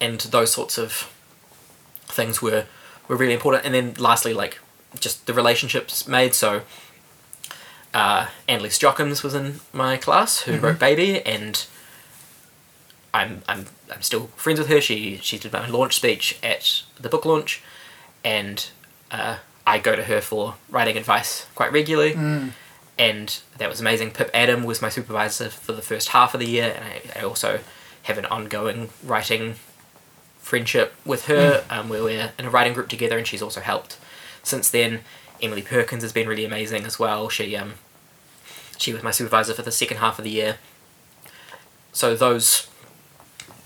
And 0.00 0.20
those 0.20 0.52
sorts 0.52 0.76
of 0.78 1.10
things 2.18 2.42
were 2.42 2.66
were 3.08 3.16
really 3.16 3.32
important. 3.32 3.64
And 3.64 3.74
then 3.74 3.94
lastly 3.98 4.34
like 4.34 4.58
just 5.00 5.26
the 5.26 5.32
relationships 5.34 6.06
made. 6.06 6.34
So 6.34 6.62
uh, 7.94 8.26
Annaleese 8.48 8.78
Jochems 8.78 9.22
was 9.22 9.34
in 9.34 9.60
my 9.72 9.96
class 9.96 10.40
who 10.40 10.58
wrote 10.58 10.78
Baby 10.78 11.22
and 11.24 11.64
I'm, 13.12 13.42
I'm 13.48 13.66
I'm 13.92 14.02
still 14.02 14.26
friends 14.36 14.58
with 14.58 14.68
her 14.68 14.80
she 14.80 15.18
she 15.22 15.38
did 15.38 15.52
my 15.52 15.68
launch 15.68 15.96
speech 15.96 16.36
at 16.42 16.82
the 17.00 17.08
book 17.08 17.24
launch 17.24 17.62
and 18.24 18.68
uh, 19.12 19.36
I 19.66 19.78
go 19.78 19.94
to 19.94 20.04
her 20.04 20.20
for 20.20 20.56
writing 20.68 20.96
advice 20.96 21.46
quite 21.54 21.72
regularly 21.72 22.14
Mm. 22.14 22.50
and 22.98 23.40
that 23.58 23.68
was 23.68 23.80
amazing. 23.80 24.10
Pip 24.10 24.30
Adam 24.34 24.64
was 24.64 24.82
my 24.82 24.88
supervisor 24.88 25.48
for 25.48 25.72
the 25.72 25.82
first 25.82 26.08
half 26.08 26.34
of 26.34 26.40
the 26.40 26.46
year, 26.48 26.74
and 26.76 26.84
I, 26.84 27.20
I 27.20 27.22
also 27.24 27.60
have 28.04 28.18
an 28.18 28.26
ongoing 28.26 28.90
writing 29.04 29.54
friendship 30.38 30.92
with 31.04 31.26
her, 31.26 31.64
um, 31.70 31.88
where 31.88 32.02
we're 32.04 32.32
in 32.38 32.44
a 32.44 32.50
writing 32.50 32.72
group 32.74 32.88
together, 32.88 33.16
and 33.16 33.26
she's 33.26 33.42
also 33.42 33.60
helped 33.60 33.96
since 34.42 34.68
then. 34.70 35.00
Emily 35.42 35.62
Perkins 35.62 36.02
has 36.02 36.12
been 36.12 36.28
really 36.28 36.44
amazing 36.44 36.84
as 36.84 36.98
well. 36.98 37.28
She 37.28 37.56
um, 37.56 37.74
she 38.78 38.92
was 38.92 39.02
my 39.02 39.10
supervisor 39.10 39.54
for 39.54 39.62
the 39.62 39.72
second 39.72 39.98
half 39.98 40.18
of 40.18 40.24
the 40.24 40.30
year. 40.30 40.58
So 41.92 42.14
those 42.14 42.68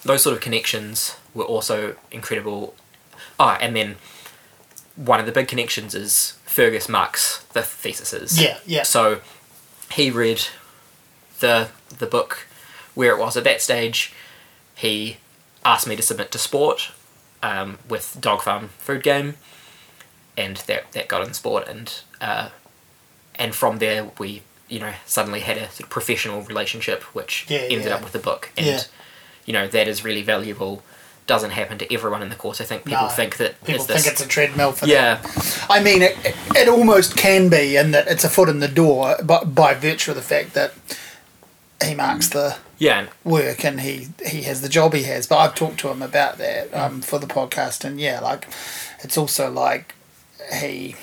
those 0.04 0.22
sort 0.22 0.34
of 0.34 0.40
connections 0.40 1.16
were 1.34 1.44
also 1.44 1.96
incredible. 2.10 2.74
Ah, 3.38 3.58
and 3.60 3.74
then 3.74 3.96
one 4.96 5.20
of 5.20 5.26
the 5.26 5.32
big 5.32 5.48
connections 5.48 5.94
is 5.94 6.38
Fergus 6.44 6.88
Marks, 6.88 7.44
the 7.52 7.62
theses. 7.62 8.40
Yeah, 8.40 8.58
yeah. 8.66 8.82
So 8.82 9.20
he 9.92 10.10
read 10.10 10.42
the 11.40 11.68
the 11.98 12.06
book 12.06 12.46
where 12.94 13.12
it 13.12 13.18
was 13.18 13.36
at 13.36 13.44
that 13.44 13.62
stage. 13.62 14.12
He 14.74 15.18
asked 15.64 15.86
me 15.86 15.96
to 15.96 16.02
submit 16.02 16.30
to 16.32 16.38
sport 16.38 16.90
um, 17.42 17.78
with 17.88 18.16
Dog 18.20 18.42
Farm 18.42 18.68
Food 18.78 19.02
Game, 19.02 19.34
and 20.36 20.56
that 20.68 20.92
that 20.92 21.08
got 21.08 21.26
in 21.26 21.32
sport, 21.34 21.68
and 21.68 22.00
uh, 22.20 22.50
and 23.36 23.54
from 23.54 23.78
there 23.78 24.10
we 24.18 24.42
you 24.68 24.78
know 24.80 24.92
suddenly 25.06 25.40
had 25.40 25.56
a 25.56 25.68
sort 25.70 25.80
of 25.80 25.90
professional 25.90 26.42
relationship, 26.42 27.02
which 27.14 27.46
Yeah, 27.48 27.58
ended 27.60 27.86
yeah. 27.86 27.94
up 27.94 28.02
with 28.02 28.12
the 28.12 28.18
book, 28.18 28.50
and 28.56 28.66
Yeah. 28.66 28.82
you 29.46 29.52
know 29.52 29.66
that 29.68 29.88
is 29.88 30.04
really 30.04 30.22
valuable. 30.22 30.82
Doesn't 31.26 31.50
happen 31.50 31.76
to 31.78 31.92
everyone 31.94 32.22
in 32.22 32.30
the 32.30 32.34
course. 32.36 32.58
I 32.58 32.64
think 32.64 32.84
people 32.86 33.02
No, 33.04 33.08
think 33.10 33.36
that 33.36 33.62
People 33.64 33.84
think 33.84 34.06
it's 34.06 34.22
a 34.22 34.26
treadmill 34.26 34.72
for 34.72 34.86
them. 34.86 34.94
yeah, 34.94 35.20
I 35.68 35.82
mean, 35.82 36.00
it, 36.00 36.16
it, 36.24 36.34
it 36.56 36.68
almost 36.68 37.18
can 37.18 37.50
be 37.50 37.76
in 37.76 37.90
that 37.90 38.08
it's 38.08 38.24
a 38.24 38.30
foot 38.30 38.48
in 38.48 38.60
the 38.60 38.68
door, 38.68 39.16
but 39.22 39.54
by 39.54 39.74
virtue 39.74 40.12
of 40.12 40.16
the 40.16 40.22
fact 40.22 40.54
that 40.54 40.72
he 41.84 41.94
marks 41.94 42.28
the 42.30 42.56
Yeah, 42.78 43.08
work 43.24 43.62
and 43.64 43.80
he 43.82 44.08
he 44.26 44.42
has 44.44 44.62
the 44.62 44.70
job 44.70 44.94
he 44.94 45.02
has. 45.02 45.26
But 45.26 45.36
I've 45.38 45.54
talked 45.54 45.78
to 45.80 45.88
him 45.90 46.00
about 46.02 46.38
that 46.38 46.72
um, 46.74 47.02
for 47.02 47.18
the 47.18 47.26
podcast, 47.26 47.84
and 47.84 48.00
yeah, 48.00 48.20
like 48.20 48.48
it's 49.04 49.18
also 49.18 49.50
like 49.50 49.94
he 50.60 50.96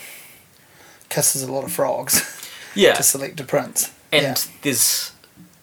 kisses 1.10 1.44
a 1.44 1.52
lot 1.52 1.64
of 1.64 1.72
frogs 1.72 2.16
yeah, 2.76 2.94
to 2.94 3.04
select 3.04 3.40
a 3.40 3.44
prince. 3.44 3.92
and 4.12 4.24
yeah. 4.24 4.36
there's 4.62 5.12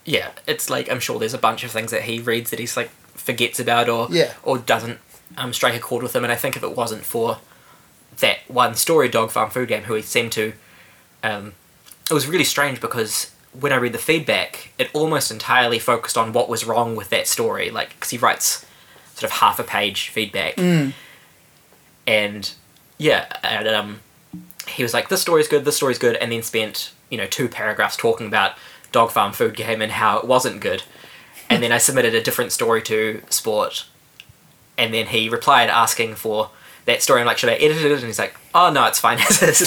yeah, 0.05 0.31
it's 0.47 0.69
like 0.69 0.91
I'm 0.91 1.01
sure 1.01 1.19
there's 1.19 1.35
a 1.35 1.39
bunch 1.39 1.63
of 1.65 1.71
things 1.71 1.91
that 1.93 2.03
he 2.03 2.19
reads 2.21 2.51
that 2.51 2.59
he's 2.59 2.77
like 2.77 2.91
forgets 3.15 3.61
about 3.61 3.89
or 3.89 4.09
Yeah. 4.11 4.33
or 4.43 4.59
doesn't 4.59 4.99
um, 5.37 5.53
strike 5.53 5.75
a 5.75 5.79
chord 5.79 6.03
with 6.03 6.15
him. 6.17 6.25
And 6.25 6.33
I 6.33 6.37
think 6.37 6.57
if 6.57 6.63
it 6.63 6.77
wasn't 6.77 7.05
for 7.05 7.39
that 8.19 8.39
one 8.49 8.75
story, 8.75 9.09
Dog 9.09 9.31
Farm 9.31 9.49
Food 9.51 9.69
Game, 9.69 9.85
who 9.85 9.95
he 9.95 10.03
seemed 10.03 10.33
to, 10.33 10.53
um, 11.23 11.53
it 12.11 12.15
was 12.15 12.27
really 12.27 12.45
strange 12.45 12.81
because 12.81 13.31
when 13.59 13.73
I 13.73 13.77
read 13.77 13.93
the 13.93 13.99
feedback, 13.99 14.71
it 14.79 14.91
almost 14.93 15.31
entirely 15.31 15.79
focused 15.79 16.19
on 16.19 16.33
what 16.33 16.49
was 16.49 16.65
wrong 16.65 16.97
with 16.97 17.11
that 17.11 17.27
story. 17.29 17.71
Like, 17.71 17.91
because 17.91 18.11
he 18.11 18.19
writes 18.19 18.67
sort 19.15 19.25
of 19.25 19.39
half 19.39 19.59
a 19.59 19.65
page 19.65 20.09
feedback, 20.09 20.59
and 22.07 22.53
yeah, 22.99 23.27
and, 23.43 23.69
um, 23.69 24.01
he 24.69 24.83
was 24.83 24.95
like, 24.95 25.09
"This 25.09 25.21
story's 25.23 25.49
good. 25.49 25.65
This 25.65 25.77
story's 25.77 25.99
good," 25.99 26.17
and 26.17 26.33
then 26.33 26.43
spent 26.43 26.93
you 27.13 27.19
know 27.19 27.27
two 27.27 27.47
paragraphs 27.47 27.97
talking 27.97 28.27
about 28.27 28.57
Dog 28.91 29.11
Farm 29.11 29.33
Food 29.33 29.55
Game 29.55 29.83
and 29.83 29.93
how 29.93 30.19
it 30.19 30.27
wasn't 30.27 30.61
good. 30.61 30.83
And 31.51 31.63
then 31.63 31.71
I 31.71 31.79
submitted 31.79 32.15
a 32.15 32.23
different 32.23 32.51
story 32.51 32.81
to 32.83 33.23
Sport, 33.29 33.85
and 34.79 34.93
then 34.95 35.09
he 35.09 35.29
replied 35.29 35.69
asking 35.69 36.15
for 36.15 36.51
that 36.87 37.03
story. 37.03 37.21
I'm 37.21 37.27
like, 37.27 37.37
"Should 37.37 37.51
I 37.51 37.55
edit 37.57 37.77
it?" 37.77 37.93
And 37.93 38.05
he's 38.05 38.19
like, 38.19 38.35
"Oh 38.55 38.73
no, 38.73 38.87
it's 38.87 38.99
fine 38.99 39.19
as 39.19 39.43
is." 39.43 39.59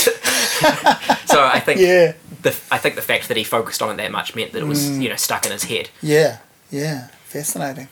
so 1.26 1.46
I 1.46 1.62
think 1.64 1.80
yeah, 1.80 2.14
the 2.42 2.50
I 2.72 2.80
think 2.80 2.96
the 2.96 3.04
fact 3.04 3.28
that 3.28 3.38
he 3.38 3.44
focused 3.44 3.84
on 3.84 3.92
it 3.92 3.98
that 3.98 4.12
much 4.12 4.36
meant 4.36 4.52
that 4.54 4.64
it 4.64 4.68
was 4.68 4.98
you 4.98 5.10
know 5.10 5.16
stuck 5.16 5.46
in 5.46 5.52
his 5.52 5.66
head. 5.66 5.90
yeah, 6.02 6.40
yeah, 6.72 7.10
fascinating, 7.26 7.88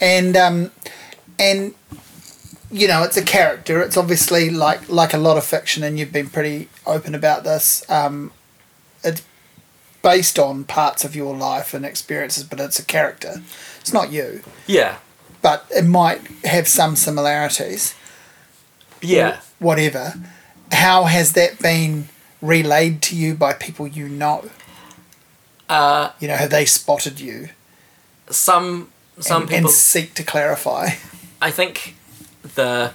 and 0.00 0.34
um, 0.36 0.70
and 1.38 1.74
you 2.70 2.88
know, 2.88 3.02
it's 3.02 3.16
a 3.16 3.22
character. 3.22 3.80
It's 3.80 3.96
obviously 3.96 4.50
like 4.50 4.88
like 4.88 5.14
a 5.14 5.18
lot 5.18 5.36
of 5.36 5.44
fiction, 5.44 5.82
and 5.82 5.98
you've 5.98 6.12
been 6.12 6.28
pretty 6.30 6.68
open 6.86 7.14
about 7.14 7.44
this. 7.44 7.88
Um, 7.90 8.32
it's 9.06 9.22
based 10.02 10.38
on 10.38 10.64
parts 10.64 11.04
of 11.04 11.16
your 11.16 11.34
life 11.34 11.74
and 11.74 11.84
experiences, 11.84 12.44
but 12.44 12.60
it's 12.60 12.78
a 12.78 12.84
character. 12.84 13.42
It's 13.80 13.92
not 13.92 14.12
you, 14.12 14.42
Yeah, 14.66 14.96
but 15.42 15.66
it 15.74 15.84
might 15.84 16.20
have 16.44 16.68
some 16.68 16.96
similarities. 16.96 17.94
yeah. 19.00 19.40
Whatever. 19.58 20.14
How 20.72 21.04
has 21.04 21.32
that 21.32 21.58
been 21.60 22.08
relayed 22.42 23.00
to 23.02 23.16
you 23.16 23.34
by 23.34 23.52
people 23.54 23.86
you 23.86 24.08
know? 24.08 24.50
Uh, 25.68 26.10
You 26.20 26.28
know, 26.28 26.36
have 26.36 26.50
they 26.50 26.66
spotted 26.66 27.18
you 27.20 27.48
some 28.30 28.90
some 29.18 29.42
and, 29.42 29.50
people. 29.50 29.66
and 29.66 29.74
seek 29.74 30.14
to 30.14 30.22
clarify? 30.22 30.90
I 31.40 31.50
think 31.50 31.94
the 32.54 32.92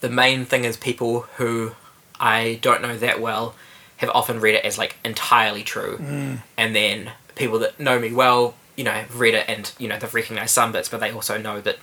the 0.00 0.08
main 0.08 0.46
thing 0.46 0.64
is 0.64 0.76
people 0.76 1.26
who 1.36 1.72
I 2.18 2.58
don't 2.62 2.80
know 2.82 2.96
that 2.96 3.20
well 3.20 3.54
have 3.98 4.10
often 4.10 4.40
read 4.40 4.54
it 4.54 4.64
as 4.64 4.78
like 4.78 4.96
entirely 5.04 5.62
true, 5.62 5.98
and 6.56 6.74
then 6.76 7.12
people 7.34 7.58
that 7.60 7.78
know 7.80 7.98
me 7.98 8.12
well, 8.12 8.54
you 8.76 8.84
know, 8.84 8.90
have 8.92 9.18
read 9.20 9.34
it 9.34 9.44
and 9.48 9.72
you 9.78 9.88
know 9.88 9.98
they've 9.98 10.12
recognised 10.14 10.52
some 10.54 10.72
bits, 10.72 10.88
but 10.88 11.00
they 11.00 11.10
also 11.10 11.38
know 11.38 11.60
that 11.60 11.78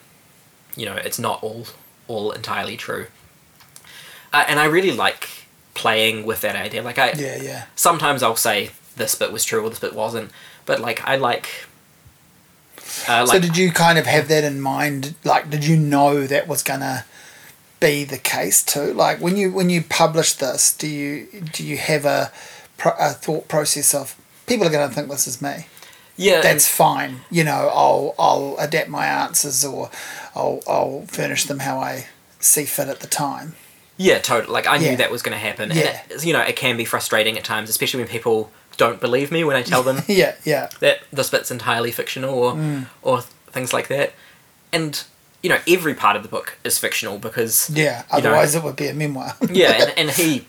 you 0.75 0.85
know 0.85 0.95
it's 0.95 1.19
not 1.19 1.41
all 1.43 1.65
all 2.07 2.31
entirely 2.31 2.77
true. 2.77 3.07
Uh, 4.31 4.45
and 4.47 4.59
I 4.59 4.65
really 4.65 4.91
like 4.91 5.29
playing 5.75 6.25
with 6.25 6.41
that 6.41 6.55
idea. 6.55 6.81
Like 6.81 6.99
I 6.99 7.11
Yeah, 7.11 7.41
yeah. 7.41 7.65
sometimes 7.75 8.23
I'll 8.23 8.35
say 8.35 8.71
this 8.95 9.15
bit 9.15 9.31
was 9.31 9.43
true 9.43 9.63
or 9.63 9.69
this 9.69 9.79
bit 9.79 9.93
wasn't, 9.93 10.31
but 10.65 10.79
like 10.79 11.05
I 11.07 11.15
like. 11.15 11.47
Uh, 13.07 13.25
so 13.25 13.33
like 13.33 13.41
did 13.41 13.57
you 13.57 13.71
kind 13.71 13.97
of 13.97 14.05
have 14.05 14.27
that 14.27 14.43
in 14.43 14.61
mind? 14.61 15.15
Like, 15.23 15.49
did 15.49 15.65
you 15.65 15.77
know 15.77 16.27
that 16.27 16.47
was 16.47 16.61
gonna 16.63 17.05
be 17.87 18.03
the 18.05 18.17
case 18.17 18.63
too? 18.63 18.93
Like, 18.93 19.17
when 19.25 19.35
you 19.37 19.51
when 19.51 19.69
you 19.69 19.81
publish 19.81 20.33
this, 20.33 20.61
do 20.81 20.87
you 20.87 21.27
do 21.57 21.61
you 21.63 21.77
have 21.77 22.05
a, 22.05 22.31
a 22.85 23.11
thought 23.23 23.47
process 23.47 23.93
of 23.93 24.15
people 24.45 24.65
are 24.67 24.71
gonna 24.71 24.93
think 24.93 25.09
this 25.09 25.27
is 25.27 25.41
me? 25.41 25.67
yeah, 26.15 26.41
That's 26.41 26.67
fine. 26.67 27.21
You 27.31 27.43
know, 27.43 27.61
I'll 27.73 28.13
I'll 28.19 28.55
adapt 28.59 28.89
my 28.89 29.05
answers 29.07 29.65
or 29.65 29.89
I'll 30.35 30.61
I'll 30.67 31.05
furnish 31.07 31.45
them 31.45 31.59
how 31.59 31.79
I 31.79 32.07
see 32.39 32.65
fit 32.65 32.87
at 32.87 32.99
the 32.99 33.07
time. 33.07 33.55
Yeah, 33.97 34.19
totally. 34.19 34.53
Like 34.53 34.67
I 34.67 34.77
knew 34.77 34.89
Yeah. 34.91 34.95
that 34.97 35.11
was 35.11 35.21
going 35.21 35.33
to 35.39 35.45
happen. 35.49 35.69
Yeah. 35.71 36.01
And 36.03 36.11
it, 36.11 36.25
you 36.25 36.33
know, 36.33 36.41
it 36.41 36.55
can 36.55 36.77
be 36.77 36.85
frustrating 36.85 37.37
at 37.37 37.43
times, 37.43 37.69
especially 37.69 37.99
when 38.01 38.09
people 38.09 38.51
don't 38.77 38.99
believe 38.99 39.31
me 39.31 39.43
when 39.43 39.55
I 39.55 39.61
tell 39.61 39.83
them 39.83 40.01
Yeah, 40.07 40.33
yeah, 40.43 40.69
that 40.79 40.97
this 41.11 41.29
bit's 41.29 41.51
entirely 41.51 41.91
fictional 41.91 42.33
or 42.43 42.53
Mm. 42.53 42.85
or 43.03 43.21
things 43.55 43.71
like 43.73 43.87
that. 43.89 44.13
And 44.71 45.03
you 45.43 45.49
know, 45.49 45.59
every 45.67 45.93
part 45.93 46.15
of 46.15 46.23
the 46.23 46.29
book 46.29 46.57
is 46.63 46.79
fictional 46.79 47.19
because 47.19 47.69
yeah. 47.69 48.03
You 48.15 48.23
know- 48.23 48.29
Otherwise, 48.29 48.55
it 48.55 48.63
would 48.63 48.75
be 48.75 48.87
a 48.87 48.93
memoir. 48.95 49.35
yeah, 49.51 49.83
and, 49.83 49.93
and 49.97 50.09
he, 50.09 50.47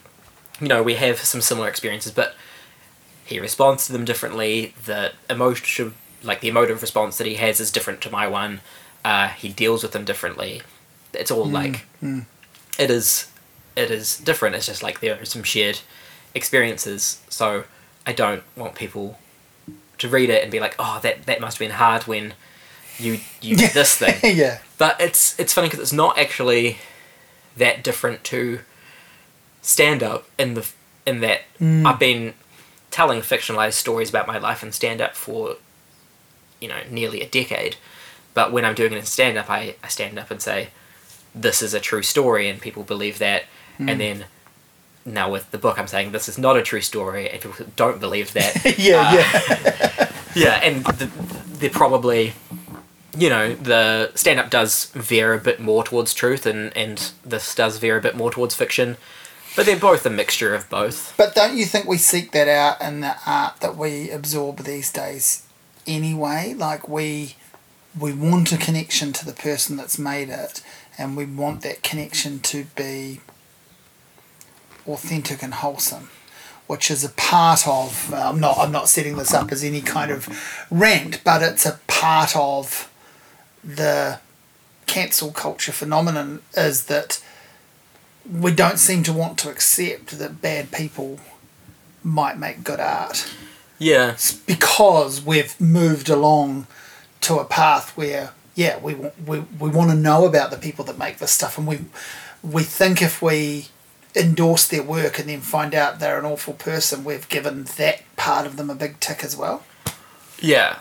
you 0.61 0.69
know, 0.69 0.83
we 0.83 0.95
have 0.95 1.19
some 1.19 1.41
similar 1.43 1.69
experiences, 1.69 2.13
but 2.13 2.35
he 3.27 3.39
responds 3.41 3.87
to 3.87 3.93
them 3.93 4.05
differently. 4.05 4.73
The 4.87 5.13
emotion, 5.29 5.95
like 6.23 6.41
the 6.41 6.49
emotive 6.49 6.81
response 6.81 7.19
that 7.19 7.27
he 7.27 7.35
has, 7.35 7.61
is 7.61 7.71
different 7.71 8.01
to 8.03 8.11
my 8.11 8.27
one. 8.27 8.61
Uh, 9.05 9.29
he 9.29 9.49
deals 9.51 9.83
with 9.83 9.93
them 9.93 10.05
differently. 10.05 10.63
It's 11.13 11.31
all 11.31 11.45
like, 11.45 11.85
it 12.79 12.91
is, 12.91 13.31
it 13.77 13.91
is 13.91 14.17
different. 14.19 14.55
It's 14.57 14.67
just 14.67 14.83
like 14.83 15.01
there 15.01 15.21
are 15.21 15.25
some 15.25 15.43
shared 15.43 15.81
experiences. 16.35 17.21
So 17.29 17.65
I 18.07 18.13
don't 18.13 18.43
want 18.57 18.75
people 18.75 19.19
to 19.99 20.09
read 20.09 20.31
it 20.31 20.43
and 20.43 20.51
be 20.53 20.61
like, 20.61 20.75
oh, 20.79 21.01
that 21.03 21.27
that 21.27 21.41
must 21.41 21.59
have 21.59 21.67
been 21.69 21.77
hard 21.77 22.03
when 22.07 22.35
you 22.99 23.19
you 23.41 23.57
did 23.57 23.71
this 23.73 23.97
thing. 23.97 24.17
yeah, 24.37 24.59
But 24.79 25.01
it's 25.01 25.39
it's 25.39 25.53
funny 25.53 25.69
because 25.69 25.81
it's 25.81 25.93
not 25.93 26.19
actually 26.19 26.79
that 27.57 27.85
different 27.85 28.25
to 28.25 28.61
stand 29.63 30.03
up 30.03 30.27
in 30.39 30.55
the 30.55 30.67
in 31.07 31.21
that 31.21 31.43
I've 31.87 31.99
been 31.99 32.35
telling 32.91 33.21
fictionalized 33.21 33.75
stories 33.75 34.09
about 34.11 34.27
my 34.27 34.39
life 34.39 34.63
in 34.63 34.73
stand 34.73 35.01
up 35.01 35.15
for 35.15 35.57
you 36.61 36.69
know 36.69 36.81
nearly 36.91 37.21
a 37.21 37.29
decade. 37.29 37.77
But 38.35 38.51
when 38.53 38.65
I'm 38.65 38.75
doing 38.75 38.93
it 38.93 38.97
in 38.99 39.05
stand 39.05 39.39
up, 39.39 39.49
I, 39.49 39.77
I 39.83 39.89
stand 39.89 40.19
up 40.19 40.31
and 40.31 40.43
say 40.43 40.69
this 41.35 41.63
is 41.63 41.73
a 41.75 41.81
true 41.81 42.03
story 42.03 42.49
and 42.49 42.61
people 42.61 42.83
believe 42.83 43.19
that 43.19 43.45
and 43.79 44.01
then 44.01 44.25
now 45.05 45.29
with 45.31 45.51
the 45.51 45.59
book 45.59 45.79
I'm 45.81 45.89
saying 45.89 46.13
this 46.13 46.29
is 46.29 46.39
not 46.39 46.57
a 46.57 46.63
true 46.63 46.81
story 46.81 47.29
and 47.29 47.41
people 47.41 47.67
don't 47.77 47.99
believe 48.01 48.33
that 48.35 48.79
yeah, 48.79 49.01
Uh, 49.01 49.15
yeah. 49.15 50.13
yeah, 50.35 50.61
and 50.63 50.85
the, 50.85 51.07
they're 51.59 51.71
probably, 51.71 52.33
you 53.17 53.29
know, 53.29 53.55
the 53.55 54.13
stand 54.15 54.41
up 54.41 54.51
does 54.51 54.87
veer 54.87 55.35
a 55.35 55.39
bit 55.39 55.61
more 55.61 55.85
towards 55.85 56.15
truth, 56.15 56.47
and, 56.47 56.77
and 56.77 57.13
this 57.25 57.55
does 57.55 57.79
veer 57.79 57.97
a 57.97 58.01
bit 58.01 58.17
more 58.17 58.31
towards 58.31 58.55
fiction. 58.55 58.97
But 59.57 59.67
they're 59.67 59.79
both 59.79 60.05
a 60.05 60.11
mixture 60.11 60.55
of 60.55 60.69
both. 60.69 61.15
But 61.17 61.35
don't 61.35 61.57
you 61.57 61.65
think 61.65 61.87
we 61.87 61.99
seek 61.99 62.33
that 62.33 62.49
out 62.49 62.81
in 62.81 63.01
the 63.01 63.17
art 63.25 63.61
that 63.61 63.77
we 63.77 64.11
absorb 64.11 64.59
these 64.59 64.91
days 64.91 65.47
anyway? 65.87 66.55
Like 66.57 66.89
we 66.89 67.37
we 67.99 68.13
want 68.13 68.51
a 68.51 68.57
connection 68.57 69.13
to 69.13 69.25
the 69.25 69.33
person 69.33 69.77
that's 69.77 69.99
made 69.99 70.29
it 70.29 70.61
and 70.99 71.17
we 71.17 71.25
want 71.25 71.63
that 71.63 71.85
connection 71.85 72.41
to 72.41 72.65
be 72.77 73.21
authentic 74.89 75.43
and 75.43 75.55
wholesome. 75.55 76.11
Which 76.67 76.91
is 76.91 77.05
a 77.05 77.11
part 77.11 77.69
of 77.69 78.13
I'm 78.13 78.41
not 78.41 78.57
I'm 78.59 78.73
not 78.73 78.89
setting 78.89 79.17
this 79.17 79.35
up 79.35 79.53
as 79.53 79.63
any 79.63 79.83
kind 79.83 80.11
of 80.11 80.67
rant, 80.71 81.23
but 81.23 81.43
it's 81.43 81.67
a 81.67 81.79
part 81.87 82.35
of 82.35 82.91
the 83.65 84.21
cancel 84.87 85.33
culture 85.33 85.73
phenomenon 85.73 86.43
is 86.57 86.85
that 86.87 87.23
we 88.31 88.53
don't 88.53 88.79
seem 88.79 89.03
to 89.03 89.13
want 89.13 89.39
to 89.39 89.51
accept 89.51 90.19
that 90.19 90.41
bad 90.41 90.71
people 90.73 91.19
might 92.03 92.39
make 92.39 92.65
good 92.65 92.81
art. 92.81 93.31
Yeah, 93.79 94.13
It's 94.13 94.33
because 94.33 95.25
we've 95.25 95.59
moved 95.61 96.09
along 96.09 96.67
to 97.23 97.39
a 97.39 97.45
path 97.45 97.97
where 97.97 98.31
yeah 98.55 98.79
we 98.79 98.95
want 98.95 99.27
we, 99.27 99.41
we 99.41 99.69
want 99.71 99.91
to 99.91 99.97
know 99.97 100.27
about 100.27 100.51
the 100.51 100.57
people 100.59 100.85
that 100.85 100.99
make 100.99 101.19
this 101.19 101.33
stuff 101.33 101.57
and 101.59 101.67
we 101.67 101.81
we 102.43 102.63
think 102.63 103.01
if 103.03 103.21
we 103.23 103.67
endorse 104.15 104.69
their 104.69 104.83
work 104.83 105.19
and 105.19 105.29
then 105.29 105.41
find 105.41 105.75
out 105.75 105.99
they're 105.99 106.19
an 106.19 106.25
awful 106.27 106.53
person 106.53 107.03
we've 107.03 107.29
given 107.29 107.65
that 107.77 108.03
part 108.17 108.47
of 108.47 108.57
them 108.57 108.71
a 108.71 108.75
big 108.75 109.01
tick 109.01 109.25
as 109.25 109.37
well. 109.37 109.65
Yeah. 110.39 110.79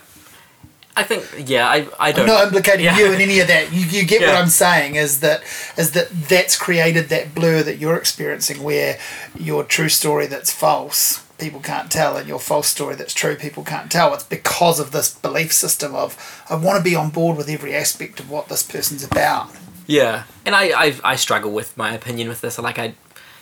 I 0.95 1.03
think 1.03 1.49
yeah. 1.49 1.67
I 1.67 1.87
I 1.99 2.11
don't. 2.11 2.21
I'm 2.21 2.27
not 2.27 2.43
implicating 2.47 2.85
yeah. 2.85 2.97
you 2.97 3.11
in 3.11 3.21
any 3.21 3.39
of 3.39 3.47
that. 3.47 3.73
You, 3.73 3.81
you 3.81 4.05
get 4.05 4.21
what 4.21 4.35
I'm 4.35 4.47
saying 4.47 4.95
is 4.95 5.21
that 5.21 5.41
is 5.77 5.91
that 5.91 6.09
that's 6.29 6.55
created 6.55 7.09
that 7.09 7.33
blur 7.33 7.63
that 7.63 7.77
you're 7.77 7.95
experiencing 7.97 8.61
where 8.61 8.99
your 9.37 9.63
true 9.63 9.89
story 9.89 10.27
that's 10.27 10.51
false 10.51 11.23
people 11.39 11.59
can't 11.59 11.91
tell 11.91 12.15
and 12.15 12.27
your 12.27 12.39
false 12.39 12.67
story 12.67 12.95
that's 12.95 13.13
true 13.13 13.35
people 13.35 13.63
can't 13.63 13.91
tell. 13.91 14.13
It's 14.13 14.23
because 14.23 14.79
of 14.79 14.91
this 14.91 15.13
belief 15.13 15.51
system 15.51 15.95
of 15.95 16.43
I 16.49 16.55
want 16.55 16.77
to 16.77 16.83
be 16.83 16.95
on 16.95 17.09
board 17.09 17.37
with 17.37 17.49
every 17.49 17.75
aspect 17.75 18.19
of 18.19 18.29
what 18.29 18.47
this 18.47 18.63
person's 18.63 19.03
about. 19.03 19.49
Yeah, 19.87 20.23
and 20.45 20.55
I, 20.55 20.85
I 20.85 20.95
I 21.03 21.15
struggle 21.15 21.51
with 21.51 21.75
my 21.75 21.93
opinion 21.93 22.29
with 22.29 22.41
this. 22.41 22.57
Like 22.59 22.79
I, 22.79 22.93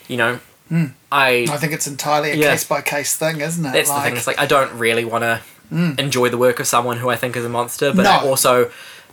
you 0.08 0.18
know, 0.18 0.40
hmm. 0.70 0.86
I 1.12 1.48
I 1.50 1.58
think 1.58 1.74
it's 1.74 1.88
entirely 1.88 2.32
a 2.32 2.36
Yeah. 2.36 2.52
case 2.52 2.64
by 2.64 2.82
case 2.82 3.16
thing, 3.16 3.42
isn't 3.42 3.64
it? 3.66 3.74
that's 3.74 3.92
the 3.92 4.02
thing. 4.02 4.16
It's 4.16 4.26
like 4.28 4.40
I 4.40 4.46
don't 4.46 4.74
really 4.80 5.06
want 5.06 5.24
to 5.24 5.42
enjoy 5.72 6.30
the 6.30 6.38
work 6.38 6.60
of 6.60 6.68
someone 6.68 6.98
who 6.98 7.10
I 7.10 7.16
think 7.16 7.36
is 7.36 7.46
a 7.46 7.50
monster, 7.50 7.94
but 7.94 8.06
I 8.06 8.22
No. 8.24 8.30
also 8.30 8.72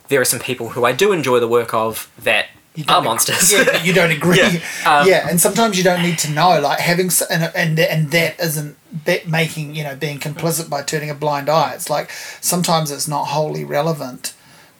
there 0.09 0.19
are 0.19 0.25
some 0.25 0.39
people 0.39 0.69
who 0.69 0.83
I 0.85 0.91
do 0.91 1.11
enjoy 1.13 1.39
the 1.39 1.47
work 1.47 1.73
of 1.73 2.09
that 2.23 2.47
are 2.87 3.01
monsters. 3.01 3.51
Yeah, 3.51 3.63
but 3.65 3.85
you 3.85 3.93
don't 3.93 4.11
agree. 4.11 4.37
Yeah, 4.37 4.59
Yeah, 5.05 5.19
um, 5.23 5.29
and 5.29 5.41
sometimes 5.41 5.77
you 5.77 5.83
don't 5.83 6.01
need 6.01 6.17
to 6.19 6.31
know. 6.31 6.59
Like 6.59 6.79
having 6.79 7.09
and 7.29 7.51
and 7.55 7.79
and 7.79 8.11
that 8.11 8.39
isn't 8.39 8.77
be- 9.05 9.21
making 9.27 9.75
you 9.75 9.83
know 9.83 9.95
being 9.95 10.19
complicit 10.19 10.69
by 10.69 10.81
turning 10.83 11.09
a 11.09 11.15
blind 11.15 11.49
eye. 11.49 11.73
It's 11.75 11.89
like 11.89 12.09
sometimes 12.41 12.91
it's 12.91 13.07
not 13.07 13.25
wholly 13.25 13.63
relevant 13.63 14.33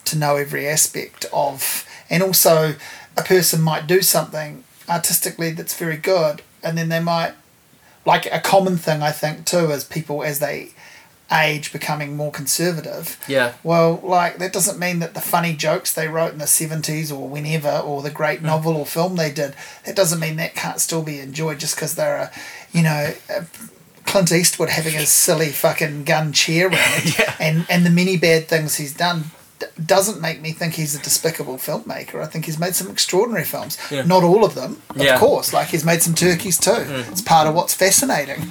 to 0.06 0.18
know 0.18 0.36
every 0.36 0.68
aspect 0.68 1.26
of, 1.32 1.86
and 2.10 2.24
also 2.24 2.76
a 3.18 3.22
person 3.24 3.62
might 3.62 3.86
do 3.88 4.02
something 4.02 4.64
artistically 4.88 5.52
that's 5.52 5.76
very 5.78 5.98
good, 5.98 6.42
and 6.64 6.78
then 6.78 6.90
they 6.90 7.00
might 7.00 7.34
like 8.06 8.26
a 8.32 8.40
common 8.40 8.78
thing 8.78 9.02
I 9.04 9.12
think 9.12 9.46
too 9.46 9.72
is 9.72 9.84
people 9.84 10.24
as 10.24 10.40
they 10.40 10.72
age 11.32 11.72
becoming 11.72 12.16
more 12.16 12.32
conservative 12.32 13.20
yeah. 13.28 13.54
well, 13.64 14.00
like 14.04 14.38
that 14.38 14.54
doesn't 14.54 14.80
mean 14.80 15.00
that 15.00 15.14
the 15.14 15.22
funny 15.22 15.54
jokes 15.54 15.94
they 15.94 16.08
wrote 16.08 16.34
in 16.34 16.40
the 16.40 16.48
seventies 16.48 17.12
or 17.12 17.28
whenever, 17.28 17.78
or 17.80 18.02
the 18.02 18.10
great 18.10 18.40
mm. 18.40 18.44
novel 18.44 18.76
or 18.76 18.86
film 18.86 19.16
they 19.16 19.32
did, 19.32 19.54
that 19.86 19.96
doesn't 19.96 20.20
mean 20.20 20.36
that 20.38 20.56
can't 20.56 20.80
still 20.80 21.04
be 21.04 21.20
enjoyed 21.20 21.60
just 21.60 21.76
because 21.76 21.96
they're 21.96 22.18
a, 22.18 22.32
you 22.72 22.84
know, 22.84 23.14
a 23.30 23.46
Clint 24.06 24.32
Eastwood 24.32 24.70
having 24.70 24.94
his 24.94 25.10
silly 25.14 25.50
fucking 25.50 26.04
gun 26.04 26.34
chair 26.34 26.70
rant 26.70 27.20
Yeah. 27.20 27.36
and 27.40 27.66
and 27.70 27.86
the 27.86 27.90
many 27.90 28.18
bad 28.18 28.48
things 28.48 28.78
he's 28.78 28.94
done. 28.94 29.26
D- 29.60 29.66
Doesn't 29.86 30.22
make 30.22 30.42
me 30.42 30.52
think 30.52 30.74
he's 30.76 30.96
a 30.96 31.00
despicable 31.02 31.58
filmmaker. 31.58 32.22
I 32.22 32.26
think 32.26 32.46
he's 32.46 32.60
made 32.60 32.76
some 32.76 32.90
extraordinary 32.90 33.46
films. 33.46 33.78
Yeah. 33.92 34.04
Not 34.04 34.24
all 34.24 34.44
of 34.46 34.56
them, 34.56 34.82
of 34.90 34.98
Yeah. 34.98 35.16
Mm. 35.16 35.20
course. 35.20 35.54
Like 35.54 35.68
he's 35.70 35.86
made 35.86 36.02
some 36.02 36.14
turkeys 36.16 36.58
too. 36.60 36.86
It's 37.12 37.22
part 37.22 37.48
of 37.48 37.54
what's 37.56 37.74
fascinating. 37.74 38.50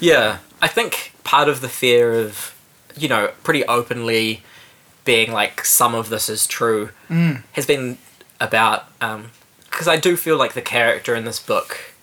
Yeah, 0.00 0.38
I 0.60 0.68
think 0.68 1.12
part 1.24 1.48
of 1.48 1.60
the 1.60 1.68
fear 1.68 2.12
of, 2.12 2.54
you 2.96 3.08
know, 3.08 3.30
pretty 3.44 3.64
openly 3.66 4.42
being 5.04 5.32
like 5.32 5.64
some 5.64 5.94
of 5.94 6.08
this 6.08 6.28
is 6.28 6.46
true 6.46 6.90
has 7.52 7.66
been 7.66 7.98
about 8.40 8.86
because 9.00 9.88
I 9.88 9.96
do 9.96 10.16
feel 10.16 10.36
like 10.36 10.52
the 10.54 10.62
character 10.62 11.14
in 11.14 11.24
this 11.24 11.40
book 11.40 11.94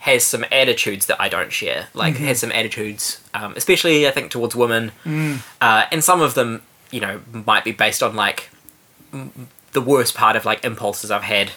has 0.00 0.24
some 0.24 0.44
attitudes 0.50 1.06
that 1.06 1.20
I 1.20 1.28
don't 1.28 1.52
share. 1.52 1.86
Like 1.94 2.16
has 2.16 2.40
some 2.40 2.50
attitudes, 2.52 3.20
um, 3.34 3.54
especially 3.56 4.06
I 4.08 4.10
think 4.10 4.30
towards 4.30 4.54
women, 4.56 4.90
uh, 5.60 5.84
and 5.92 6.02
some 6.02 6.20
of 6.20 6.34
them, 6.34 6.62
you 6.92 7.00
know, 7.00 7.20
might 7.46 7.64
be 7.64 7.72
based 7.72 8.02
on 8.02 8.14
like 8.14 8.50
m- 9.12 9.48
the 9.72 9.80
worst 9.80 10.14
part 10.14 10.36
of 10.36 10.44
like 10.44 10.64
impulses 10.64 11.10
I've 11.10 11.22
had 11.24 11.50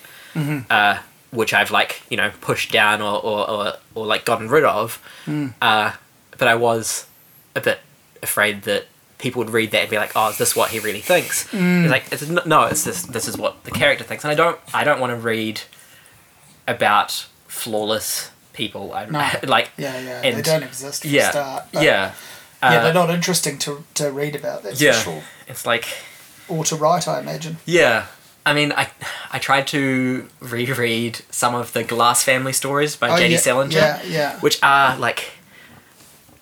uh, 0.69 0.97
which 1.31 1.53
I've 1.53 1.71
like 1.71 2.01
you 2.09 2.17
know 2.17 2.31
pushed 2.41 2.71
down 2.71 3.01
or 3.01 3.21
or, 3.23 3.49
or, 3.49 3.73
or 3.93 4.05
like 4.05 4.25
gotten 4.25 4.49
rid 4.49 4.63
of. 4.63 4.99
Uh, 5.61 5.91
but 6.37 6.47
I 6.47 6.55
was 6.55 7.05
a 7.55 7.61
bit 7.61 7.79
afraid 8.23 8.63
that 8.63 8.85
people 9.17 9.39
would 9.43 9.51
read 9.53 9.71
that 9.71 9.81
and 9.81 9.89
be 9.89 9.97
like, 9.97 10.11
"Oh, 10.15 10.29
is 10.29 10.37
this 10.37 10.55
what 10.55 10.71
he 10.71 10.79
really 10.79 10.99
thinks?" 11.01 11.47
It's 11.53 11.91
like, 11.91 12.05
it's, 12.11 12.27
no, 12.45 12.63
it's 12.65 12.83
this. 12.83 13.03
This 13.03 13.27
is 13.29 13.37
what 13.37 13.63
the 13.63 13.71
character 13.71 14.03
thinks, 14.03 14.23
and 14.25 14.31
I 14.31 14.35
don't. 14.35 14.59
I 14.73 14.83
don't 14.83 14.99
want 14.99 15.11
to 15.11 15.15
read 15.17 15.61
about 16.67 17.25
flawless 17.47 18.31
people. 18.53 18.93
I'm 18.93 19.11
No. 19.11 19.19
like, 19.43 19.71
Yeah, 19.77 19.99
yeah. 19.99 20.21
And- 20.23 20.37
they 20.37 20.41
don't 20.41 20.63
exist 20.63 21.05
yeah, 21.05 21.31
start. 21.31 21.63
yeah, 21.73 22.13
Yeah, 22.61 22.69
uh, 22.79 22.83
they're 22.83 22.93
not 22.93 23.09
interesting 23.09 23.57
to, 23.59 23.83
to 23.95 24.11
read 24.11 24.35
about, 24.35 24.63
that's 24.63 24.81
yeah. 24.81 24.93
for 24.93 25.11
sure. 25.11 25.23
It's 25.47 25.65
like 25.65 25.85
Or 26.47 26.63
to 26.65 26.75
write, 26.75 27.07
I 27.07 27.19
imagine. 27.19 27.57
Yeah. 27.65 28.07
I 28.45 28.53
mean, 28.53 28.71
I 28.73 28.89
I 29.31 29.39
tried 29.39 29.65
to 29.67 30.27
reread 30.39 31.21
some 31.31 31.55
of 31.55 31.73
the 31.73 31.83
Glass 31.83 32.23
family 32.23 32.53
stories 32.53 32.95
by 32.95 33.09
Oh, 33.09 33.17
J.D. 33.17 33.33
yeah, 33.33 33.39
Salinger, 33.39 33.75
yeah, 33.75 34.03
yeah. 34.03 34.39
which 34.39 34.59
are 34.61 34.95
like, 34.97 35.31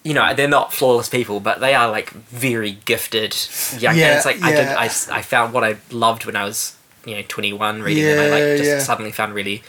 you 0.03 0.13
know, 0.13 0.33
they're 0.33 0.49
not 0.49 0.73
flawless 0.73 1.07
people, 1.07 1.39
but 1.39 1.61
they 1.61 1.73
are 1.73 1.89
like 1.89 2.09
very 2.11 2.71
gifted 2.85 3.33
young. 3.79 3.95
Yeah, 3.97 4.07
and 4.07 4.17
it's 4.17 4.25
like 4.25 4.41
I 4.41 4.51
did, 4.51 4.65
yeah. 4.65 4.75
I, 4.77 4.85
I 5.17 5.21
found 5.21 5.53
what 5.53 5.63
I 5.63 5.77
loved 5.91 6.25
when 6.25 6.35
I 6.35 6.43
was 6.43 6.75
you 7.05 7.15
know 7.15 7.23
twenty 7.29 7.53
one 7.53 7.81
reading 7.81 8.03
them. 8.05 8.19
I 8.19 8.25
Yeah, 8.25 8.31
like 8.33 8.57
just 8.57 8.69
yeah. 8.69 8.79
suddenly 8.79 9.11
found 9.13 9.33
really 9.33 9.63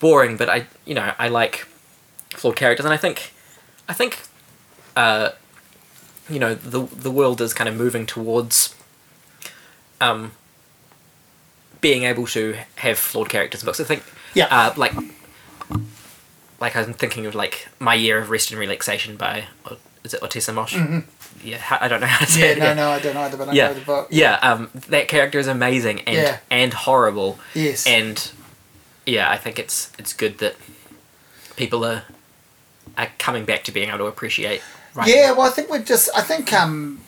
boring, 0.00 0.36
but 0.36 0.48
I 0.48 0.66
you 0.84 0.94
know 0.94 1.12
I 1.20 1.28
like 1.28 1.66
flawed 2.30 2.56
characters, 2.56 2.84
and 2.84 2.92
I 2.92 2.96
think 2.96 3.32
I 3.88 3.92
think 3.92 4.22
uh, 4.96 5.30
you 6.28 6.38
know 6.38 6.54
the 6.54 6.80
the 6.80 7.10
world 7.10 7.40
is 7.40 7.52
kind 7.54 7.68
of 7.68 7.76
moving 7.76 8.06
towards 8.06 8.74
um 10.00 10.32
being 11.80 12.04
able 12.04 12.26
to 12.26 12.56
have 12.76 12.98
flawed 12.98 13.28
characters 13.28 13.62
in 13.62 13.66
books. 13.66 13.80
I 13.80 13.84
think 13.84 14.02
Yeah. 14.34 14.46
uh, 14.50 14.72
like 14.76 14.92
like 16.60 16.74
I'm 16.76 16.92
thinking 16.94 17.26
of 17.26 17.34
like 17.34 17.68
my 17.78 17.94
year 17.94 18.18
of 18.18 18.30
rest 18.30 18.50
and 18.50 18.58
relaxation 18.58 19.16
by 19.16 19.44
uh, 19.64 19.76
is 20.04 20.14
it 20.14 20.20
Ottessa 20.22 20.54
Mosh? 20.54 20.76
Yeah, 21.44 21.60
I 21.80 21.88
don't 21.88 22.00
know 22.00 22.06
how 22.06 22.24
to 22.24 22.30
say 22.30 22.54
Mm-hmm. 22.54 22.62
Yeah, 22.62 22.72
it. 22.72 22.74
no, 22.76 22.84
no, 22.84 22.90
I 22.92 23.00
don't 23.00 23.16
either, 23.16 23.36
but 23.36 23.48
I 23.48 23.52
yeah, 23.52 23.68
know 23.68 23.74
the 23.74 23.80
book. 23.84 24.08
yeah. 24.10 24.34
Um, 24.40 24.70
that 24.88 25.06
character 25.08 25.38
is 25.38 25.46
amazing 25.48 26.00
and 26.02 26.16
Yeah. 26.16 26.38
and 26.50 26.72
horrible. 26.72 27.38
Yes. 27.54 27.86
And 27.86 28.30
yeah, 29.04 29.30
I 29.30 29.36
think 29.36 29.58
it's 29.58 29.90
it's 29.98 30.12
good 30.12 30.38
that 30.38 30.56
people 31.56 31.84
are 31.84 32.04
are 32.96 33.08
coming 33.18 33.44
back 33.44 33.64
to 33.64 33.72
being 33.72 33.88
able 33.88 33.98
to 33.98 34.06
appreciate. 34.06 34.62
Writing. 34.96 35.14
Yeah, 35.14 35.32
well, 35.32 35.42
I 35.42 35.50
think 35.50 35.68
we're 35.70 35.82
just. 35.82 36.08
I 36.16 36.22
think 36.22 36.52
um, 36.52 37.02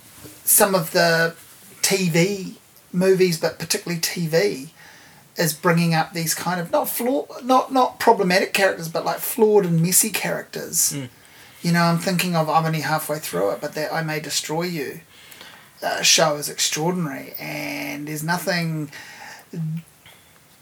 some 0.44 0.74
of 0.74 0.92
the 0.92 1.34
TV 1.80 2.54
movies, 2.92 3.40
but 3.40 3.58
particularly 3.58 4.00
TV, 4.00 4.70
is 5.36 5.54
bringing 5.54 5.94
up 5.94 6.12
these 6.12 6.34
kind 6.34 6.60
of 6.60 6.70
not 6.70 6.88
flaw, 6.88 7.26
not 7.42 7.72
not 7.72 7.98
problematic 7.98 8.52
characters, 8.52 8.88
but 8.88 9.04
like 9.04 9.18
flawed 9.18 9.64
and 9.64 9.80
messy 9.80 10.10
characters. 10.10 10.92
Mm. 10.92 11.08
You 11.62 11.72
know, 11.72 11.82
I'm 11.82 11.98
thinking 11.98 12.36
of 12.36 12.50
I'm 12.50 12.66
only 12.66 12.80
halfway 12.80 13.18
through 13.18 13.52
it, 13.52 13.60
but 13.60 13.72
that 13.74 13.92
I 13.92 14.02
May 14.02 14.20
Destroy 14.20 14.62
You 14.64 15.00
uh, 15.82 16.02
show 16.02 16.36
is 16.36 16.48
extraordinary, 16.48 17.34
and 17.38 18.08
there's 18.08 18.22
nothing 18.22 18.90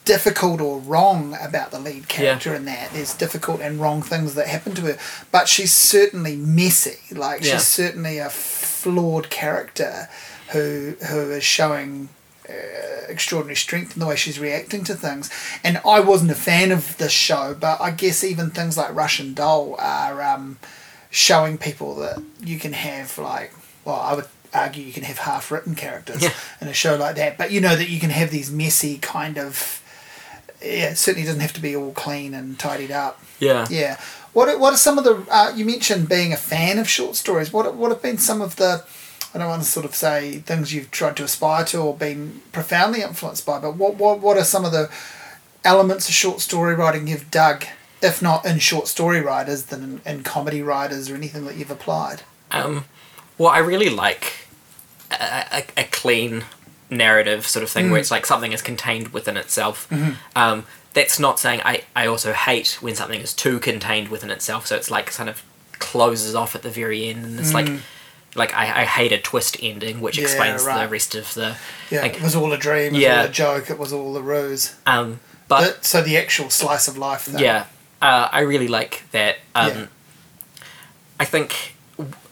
difficult 0.06 0.60
or 0.62 0.78
wrong 0.78 1.36
about 1.40 1.70
the 1.70 1.78
lead 1.78 2.08
character 2.08 2.54
in 2.54 2.64
that. 2.64 2.90
There's 2.92 3.12
difficult 3.12 3.60
and 3.60 3.78
wrong 3.78 4.00
things 4.00 4.34
that 4.36 4.46
happen 4.46 4.74
to 4.76 4.82
her, 4.82 4.98
but 5.30 5.48
she's 5.48 5.72
certainly 5.72 6.36
messy. 6.36 6.98
Like 7.14 7.44
Yeah. 7.44 7.52
she's 7.58 7.66
certainly 7.66 8.16
a 8.18 8.30
flawed 8.30 9.28
character 9.28 10.08
who 10.52 10.94
who 11.10 11.30
is 11.32 11.44
showing 11.44 12.08
uh, 12.48 12.52
extraordinary 13.08 13.56
strength 13.56 13.94
in 13.96 14.00
the 14.00 14.06
way 14.06 14.16
she's 14.16 14.38
reacting 14.38 14.84
to 14.84 14.94
things. 14.94 15.28
And 15.64 15.80
I 15.84 16.00
wasn't 16.00 16.30
a 16.30 16.34
fan 16.36 16.70
of 16.72 16.96
this 16.96 17.12
show, 17.12 17.54
but 17.58 17.80
I 17.80 17.90
guess 17.90 18.22
even 18.24 18.50
things 18.50 18.76
like 18.76 18.94
Russian 18.94 19.34
Doll 19.34 19.74
are 19.78 20.22
um, 20.22 20.58
showing 21.10 21.58
people 21.58 21.94
that 21.96 22.22
you 22.40 22.58
can 22.58 22.72
have 22.72 23.18
like 23.18 23.52
well, 23.84 24.00
I 24.00 24.14
would 24.14 24.26
argue 24.54 24.84
you 24.84 24.92
can 24.92 25.02
have 25.04 25.18
half 25.18 25.50
written 25.50 25.74
characters 25.74 26.22
Yeah. 26.22 26.32
in 26.60 26.68
a 26.68 26.72
show 26.72 26.94
like 26.96 27.16
that, 27.16 27.36
but 27.36 27.50
you 27.50 27.60
know 27.60 27.76
that 27.76 27.88
you 27.88 27.98
can 28.00 28.10
have 28.10 28.30
these 28.30 28.50
messy 28.50 28.98
kind 28.98 29.36
of 29.38 29.82
yeah, 30.66 30.90
it 30.90 30.98
certainly 30.98 31.26
doesn't 31.26 31.40
have 31.40 31.52
to 31.55 31.60
be 31.60 31.76
all 31.76 31.93
clean 31.93 32.34
and 32.34 32.59
tidied 32.59 32.90
up. 32.90 33.20
Yeah. 33.38 33.66
Yeah. 33.70 34.01
What 34.32 34.48
are, 34.48 34.59
what 34.59 34.74
are 34.74 34.78
some 34.78 34.98
of 34.98 35.05
the 35.05 35.26
uh, 35.30 35.52
you 35.55 35.64
mentioned 35.64 36.09
being 36.09 36.32
a 36.32 36.36
fan 36.36 36.78
of 36.78 36.88
short 36.88 37.16
stories? 37.16 37.52
What 37.52 37.74
what 37.74 37.90
have 37.90 38.02
been 38.02 38.18
some 38.18 38.43
of 38.43 38.56
the 38.56 38.84
I 39.34 39.38
don't 39.38 39.48
want 39.48 39.62
to 39.62 39.68
sort 39.68 39.86
of 39.86 39.94
say 39.94 40.38
things 40.38 40.72
you've 40.72 40.90
tried 40.90 41.16
to 41.16 41.24
aspire 41.24 41.64
to 41.66 41.78
or 41.78 41.94
been 41.94 42.40
profoundly 42.52 43.02
influenced 43.02 43.47
by, 43.47 43.59
but 43.59 43.76
what 43.76 43.97
what 43.97 44.20
what 44.20 44.36
are 44.36 44.44
some 44.44 44.64
of 44.64 44.72
the 44.72 44.90
elements 45.64 46.09
of 46.09 46.14
short 46.14 46.40
story 46.40 46.74
writing 46.74 47.06
you've 47.06 47.30
dug, 47.30 47.64
if 48.02 48.22
not 48.22 48.47
in 48.47 48.59
short 48.59 48.88
story 48.88 49.20
writers, 49.20 49.64
then 49.64 50.01
in, 50.06 50.14
in 50.14 50.22
comedy 50.22 50.62
writers 50.62 51.10
or 51.10 51.14
anything 51.14 51.44
that 51.44 51.56
you've 51.56 51.70
applied? 51.70 52.22
Um, 52.51 52.84
well, 53.36 53.48
I 53.48 53.59
really 53.59 53.90
like 53.90 54.47
a, 55.10 55.44
a, 55.52 55.64
a 55.76 55.84
clean 55.84 56.44
narrative 56.90 57.46
sort 57.46 57.62
of 57.62 57.70
thing 57.70 57.90
where 57.90 57.98
it's 58.00 58.10
like 58.10 58.26
something 58.26 58.52
is 58.52 58.62
contained 58.62 59.08
within 59.08 59.36
itself. 59.36 59.88
Um, 60.36 60.64
that's 60.94 61.18
not 61.18 61.38
saying 61.38 61.60
I, 61.64 61.82
I 61.94 62.06
also 62.06 62.32
hate 62.32 62.78
when 62.80 62.94
something 62.94 63.20
is 63.20 63.34
too 63.34 63.58
contained 63.58 64.08
within 64.08 64.30
itself. 64.30 64.66
So 64.66 64.76
it's 64.76 64.90
like 64.90 65.06
kind 65.12 65.28
of 65.28 65.42
closes 65.78 66.34
off 66.34 66.54
at 66.54 66.62
the 66.62 66.70
very 66.70 67.06
end, 67.08 67.24
and 67.24 67.38
it's 67.40 67.52
like 67.52 67.68
like 68.34 68.54
I, 68.54 68.82
I 68.82 68.84
hate 68.84 69.12
a 69.12 69.18
twist 69.18 69.56
ending, 69.62 70.00
which 70.00 70.16
Yeah, 70.18 70.24
explains 70.24 70.64
right. 70.64 70.84
the 70.84 70.88
rest 70.90 71.14
of 71.14 71.32
the. 71.34 71.56
Yeah, 71.90 72.02
like, 72.02 72.16
it 72.16 72.22
was 72.22 72.34
all 72.36 72.52
a 72.52 72.58
dream. 72.58 72.88
It 72.88 72.92
was 72.92 73.00
Yeah. 73.02 73.20
all 73.20 73.26
a 73.26 73.28
joke. 73.30 73.70
It 73.70 73.78
was 73.78 73.92
all 73.92 74.16
a 74.16 74.22
ruse. 74.22 74.74
um, 74.86 75.20
but 75.48 75.84
so 75.84 76.02
the 76.02 76.16
actual 76.18 76.50
slice 76.50 76.88
of 76.88 76.96
life. 76.98 77.22
Thing. 77.22 77.38
Yeah, 77.40 77.66
uh, 78.02 78.28
I 78.32 78.40
really 78.40 78.68
like 78.68 79.04
that. 79.12 79.36
Um, 79.54 79.68
Yeah. 79.70 79.86
I 81.18 81.24
think 81.24 81.76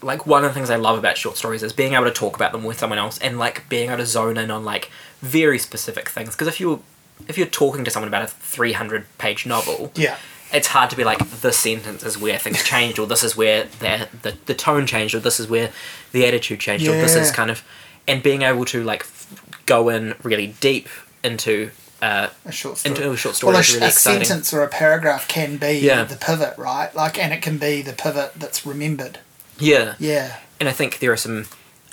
like 0.05 0.25
one 0.27 0.43
of 0.45 0.51
the 0.51 0.53
things 0.53 0.69
I 0.69 0.75
love 0.75 0.97
about 0.97 1.17
short 1.17 1.35
stories 1.37 1.63
is 1.63 1.73
being 1.73 1.93
able 1.93 2.05
to 2.05 2.11
talk 2.11 2.35
about 2.35 2.51
them 2.51 2.63
with 2.63 2.77
someone 2.79 2.99
else 2.99 3.17
and 3.19 3.37
like 3.39 3.67
being 3.69 3.87
able 3.89 3.97
to 3.97 4.05
zone 4.05 4.37
in 4.37 4.51
on 4.51 4.63
like 4.63 4.89
very 5.21 5.57
specific 5.59 6.09
things. 6.09 6.31
Because 6.31 6.47
if 6.47 6.59
you 6.59 6.83
if 7.27 7.37
you're 7.37 7.47
talking 7.47 7.83
to 7.85 7.91
someone 7.91 8.07
about 8.07 8.23
a 8.23 8.27
three 8.27 8.73
hundred 8.73 9.05
page 9.17 9.45
novel, 9.45 9.91
Yeah. 9.95 10.17
it's 10.53 10.67
hard 10.67 10.89
to 10.91 10.95
be 10.95 11.03
like 11.03 11.19
this 11.41 11.57
sentence 11.57 12.03
is 12.03 12.17
where 12.17 12.37
things 12.37 12.63
changed 12.63 12.99
or 12.99 13.07
this 13.07 13.23
is 13.23 13.35
where 13.35 13.65
the 13.79 14.07
the, 14.21 14.37
the 14.45 14.53
tone 14.53 14.85
changed 14.85 15.15
or 15.15 15.19
this 15.19 15.39
is 15.39 15.47
where 15.49 15.71
the 16.11 16.25
attitude 16.27 16.59
changed 16.59 16.87
or 16.87 16.91
this 16.91 17.15
is 17.15 17.31
kind 17.31 17.49
of 17.49 17.63
and 18.07 18.21
being 18.21 18.43
able 18.43 18.65
to 18.65 18.83
like 18.83 19.01
f- 19.01 19.61
go 19.65 19.89
in 19.89 20.13
really 20.23 20.47
deep 20.59 20.87
into 21.23 21.71
uh, 22.01 22.27
a 22.45 22.51
short 22.51 22.77
story. 22.77 22.93
into 22.95 23.11
a 23.11 23.17
short 23.17 23.33
story 23.35 23.53
well, 23.53 23.63
a, 23.63 23.73
really 23.73 23.87
a 23.87 23.91
sentence 23.91 24.53
or 24.53 24.61
a 24.61 24.67
paragraph 24.67 25.27
can 25.27 25.57
be 25.57 25.79
Yeah. 25.79 26.03
the 26.03 26.17
pivot, 26.17 26.55
right? 26.57 26.93
Like, 26.93 27.17
and 27.17 27.33
it 27.33 27.41
can 27.41 27.57
be 27.57 27.81
the 27.81 27.93
pivot 27.93 28.33
that's 28.35 28.63
remembered. 28.65 29.17
Yeah. 29.59 29.95
Yeah. 29.99 30.37
and 30.59 30.69
I 30.69 30.71
think 30.71 30.99
there 30.99 31.11
are 31.11 31.17
some 31.17 31.45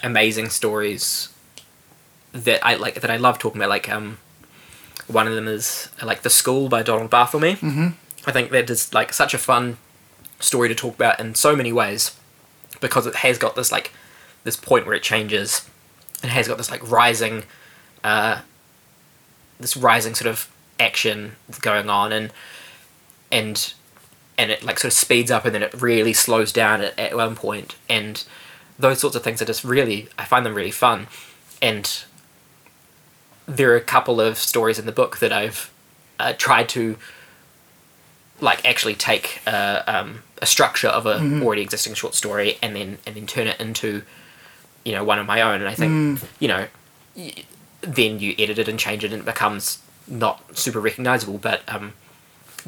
amazing 0.03 0.49
stories 0.51 1.29
that 2.33 2.65
I 2.65 2.75
like 2.75 2.95
that 3.01 3.11
I 3.11 3.17
love 3.17 3.39
talking 3.39 3.61
about. 3.61 3.69
Like 3.71 3.89
um, 3.89 4.19
one 5.07 5.27
of 5.29 5.35
them 5.35 5.49
is 5.49 5.89
like 6.03 6.23
the 6.23 6.31
school 6.31 6.69
by 6.69 6.83
Donald 6.83 7.11
Barthelme. 7.11 7.57
Mm-hmm. 7.59 7.89
I 8.27 8.33
think 8.33 8.51
that 8.51 8.71
is 8.71 8.93
like 8.95 9.13
such 9.13 9.35
a 9.35 9.39
fun 9.39 9.79
story 10.41 10.69
to 10.69 10.75
talk 10.75 10.95
about 10.95 11.21
in 11.21 11.35
so 11.35 11.55
many 11.55 11.73
ways 11.73 12.17
because 12.81 13.07
it 13.07 13.17
has 13.17 13.39
got 13.39 13.55
this 13.55 13.71
like 13.71 13.93
this 14.45 14.57
point 14.57 14.87
where 14.87 14.95
it 14.95 15.03
changes 15.03 15.69
and 16.23 16.31
has 16.31 16.49
got 16.49 16.59
this 16.59 16.71
like 16.71 16.89
rising, 16.89 17.45
uh, 18.05 18.41
this 19.59 19.77
rising 19.77 20.15
sort 20.15 20.29
of 20.29 20.49
action 20.81 21.37
going 21.61 21.89
on 21.89 22.13
and 22.13 22.33
and 23.31 23.75
and 24.39 24.51
it 24.51 24.63
like 24.63 24.79
sort 24.79 24.93
of 24.93 24.99
speeds 24.99 25.31
up 25.31 25.45
and 25.45 25.55
then 25.55 25.63
it 25.63 25.75
really 25.81 26.13
slows 26.13 26.53
down 26.53 26.81
at, 26.81 26.99
at 26.99 27.17
one 27.17 27.35
point. 27.37 27.77
And 27.89 28.25
those 28.79 29.01
sorts 29.01 29.15
of 29.17 29.23
things 29.23 29.41
are 29.43 29.45
just 29.45 29.65
really 29.65 30.09
I 30.19 30.25
find 30.25 30.45
them 30.47 30.55
really 30.55 30.71
fun. 30.71 31.07
And 31.61 32.03
there 33.47 33.73
are 33.73 33.77
a 33.77 33.81
couple 33.81 34.21
of 34.21 34.39
stories 34.39 34.79
in 34.79 34.87
the 34.87 34.93
book 34.93 35.19
that 35.19 35.33
I've 35.33 35.71
uh, 36.19 36.33
tried 36.37 36.69
to 36.71 36.97
like 38.41 38.65
actually 38.65 38.95
take 38.95 39.41
uh, 39.47 39.83
um, 39.87 40.23
a 40.41 40.47
structure 40.47 40.89
of 40.89 41.07
a 41.07 41.19
already 41.43 41.63
existing 41.63 41.95
short 41.95 42.15
story 42.15 42.59
and 42.63 42.75
then 42.75 42.99
and 43.07 43.15
then 43.17 43.27
turn 43.27 43.47
it 43.47 43.61
into 43.61 44.03
you 44.85 44.93
know 44.93 45.05
one 45.05 45.19
of 45.19 45.27
my 45.27 45.41
own. 45.43 45.61
And 45.61 45.69
I 45.69 45.75
think 45.75 46.21
you 46.41 46.49
know 46.49 46.67
y- 47.17 47.45
then 47.83 48.19
you 48.21 48.35
edit 48.39 48.59
it 48.59 48.69
and 48.69 48.79
change 48.79 49.05
it 49.05 49.13
and 49.13 49.23
it 49.23 49.25
becomes 49.25 49.79
not 50.09 50.57
super 50.57 50.81
recognizable. 50.81 51.39
But 51.39 51.63
um, 51.69 51.93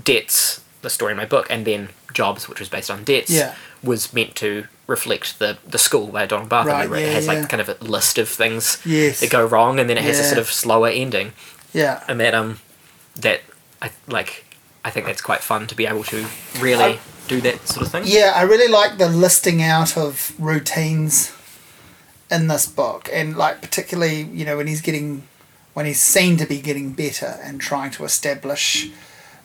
debts 0.02 0.60
the 0.85 0.90
story 0.90 1.11
in 1.12 1.16
my 1.16 1.27
book 1.27 1.47
and 1.51 1.66
then 1.66 1.89
jobs 2.12 2.48
which 2.48 2.61
was 2.61 2.69
based 2.69 2.90
on 2.90 3.02
debts 3.05 3.31
Yeah. 3.31 3.55
was 3.82 4.12
meant 4.12 4.35
to 4.36 4.66
reflect 4.86 5.39
the 5.40 5.59
the 5.66 5.78
school 5.78 6.06
by 6.09 6.27
Donald 6.27 6.48
Barthelme 6.48 6.66
Right, 6.66 6.90
where 6.90 7.01
yeah, 7.01 7.06
it 7.09 7.15
has 7.15 7.27
yeah. 7.27 7.32
like 7.40 7.48
kind 7.48 7.61
of 7.61 7.69
a 7.69 7.77
list 7.85 8.19
of 8.19 8.28
things 8.28 8.78
Yes. 8.85 9.20
that 9.20 9.31
go 9.31 9.44
wrong 9.44 9.81
and 9.81 9.89
then 9.90 9.97
it 9.98 10.05
has 10.05 10.19
a 10.20 10.24
sort 10.24 10.39
of 10.39 10.48
slower 10.62 10.89
ending 10.89 11.32
Yeah. 11.73 12.05
and 12.09 12.20
that 12.20 12.35
um 12.35 12.61
that 13.27 13.40
I 13.82 13.90
like 14.06 14.44
I 14.85 14.90
think 14.90 15.06
that's 15.06 15.23
quite 15.23 15.40
fun 15.40 15.66
to 15.69 15.74
be 15.74 15.86
able 15.86 16.05
to 16.05 16.27
really 16.61 16.85
I- 16.94 16.98
do 17.27 17.40
that 17.40 17.66
sort 17.66 17.86
of 17.86 17.90
thing. 17.90 18.02
Yeah, 18.06 18.32
I 18.36 18.43
really 18.43 18.69
like 18.81 18.98
the 18.98 19.09
listing 19.09 19.62
out 19.62 19.97
of 19.97 20.32
routines 20.39 21.32
in 22.31 22.48
this 22.48 22.66
book, 22.66 23.09
and 23.12 23.35
like 23.36 23.62
particularly, 23.62 24.23
you 24.39 24.44
know, 24.44 24.56
when 24.59 24.66
he's 24.66 24.82
getting, 24.82 25.23
when 25.73 25.86
he's 25.86 26.02
seen 26.02 26.36
to 26.36 26.44
be 26.47 26.61
getting 26.61 26.93
better 26.93 27.39
and 27.43 27.61
trying 27.62 27.90
to 27.93 28.05
establish 28.05 28.90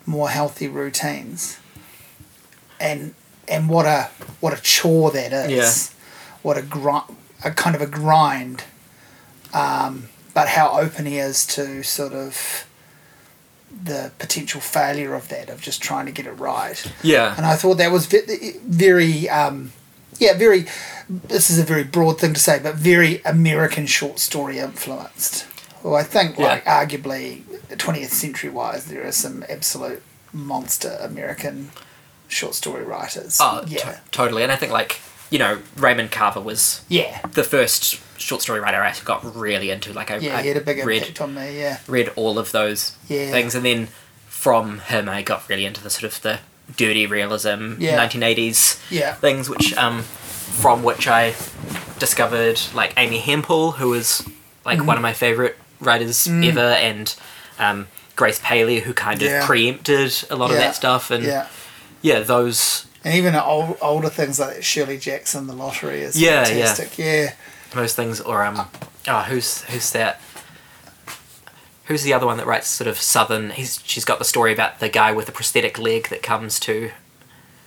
more 0.09 0.29
healthy 0.29 0.67
routines, 0.67 1.59
and 2.79 3.13
and 3.47 3.69
what 3.69 3.85
a 3.85 4.09
what 4.39 4.57
a 4.57 4.61
chore 4.61 5.11
that 5.11 5.31
is. 5.31 5.51
Yeah. 5.51 5.95
What 6.41 6.57
a 6.57 6.61
grind, 6.61 7.15
a 7.43 7.51
kind 7.51 7.75
of 7.75 7.81
a 7.81 7.85
grind. 7.87 8.63
Um, 9.53 10.09
but 10.33 10.47
how 10.49 10.79
open 10.79 11.05
he 11.05 11.17
is 11.17 11.45
to 11.47 11.83
sort 11.83 12.13
of 12.13 12.65
the 13.83 14.11
potential 14.19 14.61
failure 14.61 15.13
of 15.15 15.27
that 15.29 15.49
of 15.49 15.61
just 15.61 15.81
trying 15.81 16.05
to 16.05 16.11
get 16.11 16.25
it 16.25 16.31
right 16.33 16.91
Yeah. 17.03 17.35
and 17.37 17.45
I 17.45 17.55
thought 17.55 17.75
that 17.77 17.91
was 17.91 18.05
ve- 18.07 18.53
very, 18.65 19.29
um, 19.29 19.71
yeah, 20.17 20.33
very. 20.37 20.65
This 21.09 21.49
is 21.49 21.59
a 21.59 21.63
very 21.63 21.83
broad 21.83 22.19
thing 22.19 22.33
to 22.33 22.39
say, 22.39 22.59
but 22.59 22.75
very 22.75 23.21
American 23.25 23.85
short 23.87 24.19
story 24.19 24.59
influenced. 24.59 25.45
Well, 25.83 25.95
I 25.95 26.03
think, 26.03 26.37
Yeah. 26.37 26.47
like, 26.47 26.65
arguably, 26.65 27.43
twentieth 27.77 28.11
century 28.13 28.49
wise, 28.49 28.85
there 28.85 29.05
are 29.05 29.11
some 29.11 29.43
absolute 29.49 30.01
monster 30.33 30.97
American 31.01 31.71
short 32.27 32.53
story 32.55 32.83
writers. 32.83 33.37
Oh, 33.41 33.63
yeah, 33.67 33.79
to- 33.79 33.99
totally. 34.11 34.43
And 34.43 34.51
I 34.51 34.55
think 34.55 34.71
like 34.71 34.99
you 35.31 35.37
know 35.39 35.59
Raymond 35.77 36.11
Carver 36.11 36.39
was 36.41 36.81
yeah, 36.89 37.21
the 37.33 37.43
first 37.43 37.99
short 38.19 38.41
story 38.41 38.59
writer 38.59 38.81
I 38.81 38.93
got 39.05 39.23
really 39.35 39.69
into. 39.71 39.93
Like 39.93 40.11
I, 40.11 40.17
yeah. 40.17 40.37
I 40.37 40.41
He 40.41 40.47
had 40.49 40.57
a 40.57 40.61
big 40.61 40.83
read 40.85 41.03
impact 41.03 41.21
on 41.21 41.33
me. 41.35 41.59
Yeah, 41.59 41.79
read 41.87 42.11
all 42.15 42.37
of 42.37 42.51
those 42.51 42.93
Yeah. 43.07 43.31
things, 43.31 43.55
and 43.55 43.65
then 43.65 43.87
from 44.27 44.79
him 44.79 45.07
I 45.09 45.21
got 45.21 45.47
really 45.49 45.65
into 45.65 45.81
the 45.81 45.89
sort 45.89 46.03
of 46.05 46.21
the 46.21 46.39
dirty 46.75 47.05
realism, 47.07 47.75
Yeah. 47.79 47.95
nineteen 47.95 48.21
eighties 48.23 48.77
yeah, 48.89 49.13
things, 49.13 49.49
which 49.49 49.75
um, 49.77 50.03
from 50.03 50.83
which 50.83 51.07
I 51.07 51.33
discovered 51.97 52.59
like 52.73 52.93
Amy 52.97 53.19
Hempel, 53.19 53.73
who 53.73 53.89
was 53.89 54.23
like 54.65 54.77
Mm-hmm. 54.77 54.87
one 54.87 54.97
of 54.97 55.01
my 55.03 55.13
favorite 55.13 55.57
writers 55.79 56.27
ever, 56.27 56.59
and 56.59 57.15
um, 57.57 57.87
Grace 58.15 58.39
Paley, 58.43 58.79
who 58.81 58.93
kind 58.93 59.21
of 59.21 59.27
Mm. 59.29 59.31
Yeah. 59.31 59.45
preempted 59.45 60.25
a 60.29 60.35
lot 60.35 60.51
of 60.51 60.57
that 60.57 60.75
stuff, 60.75 61.11
and 61.11 61.23
yeah. 61.23 61.47
yeah, 62.01 62.19
those 62.19 62.85
And 63.03 63.15
even 63.15 63.33
old, 63.35 63.77
older 63.81 64.09
things 64.09 64.39
like 64.39 64.61
Shirley 64.63 64.97
Jackson, 64.97 65.47
The 65.47 65.53
Lottery 65.53 66.01
is 66.01 66.19
Yeah, 66.19 66.41
yeah. 66.41 66.45
fantastic. 66.45 66.97
Yeah, 66.97 67.33
those 67.71 67.93
things, 67.93 68.19
or 68.21 68.43
um, 68.43 68.67
oh, 69.07 69.21
who's 69.23 69.61
who's 69.63 69.91
that? 69.91 70.19
Who's 71.85 72.03
the 72.03 72.13
other 72.13 72.25
one 72.27 72.37
that 72.37 72.45
writes 72.45 72.67
sort 72.67 72.87
of 72.87 72.99
southern? 72.99 73.49
He's 73.51 73.81
she's 73.83 74.05
got 74.05 74.19
the 74.19 74.25
story 74.25 74.53
about 74.53 74.79
the 74.79 74.89
guy 74.89 75.11
with 75.11 75.25
the 75.25 75.31
prosthetic 75.31 75.79
leg 75.79 76.09
that 76.09 76.21
comes 76.21 76.59
to. 76.61 76.91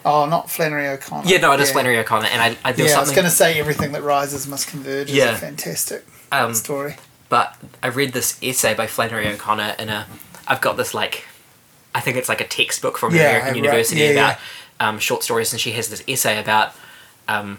Oh, 0.05 0.27
not 0.27 0.51
Flannery 0.51 0.89
O'Connor. 0.89 1.29
Yeah, 1.29 1.39
no, 1.39 1.53
it 1.53 1.61
is 1.61 1.71
Flannery 1.73 1.97
O'Connor, 1.99 2.27
and 2.27 2.41
I, 2.43 2.57
I 2.69 2.73
Yeah, 2.75 2.97
I 2.97 3.01
was 3.01 3.11
going 3.13 3.25
to 3.25 3.31
say 3.31 3.59
everything 3.61 3.93
that 3.93 4.03
rises 4.03 4.47
must 4.49 4.67
converge 4.69 5.09
is 5.11 5.15
Yeah. 5.17 5.31
a 5.33 5.37
fantastic 5.37 6.05
um, 6.33 6.55
story. 6.55 6.97
But 7.33 7.57
I 7.83 7.87
read 7.89 8.13
this 8.13 8.39
essay 8.43 8.75
by 8.75 8.87
Flannery 8.87 9.27
O'Connor 9.27 9.77
in 9.79 9.89
a. 9.89 10.07
I've 10.47 10.61
got 10.61 10.77
this 10.77 10.93
like, 10.93 11.25
I 11.95 12.01
think 12.01 12.19
it's 12.19 12.29
like 12.29 12.43
a 12.43 12.47
textbook 12.47 12.99
from 12.99 13.15
Yeah, 13.15 13.23
American 13.23 13.47
right, 13.49 13.57
University 13.57 14.01
yeah, 14.03 14.11
about 14.11 14.39
Um, 14.79 14.99
short 14.99 15.23
stories, 15.23 15.51
and 15.51 15.59
she 15.59 15.73
has 15.73 15.89
this 15.89 16.03
essay 16.07 16.39
about 16.39 16.75
um, 17.29 17.59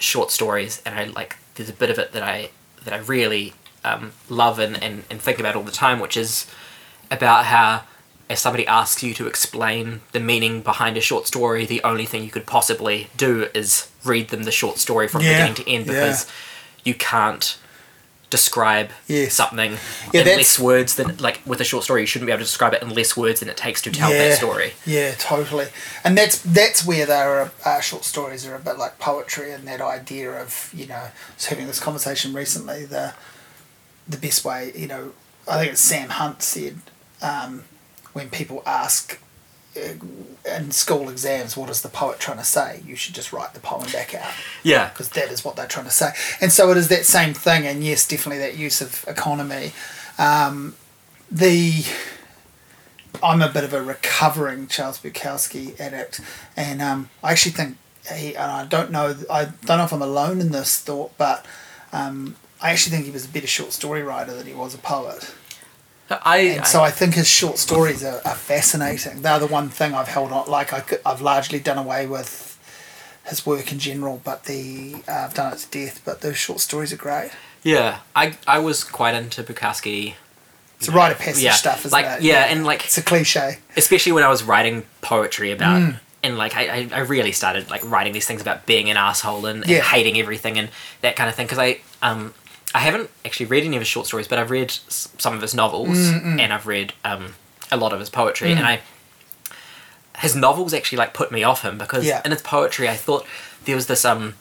short 0.00 0.32
stories, 0.32 0.82
and 0.84 0.98
I 0.98 1.04
like. 1.04 1.36
There's 1.54 1.68
a 1.68 1.72
bit 1.72 1.90
of 1.90 1.98
it 2.00 2.10
that 2.10 2.24
I 2.24 2.50
that 2.84 2.92
I 2.92 2.98
really 2.98 3.52
um, 3.84 4.12
love 4.28 4.58
and, 4.58 4.82
and, 4.82 5.04
and 5.08 5.20
think 5.22 5.38
about 5.38 5.54
all 5.54 5.62
the 5.62 5.70
time, 5.86 6.00
which 6.00 6.16
is 6.16 6.46
about 7.08 7.44
how 7.44 7.82
if 8.28 8.38
somebody 8.38 8.66
asks 8.66 9.00
you 9.04 9.14
to 9.14 9.28
explain 9.28 10.00
the 10.10 10.18
meaning 10.18 10.60
behind 10.60 10.96
a 10.96 11.00
short 11.00 11.28
story, 11.28 11.66
the 11.66 11.80
only 11.84 12.04
thing 12.06 12.24
you 12.24 12.30
could 12.30 12.46
possibly 12.46 13.06
do 13.16 13.48
is 13.54 13.88
read 14.02 14.30
them 14.30 14.42
the 14.42 14.50
short 14.50 14.78
story 14.78 15.06
from 15.06 15.22
Yeah, 15.22 15.32
beginning 15.34 15.54
to 15.54 15.70
end 15.70 15.86
yeah. 15.86 15.92
because 15.92 16.26
you 16.84 16.94
can't 16.94 17.56
describe 18.38 18.88
Yes. 19.06 19.34
something 19.34 19.72
Yeah, 20.12 20.22
in 20.22 20.26
less 20.40 20.58
words 20.58 20.90
than 20.96 21.16
like 21.26 21.38
with 21.46 21.60
a 21.60 21.64
short 21.64 21.84
story 21.84 22.00
you 22.02 22.06
shouldn't 22.06 22.26
be 22.26 22.32
able 22.32 22.44
to 22.46 22.50
describe 22.52 22.72
it 22.76 22.82
in 22.82 22.90
less 23.00 23.16
words 23.16 23.38
than 23.40 23.48
it 23.48 23.56
takes 23.56 23.80
to 23.82 23.90
tell 23.90 24.10
yeah, 24.10 24.18
that 24.28 24.36
story 24.42 24.72
Yeah, 24.84 25.12
totally. 25.32 25.68
And 26.04 26.12
that's 26.18 26.36
that's 26.58 26.80
where 26.90 27.06
they 27.06 27.22
are. 27.32 27.52
Uh, 27.64 27.80
short 27.80 28.04
stories 28.04 28.46
are 28.46 28.56
a 28.56 28.58
bit 28.68 28.76
like 28.84 28.98
poetry, 28.98 29.52
and 29.52 29.62
that 29.68 29.80
idea 29.80 30.28
of 30.44 30.70
you 30.74 30.86
know, 30.86 31.04
I 31.10 31.10
was 31.36 31.46
having 31.46 31.66
this 31.66 31.80
conversation 31.80 32.32
recently. 32.32 32.84
The 32.84 33.14
the 34.08 34.18
best 34.26 34.44
way, 34.44 34.72
you 34.74 34.88
know, 34.92 35.12
I 35.48 35.58
think 35.58 35.72
it's 35.72 35.80
Sam 35.80 36.08
Hunt 36.20 36.42
said 36.42 36.76
um, 37.22 37.64
when 38.12 38.28
people 38.30 38.62
ask. 38.66 39.18
Uh, 39.76 39.94
in 40.56 40.70
school 40.70 41.08
exams, 41.08 41.56
what 41.56 41.70
is 41.70 41.80
the 41.82 41.88
poet 41.88 42.20
trying 42.20 42.38
to 42.38 42.44
say? 42.44 42.82
You 42.86 42.96
should 42.96 43.14
just 43.14 43.32
write 43.32 43.54
the 43.54 43.60
poem 43.60 43.90
back 43.92 44.14
out 44.14 44.30
yeah 44.62 44.90
because 44.90 45.08
that 45.10 45.30
is 45.30 45.44
what 45.44 45.56
they're 45.56 45.66
trying 45.66 45.86
to 45.86 45.90
say. 45.90 46.10
And 46.40 46.52
so 46.52 46.70
it 46.70 46.76
is 46.76 46.88
that 46.88 47.06
same 47.06 47.34
thing, 47.34 47.66
and 47.66 47.82
yes, 47.82 48.06
definitely 48.06 48.38
that 48.40 48.56
use 48.56 48.80
of 48.80 49.04
economy. 49.08 49.72
Um, 50.18 50.76
the 51.30 51.84
I'm 53.22 53.42
a 53.42 53.48
bit 53.48 53.64
of 53.64 53.72
a 53.72 53.82
recovering 53.82 54.66
Charles 54.66 54.98
Bukowski 55.00 55.78
addict, 55.80 56.20
and 56.56 56.82
um, 56.82 57.10
I 57.22 57.32
actually 57.32 57.52
think 57.52 57.78
he. 58.14 58.36
And 58.36 58.50
I 58.50 58.66
don't 58.66 58.90
know. 58.90 59.16
I 59.30 59.46
don't 59.64 59.78
know 59.78 59.84
if 59.84 59.92
I'm 59.92 60.02
alone 60.02 60.40
in 60.40 60.52
this 60.52 60.80
thought, 60.80 61.16
but 61.16 61.46
um, 61.92 62.36
I 62.60 62.70
actually 62.70 62.92
think 62.96 63.06
he 63.06 63.10
was 63.10 63.24
a 63.24 63.28
better 63.28 63.46
short 63.46 63.72
story 63.72 64.02
writer 64.02 64.34
than 64.34 64.46
he 64.46 64.54
was 64.54 64.74
a 64.74 64.78
poet. 64.78 65.34
I, 66.10 66.38
And 66.38 66.66
so 66.66 66.82
I 66.82 66.90
think 66.90 67.14
his 67.14 67.28
short 67.28 67.58
stories 67.58 68.04
are, 68.04 68.20
are 68.24 68.34
fascinating. 68.34 69.22
They're 69.22 69.38
the 69.38 69.46
one 69.46 69.68
thing 69.70 69.94
I've 69.94 70.08
held 70.08 70.32
on. 70.32 70.48
Like 70.50 70.72
I 70.72 70.80
could, 70.80 71.00
I've 71.06 71.20
largely 71.20 71.58
done 71.58 71.78
away 71.78 72.06
with 72.06 72.50
his 73.26 73.46
work 73.46 73.72
in 73.72 73.78
general, 73.78 74.20
but 74.22 74.44
the 74.44 74.96
uh, 75.08 75.12
I've 75.26 75.34
done 75.34 75.52
it 75.52 75.58
to 75.60 75.68
death. 75.70 76.02
But 76.04 76.20
those 76.20 76.36
short 76.36 76.60
stories 76.60 76.92
are 76.92 76.96
great. 76.96 77.30
yeah 77.62 78.00
I, 78.14 78.36
I 78.46 78.58
was 78.58 78.84
quite 78.84 79.14
into 79.14 79.42
Bukowski 79.42 80.14
It's 80.78 80.88
a 80.88 80.92
rite 80.92 81.12
of 81.12 81.18
passage 81.18 81.42
yeah 81.44 81.52
stuff, 81.52 81.86
isn't 81.86 81.92
like 81.92 82.18
it? 82.18 82.22
yeah, 82.22 82.44
and 82.50 82.66
like 82.66 82.84
it's 82.84 82.98
a 82.98 83.02
cliche. 83.02 83.58
especially 83.76 84.12
when 84.12 84.24
I 84.24 84.28
was 84.28 84.42
writing 84.44 84.84
poetry 85.00 85.50
about 85.52 85.80
Mm. 85.80 85.98
and 86.22 86.36
like 86.36 86.54
I, 86.54 86.64
I, 86.80 86.88
I 86.92 86.98
really 87.00 87.32
started 87.32 87.70
like 87.70 87.82
writing 87.90 88.12
these 88.12 88.26
things 88.26 88.42
about 88.42 88.66
being 88.66 88.90
an 88.90 88.98
asshole 88.98 89.46
and, 89.46 89.62
and 89.62 89.70
Yeah. 89.70 89.80
hating 89.80 90.18
everything 90.20 90.58
and 90.58 90.68
that 91.00 91.16
kind 91.16 91.30
of 91.30 91.34
thing 91.34 91.46
because 91.46 91.58
I 91.58 91.80
um 92.02 92.34
I 92.74 92.80
haven't 92.80 93.08
actually 93.24 93.46
read 93.46 93.62
any 93.64 93.76
of 93.76 93.80
his 93.80 93.88
short 93.88 94.06
stories 94.06 94.26
but 94.28 94.38
I've 94.38 94.50
read 94.50 94.70
s- 94.70 95.08
some 95.18 95.34
of 95.34 95.40
his 95.42 95.54
novels 95.54 95.96
Mm, 95.96 96.40
and 96.40 96.52
I've 96.52 96.66
read 96.66 96.92
um 97.04 97.34
a 97.70 97.76
lot 97.76 97.92
of 97.92 98.00
his 98.00 98.10
poetry 98.10 98.48
Mm. 98.50 98.56
and 98.56 98.66
I 98.66 98.80
his 100.18 100.34
novels 100.36 100.72
actually 100.74 100.98
like 100.98 101.12
put 101.14 101.32
me 101.32 101.42
off 101.42 101.62
him 101.62 101.76
because 101.78 102.04
Yeah. 102.04 102.20
in 102.24 102.30
his 102.30 102.42
poetry 102.42 102.88
I 102.88 102.96
thought 102.96 103.26
there 103.64 103.74
was 103.76 103.86
this 103.86 104.04
um 104.04 104.34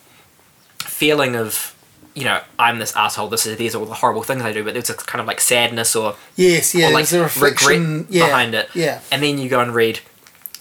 feeling 0.79 1.35
of 1.35 1.73
you 2.13 2.23
know 2.25 2.41
I'm 2.59 2.77
this 2.79 2.95
asshole 2.95 3.27
this 3.29 3.45
is 3.45 3.57
these 3.57 3.73
are 3.75 3.79
all 3.79 3.85
the 3.85 3.95
horrible 3.95 4.23
things 4.23 4.43
I 4.43 4.51
do 4.53 4.63
but 4.63 4.73
there's 4.73 4.89
a 4.89 4.93
kind 4.93 5.19
of 5.21 5.27
like 5.27 5.41
sadness 5.41 5.95
or 5.95 6.15
Yes, 6.35 6.75
yeah. 6.75 6.89
or 6.89 6.93
like 6.93 7.07
there's 7.07 7.21
a 7.21 7.23
reflection 7.23 7.97
regret 7.99 8.05
yeah, 8.11 8.25
behind 8.27 8.55
it. 8.55 8.69
Yeah. 8.75 8.99
And 9.11 9.23
then 9.23 9.37
you 9.39 9.49
go 9.49 9.59
and 9.61 9.73
read, 9.73 9.99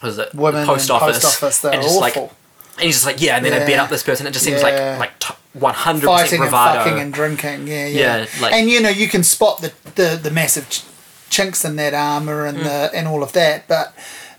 what 0.01 0.09
was 0.09 0.19
it, 0.19 0.35
Women 0.35 0.62
the 0.62 0.66
post 0.66 0.89
and 0.90 1.03
office, 1.03 1.23
post 1.23 1.43
office, 1.43 1.59
they're 1.61 1.73
and 1.74 1.82
just 1.82 2.01
like 2.01 2.16
awful. 2.16 2.36
And 2.82 2.86
he's 2.88 2.96
just 2.96 3.06
like, 3.06 3.20
yeah, 3.20 3.36
and 3.36 3.46
then 3.46 3.52
I 3.52 3.64
beat 3.64 3.76
up 3.76 3.90
this 3.90 4.02
person. 4.02 4.26
It 4.26 4.32
just 4.32 4.44
seems 4.44 4.60
Yeah. 4.60 4.96
like 4.98 5.20
like 5.20 5.38
one 5.52 5.74
hundred 5.74 6.09
percent 6.09 6.18
fighting 6.30 6.40
and 6.42 6.50
bravado. 6.50 6.78
fucking 6.84 6.98
and 6.98 7.14
drinking. 7.14 7.68
Yeah, 7.68 7.86
yeah. 7.86 8.16
Yeah, 8.16 8.26
like- 8.40 8.52
and 8.54 8.68
you 8.68 8.80
know 8.80 8.88
you 8.88 9.06
can 9.09 9.22
spot 9.22 9.60
the 9.60 9.72
the, 9.94 10.18
the 10.20 10.30
massive 10.32 10.68
ch- 10.68 10.82
chinks 11.30 11.64
in 11.64 11.76
that 11.76 11.94
armor 11.94 12.44
and 12.44 12.59
mm. 12.59 12.64
the 12.64 12.90
and 12.92 13.06
all 13.06 13.22
of 13.22 13.32
that. 13.34 13.68
But 13.68 13.94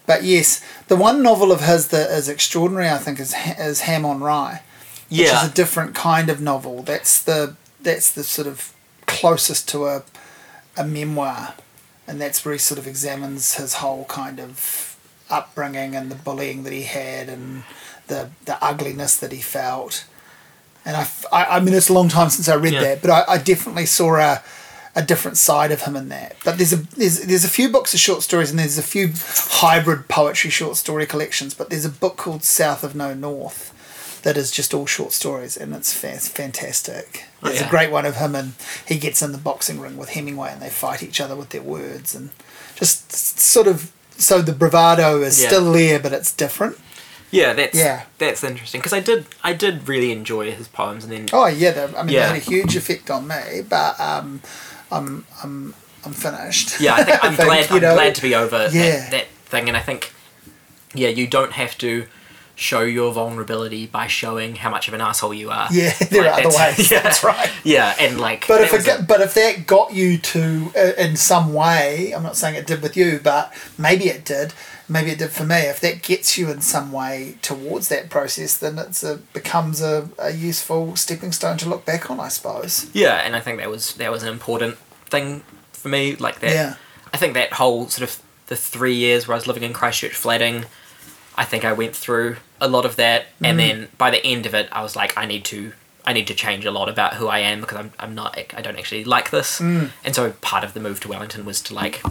but 0.05 0.23
yes, 0.23 0.61
the 0.89 0.97
one 0.97 1.23
novel 1.23 1.53
of 1.53 1.61
his 1.61 1.87
that 1.87 2.09
is 2.11 2.27
extraordinary, 2.27 2.89
I 2.89 2.97
think, 2.97 3.19
is 3.19 3.33
is 3.57 3.81
Ham 3.81 4.03
on 4.05 4.19
Rye, 4.19 4.61
which 5.09 5.21
is 5.21 5.43
a 5.43 5.51
different 5.53 5.95
kind 5.95 6.29
of 6.29 6.41
novel. 6.41 6.83
That's 6.83 7.21
the 7.21 7.55
that's 7.81 8.11
the 8.11 8.23
sort 8.25 8.47
of 8.47 8.73
closest 9.05 9.69
to 9.69 9.85
a 9.85 10.03
a 10.75 10.83
memoir, 10.83 11.53
and 12.07 12.19
that's 12.19 12.43
where 12.43 12.51
he 12.51 12.59
sort 12.59 12.79
of 12.79 12.87
examines 12.87 13.55
his 13.55 13.75
whole 13.75 14.03
kind 14.05 14.39
of 14.41 14.89
upbringing 15.29 15.95
and 15.95 16.11
the 16.11 16.15
bullying 16.15 16.63
that 16.63 16.73
he 16.73 16.83
had 16.83 17.29
and 17.29 17.63
the 18.14 18.30
the 18.45 18.56
ugliness 18.64 19.18
that 19.18 19.31
he 19.31 19.41
felt. 19.41 20.06
And 20.85 20.95
I—I 20.98 21.60
mean, 21.61 21.73
it's 21.73 21.90
a 21.90 21.94
long 21.94 22.10
time 22.10 22.30
since 22.30 22.48
I 22.49 22.56
read 22.56 22.73
Yeah. 22.73 22.84
that, 22.84 23.02
but 23.02 23.10
I, 23.10 23.23
I 23.35 23.38
definitely 23.38 23.85
saw 23.85 24.15
a, 24.18 24.41
a 24.95 25.02
different 25.02 25.38
side 25.38 25.72
of 25.72 25.81
him 25.84 25.95
in 25.95 26.10
that. 26.10 26.35
But 26.44 26.57
there's 26.57 26.73
a 26.73 26.81
there's 26.99 27.22
there's 27.30 27.45
a 27.45 27.49
few 27.60 27.69
books 27.69 27.94
of 27.94 27.99
short 28.02 28.22
stories 28.22 28.49
and 28.52 28.60
there's 28.60 28.77
a 28.77 28.84
few 28.95 29.06
hybrid 29.61 30.07
poetry 30.10 30.49
short 30.52 30.76
story 30.77 31.06
collections. 31.06 31.53
But 31.53 31.69
there's 31.69 31.85
a 31.85 31.90
book 32.03 32.18
called 32.18 32.44
South 32.44 32.84
of 32.84 32.95
No 32.95 33.14
North 33.14 33.69
that 34.23 34.38
is 34.38 34.52
just 34.52 34.73
all 34.73 34.85
short 34.85 35.11
stories 35.14 35.57
and 35.57 35.73
it's 35.76 35.94
fa- 35.94 36.19
fantastic. 36.19 37.26
Oh, 37.41 37.48
There's 37.49 37.61
a 37.61 37.69
great 37.69 37.91
one 37.91 38.06
of 38.06 38.15
him 38.18 38.35
and 38.35 38.53
he 38.88 38.98
gets 38.98 39.22
in 39.22 39.31
the 39.34 39.38
boxing 39.49 39.80
ring 39.81 39.98
with 39.98 40.10
Hemingway 40.10 40.52
and 40.53 40.61
they 40.61 40.69
fight 40.69 41.03
each 41.03 41.19
other 41.22 41.35
with 41.35 41.49
their 41.49 41.61
words 41.61 42.15
and 42.15 42.30
just 42.76 43.11
sort 43.40 43.68
of 43.68 43.91
so 44.18 44.41
the 44.41 44.53
bravado 44.53 45.22
is 45.22 45.41
Yeah. 45.41 45.48
still 45.49 45.72
there 45.73 45.99
but 45.99 46.14
it's 46.14 46.31
different. 46.34 46.77
Yeah, 47.34 47.53
that's 47.53 47.77
Yeah. 47.77 48.03
that's 48.19 48.43
interesting 48.43 48.80
because 48.81 48.93
I 48.93 48.99
did 48.99 49.26
I 49.43 49.53
did 49.53 49.88
really 49.89 50.11
enjoy 50.11 50.51
his 50.51 50.68
poems, 50.68 51.03
and 51.03 51.11
then 51.11 51.26
Oh 51.34 51.47
yeah, 51.47 51.72
they, 51.72 51.84
I 51.97 52.03
mean 52.03 52.14
Yeah. 52.15 52.22
they 52.22 52.27
had 52.27 52.35
a 52.35 52.49
huge 52.53 52.76
effect 52.76 53.10
on 53.10 53.27
me, 53.27 53.61
but 53.68 53.99
um, 53.99 54.41
I'm 54.91 55.26
I'm 55.43 55.73
I'm 56.05 56.14
finished. 56.14 56.80
yeah, 56.80 56.93
I 56.95 57.03
think 57.03 57.23
I'm 57.26 57.35
think, 57.35 57.47
glad 57.49 57.72
I'm 57.72 57.81
know, 57.81 57.93
glad 57.95 58.15
to 58.15 58.22
be 58.22 58.35
over 58.35 58.69
Yeah. 58.72 59.10
that, 59.10 59.11
that 59.11 59.27
thing, 59.51 59.68
and 59.68 59.76
I 59.76 59.81
think 59.81 60.14
yeah, 60.93 61.10
you 61.10 61.26
don't 61.27 61.53
have 61.53 61.76
to 61.80 62.05
show 62.55 62.81
your 62.81 63.11
vulnerability 63.11 63.88
by 63.88 64.05
showing 64.07 64.55
how 64.55 64.69
much 64.69 64.88
of 64.88 64.93
an 64.93 65.01
asshole 65.01 65.34
you 65.34 65.49
are. 65.49 65.67
Yeah, 65.71 65.91
there 66.11 66.23
Like, 66.23 66.45
are 66.45 66.47
other 66.47 66.57
ways. 66.57 66.91
Yeah, 66.91 67.01
That's 67.01 67.23
right. 67.23 67.51
Yeah, 67.63 67.95
and 67.99 68.19
like, 68.19 68.47
But 68.47 68.61
if 68.61 68.73
it 68.73 68.88
a- 68.88 69.03
but 69.03 69.21
if 69.21 69.34
that 69.34 69.65
got 69.65 69.93
you 69.93 70.17
to 70.19 70.71
uh, 70.77 70.91
in 71.01 71.15
some 71.15 71.53
way, 71.53 72.11
I'm 72.15 72.23
not 72.23 72.35
saying 72.38 72.55
it 72.55 72.67
did 72.67 72.81
with 72.81 72.95
you, 72.95 73.19
but 73.23 73.53
maybe 73.77 74.05
it 74.05 74.23
did. 74.25 74.53
Maybe 74.89 75.11
it 75.11 75.17
did 75.17 75.31
for 75.31 75.45
me. 75.45 75.55
If 75.61 75.80
that 75.80 76.03
gets 76.03 76.38
you 76.38 76.51
in 76.51 76.59
some 76.61 76.91
way 76.91 77.38
towards 77.41 77.88
that 77.88 78.09
process, 78.09 78.57
then 78.57 78.77
it's 78.77 79.01
a 79.01 79.15
becomes 79.34 79.81
a, 79.81 80.09
a 80.19 80.31
useful 80.31 80.95
stepping 80.97 81.31
stone 81.31 81.57
to 81.59 81.69
look 81.69 81.85
back 81.85 82.11
on, 82.11 82.19
I 82.19 82.27
suppose. 82.27 82.88
yeah, 82.93 83.15
and 83.25 83.35
I 83.35 83.39
think 83.39 83.57
that 83.59 83.69
was 83.69 83.93
that 83.95 84.11
was 84.11 84.23
an 84.23 84.30
important 84.30 84.77
thing 85.05 85.41
for 85.71 85.88
me. 85.88 86.15
Like 86.17 86.39
that, 86.41 86.51
Yeah. 86.51 86.75
I 87.13 87.17
think 87.17 87.34
that 87.34 87.53
whole 87.53 87.88
sort 87.88 88.07
of 88.09 88.21
the 88.47 88.55
three 88.57 88.95
years 88.95 89.25
where 89.27 89.34
I 89.35 89.38
was 89.38 89.47
living 89.47 89.63
in 89.63 89.71
Christchurch 89.73 90.13
flatting, 90.15 90.65
I 91.35 91.45
think 91.45 91.65
I 91.65 91.73
went 91.73 91.95
through 91.95 92.38
a 92.61 92.68
lot 92.68 92.85
of 92.85 92.95
that, 92.97 93.26
Mm. 93.41 93.47
and 93.47 93.60
then 93.60 93.88
by 93.97 94.10
the 94.11 94.23
end 94.26 94.45
of 94.45 94.53
it, 94.53 94.69
I 94.72 94.81
was 94.81 94.95
like, 94.95 95.18
I 95.18 95.26
need 95.26 95.43
to, 95.45 95.73
I 96.05 96.14
need 96.14 96.27
to 96.27 96.34
change 96.35 96.65
a 96.65 96.72
lot 96.72 96.89
about 96.89 97.15
who 97.15 97.27
I 97.27 97.39
am 97.39 97.61
because 97.61 97.77
I'm, 97.77 97.91
I'm 97.99 98.14
not, 98.14 98.38
I 98.55 98.61
don't 98.61 98.77
actually 98.77 99.03
like 99.03 99.31
this, 99.31 99.60
Mm. 99.60 99.89
and 100.05 100.14
so 100.15 100.31
part 100.41 100.64
of 100.64 100.73
the 100.73 100.80
move 100.80 100.99
to 101.01 101.07
Wellington 101.10 101.43
was 101.45 101.61
to 101.64 101.73
like, 101.73 102.01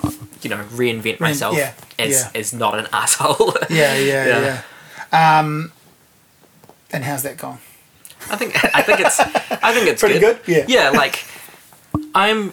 you 0.42 0.50
know, 0.50 0.64
reinvent 0.72 1.20
myself 1.20 1.56
yeah, 1.56 1.72
as 1.98 2.10
yeah. 2.34 2.40
as 2.40 2.52
not 2.52 2.78
an 2.78 2.86
asshole. 2.92 3.54
Yeah, 3.70 3.94
yeah, 3.96 4.26
Yeah. 4.26 4.62
yeah. 5.12 5.38
Um, 5.38 5.72
and 6.90 7.04
how's 7.04 7.22
that 7.22 7.36
gone? 7.38 7.58
I 8.30 8.36
think 8.36 8.56
I 8.74 8.82
think 8.82 9.00
it's 9.00 9.18
I 9.20 9.72
think 9.74 9.88
it's 9.88 10.00
Pretty 10.00 10.18
good, 10.20 10.38
yeah. 10.46 10.64
Yeah, 10.68 10.90
like 10.90 11.24
I'm 12.14 12.52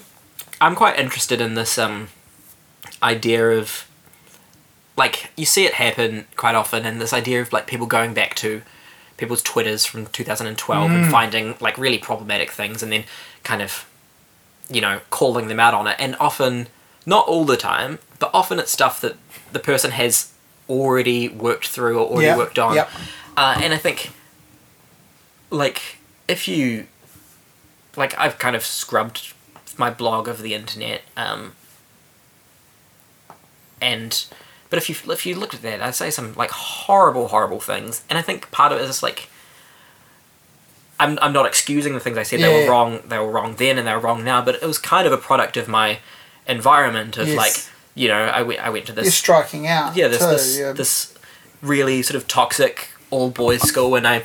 I'm 0.60 0.74
quite 0.74 0.98
interested 0.98 1.40
in 1.40 1.54
this 1.54 1.78
um 1.78 2.08
idea 3.02 3.50
of 3.50 3.86
like 5.02 5.16
you 5.40 5.46
see 5.54 5.64
it 5.70 5.74
happen 5.74 6.10
quite 6.42 6.54
often 6.62 6.80
and 6.88 7.00
this 7.00 7.12
idea 7.22 7.38
of 7.44 7.48
like 7.56 7.66
people 7.72 7.86
going 7.98 8.12
back 8.20 8.32
to 8.44 8.50
people's 9.16 9.42
twitters 9.42 9.82
from 9.90 10.00
2012 10.06 10.90
Mm. 10.90 10.94
and 10.94 11.10
finding 11.10 11.46
like 11.66 11.76
really 11.86 11.98
problematic 12.10 12.50
things 12.60 12.82
and 12.82 12.90
then 12.92 13.04
kind 13.50 13.62
of 13.66 13.70
you 14.76 14.80
know 14.84 14.96
calling 15.18 15.46
them 15.48 15.60
out 15.66 15.74
on 15.80 15.86
it. 15.92 15.96
And 16.04 16.16
often 16.28 16.66
not 17.14 17.26
all 17.32 17.44
the 17.54 17.56
time 17.56 17.98
but 18.22 18.30
often 18.40 18.58
it's 18.62 18.72
stuff 18.80 19.00
that 19.04 19.14
the 19.56 19.58
person 19.70 19.90
has 20.02 20.14
already 20.68 21.28
worked 21.28 21.66
through 21.74 21.96
or 22.00 22.06
already 22.12 22.26
Yeah, 22.32 22.36
worked 22.44 22.58
on. 22.66 22.72
Uh, 23.42 23.54
and 23.64 23.72
i 23.72 23.78
think 23.86 23.98
like 25.62 25.80
if 26.28 26.40
you 26.46 26.86
like 27.96 28.12
I've 28.22 28.38
kind 28.44 28.54
of 28.58 28.64
scrubbed 28.80 29.32
my 29.84 29.90
blog 30.02 30.28
of 30.28 30.38
the 30.46 30.52
internet 30.60 31.00
um 31.16 31.42
and 33.80 34.12
but 34.70 34.78
if 34.78 34.88
you 34.88 34.94
if 35.12 35.26
you 35.26 35.34
looked 35.34 35.54
at 35.54 35.62
that 35.62 35.82
I'd 35.82 35.94
say 35.94 36.10
some 36.10 36.32
like 36.34 36.50
horrible 36.50 37.28
horrible 37.28 37.60
things 37.60 38.02
and 38.08 38.18
I 38.18 38.22
think 38.22 38.50
part 38.50 38.72
of 38.72 38.78
it 38.78 38.82
is 38.82 38.88
just 38.88 39.02
like 39.02 39.28
I'm, 40.98 41.18
I'm 41.22 41.32
not 41.32 41.46
excusing 41.46 41.94
the 41.94 42.00
things 42.00 42.18
I 42.18 42.22
said 42.24 42.40
they 42.40 42.64
were 42.64 42.70
wrong 42.70 43.00
they 43.06 43.18
were 43.18 43.30
wrong 43.30 43.54
then 43.56 43.78
and 43.78 43.86
they 43.86 43.92
were 43.92 44.00
wrong 44.00 44.22
now 44.24 44.42
but 44.44 44.54
it 44.56 44.62
was 44.62 44.78
kind 44.78 45.06
of 45.06 45.12
a 45.12 45.16
product 45.18 45.56
of 45.56 45.66
my 45.68 45.98
environment 46.46 47.16
of 47.16 47.28
Yes. 47.28 47.36
like 47.36 47.52
you 47.94 48.08
know 48.08 48.22
I 48.24 48.42
went 48.42 48.60
I 48.60 48.70
went 48.70 48.86
to 48.86 48.92
this 48.92 49.04
You're 49.06 49.12
striking 49.12 49.66
out. 49.66 49.96
yeah, 49.96 50.08
this 50.08 50.20
too, 50.20 50.26
this, 50.26 50.58
yeah. 50.58 50.72
this 50.72 51.14
really 51.62 52.02
sort 52.02 52.16
of 52.16 52.28
toxic 52.28 52.90
all 53.10 53.28
boys 53.30 53.62
school, 53.62 53.96
and 53.96 54.06
I 54.06 54.22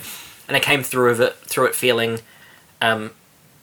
and 0.48 0.56
I 0.56 0.60
came 0.60 0.84
through 0.84 1.10
of 1.12 1.20
it 1.22 1.36
through 1.38 1.66
it 1.66 1.76
feeling, 1.76 2.20
um, 2.82 3.12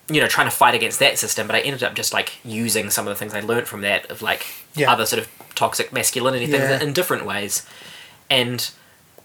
you 0.08 0.20
know, 0.20 0.26
trying 0.26 0.48
to 0.48 0.50
fight 0.50 0.74
against 0.74 0.98
that 0.98 1.16
system, 1.18 1.46
but 1.46 1.54
I 1.54 1.60
ended 1.60 1.84
up 1.84 1.94
just 1.94 2.12
like 2.12 2.32
using 2.44 2.90
some 2.90 3.06
of 3.06 3.10
the 3.14 3.18
things 3.18 3.32
I 3.32 3.40
learned 3.40 3.68
from 3.68 3.82
that 3.82 4.10
of 4.10 4.20
like 4.22 4.44
Yeah. 4.74 4.90
other 4.92 5.06
sort 5.06 5.22
of 5.22 5.28
toxic 5.62 5.92
masculinity 5.92 6.46
Yeah. 6.46 6.54
things 6.56 6.82
in 6.82 6.92
different 6.92 7.24
ways, 7.24 7.54
and 8.28 8.58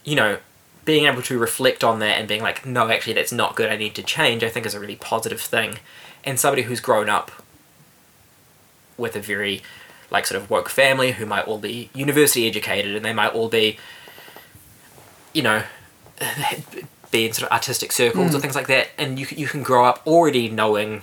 you 0.04 0.16
know. 0.16 0.38
Being 0.84 1.04
able 1.04 1.20
to 1.20 1.38
reflect 1.38 1.84
on 1.84 1.98
that 1.98 2.18
and 2.18 2.26
being 2.26 2.40
like, 2.40 2.64
no, 2.64 2.88
actually, 2.88 3.12
that's 3.12 3.30
not 3.30 3.54
good. 3.54 3.68
I 3.68 3.76
need 3.76 3.94
to 3.96 4.02
change. 4.02 4.42
I 4.42 4.48
think 4.48 4.64
is 4.64 4.72
a 4.72 4.80
really 4.80 4.96
positive 4.96 5.38
thing, 5.38 5.70
and 6.24 6.40
somebody 6.40 6.62
who's 6.62 6.80
grown 6.80 7.10
up 7.10 7.30
with 8.96 9.14
a 9.14 9.20
very 9.20 9.62
like 10.10 10.26
sort 10.26 10.40
of 10.42 10.50
woke 10.50 10.68
family 10.68 11.12
who 11.12 11.26
might 11.26 11.46
all 11.46 11.58
be 11.58 11.90
university 11.94 12.46
educated 12.46 12.94
and 12.94 13.04
they 13.04 13.12
might 13.12 13.32
all 13.32 13.48
be 13.48 13.78
you 15.32 15.42
know 15.42 15.62
be 17.10 17.26
in 17.26 17.32
sort 17.32 17.48
of 17.48 17.52
artistic 17.52 17.92
circles 17.92 18.34
or 18.34 18.38
mm. 18.38 18.42
things 18.42 18.54
like 18.54 18.66
that 18.66 18.88
and 18.98 19.18
you 19.18 19.26
you 19.30 19.46
can 19.46 19.62
grow 19.62 19.84
up 19.84 20.02
already 20.06 20.48
knowing 20.48 21.02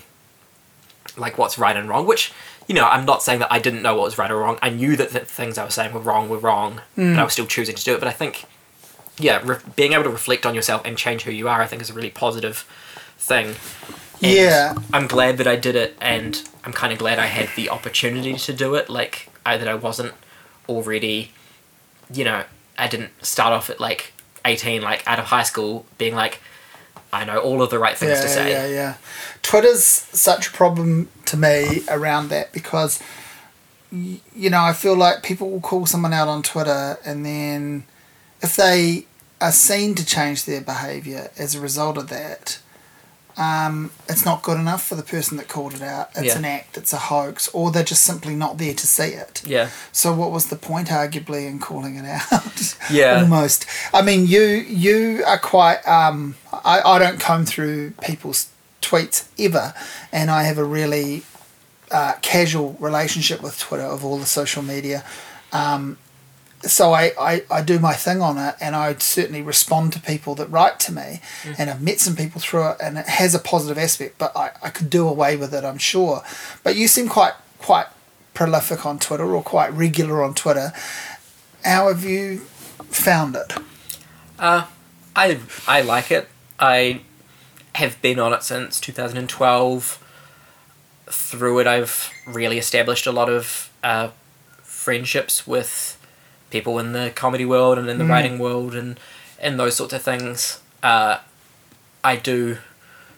like 1.18 1.38
what's 1.38 1.57
right 1.57 1.78
and 1.78 1.88
wrong 1.88 2.06
which 2.06 2.32
you 2.67 2.75
know 2.75 2.85
i'm 2.85 3.05
not 3.05 3.21
saying 3.21 3.39
that 3.39 3.51
i 3.51 3.59
didn't 3.59 3.81
know 3.81 3.95
what 3.95 4.03
was 4.03 4.17
right 4.17 4.31
or 4.31 4.37
wrong 4.37 4.57
i 4.61 4.69
knew 4.69 4.95
that 4.95 5.11
the 5.11 5.19
things 5.19 5.57
i 5.57 5.65
was 5.65 5.73
saying 5.73 5.93
were 5.93 5.99
wrong 5.99 6.29
were 6.29 6.37
wrong 6.37 6.81
hmm. 6.95 7.13
but 7.13 7.19
i 7.19 7.23
was 7.23 7.33
still 7.33 7.45
choosing 7.45 7.75
to 7.75 7.83
do 7.83 7.93
it 7.93 7.99
but 7.99 8.07
i 8.07 8.11
think 8.11 8.45
yeah 9.17 9.41
re- 9.43 9.57
being 9.75 9.93
able 9.93 10.03
to 10.03 10.09
reflect 10.09 10.45
on 10.45 10.55
yourself 10.55 10.81
and 10.85 10.97
change 10.97 11.23
who 11.23 11.31
you 11.31 11.47
are 11.47 11.61
i 11.61 11.67
think 11.67 11.81
is 11.81 11.89
a 11.89 11.93
really 11.93 12.09
positive 12.09 12.67
thing 13.17 13.55
and 14.21 14.33
Yeah. 14.33 14.75
I'm 14.93 15.07
glad 15.07 15.37
that 15.37 15.47
I 15.47 15.55
did 15.55 15.75
it, 15.75 15.97
and 15.99 16.41
I'm 16.63 16.73
kind 16.73 16.93
of 16.93 16.99
glad 16.99 17.19
I 17.19 17.25
had 17.25 17.49
the 17.55 17.69
opportunity 17.69 18.35
to 18.35 18.53
do 18.53 18.75
it. 18.75 18.89
Like, 18.89 19.29
I, 19.45 19.57
that 19.57 19.67
I 19.67 19.75
wasn't 19.75 20.13
already, 20.69 21.31
you 22.11 22.23
know, 22.23 22.43
I 22.77 22.87
didn't 22.87 23.11
start 23.23 23.53
off 23.53 23.69
at 23.69 23.79
like 23.79 24.13
18, 24.45 24.81
like 24.81 25.03
out 25.07 25.19
of 25.19 25.25
high 25.25 25.43
school, 25.43 25.85
being 25.97 26.15
like, 26.15 26.39
I 27.15 27.23
know 27.23 27.39
all 27.39 27.61
of 27.61 27.69
the 27.69 27.79
right 27.79 27.97
things 27.97 28.17
yeah, 28.17 28.21
to 28.21 28.27
say. 28.27 28.51
Yeah, 28.51 28.67
yeah. 28.67 28.95
Twitter's 29.41 29.83
such 29.83 30.49
a 30.49 30.51
problem 30.51 31.09
to 31.25 31.37
me 31.37 31.83
around 31.89 32.27
that 32.29 32.51
because, 32.51 33.01
you 33.91 34.49
know, 34.49 34.61
I 34.61 34.73
feel 34.73 34.95
like 34.95 35.23
people 35.23 35.49
will 35.49 35.61
call 35.61 35.85
someone 35.85 36.13
out 36.13 36.27
on 36.27 36.43
Twitter 36.43 36.97
and 37.05 37.25
then 37.25 37.85
if 38.41 38.55
they 38.55 39.05
are 39.39 39.51
seen 39.51 39.95
to 39.95 40.05
change 40.05 40.45
their 40.45 40.61
behaviour 40.61 41.31
as 41.37 41.55
a 41.55 41.61
result 41.61 41.97
of 41.97 42.09
that, 42.09 42.59
um, 43.38 43.91
it's 44.07 44.24
not 44.26 44.41
good 44.44 44.57
enough 44.57 44.86
for 44.88 44.95
the 44.95 45.03
person 45.03 45.38
that 45.38 45.48
called 45.48 45.74
it 45.74 45.82
out. 45.82 46.10
It's 46.16 46.28
Yeah. 46.34 46.38
an 46.38 46.45
act, 46.45 46.78
it's 46.78 46.94
a 46.94 46.98
hoax, 46.98 47.48
or 47.49 47.70
they're 47.72 47.84
just 47.84 48.03
simply 48.03 48.36
not 48.36 48.57
there 48.57 48.74
to 48.74 48.88
see 48.88 49.10
it. 49.10 49.41
Yeah. 49.45 49.70
So 49.91 50.14
what 50.14 50.32
was 50.32 50.45
the 50.48 50.56
point, 50.56 50.88
arguably, 50.90 51.45
in 51.48 51.60
calling 51.60 51.95
it 51.98 52.06
out? 52.06 52.76
Yeah. 52.90 53.22
almost. 53.22 53.66
I 53.94 54.02
mean, 54.02 54.28
you 54.28 54.41
you 54.41 55.24
are 55.26 55.40
quite. 55.40 55.86
Um, 55.88 56.36
I 56.53 56.82
I 56.86 56.99
don't 56.99 57.20
comb 57.20 57.45
through 57.45 57.91
people's 58.02 58.48
tweets 58.82 59.26
ever, 59.40 59.74
and 60.12 60.30
I 60.30 60.44
have 60.44 60.57
a 60.60 60.64
really 60.64 61.24
uh, 61.91 62.14
casual 62.22 62.76
relationship 62.80 63.41
with 63.41 63.60
Twitter 63.60 63.84
of 63.84 64.06
all 64.06 64.18
the 64.18 64.26
social 64.26 64.62
media. 64.64 65.03
Um, 65.52 65.98
so 66.69 66.93
I, 66.93 67.11
I, 67.19 67.43
I 67.49 67.61
do 67.61 67.79
my 67.79 67.93
thing 67.93 68.21
on 68.21 68.37
it 68.37 68.55
and 68.59 68.75
I 68.75 68.93
certainly 68.95 69.41
respond 69.41 69.93
to 69.93 69.99
people 69.99 70.35
that 70.35 70.47
write 70.47 70.79
to 70.81 70.91
me 70.91 71.21
and 71.57 71.69
I've 71.69 71.81
met 71.81 71.99
some 71.99 72.15
people 72.15 72.41
through 72.41 72.71
it 72.71 72.77
and 72.81 72.97
it 72.97 73.07
has 73.07 73.35
a 73.35 73.39
positive 73.39 73.77
aspect 73.77 74.17
but 74.17 74.35
I, 74.35 74.51
I 74.61 74.69
could 74.69 74.89
do 74.89 75.07
away 75.07 75.35
with 75.37 75.53
it 75.53 75.63
I'm 75.63 75.77
sure 75.77 76.23
but 76.63 76.75
you 76.75 76.87
seem 76.87 77.07
quite 77.07 77.33
quite 77.59 77.87
prolific 78.33 78.85
on 78.85 78.99
Twitter 78.99 79.35
or 79.35 79.41
quite 79.41 79.71
regular 79.73 80.23
on 80.23 80.33
Twitter 80.33 80.73
how 81.63 81.87
have 81.87 82.03
you 82.03 82.39
found 82.89 83.35
it 83.35 83.53
I 85.15 85.39
I 85.67 85.81
like 85.81 86.11
it. 86.11 86.27
I 86.59 87.01
have 87.75 88.01
been 88.01 88.19
on 88.19 88.33
it 88.33 88.43
since 88.43 88.79
2012. 88.79 90.01
Through 91.07 91.59
it, 91.59 91.67
I've 91.67 92.11
really 92.25 92.57
established 92.57 93.05
a 93.07 93.11
lot 93.11 93.29
of 93.29 93.71
uh, 93.83 94.09
friendships 94.61 95.47
with 95.47 95.94
people 96.57 96.80
in 96.80 96.94
the 96.94 97.11
comedy 97.23 97.45
world 97.45 97.77
and 97.77 97.88
in 97.90 97.98
the 97.98 98.03
Mm. 98.06 98.10
writing 98.14 98.36
world 98.40 98.73
and 98.76 98.98
and 99.45 99.60
those 99.60 99.76
sorts 99.76 99.94
of 99.94 100.02
things. 100.02 100.60
Uh, 100.82 101.18
I 102.03 102.15
do 102.15 102.57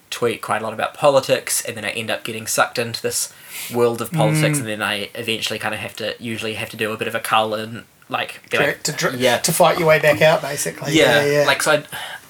tweet 0.10 0.42
quite 0.42 0.62
a 0.62 0.64
lot 0.66 0.74
about 0.74 0.94
politics, 0.94 1.64
and 1.66 1.76
then 1.78 1.86
I 1.86 1.90
end 1.92 2.10
up 2.10 2.24
getting 2.24 2.48
sucked 2.48 2.80
into 2.80 3.02
this 3.02 3.32
world 3.74 4.02
of 4.02 4.10
Mm. 4.10 4.18
politics, 4.18 4.58
and 4.60 4.68
then 4.68 4.82
I 4.82 5.10
eventually 5.14 5.60
kind 5.60 5.74
of 5.76 5.80
have 5.82 5.96
to 5.98 6.16
usually 6.20 6.56
have 6.56 6.70
to 6.72 6.78
do 6.78 6.92
a 6.94 6.98
bit 6.98 7.08
of 7.08 7.16
a 7.16 7.20
cull 7.20 7.54
and 7.54 7.84
like 8.10 8.32
like, 8.54 8.82
to, 8.84 8.92
dr- 8.94 9.20
yeah, 9.20 9.38
to 9.48 9.52
fight 9.52 9.78
your 9.80 9.88
way 9.88 10.00
back 10.00 10.22
out, 10.22 10.42
basically. 10.42 10.94
yeah, 10.94 11.24
yeah. 11.26 11.44
like 11.46 11.62
so. 11.62 11.72
I, 11.74 11.84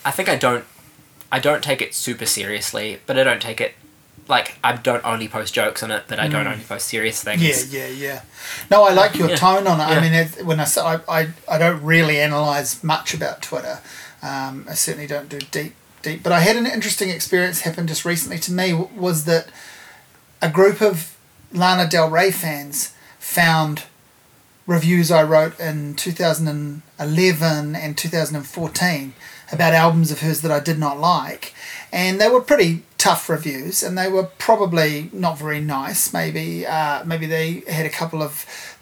I 0.10 0.12
think 0.12 0.28
I 0.28 0.36
don't, 0.36 0.66
I 1.32 1.40
don't 1.40 1.64
take 1.64 1.82
it 1.86 1.94
super 1.94 2.26
seriously, 2.26 3.00
but 3.06 3.18
I 3.20 3.24
don't 3.24 3.42
take 3.42 3.62
it 3.62 3.74
like 4.28 4.58
I 4.64 4.76
don't 4.76 5.04
only 5.06 5.28
post 5.28 5.54
jokes 5.54 5.84
on 5.84 5.92
it, 5.92 6.04
but 6.08 6.20
I 6.20 6.28
don't 6.28 6.48
only 6.48 6.64
post 6.64 6.88
serious 6.88 7.24
things. 7.24 7.42
Mm. 7.42 7.74
Yeah, 7.74 7.88
yeah, 7.88 7.94
yeah. 8.08 8.22
No, 8.70 8.84
I 8.84 8.94
like 8.94 9.16
your 9.16 9.30
Yeah. 9.30 9.36
tone 9.36 9.68
on 9.68 9.80
it. 9.80 9.84
I 9.84 10.02
mean, 10.02 10.14
it, 10.14 10.46
when 10.46 10.60
I 10.60 10.66
say 10.66 10.82
I, 10.82 11.00
I, 11.08 11.28
I 11.50 11.58
don't 11.58 11.82
really 11.84 12.20
analyze 12.20 12.84
much 12.84 13.14
about 13.14 13.42
Twitter. 13.42 13.80
Um, 14.22 14.66
I 14.70 14.74
certainly 14.74 15.08
don't 15.08 15.30
do 15.30 15.40
deep, 15.40 15.76
deep. 16.02 16.24
But 16.24 16.32
I 16.34 16.40
had 16.40 16.56
an 16.58 16.66
interesting 16.66 17.10
experience 17.10 17.62
happen 17.62 17.88
just 17.88 18.04
recently 18.06 18.40
to 18.40 18.52
me. 18.52 18.74
Was 18.74 19.26
that 19.26 19.48
a 20.42 20.50
group 20.50 20.82
of 20.82 21.16
Lana 21.54 21.88
Del 21.88 22.10
Rey 22.10 22.32
fans 22.32 22.94
found 23.20 23.84
reviews 24.66 25.10
I 25.12 25.24
wrote 25.24 25.58
in 25.60 25.96
2011 25.96 27.76
and 27.76 27.98
2014 27.98 29.14
about 29.52 29.74
albums 29.74 30.12
of 30.12 30.20
hers 30.20 30.42
that 30.42 30.52
I 30.52 30.60
did 30.60 30.78
not 30.78 31.00
like. 31.00 31.54
And 31.92 32.20
they 32.20 32.28
were 32.30 32.42
pretty 32.42 32.84
tough 32.98 33.30
reviews, 33.30 33.82
and 33.84 33.98
they 33.98 34.10
were 34.10 34.24
probably 34.38 35.10
not 35.14 35.38
very 35.38 35.62
nice. 35.62 36.12
Maybe, 36.14 36.66
uh, 36.66 37.04
maybe 37.06 37.26
they 37.26 37.64
had 37.70 37.86
a 37.86 37.90
couple 37.90 38.22
of 38.22 38.34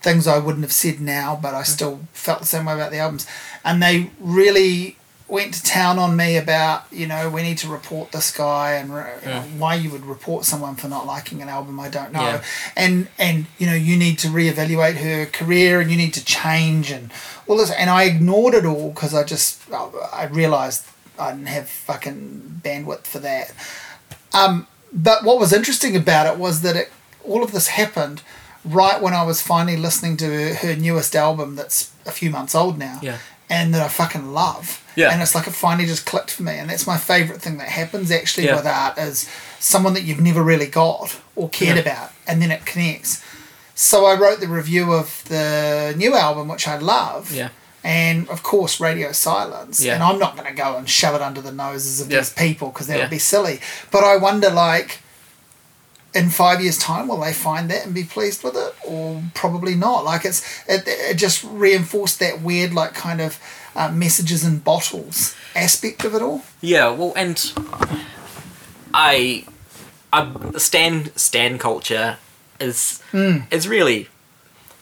things 0.02 0.26
I 0.28 0.40
wouldn't 0.40 0.64
have 0.64 0.72
said 0.74 1.00
now, 1.00 1.38
but 1.42 1.54
I 1.54 1.64
still 1.64 2.00
felt 2.14 2.40
the 2.40 2.46
same 2.46 2.66
way 2.66 2.74
about 2.74 2.92
the 2.92 2.98
albums. 3.00 3.28
And 3.64 3.82
they 3.84 4.10
really 4.20 4.98
went 5.28 5.54
to 5.56 5.64
town 5.64 5.98
on 5.98 6.16
me 6.16 6.38
about, 6.38 6.84
you 6.92 7.08
know, 7.08 7.30
we 7.30 7.42
need 7.42 7.58
to 7.58 7.68
report 7.68 8.12
this 8.12 8.32
guy 8.32 8.74
and 8.74 8.90
you 8.90 9.30
know, 9.30 9.42
why 9.58 9.74
you 9.74 9.90
would 9.90 10.06
report 10.06 10.46
someone 10.46 10.76
for 10.76 10.88
not 10.88 11.08
liking 11.08 11.42
an 11.42 11.50
album. 11.50 11.80
I 11.80 11.90
don't 11.90 12.12
know 12.14 12.22
Yeah. 12.22 12.44
and 12.76 13.08
and 13.18 13.48
you 13.58 13.66
know 13.66 13.74
you 13.74 13.98
need 13.98 14.20
to 14.20 14.28
reevaluate 14.28 14.98
her 14.98 15.26
career 15.26 15.82
and 15.82 15.90
you 15.90 15.98
need 15.98 16.14
to 16.14 16.24
change 16.24 16.92
and 16.92 17.12
all 17.48 17.58
this 17.58 17.72
and 17.72 17.90
I 17.90 18.04
ignored 18.04 18.54
it 18.54 18.68
all 18.68 18.92
because 18.92 19.16
I 19.16 19.24
just 19.24 19.62
I 19.74 20.26
realized 20.32 20.84
I 21.20 21.32
didn't 21.32 21.48
have 21.48 21.70
fucking 21.70 22.62
bandwidth 22.64 23.06
for 23.08 23.20
that 23.20 23.54
um 24.34 24.68
but 24.94 25.24
what 25.24 25.40
was 25.40 25.52
interesting 25.54 25.96
about 25.96 26.26
it 26.28 26.38
was 26.40 26.62
that 26.62 26.76
it 26.76 26.92
all 27.24 27.44
of 27.44 27.52
this 27.52 27.68
happened 27.68 28.22
right 28.64 29.02
when 29.02 29.14
I 29.14 29.24
was 29.24 29.42
finally 29.42 29.78
listening 29.78 30.18
to 30.18 30.26
her, 30.26 30.54
her 30.56 30.76
newest 30.76 31.16
album 31.16 31.56
that's 31.56 31.92
a 32.06 32.12
few 32.12 32.30
months 32.30 32.56
old 32.56 32.78
now 32.78 33.00
Yeah. 33.02 33.18
and 33.50 33.74
that 33.74 33.82
I 33.82 33.88
fucking 33.88 34.32
love 34.34 34.84
Yeah. 34.96 35.12
and 35.12 35.22
it's 35.22 35.36
like 35.36 35.48
it 35.48 35.54
finally 35.54 35.86
just 35.88 36.06
clicked 36.06 36.32
for 36.32 36.44
me 36.44 36.54
and 36.58 36.70
that's 36.70 36.88
my 36.88 36.98
favorite 36.98 37.42
thing 37.42 37.58
that 37.58 37.68
happens 37.70 38.10
actually 38.12 38.46
Yeah. 38.48 38.56
with 38.56 38.66
art 38.66 38.98
is 38.98 39.30
someone 39.60 39.94
that 39.96 40.04
you've 40.04 40.22
never 40.22 40.42
really 40.44 40.68
got 40.68 41.18
or 41.36 41.50
cared 41.50 41.76
Yeah. 41.78 41.82
about 41.84 42.12
and 42.28 42.42
then 42.42 42.52
it 42.52 42.66
connects 42.66 43.22
so 43.78 44.06
I 44.06 44.16
wrote 44.16 44.40
the 44.40 44.48
review 44.48 44.94
of 44.94 45.24
the 45.28 45.94
new 45.98 46.16
album 46.16 46.48
which 46.48 46.68
I 46.68 46.78
love 46.78 47.32
Yeah. 47.32 47.50
And 47.86 48.28
of 48.30 48.42
course 48.42 48.80
radio 48.80 49.12
silence 49.12 49.80
Yeah. 49.80 49.94
and 49.94 50.02
I'm 50.04 50.18
not 50.20 50.36
going 50.36 50.50
to 50.50 50.54
go 50.66 50.76
and 50.78 50.90
shove 50.90 51.14
it 51.16 51.22
under 51.22 51.40
the 51.42 51.52
noses 51.52 52.02
of 52.02 52.10
Yeah. 52.10 52.18
these 52.20 52.32
people 52.34 52.70
because 52.70 52.88
that 52.88 52.98
Yeah. 52.98 53.04
would 53.04 53.12
be 53.12 53.20
silly 53.20 53.60
but 53.92 54.04
I 54.04 54.18
wonder 54.18 54.50
like 54.50 55.00
in 56.16 56.30
five 56.30 56.62
years 56.62 56.78
time 56.80 57.08
will 57.10 57.20
they 57.22 57.34
find 57.34 57.70
that 57.70 57.86
and 57.86 57.94
be 57.94 58.04
pleased 58.04 58.42
with 58.44 58.56
it 58.56 58.74
or 58.84 59.22
probably 59.36 59.76
not 59.76 60.04
like 60.04 60.26
it's 60.26 60.42
it, 60.68 60.84
it 60.88 61.16
just 61.18 61.44
reinforced 61.44 62.18
that 62.20 62.42
weird 62.42 62.74
like 62.74 62.94
kind 62.96 63.22
of 63.22 63.38
uh, 63.76 63.92
messages 63.92 64.44
in 64.44 64.58
bottles 64.60 65.36
aspect 65.56 66.04
of 66.06 66.16
it 66.16 66.22
all 66.22 66.42
Yeah, 66.62 66.90
well, 66.90 67.14
and 67.16 67.38
I, 68.94 69.46
I 70.14 70.32
stan 70.58 71.12
stan 71.18 71.58
culture 71.58 72.18
is 72.60 73.02
is 73.52 73.68
really, 73.68 74.08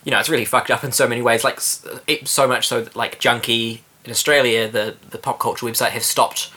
you 0.04 0.12
know, 0.12 0.20
it's 0.20 0.30
really 0.30 0.46
fucked 0.46 0.70
up 0.72 0.84
in 0.84 0.92
so 0.92 1.08
many 1.08 1.22
ways. 1.22 1.44
Like 1.44 1.60
it, 2.08 2.28
so 2.28 2.48
much 2.48 2.68
so 2.68 2.82
that 2.82 2.96
like 2.96 3.20
Junkee 3.20 3.80
in 4.06 4.12
Australia, 4.12 4.68
the 4.70 4.96
the 5.10 5.18
pop 5.18 5.40
culture 5.40 5.66
website, 5.66 5.90
have 5.92 6.04
stopped 6.04 6.52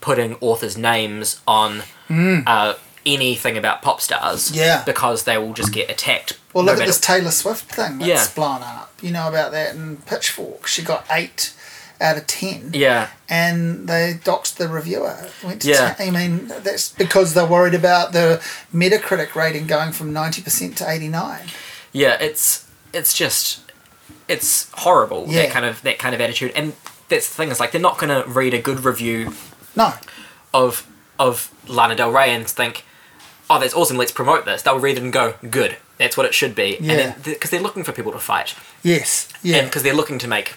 putting 0.00 0.36
authors' 0.40 0.76
names 0.78 1.40
on 1.46 1.82
uh, 2.10 2.74
anything 3.06 3.56
about 3.58 3.82
pop 3.82 4.00
stars. 4.00 4.50
Yeah. 4.50 4.82
because 4.84 5.24
they 5.24 5.36
will 5.38 5.52
just 5.52 5.72
get 5.72 5.90
attacked. 5.90 6.38
well 6.54 6.64
no 6.64 6.72
look 6.72 6.76
at 6.76 6.78
matter- 6.80 6.88
this 6.90 7.00
taylor 7.00 7.30
swift 7.30 7.64
thing 7.74 7.98
that's 7.98 8.08
Yeah. 8.08 8.26
blown 8.34 8.62
up 8.62 8.90
you 9.02 9.10
know 9.12 9.28
about 9.28 9.52
that 9.52 9.74
in 9.76 9.98
pitchfork 9.98 10.66
she 10.66 10.82
got 10.82 11.06
eight 11.10 11.52
out 12.00 12.16
of 12.16 12.26
ten 12.26 12.70
Yeah, 12.72 13.08
and 13.28 13.86
they 13.86 14.18
doxed 14.24 14.54
the 14.56 14.68
reviewer. 14.68 15.28
Yeah. 15.60 15.92
ta- 15.94 16.02
I 16.02 16.10
mean, 16.10 16.48
that's 16.62 16.88
because 16.88 17.34
they're 17.34 17.44
worried 17.46 17.74
about 17.74 18.12
the 18.12 18.40
Metacritic 18.74 19.34
rating 19.34 19.66
going 19.66 19.92
from 19.92 20.10
90% 20.14 20.76
to 20.76 20.90
89. 20.90 21.48
yeah, 21.92 22.16
it's 22.20 22.66
it's 22.92 23.14
just 23.14 23.60
it's 24.28 24.70
horrible 24.74 25.26
Yeah. 25.28 25.42
that 25.42 25.50
kind 25.52 25.64
of 25.64 25.82
that 25.82 25.98
kind 25.98 26.14
of 26.14 26.20
attitude, 26.20 26.52
and 26.54 26.72
that's 27.08 27.28
the 27.28 27.34
thing 27.34 27.50
is 27.50 27.60
like 27.60 27.72
they're 27.72 27.80
not 27.80 27.98
gonna 27.98 28.24
read 28.26 28.54
a 28.54 28.58
good 28.60 28.84
review 28.84 29.32
No. 29.76 29.94
of 30.54 30.86
of 31.18 31.50
Lana 31.68 31.94
Del 31.94 32.10
Rey 32.10 32.34
and 32.34 32.48
think, 32.48 32.84
oh, 33.50 33.58
that's 33.60 33.74
awesome. 33.74 33.96
Let's 33.98 34.12
promote 34.12 34.44
this. 34.46 34.62
They'll 34.62 34.78
read 34.78 34.96
it 34.96 35.02
and 35.02 35.12
go, 35.12 35.34
good. 35.50 35.76
That's 35.98 36.16
what 36.16 36.24
it 36.24 36.32
should 36.32 36.54
be. 36.54 36.78
Yeah. 36.80 37.14
Because 37.22 37.50
they're 37.50 37.60
looking 37.60 37.84
for 37.84 37.92
people 37.92 38.10
to 38.12 38.18
fight, 38.18 38.54
Yes. 38.82 39.28
Yeah. 39.42 39.64
because 39.64 39.82
they're 39.82 39.92
looking 39.94 40.18
to 40.20 40.26
make 40.28 40.54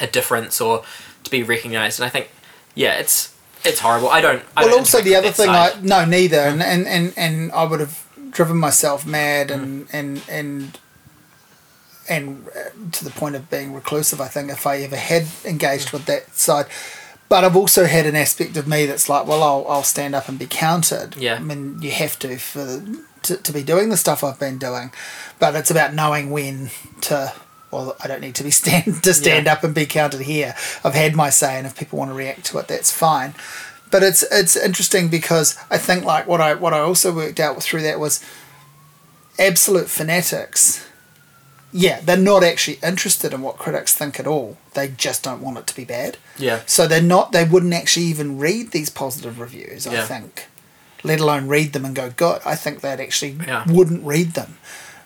a 0.00 0.08
difference 0.08 0.60
or 0.60 0.82
to 1.22 1.30
be 1.30 1.42
recognised. 1.44 2.00
And 2.00 2.06
I 2.06 2.10
think, 2.10 2.30
yeah, 2.74 2.94
it's 2.94 3.32
it's 3.64 3.78
horrible. 3.80 4.08
I 4.08 4.20
don't. 4.20 4.42
I 4.56 4.62
well, 4.62 4.70
don't 4.70 4.78
also 4.80 5.00
the 5.00 5.14
other 5.14 5.30
thing, 5.30 5.46
side. 5.46 5.76
I 5.76 5.80
no, 5.80 6.04
neither, 6.04 6.40
and 6.40 6.60
and 6.62 6.86
and, 6.88 7.14
and 7.16 7.52
I 7.52 7.64
would 7.64 7.80
have 7.80 8.04
driven 8.30 8.56
myself 8.56 9.06
mad 9.06 9.50
and 9.52 9.86
and 9.92 10.20
and 10.28 10.78
and 12.08 12.46
uh, 12.48 12.70
to 12.92 13.04
the 13.04 13.10
point 13.10 13.34
of 13.36 13.50
being 13.50 13.72
reclusive. 13.74 14.20
I 14.20 14.28
think 14.28 14.50
if 14.50 14.66
I 14.66 14.78
ever 14.78 14.96
had 14.96 15.26
engaged 15.44 15.92
with 15.92 16.06
that 16.06 16.34
side. 16.36 16.66
But 17.28 17.42
I've 17.42 17.56
also 17.56 17.86
had 17.86 18.04
an 18.06 18.14
aspect 18.16 18.56
of 18.58 18.68
me 18.68 18.84
that's 18.84 19.08
like, 19.08 19.26
well, 19.26 19.42
I'll, 19.42 19.66
I'll 19.66 19.82
stand 19.82 20.14
up 20.14 20.28
and 20.28 20.38
be 20.38 20.46
counted. 20.46 21.16
Yeah. 21.16 21.36
I 21.36 21.38
mean, 21.40 21.80
you 21.80 21.90
have 21.90 22.18
to 22.20 22.36
for 22.36 22.84
to, 23.22 23.36
to 23.38 23.52
be 23.52 23.62
doing 23.62 23.88
the 23.88 23.96
stuff 23.96 24.22
I've 24.22 24.38
been 24.38 24.58
doing, 24.58 24.92
but 25.38 25.54
it's 25.56 25.70
about 25.70 25.94
knowing 25.94 26.30
when 26.30 26.70
to. 27.02 27.32
Well, 27.70 27.96
I 28.00 28.06
don't 28.06 28.20
need 28.20 28.34
to 28.36 28.44
be 28.44 28.50
stand 28.62 29.02
to 29.02 29.14
stand 29.14 29.46
Yeah. 29.46 29.54
up 29.54 29.64
and 29.64 29.74
be 29.74 29.86
counted 29.86 30.20
here. 30.20 30.54
I've 30.84 30.94
had 30.94 31.16
my 31.16 31.30
say, 31.30 31.56
and 31.56 31.66
if 31.66 31.76
people 31.76 31.98
want 31.98 32.10
to 32.10 32.14
react 32.14 32.44
to 32.46 32.58
it, 32.58 32.68
that's 32.68 32.92
fine 32.92 33.34
but 33.90 34.02
it's 34.02 34.24
it's 34.24 34.56
interesting 34.56 35.08
because 35.08 35.56
I 35.70 35.78
think 35.78 36.04
like 36.04 36.26
what 36.26 36.40
I 36.40 36.54
what 36.54 36.74
I 36.74 36.80
also 36.80 37.14
worked 37.14 37.38
out 37.38 37.62
through 37.62 37.82
that 37.82 38.00
was 38.00 38.24
absolute 39.38 39.88
fanatics. 39.88 40.84
Yeah, 41.76 42.00
they're 42.00 42.16
not 42.16 42.44
actually 42.44 42.78
interested 42.84 43.34
in 43.34 43.42
what 43.42 43.58
critics 43.58 43.92
think 43.92 44.20
at 44.20 44.28
all. 44.28 44.56
They 44.74 44.86
just 44.88 45.24
don't 45.24 45.40
want 45.42 45.58
it 45.58 45.66
to 45.66 45.74
be 45.74 45.84
bad. 45.84 46.18
Yeah. 46.38 46.60
So 46.66 46.86
they're 46.86 47.02
not. 47.02 47.32
They 47.32 47.42
wouldn't 47.44 47.74
actually 47.74 48.06
even 48.06 48.38
read 48.38 48.70
these 48.70 48.90
positive 48.90 49.40
reviews. 49.40 49.84
I 49.84 49.94
Yeah. 49.94 50.06
think, 50.06 50.46
let 51.02 51.18
alone 51.18 51.48
read 51.48 51.72
them 51.72 51.84
and 51.84 51.92
go 51.92 52.10
good. 52.10 52.40
I 52.46 52.54
think 52.54 52.80
they'd 52.80 53.00
actually 53.00 53.36
Yeah. 53.44 53.64
wouldn't 53.66 54.04
read 54.06 54.34
them. 54.34 54.58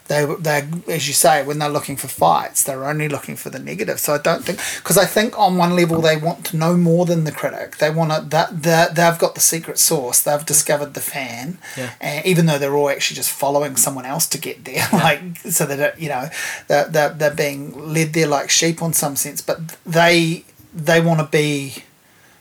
They 0.09 0.25
they 0.41 0.67
as 0.89 1.07
you 1.07 1.15
say 1.15 1.45
when 1.45 1.59
they're 1.59 1.69
looking 1.69 1.97
for 1.97 2.09
fights, 2.09 2.63
they're 2.63 2.85
only 2.87 3.09
looking 3.09 3.37
for 3.37 3.51
the 3.51 3.59
negative. 3.59 4.01
So 4.01 4.15
I 4.15 4.19
don't 4.19 4.43
think 4.45 4.59
because 4.79 4.97
I 4.97 5.05
think 5.05 5.39
on 5.39 5.57
one 5.59 5.77
level 5.77 6.01
they 6.01 6.17
want 6.17 6.47
to 6.47 6.57
know 6.57 6.77
more 6.77 7.05
than 7.07 7.25
the 7.25 7.33
critic. 7.33 7.77
They 7.77 7.91
want 7.91 8.11
to 8.13 8.21
that 8.31 8.63
that 8.63 8.95
they've 8.95 9.19
got 9.19 9.35
the 9.35 9.41
secret 9.43 9.79
source 9.79 10.23
They've 10.23 10.45
discovered 10.47 10.95
the 10.95 11.01
fan, 11.03 11.59
Yeah. 11.77 11.91
and 12.01 12.25
even 12.25 12.47
though 12.47 12.59
they're 12.59 12.75
all 12.75 12.89
actually 12.89 13.17
just 13.17 13.31
following 13.31 13.77
someone 13.77 14.07
else 14.07 14.27
to 14.29 14.39
get 14.39 14.65
there, 14.65 14.87
like 14.93 15.21
so 15.51 15.67
that 15.67 15.79
uh, 15.79 15.97
you 15.99 16.09
know 16.09 16.29
they're, 16.69 16.89
they're, 16.89 17.11
they're 17.11 17.35
being 17.35 17.93
led 17.95 18.15
there 18.15 18.27
like 18.27 18.49
sheep 18.51 18.81
on 18.83 18.93
some 18.95 19.15
sense. 19.15 19.43
But 19.43 19.77
they 19.85 20.45
they 20.75 21.01
want 21.03 21.21
to 21.21 21.27
be 21.27 21.85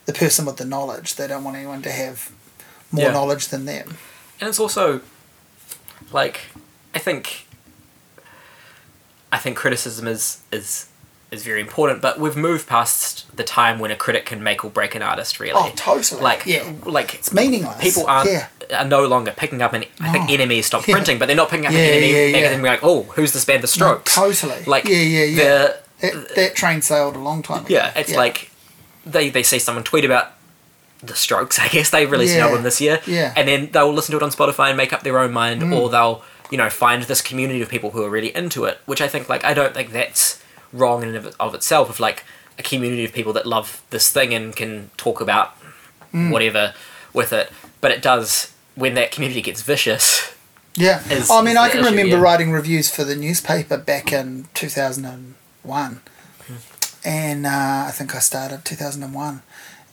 the 0.05 0.13
person 0.13 0.45
with 0.45 0.55
the 0.55 0.65
knowledge. 0.65 1.15
They 1.15 1.27
don't 1.27 1.43
want 1.43 1.57
anyone 1.57 1.81
to 1.81 1.91
have 1.91 2.31
more 2.91 3.05
Yeah. 3.07 3.11
knowledge 3.11 3.49
than 3.49 3.65
them. 3.65 3.97
and 4.39 4.47
it's 4.47 4.59
also 4.59 5.01
like 6.13 6.39
I 6.95 6.99
think 6.99 7.45
I 9.31 9.37
think 9.37 9.57
criticism 9.57 10.07
is 10.07 10.39
is 10.51 10.87
is 11.29 11.43
very 11.43 11.59
important, 11.59 12.01
but 12.01 12.17
we've 12.21 12.37
moved 12.37 12.67
past 12.67 13.25
the 13.35 13.43
time 13.43 13.79
when 13.79 13.91
a 13.91 13.97
critic 13.97 14.25
can 14.25 14.41
make 14.41 14.63
or 14.63 14.69
break 14.71 14.95
an 14.95 15.01
artist. 15.01 15.41
Really, 15.41 15.51
Oh, 15.55 15.71
totally. 15.75 16.21
Like, 16.21 16.43
Yeah. 16.45 16.63
like 16.85 17.15
It's 17.15 17.33
meaningless. 17.33 17.75
people 17.81 18.05
aren't 18.07 18.29
Yeah. 18.31 18.47
are 18.73 18.85
no 18.85 19.05
longer 19.05 19.31
picking 19.35 19.61
up 19.61 19.73
an. 19.73 19.83
I 19.99 20.11
think 20.13 20.29
No. 20.29 20.33
NME 20.35 20.61
stopped 20.61 20.87
Yeah. 20.87 20.95
printing, 20.95 21.17
but 21.19 21.25
they're 21.25 21.35
not 21.35 21.49
picking 21.49 21.65
up 21.65 21.73
Yeah, 21.73 21.79
an 21.79 21.85
NME 22.03 22.11
yeah, 22.13 22.17
and 22.27 22.35
yeah. 22.37 22.49
being 22.51 22.61
like, 22.61 22.79
oh, 22.81 23.03
who's 23.15 23.33
this 23.33 23.43
band, 23.43 23.61
The 23.61 23.67
Strokes? 23.67 24.15
totally. 24.15 24.63
Like, 24.65 24.85
Yeah, 24.85 24.95
yeah, 24.99 25.23
yeah. 25.25 25.43
the- 25.43 25.75
That, 25.99 26.35
that 26.35 26.55
train 26.55 26.81
sailed 26.81 27.15
a 27.17 27.19
long 27.19 27.41
time 27.43 27.65
ago. 27.65 27.73
yeah, 27.75 27.91
it's 27.95 28.13
like 28.13 28.51
they 29.05 29.29
they 29.29 29.43
see 29.43 29.59
someone 29.59 29.83
tweet 29.83 30.05
about 30.05 30.31
the 31.03 31.15
Strokes. 31.15 31.59
I 31.65 31.67
guess 31.67 31.89
they 31.89 32.05
released 32.05 32.35
an 32.35 32.41
album 32.41 32.63
this 32.63 32.79
year, 32.79 33.01
Yeah. 33.05 33.33
and 33.35 33.49
then 33.49 33.69
they'll 33.73 33.91
listen 33.93 34.11
to 34.13 34.17
it 34.17 34.23
on 34.23 34.31
Spotify 34.31 34.69
and 34.69 34.77
make 34.77 34.93
up 34.93 35.03
their 35.03 35.19
own 35.19 35.33
mind, 35.33 35.61
Mm. 35.61 35.75
or 35.75 35.89
they'll 35.89 36.23
you 36.51 36.57
know 36.57 36.69
find 36.69 37.03
this 37.03 37.21
community 37.21 37.61
of 37.61 37.69
people 37.69 37.91
who 37.91 38.03
are 38.03 38.09
really 38.09 38.35
into 38.35 38.65
it. 38.65 38.79
Which 38.85 39.01
I 39.01 39.07
think 39.07 39.29
like 39.29 39.43
I 39.43 39.53
don't 39.53 39.73
think 39.73 39.91
that's 39.91 40.41
wrong 40.73 41.03
in 41.03 41.09
and 41.09 41.17
of, 41.17 41.35
of 41.39 41.53
itself. 41.55 41.89
Of 41.89 41.99
like 41.99 42.23
a 42.59 42.63
community 42.63 43.05
of 43.05 43.13
people 43.13 43.33
that 43.33 43.45
love 43.45 43.81
this 43.91 44.09
thing 44.11 44.33
and 44.33 44.55
can 44.55 44.89
talk 44.97 45.21
about 45.21 45.53
Mm. 46.13 46.31
whatever 46.31 46.73
with 47.13 47.33
it, 47.33 47.51
but 47.81 47.91
it 47.91 48.01
does 48.01 48.53
when 48.75 48.93
that 48.93 49.11
community 49.11 49.41
gets 49.41 49.61
vicious. 49.61 50.33
Yeah. 50.73 51.01
is- 51.11 51.29
I 51.29 51.41
mean, 51.41 51.51
is 51.51 51.57
I 51.57 51.69
can 51.69 51.81
issue, 51.81 51.89
remember 51.89 52.15
yeah. 52.15 52.21
writing 52.21 52.51
reviews 52.51 52.89
for 52.89 53.03
the 53.03 53.13
newspaper 53.15 53.77
back 53.77 54.13
in 54.13 54.45
2001. 54.53 56.01
And 57.03 57.45
uh, 57.45 57.85
I 57.87 57.91
think 57.93 58.15
I 58.15 58.19
started 58.19 58.63
2001. 58.65 59.41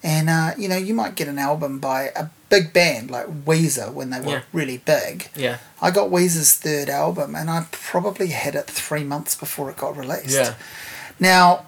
And, 0.05 0.29
uh, 0.29 0.53
you 0.59 0.69
know, 0.69 0.77
you 0.77 0.93
might 0.95 1.15
get 1.17 1.29
an 1.29 1.39
album 1.39 1.79
by 1.81 2.13
a 2.15 2.27
big 2.51 2.73
band 2.75 3.11
like 3.11 3.27
Weezer 3.47 3.91
when 3.91 4.11
they 4.11 4.21
were 4.21 4.33
Yeah. 4.33 4.41
really 4.53 4.77
big. 4.77 5.29
Yeah, 5.35 5.57
I 5.81 5.91
got 5.91 6.11
Weezer's 6.11 6.53
third 6.53 6.89
album 6.91 7.35
and 7.35 7.51
I 7.51 7.65
probably 7.73 8.29
had 8.29 8.55
it 8.55 8.67
three 8.69 9.03
months 9.03 9.35
before 9.35 9.71
it 9.71 9.77
got 9.79 9.97
released. 9.97 10.29
yeah, 10.37 10.55
Now, 11.19 11.65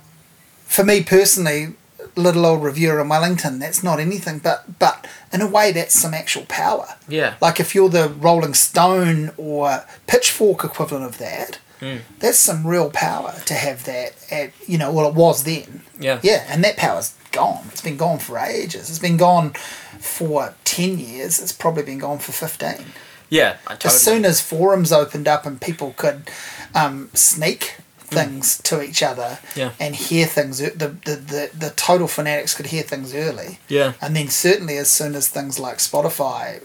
for 0.66 0.84
me 0.84 1.02
personally, 1.02 1.74
little 2.14 2.44
old 2.46 2.62
reviewer 2.62 3.00
in 3.00 3.08
Wellington, 3.08 3.58
that's 3.58 3.82
not 3.82 3.98
anything, 4.00 4.38
but 4.38 4.78
but 4.78 5.06
in 5.32 5.40
a 5.40 5.46
way, 5.46 5.72
that's 5.72 5.98
some 5.98 6.12
actual 6.14 6.44
power. 6.46 6.96
yeah, 7.08 7.34
Like 7.40 7.58
if 7.58 7.74
you're 7.74 7.88
the 7.88 8.08
Rolling 8.10 8.54
Stone 8.54 9.32
or 9.38 9.84
Pitchfork 10.06 10.62
equivalent 10.62 11.04
of 11.06 11.18
that, 11.18 11.58
Mm. 11.80 12.00
that's 12.18 12.38
some 12.38 12.66
real 12.66 12.90
power 12.90 13.34
to 13.46 13.54
have 13.54 13.84
that. 13.84 14.14
At, 14.30 14.52
you 14.66 14.78
know, 14.78 14.90
well, 14.92 15.08
it 15.08 15.14
was 15.14 15.44
then. 15.44 15.82
yeah, 16.00 16.20
Yeah, 16.22 16.44
and 16.48 16.62
that 16.64 16.76
power's 16.76 17.14
gone. 17.32 17.66
It's 17.72 17.82
been 17.82 17.96
gone 17.96 18.18
for 18.18 18.38
ages. 18.38 18.88
It's 18.90 18.98
been 18.98 19.16
gone 19.18 19.52
for 20.00 20.54
ten 20.64 20.98
years. 20.98 21.40
It's 21.40 21.52
probably 21.52 21.82
been 21.82 21.98
gone 21.98 22.18
for 22.18 22.32
fifteen. 22.32 22.92
yeah. 23.28 23.56
Totally. 23.68 23.94
As 23.94 24.00
soon 24.02 24.24
as 24.24 24.40
forums 24.40 24.92
opened 24.92 25.28
up 25.28 25.44
and 25.46 25.60
people 25.60 25.94
could 25.96 26.30
um, 26.74 27.10
sneak 27.14 27.76
things 27.98 28.58
to 28.62 28.80
each 28.82 29.02
other 29.02 29.38
Mm. 29.42 29.56
Yeah. 29.56 29.70
and 29.80 29.96
hear 29.96 30.26
things, 30.26 30.58
the, 30.58 30.70
the, 30.70 31.16
the, 31.16 31.50
the 31.52 31.70
total 31.76 32.06
fanatics 32.06 32.54
could 32.54 32.66
hear 32.66 32.84
things 32.84 33.12
early. 33.14 33.58
yeah, 33.68 33.94
And 34.00 34.14
then 34.14 34.28
certainly 34.28 34.76
as 34.76 34.88
soon 34.90 35.16
as 35.16 35.28
things 35.28 35.58
like 35.58 35.78
Spotify 35.78 36.62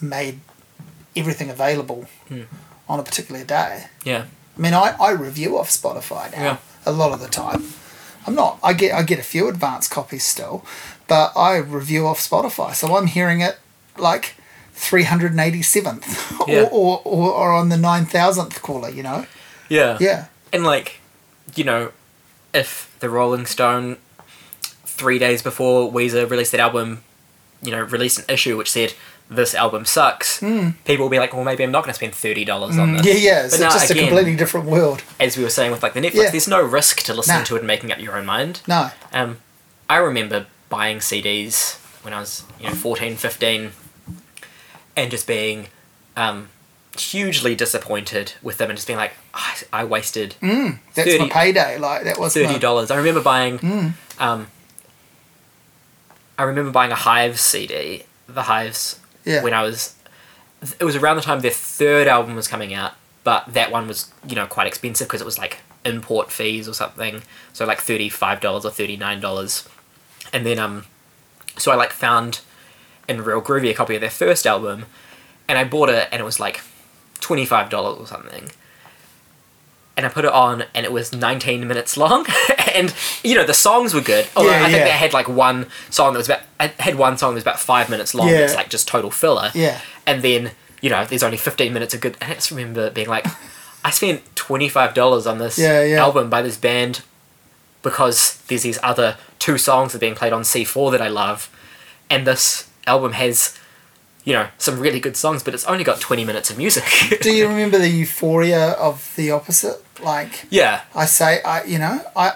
made 0.00 0.40
everything 1.16 1.48
available 1.48 2.06
Hmm. 2.28 2.42
on 2.88 3.00
a 3.00 3.02
particular 3.02 3.44
day. 3.44 3.86
yeah, 4.04 4.24
I 4.56 4.60
mean, 4.60 4.74
I, 4.74 4.94
I 5.00 5.10
review 5.10 5.58
off 5.58 5.68
Spotify 5.70 6.30
now 6.32 6.42
Yeah. 6.42 6.56
a 6.86 6.92
lot 6.92 7.12
of 7.12 7.20
the 7.20 7.28
time. 7.28 7.64
I'm 8.26 8.34
not. 8.34 8.58
I 8.62 8.72
get 8.72 8.94
I 8.94 9.02
get 9.02 9.18
a 9.18 9.22
few 9.22 9.48
advanced 9.48 9.90
copies 9.90 10.24
still, 10.24 10.64
but 11.08 11.32
I 11.36 11.56
review 11.56 12.06
off 12.06 12.18
Spotify, 12.20 12.74
so 12.74 12.96
I'm 12.96 13.06
hearing 13.06 13.40
it 13.40 13.58
like 13.98 14.34
387th 14.74 16.46
Yeah. 16.48 16.62
or, 16.64 16.70
or, 16.70 17.02
or, 17.04 17.32
or 17.32 17.52
on 17.52 17.68
the 17.68 17.76
9000th 17.76 18.60
caller. 18.62 18.88
You 18.88 19.02
know. 19.02 19.26
yeah, 19.68 19.98
Yeah. 20.00 20.26
And 20.52 20.64
like, 20.64 21.00
you 21.54 21.64
know, 21.64 21.92
if 22.52 22.94
the 23.00 23.10
Rolling 23.10 23.46
Stone 23.46 23.96
three 24.86 25.18
days 25.18 25.42
before 25.42 25.90
Weezer 25.92 26.28
released 26.30 26.52
that 26.52 26.60
album, 26.60 27.02
you 27.62 27.72
know, 27.72 27.82
released 27.82 28.18
an 28.20 28.24
issue 28.28 28.56
which 28.56 28.70
said 28.70 28.94
this 29.36 29.54
album 29.54 29.84
sucks, 29.84 30.40
people 30.40 31.04
will 31.04 31.08
be 31.10 31.18
like, 31.18 31.32
well, 31.34 31.44
maybe 31.44 31.62
I'm 31.64 31.70
not 31.70 31.82
going 31.84 31.90
to 31.92 31.96
spend 31.96 32.14
thirty 32.14 32.44
dollars 32.44 32.78
on 32.78 32.92
this. 32.94 33.02
Hmm. 33.02 33.08
Yeah, 33.08 33.14
yeah. 33.14 33.44
It's 33.44 33.56
But 33.58 33.64
now, 33.64 33.70
just 33.70 33.90
again, 33.90 34.04
a 34.04 34.06
completely 34.08 34.36
different 34.36 34.66
world. 34.66 35.02
As 35.20 35.36
we 35.36 35.44
were 35.44 35.50
saying 35.50 35.70
with 35.72 35.82
like 35.82 35.94
the 35.94 36.00
Netflix, 36.00 36.14
Yeah. 36.14 36.30
there's 36.30 36.48
no 36.48 36.62
risk 36.62 37.02
to 37.02 37.14
listening 37.14 37.38
Nah. 37.38 37.44
to 37.44 37.56
it 37.56 37.58
and 37.58 37.66
making 37.66 37.92
up 37.92 38.00
your 38.00 38.16
own 38.16 38.26
mind. 38.26 38.60
No. 38.68 38.90
Um, 39.12 39.38
I 39.88 39.96
remember 39.96 40.46
buying 40.68 40.98
CDs 40.98 41.76
when 42.02 42.12
I 42.14 42.20
was, 42.20 42.44
you 42.60 42.66
know, 42.68 42.74
14, 42.74 43.16
15, 43.16 43.70
and 44.96 45.10
just 45.10 45.26
being 45.26 45.68
um, 46.16 46.48
hugely 46.98 47.54
disappointed 47.54 48.32
with 48.42 48.58
them 48.58 48.70
and 48.70 48.76
just 48.76 48.86
being 48.86 48.98
like, 48.98 49.12
I, 49.34 49.56
I 49.72 49.84
wasted 49.84 50.36
That's 50.40 50.76
30 50.94 51.18
my 51.18 51.28
payday. 51.28 51.78
Like 51.78 52.04
that 52.04 52.18
was 52.18 52.34
thirty 52.34 52.58
dollars. 52.58 52.90
I 52.90 52.96
remember 52.96 53.20
buying. 53.22 53.58
Hmm. 53.58 53.88
Um, 54.18 54.46
I 56.38 56.42
remember 56.44 56.70
buying 56.70 56.92
a 56.92 56.96
Hives 56.96 57.40
CD. 57.40 58.04
The 58.28 58.42
Hives. 58.42 58.98
Yeah. 59.24 59.42
When 59.42 59.54
I 59.54 59.62
was, 59.62 59.94
it 60.78 60.84
was 60.84 60.96
around 60.96 61.16
the 61.16 61.22
time 61.22 61.40
their 61.40 61.50
third 61.50 62.06
album 62.06 62.34
was 62.34 62.48
coming 62.48 62.74
out, 62.74 62.92
but 63.22 63.46
that 63.52 63.70
one 63.70 63.88
was 63.88 64.12
you 64.26 64.34
know 64.34 64.46
quite 64.46 64.66
expensive 64.66 65.08
because 65.08 65.20
it 65.20 65.24
was 65.24 65.38
like 65.38 65.58
import 65.84 66.30
fees 66.30 66.68
or 66.68 66.74
something. 66.74 67.22
So 67.52 67.64
like 67.64 67.80
thirty 67.80 68.08
five 68.08 68.40
dollars 68.40 68.64
or 68.64 68.70
thirty 68.70 68.96
nine 68.96 69.20
dollars, 69.20 69.68
and 70.32 70.44
then 70.44 70.58
um, 70.58 70.84
so 71.56 71.72
I 71.72 71.74
like 71.74 71.92
found 71.92 72.40
in 73.08 73.22
Real 73.22 73.40
Groovy 73.40 73.70
a 73.70 73.74
copy 73.74 73.94
of 73.94 74.00
their 74.00 74.10
first 74.10 74.46
album, 74.46 74.86
and 75.48 75.58
I 75.58 75.64
bought 75.64 75.88
it 75.88 76.08
and 76.12 76.20
it 76.20 76.24
was 76.24 76.38
like 76.40 76.60
twenty 77.20 77.44
five 77.46 77.70
dollars 77.70 77.98
or 77.98 78.06
something 78.06 78.50
and 79.96 80.04
I 80.04 80.08
put 80.08 80.24
it 80.24 80.32
on, 80.32 80.64
and 80.74 80.84
it 80.84 80.92
was 80.92 81.12
19 81.12 81.66
minutes 81.68 81.96
long. 81.96 82.26
and 82.74 82.92
you 83.22 83.34
know 83.36 83.44
the 83.44 83.54
songs 83.54 83.94
were 83.94 84.00
good. 84.00 84.26
Although 84.36 84.50
Yeah, 84.50 84.62
I 84.62 84.66
think 84.66 84.78
yeah. 84.78 84.84
they 84.84 84.90
had 84.90 85.12
like 85.12 85.28
one 85.28 85.66
song 85.90 86.12
that 86.14 86.18
was 86.18 86.28
about. 86.28 86.42
I 86.58 86.68
had 86.78 86.96
one 86.96 87.16
song 87.18 87.30
that 87.30 87.34
was 87.36 87.44
about 87.44 87.60
five 87.60 87.88
minutes 87.90 88.14
long. 88.14 88.28
Yeah. 88.28 88.38
It's 88.40 88.54
like 88.54 88.70
just 88.70 88.88
total 88.88 89.10
filler. 89.10 89.50
Yeah. 89.54 89.80
And 90.06 90.22
then 90.22 90.50
you 90.80 90.90
know 90.90 91.04
there's 91.04 91.22
only 91.22 91.36
15 91.36 91.72
minutes 91.72 91.94
of 91.94 92.00
good. 92.00 92.16
And 92.20 92.32
I 92.32 92.34
just 92.34 92.50
remember 92.50 92.90
being 92.90 93.08
like, 93.08 93.26
I 93.84 93.90
spent 93.90 94.22
25 94.36 94.94
dollars 94.94 95.26
on 95.26 95.38
this 95.38 95.58
Yeah, 95.58 95.82
yeah. 95.84 95.96
album 96.02 96.28
by 96.28 96.42
this 96.42 96.56
band 96.56 97.02
because 97.82 98.38
there's 98.48 98.62
these 98.62 98.78
other 98.82 99.16
two 99.38 99.58
songs 99.58 99.92
that 99.92 99.98
are 99.98 100.00
being 100.00 100.14
played 100.14 100.32
on 100.32 100.42
C4 100.42 100.90
that 100.92 101.02
I 101.02 101.08
love, 101.08 101.50
and 102.10 102.26
this 102.26 102.68
album 102.86 103.12
has. 103.12 103.58
You 104.24 104.32
know, 104.32 104.48
some 104.56 104.80
really 104.80 105.00
good 105.00 105.16
songs, 105.16 105.42
but 105.42 105.52
it's 105.52 105.66
only 105.66 105.84
got 105.84 106.00
20 106.00 106.24
minutes 106.24 106.50
of 106.50 106.56
music. 106.56 106.84
Do 107.20 107.30
you 107.30 107.46
remember 107.46 107.78
the 107.78 107.90
euphoria 107.90 108.70
of 108.72 109.12
the 109.16 109.30
opposite? 109.30 109.84
Like 110.02 110.46
yeah. 110.50 110.82
I 110.94 111.04
say, 111.04 111.42
I 111.42 111.64
you 111.64 111.78
know, 111.78 112.00
I 112.16 112.32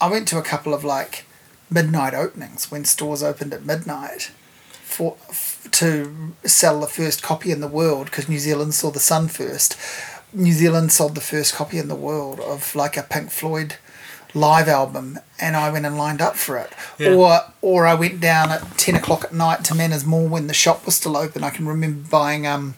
I 0.00 0.10
went 0.10 0.28
to 0.28 0.38
a 0.38 0.42
couple 0.42 0.74
of 0.74 0.84
like 0.84 1.24
midnight 1.70 2.14
openings 2.14 2.70
when 2.70 2.84
stores 2.84 3.22
opened 3.22 3.54
at 3.54 3.64
midnight 3.64 4.30
for 4.82 5.16
f- 5.30 5.66
to 5.72 6.34
sell 6.44 6.80
the 6.80 6.86
first 6.86 7.22
copy 7.22 7.50
in 7.50 7.60
the 7.60 7.68
world 7.68 8.06
because 8.06 8.28
New 8.28 8.38
Zealand 8.38 8.74
saw 8.74 8.90
the 8.90 9.00
sun 9.00 9.28
first. 9.28 9.76
New 10.34 10.52
Zealand 10.52 10.92
sold 10.92 11.14
the 11.14 11.20
first 11.20 11.54
copy 11.54 11.78
in 11.78 11.88
the 11.88 11.94
world 11.94 12.40
of 12.40 12.74
like 12.74 12.96
a 12.96 13.02
Pink 13.02 13.30
Floyd 13.30 13.76
live 14.34 14.68
album, 14.68 15.18
and 15.40 15.56
I 15.56 15.70
went 15.70 15.86
and 15.86 15.96
lined 15.98 16.20
up 16.20 16.36
for 16.36 16.56
it. 16.58 16.72
Yeah. 16.98 17.14
Or 17.14 17.40
or 17.60 17.86
I 17.86 17.94
went 17.94 18.20
down 18.20 18.50
at 18.50 18.78
ten 18.78 18.94
o'clock 18.94 19.24
at 19.24 19.32
night 19.32 19.64
to 19.64 19.74
Manners 19.74 20.04
Mall 20.04 20.28
when 20.28 20.46
the 20.46 20.54
shop 20.54 20.86
was 20.86 20.94
still 20.94 21.16
open. 21.16 21.44
I 21.44 21.50
can 21.50 21.66
remember 21.66 22.08
buying 22.08 22.46
um. 22.46 22.74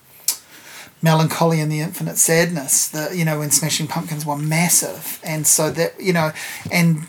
Mellon 1.03 1.29
Collie 1.29 1.61
and 1.61 1.71
the 1.71 1.81
Infinite 1.81 2.17
Sadness, 2.17 2.89
the 2.89 3.15
you 3.15 3.27
know 3.27 3.41
when 3.41 3.51
Smashing 3.51 3.89
Pumpkins 3.89 4.25
were 4.25 4.39
massive, 4.39 5.21
and 5.23 5.47
so 5.47 5.71
that 5.71 6.01
you 6.01 6.15
know, 6.15 6.33
and 6.73 7.07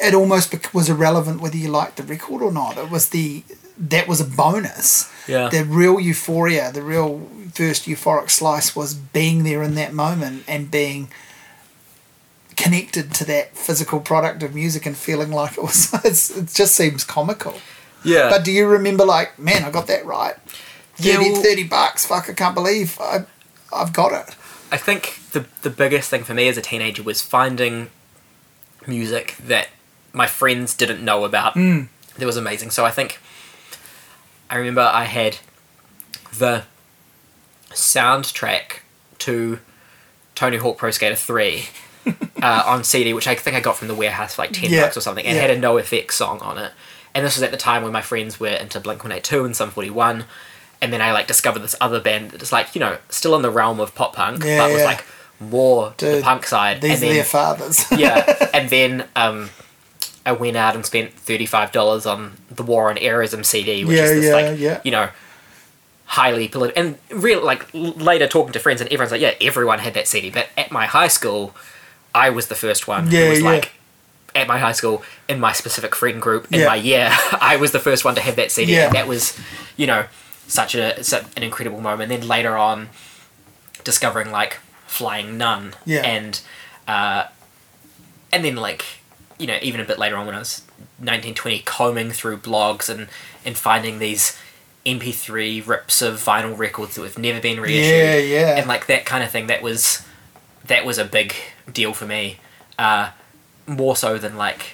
it 0.00 0.14
almost 0.14 0.72
was 0.72 0.88
irrelevant 0.88 1.42
whether 1.42 1.58
you 1.58 1.68
liked 1.68 1.96
the 1.98 2.02
record 2.02 2.40
or 2.40 2.50
not. 2.50 2.78
It 2.78 2.90
was 2.90 3.10
the 3.10 3.44
that 3.76 4.08
was 4.08 4.20
a 4.20 4.24
bonus. 4.24 5.10
Yeah. 5.26 5.48
The 5.48 5.64
real 5.64 6.00
euphoria, 6.00 6.72
the 6.72 6.82
real 6.82 7.28
first 7.52 7.86
euphoric 7.86 8.30
slice 8.30 8.76
was 8.76 8.94
being 8.94 9.44
there 9.44 9.62
in 9.62 9.74
that 9.74 9.92
moment 9.92 10.44
and 10.46 10.70
being 10.70 11.08
connected 12.60 13.12
to 13.14 13.24
that 13.24 13.56
physical 13.56 14.00
product 14.00 14.42
of 14.42 14.54
music 14.54 14.84
and 14.84 14.96
feeling 14.96 15.30
like 15.30 15.52
it 15.56 15.62
was. 15.62 15.92
It's, 16.04 16.30
it 16.36 16.48
just 16.52 16.74
seems 16.74 17.04
comical. 17.04 17.54
Yeah. 18.04 18.28
But 18.28 18.44
do 18.44 18.52
you 18.52 18.66
remember 18.66 19.04
like, 19.04 19.38
man, 19.38 19.64
I 19.64 19.70
got 19.70 19.86
that 19.86 20.04
right. 20.04 20.34
30, 20.96 21.08
Yeah, 21.08 21.18
well- 21.32 21.42
30 21.42 21.64
bucks. 21.64 22.06
Fuck, 22.06 22.28
I 22.28 22.34
can't 22.34 22.54
believe 22.54 22.98
I, 23.00 23.24
I've 23.72 23.92
got 23.92 24.12
it. 24.12 24.34
I 24.72 24.76
think 24.76 25.18
the 25.32 25.46
the 25.62 25.70
biggest 25.70 26.10
thing 26.10 26.22
for 26.22 26.32
me 26.34 26.46
as 26.48 26.56
a 26.56 26.62
teenager 26.62 27.02
was 27.02 27.20
finding 27.22 27.90
music 28.86 29.36
that 29.44 29.68
my 30.12 30.26
friends 30.28 30.74
didn't 30.74 31.04
know 31.04 31.24
about. 31.24 31.54
Mm. 31.54 31.88
That 32.18 32.26
was 32.26 32.36
amazing. 32.36 32.70
So 32.70 32.84
I 32.84 32.90
think 32.92 33.18
I 34.48 34.56
remember 34.56 34.82
I 34.82 35.04
had 35.04 35.38
the 36.38 36.64
soundtrack 37.70 38.80
to 39.18 39.58
Tony 40.36 40.58
Hawk 40.58 40.78
Pro 40.78 40.90
Skater 40.92 41.16
Three 41.16 41.64
uh, 42.42 42.62
on 42.66 42.84
CD, 42.84 43.12
which 43.14 43.26
I 43.28 43.34
think 43.34 43.56
I 43.56 43.60
got 43.60 43.76
from 43.76 43.88
the 43.88 43.94
warehouse 43.94 44.34
for 44.34 44.42
like 44.42 44.52
ten 44.52 44.70
Yeah, 44.70 44.82
bucks 44.82 44.96
or 44.96 45.00
something, 45.00 45.24
and 45.24 45.36
yeah. 45.36 45.42
had 45.42 45.50
a 45.50 45.58
NoFX 45.60 46.12
song 46.12 46.40
on 46.40 46.58
it. 46.58 46.72
And 47.14 47.24
this 47.26 47.36
was 47.36 47.42
at 47.42 47.50
the 47.50 47.56
time 47.56 47.82
when 47.82 47.92
my 47.92 48.02
friends 48.02 48.38
were 48.38 48.48
into 48.48 48.78
Blink 48.80 49.02
One 49.02 49.12
Eight 49.12 49.24
Two 49.24 49.44
and 49.44 49.54
Sum 49.56 49.70
Forty 49.70 49.90
One. 49.90 50.24
And 50.82 50.92
then 50.92 51.02
I 51.02 51.12
like 51.12 51.26
discovered 51.26 51.58
this 51.60 51.74
other 51.80 52.00
band 52.00 52.30
that 52.30 52.40
is 52.42 52.52
like 52.52 52.74
you 52.74 52.80
know 52.80 52.98
still 53.08 53.34
in 53.36 53.42
the 53.42 53.50
realm 53.50 53.80
of 53.80 53.94
pop 53.94 54.14
punk, 54.14 54.44
Yeah, 54.44 54.58
but 54.66 54.72
was 54.72 54.84
like 54.84 55.04
more 55.40 55.90
the 55.98 56.12
Dude, 56.14 56.22
punk 56.24 56.46
side. 56.46 56.80
These 56.80 56.92
and 56.94 57.02
are 57.02 57.06
then, 57.06 57.14
their 57.16 57.24
fathers. 57.24 57.84
yeah, 57.96 58.48
and 58.54 58.70
then 58.70 59.06
um, 59.16 59.50
I 60.24 60.32
went 60.32 60.56
out 60.56 60.74
and 60.76 60.86
spent 60.86 61.12
thirty 61.14 61.46
five 61.46 61.72
dollars 61.72 62.06
on 62.06 62.36
the 62.50 62.62
War 62.62 62.88
on 62.90 62.96
Errorism 62.96 63.44
CD, 63.44 63.84
which 63.84 63.96
Yeah, 63.98 64.04
is 64.04 64.10
this 64.10 64.24
yeah, 64.26 64.32
like 64.34 64.58
yeah. 64.60 64.80
you 64.84 64.90
know 64.92 65.08
highly 66.06 66.48
political. 66.48 66.82
And 66.82 66.98
real 67.22 67.44
like 67.44 67.66
l- 67.74 67.92
later 67.92 68.26
talking 68.26 68.52
to 68.52 68.58
friends, 68.60 68.80
and 68.80 68.88
everyone's 68.90 69.12
like, 69.12 69.20
yeah, 69.20 69.34
everyone 69.40 69.78
had 69.80 69.94
that 69.94 70.08
CD, 70.08 70.30
but 70.30 70.48
at 70.56 70.70
my 70.72 70.86
high 70.86 71.08
school, 71.08 71.54
I 72.14 72.30
was 72.30 72.48
the 72.48 72.54
first 72.54 72.86
one 72.88 73.10
Yeah, 73.10 73.24
who 73.24 73.30
was 73.30 73.40
yeah. 73.40 73.44
like 73.50 73.72
at 74.34 74.46
my 74.46 74.58
high 74.58 74.72
school 74.72 75.02
in 75.28 75.40
my 75.40 75.52
specific 75.52 75.94
friend 75.94 76.20
group 76.22 76.46
in 76.52 76.60
Yeah. 76.60 76.66
my 76.66 76.76
year. 76.76 77.08
I 77.40 77.56
was 77.56 77.72
the 77.72 77.78
first 77.80 78.04
one 78.04 78.14
to 78.16 78.20
have 78.20 78.36
that 78.36 78.50
CD, 78.52 78.74
Yeah. 78.74 78.86
and 78.86 78.94
that 78.94 79.06
was, 79.08 79.38
you 79.76 79.86
know, 79.86 80.04
such 80.46 80.74
a 80.74 81.02
such 81.04 81.24
an 81.36 81.42
incredible 81.42 81.80
moment. 81.80 82.08
then 82.10 82.26
later 82.26 82.56
on, 82.56 82.88
discovering 83.84 84.30
like 84.30 84.58
Flying 84.86 85.38
Nun, 85.38 85.74
Yeah. 85.86 86.02
and 86.02 86.40
uh, 86.88 87.24
and 88.32 88.44
then 88.44 88.56
like 88.56 88.84
you 89.38 89.46
know 89.46 89.58
even 89.62 89.80
a 89.80 89.84
bit 89.84 89.98
later 89.98 90.16
on 90.16 90.26
when 90.26 90.34
I 90.34 90.40
was 90.40 90.62
19, 90.98 91.34
20, 91.34 91.60
combing 91.60 92.10
through 92.10 92.38
blogs 92.38 92.88
and 92.88 93.08
and 93.44 93.56
finding 93.56 93.98
these 94.00 94.36
MP3 94.84 95.66
rips 95.66 96.02
of 96.02 96.16
vinyl 96.16 96.56
records 96.58 96.94
that 96.96 97.02
have 97.02 97.18
never 97.18 97.40
been 97.40 97.60
reissued 97.60 97.84
Yeah, 97.84 98.16
yeah. 98.16 98.56
and 98.58 98.66
like 98.66 98.86
that 98.86 99.04
kind 99.06 99.22
of 99.22 99.30
thing 99.30 99.46
that 99.46 99.62
was 99.62 100.02
that 100.64 100.84
was 100.84 100.98
a 100.98 101.04
big 101.04 101.34
deal 101.72 101.92
for 101.92 102.06
me 102.06 102.38
uh, 102.78 103.10
more 103.66 103.96
so 103.96 104.18
than 104.18 104.36
like 104.36 104.72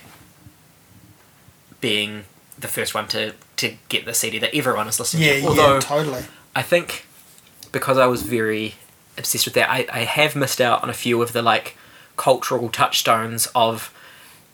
being 1.81 2.25
the 2.59 2.69
first 2.69 2.95
one 2.95 3.07
to 3.09 3.35
to 3.57 3.75
get 3.89 4.05
the 4.05 4.15
CD 4.15 4.39
that 4.39 4.55
everyone 4.55 4.89
is 4.89 4.99
listening 4.99 5.25
yeah, 5.25 5.41
to 5.41 5.47
although 5.47 5.75
yeah, 5.75 5.81
totally. 5.81 6.23
I 6.55 6.63
think 6.63 7.07
because 7.73 7.99
I 7.99 8.07
was 8.07 8.23
very 8.23 8.75
obsessed 9.19 9.45
with 9.47 9.55
that 9.55 9.71
I, 9.71 9.87
I 9.93 10.01
have 10.01 10.37
missed 10.37 10.61
out 10.61 10.83
on 10.83 10.91
a 10.91 10.95
few 10.95 11.23
of 11.23 11.33
the 11.33 11.43
like 11.43 11.77
cultural 12.17 12.69
touchstones 12.69 13.47
of 13.55 13.93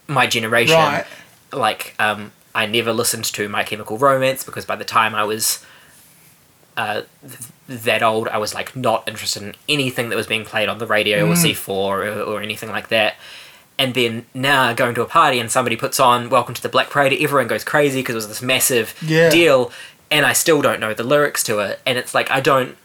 my 0.08 0.26
generation 0.26 0.76
Right. 0.76 1.06
like 1.52 1.94
um, 1.98 2.32
I 2.54 2.66
never 2.66 2.92
listened 2.92 3.24
to 3.24 3.48
My 3.48 3.62
Chemical 3.62 3.98
Romance 3.98 4.44
because 4.44 4.64
by 4.64 4.76
the 4.76 4.84
time 4.84 5.14
I 5.14 5.24
was 5.24 5.64
uh, 6.76 7.02
that 7.68 8.02
old, 8.02 8.28
I 8.28 8.38
was 8.38 8.54
like 8.54 8.74
not 8.76 9.06
interested 9.08 9.42
in 9.42 9.54
anything 9.68 10.08
that 10.08 10.16
was 10.16 10.26
being 10.26 10.44
played 10.44 10.68
on 10.68 10.78
the 10.78 10.86
radio 10.86 11.26
or 11.28 11.34
C4 11.34 11.68
or, 11.68 12.02
or 12.22 12.42
anything 12.42 12.70
like 12.70 12.88
that. 12.88 13.16
And 13.78 13.94
then 13.94 14.26
now 14.34 14.72
going 14.72 14.94
to 14.94 15.02
a 15.02 15.06
party 15.06 15.38
and 15.38 15.50
somebody 15.50 15.76
puts 15.76 15.98
on 15.98 16.28
Welcome 16.30 16.54
to 16.54 16.62
the 16.62 16.68
Black 16.68 16.90
Parade, 16.90 17.12
everyone 17.22 17.48
goes 17.48 17.64
crazy 17.64 18.00
because 18.00 18.14
it 18.14 18.18
was 18.18 18.28
this 18.28 18.42
massive 18.42 18.94
Yeah. 19.02 19.30
deal, 19.30 19.72
and 20.10 20.24
I 20.26 20.32
still 20.34 20.60
don't 20.62 20.78
know 20.80 20.94
the 20.94 21.02
lyrics 21.04 21.42
to 21.44 21.58
it. 21.60 21.80
And 21.86 21.98
it's 21.98 22.14
like 22.14 22.30
I 22.30 22.40
don't, 22.40 22.76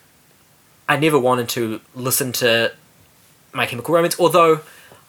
I 0.89 0.97
never 0.97 1.19
wanted 1.19 1.49
to 1.49 1.81
listen 1.93 2.31
to 2.33 2.71
My 3.53 3.65
Chemical 3.65 3.93
Romance, 3.93 4.17
although 4.19 4.61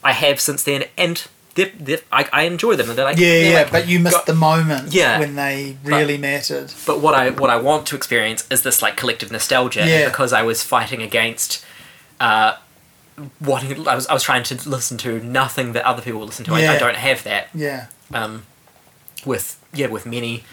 I 0.02 0.12
have 0.12 0.40
since 0.40 0.62
then, 0.64 0.84
and 0.96 1.26
they're, 1.59 1.72
they're, 1.86 2.01
I, 2.20 2.22
I 2.32 2.43
enjoy 2.52 2.74
them. 2.78 2.89
And 2.89 2.97
they're 2.97 3.05
like 3.12 3.18
Yeah, 3.18 3.26
they're 3.28 3.52
yeah, 3.52 3.62
like 3.64 3.72
but 3.72 3.89
you 3.89 3.98
missed 4.01 4.16
got- 4.16 4.26
the 4.26 4.35
moment 4.51 4.93
Yeah. 5.01 5.18
when 5.22 5.35
they 5.35 5.76
really 5.85 6.18
mattered. 6.18 6.68
but 6.86 6.97
what 7.05 7.14
I 7.14 7.30
what 7.43 7.51
I 7.51 7.56
want 7.68 7.86
to 7.89 7.97
experience 7.97 8.40
is 8.51 8.62
this 8.62 8.80
like 8.82 8.97
collective 8.97 9.30
nostalgia 9.32 9.85
Yeah. 9.86 10.09
because 10.09 10.32
I 10.32 10.43
was 10.51 10.59
fighting 10.62 11.02
against 11.02 11.64
uh 12.20 12.51
wanting 13.40 13.86
I 13.89 13.94
was 13.94 14.06
I 14.06 14.14
was 14.14 14.22
trying 14.22 14.44
to 14.44 14.55
listen 14.68 14.97
to 14.98 15.10
nothing 15.20 15.72
that 15.74 15.85
other 15.85 16.02
people 16.02 16.20
listen 16.24 16.44
to. 16.47 16.55
I, 16.55 16.60
Yeah. 16.62 16.72
I 16.72 16.78
don't 16.78 16.97
have 16.97 17.24
that. 17.24 17.48
Yeah. 17.55 17.86
Um 18.14 18.44
with 19.26 19.47
yeah, 19.72 19.89
with 19.89 20.06
many 20.06 20.44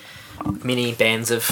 many 0.64 0.94
bands 0.94 1.32
of 1.32 1.44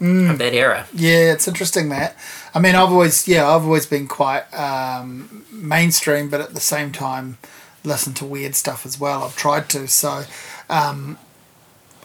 Mm. 0.00 0.30
of 0.32 0.38
that 0.38 0.52
era. 0.52 0.86
Yeah, 0.92 1.32
it's 1.34 1.46
interesting 1.46 1.88
that. 1.90 2.16
I 2.56 2.58
mean, 2.58 2.74
I've 2.74 2.90
always, 2.90 3.28
yeah, 3.28 3.48
I've 3.48 3.62
always 3.64 3.86
been 3.86 4.08
quite 4.08 4.42
um, 4.52 5.44
mainstream, 5.52 6.28
but 6.28 6.40
at 6.40 6.54
the 6.54 6.60
same 6.74 6.90
time, 6.90 7.38
listen 7.84 8.14
to 8.14 8.24
weird 8.24 8.54
stuff 8.54 8.84
as 8.86 8.98
well. 9.00 9.24
I've 9.24 9.36
tried 9.36 9.68
to, 9.70 9.88
so 9.88 10.24
um, 10.70 11.18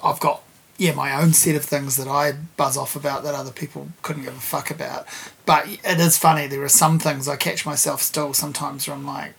I've 0.03 0.19
got 0.19 0.41
yeah 0.77 0.93
my 0.93 1.19
own 1.19 1.33
set 1.33 1.55
of 1.55 1.65
things 1.65 1.97
that 1.97 2.07
I 2.07 2.33
buzz 2.55 2.77
off 2.77 2.95
about 2.95 3.23
that 3.23 3.33
other 3.33 3.51
people 3.51 3.87
couldn't 4.03 4.23
give 4.23 4.35
a 4.37 4.39
fuck 4.39 4.69
about. 4.69 5.05
But 5.45 5.67
it 5.67 5.99
is 5.99 6.17
funny. 6.17 6.47
There 6.47 6.61
are 6.63 6.69
some 6.69 6.99
things 6.99 7.27
I 7.27 7.35
catch 7.35 7.65
myself 7.65 8.01
still 8.01 8.33
sometimes 8.33 8.87
where 8.87 8.95
I'm 8.95 9.05
like. 9.05 9.33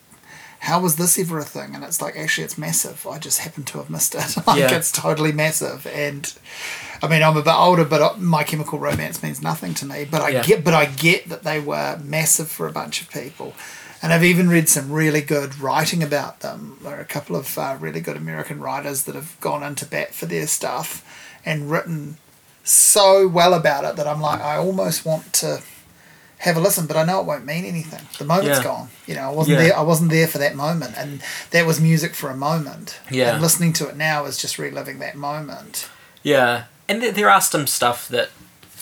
How 0.62 0.81
was 0.81 0.97
this 0.97 1.16
ever 1.20 1.39
a 1.39 1.44
thing? 1.44 1.77
And 1.77 1.85
it's 1.85 2.02
like 2.02 2.16
actually 2.16 2.43
it's 2.43 2.59
massive. 2.59 3.06
I 3.06 3.20
just 3.20 3.39
happen 3.39 3.62
to 3.62 3.78
have 3.78 3.89
missed 3.89 4.16
it. 4.16 4.36
like 4.48 4.59
Yeah. 4.59 4.74
it's 4.74 4.90
totally 4.90 5.31
massive. 5.31 5.86
And 5.86 6.35
I 7.01 7.06
mean 7.06 7.23
I'm 7.23 7.36
a 7.36 7.43
bit 7.43 7.55
older, 7.55 7.85
but 7.85 8.02
uh, 8.02 8.15
My 8.19 8.43
Chemical 8.43 8.81
Romance 8.81 9.23
means 9.23 9.40
nothing 9.40 9.73
to 9.74 9.86
me. 9.86 10.05
But 10.05 10.20
I 10.20 10.31
Yeah. 10.31 10.43
get, 10.43 10.65
but 10.65 10.74
I 10.74 10.86
get 10.86 11.28
that 11.28 11.44
they 11.44 11.60
were 11.60 12.01
massive 12.02 12.51
for 12.51 12.66
a 12.66 12.73
bunch 12.73 13.01
of 13.01 13.09
people. 13.09 13.55
And 14.01 14.12
I've 14.12 14.25
even 14.25 14.49
read 14.49 14.69
some 14.69 14.93
really 14.93 15.20
good 15.20 15.59
writing 15.59 16.03
about 16.03 16.41
them. 16.41 16.79
There 16.83 16.97
are 16.97 17.01
a 17.01 17.05
couple 17.05 17.35
of 17.35 17.59
uh, 17.59 17.77
really 17.81 18.01
good 18.01 18.16
American 18.16 18.61
writers 18.61 19.05
that 19.05 19.15
have 19.15 19.37
gone 19.41 19.62
into 19.62 19.85
bat 19.87 20.15
for 20.15 20.27
their 20.27 20.47
stuff 20.47 21.05
and 21.45 21.70
written 21.70 22.16
so 22.62 23.27
well 23.27 23.55
about 23.55 23.85
it 23.85 23.97
that 23.97 24.07
I'm 24.07 24.20
like, 24.20 24.41
I 24.41 24.57
almost 24.57 25.05
want 25.05 25.33
to 25.35 25.62
have 26.39 26.57
a 26.57 26.61
listen, 26.61 26.87
but 26.87 26.97
I 26.97 27.05
know 27.05 27.19
it 27.20 27.27
won't 27.27 27.45
mean 27.45 27.65
anything. 27.65 28.07
The 28.19 28.25
moment's 28.25 28.59
Yeah. 28.59 28.62
gone. 28.65 28.91
You 29.09 29.16
know, 29.16 29.23
I 29.23 29.31
wasn't 29.33 29.59
Yeah. 29.59 29.65
there. 29.65 29.77
I 29.79 29.81
wasn't 29.83 30.11
there 30.11 30.29
for 30.29 30.39
that 30.39 30.55
moment, 30.55 30.95
and 30.97 31.20
that 31.51 31.66
was 31.66 31.81
music 31.81 32.15
for 32.15 32.31
a 32.31 32.37
moment. 32.37 32.99
Yeah. 33.11 33.33
And 33.33 33.43
listening 33.43 33.73
to 33.75 33.89
it 33.89 33.97
now 33.97 34.25
is 34.27 34.37
just 34.37 34.57
reliving 34.59 35.01
that 35.01 35.16
moment. 35.16 35.89
Yeah. 36.23 36.65
And 36.89 37.03
there, 37.03 37.11
there 37.11 37.29
are 37.31 37.41
some 37.41 37.66
stuff 37.66 38.07
that 38.09 38.31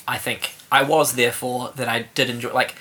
I 0.07 0.19
think 0.19 0.53
I 0.71 0.83
was 0.83 1.13
there 1.15 1.33
for 1.33 1.73
that 1.77 1.89
I 1.89 2.07
did 2.15 2.29
enjoy 2.29 2.53
like 2.53 2.75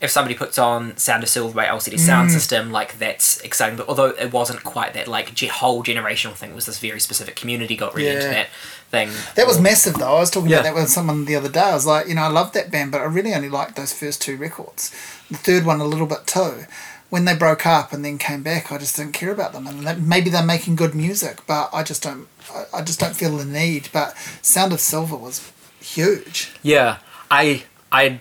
if 0.00 0.10
somebody 0.10 0.34
puts 0.34 0.58
on 0.58 0.96
Sound 0.96 1.22
of 1.22 1.28
Silver 1.28 1.54
by 1.54 1.66
LCD 1.66 1.98
Sound 1.98 2.30
mm. 2.30 2.32
System, 2.32 2.72
like 2.72 2.98
that's 2.98 3.38
exciting. 3.40 3.76
But 3.76 3.88
although 3.88 4.06
it 4.08 4.32
wasn't 4.32 4.64
quite 4.64 4.94
that 4.94 5.08
like 5.08 5.34
ge- 5.34 5.48
whole 5.48 5.82
generational 5.82 6.32
thing, 6.32 6.52
it 6.52 6.54
was 6.54 6.66
this 6.66 6.78
very 6.78 7.00
specific 7.00 7.36
community 7.36 7.76
got 7.76 7.94
really 7.94 8.10
into 8.16 8.28
that 8.28 8.48
thing. 8.90 9.10
That 9.34 9.46
was 9.46 9.60
massive, 9.60 9.94
though. 9.94 10.16
I 10.16 10.20
was 10.20 10.30
talking 10.30 10.48
Yeah. 10.48 10.60
about 10.60 10.74
that 10.74 10.80
with 10.80 10.88
someone 10.90 11.26
the 11.26 11.36
other 11.36 11.50
day. 11.50 11.60
I 11.60 11.74
was 11.74 11.84
like, 11.86 12.08
you 12.08 12.14
know, 12.14 12.22
I 12.22 12.28
love 12.28 12.52
that 12.52 12.70
band, 12.70 12.92
but 12.92 13.02
I 13.02 13.04
really 13.04 13.34
only 13.34 13.50
liked 13.50 13.76
those 13.76 13.92
first 13.92 14.22
two 14.22 14.36
records. 14.36 14.90
The 15.30 15.36
third 15.36 15.66
one 15.66 15.80
a 15.80 15.84
little 15.84 16.06
bit 16.06 16.26
too. 16.26 16.64
When 17.10 17.24
they 17.24 17.34
broke 17.34 17.66
up 17.66 17.92
and 17.92 18.04
then 18.04 18.18
came 18.18 18.42
back, 18.42 18.72
I 18.72 18.78
just 18.78 18.96
didn't 18.96 19.12
care 19.12 19.32
about 19.32 19.52
them. 19.52 19.66
And 19.66 19.86
that, 19.86 20.00
maybe 20.00 20.30
they're 20.30 20.44
making 20.44 20.76
good 20.76 20.94
music, 20.94 21.40
but 21.46 21.68
I 21.72 21.82
just 21.82 22.02
don't. 22.02 22.28
I, 22.54 22.78
I 22.78 22.82
just 22.82 23.00
don't 23.00 23.16
feel 23.16 23.36
the 23.36 23.44
need. 23.44 23.88
But 23.92 24.16
Sound 24.42 24.72
of 24.72 24.80
Silver 24.80 25.16
was 25.16 25.50
huge. 25.80 26.52
Yeah, 26.62 26.98
I 27.30 27.64
I 27.92 28.20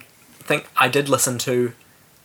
think 0.50 0.62
I 0.86 0.88
did 0.88 1.08
listen 1.10 1.38
to 1.50 1.72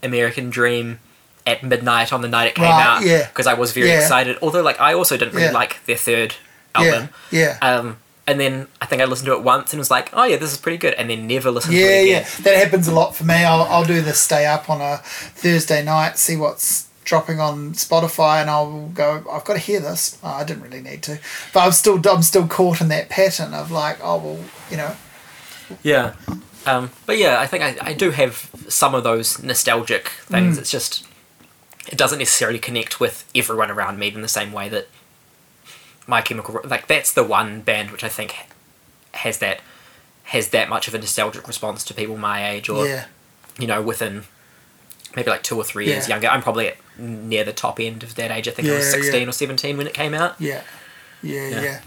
American 0.02 0.50
Dream 0.50 0.98
at 1.46 1.62
midnight 1.62 2.12
on 2.12 2.20
the 2.22 2.28
night 2.28 2.46
it 2.48 2.54
came 2.54 2.64
Right, 2.64 2.86
out 2.86 3.02
yeah. 3.04 3.26
because 3.28 3.46
I 3.46 3.54
was 3.54 3.72
very 3.72 3.88
Yeah. 3.88 4.00
excited. 4.00 4.38
Although 4.42 4.62
like 4.62 4.80
I 4.80 4.94
also 4.94 5.16
didn't 5.16 5.34
really 5.34 5.46
Yeah. 5.52 5.62
like 5.62 5.84
their 5.86 5.96
third 6.08 6.34
album. 6.74 7.10
Yeah, 7.30 7.56
yeah. 7.60 7.68
Um, 7.76 7.98
and 8.26 8.40
then 8.40 8.66
I 8.80 8.86
think 8.86 9.02
I 9.02 9.04
listened 9.04 9.26
to 9.26 9.34
it 9.34 9.42
once 9.42 9.72
and 9.74 9.78
was 9.78 9.90
like, 9.90 10.08
oh 10.14 10.24
yeah, 10.24 10.36
this 10.38 10.50
is 10.52 10.58
pretty 10.58 10.78
good, 10.78 10.94
and 10.94 11.10
then 11.10 11.26
never 11.26 11.50
listened 11.50 11.74
to 11.74 11.78
Yeah, 11.80 11.86
it 12.00 12.08
yeah, 12.08 12.16
again. 12.20 12.42
that 12.44 12.56
happens 12.56 12.88
a 12.88 12.94
lot 12.94 13.14
for 13.14 13.24
me. 13.24 13.34
I'll, 13.44 13.62
I'll 13.64 13.84
do 13.84 14.00
the 14.00 14.14
stay 14.14 14.46
up 14.46 14.70
on 14.70 14.80
a 14.80 14.96
Thursday 15.42 15.82
night, 15.84 16.16
see 16.18 16.36
what's 16.36 16.86
dropping 17.04 17.38
on 17.38 17.72
Spotify, 17.74 18.40
and 18.40 18.48
I'll 18.48 18.88
go. 18.94 19.22
I've 19.30 19.44
got 19.44 19.52
to 19.52 19.58
hear 19.58 19.78
this. 19.80 20.16
Oh, 20.24 20.28
I 20.40 20.44
didn't 20.44 20.62
really 20.62 20.80
need 20.80 21.02
to, 21.02 21.18
but 21.52 21.60
I'm 21.60 21.72
still 21.72 22.00
I'm 22.08 22.22
still 22.22 22.46
caught 22.46 22.80
in 22.80 22.88
that 22.88 23.10
pattern 23.10 23.52
of 23.52 23.70
like, 23.70 23.98
oh 24.02 24.16
well, 24.16 24.38
you 24.70 24.78
know, 24.78 24.92
Yeah. 25.82 26.12
Um, 26.66 26.90
but 27.06 27.18
yeah, 27.18 27.40
I 27.40 27.46
think 27.46 27.62
I, 27.62 27.76
I 27.90 27.92
do 27.92 28.10
have 28.10 28.50
some 28.68 28.94
of 28.94 29.04
those 29.04 29.42
nostalgic 29.42 30.04
Mm. 30.04 30.10
things. 30.32 30.58
It's 30.58 30.70
just 30.70 31.06
it 31.88 31.98
doesn't 31.98 32.18
necessarily 32.18 32.58
connect 32.58 32.98
with 33.00 33.24
everyone 33.34 33.70
around 33.70 33.98
me 33.98 34.08
in 34.14 34.22
the 34.22 34.28
same 34.28 34.52
way 34.52 34.68
that 34.70 34.88
My 36.06 36.22
Chemical 36.22 36.60
like 36.64 36.86
that's 36.86 37.12
the 37.12 37.22
one 37.24 37.60
band 37.60 37.90
which 37.90 38.02
I 38.04 38.08
think 38.08 38.34
has 39.12 39.38
that 39.38 39.60
has 40.24 40.48
that 40.48 40.68
much 40.70 40.88
of 40.88 40.94
a 40.94 40.98
nostalgic 40.98 41.46
response 41.46 41.84
to 41.84 41.94
people 41.94 42.16
my 42.16 42.48
age 42.50 42.68
or 42.70 42.86
yeah, 42.86 43.04
you 43.58 43.66
know 43.66 43.82
within 43.82 44.24
maybe 45.14 45.30
like 45.30 45.42
two 45.42 45.56
or 45.56 45.64
three 45.64 45.86
years 45.86 46.08
Yeah. 46.08 46.14
younger. 46.14 46.28
I'm 46.28 46.42
probably 46.42 46.68
at 46.68 46.76
near 46.98 47.44
the 47.44 47.52
top 47.52 47.78
end 47.78 48.02
of 48.02 48.14
that 48.16 48.30
age. 48.30 48.48
I 48.48 48.50
think 48.52 48.68
I 48.68 48.74
was 48.76 48.90
16 48.90 49.22
yeah. 49.22 49.28
or 49.28 49.32
17 49.32 49.76
when 49.76 49.86
it 49.86 49.94
came 49.94 50.14
out. 50.14 50.40
yeah, 50.40 50.62
yeah, 51.22 51.48
Yeah. 51.48 51.60
yeah, 51.62 51.80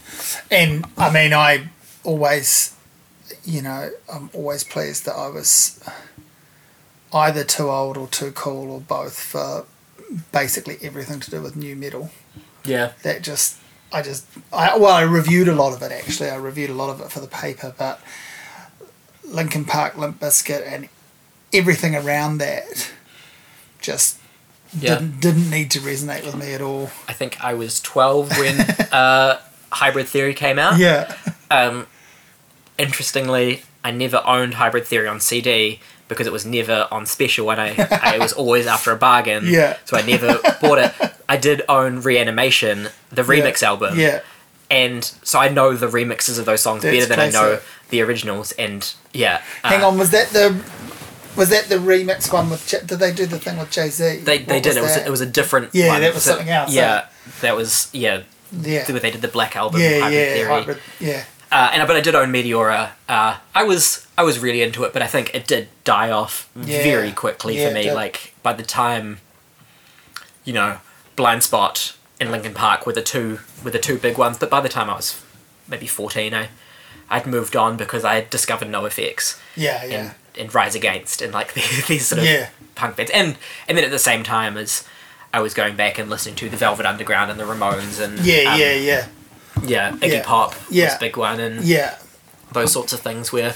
And 0.51 0.85
I 0.97 1.09
mean, 1.11 1.33
I 1.33 1.67
always, 2.03 2.73
you 3.43 3.61
know, 3.61 3.89
I'm 4.13 4.29
always 4.33 4.63
pleased 4.63 5.05
that 5.05 5.15
I 5.15 5.27
was 5.29 5.83
either 7.13 7.43
too 7.43 7.69
old 7.69 7.97
or 7.97 8.07
too 8.07 8.31
cool 8.33 8.71
or 8.71 8.81
both 8.81 9.19
for 9.19 9.65
basically 10.31 10.77
everything 10.81 11.19
to 11.21 11.31
do 11.31 11.41
with 11.41 11.55
nu 11.55 11.75
metal. 11.75 12.09
Yeah. 12.65 12.91
that 13.03 13.21
just 13.21 13.57
I 13.93 14.01
just 14.01 14.25
I 14.51 14.77
well 14.77 14.91
I 14.93 15.01
reviewed 15.03 15.47
a 15.47 15.55
lot 15.55 15.73
of 15.73 15.81
it 15.81 15.91
actually 15.93 16.29
I 16.29 16.35
reviewed 16.35 16.69
a 16.69 16.73
lot 16.73 16.89
of 16.89 16.99
it 16.99 17.09
for 17.11 17.21
the 17.21 17.27
paper 17.27 17.73
but 17.77 18.01
Linkin 19.23 19.63
Park 19.65 19.97
Limp 19.97 20.19
Bizkit 20.19 20.65
and 20.67 20.89
everything 21.53 21.95
around 21.95 22.39
that 22.39 22.91
just 23.79 24.19
Yeah. 24.77 24.95
didn't 24.95 25.21
didn't 25.21 25.49
need 25.49 25.71
to 25.71 25.79
resonate 25.79 26.25
with 26.25 26.35
me 26.35 26.53
at 26.53 26.61
all 26.61 26.89
I 27.07 27.13
think 27.13 27.41
I 27.41 27.53
was 27.53 27.79
12 27.81 28.37
when 28.37 28.59
uh, 28.91 29.39
Hybrid 29.71 30.07
Theory 30.07 30.33
came 30.33 30.59
out. 30.59 30.77
yeah 30.77 31.15
Um, 31.49 31.87
interestingly, 32.77 33.63
I 33.83 33.91
never 33.91 34.21
owned 34.25 34.55
Hybrid 34.55 34.85
Theory 34.85 35.07
on 35.07 35.19
CD 35.19 35.79
because 36.07 36.25
it 36.25 36.33
was 36.33 36.45
never 36.45 36.87
on 36.89 37.05
special 37.05 37.51
and 37.51 37.59
I, 37.59 37.75
I 38.01 38.17
was 38.17 38.31
always 38.33 38.65
after 38.65 38.91
a 38.91 38.95
bargain. 38.95 39.43
Yeah. 39.47 39.77
So 39.85 39.97
I 39.97 40.01
never 40.03 40.39
bought 40.61 40.77
it. 40.79 40.93
I 41.27 41.35
did 41.37 41.61
own 41.67 42.01
Reanimation, 42.01 42.87
the 43.09 43.23
remix 43.23 43.61
album. 43.61 43.99
yeah 43.99 44.21
And 44.71 45.03
so 45.03 45.39
I 45.39 45.49
know 45.49 45.75
the 45.75 45.87
remixes 45.87 46.39
of 46.39 46.45
those 46.45 46.61
songs 46.61 46.83
That's 46.83 46.95
better 46.95 47.07
than 47.07 47.19
I 47.19 47.29
know 47.29 47.59
the 47.89 48.01
originals. 48.01 48.53
And 48.53 48.89
yeah. 49.13 49.41
hang 49.63 49.83
uh, 49.83 49.87
on 49.89 49.97
was 49.97 50.11
that 50.11 50.29
the 50.29 50.63
was 51.35 51.49
that 51.49 51.65
the 51.69 51.75
remix 51.75 52.31
one 52.33 52.49
with 52.49 52.65
did 52.69 52.87
they 52.99 53.13
do 53.13 53.25
the 53.25 53.37
thing 53.39 53.57
with 53.59 53.69
Jay 53.69 53.89
Z 53.89 54.19
They, 54.19 54.39
they 54.39 54.59
did. 54.61 54.75
It 54.77 54.81
was, 54.81 54.95
a, 54.97 55.05
it 55.05 55.09
was 55.09 55.21
a 55.21 55.25
different 55.25 55.69
Yeah, 55.75 55.89
one. 55.89 56.01
that 56.01 56.13
was 56.13 56.23
So- 56.23 56.31
something 56.31 56.49
else, 56.49 56.73
Yeah. 56.73 57.07
That 57.41 57.55
was, 57.57 57.89
yeah. 57.93 58.23
Yeah. 58.53 58.85
they 58.85 59.11
did 59.11 59.21
the 59.21 59.27
Black 59.27 59.55
Album, 59.57 59.81
Yeah, 59.81 59.99
Hybrid 59.99 60.13
yeah, 60.13 60.33
Theory. 60.33 60.47
hybrid, 60.49 60.79
yeah. 61.01 61.23
Uh, 61.51 61.69
and 61.73 61.87
but 61.87 61.95
I 61.95 62.01
did 62.01 62.13
own 62.15 62.29
Meteora. 62.31 62.91
Uh, 63.07 63.37
I 63.55 63.63
was 63.63 64.05
I 64.17 64.23
was 64.23 64.39
really 64.39 64.61
into 64.61 64.83
it, 64.83 64.93
but 64.93 65.01
I 65.01 65.07
think 65.07 65.33
it 65.33 65.47
did 65.47 65.69
die 65.83 66.09
off 66.11 66.49
Yeah. 66.55 66.83
very 66.83 67.11
quickly 67.11 67.57
Yeah, 67.57 67.69
for 67.69 67.73
me. 67.73 67.91
Like 67.93 68.33
by 68.43 68.53
the 68.53 68.63
time, 68.63 69.19
you 70.43 70.53
know, 70.53 70.79
Blind 71.15 71.43
Spot 71.43 71.95
and 72.19 72.31
Linkin 72.31 72.53
Park 72.53 72.85
were 72.85 72.93
the 72.93 73.01
two 73.01 73.39
were 73.63 73.71
the 73.71 73.79
two 73.79 73.97
big 73.97 74.17
ones. 74.17 74.37
But 74.37 74.49
by 74.49 74.59
the 74.61 74.69
time 74.69 74.89
I 74.89 74.95
was 74.95 75.21
maybe 75.67 75.87
fourteen, 75.87 76.33
I 76.33 76.49
I'd 77.09 77.25
moved 77.25 77.55
on 77.55 77.77
because 77.77 78.03
I 78.03 78.15
had 78.15 78.29
discovered 78.29 78.67
NoFX 78.67 79.39
Yeah, 79.55 79.85
yeah. 79.85 79.95
and, 79.97 80.11
and 80.37 80.53
Rise 80.53 80.75
Against 80.75 81.21
and 81.21 81.33
like 81.33 81.53
these 81.87 82.07
sort 82.07 82.19
of 82.19 82.25
Yeah. 82.27 82.49
punk 82.75 82.97
bands. 82.97 83.11
And 83.11 83.37
and 83.69 83.77
then 83.77 83.85
at 83.85 83.91
the 83.91 83.99
same 83.99 84.23
time 84.23 84.57
as 84.57 84.83
I 85.33 85.39
was 85.39 85.53
going 85.53 85.75
back 85.77 85.97
and 85.97 86.09
listening 86.09 86.35
to 86.35 86.49
the 86.49 86.57
Velvet 86.57 86.85
Underground 86.85 87.31
and 87.31 87.39
the 87.39 87.45
Ramones 87.45 88.01
and 88.03 88.19
Yeah, 88.19 88.53
um, 88.53 88.59
yeah, 88.59 88.73
yeah. 88.73 89.07
Yeah 89.63 89.91
Iggy 89.91 90.13
Yeah. 90.13 90.23
Pop 90.23 90.55
Yeah. 90.69 90.85
was 90.85 90.95
big 90.99 91.17
one 91.17 91.39
and 91.39 91.63
Yeah. 91.63 91.95
those 92.51 92.71
sorts 92.71 92.93
of 92.93 92.99
things 93.01 93.31
where 93.31 93.55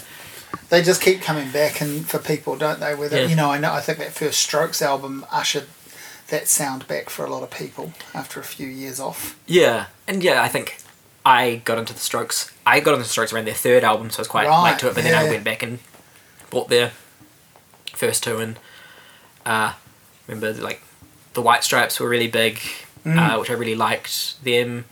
They 0.69 0.81
just 0.81 1.01
keep 1.01 1.21
coming 1.21 1.49
back 1.51 1.81
and 1.81 2.07
for 2.09 2.17
people, 2.17 2.55
don't 2.57 2.79
they? 2.79 2.93
Whether 2.95 3.21
Yeah. 3.21 3.27
you 3.27 3.35
know, 3.35 3.51
I 3.51 3.57
know 3.57 3.73
I 3.73 3.81
think 3.81 3.97
that 3.99 4.13
first 4.13 4.39
Strokes 4.41 4.81
album 4.81 5.25
ushered 5.31 5.67
that 6.29 6.47
sound 6.47 6.87
back 6.87 7.09
for 7.09 7.25
a 7.25 7.29
lot 7.29 7.43
of 7.43 7.49
people 7.51 7.93
after 8.13 8.39
a 8.39 8.43
few 8.43 8.67
years 8.67 8.99
off. 8.99 9.35
Yeah, 9.45 9.85
and 10.07 10.23
yeah, 10.23 10.41
I 10.41 10.47
think 10.47 10.77
I 11.25 11.61
got 11.65 11.77
into 11.77 11.93
the 11.93 11.99
Strokes. 11.99 12.51
I 12.65 12.79
got 12.79 12.93
into 12.93 13.03
the 13.03 13.09
Strokes 13.09 13.31
around 13.33 13.45
their 13.47 13.53
third 13.53 13.83
album, 13.83 14.09
so 14.11 14.19
I 14.19 14.21
was 14.21 14.27
quite 14.29 14.47
Right, 14.47 14.71
late 14.71 14.79
to 14.79 14.87
it. 14.89 14.95
But 14.95 15.03
then 15.03 15.13
I 15.15 15.25
went 15.29 15.43
back 15.43 15.61
and 15.61 15.79
bought 16.49 16.69
their 16.69 16.91
first 17.93 18.23
two, 18.23 18.37
and 18.39 18.57
uh, 19.45 19.73
remember 20.27 20.53
like 20.61 20.81
the 21.33 21.41
White 21.41 21.63
Stripes 21.63 21.99
were 21.99 22.07
really 22.09 22.27
big, 22.27 22.59
Mm. 23.05 23.17
uh, 23.17 23.39
which 23.39 23.49
I 23.49 23.53
really 23.53 23.75
liked 23.75 24.41
them. 24.43 24.85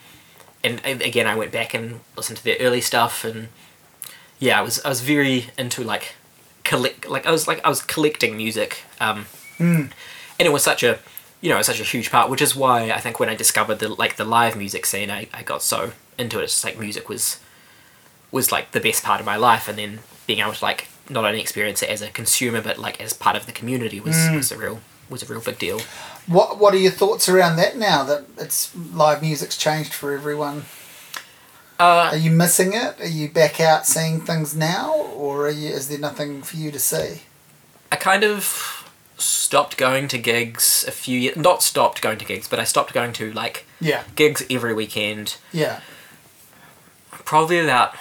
And 0.64 0.81
again, 0.86 1.26
I 1.27 1.36
went 1.36 1.52
back 1.52 1.73
and 1.73 2.02
listened 2.18 2.38
to 2.38 2.44
their 2.44 2.57
early 2.60 2.81
stuff, 2.81 3.23
and 3.23 3.48
yeah, 4.40 4.60
I 4.60 4.61
was 4.61 4.84
I 4.84 4.90
was 4.90 5.02
very 5.02 5.48
into 5.57 5.84
like 5.84 6.15
collect 6.64 7.07
like 7.10 7.26
I 7.26 7.31
was 7.31 7.48
like 7.48 7.64
I 7.65 7.69
was 7.69 7.81
collecting 7.81 8.36
music, 8.38 8.84
um, 8.99 9.26
Mm. 9.57 9.91
and 10.40 10.45
it 10.48 10.52
was 10.52 10.64
such 10.64 10.84
a 10.84 10.99
you 11.41 11.49
know 11.49 11.61
such 11.61 11.80
a 11.80 11.84
huge 11.84 12.11
part, 12.11 12.30
which 12.30 12.41
is 12.41 12.56
why 12.56 12.91
I 12.91 12.99
think 12.99 13.19
when 13.19 13.30
I 13.30 13.36
discovered 13.36 13.80
the 13.80 13.88
like 13.90 14.18
the 14.18 14.26
live 14.26 14.56
music 14.57 14.86
scene, 14.86 15.10
I, 15.10 15.27
I 15.34 15.44
got 15.44 15.61
so 15.64 15.91
into 16.18 16.40
it. 16.40 16.44
It's 16.44 16.53
just 16.53 16.65
like 16.65 16.77
music 16.80 17.07
was 17.10 17.40
was 18.31 18.52
like 18.52 18.72
the 18.72 18.80
best 18.81 19.03
part 19.03 19.19
of 19.22 19.26
my 19.26 19.38
life, 19.38 19.68
and 19.69 19.77
then 19.77 19.99
being 20.27 20.40
able 20.40 20.53
to 20.53 20.64
like 20.65 20.88
not 21.10 21.26
only 21.26 21.40
experience 21.41 21.81
it 21.81 21.90
as 21.90 22.02
a 22.02 22.10
consumer, 22.10 22.61
but 22.61 22.77
like 22.77 23.02
as 23.02 23.14
part 23.14 23.36
of 23.36 23.45
the 23.45 23.52
community 23.53 23.99
was 23.99 24.15
Mm. 24.15 24.36
was 24.36 24.52
a 24.52 24.57
real 24.57 24.80
was 25.10 25.23
a 25.23 25.26
real 25.26 25.41
big 25.41 25.57
deal. 25.57 25.80
What 26.30 26.60
What 26.60 26.73
are 26.73 26.77
your 26.77 26.91
thoughts 26.91 27.27
around 27.27 27.56
that 27.57 27.76
now 27.77 28.03
that 28.03 28.23
it's 28.38 28.73
live 28.76 29.22
music's 29.22 29.57
changed 29.57 29.93
for 29.93 30.14
everyone? 30.14 30.64
Uh, 31.80 32.10
Are 32.11 32.18
you 32.18 32.30
missing 32.30 32.73
it? 32.73 32.99
Are 32.99 33.07
you 33.07 33.30
back 33.30 33.60
out 33.60 33.85
seeing 33.85 34.19
things 34.22 34.53
now, 34.53 34.93
or 34.93 35.47
are 35.47 35.49
you, 35.49 35.69
is 35.69 35.88
there 35.88 35.97
nothing 35.97 36.41
for 36.41 36.57
you 36.57 36.72
to 36.72 36.80
see? 36.80 37.22
I 37.89 37.95
kind 37.95 38.23
of 38.26 38.85
stopped 39.18 39.77
going 39.77 40.07
to 40.10 40.18
gigs 40.18 40.84
a 40.88 40.91
few 40.91 41.18
years. 41.18 41.38
Not 41.38 41.64
stopped 41.64 42.01
going 42.01 42.18
to 42.19 42.26
gigs, 42.26 42.47
but 42.49 42.60
I 42.60 42.65
stopped 42.65 42.93
going 42.93 43.14
to 43.14 43.31
like 43.31 43.65
Yeah, 43.80 44.03
gigs 44.15 44.43
every 44.49 44.73
weekend. 44.73 45.38
yeah, 45.53 45.80
Probably 47.26 47.60
about 47.60 47.95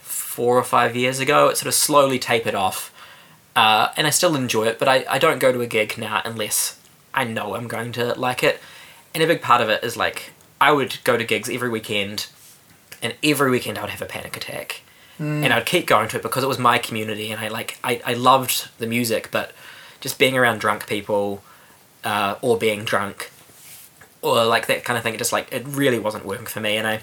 four 0.00 0.56
or 0.56 0.64
five 0.64 0.94
years 0.96 1.18
ago. 1.20 1.48
It 1.48 1.56
sort 1.56 1.66
of 1.68 1.74
slowly 1.74 2.18
tapered 2.20 2.54
off, 2.54 2.92
uh, 3.56 3.88
and 3.96 4.06
I 4.06 4.10
still 4.10 4.36
enjoy 4.36 4.66
it. 4.68 4.78
But 4.78 4.88
I, 4.88 5.04
I 5.10 5.18
don't 5.18 5.38
go 5.40 5.52
to 5.52 5.60
a 5.60 5.66
gig 5.66 5.98
now 5.98 6.22
unless 6.24 6.78
I 7.14 7.24
know 7.24 7.54
I'm 7.54 7.68
going 7.68 7.92
to 7.92 8.18
like 8.18 8.42
it. 8.42 8.60
And 9.14 9.22
a 9.22 9.26
big 9.26 9.40
part 9.40 9.60
of 9.60 9.68
it 9.68 9.84
is 9.84 9.96
like 9.96 10.32
I 10.60 10.72
would 10.72 10.98
go 11.04 11.16
to 11.16 11.24
gigs 11.24 11.48
every 11.48 11.68
weekend, 11.68 12.26
and 13.02 13.14
every 13.22 13.50
weekend 13.50 13.78
I 13.78 13.82
would 13.82 13.90
have 13.90 14.02
a 14.02 14.06
panic 14.06 14.36
attack. 14.36 14.82
and 15.44 15.52
I'd 15.52 15.64
keep 15.66 15.86
going 15.86 16.08
to 16.08 16.16
it 16.16 16.22
because 16.22 16.42
it 16.42 16.48
was 16.48 16.58
my 16.58 16.78
community, 16.78 17.30
and 17.30 17.40
I 17.40 17.48
like 17.48 17.78
I, 17.84 18.00
I 18.04 18.14
loved 18.14 18.68
the 18.78 18.86
music, 18.86 19.28
but 19.30 19.52
just 20.00 20.18
being 20.18 20.36
around 20.36 20.58
drunk 20.58 20.88
people, 20.88 21.42
uh, 22.02 22.34
or 22.42 22.58
being 22.58 22.84
drunk, 22.84 23.30
or 24.22 24.44
like 24.44 24.66
that 24.66 24.84
kind 24.84 24.96
of 24.96 25.04
thing, 25.04 25.14
it 25.14 25.18
just 25.18 25.32
like 25.32 25.52
it 25.52 25.64
really 25.66 26.00
wasn't 26.00 26.24
working 26.24 26.46
for 26.46 26.60
me, 26.60 26.76
and 26.76 26.86
I, 26.86 27.00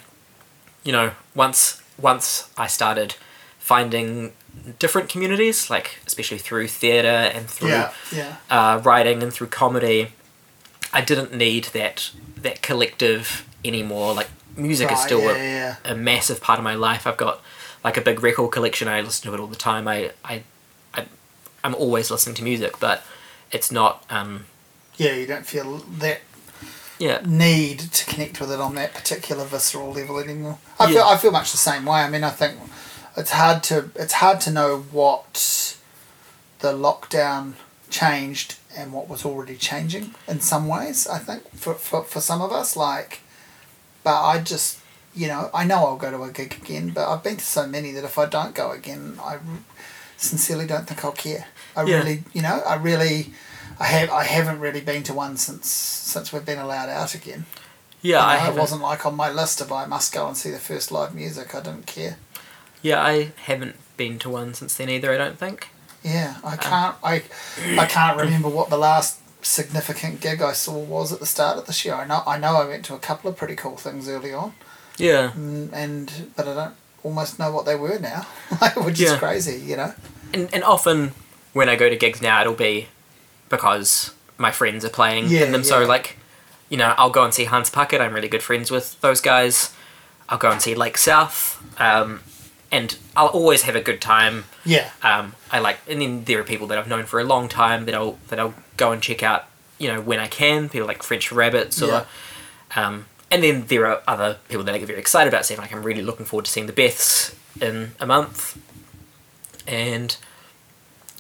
you 0.84 0.92
know, 0.92 1.12
once 1.34 1.82
once 1.98 2.50
I 2.58 2.68
started 2.68 3.16
finding 3.60 4.34
different 4.80 5.10
communities, 5.10 5.69
like 5.69 5.99
especially 6.06 6.38
through 6.38 6.68
theatre 6.68 7.07
and 7.07 7.48
through 7.48 7.69
yeah, 7.69 7.94
yeah, 8.11 8.36
uh, 8.49 8.82
writing 8.84 9.23
and 9.23 9.34
through 9.34 9.48
comedy, 9.48 10.10
I 10.94 11.02
didn't 11.02 11.34
need 11.34 11.65
that 11.65 12.11
that 12.38 12.61
collective 12.61 13.48
anymore. 13.64 14.14
Like 14.14 14.30
music 14.56 14.91
is 14.91 14.99
still 14.99 15.22
yeah, 15.22 15.78
a, 15.86 15.94
a 15.94 15.95
massive 15.95 16.41
part 16.41 16.60
of 16.60 16.64
my 16.64 16.76
life. 16.76 17.07
I've 17.07 17.18
got 17.18 17.41
like 17.84 17.98
a 17.98 18.02
big 18.02 18.22
record 18.22 18.52
collection. 18.52 18.88
I 18.88 19.02
listen 19.02 19.30
to 19.30 19.36
it 19.36 19.40
all 19.40 19.48
the 19.48 19.56
time. 19.56 19.88
I 19.88 20.11
I, 20.23 20.44
I 20.94 21.06
I'm 21.64 21.76
always 21.76 22.11
listening 22.11 22.36
to 22.36 22.44
music, 22.44 22.80
but 22.80 23.03
it's 23.52 23.72
not. 23.72 24.06
Um, 24.10 24.45
yeah. 24.95 25.14
You 25.14 25.26
don't 25.26 25.45
feel 25.45 25.78
that 25.78 26.22
yeah, 27.02 27.22
need 27.26 27.80
to 27.80 28.06
connect 28.06 28.40
with 28.40 28.52
it 28.52 28.60
on 28.60 28.76
that 28.76 28.94
particular 28.94 29.44
visceral 29.44 29.91
level 29.91 30.19
anymore. 30.19 30.60
I 30.80 30.91
feel 30.91 31.02
I 31.02 31.18
feel 31.18 31.32
much 31.32 31.52
the 31.52 31.57
same 31.57 31.86
way. 31.86 32.02
I 32.02 32.10
mean, 32.10 32.23
I 32.23 32.30
think 32.30 32.60
it's 33.18 33.32
hard 33.32 33.64
to 33.64 33.90
it's 33.96 34.14
hard 34.14 34.40
to 34.42 34.52
know 34.52 34.80
what 34.92 35.78
the 36.60 36.74
lockdown 36.74 37.54
changed 37.90 38.56
and 38.78 38.94
what 38.94 39.10
was 39.10 39.26
already 39.26 39.58
changing 39.58 40.16
in 40.28 40.40
some 40.40 40.68
ways. 40.68 41.08
I 41.08 41.18
think 41.20 41.50
for 41.56 41.74
for, 41.74 42.04
for 42.04 42.22
some 42.22 42.42
of 42.42 42.52
us, 42.52 42.76
like, 42.78 43.22
but 44.04 44.22
I 44.24 44.40
just 44.40 44.80
you 45.14 45.28
know 45.28 45.50
I 45.54 45.64
know 45.66 45.78
I'll 45.86 45.98
go 45.98 46.12
to 46.12 46.24
a 46.24 46.32
gig 46.32 46.56
again, 46.62 46.90
but 46.92 47.12
I've 47.12 47.24
been 47.24 47.38
to 47.38 47.46
so 47.46 47.68
many 47.68 47.92
that 47.92 48.04
if 48.04 48.18
I 48.18 48.26
don't 48.28 48.56
go 48.56 48.72
again, 48.72 49.18
i 49.24 49.38
sincerely 50.18 50.68
don't 50.68 50.88
think 50.88 51.04
I'll 51.04 51.12
care. 51.12 51.48
I 51.76 51.84
Yeah. 51.84 51.98
really 51.98 52.24
you 52.34 52.42
know 52.42 52.62
I 52.66 52.76
really. 52.76 53.34
I 53.80 53.86
have 53.86 54.12
I 54.12 54.24
haven't 54.26 54.60
really 54.60 54.82
been 54.82 55.02
to 55.04 55.14
one 55.14 55.38
since 55.38 55.68
since 55.68 56.32
we've 56.32 56.46
been 56.46 56.60
allowed 56.60 56.90
out 56.90 57.16
again. 57.16 57.46
yeah. 58.02 58.20
You 58.20 58.26
I 58.26 58.34
know, 58.34 58.38
it 58.38 58.40
haven't. 58.46 58.60
wasn't 58.60 58.82
like 58.84 59.06
on 59.08 59.16
my 59.16 59.32
list 59.32 59.60
of 59.60 59.72
I 59.72 59.86
must 59.88 60.14
go 60.14 60.28
and 60.28 60.38
see 60.38 60.52
the 60.52 60.60
first 60.60 60.92
live 60.92 61.16
music. 61.16 61.56
I 61.56 61.62
didn't 61.62 61.88
care. 61.88 62.18
Yeah, 62.82 63.02
I 63.02 63.32
haven't 63.44 63.76
been 63.98 64.18
to 64.20 64.30
one 64.30 64.53
since 64.53 64.76
then 64.76 64.90
either. 64.90 65.12
I 65.14 65.18
don't 65.18 65.38
think. 65.38 65.70
Yeah, 66.03 66.38
I 66.44 66.56
can't. 66.58 66.95
I 67.03 67.24
I 67.80 67.86
can't 67.86 68.18
remember 68.20 68.49
what 68.49 68.70
the 68.70 68.78
last 68.78 69.20
significant 69.44 70.22
gig 70.22 70.41
I 70.41 70.53
saw 70.53 70.78
was 70.78 71.12
at 71.12 71.20
the 71.20 71.26
start 71.26 71.58
of 71.58 71.66
this 71.68 71.84
year. 71.86 71.94
I 71.95 72.06
know 72.06 72.24
I 72.26 72.38
know 72.38 72.56
I 72.56 72.66
went 72.66 72.86
to 72.86 72.95
a 72.95 72.99
couple 72.99 73.30
of 73.30 73.38
pretty 73.38 73.56
cool 73.56 73.76
things 73.78 74.08
early 74.10 74.34
on, 74.34 74.53
Yeah, 74.98 75.34
and, 75.34 75.72
and 75.74 76.32
but 76.36 76.48
I 76.48 76.53
don't 76.56 76.76
almost 77.03 77.38
know 77.40 77.52
what 77.52 77.66
they 77.66 77.76
were 77.76 77.99
now, 77.99 78.22
which 78.78 78.99
Yeah. 78.99 79.14
is 79.14 79.20
crazy. 79.20 79.60
You 79.60 79.78
know. 79.78 79.94
and 80.34 80.49
and 80.53 80.64
often 80.64 81.12
when 81.53 81.70
I 81.70 81.76
go 81.76 81.90
to 81.90 81.95
gigs 81.95 82.22
now, 82.22 82.41
it'll 82.41 82.53
be 82.53 82.88
because 83.49 84.12
my 84.38 84.52
friends 84.52 84.84
are 84.86 84.90
playing 84.90 85.28
Yeah, 85.28 85.41
in 85.45 85.52
them. 85.52 85.64
So 85.64 85.84
like, 85.86 86.18
you 86.70 86.78
know, 86.78 86.95
I'll 86.98 87.10
go 87.12 87.24
and 87.24 87.34
see 87.34 87.44
Hans 87.45 87.70
Pucket. 87.70 88.02
I'm 88.02 88.14
really 88.14 88.30
good 88.30 88.41
friends 88.44 88.72
with 88.72 88.99
those 89.02 89.22
guys. 89.22 89.74
I'll 90.30 90.38
go 90.38 90.49
and 90.49 90.62
see 90.62 90.74
Lake 90.74 90.98
South, 90.98 91.62
um, 91.80 92.22
and 92.72 92.98
I'll 93.15 93.27
always 93.27 93.64
have 93.64 93.76
a 93.76 93.81
good 93.81 94.02
time. 94.02 94.45
Yeah. 94.65 94.89
Um, 95.03 95.35
I 95.52 95.60
like, 95.60 95.80
and 95.89 96.02
then 96.02 96.23
there 96.26 96.39
are 96.39 96.43
people 96.43 96.68
that 96.68 96.77
I've 96.77 96.88
known 96.88 97.06
for 97.06 97.19
a 97.19 97.23
long 97.23 97.49
time 97.49 97.85
that 97.85 97.95
I'll 97.95 98.18
that 98.30 98.39
I'll 98.39 98.53
go 98.77 98.91
and 98.91 99.02
check 99.02 99.22
out. 99.23 99.45
You 99.77 99.88
know, 99.88 99.99
when 100.02 100.19
I 100.19 100.27
can, 100.27 100.69
people 100.69 100.88
like 100.88 101.03
French 101.03 101.31
Rabbits 101.31 101.81
or. 101.81 101.88
Yeah. 101.88 102.06
Um, 102.76 103.06
and 103.30 103.41
then 103.43 103.65
there 103.68 103.85
are 103.88 104.02
other 104.07 104.38
people 104.49 104.64
that 104.65 104.76
I 104.76 104.77
get 104.77 104.88
very 104.88 104.99
excited 104.99 105.27
about 105.34 105.45
seeing. 105.45 105.60
Like 105.60 105.73
I'm 105.73 105.84
really 105.84 106.02
looking 106.02 106.26
forward 106.26 106.45
to 106.45 106.52
seeing 106.52 106.68
the 106.68 106.73
Beths 106.73 107.34
in 107.61 107.91
a 107.99 108.06
month, 108.06 108.57
and 109.68 110.15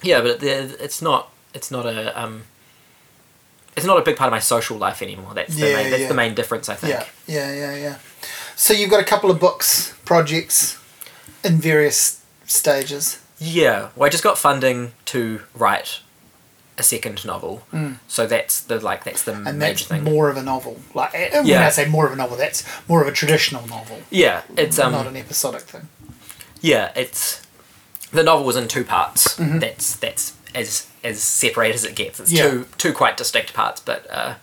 yeah, 0.01 0.21
but 0.21 0.39
the- 0.39 0.75
it's 0.83 1.01
not 1.01 1.29
it's 1.53 1.71
not 1.71 1.85
a 1.85 2.19
um, 2.21 2.43
it's 3.75 3.85
not 3.85 3.97
a 3.97 4.01
big 4.01 4.15
part 4.17 4.27
of 4.27 4.31
my 4.31 4.39
social 4.39 4.77
life 4.77 5.01
anymore. 5.01 5.33
That's 5.33 5.55
the 5.55 5.69
Yeah, 5.69 5.75
main, 5.75 5.89
that's 5.89 6.01
yeah. 6.03 6.07
the 6.09 6.13
main 6.13 6.35
difference, 6.35 6.67
I 6.69 6.75
think. 6.75 6.93
Yeah. 6.93 7.05
Yeah. 7.27 7.53
Yeah. 7.53 7.75
Yeah. 7.75 7.95
So 8.55 8.73
you've 8.73 8.89
got 8.89 8.99
a 9.01 9.05
couple 9.05 9.31
of 9.31 9.39
books 9.39 9.95
projects 10.05 10.77
in 11.43 11.57
various 11.57 12.23
stages. 12.45 13.19
Yeah, 13.39 13.89
well, 13.95 14.05
I 14.07 14.09
just 14.09 14.23
got 14.23 14.37
funding 14.37 14.91
to 15.05 15.41
write 15.55 15.99
a 16.77 16.83
second 16.83 17.25
novel, 17.25 17.63
so 18.07 18.25
that's 18.25 18.61
the 18.61 18.79
like 18.79 19.03
that's 19.03 19.23
the 19.23 19.33
Mm. 19.33 19.47
and 19.47 19.59
major 19.59 19.73
that's 19.73 19.83
thing. 19.87 20.03
more 20.03 20.29
of 20.29 20.37
a 20.37 20.43
novel. 20.43 20.79
Like 20.93 21.11
eh, 21.13 21.29
when 21.33 21.45
Yeah. 21.45 21.67
I 21.67 21.69
say 21.69 21.85
more 21.85 22.05
of 22.07 22.13
a 22.13 22.15
novel, 22.15 22.37
that's 22.37 22.63
more 22.87 23.01
of 23.01 23.07
a 23.07 23.11
traditional 23.11 23.67
novel, 23.67 23.99
yeah, 24.09 24.41
it's 24.57 24.79
um 24.79 24.91
not 24.91 25.05
an 25.07 25.15
episodic 25.15 25.61
thing. 25.61 25.89
yeah 26.61 26.91
it's 26.95 27.41
the 28.11 28.23
novel 28.23 28.45
was 28.45 28.55
in 28.55 28.67
two 28.67 28.83
parts. 28.83 29.37
Mm-hmm. 29.37 29.59
That's 29.59 29.95
that's 29.95 30.33
as 30.55 30.87
as 31.03 31.21
separate 31.23 31.73
as 31.75 31.83
it 31.83 31.95
gets. 31.95 32.19
It's 32.19 32.31
Yeah. 32.31 32.43
two 32.49 32.67
two 32.77 32.93
quite 32.93 33.15
distinct 33.17 33.53
parts, 33.53 33.81
but 33.81 34.05
uh, 34.11 34.35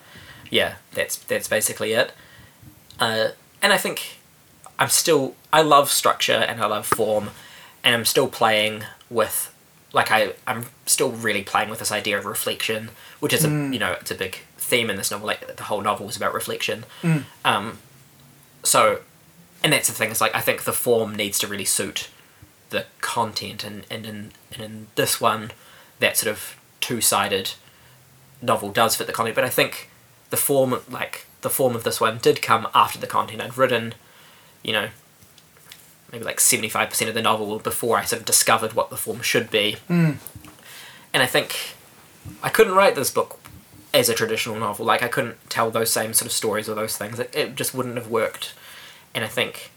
yeah, 0.49 0.75
that's 0.93 1.17
that's 1.17 1.47
basically 1.47 1.93
it. 1.93 2.11
Uh, 2.99 3.29
and 3.61 3.71
I 3.73 3.77
think 3.77 4.18
I'm 4.79 4.89
still 4.89 5.35
I 5.53 5.61
love 5.61 5.91
structure 5.91 6.33
and 6.49 6.59
I 6.61 6.65
love 6.65 6.87
form, 6.87 7.29
and 7.83 7.93
I'm 7.93 8.05
still 8.05 8.27
playing 8.27 8.83
with 9.09 9.53
like 9.93 10.09
I 10.11 10.33
I'm 10.47 10.65
still 10.85 11.11
really 11.11 11.43
playing 11.43 11.69
with 11.69 11.79
this 11.79 11.91
idea 11.91 12.17
of 12.17 12.25
reflection, 12.25 12.89
which 13.19 13.33
is 13.33 13.43
a 13.43 13.49
Mm. 13.49 13.73
you 13.73 13.79
know 13.79 13.91
it's 13.99 14.11
a 14.11 14.15
big 14.15 14.39
theme 14.57 14.89
in 14.89 14.97
this 14.97 15.11
novel. 15.11 15.27
Like 15.27 15.55
the 15.57 15.63
whole 15.63 15.81
novel 15.81 16.07
is 16.09 16.15
about 16.17 16.33
reflection. 16.33 16.85
Um, 17.45 17.79
so, 18.63 19.01
and 19.63 19.73
that's 19.73 19.87
the 19.87 19.93
thing. 19.93 20.11
It's 20.11 20.21
like 20.21 20.35
I 20.35 20.41
think 20.41 20.63
the 20.63 20.73
form 20.73 21.15
needs 21.15 21.37
to 21.39 21.47
really 21.47 21.65
suit 21.65 22.09
the 22.69 22.85
content, 23.01 23.63
and 23.63 23.85
and 23.91 24.05
in 24.05 24.31
and 24.53 24.61
in 24.63 24.87
this 24.95 25.19
one, 25.19 25.51
that 25.99 26.17
sort 26.17 26.31
of 26.31 26.55
two 26.79 27.01
sided 27.01 27.51
novel 28.41 28.69
does 28.71 28.95
fit 28.95 29.07
the 29.07 29.13
content. 29.13 29.35
But 29.35 29.43
I 29.43 29.49
think 29.49 29.89
the 30.29 30.37
form, 30.37 30.79
like 30.89 31.25
the 31.41 31.49
form 31.49 31.75
of 31.75 31.83
this 31.83 31.99
one, 31.99 32.19
did 32.21 32.41
come 32.41 32.67
after 32.73 32.99
the 32.99 33.07
content 33.07 33.41
I'd 33.41 33.57
written. 33.57 33.93
You 34.63 34.73
know, 34.73 34.89
maybe 36.11 36.23
like 36.23 36.39
seventy 36.39 36.69
five 36.69 36.89
percent 36.89 37.09
of 37.09 37.15
the 37.15 37.21
novel 37.21 37.59
before 37.59 37.97
I 37.97 38.05
sort 38.05 38.21
of 38.21 38.25
discovered 38.25 38.73
what 38.73 38.89
the 38.89 38.97
form 38.97 39.21
should 39.21 39.49
be. 39.49 39.77
Mm. 39.89 40.17
And 41.13 41.23
I 41.23 41.25
think 41.25 41.75
I 42.43 42.49
couldn't 42.49 42.75
write 42.75 42.95
this 42.95 43.11
book 43.11 43.39
as 43.93 44.09
a 44.09 44.13
traditional 44.13 44.57
novel. 44.57 44.85
Like 44.85 45.01
I 45.01 45.07
couldn't 45.07 45.37
tell 45.49 45.71
those 45.71 45.91
same 45.91 46.13
sort 46.13 46.27
of 46.27 46.31
stories 46.31 46.69
or 46.69 46.75
those 46.75 46.97
things. 46.97 47.19
It, 47.19 47.35
it 47.35 47.55
just 47.55 47.73
wouldn't 47.73 47.95
have 47.95 48.09
worked. 48.09 48.53
And 49.15 49.23
I 49.23 49.27
think 49.27 49.71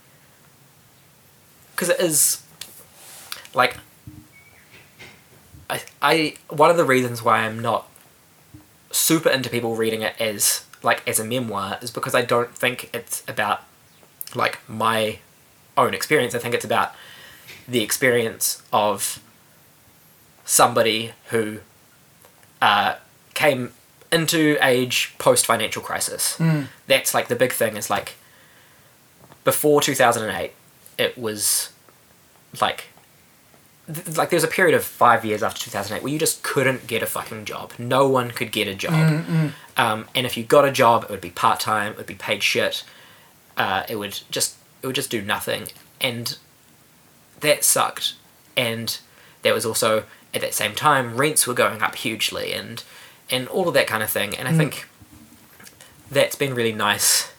because 1.74 1.88
it 1.88 2.00
is 2.00 2.42
like 3.54 3.76
I 5.70 5.82
I 6.00 6.34
one 6.48 6.70
of 6.70 6.76
the 6.76 6.84
reasons 6.84 7.22
why 7.22 7.38
I'm 7.38 7.58
not 7.58 7.88
super 8.90 9.30
into 9.30 9.48
people 9.48 9.74
reading 9.74 10.02
it 10.02 10.14
as 10.20 10.64
like 10.82 11.06
as 11.08 11.18
a 11.18 11.24
memoir 11.24 11.78
is 11.80 11.90
because 11.90 12.14
I 12.14 12.22
don't 12.22 12.54
think 12.54 12.90
it's 12.92 13.22
about 13.26 13.62
like 14.34 14.58
my 14.68 15.18
own 15.76 15.94
experience. 15.94 16.34
I 16.34 16.38
think 16.38 16.54
it's 16.54 16.64
about 16.64 16.94
the 17.68 17.82
experience 17.82 18.62
of 18.72 19.20
somebody 20.44 21.12
who 21.30 21.58
uh, 22.60 22.96
came 23.34 23.72
into 24.10 24.58
age 24.60 25.14
post 25.18 25.46
financial 25.46 25.82
crisis. 25.82 26.36
Mm. 26.38 26.66
That's 26.86 27.14
like 27.14 27.28
the 27.28 27.36
big 27.36 27.52
thing 27.52 27.76
is 27.76 27.88
like 27.88 28.14
before 29.44 29.80
2008, 29.80 30.52
it 30.98 31.18
was 31.18 31.70
like 32.60 32.84
th- 33.92 34.16
like 34.16 34.30
there's 34.30 34.44
a 34.44 34.48
period 34.48 34.74
of 34.74 34.84
five 34.84 35.24
years 35.24 35.42
after 35.42 35.60
2008 35.62 36.02
where 36.02 36.12
you 36.12 36.18
just 36.18 36.42
couldn't 36.42 36.86
get 36.86 37.02
a 37.02 37.06
fucking 37.06 37.44
job. 37.44 37.72
No 37.78 38.06
one 38.08 38.30
could 38.30 38.52
get 38.52 38.68
a 38.68 38.74
job. 38.74 38.92
Mm-mm. 38.92 39.52
Um, 39.76 40.06
and 40.14 40.26
if 40.26 40.36
you 40.36 40.44
got 40.44 40.66
a 40.66 40.72
job, 40.72 41.04
it 41.04 41.10
would 41.10 41.20
be 41.20 41.30
part 41.30 41.60
time. 41.60 41.92
It 41.92 41.98
would 41.98 42.06
be 42.06 42.14
paid 42.14 42.42
shit. 42.42 42.84
Uh, 43.56 43.84
it 43.88 43.96
would 43.96 44.20
just 44.30 44.56
it 44.82 44.86
would 44.86 44.96
just 44.96 45.10
do 45.10 45.22
nothing, 45.22 45.68
and 46.00 46.36
that 47.40 47.64
sucked. 47.64 48.14
And 48.56 48.98
there 49.42 49.54
was 49.54 49.64
also 49.66 50.04
at 50.34 50.40
that 50.40 50.54
same 50.54 50.74
time 50.74 51.16
rents 51.16 51.46
were 51.46 51.54
going 51.54 51.82
up 51.82 51.94
hugely, 51.96 52.52
and 52.52 52.82
and 53.30 53.48
all 53.48 53.68
of 53.68 53.74
that 53.74 53.86
kind 53.86 54.02
of 54.02 54.10
thing. 54.10 54.34
And 54.36 54.48
I 54.48 54.52
Mm. 54.52 54.56
think 54.56 54.88
that's 56.10 56.36
been 56.36 56.54
really 56.54 56.72
nice 56.72 57.30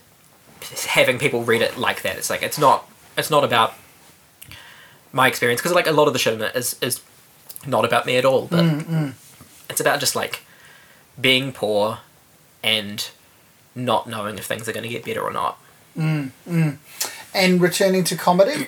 having 0.87 1.19
people 1.19 1.43
read 1.43 1.61
it 1.61 1.77
like 1.77 2.01
that. 2.03 2.15
It's 2.17 2.29
like 2.29 2.41
it's 2.43 2.57
not 2.57 2.89
it's 3.17 3.29
not 3.29 3.43
about 3.43 3.73
my 5.11 5.27
experience 5.27 5.61
because 5.61 5.73
like 5.75 5.87
a 5.87 5.91
lot 5.91 6.07
of 6.07 6.13
the 6.13 6.19
shit 6.19 6.33
in 6.33 6.41
it 6.41 6.55
is 6.55 6.75
is 6.81 7.01
not 7.67 7.85
about 7.85 8.05
me 8.05 8.17
at 8.17 8.25
all, 8.25 8.47
but 8.47 8.63
Mm-mm. 8.63 9.13
it's 9.69 9.79
about 9.81 9.99
just 9.99 10.15
like 10.15 10.41
being 11.19 11.51
poor 11.51 11.99
and 12.63 13.09
not 13.75 14.07
knowing 14.07 14.37
if 14.37 14.45
things 14.45 14.67
are 14.67 14.73
going 14.73 14.83
to 14.83 14.89
get 14.89 15.05
better 15.05 15.21
or 15.21 15.31
not. 15.31 15.59
Mm, 15.97 16.31
mm. 16.47 16.77
And 17.33 17.61
returning 17.61 18.03
to 18.05 18.15
comedy. 18.15 18.67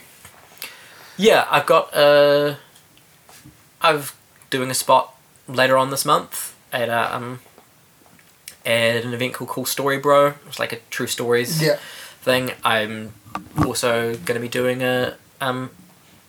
Yeah, 1.17 1.47
I've 1.49 1.65
got 1.65 1.93
uh, 1.95 2.55
I've 3.81 4.15
doing 4.49 4.69
a 4.69 4.73
spot 4.73 5.15
later 5.47 5.77
on 5.77 5.89
this 5.91 6.05
month 6.05 6.55
at 6.73 6.89
um 6.89 7.39
at 8.65 9.03
an 9.05 9.13
event 9.13 9.33
called 9.33 9.49
Cool 9.49 9.65
Story 9.65 9.97
Bro. 9.97 10.33
It's 10.47 10.59
like 10.59 10.73
a 10.73 10.77
true 10.89 11.07
stories 11.07 11.61
Yeah. 11.61 11.77
thing. 12.21 12.51
I'm 12.63 13.13
also 13.65 14.15
going 14.15 14.35
to 14.35 14.39
be 14.39 14.49
doing 14.49 14.81
a 14.81 15.15
um 15.41 15.69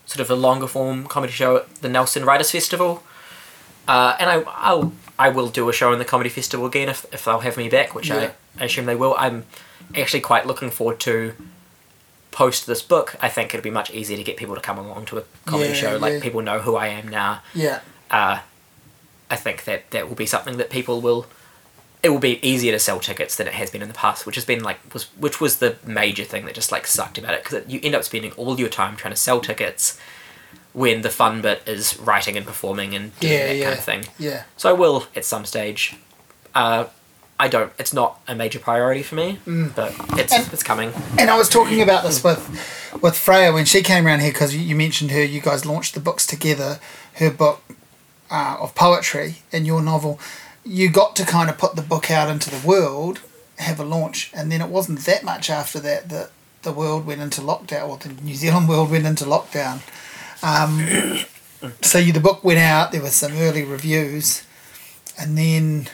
sort 0.07 0.21
of 0.21 0.31
a 0.31 0.35
longer 0.37 0.67
form 0.69 1.07
comedy 1.07 1.33
show 1.33 1.57
at 1.57 1.75
the 1.77 1.89
Nelson 1.89 2.25
Writers 2.25 2.51
Festival. 2.51 3.03
Uh, 3.89 4.17
and 4.21 4.29
I 4.31 4.43
I'll 4.47 4.93
I 5.19 5.31
will 5.31 5.49
do 5.49 5.69
a 5.69 5.73
show 5.73 5.93
in 5.93 5.99
the 5.99 6.05
comedy 6.05 6.29
festival 6.31 6.67
again 6.67 6.89
if, 6.91 7.07
if 7.13 7.25
they'll 7.25 7.41
have 7.41 7.57
me 7.57 7.69
back, 7.69 7.95
which 7.95 8.09
Yeah. 8.11 8.33
I, 8.59 8.63
I 8.63 8.65
assume 8.67 8.85
they 8.87 8.95
will. 8.97 9.15
I'm 9.19 9.45
actually 9.95 10.21
quite 10.21 10.47
looking 10.47 10.71
forward 10.71 11.01
to 11.01 11.35
post 12.31 12.67
this 12.67 12.83
book. 12.83 13.17
I 13.21 13.29
think 13.29 13.55
it'd 13.55 13.65
be 13.65 13.71
much 13.71 13.91
easier 13.93 14.17
to 14.17 14.23
get 14.25 14.37
people 14.37 14.55
to 14.55 14.61
come 14.61 14.79
along 14.79 15.07
to 15.07 15.19
a 15.19 15.23
comedy 15.47 15.71
Yeah, 15.71 15.75
show. 15.75 15.97
Like 15.97 16.15
yeah. 16.15 16.21
people 16.21 16.43
know 16.43 16.59
who 16.61 16.77
I 16.77 16.89
am 16.89 17.09
now. 17.09 17.41
Yeah. 17.55 17.81
Uh, 18.11 18.41
I 19.31 19.37
think 19.37 19.65
that 19.65 19.91
that 19.91 20.09
will 20.09 20.15
be 20.17 20.27
something 20.27 20.57
that 20.59 20.71
people 20.71 21.01
will. 21.01 21.27
It 22.03 22.11
will 22.11 22.19
be 22.21 22.47
easier 22.47 22.71
to 22.73 22.79
sell 22.79 23.01
tickets 23.01 23.37
than 23.37 23.49
it 23.49 23.55
has 23.55 23.71
been 23.71 23.83
in 23.83 23.89
the 23.89 23.95
past, 23.95 24.27
which 24.27 24.37
has 24.37 24.45
been 24.45 24.63
like 24.63 24.79
was 24.95 25.05
which 25.17 25.41
was 25.41 25.59
the 25.59 25.77
major 25.85 26.25
thing 26.25 26.45
that 26.45 26.55
just 26.55 26.71
like 26.71 26.87
sucked 26.87 27.19
about 27.19 27.35
it 27.35 27.43
because 27.43 27.67
you 27.69 27.81
end 27.83 27.95
up 27.95 28.05
spending 28.05 28.31
all 28.33 28.59
your 28.61 28.69
time 28.69 28.97
trying 28.97 29.13
to 29.15 29.19
sell 29.21 29.41
tickets 29.41 29.99
when 30.73 31.01
the 31.01 31.11
fun 31.11 31.41
bit 31.41 31.63
is 31.67 31.99
writing 31.99 32.37
and 32.37 32.45
performing 32.47 32.95
and 32.95 33.19
doing 33.19 33.33
Yeah, 33.33 33.47
that 33.47 33.57
yeah. 33.57 33.65
kind 33.65 33.79
of 33.79 33.85
thing. 33.85 34.05
Yeah. 34.19 34.43
So 34.59 34.69
I 34.69 34.73
will 34.75 35.07
at 35.17 35.25
some 35.25 35.45
stage. 35.47 35.97
Uh, 36.55 36.85
I 37.39 37.49
don't. 37.49 37.73
It's 37.79 37.93
not 37.93 38.21
a 38.27 38.35
major 38.35 38.59
priority 38.59 39.03
for 39.03 39.15
me, 39.15 39.39
but 39.75 39.95
it's 40.19 40.33
And- 40.33 40.51
it's 40.53 40.63
coming. 40.63 40.93
And 41.19 41.31
I 41.31 41.37
was 41.37 41.49
talking 41.49 41.83
about 41.83 42.03
this 42.05 42.25
with 42.25 42.49
with 43.03 43.17
Freya 43.17 43.53
when 43.53 43.67
she 43.67 43.83
came 43.83 44.07
around 44.07 44.21
here 44.21 44.33
because 44.33 44.55
you, 44.55 44.61
you 44.61 44.75
mentioned 44.75 45.11
her. 45.11 45.23
You 45.23 45.41
guys 45.41 45.67
launched 45.67 45.95
the 45.95 46.01
books 46.01 46.27
together. 46.27 46.81
Her 47.15 47.31
book 47.31 47.63
uh, 48.31 48.57
of 48.61 48.75
poetry 48.75 49.37
and 49.53 49.67
your 49.67 49.83
novel. 49.83 50.19
You 50.65 50.91
got 50.91 51.15
to 51.17 51.25
kind 51.25 51.49
of 51.51 51.59
put 51.59 51.77
the 51.77 51.83
book 51.83 52.11
out 52.11 52.29
into 52.29 52.51
the 52.51 52.67
world, 52.67 53.21
have 53.59 53.79
a 53.79 53.85
launch, 53.85 54.31
and 54.35 54.51
then 54.51 54.61
it 54.61 54.69
wasn't 54.69 55.01
that 55.01 55.23
much 55.23 55.51
after 55.51 55.79
that 55.81 56.09
that 56.09 56.31
the 56.63 56.73
world 56.73 57.07
went 57.07 57.21
into 57.21 57.41
lockdown, 57.41 57.89
or 57.89 57.99
the 57.99 58.09
New 58.23 58.35
Zealand 58.35 58.69
world 58.73 58.91
went 58.91 59.07
into 59.07 59.25
lockdown. 59.25 59.81
Um, 60.43 61.25
so 61.83 61.99
you, 61.99 62.13
the 62.13 62.21
book 62.21 62.43
went 62.43 62.59
out. 62.61 62.93
There 62.93 63.03
was 63.03 63.15
some 63.15 63.33
early 63.37 63.63
reviews, 63.63 64.43
and 65.21 65.37
then 65.37 65.89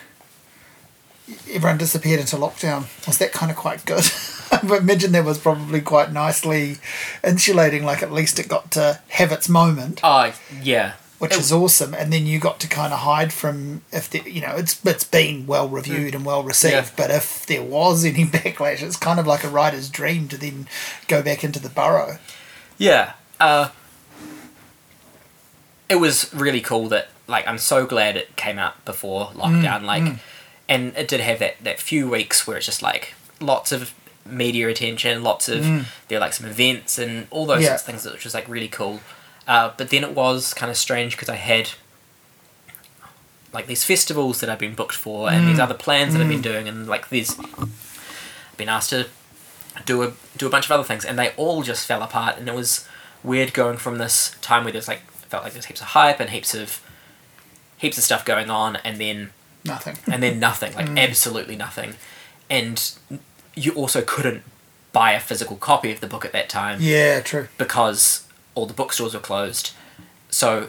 everyone 1.51 1.79
disappeared 1.79 2.21
into 2.21 2.37
lockdown. 2.37 2.87
Was 3.07 3.19
that 3.19 3.33
kind 3.33 3.51
of 3.51 3.57
quite 3.57 3.85
good? 3.85 4.05
I 4.53 4.77
imagine 4.77 5.13
that 5.13 5.25
was 5.25 5.39
probably 5.39 5.81
quite 5.81 6.13
nicely 6.13 6.79
insulating. 7.25 7.85
Like 7.85 8.03
at 8.03 8.13
least 8.13 8.39
it 8.39 8.49
got 8.49 8.71
to 8.73 9.01
have 9.09 9.33
its 9.33 9.49
moment, 9.49 10.01
Oh 10.03 10.33
yeah, 10.63 10.95
which 11.19 11.37
is 11.37 11.53
awesome. 11.53 11.95
And 11.95 12.13
then 12.13 12.27
you 12.27 12.39
got 12.39 12.61
to 12.61 12.69
kind 12.69 12.93
of 12.93 13.01
hide 13.01 13.33
from 13.33 13.83
if 13.93 14.11
the, 14.11 14.23
you 14.31 14.41
know 14.41 14.57
it's 14.57 14.85
it's 14.85 15.05
been 15.05 15.47
well 15.47 15.69
reviewed 15.69 16.15
and 16.15 16.25
well 16.25 16.43
received. 16.43 16.75
Yeah. 16.75 16.91
But 16.97 17.11
if 17.11 17.47
there 17.47 17.63
was 17.63 18.05
any 18.05 18.25
backlash, 18.25 18.83
it's 18.83 18.97
kind 18.97 19.19
of 19.19 19.27
like 19.27 19.45
a 19.45 19.49
writer's 19.49 19.89
dream 19.89 20.29
to 20.29 20.37
then 20.37 20.67
go 21.09 21.23
back 21.23 21.45
into 21.45 21.61
the 21.61 21.71
burrow. 21.71 22.19
Yeah. 22.79 23.15
Uh, 23.41 23.71
it 25.89 25.97
was 25.97 26.33
really 26.33 26.61
cool 26.61 26.89
that 26.89 27.09
like 27.27 27.47
I'm 27.47 27.59
so 27.59 27.87
glad 27.87 28.17
it 28.17 28.37
came 28.37 28.59
out 28.59 28.85
before 28.85 29.27
lockdown. 29.29 29.81
Mm, 29.81 29.85
like, 29.85 30.03
mm. 30.03 30.19
And 30.73 30.97
it 30.97 31.07
did 31.09 31.21
have 31.21 31.39
that 31.41 31.57
that 31.63 31.79
few 31.79 32.09
weeks 32.09 32.47
where 32.47 32.57
it's 32.57 32.67
just 32.67 32.83
like 32.83 33.15
lots 33.41 33.73
of 33.73 33.95
media 34.25 34.69
attention, 34.69 35.23
lots 35.23 35.49
of 35.49 35.65
mm. 35.65 35.85
there 36.09 36.17
were 36.17 36.21
like 36.21 36.33
some 36.33 36.47
events 36.47 36.99
and 36.99 37.27
all 37.31 37.45
those 37.45 37.63
Yeah. 37.63 37.71
sorts 37.71 37.83
of 37.83 37.87
things, 37.87 38.05
which 38.13 38.25
was 38.25 38.35
like 38.35 38.49
really 38.49 38.69
cool. 38.69 39.01
Uh, 39.47 39.73
but 39.77 39.91
then 39.91 40.05
it 40.05 40.13
was 40.13 40.55
kind 40.55 40.71
of 40.71 40.77
strange 40.77 41.13
because 41.13 41.29
I 41.29 41.37
had 41.37 41.71
like 43.53 43.67
these 43.67 43.85
festivals 43.85 44.41
that 44.41 44.49
I've 44.49 44.59
been 44.59 44.75
booked 44.75 44.95
for 44.95 45.31
and 45.31 45.47
these 45.47 45.59
mm. 45.59 45.63
other 45.63 45.75
plans 45.75 46.15
that 46.15 46.23
I've 46.23 46.29
been 46.29 46.39
mm. 46.39 46.51
doing 46.51 46.69
and 46.69 46.87
like 46.87 47.11
these 47.11 47.37
been 48.57 48.71
asked 48.71 48.91
to 48.91 49.09
do 49.85 50.03
a 50.03 50.13
do 50.39 50.47
a 50.47 50.51
bunch 50.51 50.65
of 50.65 50.73
other 50.73 50.85
things 50.85 51.05
and 51.05 51.19
they 51.19 51.31
all 51.37 51.63
just 51.63 51.87
fell 51.87 52.03
apart 52.03 52.39
and 52.39 52.49
it 52.49 52.55
was 52.55 52.89
weird 53.23 53.53
going 53.53 53.77
from 53.77 53.99
this 53.99 54.37
time 54.41 54.65
where 54.65 54.73
there's 54.73 54.89
like 54.89 55.03
felt 55.29 55.45
like 55.45 55.53
there's 55.53 55.67
heaps 55.67 55.83
of 55.83 55.89
hype 55.89 56.19
and 56.19 56.31
heaps 56.31 56.55
of 56.55 56.81
heaps 57.77 57.99
of 57.99 58.05
stuff 58.05 58.25
going 58.25 58.49
on 58.49 58.77
and 58.77 58.99
then 58.99 59.33
Nothing. 59.65 59.97
and 60.13 60.23
then 60.23 60.39
nothing 60.41 60.75
like 60.75 60.87
mm. 60.87 60.99
absolutely 60.99 61.55
nothing 61.57 61.95
and 62.51 62.93
you 63.55 63.73
also 63.75 64.03
couldn't 64.03 64.43
buy 64.93 65.13
a 65.13 65.21
physical 65.21 65.57
copy 65.57 65.91
of 65.93 66.01
the 66.01 66.07
book 66.07 66.25
at 66.25 66.33
that 66.33 66.49
time 66.49 66.79
Yeah, 66.81 67.21
true. 67.21 67.49
because 67.59 68.27
all 68.55 68.67
the 68.67 68.75
bookstores 68.75 69.15
were 69.15 69.21
closed. 69.21 69.71
So 70.31 70.69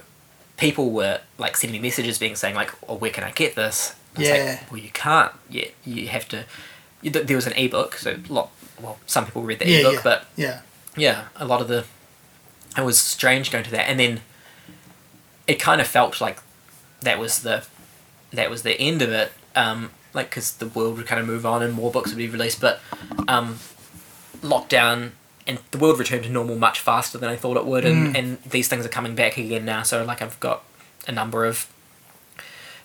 people 0.57 0.91
were 0.91 1.19
like 1.37 1.57
sending 1.57 1.81
me 1.81 1.87
messages 1.87 2.17
being 2.19 2.35
saying 2.35 2.55
like, 2.55 2.71
"Oh, 2.87 2.95
where 2.95 3.11
can 3.11 3.23
I 3.25 3.31
get 3.31 3.55
this?" 3.55 3.95
And 4.15 4.23
it's 4.23 4.29
Yeah. 4.37 4.57
like, 4.61 4.71
well, 4.71 4.79
you 4.81 4.89
can't 4.91 5.33
yet. 5.49 5.71
You 5.83 6.07
have 6.07 6.27
to. 6.29 6.45
You, 7.01 7.11
th- 7.11 7.25
there 7.27 7.35
was 7.35 7.47
an 7.47 7.53
ebook, 7.57 7.95
so 7.95 8.17
a 8.29 8.33
lot. 8.33 8.51
Well, 8.79 8.99
some 9.05 9.25
people 9.25 9.41
read 9.43 9.59
the 9.59 9.67
Yeah, 9.69 9.79
ebook, 9.79 9.93
yeah. 9.95 10.01
but 10.03 10.25
Yeah. 10.37 10.59
yeah, 10.95 11.23
a 11.35 11.45
lot 11.45 11.59
of 11.61 11.67
the. 11.67 11.83
It 12.77 12.81
was 12.83 12.97
strange 12.99 13.51
going 13.51 13.65
to 13.65 13.71
that, 13.71 13.89
and 13.89 13.99
then 13.99 14.21
it 15.47 15.55
kind 15.59 15.81
of 15.81 15.87
felt 15.87 16.21
like 16.21 16.39
that 17.01 17.19
was 17.19 17.39
the 17.39 17.65
that 18.33 18.49
was 18.49 18.63
the 18.63 18.73
end 18.79 19.01
of 19.01 19.11
it. 19.11 19.31
Um, 19.55 19.91
like 20.13 20.29
because 20.29 20.53
the 20.57 20.67
world 20.67 20.97
would 20.97 21.07
kind 21.07 21.19
of 21.21 21.25
move 21.25 21.45
on 21.45 21.63
and 21.63 21.73
more 21.73 21.91
books 21.91 22.09
would 22.11 22.17
be 22.17 22.27
released, 22.27 22.61
but 22.61 22.79
um, 23.27 23.59
lockdown 24.41 25.11
and 25.47 25.59
the 25.71 25.77
world 25.77 25.97
returned 25.99 26.23
to 26.23 26.29
normal 26.29 26.55
much 26.55 26.79
faster 26.79 27.17
than 27.17 27.29
I 27.29 27.35
thought 27.35 27.57
it 27.57 27.65
would, 27.65 27.83
and, 27.83 28.15
and 28.15 28.41
these 28.43 28.67
things 28.67 28.85
are 28.85 28.89
coming 28.89 29.15
back 29.15 29.37
again 29.37 29.65
now. 29.65 29.83
So 29.83 30.03
like 30.05 30.21
I've 30.21 30.39
got 30.39 30.63
a 31.07 31.11
number 31.11 31.45
of 31.45 31.67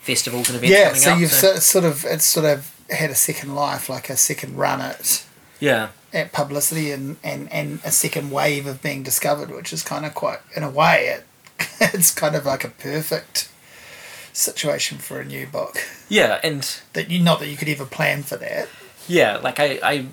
festivals 0.01 0.49
and 0.49 0.57
events 0.57 0.73
Yeah, 0.73 0.85
coming 0.89 1.01
so 1.01 1.13
up. 1.13 1.19
you've 1.21 1.31
so- 1.31 1.55
so, 1.55 1.61
sort 1.61 1.85
of 1.85 2.05
it's 2.05 2.25
sort 2.25 2.47
of 2.47 2.75
had 2.91 3.11
a 3.11 3.15
second 3.15 3.55
life, 3.55 3.89
like 3.89 4.09
a 4.11 4.17
second 4.17 4.57
run 4.57 4.81
at 4.81 5.25
yeah, 5.61 5.89
at 6.15 6.33
publicity 6.33 6.91
and, 6.93 7.17
and, 7.23 7.53
and 7.53 7.81
a 7.85 7.91
second 7.91 8.31
wave 8.31 8.67
of 8.67 8.81
being 8.81 9.03
discovered, 9.03 9.51
which 9.51 9.73
is 9.73 9.83
kind 9.83 10.07
of 10.07 10.15
quite, 10.15 10.39
in 10.57 10.63
a 10.63 10.71
way, 10.71 11.09
it, 11.19 11.27
it's 11.95 12.13
kind 12.15 12.35
of 12.37 12.47
like 12.47 12.65
a 12.65 12.69
perfect 12.69 13.51
situation 14.39 14.99
for 14.99 15.21
a 15.21 15.25
new 15.25 15.47
book. 15.47 15.77
Yeah, 16.09 16.41
and 16.43 16.63
That 16.93 17.11
you 17.11 17.19
not 17.19 17.41
that 17.41 17.49
you 17.49 17.57
could 17.57 17.69
ever 17.69 17.85
plan 17.85 18.23
for 18.23 18.37
that. 18.37 18.69
yeah, 19.09 19.37
like 19.39 19.59
I, 19.61 19.79
I, 19.83 20.07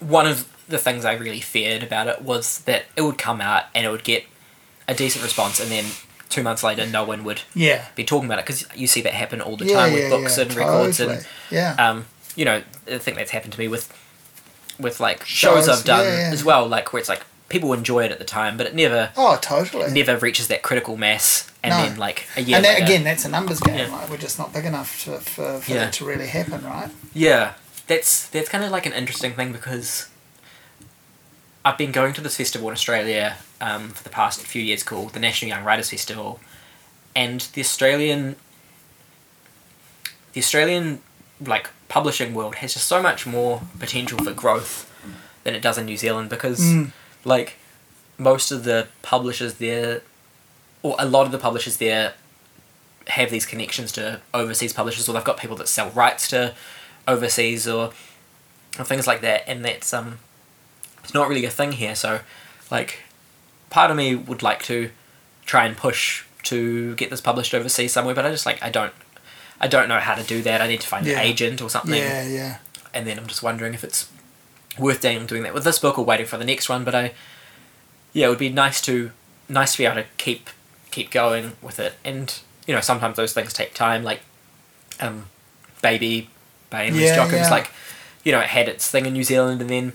one 0.00 0.26
of 0.26 0.48
the 0.68 0.78
things 0.78 1.04
I 1.04 1.14
really 1.14 1.40
feared 1.40 1.82
about 1.82 2.06
it 2.06 2.22
was 2.22 2.60
that 2.60 2.84
it 2.96 3.02
would 3.02 3.18
come 3.18 3.40
out 3.40 3.64
and 3.74 3.84
it 3.86 3.90
would 3.90 4.04
get 4.04 4.24
a 4.88 4.94
decent 4.94 5.24
response, 5.24 5.60
and 5.60 5.70
then 5.70 5.84
two 6.28 6.42
months 6.42 6.62
later, 6.62 6.86
no 6.86 7.04
one 7.04 7.24
would 7.24 7.42
Yeah. 7.54 7.86
be 7.94 8.04
talking 8.04 8.26
about 8.26 8.38
it 8.38 8.44
because 8.46 8.66
you 8.74 8.86
see 8.86 9.00
that 9.02 9.12
happen 9.14 9.40
all 9.40 9.56
the 9.56 9.66
yeah, 9.66 9.74
time 9.74 9.92
yeah, 9.92 9.98
with 9.98 10.10
books 10.10 10.38
and 10.38 10.54
records 10.54 11.00
and 11.00 11.26
yeah. 11.50 11.74
um, 11.78 12.06
you 12.36 12.44
know, 12.44 12.62
I 12.90 12.98
think 12.98 13.16
that's 13.16 13.30
happened 13.30 13.52
to 13.54 13.58
me 13.58 13.68
with 13.68 13.92
with 14.78 14.98
like 15.00 15.24
shows, 15.24 15.66
Shows, 15.66 15.68
I've 15.68 15.84
done 15.84 16.06
as 16.06 16.42
well, 16.44 16.66
like 16.66 16.92
where 16.92 17.00
it's 17.00 17.08
like 17.08 17.22
people 17.48 17.72
enjoy 17.72 18.04
it 18.04 18.10
at 18.12 18.18
the 18.18 18.24
time, 18.24 18.56
but 18.56 18.66
it 18.66 18.74
never 18.74 19.10
oh, 19.16 19.38
totally. 19.40 19.92
never 19.92 20.16
reaches 20.16 20.48
that 20.48 20.62
critical 20.62 20.96
mass, 20.96 21.50
and 21.62 21.70
No. 21.72 21.82
then 21.88 21.98
like 21.98 22.26
a 22.36 22.40
year 22.42 22.56
and 22.56 22.64
that, 22.64 22.74
later, 22.80 22.84
again, 22.84 23.04
that's 23.04 23.24
a 23.24 23.28
numbers 23.28 23.60
game. 23.60 23.78
Yeah. 23.78 23.88
Like 23.94 24.08
we're 24.10 24.16
just 24.16 24.38
not 24.38 24.52
big 24.52 24.64
enough 24.64 25.04
to, 25.04 25.18
for, 25.18 25.60
for 25.60 25.70
Yeah. 25.72 25.84
that 25.84 25.92
to 25.94 26.04
really 26.04 26.26
happen, 26.26 26.64
right? 26.64 26.90
yeah, 27.12 27.54
that's 27.86 28.28
that's 28.28 28.48
kind 28.48 28.64
of 28.64 28.70
like 28.70 28.86
an 28.86 28.92
interesting 28.92 29.32
thing 29.32 29.52
because 29.52 30.08
I've 31.64 31.78
been 31.78 31.92
going 31.92 32.12
to 32.14 32.20
this 32.20 32.36
festival 32.36 32.68
in 32.68 32.72
Australia 32.72 33.36
um, 33.60 33.90
for 33.90 34.02
the 34.04 34.10
past 34.10 34.40
few 34.42 34.62
years 34.62 34.82
called 34.82 35.12
the 35.12 35.20
National 35.20 35.48
Young 35.50 35.64
Writers 35.64 35.90
Festival, 35.90 36.40
and 37.14 37.40
the 37.54 37.60
Australian 37.60 38.36
the 40.32 40.40
Australian 40.40 41.00
like 41.44 41.70
publishing 41.88 42.34
world 42.34 42.56
has 42.56 42.74
just 42.74 42.86
so 42.88 43.02
much 43.02 43.26
more 43.26 43.62
potential 43.78 44.18
for 44.18 44.32
growth 44.32 44.90
than 45.44 45.54
it 45.54 45.60
does 45.60 45.76
in 45.78 45.84
New 45.86 45.96
Zealand 45.96 46.28
because 46.30 46.60
Mm. 46.60 46.92
Like 47.24 47.54
most 48.18 48.50
of 48.50 48.64
the 48.64 48.86
publishers 49.02 49.54
there 49.54 50.02
or 50.82 50.94
a 50.98 51.04
lot 51.06 51.26
of 51.26 51.32
the 51.32 51.38
publishers 51.38 51.78
there 51.78 52.14
have 53.08 53.30
these 53.30 53.44
connections 53.46 53.92
to 53.92 54.20
overseas 54.32 54.72
publishers 54.72 55.08
or 55.08 55.12
they've 55.12 55.24
got 55.24 55.36
people 55.38 55.56
that 55.56 55.68
sell 55.68 55.90
rights 55.90 56.28
to 56.28 56.54
overseas 57.06 57.66
or, 57.68 57.92
or 58.78 58.84
things 58.84 59.06
like 59.06 59.20
that 59.20 59.42
and 59.48 59.64
that's 59.64 59.92
um 59.92 60.18
it's 61.02 61.12
not 61.12 61.28
really 61.28 61.44
a 61.44 61.50
thing 61.50 61.72
here 61.72 61.94
so 61.94 62.20
like 62.70 63.00
part 63.68 63.90
of 63.90 63.96
me 63.96 64.14
would 64.14 64.42
like 64.42 64.62
to 64.62 64.90
try 65.44 65.66
and 65.66 65.76
push 65.76 66.24
to 66.42 66.94
get 66.94 67.10
this 67.10 67.20
published 67.20 67.52
overseas 67.54 67.92
somewhere 67.92 68.14
but 68.14 68.24
I 68.24 68.30
just 68.30 68.46
like 68.46 68.62
I 68.62 68.70
don't 68.70 68.92
I 69.60 69.66
don't 69.68 69.88
know 69.88 69.98
how 70.00 70.14
to 70.14 70.22
do 70.22 70.40
that 70.42 70.60
I 70.62 70.66
need 70.66 70.80
to 70.80 70.86
find 70.86 71.04
Yeah. 71.06 71.18
an 71.20 71.26
agent 71.26 71.60
or 71.60 71.68
something 71.68 71.94
Yeah, 71.94 72.26
yeah. 72.26 72.58
and 72.94 73.06
then 73.06 73.18
I'm 73.18 73.26
just 73.26 73.42
wondering 73.42 73.74
if 73.74 73.84
it's 73.84 74.08
worth 74.78 75.00
doing 75.00 75.26
doing 75.26 75.42
that 75.44 75.54
with 75.54 75.64
this 75.64 75.78
book 75.78 75.98
or 75.98 76.04
waiting 76.04 76.26
for 76.26 76.36
the 76.36 76.44
next 76.44 76.68
one. 76.68 76.84
But 76.84 76.94
I, 76.94 77.12
yeah, 78.12 78.26
it 78.26 78.28
would 78.30 78.38
be 78.38 78.48
nice 78.48 78.80
to 78.82 79.10
nice 79.48 79.72
to 79.72 79.78
be 79.78 79.84
able 79.86 79.96
to 79.96 80.06
keep 80.16 80.50
keep 80.90 81.10
going 81.10 81.52
with 81.62 81.78
it. 81.78 81.94
And 82.04 82.38
you 82.66 82.74
know, 82.74 82.80
sometimes 82.80 83.16
those 83.16 83.32
things 83.32 83.52
take 83.52 83.74
time. 83.74 84.02
Like, 84.02 84.20
um, 85.00 85.26
Baby 85.82 86.30
by 86.70 86.86
Emily 86.86 87.04
Yeah, 87.04 87.30
yeah. 87.30 87.50
like, 87.50 87.70
you 88.24 88.32
know, 88.32 88.40
it 88.40 88.46
had 88.46 88.68
its 88.68 88.90
thing 88.90 89.06
in 89.06 89.12
New 89.12 89.24
Zealand, 89.24 89.60
and 89.60 89.70
then. 89.70 89.92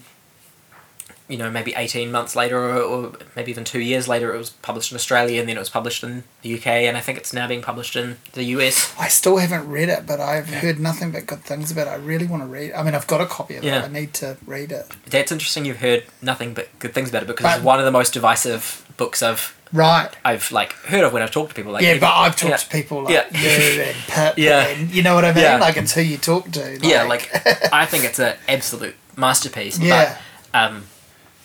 You 1.30 1.38
know, 1.38 1.50
maybe 1.52 1.74
eighteen 1.78 2.12
months 2.12 2.36
later, 2.36 2.58
or, 2.58 2.82
or 2.82 3.12
maybe 3.36 3.52
even 3.52 3.64
two 3.64 3.80
years 3.82 4.08
later, 4.08 4.34
it 4.34 4.38
was 4.38 4.50
published 4.50 4.92
in 4.92 4.96
Australia, 4.96 5.40
and 5.40 5.48
then 5.48 5.56
it 5.58 5.60
was 5.60 5.70
published 5.70 6.04
in 6.04 6.24
the 6.42 6.56
UK, 6.58 6.66
and 6.68 6.98
I 6.98 7.02
think 7.02 7.20
it's 7.20 7.32
now 7.34 7.48
being 7.48 7.62
published 7.62 7.96
in 7.96 8.18
the 8.34 8.44
US. 8.56 8.94
I 9.00 9.08
still 9.10 9.38
haven't 9.38 9.70
read 9.70 9.90
it, 9.90 10.08
but 10.08 10.20
I've 10.20 10.50
heard 10.50 10.80
nothing 10.80 11.12
but 11.12 11.28
good 11.28 11.44
things 11.44 11.72
about 11.72 11.86
it. 11.88 11.92
I 11.92 11.96
really 11.98 12.26
want 12.26 12.42
to 12.44 12.48
read. 12.48 12.72
it. 12.72 12.74
I 12.74 12.82
mean, 12.82 12.96
I've 12.96 13.06
got 13.08 13.22
a 13.22 13.28
copy 13.28 13.56
of 13.58 13.64
Yeah. 13.64 13.84
it. 13.84 13.86
I 13.86 13.88
need 13.90 14.14
to 14.16 14.38
read 14.46 14.72
it. 14.72 14.88
That's 15.06 15.32
interesting. 15.32 15.66
You've 15.66 15.78
heard 15.78 16.04
nothing 16.22 16.56
but 16.56 16.68
good 16.80 16.96
things 16.96 17.10
about 17.10 17.22
it 17.24 17.28
because 17.28 17.44
But- 17.44 17.58
it's 17.58 17.64
one 17.66 17.78
of 17.80 17.86
the 17.86 17.92
most 17.92 18.12
divisive 18.14 18.84
books 18.98 19.22
I've 19.22 19.56
Right. 19.72 20.10
I've 20.26 20.52
like 20.52 20.74
heard 20.88 21.04
of 21.04 21.14
when 21.14 21.22
I've 21.22 21.30
talked 21.30 21.50
to 21.50 21.56
people. 21.56 21.74
Like 21.74 21.84
yeah, 21.84 22.00
but 22.00 22.10
I've 22.12 22.36
talked 22.36 22.50
yeah. 22.50 22.58
to 22.58 22.70
people 22.70 23.04
like 23.04 23.14
Yeah. 23.14 23.40
you 23.76 23.82
and 23.84 23.98
Pip, 24.08 24.34
Yeah. 24.38 24.66
and 24.68 24.90
you 24.90 25.04
know 25.04 25.14
what 25.14 25.26
I 25.26 25.32
mean. 25.32 25.44
Yeah. 25.44 25.58
Like 25.60 25.78
it's 25.78 25.94
who 25.94 26.02
you 26.02 26.18
talk 26.18 26.50
to. 26.54 26.80
yeah, 26.82 27.04
like 27.04 27.30
I 27.72 27.86
think 27.86 28.04
it's 28.04 28.18
an 28.18 28.34
absolute 28.48 28.96
masterpiece. 29.16 29.78
Yeah. 29.90 30.18
But, 30.52 30.60
um, 30.60 30.86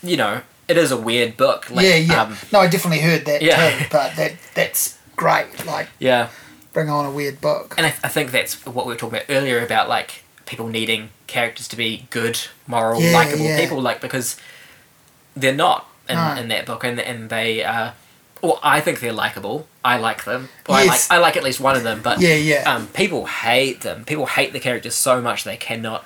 you 0.04 0.16
know, 0.16 0.42
it 0.68 0.76
is 0.76 0.90
a 0.92 0.96
weird 0.96 1.36
book. 1.36 1.70
Like, 1.70 1.84
yeah, 1.86 1.96
yeah. 1.96 2.22
Um, 2.22 2.36
no, 2.52 2.60
I 2.60 2.66
definitely 2.68 3.00
heard 3.00 3.24
that 3.26 3.42
Yeah. 3.42 3.78
too. 3.78 3.84
But 3.90 4.16
that 4.16 4.32
that's 4.54 4.98
great. 5.16 5.64
Like 5.66 5.88
yeah, 5.98 6.28
bring 6.72 6.88
on 6.88 7.04
a 7.06 7.10
weird 7.10 7.40
book. 7.40 7.74
and 7.76 7.86
I, 7.86 7.90
I 8.02 8.08
think 8.08 8.30
that's 8.30 8.64
what 8.66 8.86
we 8.86 8.92
were 8.92 8.98
talking 8.98 9.18
about 9.18 9.30
earlier 9.34 9.64
about 9.64 9.88
like 9.88 10.22
people 10.46 10.68
needing 10.68 11.10
characters 11.26 11.68
to 11.68 11.76
be 11.76 12.06
good, 12.10 12.38
moral, 12.66 13.00
Yeah, 13.00 13.12
likable 13.12 13.44
yeah. 13.44 13.60
people. 13.60 13.80
Like 13.80 14.00
because 14.00 14.36
they're 15.36 15.54
not 15.54 15.88
in, 16.08 16.16
No. 16.16 16.34
in 16.36 16.48
that 16.48 16.66
book, 16.66 16.84
and 16.84 17.00
and 17.00 17.30
they. 17.30 17.64
Uh, 17.64 17.92
well, 18.42 18.60
I 18.62 18.80
think 18.82 19.00
they're 19.00 19.10
likable. 19.12 19.66
I 19.82 19.96
like 19.96 20.24
them. 20.24 20.50
Well, 20.68 20.84
Yes. 20.84 21.10
I 21.10 21.14
like 21.16 21.22
I 21.22 21.26
like 21.28 21.36
at 21.38 21.42
least 21.44 21.60
one 21.60 21.76
of 21.76 21.82
them. 21.82 22.02
But 22.02 22.20
Yeah, 22.20 22.34
yeah. 22.34 22.70
um, 22.70 22.88
people 22.88 23.24
hate 23.26 23.80
them. 23.80 24.04
People 24.04 24.26
hate 24.26 24.52
the 24.52 24.60
characters 24.60 24.94
so 24.94 25.22
much 25.22 25.44
they 25.44 25.56
cannot 25.56 26.04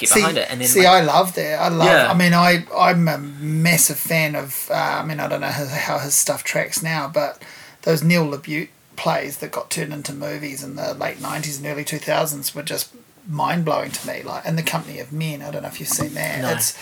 get 0.00 0.08
see, 0.08 0.20
behind 0.20 0.38
it. 0.38 0.50
And 0.50 0.60
then 0.60 0.68
see, 0.68 0.80
like, 0.84 1.02
I 1.02 1.04
love 1.04 1.34
that. 1.34 1.60
I 1.60 1.68
love. 1.68 1.86
Yeah. 1.86 2.10
I 2.10 2.14
mean, 2.14 2.34
I 2.34 2.64
I'm 2.76 3.06
a 3.08 3.18
massive 3.18 3.98
fan 3.98 4.34
of. 4.34 4.68
Uh, 4.70 4.74
I 4.74 5.04
mean, 5.04 5.20
I 5.20 5.28
don't 5.28 5.40
know 5.40 5.48
how, 5.48 5.66
how 5.66 5.98
his 5.98 6.14
stuff 6.14 6.42
tracks 6.42 6.82
now, 6.82 7.08
but 7.08 7.42
those 7.82 8.02
Neil 8.02 8.26
LaBute 8.26 8.68
plays 8.96 9.38
that 9.38 9.50
got 9.50 9.70
turned 9.70 9.92
into 9.92 10.12
movies 10.12 10.62
in 10.64 10.76
the 10.76 10.94
late 10.94 11.18
'90s 11.18 11.58
and 11.58 11.66
early 11.66 11.84
2000s 11.84 12.54
were 12.54 12.62
just 12.62 12.94
mind 13.26 13.64
blowing 13.64 13.90
to 13.92 14.06
me. 14.06 14.22
Like 14.22 14.44
in 14.44 14.56
the 14.56 14.62
Company 14.62 14.98
of 14.98 15.12
Men. 15.12 15.42
I 15.42 15.50
don't 15.50 15.62
know 15.62 15.68
if 15.68 15.80
you've 15.80 15.88
seen 15.88 16.14
that. 16.14 16.42
No. 16.42 16.50
It's 16.50 16.76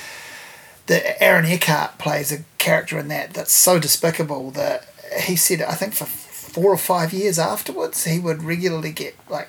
the 0.86 1.22
Aaron 1.22 1.44
Eckhart 1.44 1.98
plays 1.98 2.32
a 2.32 2.44
character 2.56 2.98
in 2.98 3.08
that 3.08 3.34
that's 3.34 3.52
so 3.52 3.78
despicable 3.78 4.50
that 4.52 4.88
he 5.20 5.36
said 5.36 5.62
I 5.62 5.74
think 5.74 5.94
for 5.94 6.06
four 6.06 6.72
or 6.72 6.78
five 6.78 7.12
years 7.12 7.38
afterwards 7.38 8.04
he 8.04 8.18
would 8.18 8.42
regularly 8.42 8.90
get 8.90 9.14
like 9.28 9.48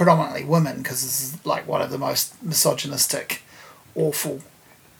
predominantly 0.00 0.44
women 0.46 0.78
because 0.78 1.02
this 1.02 1.20
is 1.22 1.44
like 1.44 1.68
one 1.68 1.82
of 1.82 1.90
the 1.90 1.98
most 1.98 2.42
misogynistic, 2.42 3.42
awful 3.94 4.40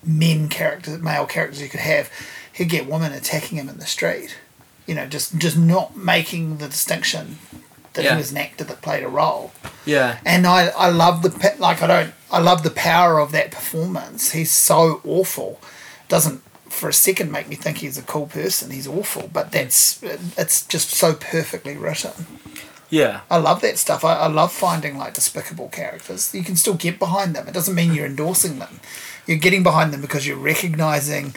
men 0.05 0.47
characters, 0.51 0.99
male 1.01 1.25
characters 1.25 1.63
you 1.63 1.71
could 1.71 1.81
have. 1.81 2.11
He'd 2.53 2.69
get 2.69 2.87
women 2.87 3.11
attacking 3.15 3.57
him 3.57 3.71
in 3.71 3.79
the 3.79 3.87
street, 3.87 4.37
you 4.87 4.95
know, 4.95 5.07
just 5.07 5.39
just 5.39 5.57
not 5.57 5.97
making 5.97 6.59
the 6.59 6.69
distinction 6.69 7.39
that 7.95 8.05
Yeah. 8.05 8.11
he 8.13 8.19
was 8.19 8.31
an 8.31 8.37
actor 8.37 8.63
that 8.65 8.83
played 8.83 9.03
a 9.03 9.09
role 9.09 9.53
yeah, 9.87 10.19
and 10.27 10.47
I, 10.47 10.69
I 10.69 10.91
love 10.91 11.23
the 11.23 11.31
like 11.59 11.81
I 11.83 11.87
don't 11.87 12.13
I 12.31 12.39
love 12.39 12.63
the 12.63 12.71
power 12.71 13.19
of 13.19 13.33
that 13.33 13.51
performance. 13.51 14.33
He's 14.33 14.53
so 14.53 15.01
awful, 15.07 15.61
doesn't 16.09 16.43
for 16.69 16.91
a 16.91 16.93
second 16.93 17.33
make 17.33 17.49
me 17.49 17.57
think 17.57 17.79
he's 17.79 17.97
a 17.97 18.03
cool 18.03 18.27
person. 18.27 18.71
He's 18.71 18.87
awful, 18.87 19.31
but 19.33 19.51
that's 19.51 20.03
it's 20.37 20.67
just 20.67 20.91
so 20.91 21.15
perfectly 21.15 21.77
written. 21.79 22.13
Yeah, 22.91 23.21
I 23.31 23.39
love 23.39 23.61
that 23.63 23.79
stuff. 23.79 24.05
I, 24.05 24.15
I 24.17 24.27
love 24.27 24.53
finding 24.53 24.99
like 24.99 25.15
despicable 25.15 25.69
characters. 25.69 26.35
You 26.35 26.43
can 26.45 26.57
still 26.57 26.75
get 26.75 26.99
behind 26.99 27.35
them. 27.35 27.49
It 27.49 27.55
doesn't 27.55 27.75
mean 27.75 27.95
you're 27.95 28.07
endorsing 28.07 28.59
them. 28.59 28.81
You're 29.27 29.39
getting 29.39 29.63
behind 29.63 29.93
them 29.93 30.01
because 30.01 30.27
you're 30.27 30.37
recognizing 30.37 31.35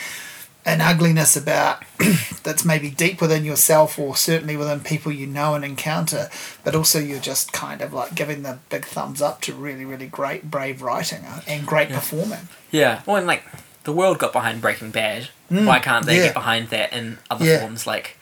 an 0.66 0.80
ugliness 0.80 1.36
about 1.36 1.84
that's 2.44 2.64
maybe 2.64 2.90
deep 2.90 3.20
within 3.20 3.44
yourself 3.44 4.00
or 4.00 4.16
certainly 4.16 4.56
within 4.56 4.80
people 4.80 5.12
you 5.12 5.28
know 5.28 5.56
and 5.56 5.66
encounter, 5.66 6.30
but 6.64 6.74
also 6.74 7.00
you're 7.00 7.20
just 7.20 7.52
kind 7.52 7.82
of 7.82 7.92
like 7.94 8.16
giving 8.16 8.44
the 8.44 8.58
big 8.70 8.86
thumbs 8.86 9.22
up 9.22 9.42
to 9.42 9.54
really, 9.54 9.84
really 9.86 10.08
great, 10.08 10.50
brave 10.50 10.82
writing 10.82 11.24
uh, 11.26 11.42
and 11.48 11.68
great 11.68 11.90
performing. 11.90 12.48
yeah. 12.72 13.02
Well, 13.06 13.18
and 13.18 13.28
like 13.28 13.44
the 13.84 13.92
world 13.92 14.18
got 14.20 14.32
behind 14.32 14.62
Breaking 14.62 14.92
Bad. 14.92 15.28
Why 15.50 15.80
can't 15.80 16.06
they 16.06 16.14
Mm, 16.16 16.18
yeah. 16.20 16.24
get 16.28 16.34
behind 16.34 16.70
that 16.70 16.94
in 16.94 17.18
other 17.30 17.46
Yeah. 17.46 17.60
forms? 17.60 17.86
Like, 17.86 18.18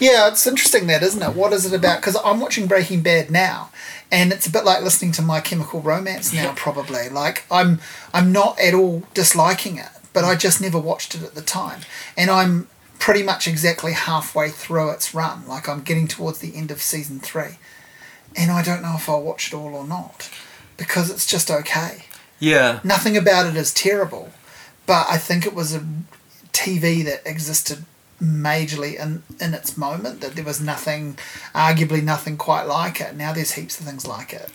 Yeah, 0.00 0.28
it's 0.28 0.46
interesting 0.46 0.86
that, 0.88 1.02
isn't 1.02 1.22
it? 1.22 1.34
What 1.34 1.52
is 1.52 1.64
it 1.64 1.76
about? 1.76 2.00
Because 2.00 2.16
I'm 2.24 2.40
watching 2.40 2.66
Breaking 2.66 3.02
Bad 3.02 3.30
now, 3.30 3.70
and 4.10 4.32
it's 4.32 4.46
a 4.46 4.50
bit 4.50 4.64
like 4.64 4.82
listening 4.82 5.12
to 5.12 5.22
My 5.22 5.40
Chemical 5.40 5.80
Romance 5.80 6.32
now. 6.32 6.52
Probably 6.56 7.08
like 7.08 7.44
I'm 7.50 7.80
I'm 8.12 8.32
not 8.32 8.58
at 8.58 8.74
all 8.74 9.04
disliking 9.14 9.78
it, 9.78 9.90
but 10.12 10.24
I 10.24 10.34
just 10.34 10.60
never 10.60 10.78
watched 10.78 11.14
it 11.14 11.22
at 11.22 11.34
the 11.34 11.42
time, 11.42 11.80
and 12.16 12.30
I'm 12.30 12.68
pretty 12.98 13.22
much 13.22 13.48
exactly 13.48 13.92
halfway 13.92 14.50
through 14.50 14.90
its 14.90 15.14
run. 15.14 15.46
Like 15.46 15.68
I'm 15.68 15.82
getting 15.82 16.08
towards 16.08 16.38
the 16.40 16.54
end 16.56 16.70
of 16.70 16.82
season 16.82 17.20
three, 17.20 17.58
and 18.36 18.50
I 18.50 18.62
don't 18.62 18.82
know 18.82 18.94
if 18.96 19.08
I'll 19.08 19.22
watch 19.22 19.48
it 19.48 19.54
all 19.56 19.74
or 19.74 19.86
not 19.86 20.30
because 20.76 21.10
it's 21.10 21.26
just 21.26 21.50
okay. 21.50 22.06
yeah, 22.38 22.80
Nothing 22.82 23.16
about 23.16 23.46
it 23.46 23.54
is 23.56 23.72
terrible, 23.72 24.30
but 24.86 25.06
I 25.08 25.18
think 25.18 25.46
it 25.46 25.54
was 25.54 25.74
a 25.74 25.86
TV 26.52 27.04
that 27.04 27.22
existed 27.26 27.84
majorly 28.22 28.98
in, 28.98 29.22
in 29.40 29.54
its 29.54 29.76
moment, 29.76 30.20
that 30.20 30.34
there 30.34 30.44
was 30.44 30.60
nothing, 30.60 31.18
arguably 31.54 32.02
nothing 32.02 32.36
quite 32.36 32.64
like 32.64 33.00
it. 33.00 33.16
Now 33.16 33.32
there's 33.32 33.52
heaps 33.52 33.80
of 33.80 33.86
things 33.86 34.06
like 34.06 34.32
it. 34.32 34.50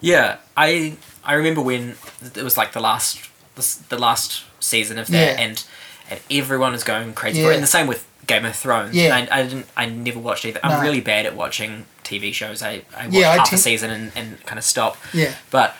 yeah. 0.00 0.36
I 0.56 0.96
I 1.24 1.34
remember 1.34 1.60
when 1.60 1.96
it 2.34 2.42
was 2.42 2.56
like 2.56 2.72
the 2.72 2.80
last 2.80 3.28
the, 3.54 3.78
the 3.88 3.98
last 3.98 4.44
season 4.60 4.98
of 4.98 5.08
that, 5.08 5.38
Yeah. 5.38 5.42
and 5.44 5.64
and 6.10 6.20
everyone 6.30 6.72
was 6.72 6.84
going 6.84 7.14
crazy 7.14 7.42
for 7.42 7.50
it. 7.50 7.54
And 7.54 7.62
the 7.62 7.66
same 7.68 7.86
with 7.86 8.06
Game 8.26 8.44
of 8.44 8.54
Thrones. 8.56 8.94
Yeah. 8.94 9.16
And 9.16 9.28
I, 9.30 9.40
I 9.40 9.42
didn't. 9.42 9.66
I 9.76 9.86
never 9.86 10.18
watched 10.18 10.44
either. 10.44 10.60
I'm 10.62 10.82
really 10.82 11.00
bad 11.00 11.26
at 11.26 11.36
watching 11.36 11.86
TV 12.04 12.32
shows. 12.32 12.62
I 12.62 12.82
I 12.96 13.06
watch 13.06 13.14
Yeah, 13.14 13.30
I 13.30 13.36
half 13.38 13.52
a 13.52 13.56
season 13.58 13.90
and, 13.90 14.12
and 14.16 14.44
kind 14.46 14.58
of 14.58 14.64
stop. 14.64 14.96
Yeah. 15.12 15.34
But 15.50 15.74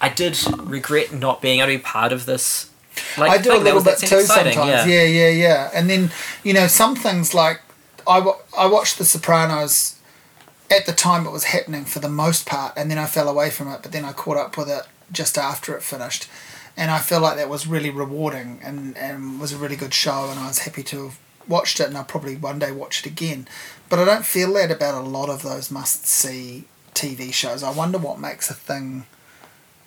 I 0.00 0.08
did 0.08 0.38
regret 0.58 1.12
not 1.12 1.42
being 1.42 1.60
able 1.60 1.72
to 1.72 1.78
be 1.78 1.82
part 1.82 2.12
of 2.12 2.24
this 2.26 2.69
Like, 3.18 3.30
I 3.30 3.38
do 3.38 3.54
a 3.54 3.58
little 3.58 3.82
bit 3.82 3.98
too 3.98 4.18
exciting, 4.18 4.52
sometimes. 4.54 4.86
yeah. 4.88 5.02
Yeah. 5.04 5.28
yeah, 5.28 5.28
yeah, 5.28 5.70
And 5.74 5.88
then 5.90 6.10
you 6.42 6.52
know 6.52 6.66
some 6.66 6.94
things 6.96 7.34
like 7.34 7.60
I 8.06 8.18
I 8.56 8.66
watched 8.66 8.98
The 8.98 9.04
Sopranos. 9.04 9.96
At 10.70 10.86
the 10.86 10.92
time, 10.92 11.26
it 11.26 11.32
was 11.32 11.44
happening 11.44 11.84
for 11.84 11.98
the 11.98 12.08
most 12.08 12.46
part, 12.46 12.74
and 12.76 12.88
then 12.90 12.98
I 12.98 13.06
fell 13.06 13.28
away 13.28 13.50
from 13.50 13.66
it. 13.72 13.80
But 13.82 13.90
then 13.90 14.04
I 14.04 14.12
caught 14.12 14.36
up 14.36 14.56
with 14.56 14.68
it 14.70 14.84
just 15.10 15.36
after 15.36 15.76
it 15.76 15.82
finished, 15.82 16.28
and 16.76 16.92
I 16.92 16.98
feel 17.00 17.20
like 17.20 17.36
that 17.38 17.48
was 17.48 17.66
really 17.66 17.90
rewarding 17.90 18.60
and 18.62 18.96
and 18.96 19.40
was 19.40 19.52
a 19.52 19.56
really 19.58 19.74
good 19.76 19.92
show. 19.94 20.28
And 20.30 20.38
I 20.38 20.46
was 20.46 20.60
happy 20.60 20.84
to 20.84 21.04
have 21.04 21.18
watched 21.48 21.80
it, 21.80 21.88
and 21.88 21.96
I'll 21.96 22.04
probably 22.04 22.36
one 22.36 22.60
day 22.60 22.70
watch 22.70 23.00
it 23.00 23.06
again. 23.06 23.48
But 23.88 23.98
I 23.98 24.04
don't 24.04 24.24
feel 24.24 24.52
that 24.54 24.70
about 24.70 24.94
a 24.94 25.00
lot 25.06 25.28
of 25.28 25.42
those 25.42 25.70
must 25.72 26.06
see 26.06 26.66
TV 26.94 27.32
shows. 27.32 27.64
I 27.64 27.72
wonder 27.72 27.98
what 27.98 28.20
makes 28.20 28.48
a 28.50 28.54
thing 28.54 29.06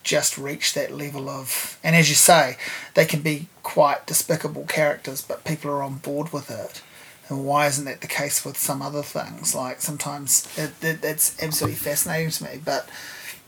just 0.03 0.37
reach 0.37 0.73
that 0.73 0.91
level 0.91 1.29
of 1.29 1.79
and 1.83 1.95
as 1.95 2.09
you 2.09 2.15
say 2.15 2.57
they 2.93 3.05
can 3.05 3.21
be 3.21 3.47
quite 3.63 4.05
despicable 4.05 4.65
characters 4.65 5.21
but 5.21 5.43
people 5.45 5.71
are 5.71 5.81
on 5.83 5.95
board 5.95 6.31
with 6.33 6.51
it. 6.51 6.81
And 7.29 7.45
why 7.45 7.67
isn't 7.67 7.85
that 7.85 8.01
the 8.01 8.07
case 8.07 8.43
with 8.43 8.57
some 8.57 8.81
other 8.81 9.01
things? 9.01 9.55
Like 9.55 9.79
sometimes 9.81 10.47
it, 10.57 10.71
it, 10.81 11.03
it's 11.03 11.41
absolutely 11.41 11.77
fascinating 11.77 12.31
to 12.31 12.43
me 12.43 12.61
but 12.63 12.89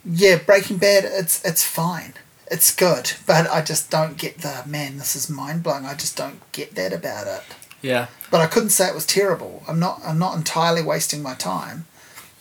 yeah 0.03 0.37
breaking 0.37 0.77
bad 0.77 1.03
it's 1.03 1.43
it's 1.43 1.63
fine. 1.63 2.13
It's 2.49 2.73
good 2.73 3.13
but 3.25 3.49
i 3.49 3.61
just 3.61 3.89
don't 3.89 4.17
get 4.17 4.39
the 4.39 4.63
man 4.65 4.97
this 4.97 5.15
is 5.15 5.29
mind-blowing. 5.29 5.85
I 5.85 5.95
just 5.95 6.15
don't 6.15 6.39
get 6.51 6.75
that 6.75 6.93
about 6.93 7.27
it. 7.27 7.43
Yeah. 7.81 8.07
but 8.31 8.41
i 8.41 8.47
couldn't 8.47 8.69
say 8.69 8.87
it 8.87 8.95
was 8.95 9.05
terrible. 9.05 9.63
I'm 9.67 9.79
not 9.79 10.01
i'm 10.05 10.17
not 10.19 10.35
entirely 10.37 10.81
wasting 10.81 11.21
my 11.21 11.33
time 11.35 11.85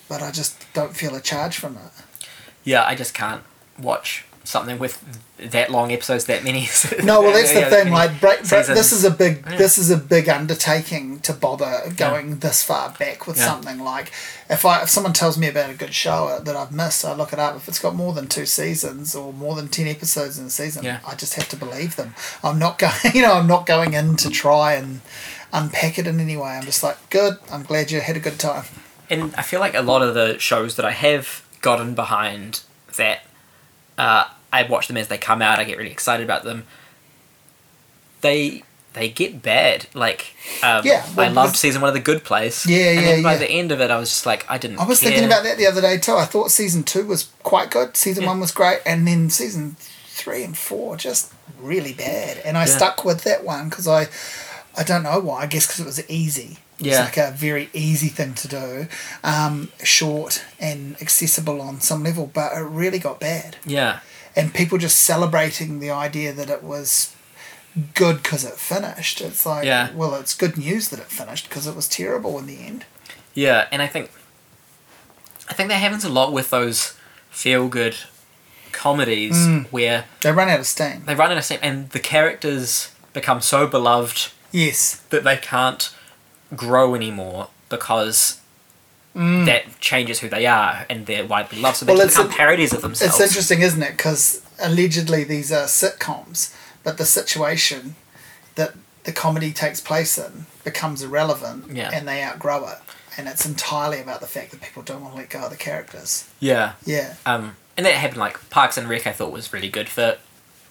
but 0.09 0.23
i 0.23 0.31
just 0.31 0.55
don't 0.73 0.95
feel 0.95 1.15
a 1.17 1.21
charge 1.21 1.57
from 1.57 1.77
it. 1.77 1.93
Yeah, 2.63 2.85
I 2.85 2.95
just 2.95 3.13
can't 3.15 3.43
watch 3.79 4.25
something 4.47 4.79
with 4.79 5.03
that 5.39 5.71
long 5.71 5.91
episodes, 5.91 6.27
that 6.27 6.45
many. 6.45 6.69
No, 7.03 7.23
well, 7.23 7.33
that's 7.33 7.53
the 7.55 7.61
yeah, 7.61 7.71
thing. 7.71 7.91
Like, 7.91 8.21
break, 8.21 8.47
break, 8.47 8.67
this 8.67 8.93
is 8.93 9.03
a 9.03 9.11
big, 9.11 9.43
Yeah. 9.49 9.57
this 9.57 9.79
is 9.79 9.91
a 9.91 9.97
big 9.97 10.29
undertaking 10.29 11.21
to 11.21 11.33
bother 11.33 11.81
going 11.97 12.41
this 12.41 12.63
far 12.63 12.91
back 12.99 13.27
with 13.27 13.39
Yeah. 13.39 13.47
something. 13.47 13.79
Like, 13.79 14.13
if 14.51 14.67
I 14.67 14.83
if 14.83 14.91
someone 14.91 15.15
tells 15.15 15.39
me 15.39 15.49
about 15.49 15.71
a 15.71 15.75
good 15.75 15.95
show 15.95 16.39
that 16.45 16.55
I've 16.55 16.73
missed, 16.73 17.07
I 17.07 17.15
look 17.15 17.33
it 17.33 17.39
up. 17.39 17.57
If 17.57 17.69
it's 17.69 17.79
got 17.79 17.95
more 17.95 18.13
than 18.13 18.27
two 18.27 18.45
seasons 18.45 19.15
or 19.15 19.33
more 19.33 19.55
than 19.55 19.69
ten 19.69 19.87
episodes 19.89 20.39
in 20.39 20.45
a 20.47 20.51
season, 20.51 20.85
Yeah. 20.85 21.01
I 21.07 21.15
just 21.15 21.35
have 21.35 21.49
to 21.49 21.57
believe 21.57 21.97
them. 21.97 22.15
I'm 22.43 22.59
not 22.59 22.79
going, 22.85 22.93
you 23.15 23.23
know, 23.23 23.33
I'm 23.35 23.47
not 23.47 23.65
going 23.65 23.95
in 23.95 24.17
to 24.17 24.29
try 24.31 24.75
and 24.75 25.01
unpack 25.55 25.99
it 25.99 26.07
in 26.07 26.21
any 26.21 26.37
way. 26.37 26.51
I'm 26.51 26.65
just 26.65 26.83
like, 26.83 26.99
good. 27.09 27.39
I'm 27.51 27.63
glad 27.63 27.91
you 27.91 28.01
had 28.03 28.17
a 28.17 28.21
good 28.21 28.39
time. 28.39 28.65
and 29.09 29.35
I 29.37 29.43
feel 29.43 29.61
like 29.61 29.75
a 29.75 29.81
lot 29.83 30.03
of 30.03 30.13
the 30.15 30.39
shows 30.39 30.77
that 30.77 30.85
I 30.85 30.91
have 30.91 31.47
gotten 31.63 31.95
behind 31.95 32.61
that 32.97 33.23
uh, 33.99 34.29
I 34.53 34.63
watch 34.65 34.89
them 34.89 34.97
as 34.97 35.09
they 35.09 35.19
come 35.19 35.43
out. 35.43 35.59
I 35.59 35.65
get 35.65 35.79
really 35.79 35.91
excited 35.91 36.25
about 36.25 36.45
them. 36.45 36.65
They 38.21 38.63
they 38.95 39.09
get 39.09 39.43
bad. 39.43 39.87
Like 39.95 40.35
um, 40.63 40.83
Yeah, 40.85 41.05
I 41.07 41.15
well, 41.17 41.33
loved 41.33 41.49
because- 41.53 41.61
season 41.61 41.83
one 41.83 41.89
of 41.89 41.95
The 41.95 42.01
Good 42.01 42.25
Place. 42.25 42.67
Yeah, 42.67 42.91
and 42.91 43.01
yeah, 43.01 43.07
then 43.13 43.23
by 43.23 43.33
yeah. 43.33 43.39
the 43.39 43.51
end 43.51 43.73
of 43.73 43.81
it, 43.81 43.91
I 43.91 43.99
was 43.99 44.09
just 44.09 44.27
like, 44.27 44.49
I 44.49 44.57
didn't. 44.59 44.79
I 44.79 44.85
was 44.87 45.01
care. 45.01 45.11
thinking 45.11 45.27
about 45.27 45.43
that 45.45 45.59
the 45.59 45.67
other 45.67 45.81
day 45.81 45.99
too. 45.99 46.15
I 46.15 46.25
thought 46.25 46.51
season 46.51 46.85
two 46.85 47.07
was 47.07 47.25
quite 47.43 47.71
good. 47.71 47.97
Season 47.97 48.23
Yeah. 48.23 48.31
one 48.31 48.41
was 48.41 48.53
great, 48.53 48.81
and 48.87 49.07
then 49.07 49.31
season 49.31 49.77
three 50.07 50.45
and 50.45 50.57
four 50.57 50.97
just 50.97 51.33
really 51.61 51.93
bad. 51.93 52.39
And 52.45 52.57
I 52.57 52.61
Yeah. 52.67 52.77
stuck 52.77 53.05
with 53.05 53.25
that 53.25 53.45
one 53.45 53.69
because 53.69 53.89
I, 53.89 54.07
I 54.79 54.85
don't 54.85 55.03
know 55.03 55.19
why. 55.21 55.43
I 55.43 55.47
guess 55.47 55.67
because 55.67 55.81
it 55.81 55.87
was 55.87 56.09
easy. 56.09 56.59
Yeah. 56.85 57.05
like 57.05 57.17
a 57.17 57.31
very 57.33 57.69
easy 57.73 58.09
thing 58.09 58.35
to 58.35 58.49
do, 58.49 58.87
um, 59.23 59.71
short 59.83 60.45
and 60.61 60.97
accessible 61.01 61.61
on 61.61 61.81
some 61.81 62.03
level. 62.05 62.27
But 62.33 62.53
it 62.53 62.61
really 62.61 62.99
got 62.99 63.21
bad, 63.21 63.57
Yeah, 63.65 64.01
and 64.37 64.53
people 64.55 64.79
just 64.79 64.99
celebrating 65.01 65.81
the 65.81 65.91
idea 65.91 66.33
that 66.33 66.51
it 66.51 66.63
was 66.63 67.15
good 67.95 68.23
because 68.23 68.45
it 68.45 68.55
finished. 68.55 69.21
It's 69.21 69.45
like, 69.45 69.65
Yeah. 69.65 69.91
well, 69.95 70.15
it's 70.15 70.35
good 70.35 70.57
news 70.57 70.89
that 70.91 71.01
it 71.01 71.07
finished 71.11 71.49
because 71.49 71.67
it 71.67 71.75
was 71.75 71.89
terrible 71.89 72.39
in 72.39 72.47
the 72.47 72.59
end. 72.65 72.85
yeah, 73.35 73.67
and 73.73 73.83
I 73.83 73.87
think 73.89 74.11
I 75.49 75.53
think 75.55 75.69
that 75.69 75.77
happens 75.77 76.05
a 76.05 76.09
lot 76.09 76.33
with 76.33 76.51
those 76.51 76.95
feel 77.31 77.69
good 77.69 77.97
comedies 78.73 79.37
Mm. 79.37 79.67
where 79.71 80.05
They 80.23 80.33
run 80.33 80.49
out 80.49 80.61
of 80.61 80.67
steam. 80.67 81.03
they 81.07 81.15
run 81.15 81.31
in 81.33 81.39
a 81.39 81.43
steam 81.43 81.59
and 81.63 81.91
the 81.91 82.01
characters 82.01 82.89
become 83.13 83.41
so 83.41 83.67
beloved 83.67 84.29
Yes. 84.53 85.01
that 85.11 85.23
they 85.25 85.37
can't 85.37 85.91
grow 86.57 86.95
anymore 86.95 87.49
because 87.69 88.39
Mm. 89.15 89.47
that 89.47 89.79
changes 89.81 90.19
who 90.19 90.29
they 90.29 90.45
are 90.45 90.87
and 90.91 91.07
they're 91.07 91.25
widely 91.25 91.61
loved. 91.61 91.77
So 91.77 91.85
they 91.87 91.93
Well, 91.93 92.03
it's 92.03 92.17
become 92.17 92.33
a- 92.33 92.35
parodies 92.35 92.73
of 92.73 92.83
themselves. 92.83 93.15
It's 93.15 93.23
interesting, 93.29 93.63
isn't 93.63 93.81
it? 93.83 93.97
Because 93.97 94.41
allegedly 94.59 95.23
these 95.23 95.53
are 95.53 95.67
sitcoms, 95.67 96.51
but 96.83 96.99
the 96.99 97.07
situation 97.07 97.95
that 98.57 98.73
the 99.05 99.13
comedy 99.13 99.53
takes 99.53 99.81
place 99.81 100.19
in 100.19 100.47
becomes 100.65 101.01
irrelevant 101.03 101.77
Yeah. 101.77 101.91
and 101.93 102.09
they 102.09 102.25
outgrow 102.25 102.67
it. 102.69 102.79
And 103.17 103.29
it's 103.29 103.47
entirely 103.47 104.01
about 104.01 104.21
the 104.21 104.27
fact 104.27 104.51
that 104.51 104.61
people 104.61 104.83
don't 104.83 105.01
want 105.03 105.15
to 105.15 105.19
let 105.21 105.31
go 105.31 105.45
of 105.45 105.51
the 105.51 105.57
characters. 105.57 106.25
Yeah. 106.41 106.73
Yeah. 106.85 107.15
Um, 107.25 107.55
and 107.77 107.87
that 107.87 107.95
happened 107.95 108.19
like 108.19 108.51
Parks 108.51 108.77
and 108.77 108.89
Rec. 108.89 109.07
I 109.07 109.13
thought 109.13 109.31
was 109.31 109.53
really 109.53 109.69
good 109.69 109.89
for 109.89 110.17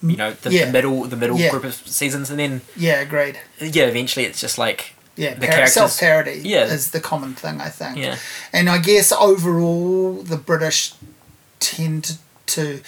you 0.02 0.16
know 0.18 0.34
the, 0.42 0.50
Yeah. 0.52 0.66
the 0.66 0.72
middle 0.72 1.04
the 1.04 1.16
middle 1.16 1.38
Yeah. 1.38 1.48
group 1.48 1.64
of 1.64 1.74
seasons, 1.86 2.28
and 2.28 2.38
then 2.38 2.60
Yeah, 2.76 3.00
agreed. 3.00 3.38
yeah, 3.58 3.84
eventually 3.84 4.26
it's 4.26 4.38
just 4.38 4.58
like 4.58 4.92
Yeah, 5.16 5.34
The 5.34 5.46
par- 5.46 5.48
characters- 5.56 5.74
self 5.74 5.98
parody 6.00 6.40
Yeah. 6.44 6.64
is 6.64 6.90
the 6.90 7.00
common 7.00 7.34
thing, 7.34 7.60
I 7.60 7.68
think. 7.68 7.96
Yeah. 7.98 8.16
And 8.52 8.68
I 8.68 8.78
guess 8.78 9.12
overall, 9.12 10.14
the 10.22 10.36
British 10.36 10.94
tend 11.60 12.18
to, 12.46 12.80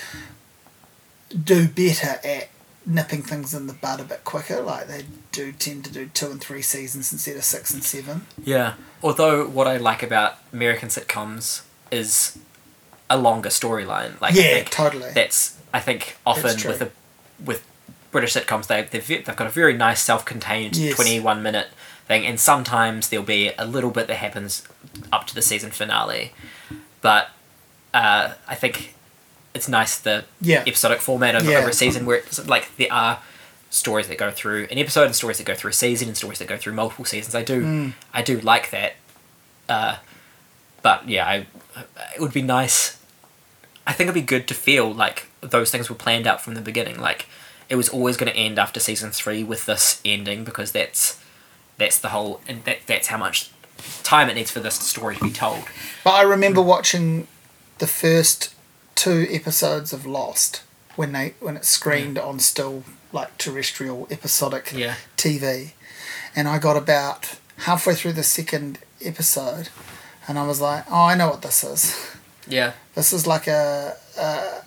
do 1.44 1.66
better 1.68 2.20
at 2.24 2.48
nipping 2.86 3.20
things 3.22 3.52
in 3.52 3.66
the 3.66 3.72
bud 3.72 4.00
a 4.00 4.04
bit 4.04 4.22
quicker. 4.24 4.60
Like 4.60 4.86
they 4.86 5.04
do 5.32 5.52
tend 5.52 5.84
to 5.86 5.92
do 5.92 6.06
two 6.14 6.30
and 6.30 6.40
three 6.40 6.62
seasons 6.62 7.12
instead 7.12 7.36
of 7.36 7.44
six 7.44 7.72
and 7.74 7.82
seven. 7.82 8.26
yeah. 8.42 8.74
Although 9.02 9.46
what 9.46 9.66
I 9.66 9.76
like 9.76 10.02
about 10.02 10.36
American 10.52 10.88
sitcoms 10.88 11.62
is 11.90 12.38
a 13.10 13.16
longer 13.18 13.48
storyline. 13.50 14.20
Like 14.20 14.34
yeah, 14.34 14.62
totally. 14.64 15.10
that's 15.12 15.56
I 15.74 15.80
think 15.80 16.16
often 16.24 16.56
with 16.68 16.80
a 16.82 16.90
with 17.44 17.64
British 18.12 18.34
sitcoms 18.34 18.68
they 18.68 18.82
they've, 18.82 19.06
they've 19.06 19.36
got 19.36 19.46
a 19.46 19.50
very 19.50 19.74
nice 19.74 20.00
self-contained 20.02 20.76
Yes. 20.76 20.94
21 20.94 21.42
minute 21.42 21.68
thing 22.06 22.24
and 22.26 22.38
sometimes 22.38 23.08
there'll 23.08 23.24
be 23.26 23.50
a 23.58 23.64
little 23.66 23.90
bit 23.90 24.06
that 24.06 24.16
happens 24.16 24.62
up 25.12 25.26
to 25.26 25.34
the 25.34 25.42
season 25.42 25.70
finale 25.70 26.32
but 27.02 27.30
uh, 27.94 28.34
I 28.48 28.54
think 28.54 28.94
it's 29.54 29.68
nice 29.68 29.98
the 29.98 30.24
Yeah. 30.40 30.62
episodic 30.66 31.00
format 31.00 31.34
of, 31.34 31.44
Yeah. 31.44 31.58
over 31.58 31.70
a 31.70 31.72
season 31.72 32.06
where 32.06 32.18
it's 32.18 32.46
like 32.46 32.76
there 32.76 32.92
are 32.92 33.18
stories 33.70 34.08
that 34.08 34.18
go 34.18 34.30
through 34.30 34.66
an 34.70 34.78
episode 34.78 35.04
and 35.04 35.14
stories 35.16 35.38
that 35.38 35.44
go 35.44 35.54
through 35.54 35.70
a 35.70 35.74
season 35.74 36.08
and 36.08 36.16
stories 36.16 36.38
that 36.38 36.48
go 36.48 36.56
through 36.56 36.72
multiple 36.74 37.04
seasons 37.04 37.34
I 37.34 37.42
do 37.42 37.62
Mm. 37.62 37.92
I 38.14 38.22
do 38.22 38.40
like 38.40 38.70
that 38.70 38.94
uh, 39.68 39.96
but 40.82 41.08
yeah 41.08 41.26
I 41.26 41.46
it 42.14 42.20
would 42.20 42.32
be 42.32 42.42
nice 42.42 42.96
I 43.86 43.92
think 43.92 44.08
it'd 44.08 44.14
be 44.14 44.26
good 44.26 44.46
to 44.48 44.54
feel 44.54 44.92
like 44.92 45.26
those 45.40 45.70
things 45.70 45.88
were 45.88 45.94
planned 45.96 46.26
out 46.26 46.40
from 46.40 46.54
the 46.54 46.60
beginning. 46.60 46.98
Like 47.00 47.26
it 47.68 47.76
was 47.76 47.88
always 47.88 48.16
going 48.16 48.32
to 48.32 48.36
end 48.36 48.58
after 48.58 48.80
season 48.80 49.10
three 49.12 49.44
with 49.44 49.64
this 49.66 50.00
ending 50.04 50.42
because 50.44 50.72
that's 50.72 51.20
that's 51.78 51.98
the 51.98 52.08
whole 52.08 52.40
and 52.48 52.64
that 52.64 52.78
that's 52.86 53.08
how 53.08 53.18
much 53.18 53.50
time 54.02 54.28
it 54.30 54.34
needs 54.34 54.50
for 54.50 54.60
this 54.60 54.74
story 54.76 55.16
to 55.16 55.24
be 55.24 55.30
told. 55.30 55.64
But 56.04 56.14
I 56.14 56.22
remember 56.22 56.62
watching 56.62 57.26
the 57.78 57.86
first 57.86 58.54
two 58.94 59.26
episodes 59.30 59.92
of 59.92 60.06
Lost 60.06 60.62
when 60.96 61.12
they 61.12 61.34
when 61.40 61.56
it 61.56 61.64
screened 61.64 62.18
on 62.18 62.38
still 62.38 62.82
like 63.12 63.36
terrestrial 63.38 64.06
episodic 64.10 64.72
Yeah. 64.74 64.94
TV, 65.16 65.72
and 66.34 66.48
I 66.48 66.58
got 66.58 66.76
about 66.76 67.38
halfway 67.58 67.94
through 67.94 68.12
the 68.14 68.22
second 68.22 68.78
episode, 69.04 69.68
and 70.26 70.38
I 70.38 70.46
was 70.46 70.60
like, 70.60 70.84
"Oh, 70.90 71.04
I 71.04 71.14
know 71.14 71.28
what 71.28 71.42
this 71.42 71.62
is. 71.64 72.12
Yeah. 72.48 72.72
This 72.94 73.12
is 73.12 73.26
like 73.26 73.46
a 73.46 73.96
a, 74.18 74.62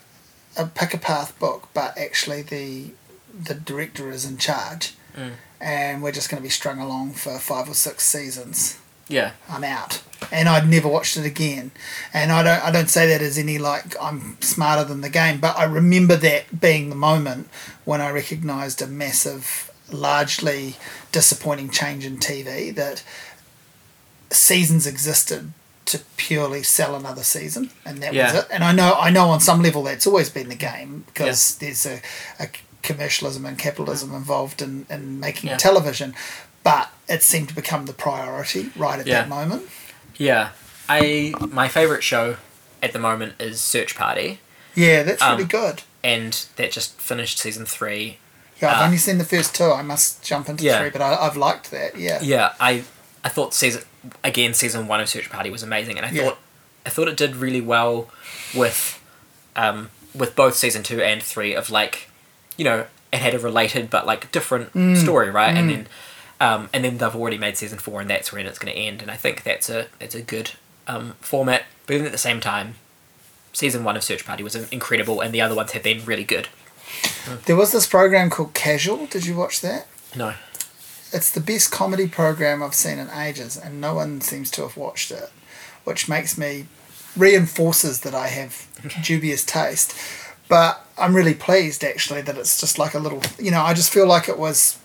a 0.58 0.66
pick 0.68 0.94
a 0.94 0.98
path 0.98 1.38
book, 1.40 1.70
but 1.74 1.98
actually 1.98 2.42
the 2.44 2.92
the 3.34 3.54
director 3.56 4.10
is 4.12 4.26
in 4.26 4.38
charge, 4.38 4.94
Mm. 5.18 5.32
And 5.62 6.02
we're 6.02 6.12
just 6.12 6.30
going 6.30 6.42
to 6.42 6.44
be 6.44 6.50
strung 6.50 6.80
along 6.80 7.14
for 7.14 7.38
five 7.40 7.70
or 7.70 7.74
six 7.74 8.06
seasons." 8.06 8.78
Yeah. 9.08 9.32
I'm 9.50 9.64
out. 9.64 10.04
And 10.32 10.48
I'd 10.48 10.70
never 10.70 10.88
watched 10.88 11.18
it 11.18 11.26
again. 11.26 11.72
And 12.14 12.32
I 12.32 12.44
don't 12.44 12.64
I 12.64 12.70
don't 12.72 12.90
say 12.90 13.08
that 13.08 13.22
as 13.24 13.38
any 13.40 13.58
like 13.58 13.96
I'm 14.00 14.38
smarter 14.42 14.84
than 14.84 15.02
the 15.02 15.10
game, 15.10 15.40
but 15.40 15.58
I 15.58 15.64
remember 15.64 16.16
that 16.18 16.62
being 16.62 16.90
the 16.90 16.96
moment 16.96 17.50
when 17.86 18.02
I 18.02 18.12
recognised 18.12 18.82
a 18.84 18.88
massive, 18.88 19.72
largely 19.92 20.76
disappointing 21.12 21.72
change 21.72 22.06
in 22.06 22.18
TV 22.18 22.74
that 22.76 23.04
seasons 24.30 24.86
existed 24.86 25.54
to 25.86 26.00
purely 26.18 26.62
sell 26.62 26.94
another 26.96 27.24
season 27.24 27.72
and 27.84 28.04
that 28.04 28.14
Yeah. 28.14 28.26
was 28.32 28.44
it. 28.44 28.48
And 28.52 28.64
I 28.64 28.72
know 28.74 28.94
I 28.94 29.10
know 29.10 29.30
on 29.30 29.40
some 29.40 29.64
level 29.64 29.82
that's 29.82 30.06
always 30.06 30.30
been 30.30 30.50
the 30.50 30.56
game 30.56 31.04
because 31.08 31.56
there's 31.58 31.86
a, 31.88 32.00
a 32.40 32.48
commercialism 32.82 33.46
and 33.46 33.58
capitalism 33.58 34.14
involved 34.14 34.62
in, 34.62 34.86
in 34.90 35.20
making 35.20 35.50
Yeah. 35.50 35.58
television. 35.58 36.16
But 36.64 36.92
it 37.08 37.24
seemed 37.24 37.50
to 37.50 37.56
become 37.56 37.86
the 37.86 37.94
priority 37.94 38.72
right 38.76 39.00
at 39.00 39.08
Yeah. 39.08 39.22
that 39.22 39.30
moment. 39.30 39.70
Yeah. 40.18 40.50
I 40.88 41.34
my 41.40 41.68
favorite 41.68 42.04
show 42.04 42.38
at 42.82 42.94
the 42.94 43.00
moment 43.00 43.34
is 43.40 43.62
Search 43.62 43.96
Party, 43.96 44.40
Yeah, 44.76 45.04
that's 45.04 45.22
Um, 45.22 45.34
really 45.38 45.46
good. 45.48 45.84
and 46.04 46.46
that 46.56 46.72
just 46.72 47.00
finished 47.00 47.38
season 47.40 47.66
three. 47.66 48.18
Yeah, 48.62 48.72
I've 48.74 48.82
Uh, 48.82 48.86
only 48.86 48.98
seen 48.98 49.18
the 49.18 49.26
first 49.26 49.56
two. 49.56 49.72
I 49.72 49.82
must 49.82 50.22
jump 50.24 50.50
into 50.50 50.64
Yeah. 50.64 50.80
three, 50.80 50.90
but 50.90 51.02
I, 51.02 51.16
I've 51.16 51.38
liked 51.38 51.72
that. 51.72 51.98
Yeah. 51.98 52.20
Yeah, 52.22 52.54
I 52.60 52.84
I 53.24 53.30
thought 53.30 53.54
season 53.54 53.84
again 54.24 54.54
season 54.54 54.88
one 54.88 55.00
of 55.02 55.10
Search 55.10 55.30
Party 55.30 55.50
was 55.50 55.64
amazing, 55.64 55.98
and 55.98 56.06
I 56.06 56.10
Yeah. 56.12 56.24
thought 56.24 56.38
I 56.86 56.90
thought 56.90 57.08
it 57.08 57.18
did 57.18 57.36
really 57.36 57.62
well 57.62 58.10
with 58.54 59.00
um 59.56 59.92
with 60.14 60.36
both 60.36 60.56
season 60.56 60.84
two 60.84 61.02
and 61.02 61.22
three 61.24 61.54
of 61.54 61.70
like 61.70 62.09
you 62.60 62.66
know 62.70 62.80
it 63.12 63.20
had 63.26 63.34
a 63.34 63.40
related 63.40 63.90
but 63.90 64.06
like 64.06 64.32
different 64.32 64.68
Mm. 64.74 64.96
story, 65.06 65.30
right? 65.42 65.56
And 65.60 65.70
then 65.72 65.88
um 66.48 66.62
and 66.74 66.84
then 66.86 66.98
they've 67.00 67.16
already 67.22 67.38
made 67.46 67.56
season 67.58 67.80
four, 67.80 68.02
and 68.02 68.10
that's 68.10 68.32
when 68.34 68.46
it's 68.46 68.60
going 68.60 68.74
to 68.74 68.80
end. 68.80 69.02
And 69.02 69.10
I 69.10 69.18
think 69.24 69.36
that's 69.44 69.68
a 69.70 69.88
it's 70.00 70.16
a 70.16 70.22
good 70.22 70.48
um 70.88 71.06
format, 71.22 71.64
but 71.86 71.98
then 71.98 72.06
at 72.06 72.12
the 72.12 72.26
same 72.30 72.40
time. 72.40 72.76
Season 73.52 73.84
one 73.84 73.98
of 73.98 74.04
Search 74.04 74.24
Party 74.28 74.44
was 74.44 74.56
incredible, 74.72 75.22
and 75.22 75.34
the 75.34 75.42
other 75.42 75.56
ones 75.56 75.72
have 75.72 75.82
been 75.84 76.06
really 76.06 76.24
good. 76.24 76.48
There 77.46 77.56
was 77.56 77.72
this 77.72 77.88
program 77.88 78.30
called 78.30 78.54
Casual. 78.54 79.08
Did 79.08 79.26
you 79.26 79.36
watch 79.36 79.62
that? 79.62 79.88
No, 80.16 80.36
It's 81.12 81.32
the 81.32 81.40
best 81.42 81.72
comedy 81.72 82.08
program 82.08 82.62
I've 82.62 82.76
seen 82.76 83.00
in 83.00 83.10
ages, 83.10 83.58
and 83.58 83.82
no 83.82 83.96
one 83.96 84.22
seems 84.22 84.52
to 84.52 84.62
have 84.62 84.78
watched 84.78 85.10
it, 85.12 85.30
which 85.84 86.08
makes 86.08 86.38
me 86.38 86.68
reinforces 87.18 88.02
that 88.02 88.14
I 88.16 88.28
have 88.28 88.68
dubious 89.04 89.44
taste. 89.44 89.94
But 90.50 90.86
I'm 90.98 91.16
really 91.16 91.34
pleased 91.36 91.84
actually 91.84 92.22
that 92.24 92.38
it's 92.38 92.60
just 92.60 92.78
like 92.78 92.94
a 92.94 93.00
little, 93.00 93.22
you 93.40 93.52
know, 93.52 93.62
I 93.62 93.74
just 93.74 93.94
feel 93.94 94.08
like 94.08 94.28
it 94.28 94.38
was, 94.38 94.78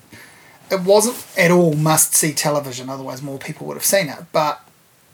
it 0.71 0.83
wasn't 0.83 1.17
at 1.37 1.51
all 1.51 1.75
must 1.75 2.15
see 2.15 2.33
television, 2.33 2.89
otherwise 2.89 3.21
more 3.23 3.39
people 3.39 3.67
would 3.67 3.77
have 3.77 3.85
seen 3.85 4.09
it. 4.09 4.27
But 4.31 4.61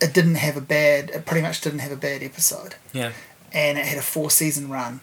it 0.00 0.12
didn't 0.12 0.34
have 0.36 0.56
a 0.56 0.60
bad, 0.60 1.10
it 1.10 1.24
pretty 1.24 1.42
much 1.42 1.60
didn't 1.60 1.78
have 1.78 1.92
a 1.92 1.96
bad 1.96 2.22
episode, 2.22 2.74
yeah, 2.92 3.12
and 3.52 3.78
it 3.78 3.84
had 3.86 3.98
a 3.98 4.02
four 4.02 4.30
season 4.30 4.68
run, 4.70 5.00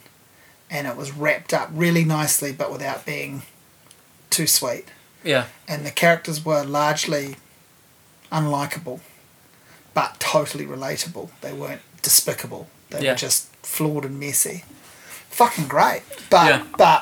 and 0.69 0.85
it 0.87 0.97
was 0.97 1.11
wrapped 1.11 1.53
up 1.53 1.69
really 1.71 2.03
nicely, 2.03 2.51
but 2.51 2.71
without 2.71 3.05
being 3.05 3.43
too 4.29 4.47
sweet 4.47 4.85
yeah, 5.23 5.45
and 5.67 5.85
the 5.85 5.91
characters 5.91 6.43
were 6.43 6.63
largely 6.63 7.35
unlikable, 8.31 8.99
but 9.93 10.19
totally 10.19 10.65
relatable. 10.65 11.29
They 11.41 11.53
weren't 11.53 11.81
despicable. 12.01 12.67
They 12.89 13.01
Yeah. 13.03 13.11
were 13.11 13.17
just 13.17 13.47
flawed 13.63 14.03
and 14.05 14.19
messy. 14.19 14.63
Fucking 15.37 15.67
great, 15.67 16.01
but 16.29 16.47
Yeah. 16.47 16.63
but 16.77 16.99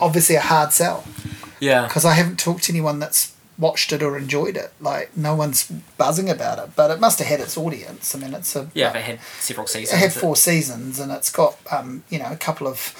obviously 0.00 0.34
a 0.36 0.40
hard 0.40 0.72
sell 0.72 1.04
yeah. 1.60 1.86
because 1.86 2.04
I 2.04 2.14
haven't 2.14 2.38
talked 2.38 2.64
to 2.64 2.72
anyone 2.72 2.98
that's 2.98 3.32
watched 3.58 3.92
it 3.92 4.02
or 4.02 4.16
enjoyed 4.16 4.56
it. 4.56 4.72
Like 4.80 5.14
no 5.16 5.34
one's 5.34 5.70
buzzing 5.98 6.30
about 6.30 6.58
it, 6.58 6.70
but 6.74 6.90
it 6.90 6.98
must 7.00 7.18
have 7.18 7.28
had 7.28 7.40
its 7.40 7.56
audience. 7.58 8.14
I 8.14 8.18
mean, 8.18 8.32
it's 8.34 8.56
a 8.56 8.70
Yeah, 8.72 8.92
they 8.92 9.02
had 9.02 9.18
several 9.40 9.66
seasons. 9.66 9.92
it 9.92 10.02
had 10.02 10.12
four 10.14 10.36
seasons 10.36 10.98
and 10.98 11.12
it's 11.12 11.30
got 11.30 11.58
um, 11.70 12.02
you 12.08 12.18
know 12.18 12.30
a 12.32 12.36
couple 12.36 12.66
of 12.66 12.94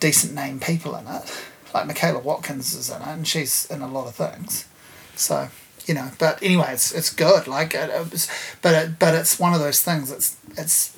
decent 0.00 0.32
name 0.34 0.60
people 0.60 0.94
in 0.96 1.06
it 1.08 1.22
like 1.72 1.86
michaela 1.86 2.18
watkins 2.20 2.74
is 2.74 2.90
in 2.90 3.00
it 3.02 3.08
and 3.08 3.26
she's 3.26 3.64
in 3.70 3.80
a 3.80 3.88
lot 3.88 4.06
of 4.06 4.14
things 4.14 4.66
so 5.16 5.48
you 5.86 5.94
know 5.94 6.10
but 6.18 6.40
anyway 6.42 6.70
it's, 6.72 6.92
it's 6.92 7.10
good 7.10 7.46
like 7.46 7.74
it, 7.74 7.88
it 7.90 8.10
was 8.12 8.28
but 8.60 8.74
it, 8.74 8.98
but 8.98 9.14
it's 9.14 9.38
one 9.40 9.54
of 9.54 9.60
those 9.60 9.80
things 9.80 10.10
it's 10.12 10.36
it's 10.58 10.96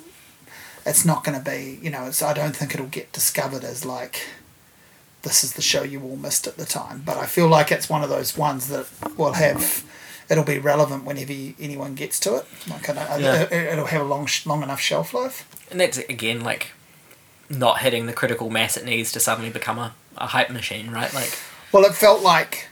it's 0.87 1.05
not 1.05 1.23
going 1.23 1.37
to 1.37 1.43
be 1.43 1.77
you 1.81 1.89
know 1.89 2.05
it's 2.05 2.21
i 2.23 2.33
don't 2.33 2.55
think 2.55 2.73
it'll 2.73 2.87
get 2.87 3.11
discovered 3.11 3.63
as 3.63 3.85
like 3.85 4.21
this 5.23 5.43
is 5.43 5.53
the 5.53 5.61
show 5.61 5.83
you 5.83 6.01
all 6.01 6.15
missed 6.15 6.47
at 6.47 6.57
the 6.57 6.65
time 6.65 7.01
but 7.05 7.17
i 7.17 7.25
feel 7.25 7.47
like 7.47 7.71
it's 7.71 7.89
one 7.89 8.03
of 8.03 8.09
those 8.09 8.37
ones 8.37 8.67
that 8.69 8.87
will 9.17 9.33
have 9.33 9.83
it'll 10.29 10.43
be 10.43 10.59
relevant 10.59 11.03
whenever 11.05 11.33
anyone 11.59 11.93
gets 11.95 12.19
to 12.19 12.35
it 12.37 12.45
like 12.69 12.89
I 12.89 12.93
don't, 12.93 13.21
Yeah. 13.21 13.41
it, 13.43 13.73
it'll 13.73 13.85
have 13.85 14.01
a 14.01 14.05
long 14.05 14.27
long 14.45 14.63
enough 14.63 14.79
shelf 14.81 15.13
life 15.13 15.45
And 15.71 15.79
that's 15.81 15.97
again 15.97 16.41
like 16.41 16.71
not 17.49 17.79
hitting 17.79 18.05
the 18.07 18.13
critical 18.13 18.49
mass 18.49 18.75
it 18.77 18.85
needs 18.85 19.11
to 19.13 19.19
suddenly 19.19 19.49
become 19.49 19.77
a, 19.79 19.93
a 20.17 20.27
hype 20.27 20.49
machine, 20.49 20.91
right? 20.91 21.13
Like 21.13 21.31
Well, 21.71 21.85
it 21.85 21.93
felt 21.95 22.21
like, 22.21 22.67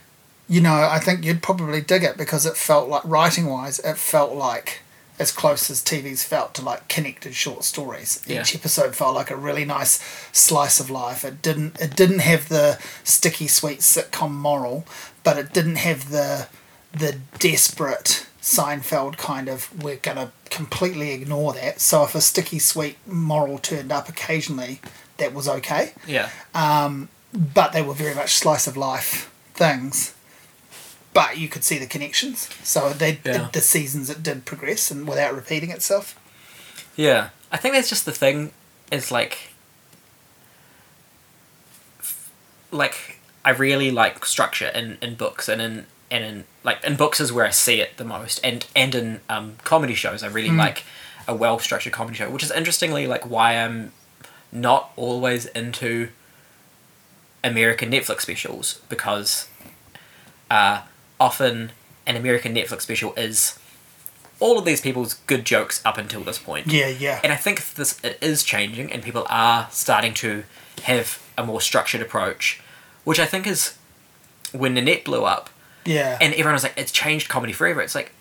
you 0.48 0.60
know, 0.60 0.74
I 0.96 0.98
think 0.98 1.24
you'd 1.24 1.42
probably 1.42 1.80
dig 1.80 2.02
it 2.04 2.16
because 2.18 2.44
it 2.44 2.56
felt 2.58 2.88
like, 2.90 3.02
writing 3.04 3.46
wise, 3.46 3.78
it 3.80 3.96
felt 3.96 4.34
like 4.34 4.80
as 5.18 5.32
close 5.32 5.70
as 5.70 5.82
TV's 5.82 6.24
felt 6.24 6.54
to 6.54 6.62
like 6.62 6.88
connected 6.88 7.34
short 7.34 7.64
stories. 7.64 8.22
Yeah. 8.26 8.42
Each 8.42 8.54
episode 8.54 8.94
felt 8.94 9.14
like 9.14 9.30
a 9.30 9.36
really 9.36 9.64
nice 9.64 9.98
slice 10.32 10.80
of 10.80 10.90
life. 10.90 11.24
It 11.24 11.42
didn't 11.42 11.80
it 11.80 11.96
didn't 11.96 12.20
have 12.20 12.48
the 12.48 12.78
sticky 13.04 13.48
sweet 13.48 13.80
sitcom 13.80 14.32
moral, 14.32 14.86
but 15.24 15.38
it 15.38 15.52
didn't 15.52 15.76
have 15.76 16.10
the 16.10 16.48
the 16.92 17.16
desperate 17.38 18.26
Seinfeld 18.40 19.16
kind 19.16 19.48
of 19.48 19.82
we're 19.82 19.96
gonna 19.96 20.32
completely 20.50 21.12
ignore 21.12 21.52
that. 21.54 21.80
So 21.80 22.04
if 22.04 22.14
a 22.14 22.20
sticky 22.20 22.58
sweet 22.58 22.96
moral 23.06 23.58
turned 23.58 23.90
up 23.90 24.08
occasionally, 24.08 24.80
that 25.16 25.32
was 25.34 25.48
okay 25.48 25.92
yeah, 26.06 26.28
Um, 26.54 27.08
but 27.32 27.72
they 27.72 27.82
were 27.82 27.94
very 27.94 28.14
much 28.14 28.34
slice 28.34 28.66
of 28.66 28.76
life 28.76 29.30
things. 29.54 30.14
But 31.16 31.38
you 31.38 31.48
could 31.48 31.64
see 31.64 31.78
the 31.78 31.86
connections, 31.86 32.48
so 32.62 32.90
they 32.92 33.18
Yeah. 33.24 33.48
the 33.52 33.60
seasons 33.62 34.10
it 34.10 34.22
did 34.22 34.44
progress 34.44 34.90
and 34.90 35.08
without 35.08 35.34
repeating 35.34 35.70
itself. 35.70 36.14
yeah. 36.96 37.30
I 37.50 37.56
think 37.56 37.74
that's 37.74 37.88
just 37.88 38.04
the 38.04 38.12
thing. 38.12 38.52
Is 38.92 39.10
like, 39.10 39.34
like 42.70 43.18
I 43.44 43.50
really 43.50 43.90
like 43.90 44.24
structure 44.24 44.68
in, 44.68 44.98
in 45.00 45.14
books 45.14 45.48
and 45.48 45.60
in 45.62 45.86
and 46.10 46.24
in 46.24 46.44
like 46.64 46.82
in 46.84 46.96
books 46.96 47.20
is 47.20 47.32
where 47.32 47.46
I 47.46 47.50
see 47.50 47.80
it 47.80 47.96
the 47.96 48.04
most, 48.04 48.40
and 48.44 48.66
and 48.74 48.94
in 48.94 49.20
um, 49.28 49.56
comedy 49.64 49.94
shows 49.94 50.22
I 50.22 50.28
really 50.28 50.50
like 50.50 50.84
a 51.28 51.34
well 51.34 51.58
structured 51.58 51.92
comedy 51.92 52.16
show, 52.16 52.30
which 52.30 52.42
is 52.42 52.50
interestingly 52.50 53.06
like 53.06 53.28
why 53.28 53.52
I'm 53.54 53.92
not 54.52 54.90
always 54.96 55.46
into 55.46 56.08
American 57.42 57.90
Netflix 57.90 58.22
specials 58.22 58.80
because 58.88 59.48
uh, 60.50 60.82
often 61.20 61.72
an 62.06 62.16
American 62.16 62.54
Netflix 62.54 62.82
special 62.82 63.12
is 63.14 63.58
all 64.38 64.58
of 64.58 64.64
these 64.64 64.80
people's 64.80 65.14
good 65.26 65.44
jokes 65.44 65.80
up 65.84 65.96
until 65.98 66.20
this 66.22 66.38
point. 66.38 66.66
Yeah, 66.66 66.88
yeah, 66.88 67.20
And 67.24 67.32
I 67.32 67.36
think 67.36 67.74
this 67.74 67.98
it 68.04 68.18
is 68.20 68.42
changing, 68.42 68.92
and 68.92 69.02
people 69.02 69.26
are 69.30 69.68
starting 69.70 70.12
to 70.14 70.44
have 70.84 71.22
a 71.38 71.44
more 71.44 71.60
structured 71.60 72.02
approach, 72.02 72.60
which 73.04 73.18
I 73.18 73.24
think 73.26 73.46
is 73.46 73.76
when 74.52 74.74
Nanette 74.74 75.04
blew 75.04 75.24
up, 75.24 75.50
yeah, 75.84 76.18
and 76.20 76.32
everyone 76.34 76.52
was 76.54 76.62
like, 76.62 76.74
"It's 76.76 76.92
changed 76.92 77.28
comedy 77.28 77.52
forever." 77.52 77.80
It's 77.80 77.94
like, 77.94 78.12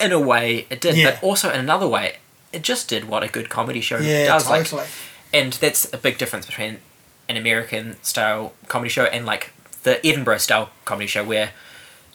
in 0.00 0.12
a 0.12 0.20
way, 0.20 0.66
it 0.70 0.80
did, 0.80 0.96
Yeah. 0.96 1.10
but 1.12 1.22
also 1.22 1.50
in 1.52 1.60
another 1.60 1.86
way, 1.88 2.16
it 2.52 2.62
just 2.62 2.88
did 2.88 3.04
what 3.08 3.22
a 3.22 3.28
good 3.28 3.48
comedy 3.48 3.80
show 3.80 3.98
yeah, 3.98 4.26
does. 4.26 4.48
Like, 4.48 4.64
totally. 4.64 4.86
and 5.32 5.52
that's 5.54 5.92
a 5.92 5.98
big 5.98 6.18
difference 6.18 6.46
between 6.46 6.78
an 7.28 7.36
American 7.36 7.96
style 8.02 8.52
comedy 8.68 8.88
show 8.90 9.04
and 9.04 9.26
like 9.26 9.50
the 9.82 10.04
Edinburgh 10.06 10.38
style 10.38 10.70
comedy 10.84 11.06
show 11.06 11.22
where 11.24 11.50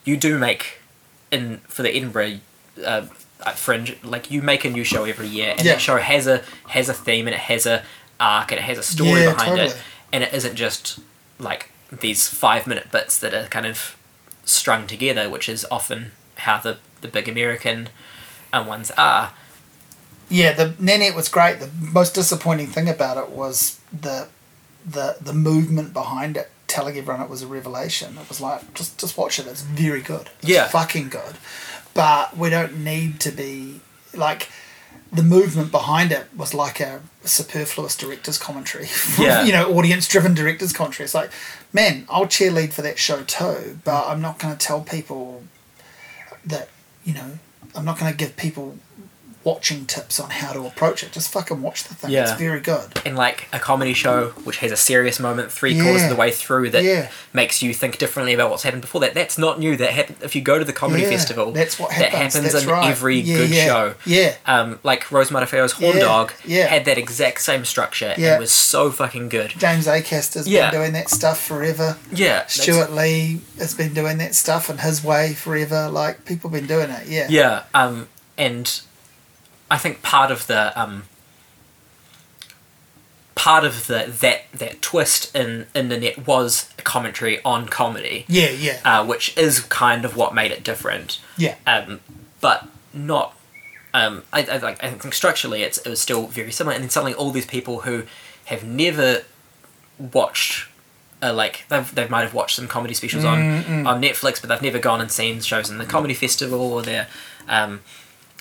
you 0.06 0.18
do 0.18 0.38
make 0.38 0.80
in 1.32 1.58
for 1.68 1.82
the 1.84 1.90
Edinburgh 1.96 2.40
uh, 2.86 3.02
fringe 3.56 3.96
like 4.04 4.32
you 4.32 4.42
make 4.42 4.66
a 4.66 4.70
new 4.70 4.84
show 4.84 5.04
every 5.06 5.28
year 5.28 5.52
and 5.58 5.66
Yeah. 5.66 5.74
that 5.74 5.82
show 5.82 5.98
has 5.98 6.28
a 6.28 6.42
has 6.70 6.90
a 6.90 6.94
theme 6.94 7.28
and 7.28 7.34
it 7.36 7.42
has 7.42 7.66
a 7.66 7.84
arc 8.20 8.52
and 8.52 8.60
it 8.60 8.64
has 8.64 8.78
a 8.78 8.84
story 8.84 9.22
Yeah, 9.22 9.34
behind 9.34 9.60
it 9.60 9.78
and 10.14 10.24
it 10.24 10.34
isn't 10.34 10.56
just 10.56 11.00
like 11.40 11.70
these 11.92 12.28
five 12.28 12.68
minute 12.68 12.92
bits 12.92 13.20
that 13.20 13.34
are 13.34 13.48
kind 13.48 13.66
of 13.66 13.98
strung 14.46 14.88
together 14.88 15.30
which 15.30 15.48
is 15.50 15.66
often 15.70 16.12
how 16.38 16.58
the 16.60 16.78
the 17.02 17.08
big 17.08 17.28
American 17.28 17.90
uh, 18.54 18.64
ones 18.68 18.92
are 18.98 19.32
Yeah, 20.30 20.54
the 20.54 20.74
Nanette 20.80 21.16
was 21.16 21.28
great. 21.30 21.60
The 21.60 21.70
most 21.80 22.16
disappointing 22.16 22.68
thing 22.68 22.88
about 22.90 23.18
it 23.18 23.30
was 23.30 23.80
the 23.92 24.28
the 24.86 25.18
the 25.22 25.34
movement 25.34 25.94
behind 25.94 26.38
it, 26.38 26.50
telling 26.74 26.98
everyone 26.98 27.22
it 27.24 27.30
was 27.30 27.42
a 27.44 27.48
revelation. 27.48 28.18
It 28.22 28.28
was 28.28 28.42
like 28.42 28.62
just 28.74 29.00
just 29.00 29.18
watch 29.18 29.40
it. 29.40 29.48
It's 29.48 29.62
very 29.62 30.02
good. 30.02 30.30
It's 30.42 30.50
Yeah. 30.50 30.68
fucking 30.68 31.10
good. 31.10 31.36
But 31.94 32.36
we 32.38 32.50
don't 32.50 32.84
need 32.84 33.20
to 33.22 33.32
be 33.32 33.80
like 34.14 34.50
the 35.12 35.24
movement 35.24 35.70
behind 35.72 36.12
it 36.12 36.26
was 36.36 36.54
like 36.56 36.80
a 36.80 37.02
superfluous 37.24 37.96
director's 37.96 38.40
commentary. 38.40 38.88
Yeah. 39.20 39.44
you 39.44 39.52
know, 39.54 39.66
audience 39.78 40.08
driven 40.08 40.34
director's 40.34 40.74
commentary. 40.74 41.06
It's 41.06 41.14
like, 41.14 41.30
man, 41.72 42.06
I'll 42.10 42.26
cheerlead 42.26 42.74
for 42.74 42.82
that 42.82 42.98
show 42.98 43.22
too, 43.24 43.78
but 43.84 44.08
I'm 44.08 44.22
not 44.22 44.40
going 44.40 44.58
to 44.58 44.66
tell 44.68 44.82
people 44.82 45.44
that 46.46 46.70
you 47.06 47.14
know 47.14 47.38
I'm 47.76 47.86
not 47.86 48.00
going 48.00 48.12
to 48.12 48.18
give 48.18 48.36
people 48.36 48.78
watching 49.44 49.86
tips 49.86 50.20
on 50.20 50.30
how 50.30 50.54
to 50.54 50.66
approach 50.66 51.04
it. 51.04 51.12
Just 51.12 51.32
fucking 51.32 51.62
watch 51.62 51.84
the 51.84 51.94
thing. 51.96 52.12
It's 52.14 52.32
very 52.34 52.60
good. 52.62 52.90
in 53.06 53.16
like 53.16 53.48
a 53.52 53.60
comedy 53.60 53.94
show 53.94 54.30
which 54.46 54.58
has 54.58 54.72
a 54.72 54.78
serious 54.78 55.20
moment 55.20 55.52
three 55.52 55.76
quarters 55.76 56.02
Yeah. 56.02 56.08
of 56.10 56.10
the 56.16 56.20
way 56.20 56.32
through 56.32 56.70
that 56.70 56.84
Yeah. 56.84 57.10
makes 57.34 57.62
you 57.62 57.74
think 57.74 57.98
differently 57.98 58.34
about 58.34 58.50
what's 58.50 58.64
happened 58.64 58.82
before 58.82 59.02
that. 59.02 59.14
That's 59.14 59.38
not 59.38 59.60
new. 59.60 59.76
That 59.76 59.92
happened 59.92 60.18
if 60.22 60.36
you 60.36 60.42
go 60.42 60.58
to 60.60 60.64
the 60.66 60.72
comedy 60.74 61.04
Yeah, 61.04 61.10
festival. 61.10 61.52
That's 61.52 61.78
what 61.78 61.90
that 61.90 62.12
happens. 62.12 62.34
happens 62.36 62.54
That's 62.54 62.66
in 62.66 62.72
right. 62.72 62.90
every 62.90 63.20
Yeah, 63.20 63.38
good 63.38 63.50
yeah, 63.50 63.66
show. 63.66 63.94
Yeah. 64.06 64.34
Um, 64.46 64.80
like 64.84 65.12
Rose 65.12 65.30
Matafeo's 65.30 65.74
Horn 65.74 65.98
Yeah, 65.98 66.04
Dog 66.04 66.34
yeah. 66.46 66.68
had 66.68 66.86
that 66.86 66.98
exact 66.98 67.42
same 67.42 67.66
structure 67.66 68.14
Yeah. 68.18 68.34
and 68.34 68.40
was 68.40 68.52
so 68.52 68.92
fucking 68.92 69.30
good. 69.30 69.54
James 69.58 69.88
Acaster's 69.88 70.48
Yeah. 70.48 70.72
been 70.72 70.80
doing 70.80 70.94
that 70.94 71.10
stuff 71.10 71.44
forever. 71.44 71.98
Yeah, 72.12 72.46
Stewart 72.48 72.92
Lee 72.94 73.42
has 73.60 73.74
been 73.74 73.94
doing 73.94 74.18
that 74.20 74.36
stuff 74.36 74.70
in 74.70 74.78
his 74.78 75.04
way 75.04 75.34
forever. 75.34 75.90
Like 75.90 76.24
people 76.26 76.50
have 76.50 76.60
been 76.60 76.68
doing 76.68 76.90
it. 76.90 77.08
Yeah. 77.08 77.28
Yeah, 77.30 77.64
um, 77.74 78.08
and 78.38 78.80
I 79.72 79.78
think 79.78 80.02
part 80.02 80.30
of 80.32 80.48
the 80.48 80.80
um, 80.80 81.04
part 83.36 83.66
of 83.66 83.88
the 83.88 84.14
that 84.22 84.44
that 84.54 84.82
twist 84.82 85.36
in 85.36 85.68
in 85.74 85.88
Nanette 85.90 86.26
was 86.28 86.70
a 86.78 86.82
commentary 86.82 87.44
on 87.44 87.68
comedy, 87.68 88.26
Yeah, 88.28 88.50
yeah, 88.50 88.80
uh, 88.86 89.06
which 89.06 89.36
is 89.38 89.62
kind 89.62 90.06
of 90.06 90.16
what 90.16 90.34
made 90.34 90.52
it 90.52 90.64
different. 90.64 91.20
yeah. 91.38 91.56
Um, 91.66 92.00
but 92.42 92.68
not. 92.94 93.36
Um, 93.94 94.24
I, 94.34 94.44
I 94.44 94.58
like. 94.58 94.84
I 94.84 94.90
think 94.92 95.14
structurally, 95.14 95.64
it's 95.64 95.78
it 95.80 95.90
was 95.90 96.02
still 96.02 96.28
very 96.28 96.52
similar. 96.52 96.76
And 96.76 96.84
then 96.84 96.90
suddenly, 96.90 97.14
all 97.14 97.32
these 97.32 97.46
people 97.46 97.82
who 97.82 98.04
have 98.46 98.64
never 98.64 99.24
watched. 99.98 100.70
Uh, 101.22 101.34
like 101.34 101.64
they've, 101.70 101.96
they 101.96 102.06
might 102.10 102.24
have 102.24 102.34
watched 102.34 102.58
some 102.58 102.68
comedy 102.68 102.94
specials 102.94 103.24
on, 103.24 103.40
on 103.88 104.02
Netflix, 104.02 104.42
but 104.42 104.50
they've 104.50 104.62
never 104.62 104.78
gone 104.78 105.00
and 105.00 105.10
seen 105.10 105.40
shows 105.40 105.70
in 105.70 105.78
the 105.78 105.86
comedy 105.86 106.14
festival, 106.14 106.60
or 106.74 106.82
they're 106.82 107.08
um, 107.48 107.80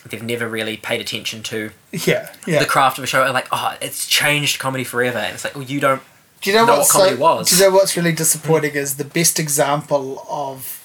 they've 0.08 0.22
never 0.22 0.48
really 0.48 0.76
paid 0.76 1.00
attention 1.00 1.42
to 1.44 1.70
yeah, 1.92 2.32
yeah. 2.46 2.58
the 2.58 2.66
craft 2.66 2.98
of 2.98 3.04
a 3.04 3.06
show. 3.06 3.30
Like, 3.32 3.48
oh, 3.52 3.76
it's 3.80 4.06
changed 4.06 4.58
comedy 4.58 4.84
forever, 4.84 5.18
and 5.18 5.34
it's 5.34 5.44
like, 5.44 5.54
well, 5.54 5.64
you 5.64 5.80
don't. 5.80 6.02
Do 6.40 6.50
you 6.50 6.56
know, 6.56 6.66
know 6.66 6.78
what 6.78 6.88
comedy 6.88 7.16
was. 7.16 7.50
Do 7.50 7.56
you 7.56 7.62
know 7.62 7.74
what's 7.74 7.96
really 7.96 8.12
disappointing 8.12 8.74
is 8.74 8.96
the 8.96 9.04
best 9.04 9.38
example 9.38 10.26
of 10.28 10.78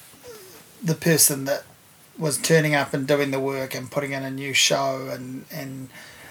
the 0.82 0.94
person 0.94 1.44
that 1.46 1.64
was 2.16 2.38
turning 2.38 2.74
up 2.74 2.94
and 2.94 3.06
doing 3.06 3.30
the 3.30 3.40
work 3.40 3.74
and 3.74 3.90
putting 3.90 4.12
in 4.12 4.22
a 4.24 4.30
new 4.30 4.52
show 4.52 5.08
and 5.12 5.44
and 5.50 5.88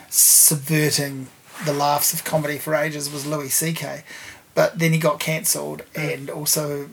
subverting 0.09 1.27
the 1.65 1.73
laughs 1.73 2.14
of 2.14 2.23
comedy 2.23 2.57
for 2.57 2.76
ages 2.76 3.11
was 3.11 3.26
Louis 3.26 3.49
C.K. 3.49 4.03
But 4.53 4.80
then 4.80 4.93
he 4.93 4.99
got 4.99 5.19
cancelled, 5.19 5.84
mm. 5.93 6.14
and 6.14 6.30
also 6.30 6.89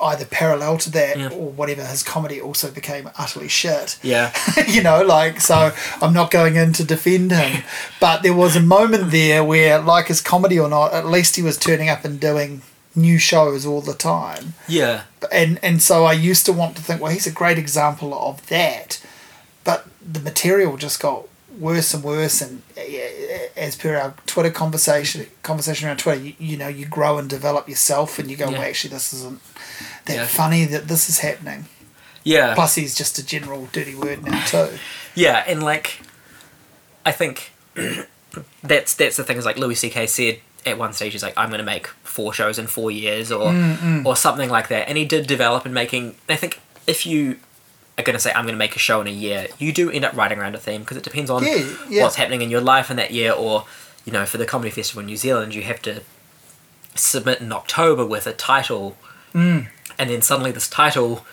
either 0.00 0.24
parallel 0.24 0.78
to 0.78 0.90
that 0.92 1.18
Yeah. 1.18 1.28
or 1.28 1.50
whatever, 1.50 1.84
his 1.84 2.02
comedy 2.02 2.40
also 2.40 2.70
became 2.70 3.10
utterly 3.18 3.48
shit 3.48 3.98
Yeah, 4.02 4.32
you 4.66 4.82
know, 4.82 5.02
like, 5.02 5.40
so 5.40 5.72
I'm 6.00 6.12
not 6.14 6.30
going 6.30 6.56
in 6.56 6.72
to 6.74 6.84
defend 6.84 7.32
him. 7.32 7.62
But 8.00 8.22
there 8.22 8.32
was 8.34 8.56
a 8.56 8.60
moment 8.60 9.10
there 9.10 9.44
where, 9.44 9.78
like 9.80 10.06
his 10.06 10.20
comedy 10.22 10.58
or 10.58 10.68
not, 10.68 10.92
at 10.94 11.06
least 11.06 11.36
he 11.36 11.42
was 11.42 11.58
turning 11.58 11.88
up 11.88 12.04
and 12.04 12.18
doing 12.18 12.62
new 12.94 13.18
shows 13.18 13.66
all 13.66 13.80
the 13.82 13.94
time. 13.94 14.54
yeah, 14.66 15.02
And, 15.30 15.58
and 15.62 15.82
so 15.82 16.04
I 16.04 16.12
used 16.14 16.46
to 16.46 16.52
want 16.52 16.76
to 16.76 16.82
think, 16.82 17.00
well, 17.00 17.12
he's 17.12 17.26
a 17.26 17.30
great 17.32 17.58
example 17.58 18.14
of 18.14 18.46
that. 18.48 19.00
But 19.64 19.86
the 20.00 20.20
material 20.20 20.76
just 20.78 20.98
got 21.00 21.28
worse 21.60 21.92
and 21.94 22.02
worse. 22.02 22.40
And 22.40 22.62
as 23.56 23.76
per 23.76 23.96
our 23.96 24.14
Twitter 24.26 24.50
conversation, 24.50 25.26
conversation 25.42 25.86
around 25.86 25.98
Twitter, 25.98 26.20
you, 26.22 26.34
you 26.38 26.56
know, 26.56 26.68
you 26.68 26.86
grow 26.86 27.18
and 27.18 27.28
develop 27.28 27.68
yourself 27.68 28.18
and 28.18 28.30
you 28.30 28.36
go, 28.36 28.46
Yeah. 28.46 28.58
well, 28.58 28.68
actually, 28.68 28.90
this 28.94 29.12
isn't 29.12 29.40
that 30.08 30.16
Yeah. 30.16 30.26
funny 30.26 30.64
that 30.66 30.88
this 30.88 31.08
is 31.08 31.20
happening. 31.20 31.66
yeah. 32.24 32.54
Plus, 32.54 32.74
he's 32.74 32.94
just 32.94 33.18
a 33.18 33.24
general 33.24 33.68
dirty 33.72 33.94
word 33.94 34.22
now, 34.24 34.44
too. 34.44 34.68
Yeah, 35.14 35.44
and 35.46 35.62
like, 35.62 36.00
I 37.06 37.12
think 37.12 37.52
that's 38.62 38.94
that's 38.94 39.16
the 39.16 39.24
thing. 39.24 39.36
Is 39.36 39.44
like 39.44 39.56
Louis 39.56 39.74
C.K. 39.76 40.06
said 40.06 40.40
at 40.66 40.76
one 40.78 40.92
stage, 40.92 41.12
he's 41.12 41.22
like, 41.22 41.34
"I'm 41.36 41.48
going 41.48 41.58
to 41.58 41.64
make 41.64 41.86
four 42.04 42.32
shows 42.34 42.58
in 42.58 42.66
four 42.66 42.90
years," 42.90 43.30
or 43.32 43.52
or 44.04 44.16
something 44.16 44.50
like 44.50 44.68
that. 44.68 44.88
And 44.88 44.98
he 44.98 45.04
did 45.04 45.26
develop 45.26 45.64
in 45.66 45.72
making. 45.72 46.16
I 46.28 46.36
think 46.36 46.60
if 46.86 47.06
you 47.06 47.38
are 47.96 48.04
going 48.04 48.14
to 48.14 48.20
say, 48.20 48.30
"I'm 48.32 48.44
going 48.44 48.54
to 48.54 48.58
make 48.58 48.76
a 48.76 48.78
show 48.78 49.00
in 49.00 49.06
a 49.06 49.10
year," 49.12 49.48
you 49.58 49.72
do 49.72 49.90
end 49.90 50.04
up 50.04 50.14
writing 50.14 50.38
around 50.38 50.54
a 50.54 50.58
theme 50.58 50.82
because 50.82 50.96
it 50.96 51.02
depends 51.04 51.30
on 51.30 51.44
Yeah, 51.44 51.64
yeah. 51.88 52.02
what's 52.02 52.16
happening 52.16 52.42
in 52.42 52.50
your 52.50 52.60
life 52.60 52.90
in 52.90 52.96
that 52.96 53.10
year, 53.12 53.32
or 53.32 53.64
you 54.04 54.12
know, 54.12 54.24
for 54.26 54.36
the 54.38 54.46
comedy 54.46 54.70
festival 54.70 55.00
in 55.00 55.06
New 55.06 55.16
Zealand, 55.16 55.54
you 55.54 55.62
have 55.62 55.80
to 55.82 56.02
submit 56.94 57.40
in 57.40 57.52
October 57.52 58.04
with 58.04 58.26
a 58.26 58.32
title, 58.32 58.96
Mm. 59.34 59.68
And 59.98 60.10
then 60.10 60.22
suddenly 60.22 60.50
this 60.52 60.68
title. 60.68 61.24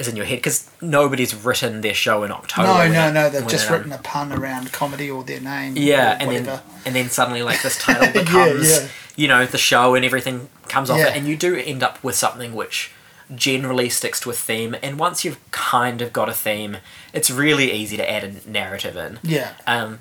Is 0.00 0.06
in 0.06 0.14
your 0.14 0.26
head 0.26 0.36
because 0.36 0.70
nobody's 0.80 1.34
written 1.34 1.80
their 1.80 1.92
show 1.92 2.22
in 2.22 2.30
October. 2.30 2.68
No, 2.68 2.88
no, 2.92 3.08
it- 3.08 3.12
no. 3.14 3.30
They've 3.30 3.48
just 3.48 3.64
it, 3.64 3.72
um, 3.72 3.76
written 3.78 3.92
a 3.92 3.98
pun 3.98 4.32
around 4.32 4.70
comedy 4.70 5.10
or 5.10 5.24
their 5.24 5.40
name. 5.40 5.76
yeah, 5.76 6.12
or 6.24 6.32
and 6.32 6.46
then 6.46 6.60
and 6.86 6.94
then 6.94 7.10
suddenly 7.10 7.42
like 7.42 7.62
this 7.62 7.76
title 7.82 8.04
Yeah, 8.04 8.12
becomes 8.12 8.70
yeah. 8.70 8.88
you 9.16 9.26
know 9.26 9.44
the 9.44 9.58
show 9.58 9.96
and 9.96 10.04
everything 10.04 10.50
comes 10.68 10.88
off 10.88 10.98
Yeah. 10.98 11.08
it, 11.08 11.16
and 11.16 11.26
you 11.26 11.36
do 11.36 11.56
end 11.56 11.82
up 11.82 12.00
with 12.04 12.14
something 12.14 12.54
which 12.54 12.92
generally 13.34 13.88
sticks 13.88 14.20
to 14.20 14.30
a 14.30 14.34
theme. 14.34 14.76
And 14.84 15.00
once 15.00 15.24
you've 15.24 15.40
kind 15.50 16.00
of 16.00 16.12
got 16.12 16.28
a 16.28 16.32
theme, 16.32 16.76
it's 17.12 17.28
really 17.28 17.72
easy 17.72 17.96
to 17.96 18.08
add 18.08 18.22
a 18.22 18.48
narrative 18.48 18.96
in. 18.96 19.18
Yeah, 19.24 19.54
Um, 19.66 19.98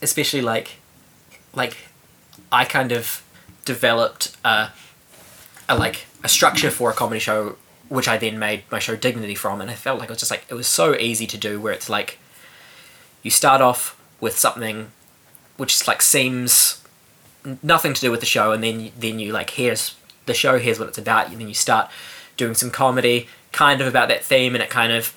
especially 0.00 0.40
like 0.40 0.76
like 1.52 1.76
I 2.52 2.64
kind 2.64 2.92
of 2.92 3.24
developed 3.64 4.36
a, 4.44 4.68
a 5.68 5.76
like 5.76 6.05
a 6.22 6.28
structure 6.28 6.70
for 6.70 6.90
a 6.90 6.94
comedy 6.94 7.20
show 7.20 7.56
which 7.88 8.08
I 8.08 8.16
then 8.16 8.38
made 8.38 8.64
my 8.70 8.78
show 8.78 8.96
Dignity 8.96 9.34
from 9.34 9.60
and 9.60 9.70
I 9.70 9.74
felt 9.74 10.00
like 10.00 10.08
it 10.08 10.12
was 10.12 10.18
just 10.18 10.30
like 10.30 10.44
it 10.48 10.54
was 10.54 10.66
so 10.66 10.96
easy 10.96 11.26
to 11.26 11.38
do 11.38 11.60
where 11.60 11.72
it's 11.72 11.88
like 11.88 12.18
you 13.22 13.30
start 13.30 13.60
off 13.60 14.00
with 14.20 14.36
something 14.36 14.90
which 15.56 15.86
like 15.86 16.02
seems 16.02 16.82
nothing 17.62 17.94
to 17.94 18.00
do 18.00 18.10
with 18.10 18.20
the 18.20 18.26
show 18.26 18.52
and 18.52 18.62
then 18.62 18.90
then 18.98 19.18
you 19.18 19.32
like 19.32 19.50
here's 19.50 19.94
the 20.26 20.34
show 20.34 20.58
here's 20.58 20.78
what 20.78 20.88
it's 20.88 20.98
about 20.98 21.28
and 21.28 21.40
then 21.40 21.48
you 21.48 21.54
start 21.54 21.90
doing 22.36 22.54
some 22.54 22.70
comedy 22.70 23.28
kind 23.52 23.80
of 23.80 23.86
about 23.86 24.08
that 24.08 24.24
theme 24.24 24.54
and 24.54 24.62
it 24.62 24.70
kind 24.70 24.92
of 24.92 25.14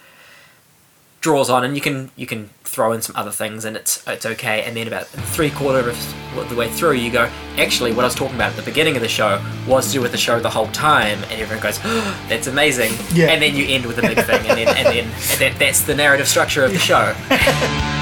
draws 1.21 1.49
on 1.49 1.63
and 1.63 1.75
you 1.75 1.81
can 1.81 2.11
you 2.15 2.25
can 2.25 2.49
throw 2.69 2.91
in 2.93 3.01
some 3.01 3.15
other 3.15 3.31
things 3.31 3.65
and 3.65 3.75
it's 3.75 4.03
it's 4.07 4.25
okay. 4.25 4.63
And 4.63 4.77
then 4.77 4.87
about 4.87 5.07
three 5.07 5.49
quarter 5.49 5.89
of 5.89 6.49
the 6.49 6.55
way 6.55 6.69
through 6.69 6.93
you 6.93 7.11
go 7.11 7.29
actually 7.57 7.91
what 7.91 8.05
I 8.05 8.07
was 8.07 8.15
talking 8.15 8.35
about 8.35 8.51
at 8.51 8.55
the 8.57 8.63
beginning 8.63 8.95
of 8.95 9.01
the 9.01 9.07
show 9.07 9.43
was 9.67 9.87
to 9.87 9.93
do 9.93 10.01
with 10.01 10.11
the 10.11 10.17
show 10.17 10.39
the 10.39 10.49
whole 10.49 10.67
time. 10.67 11.23
And 11.23 11.41
everyone 11.41 11.63
goes 11.63 11.79
oh, 11.83 12.25
that's 12.29 12.47
amazing. 12.47 12.91
Yeah. 13.13 13.27
and 13.27 13.41
then 13.41 13.55
you 13.55 13.65
end 13.67 13.85
with 13.85 13.97
a 13.97 14.01
big 14.01 14.17
thing 14.25 14.47
and 14.47 14.57
then 14.57 14.67
and 14.67 14.87
then 14.87 14.99
and 14.99 15.11
that, 15.39 15.57
that's 15.57 15.81
the 15.81 15.95
narrative 15.95 16.27
structure 16.27 16.63
of 16.63 16.71
the 16.71 16.79
show 16.79 17.15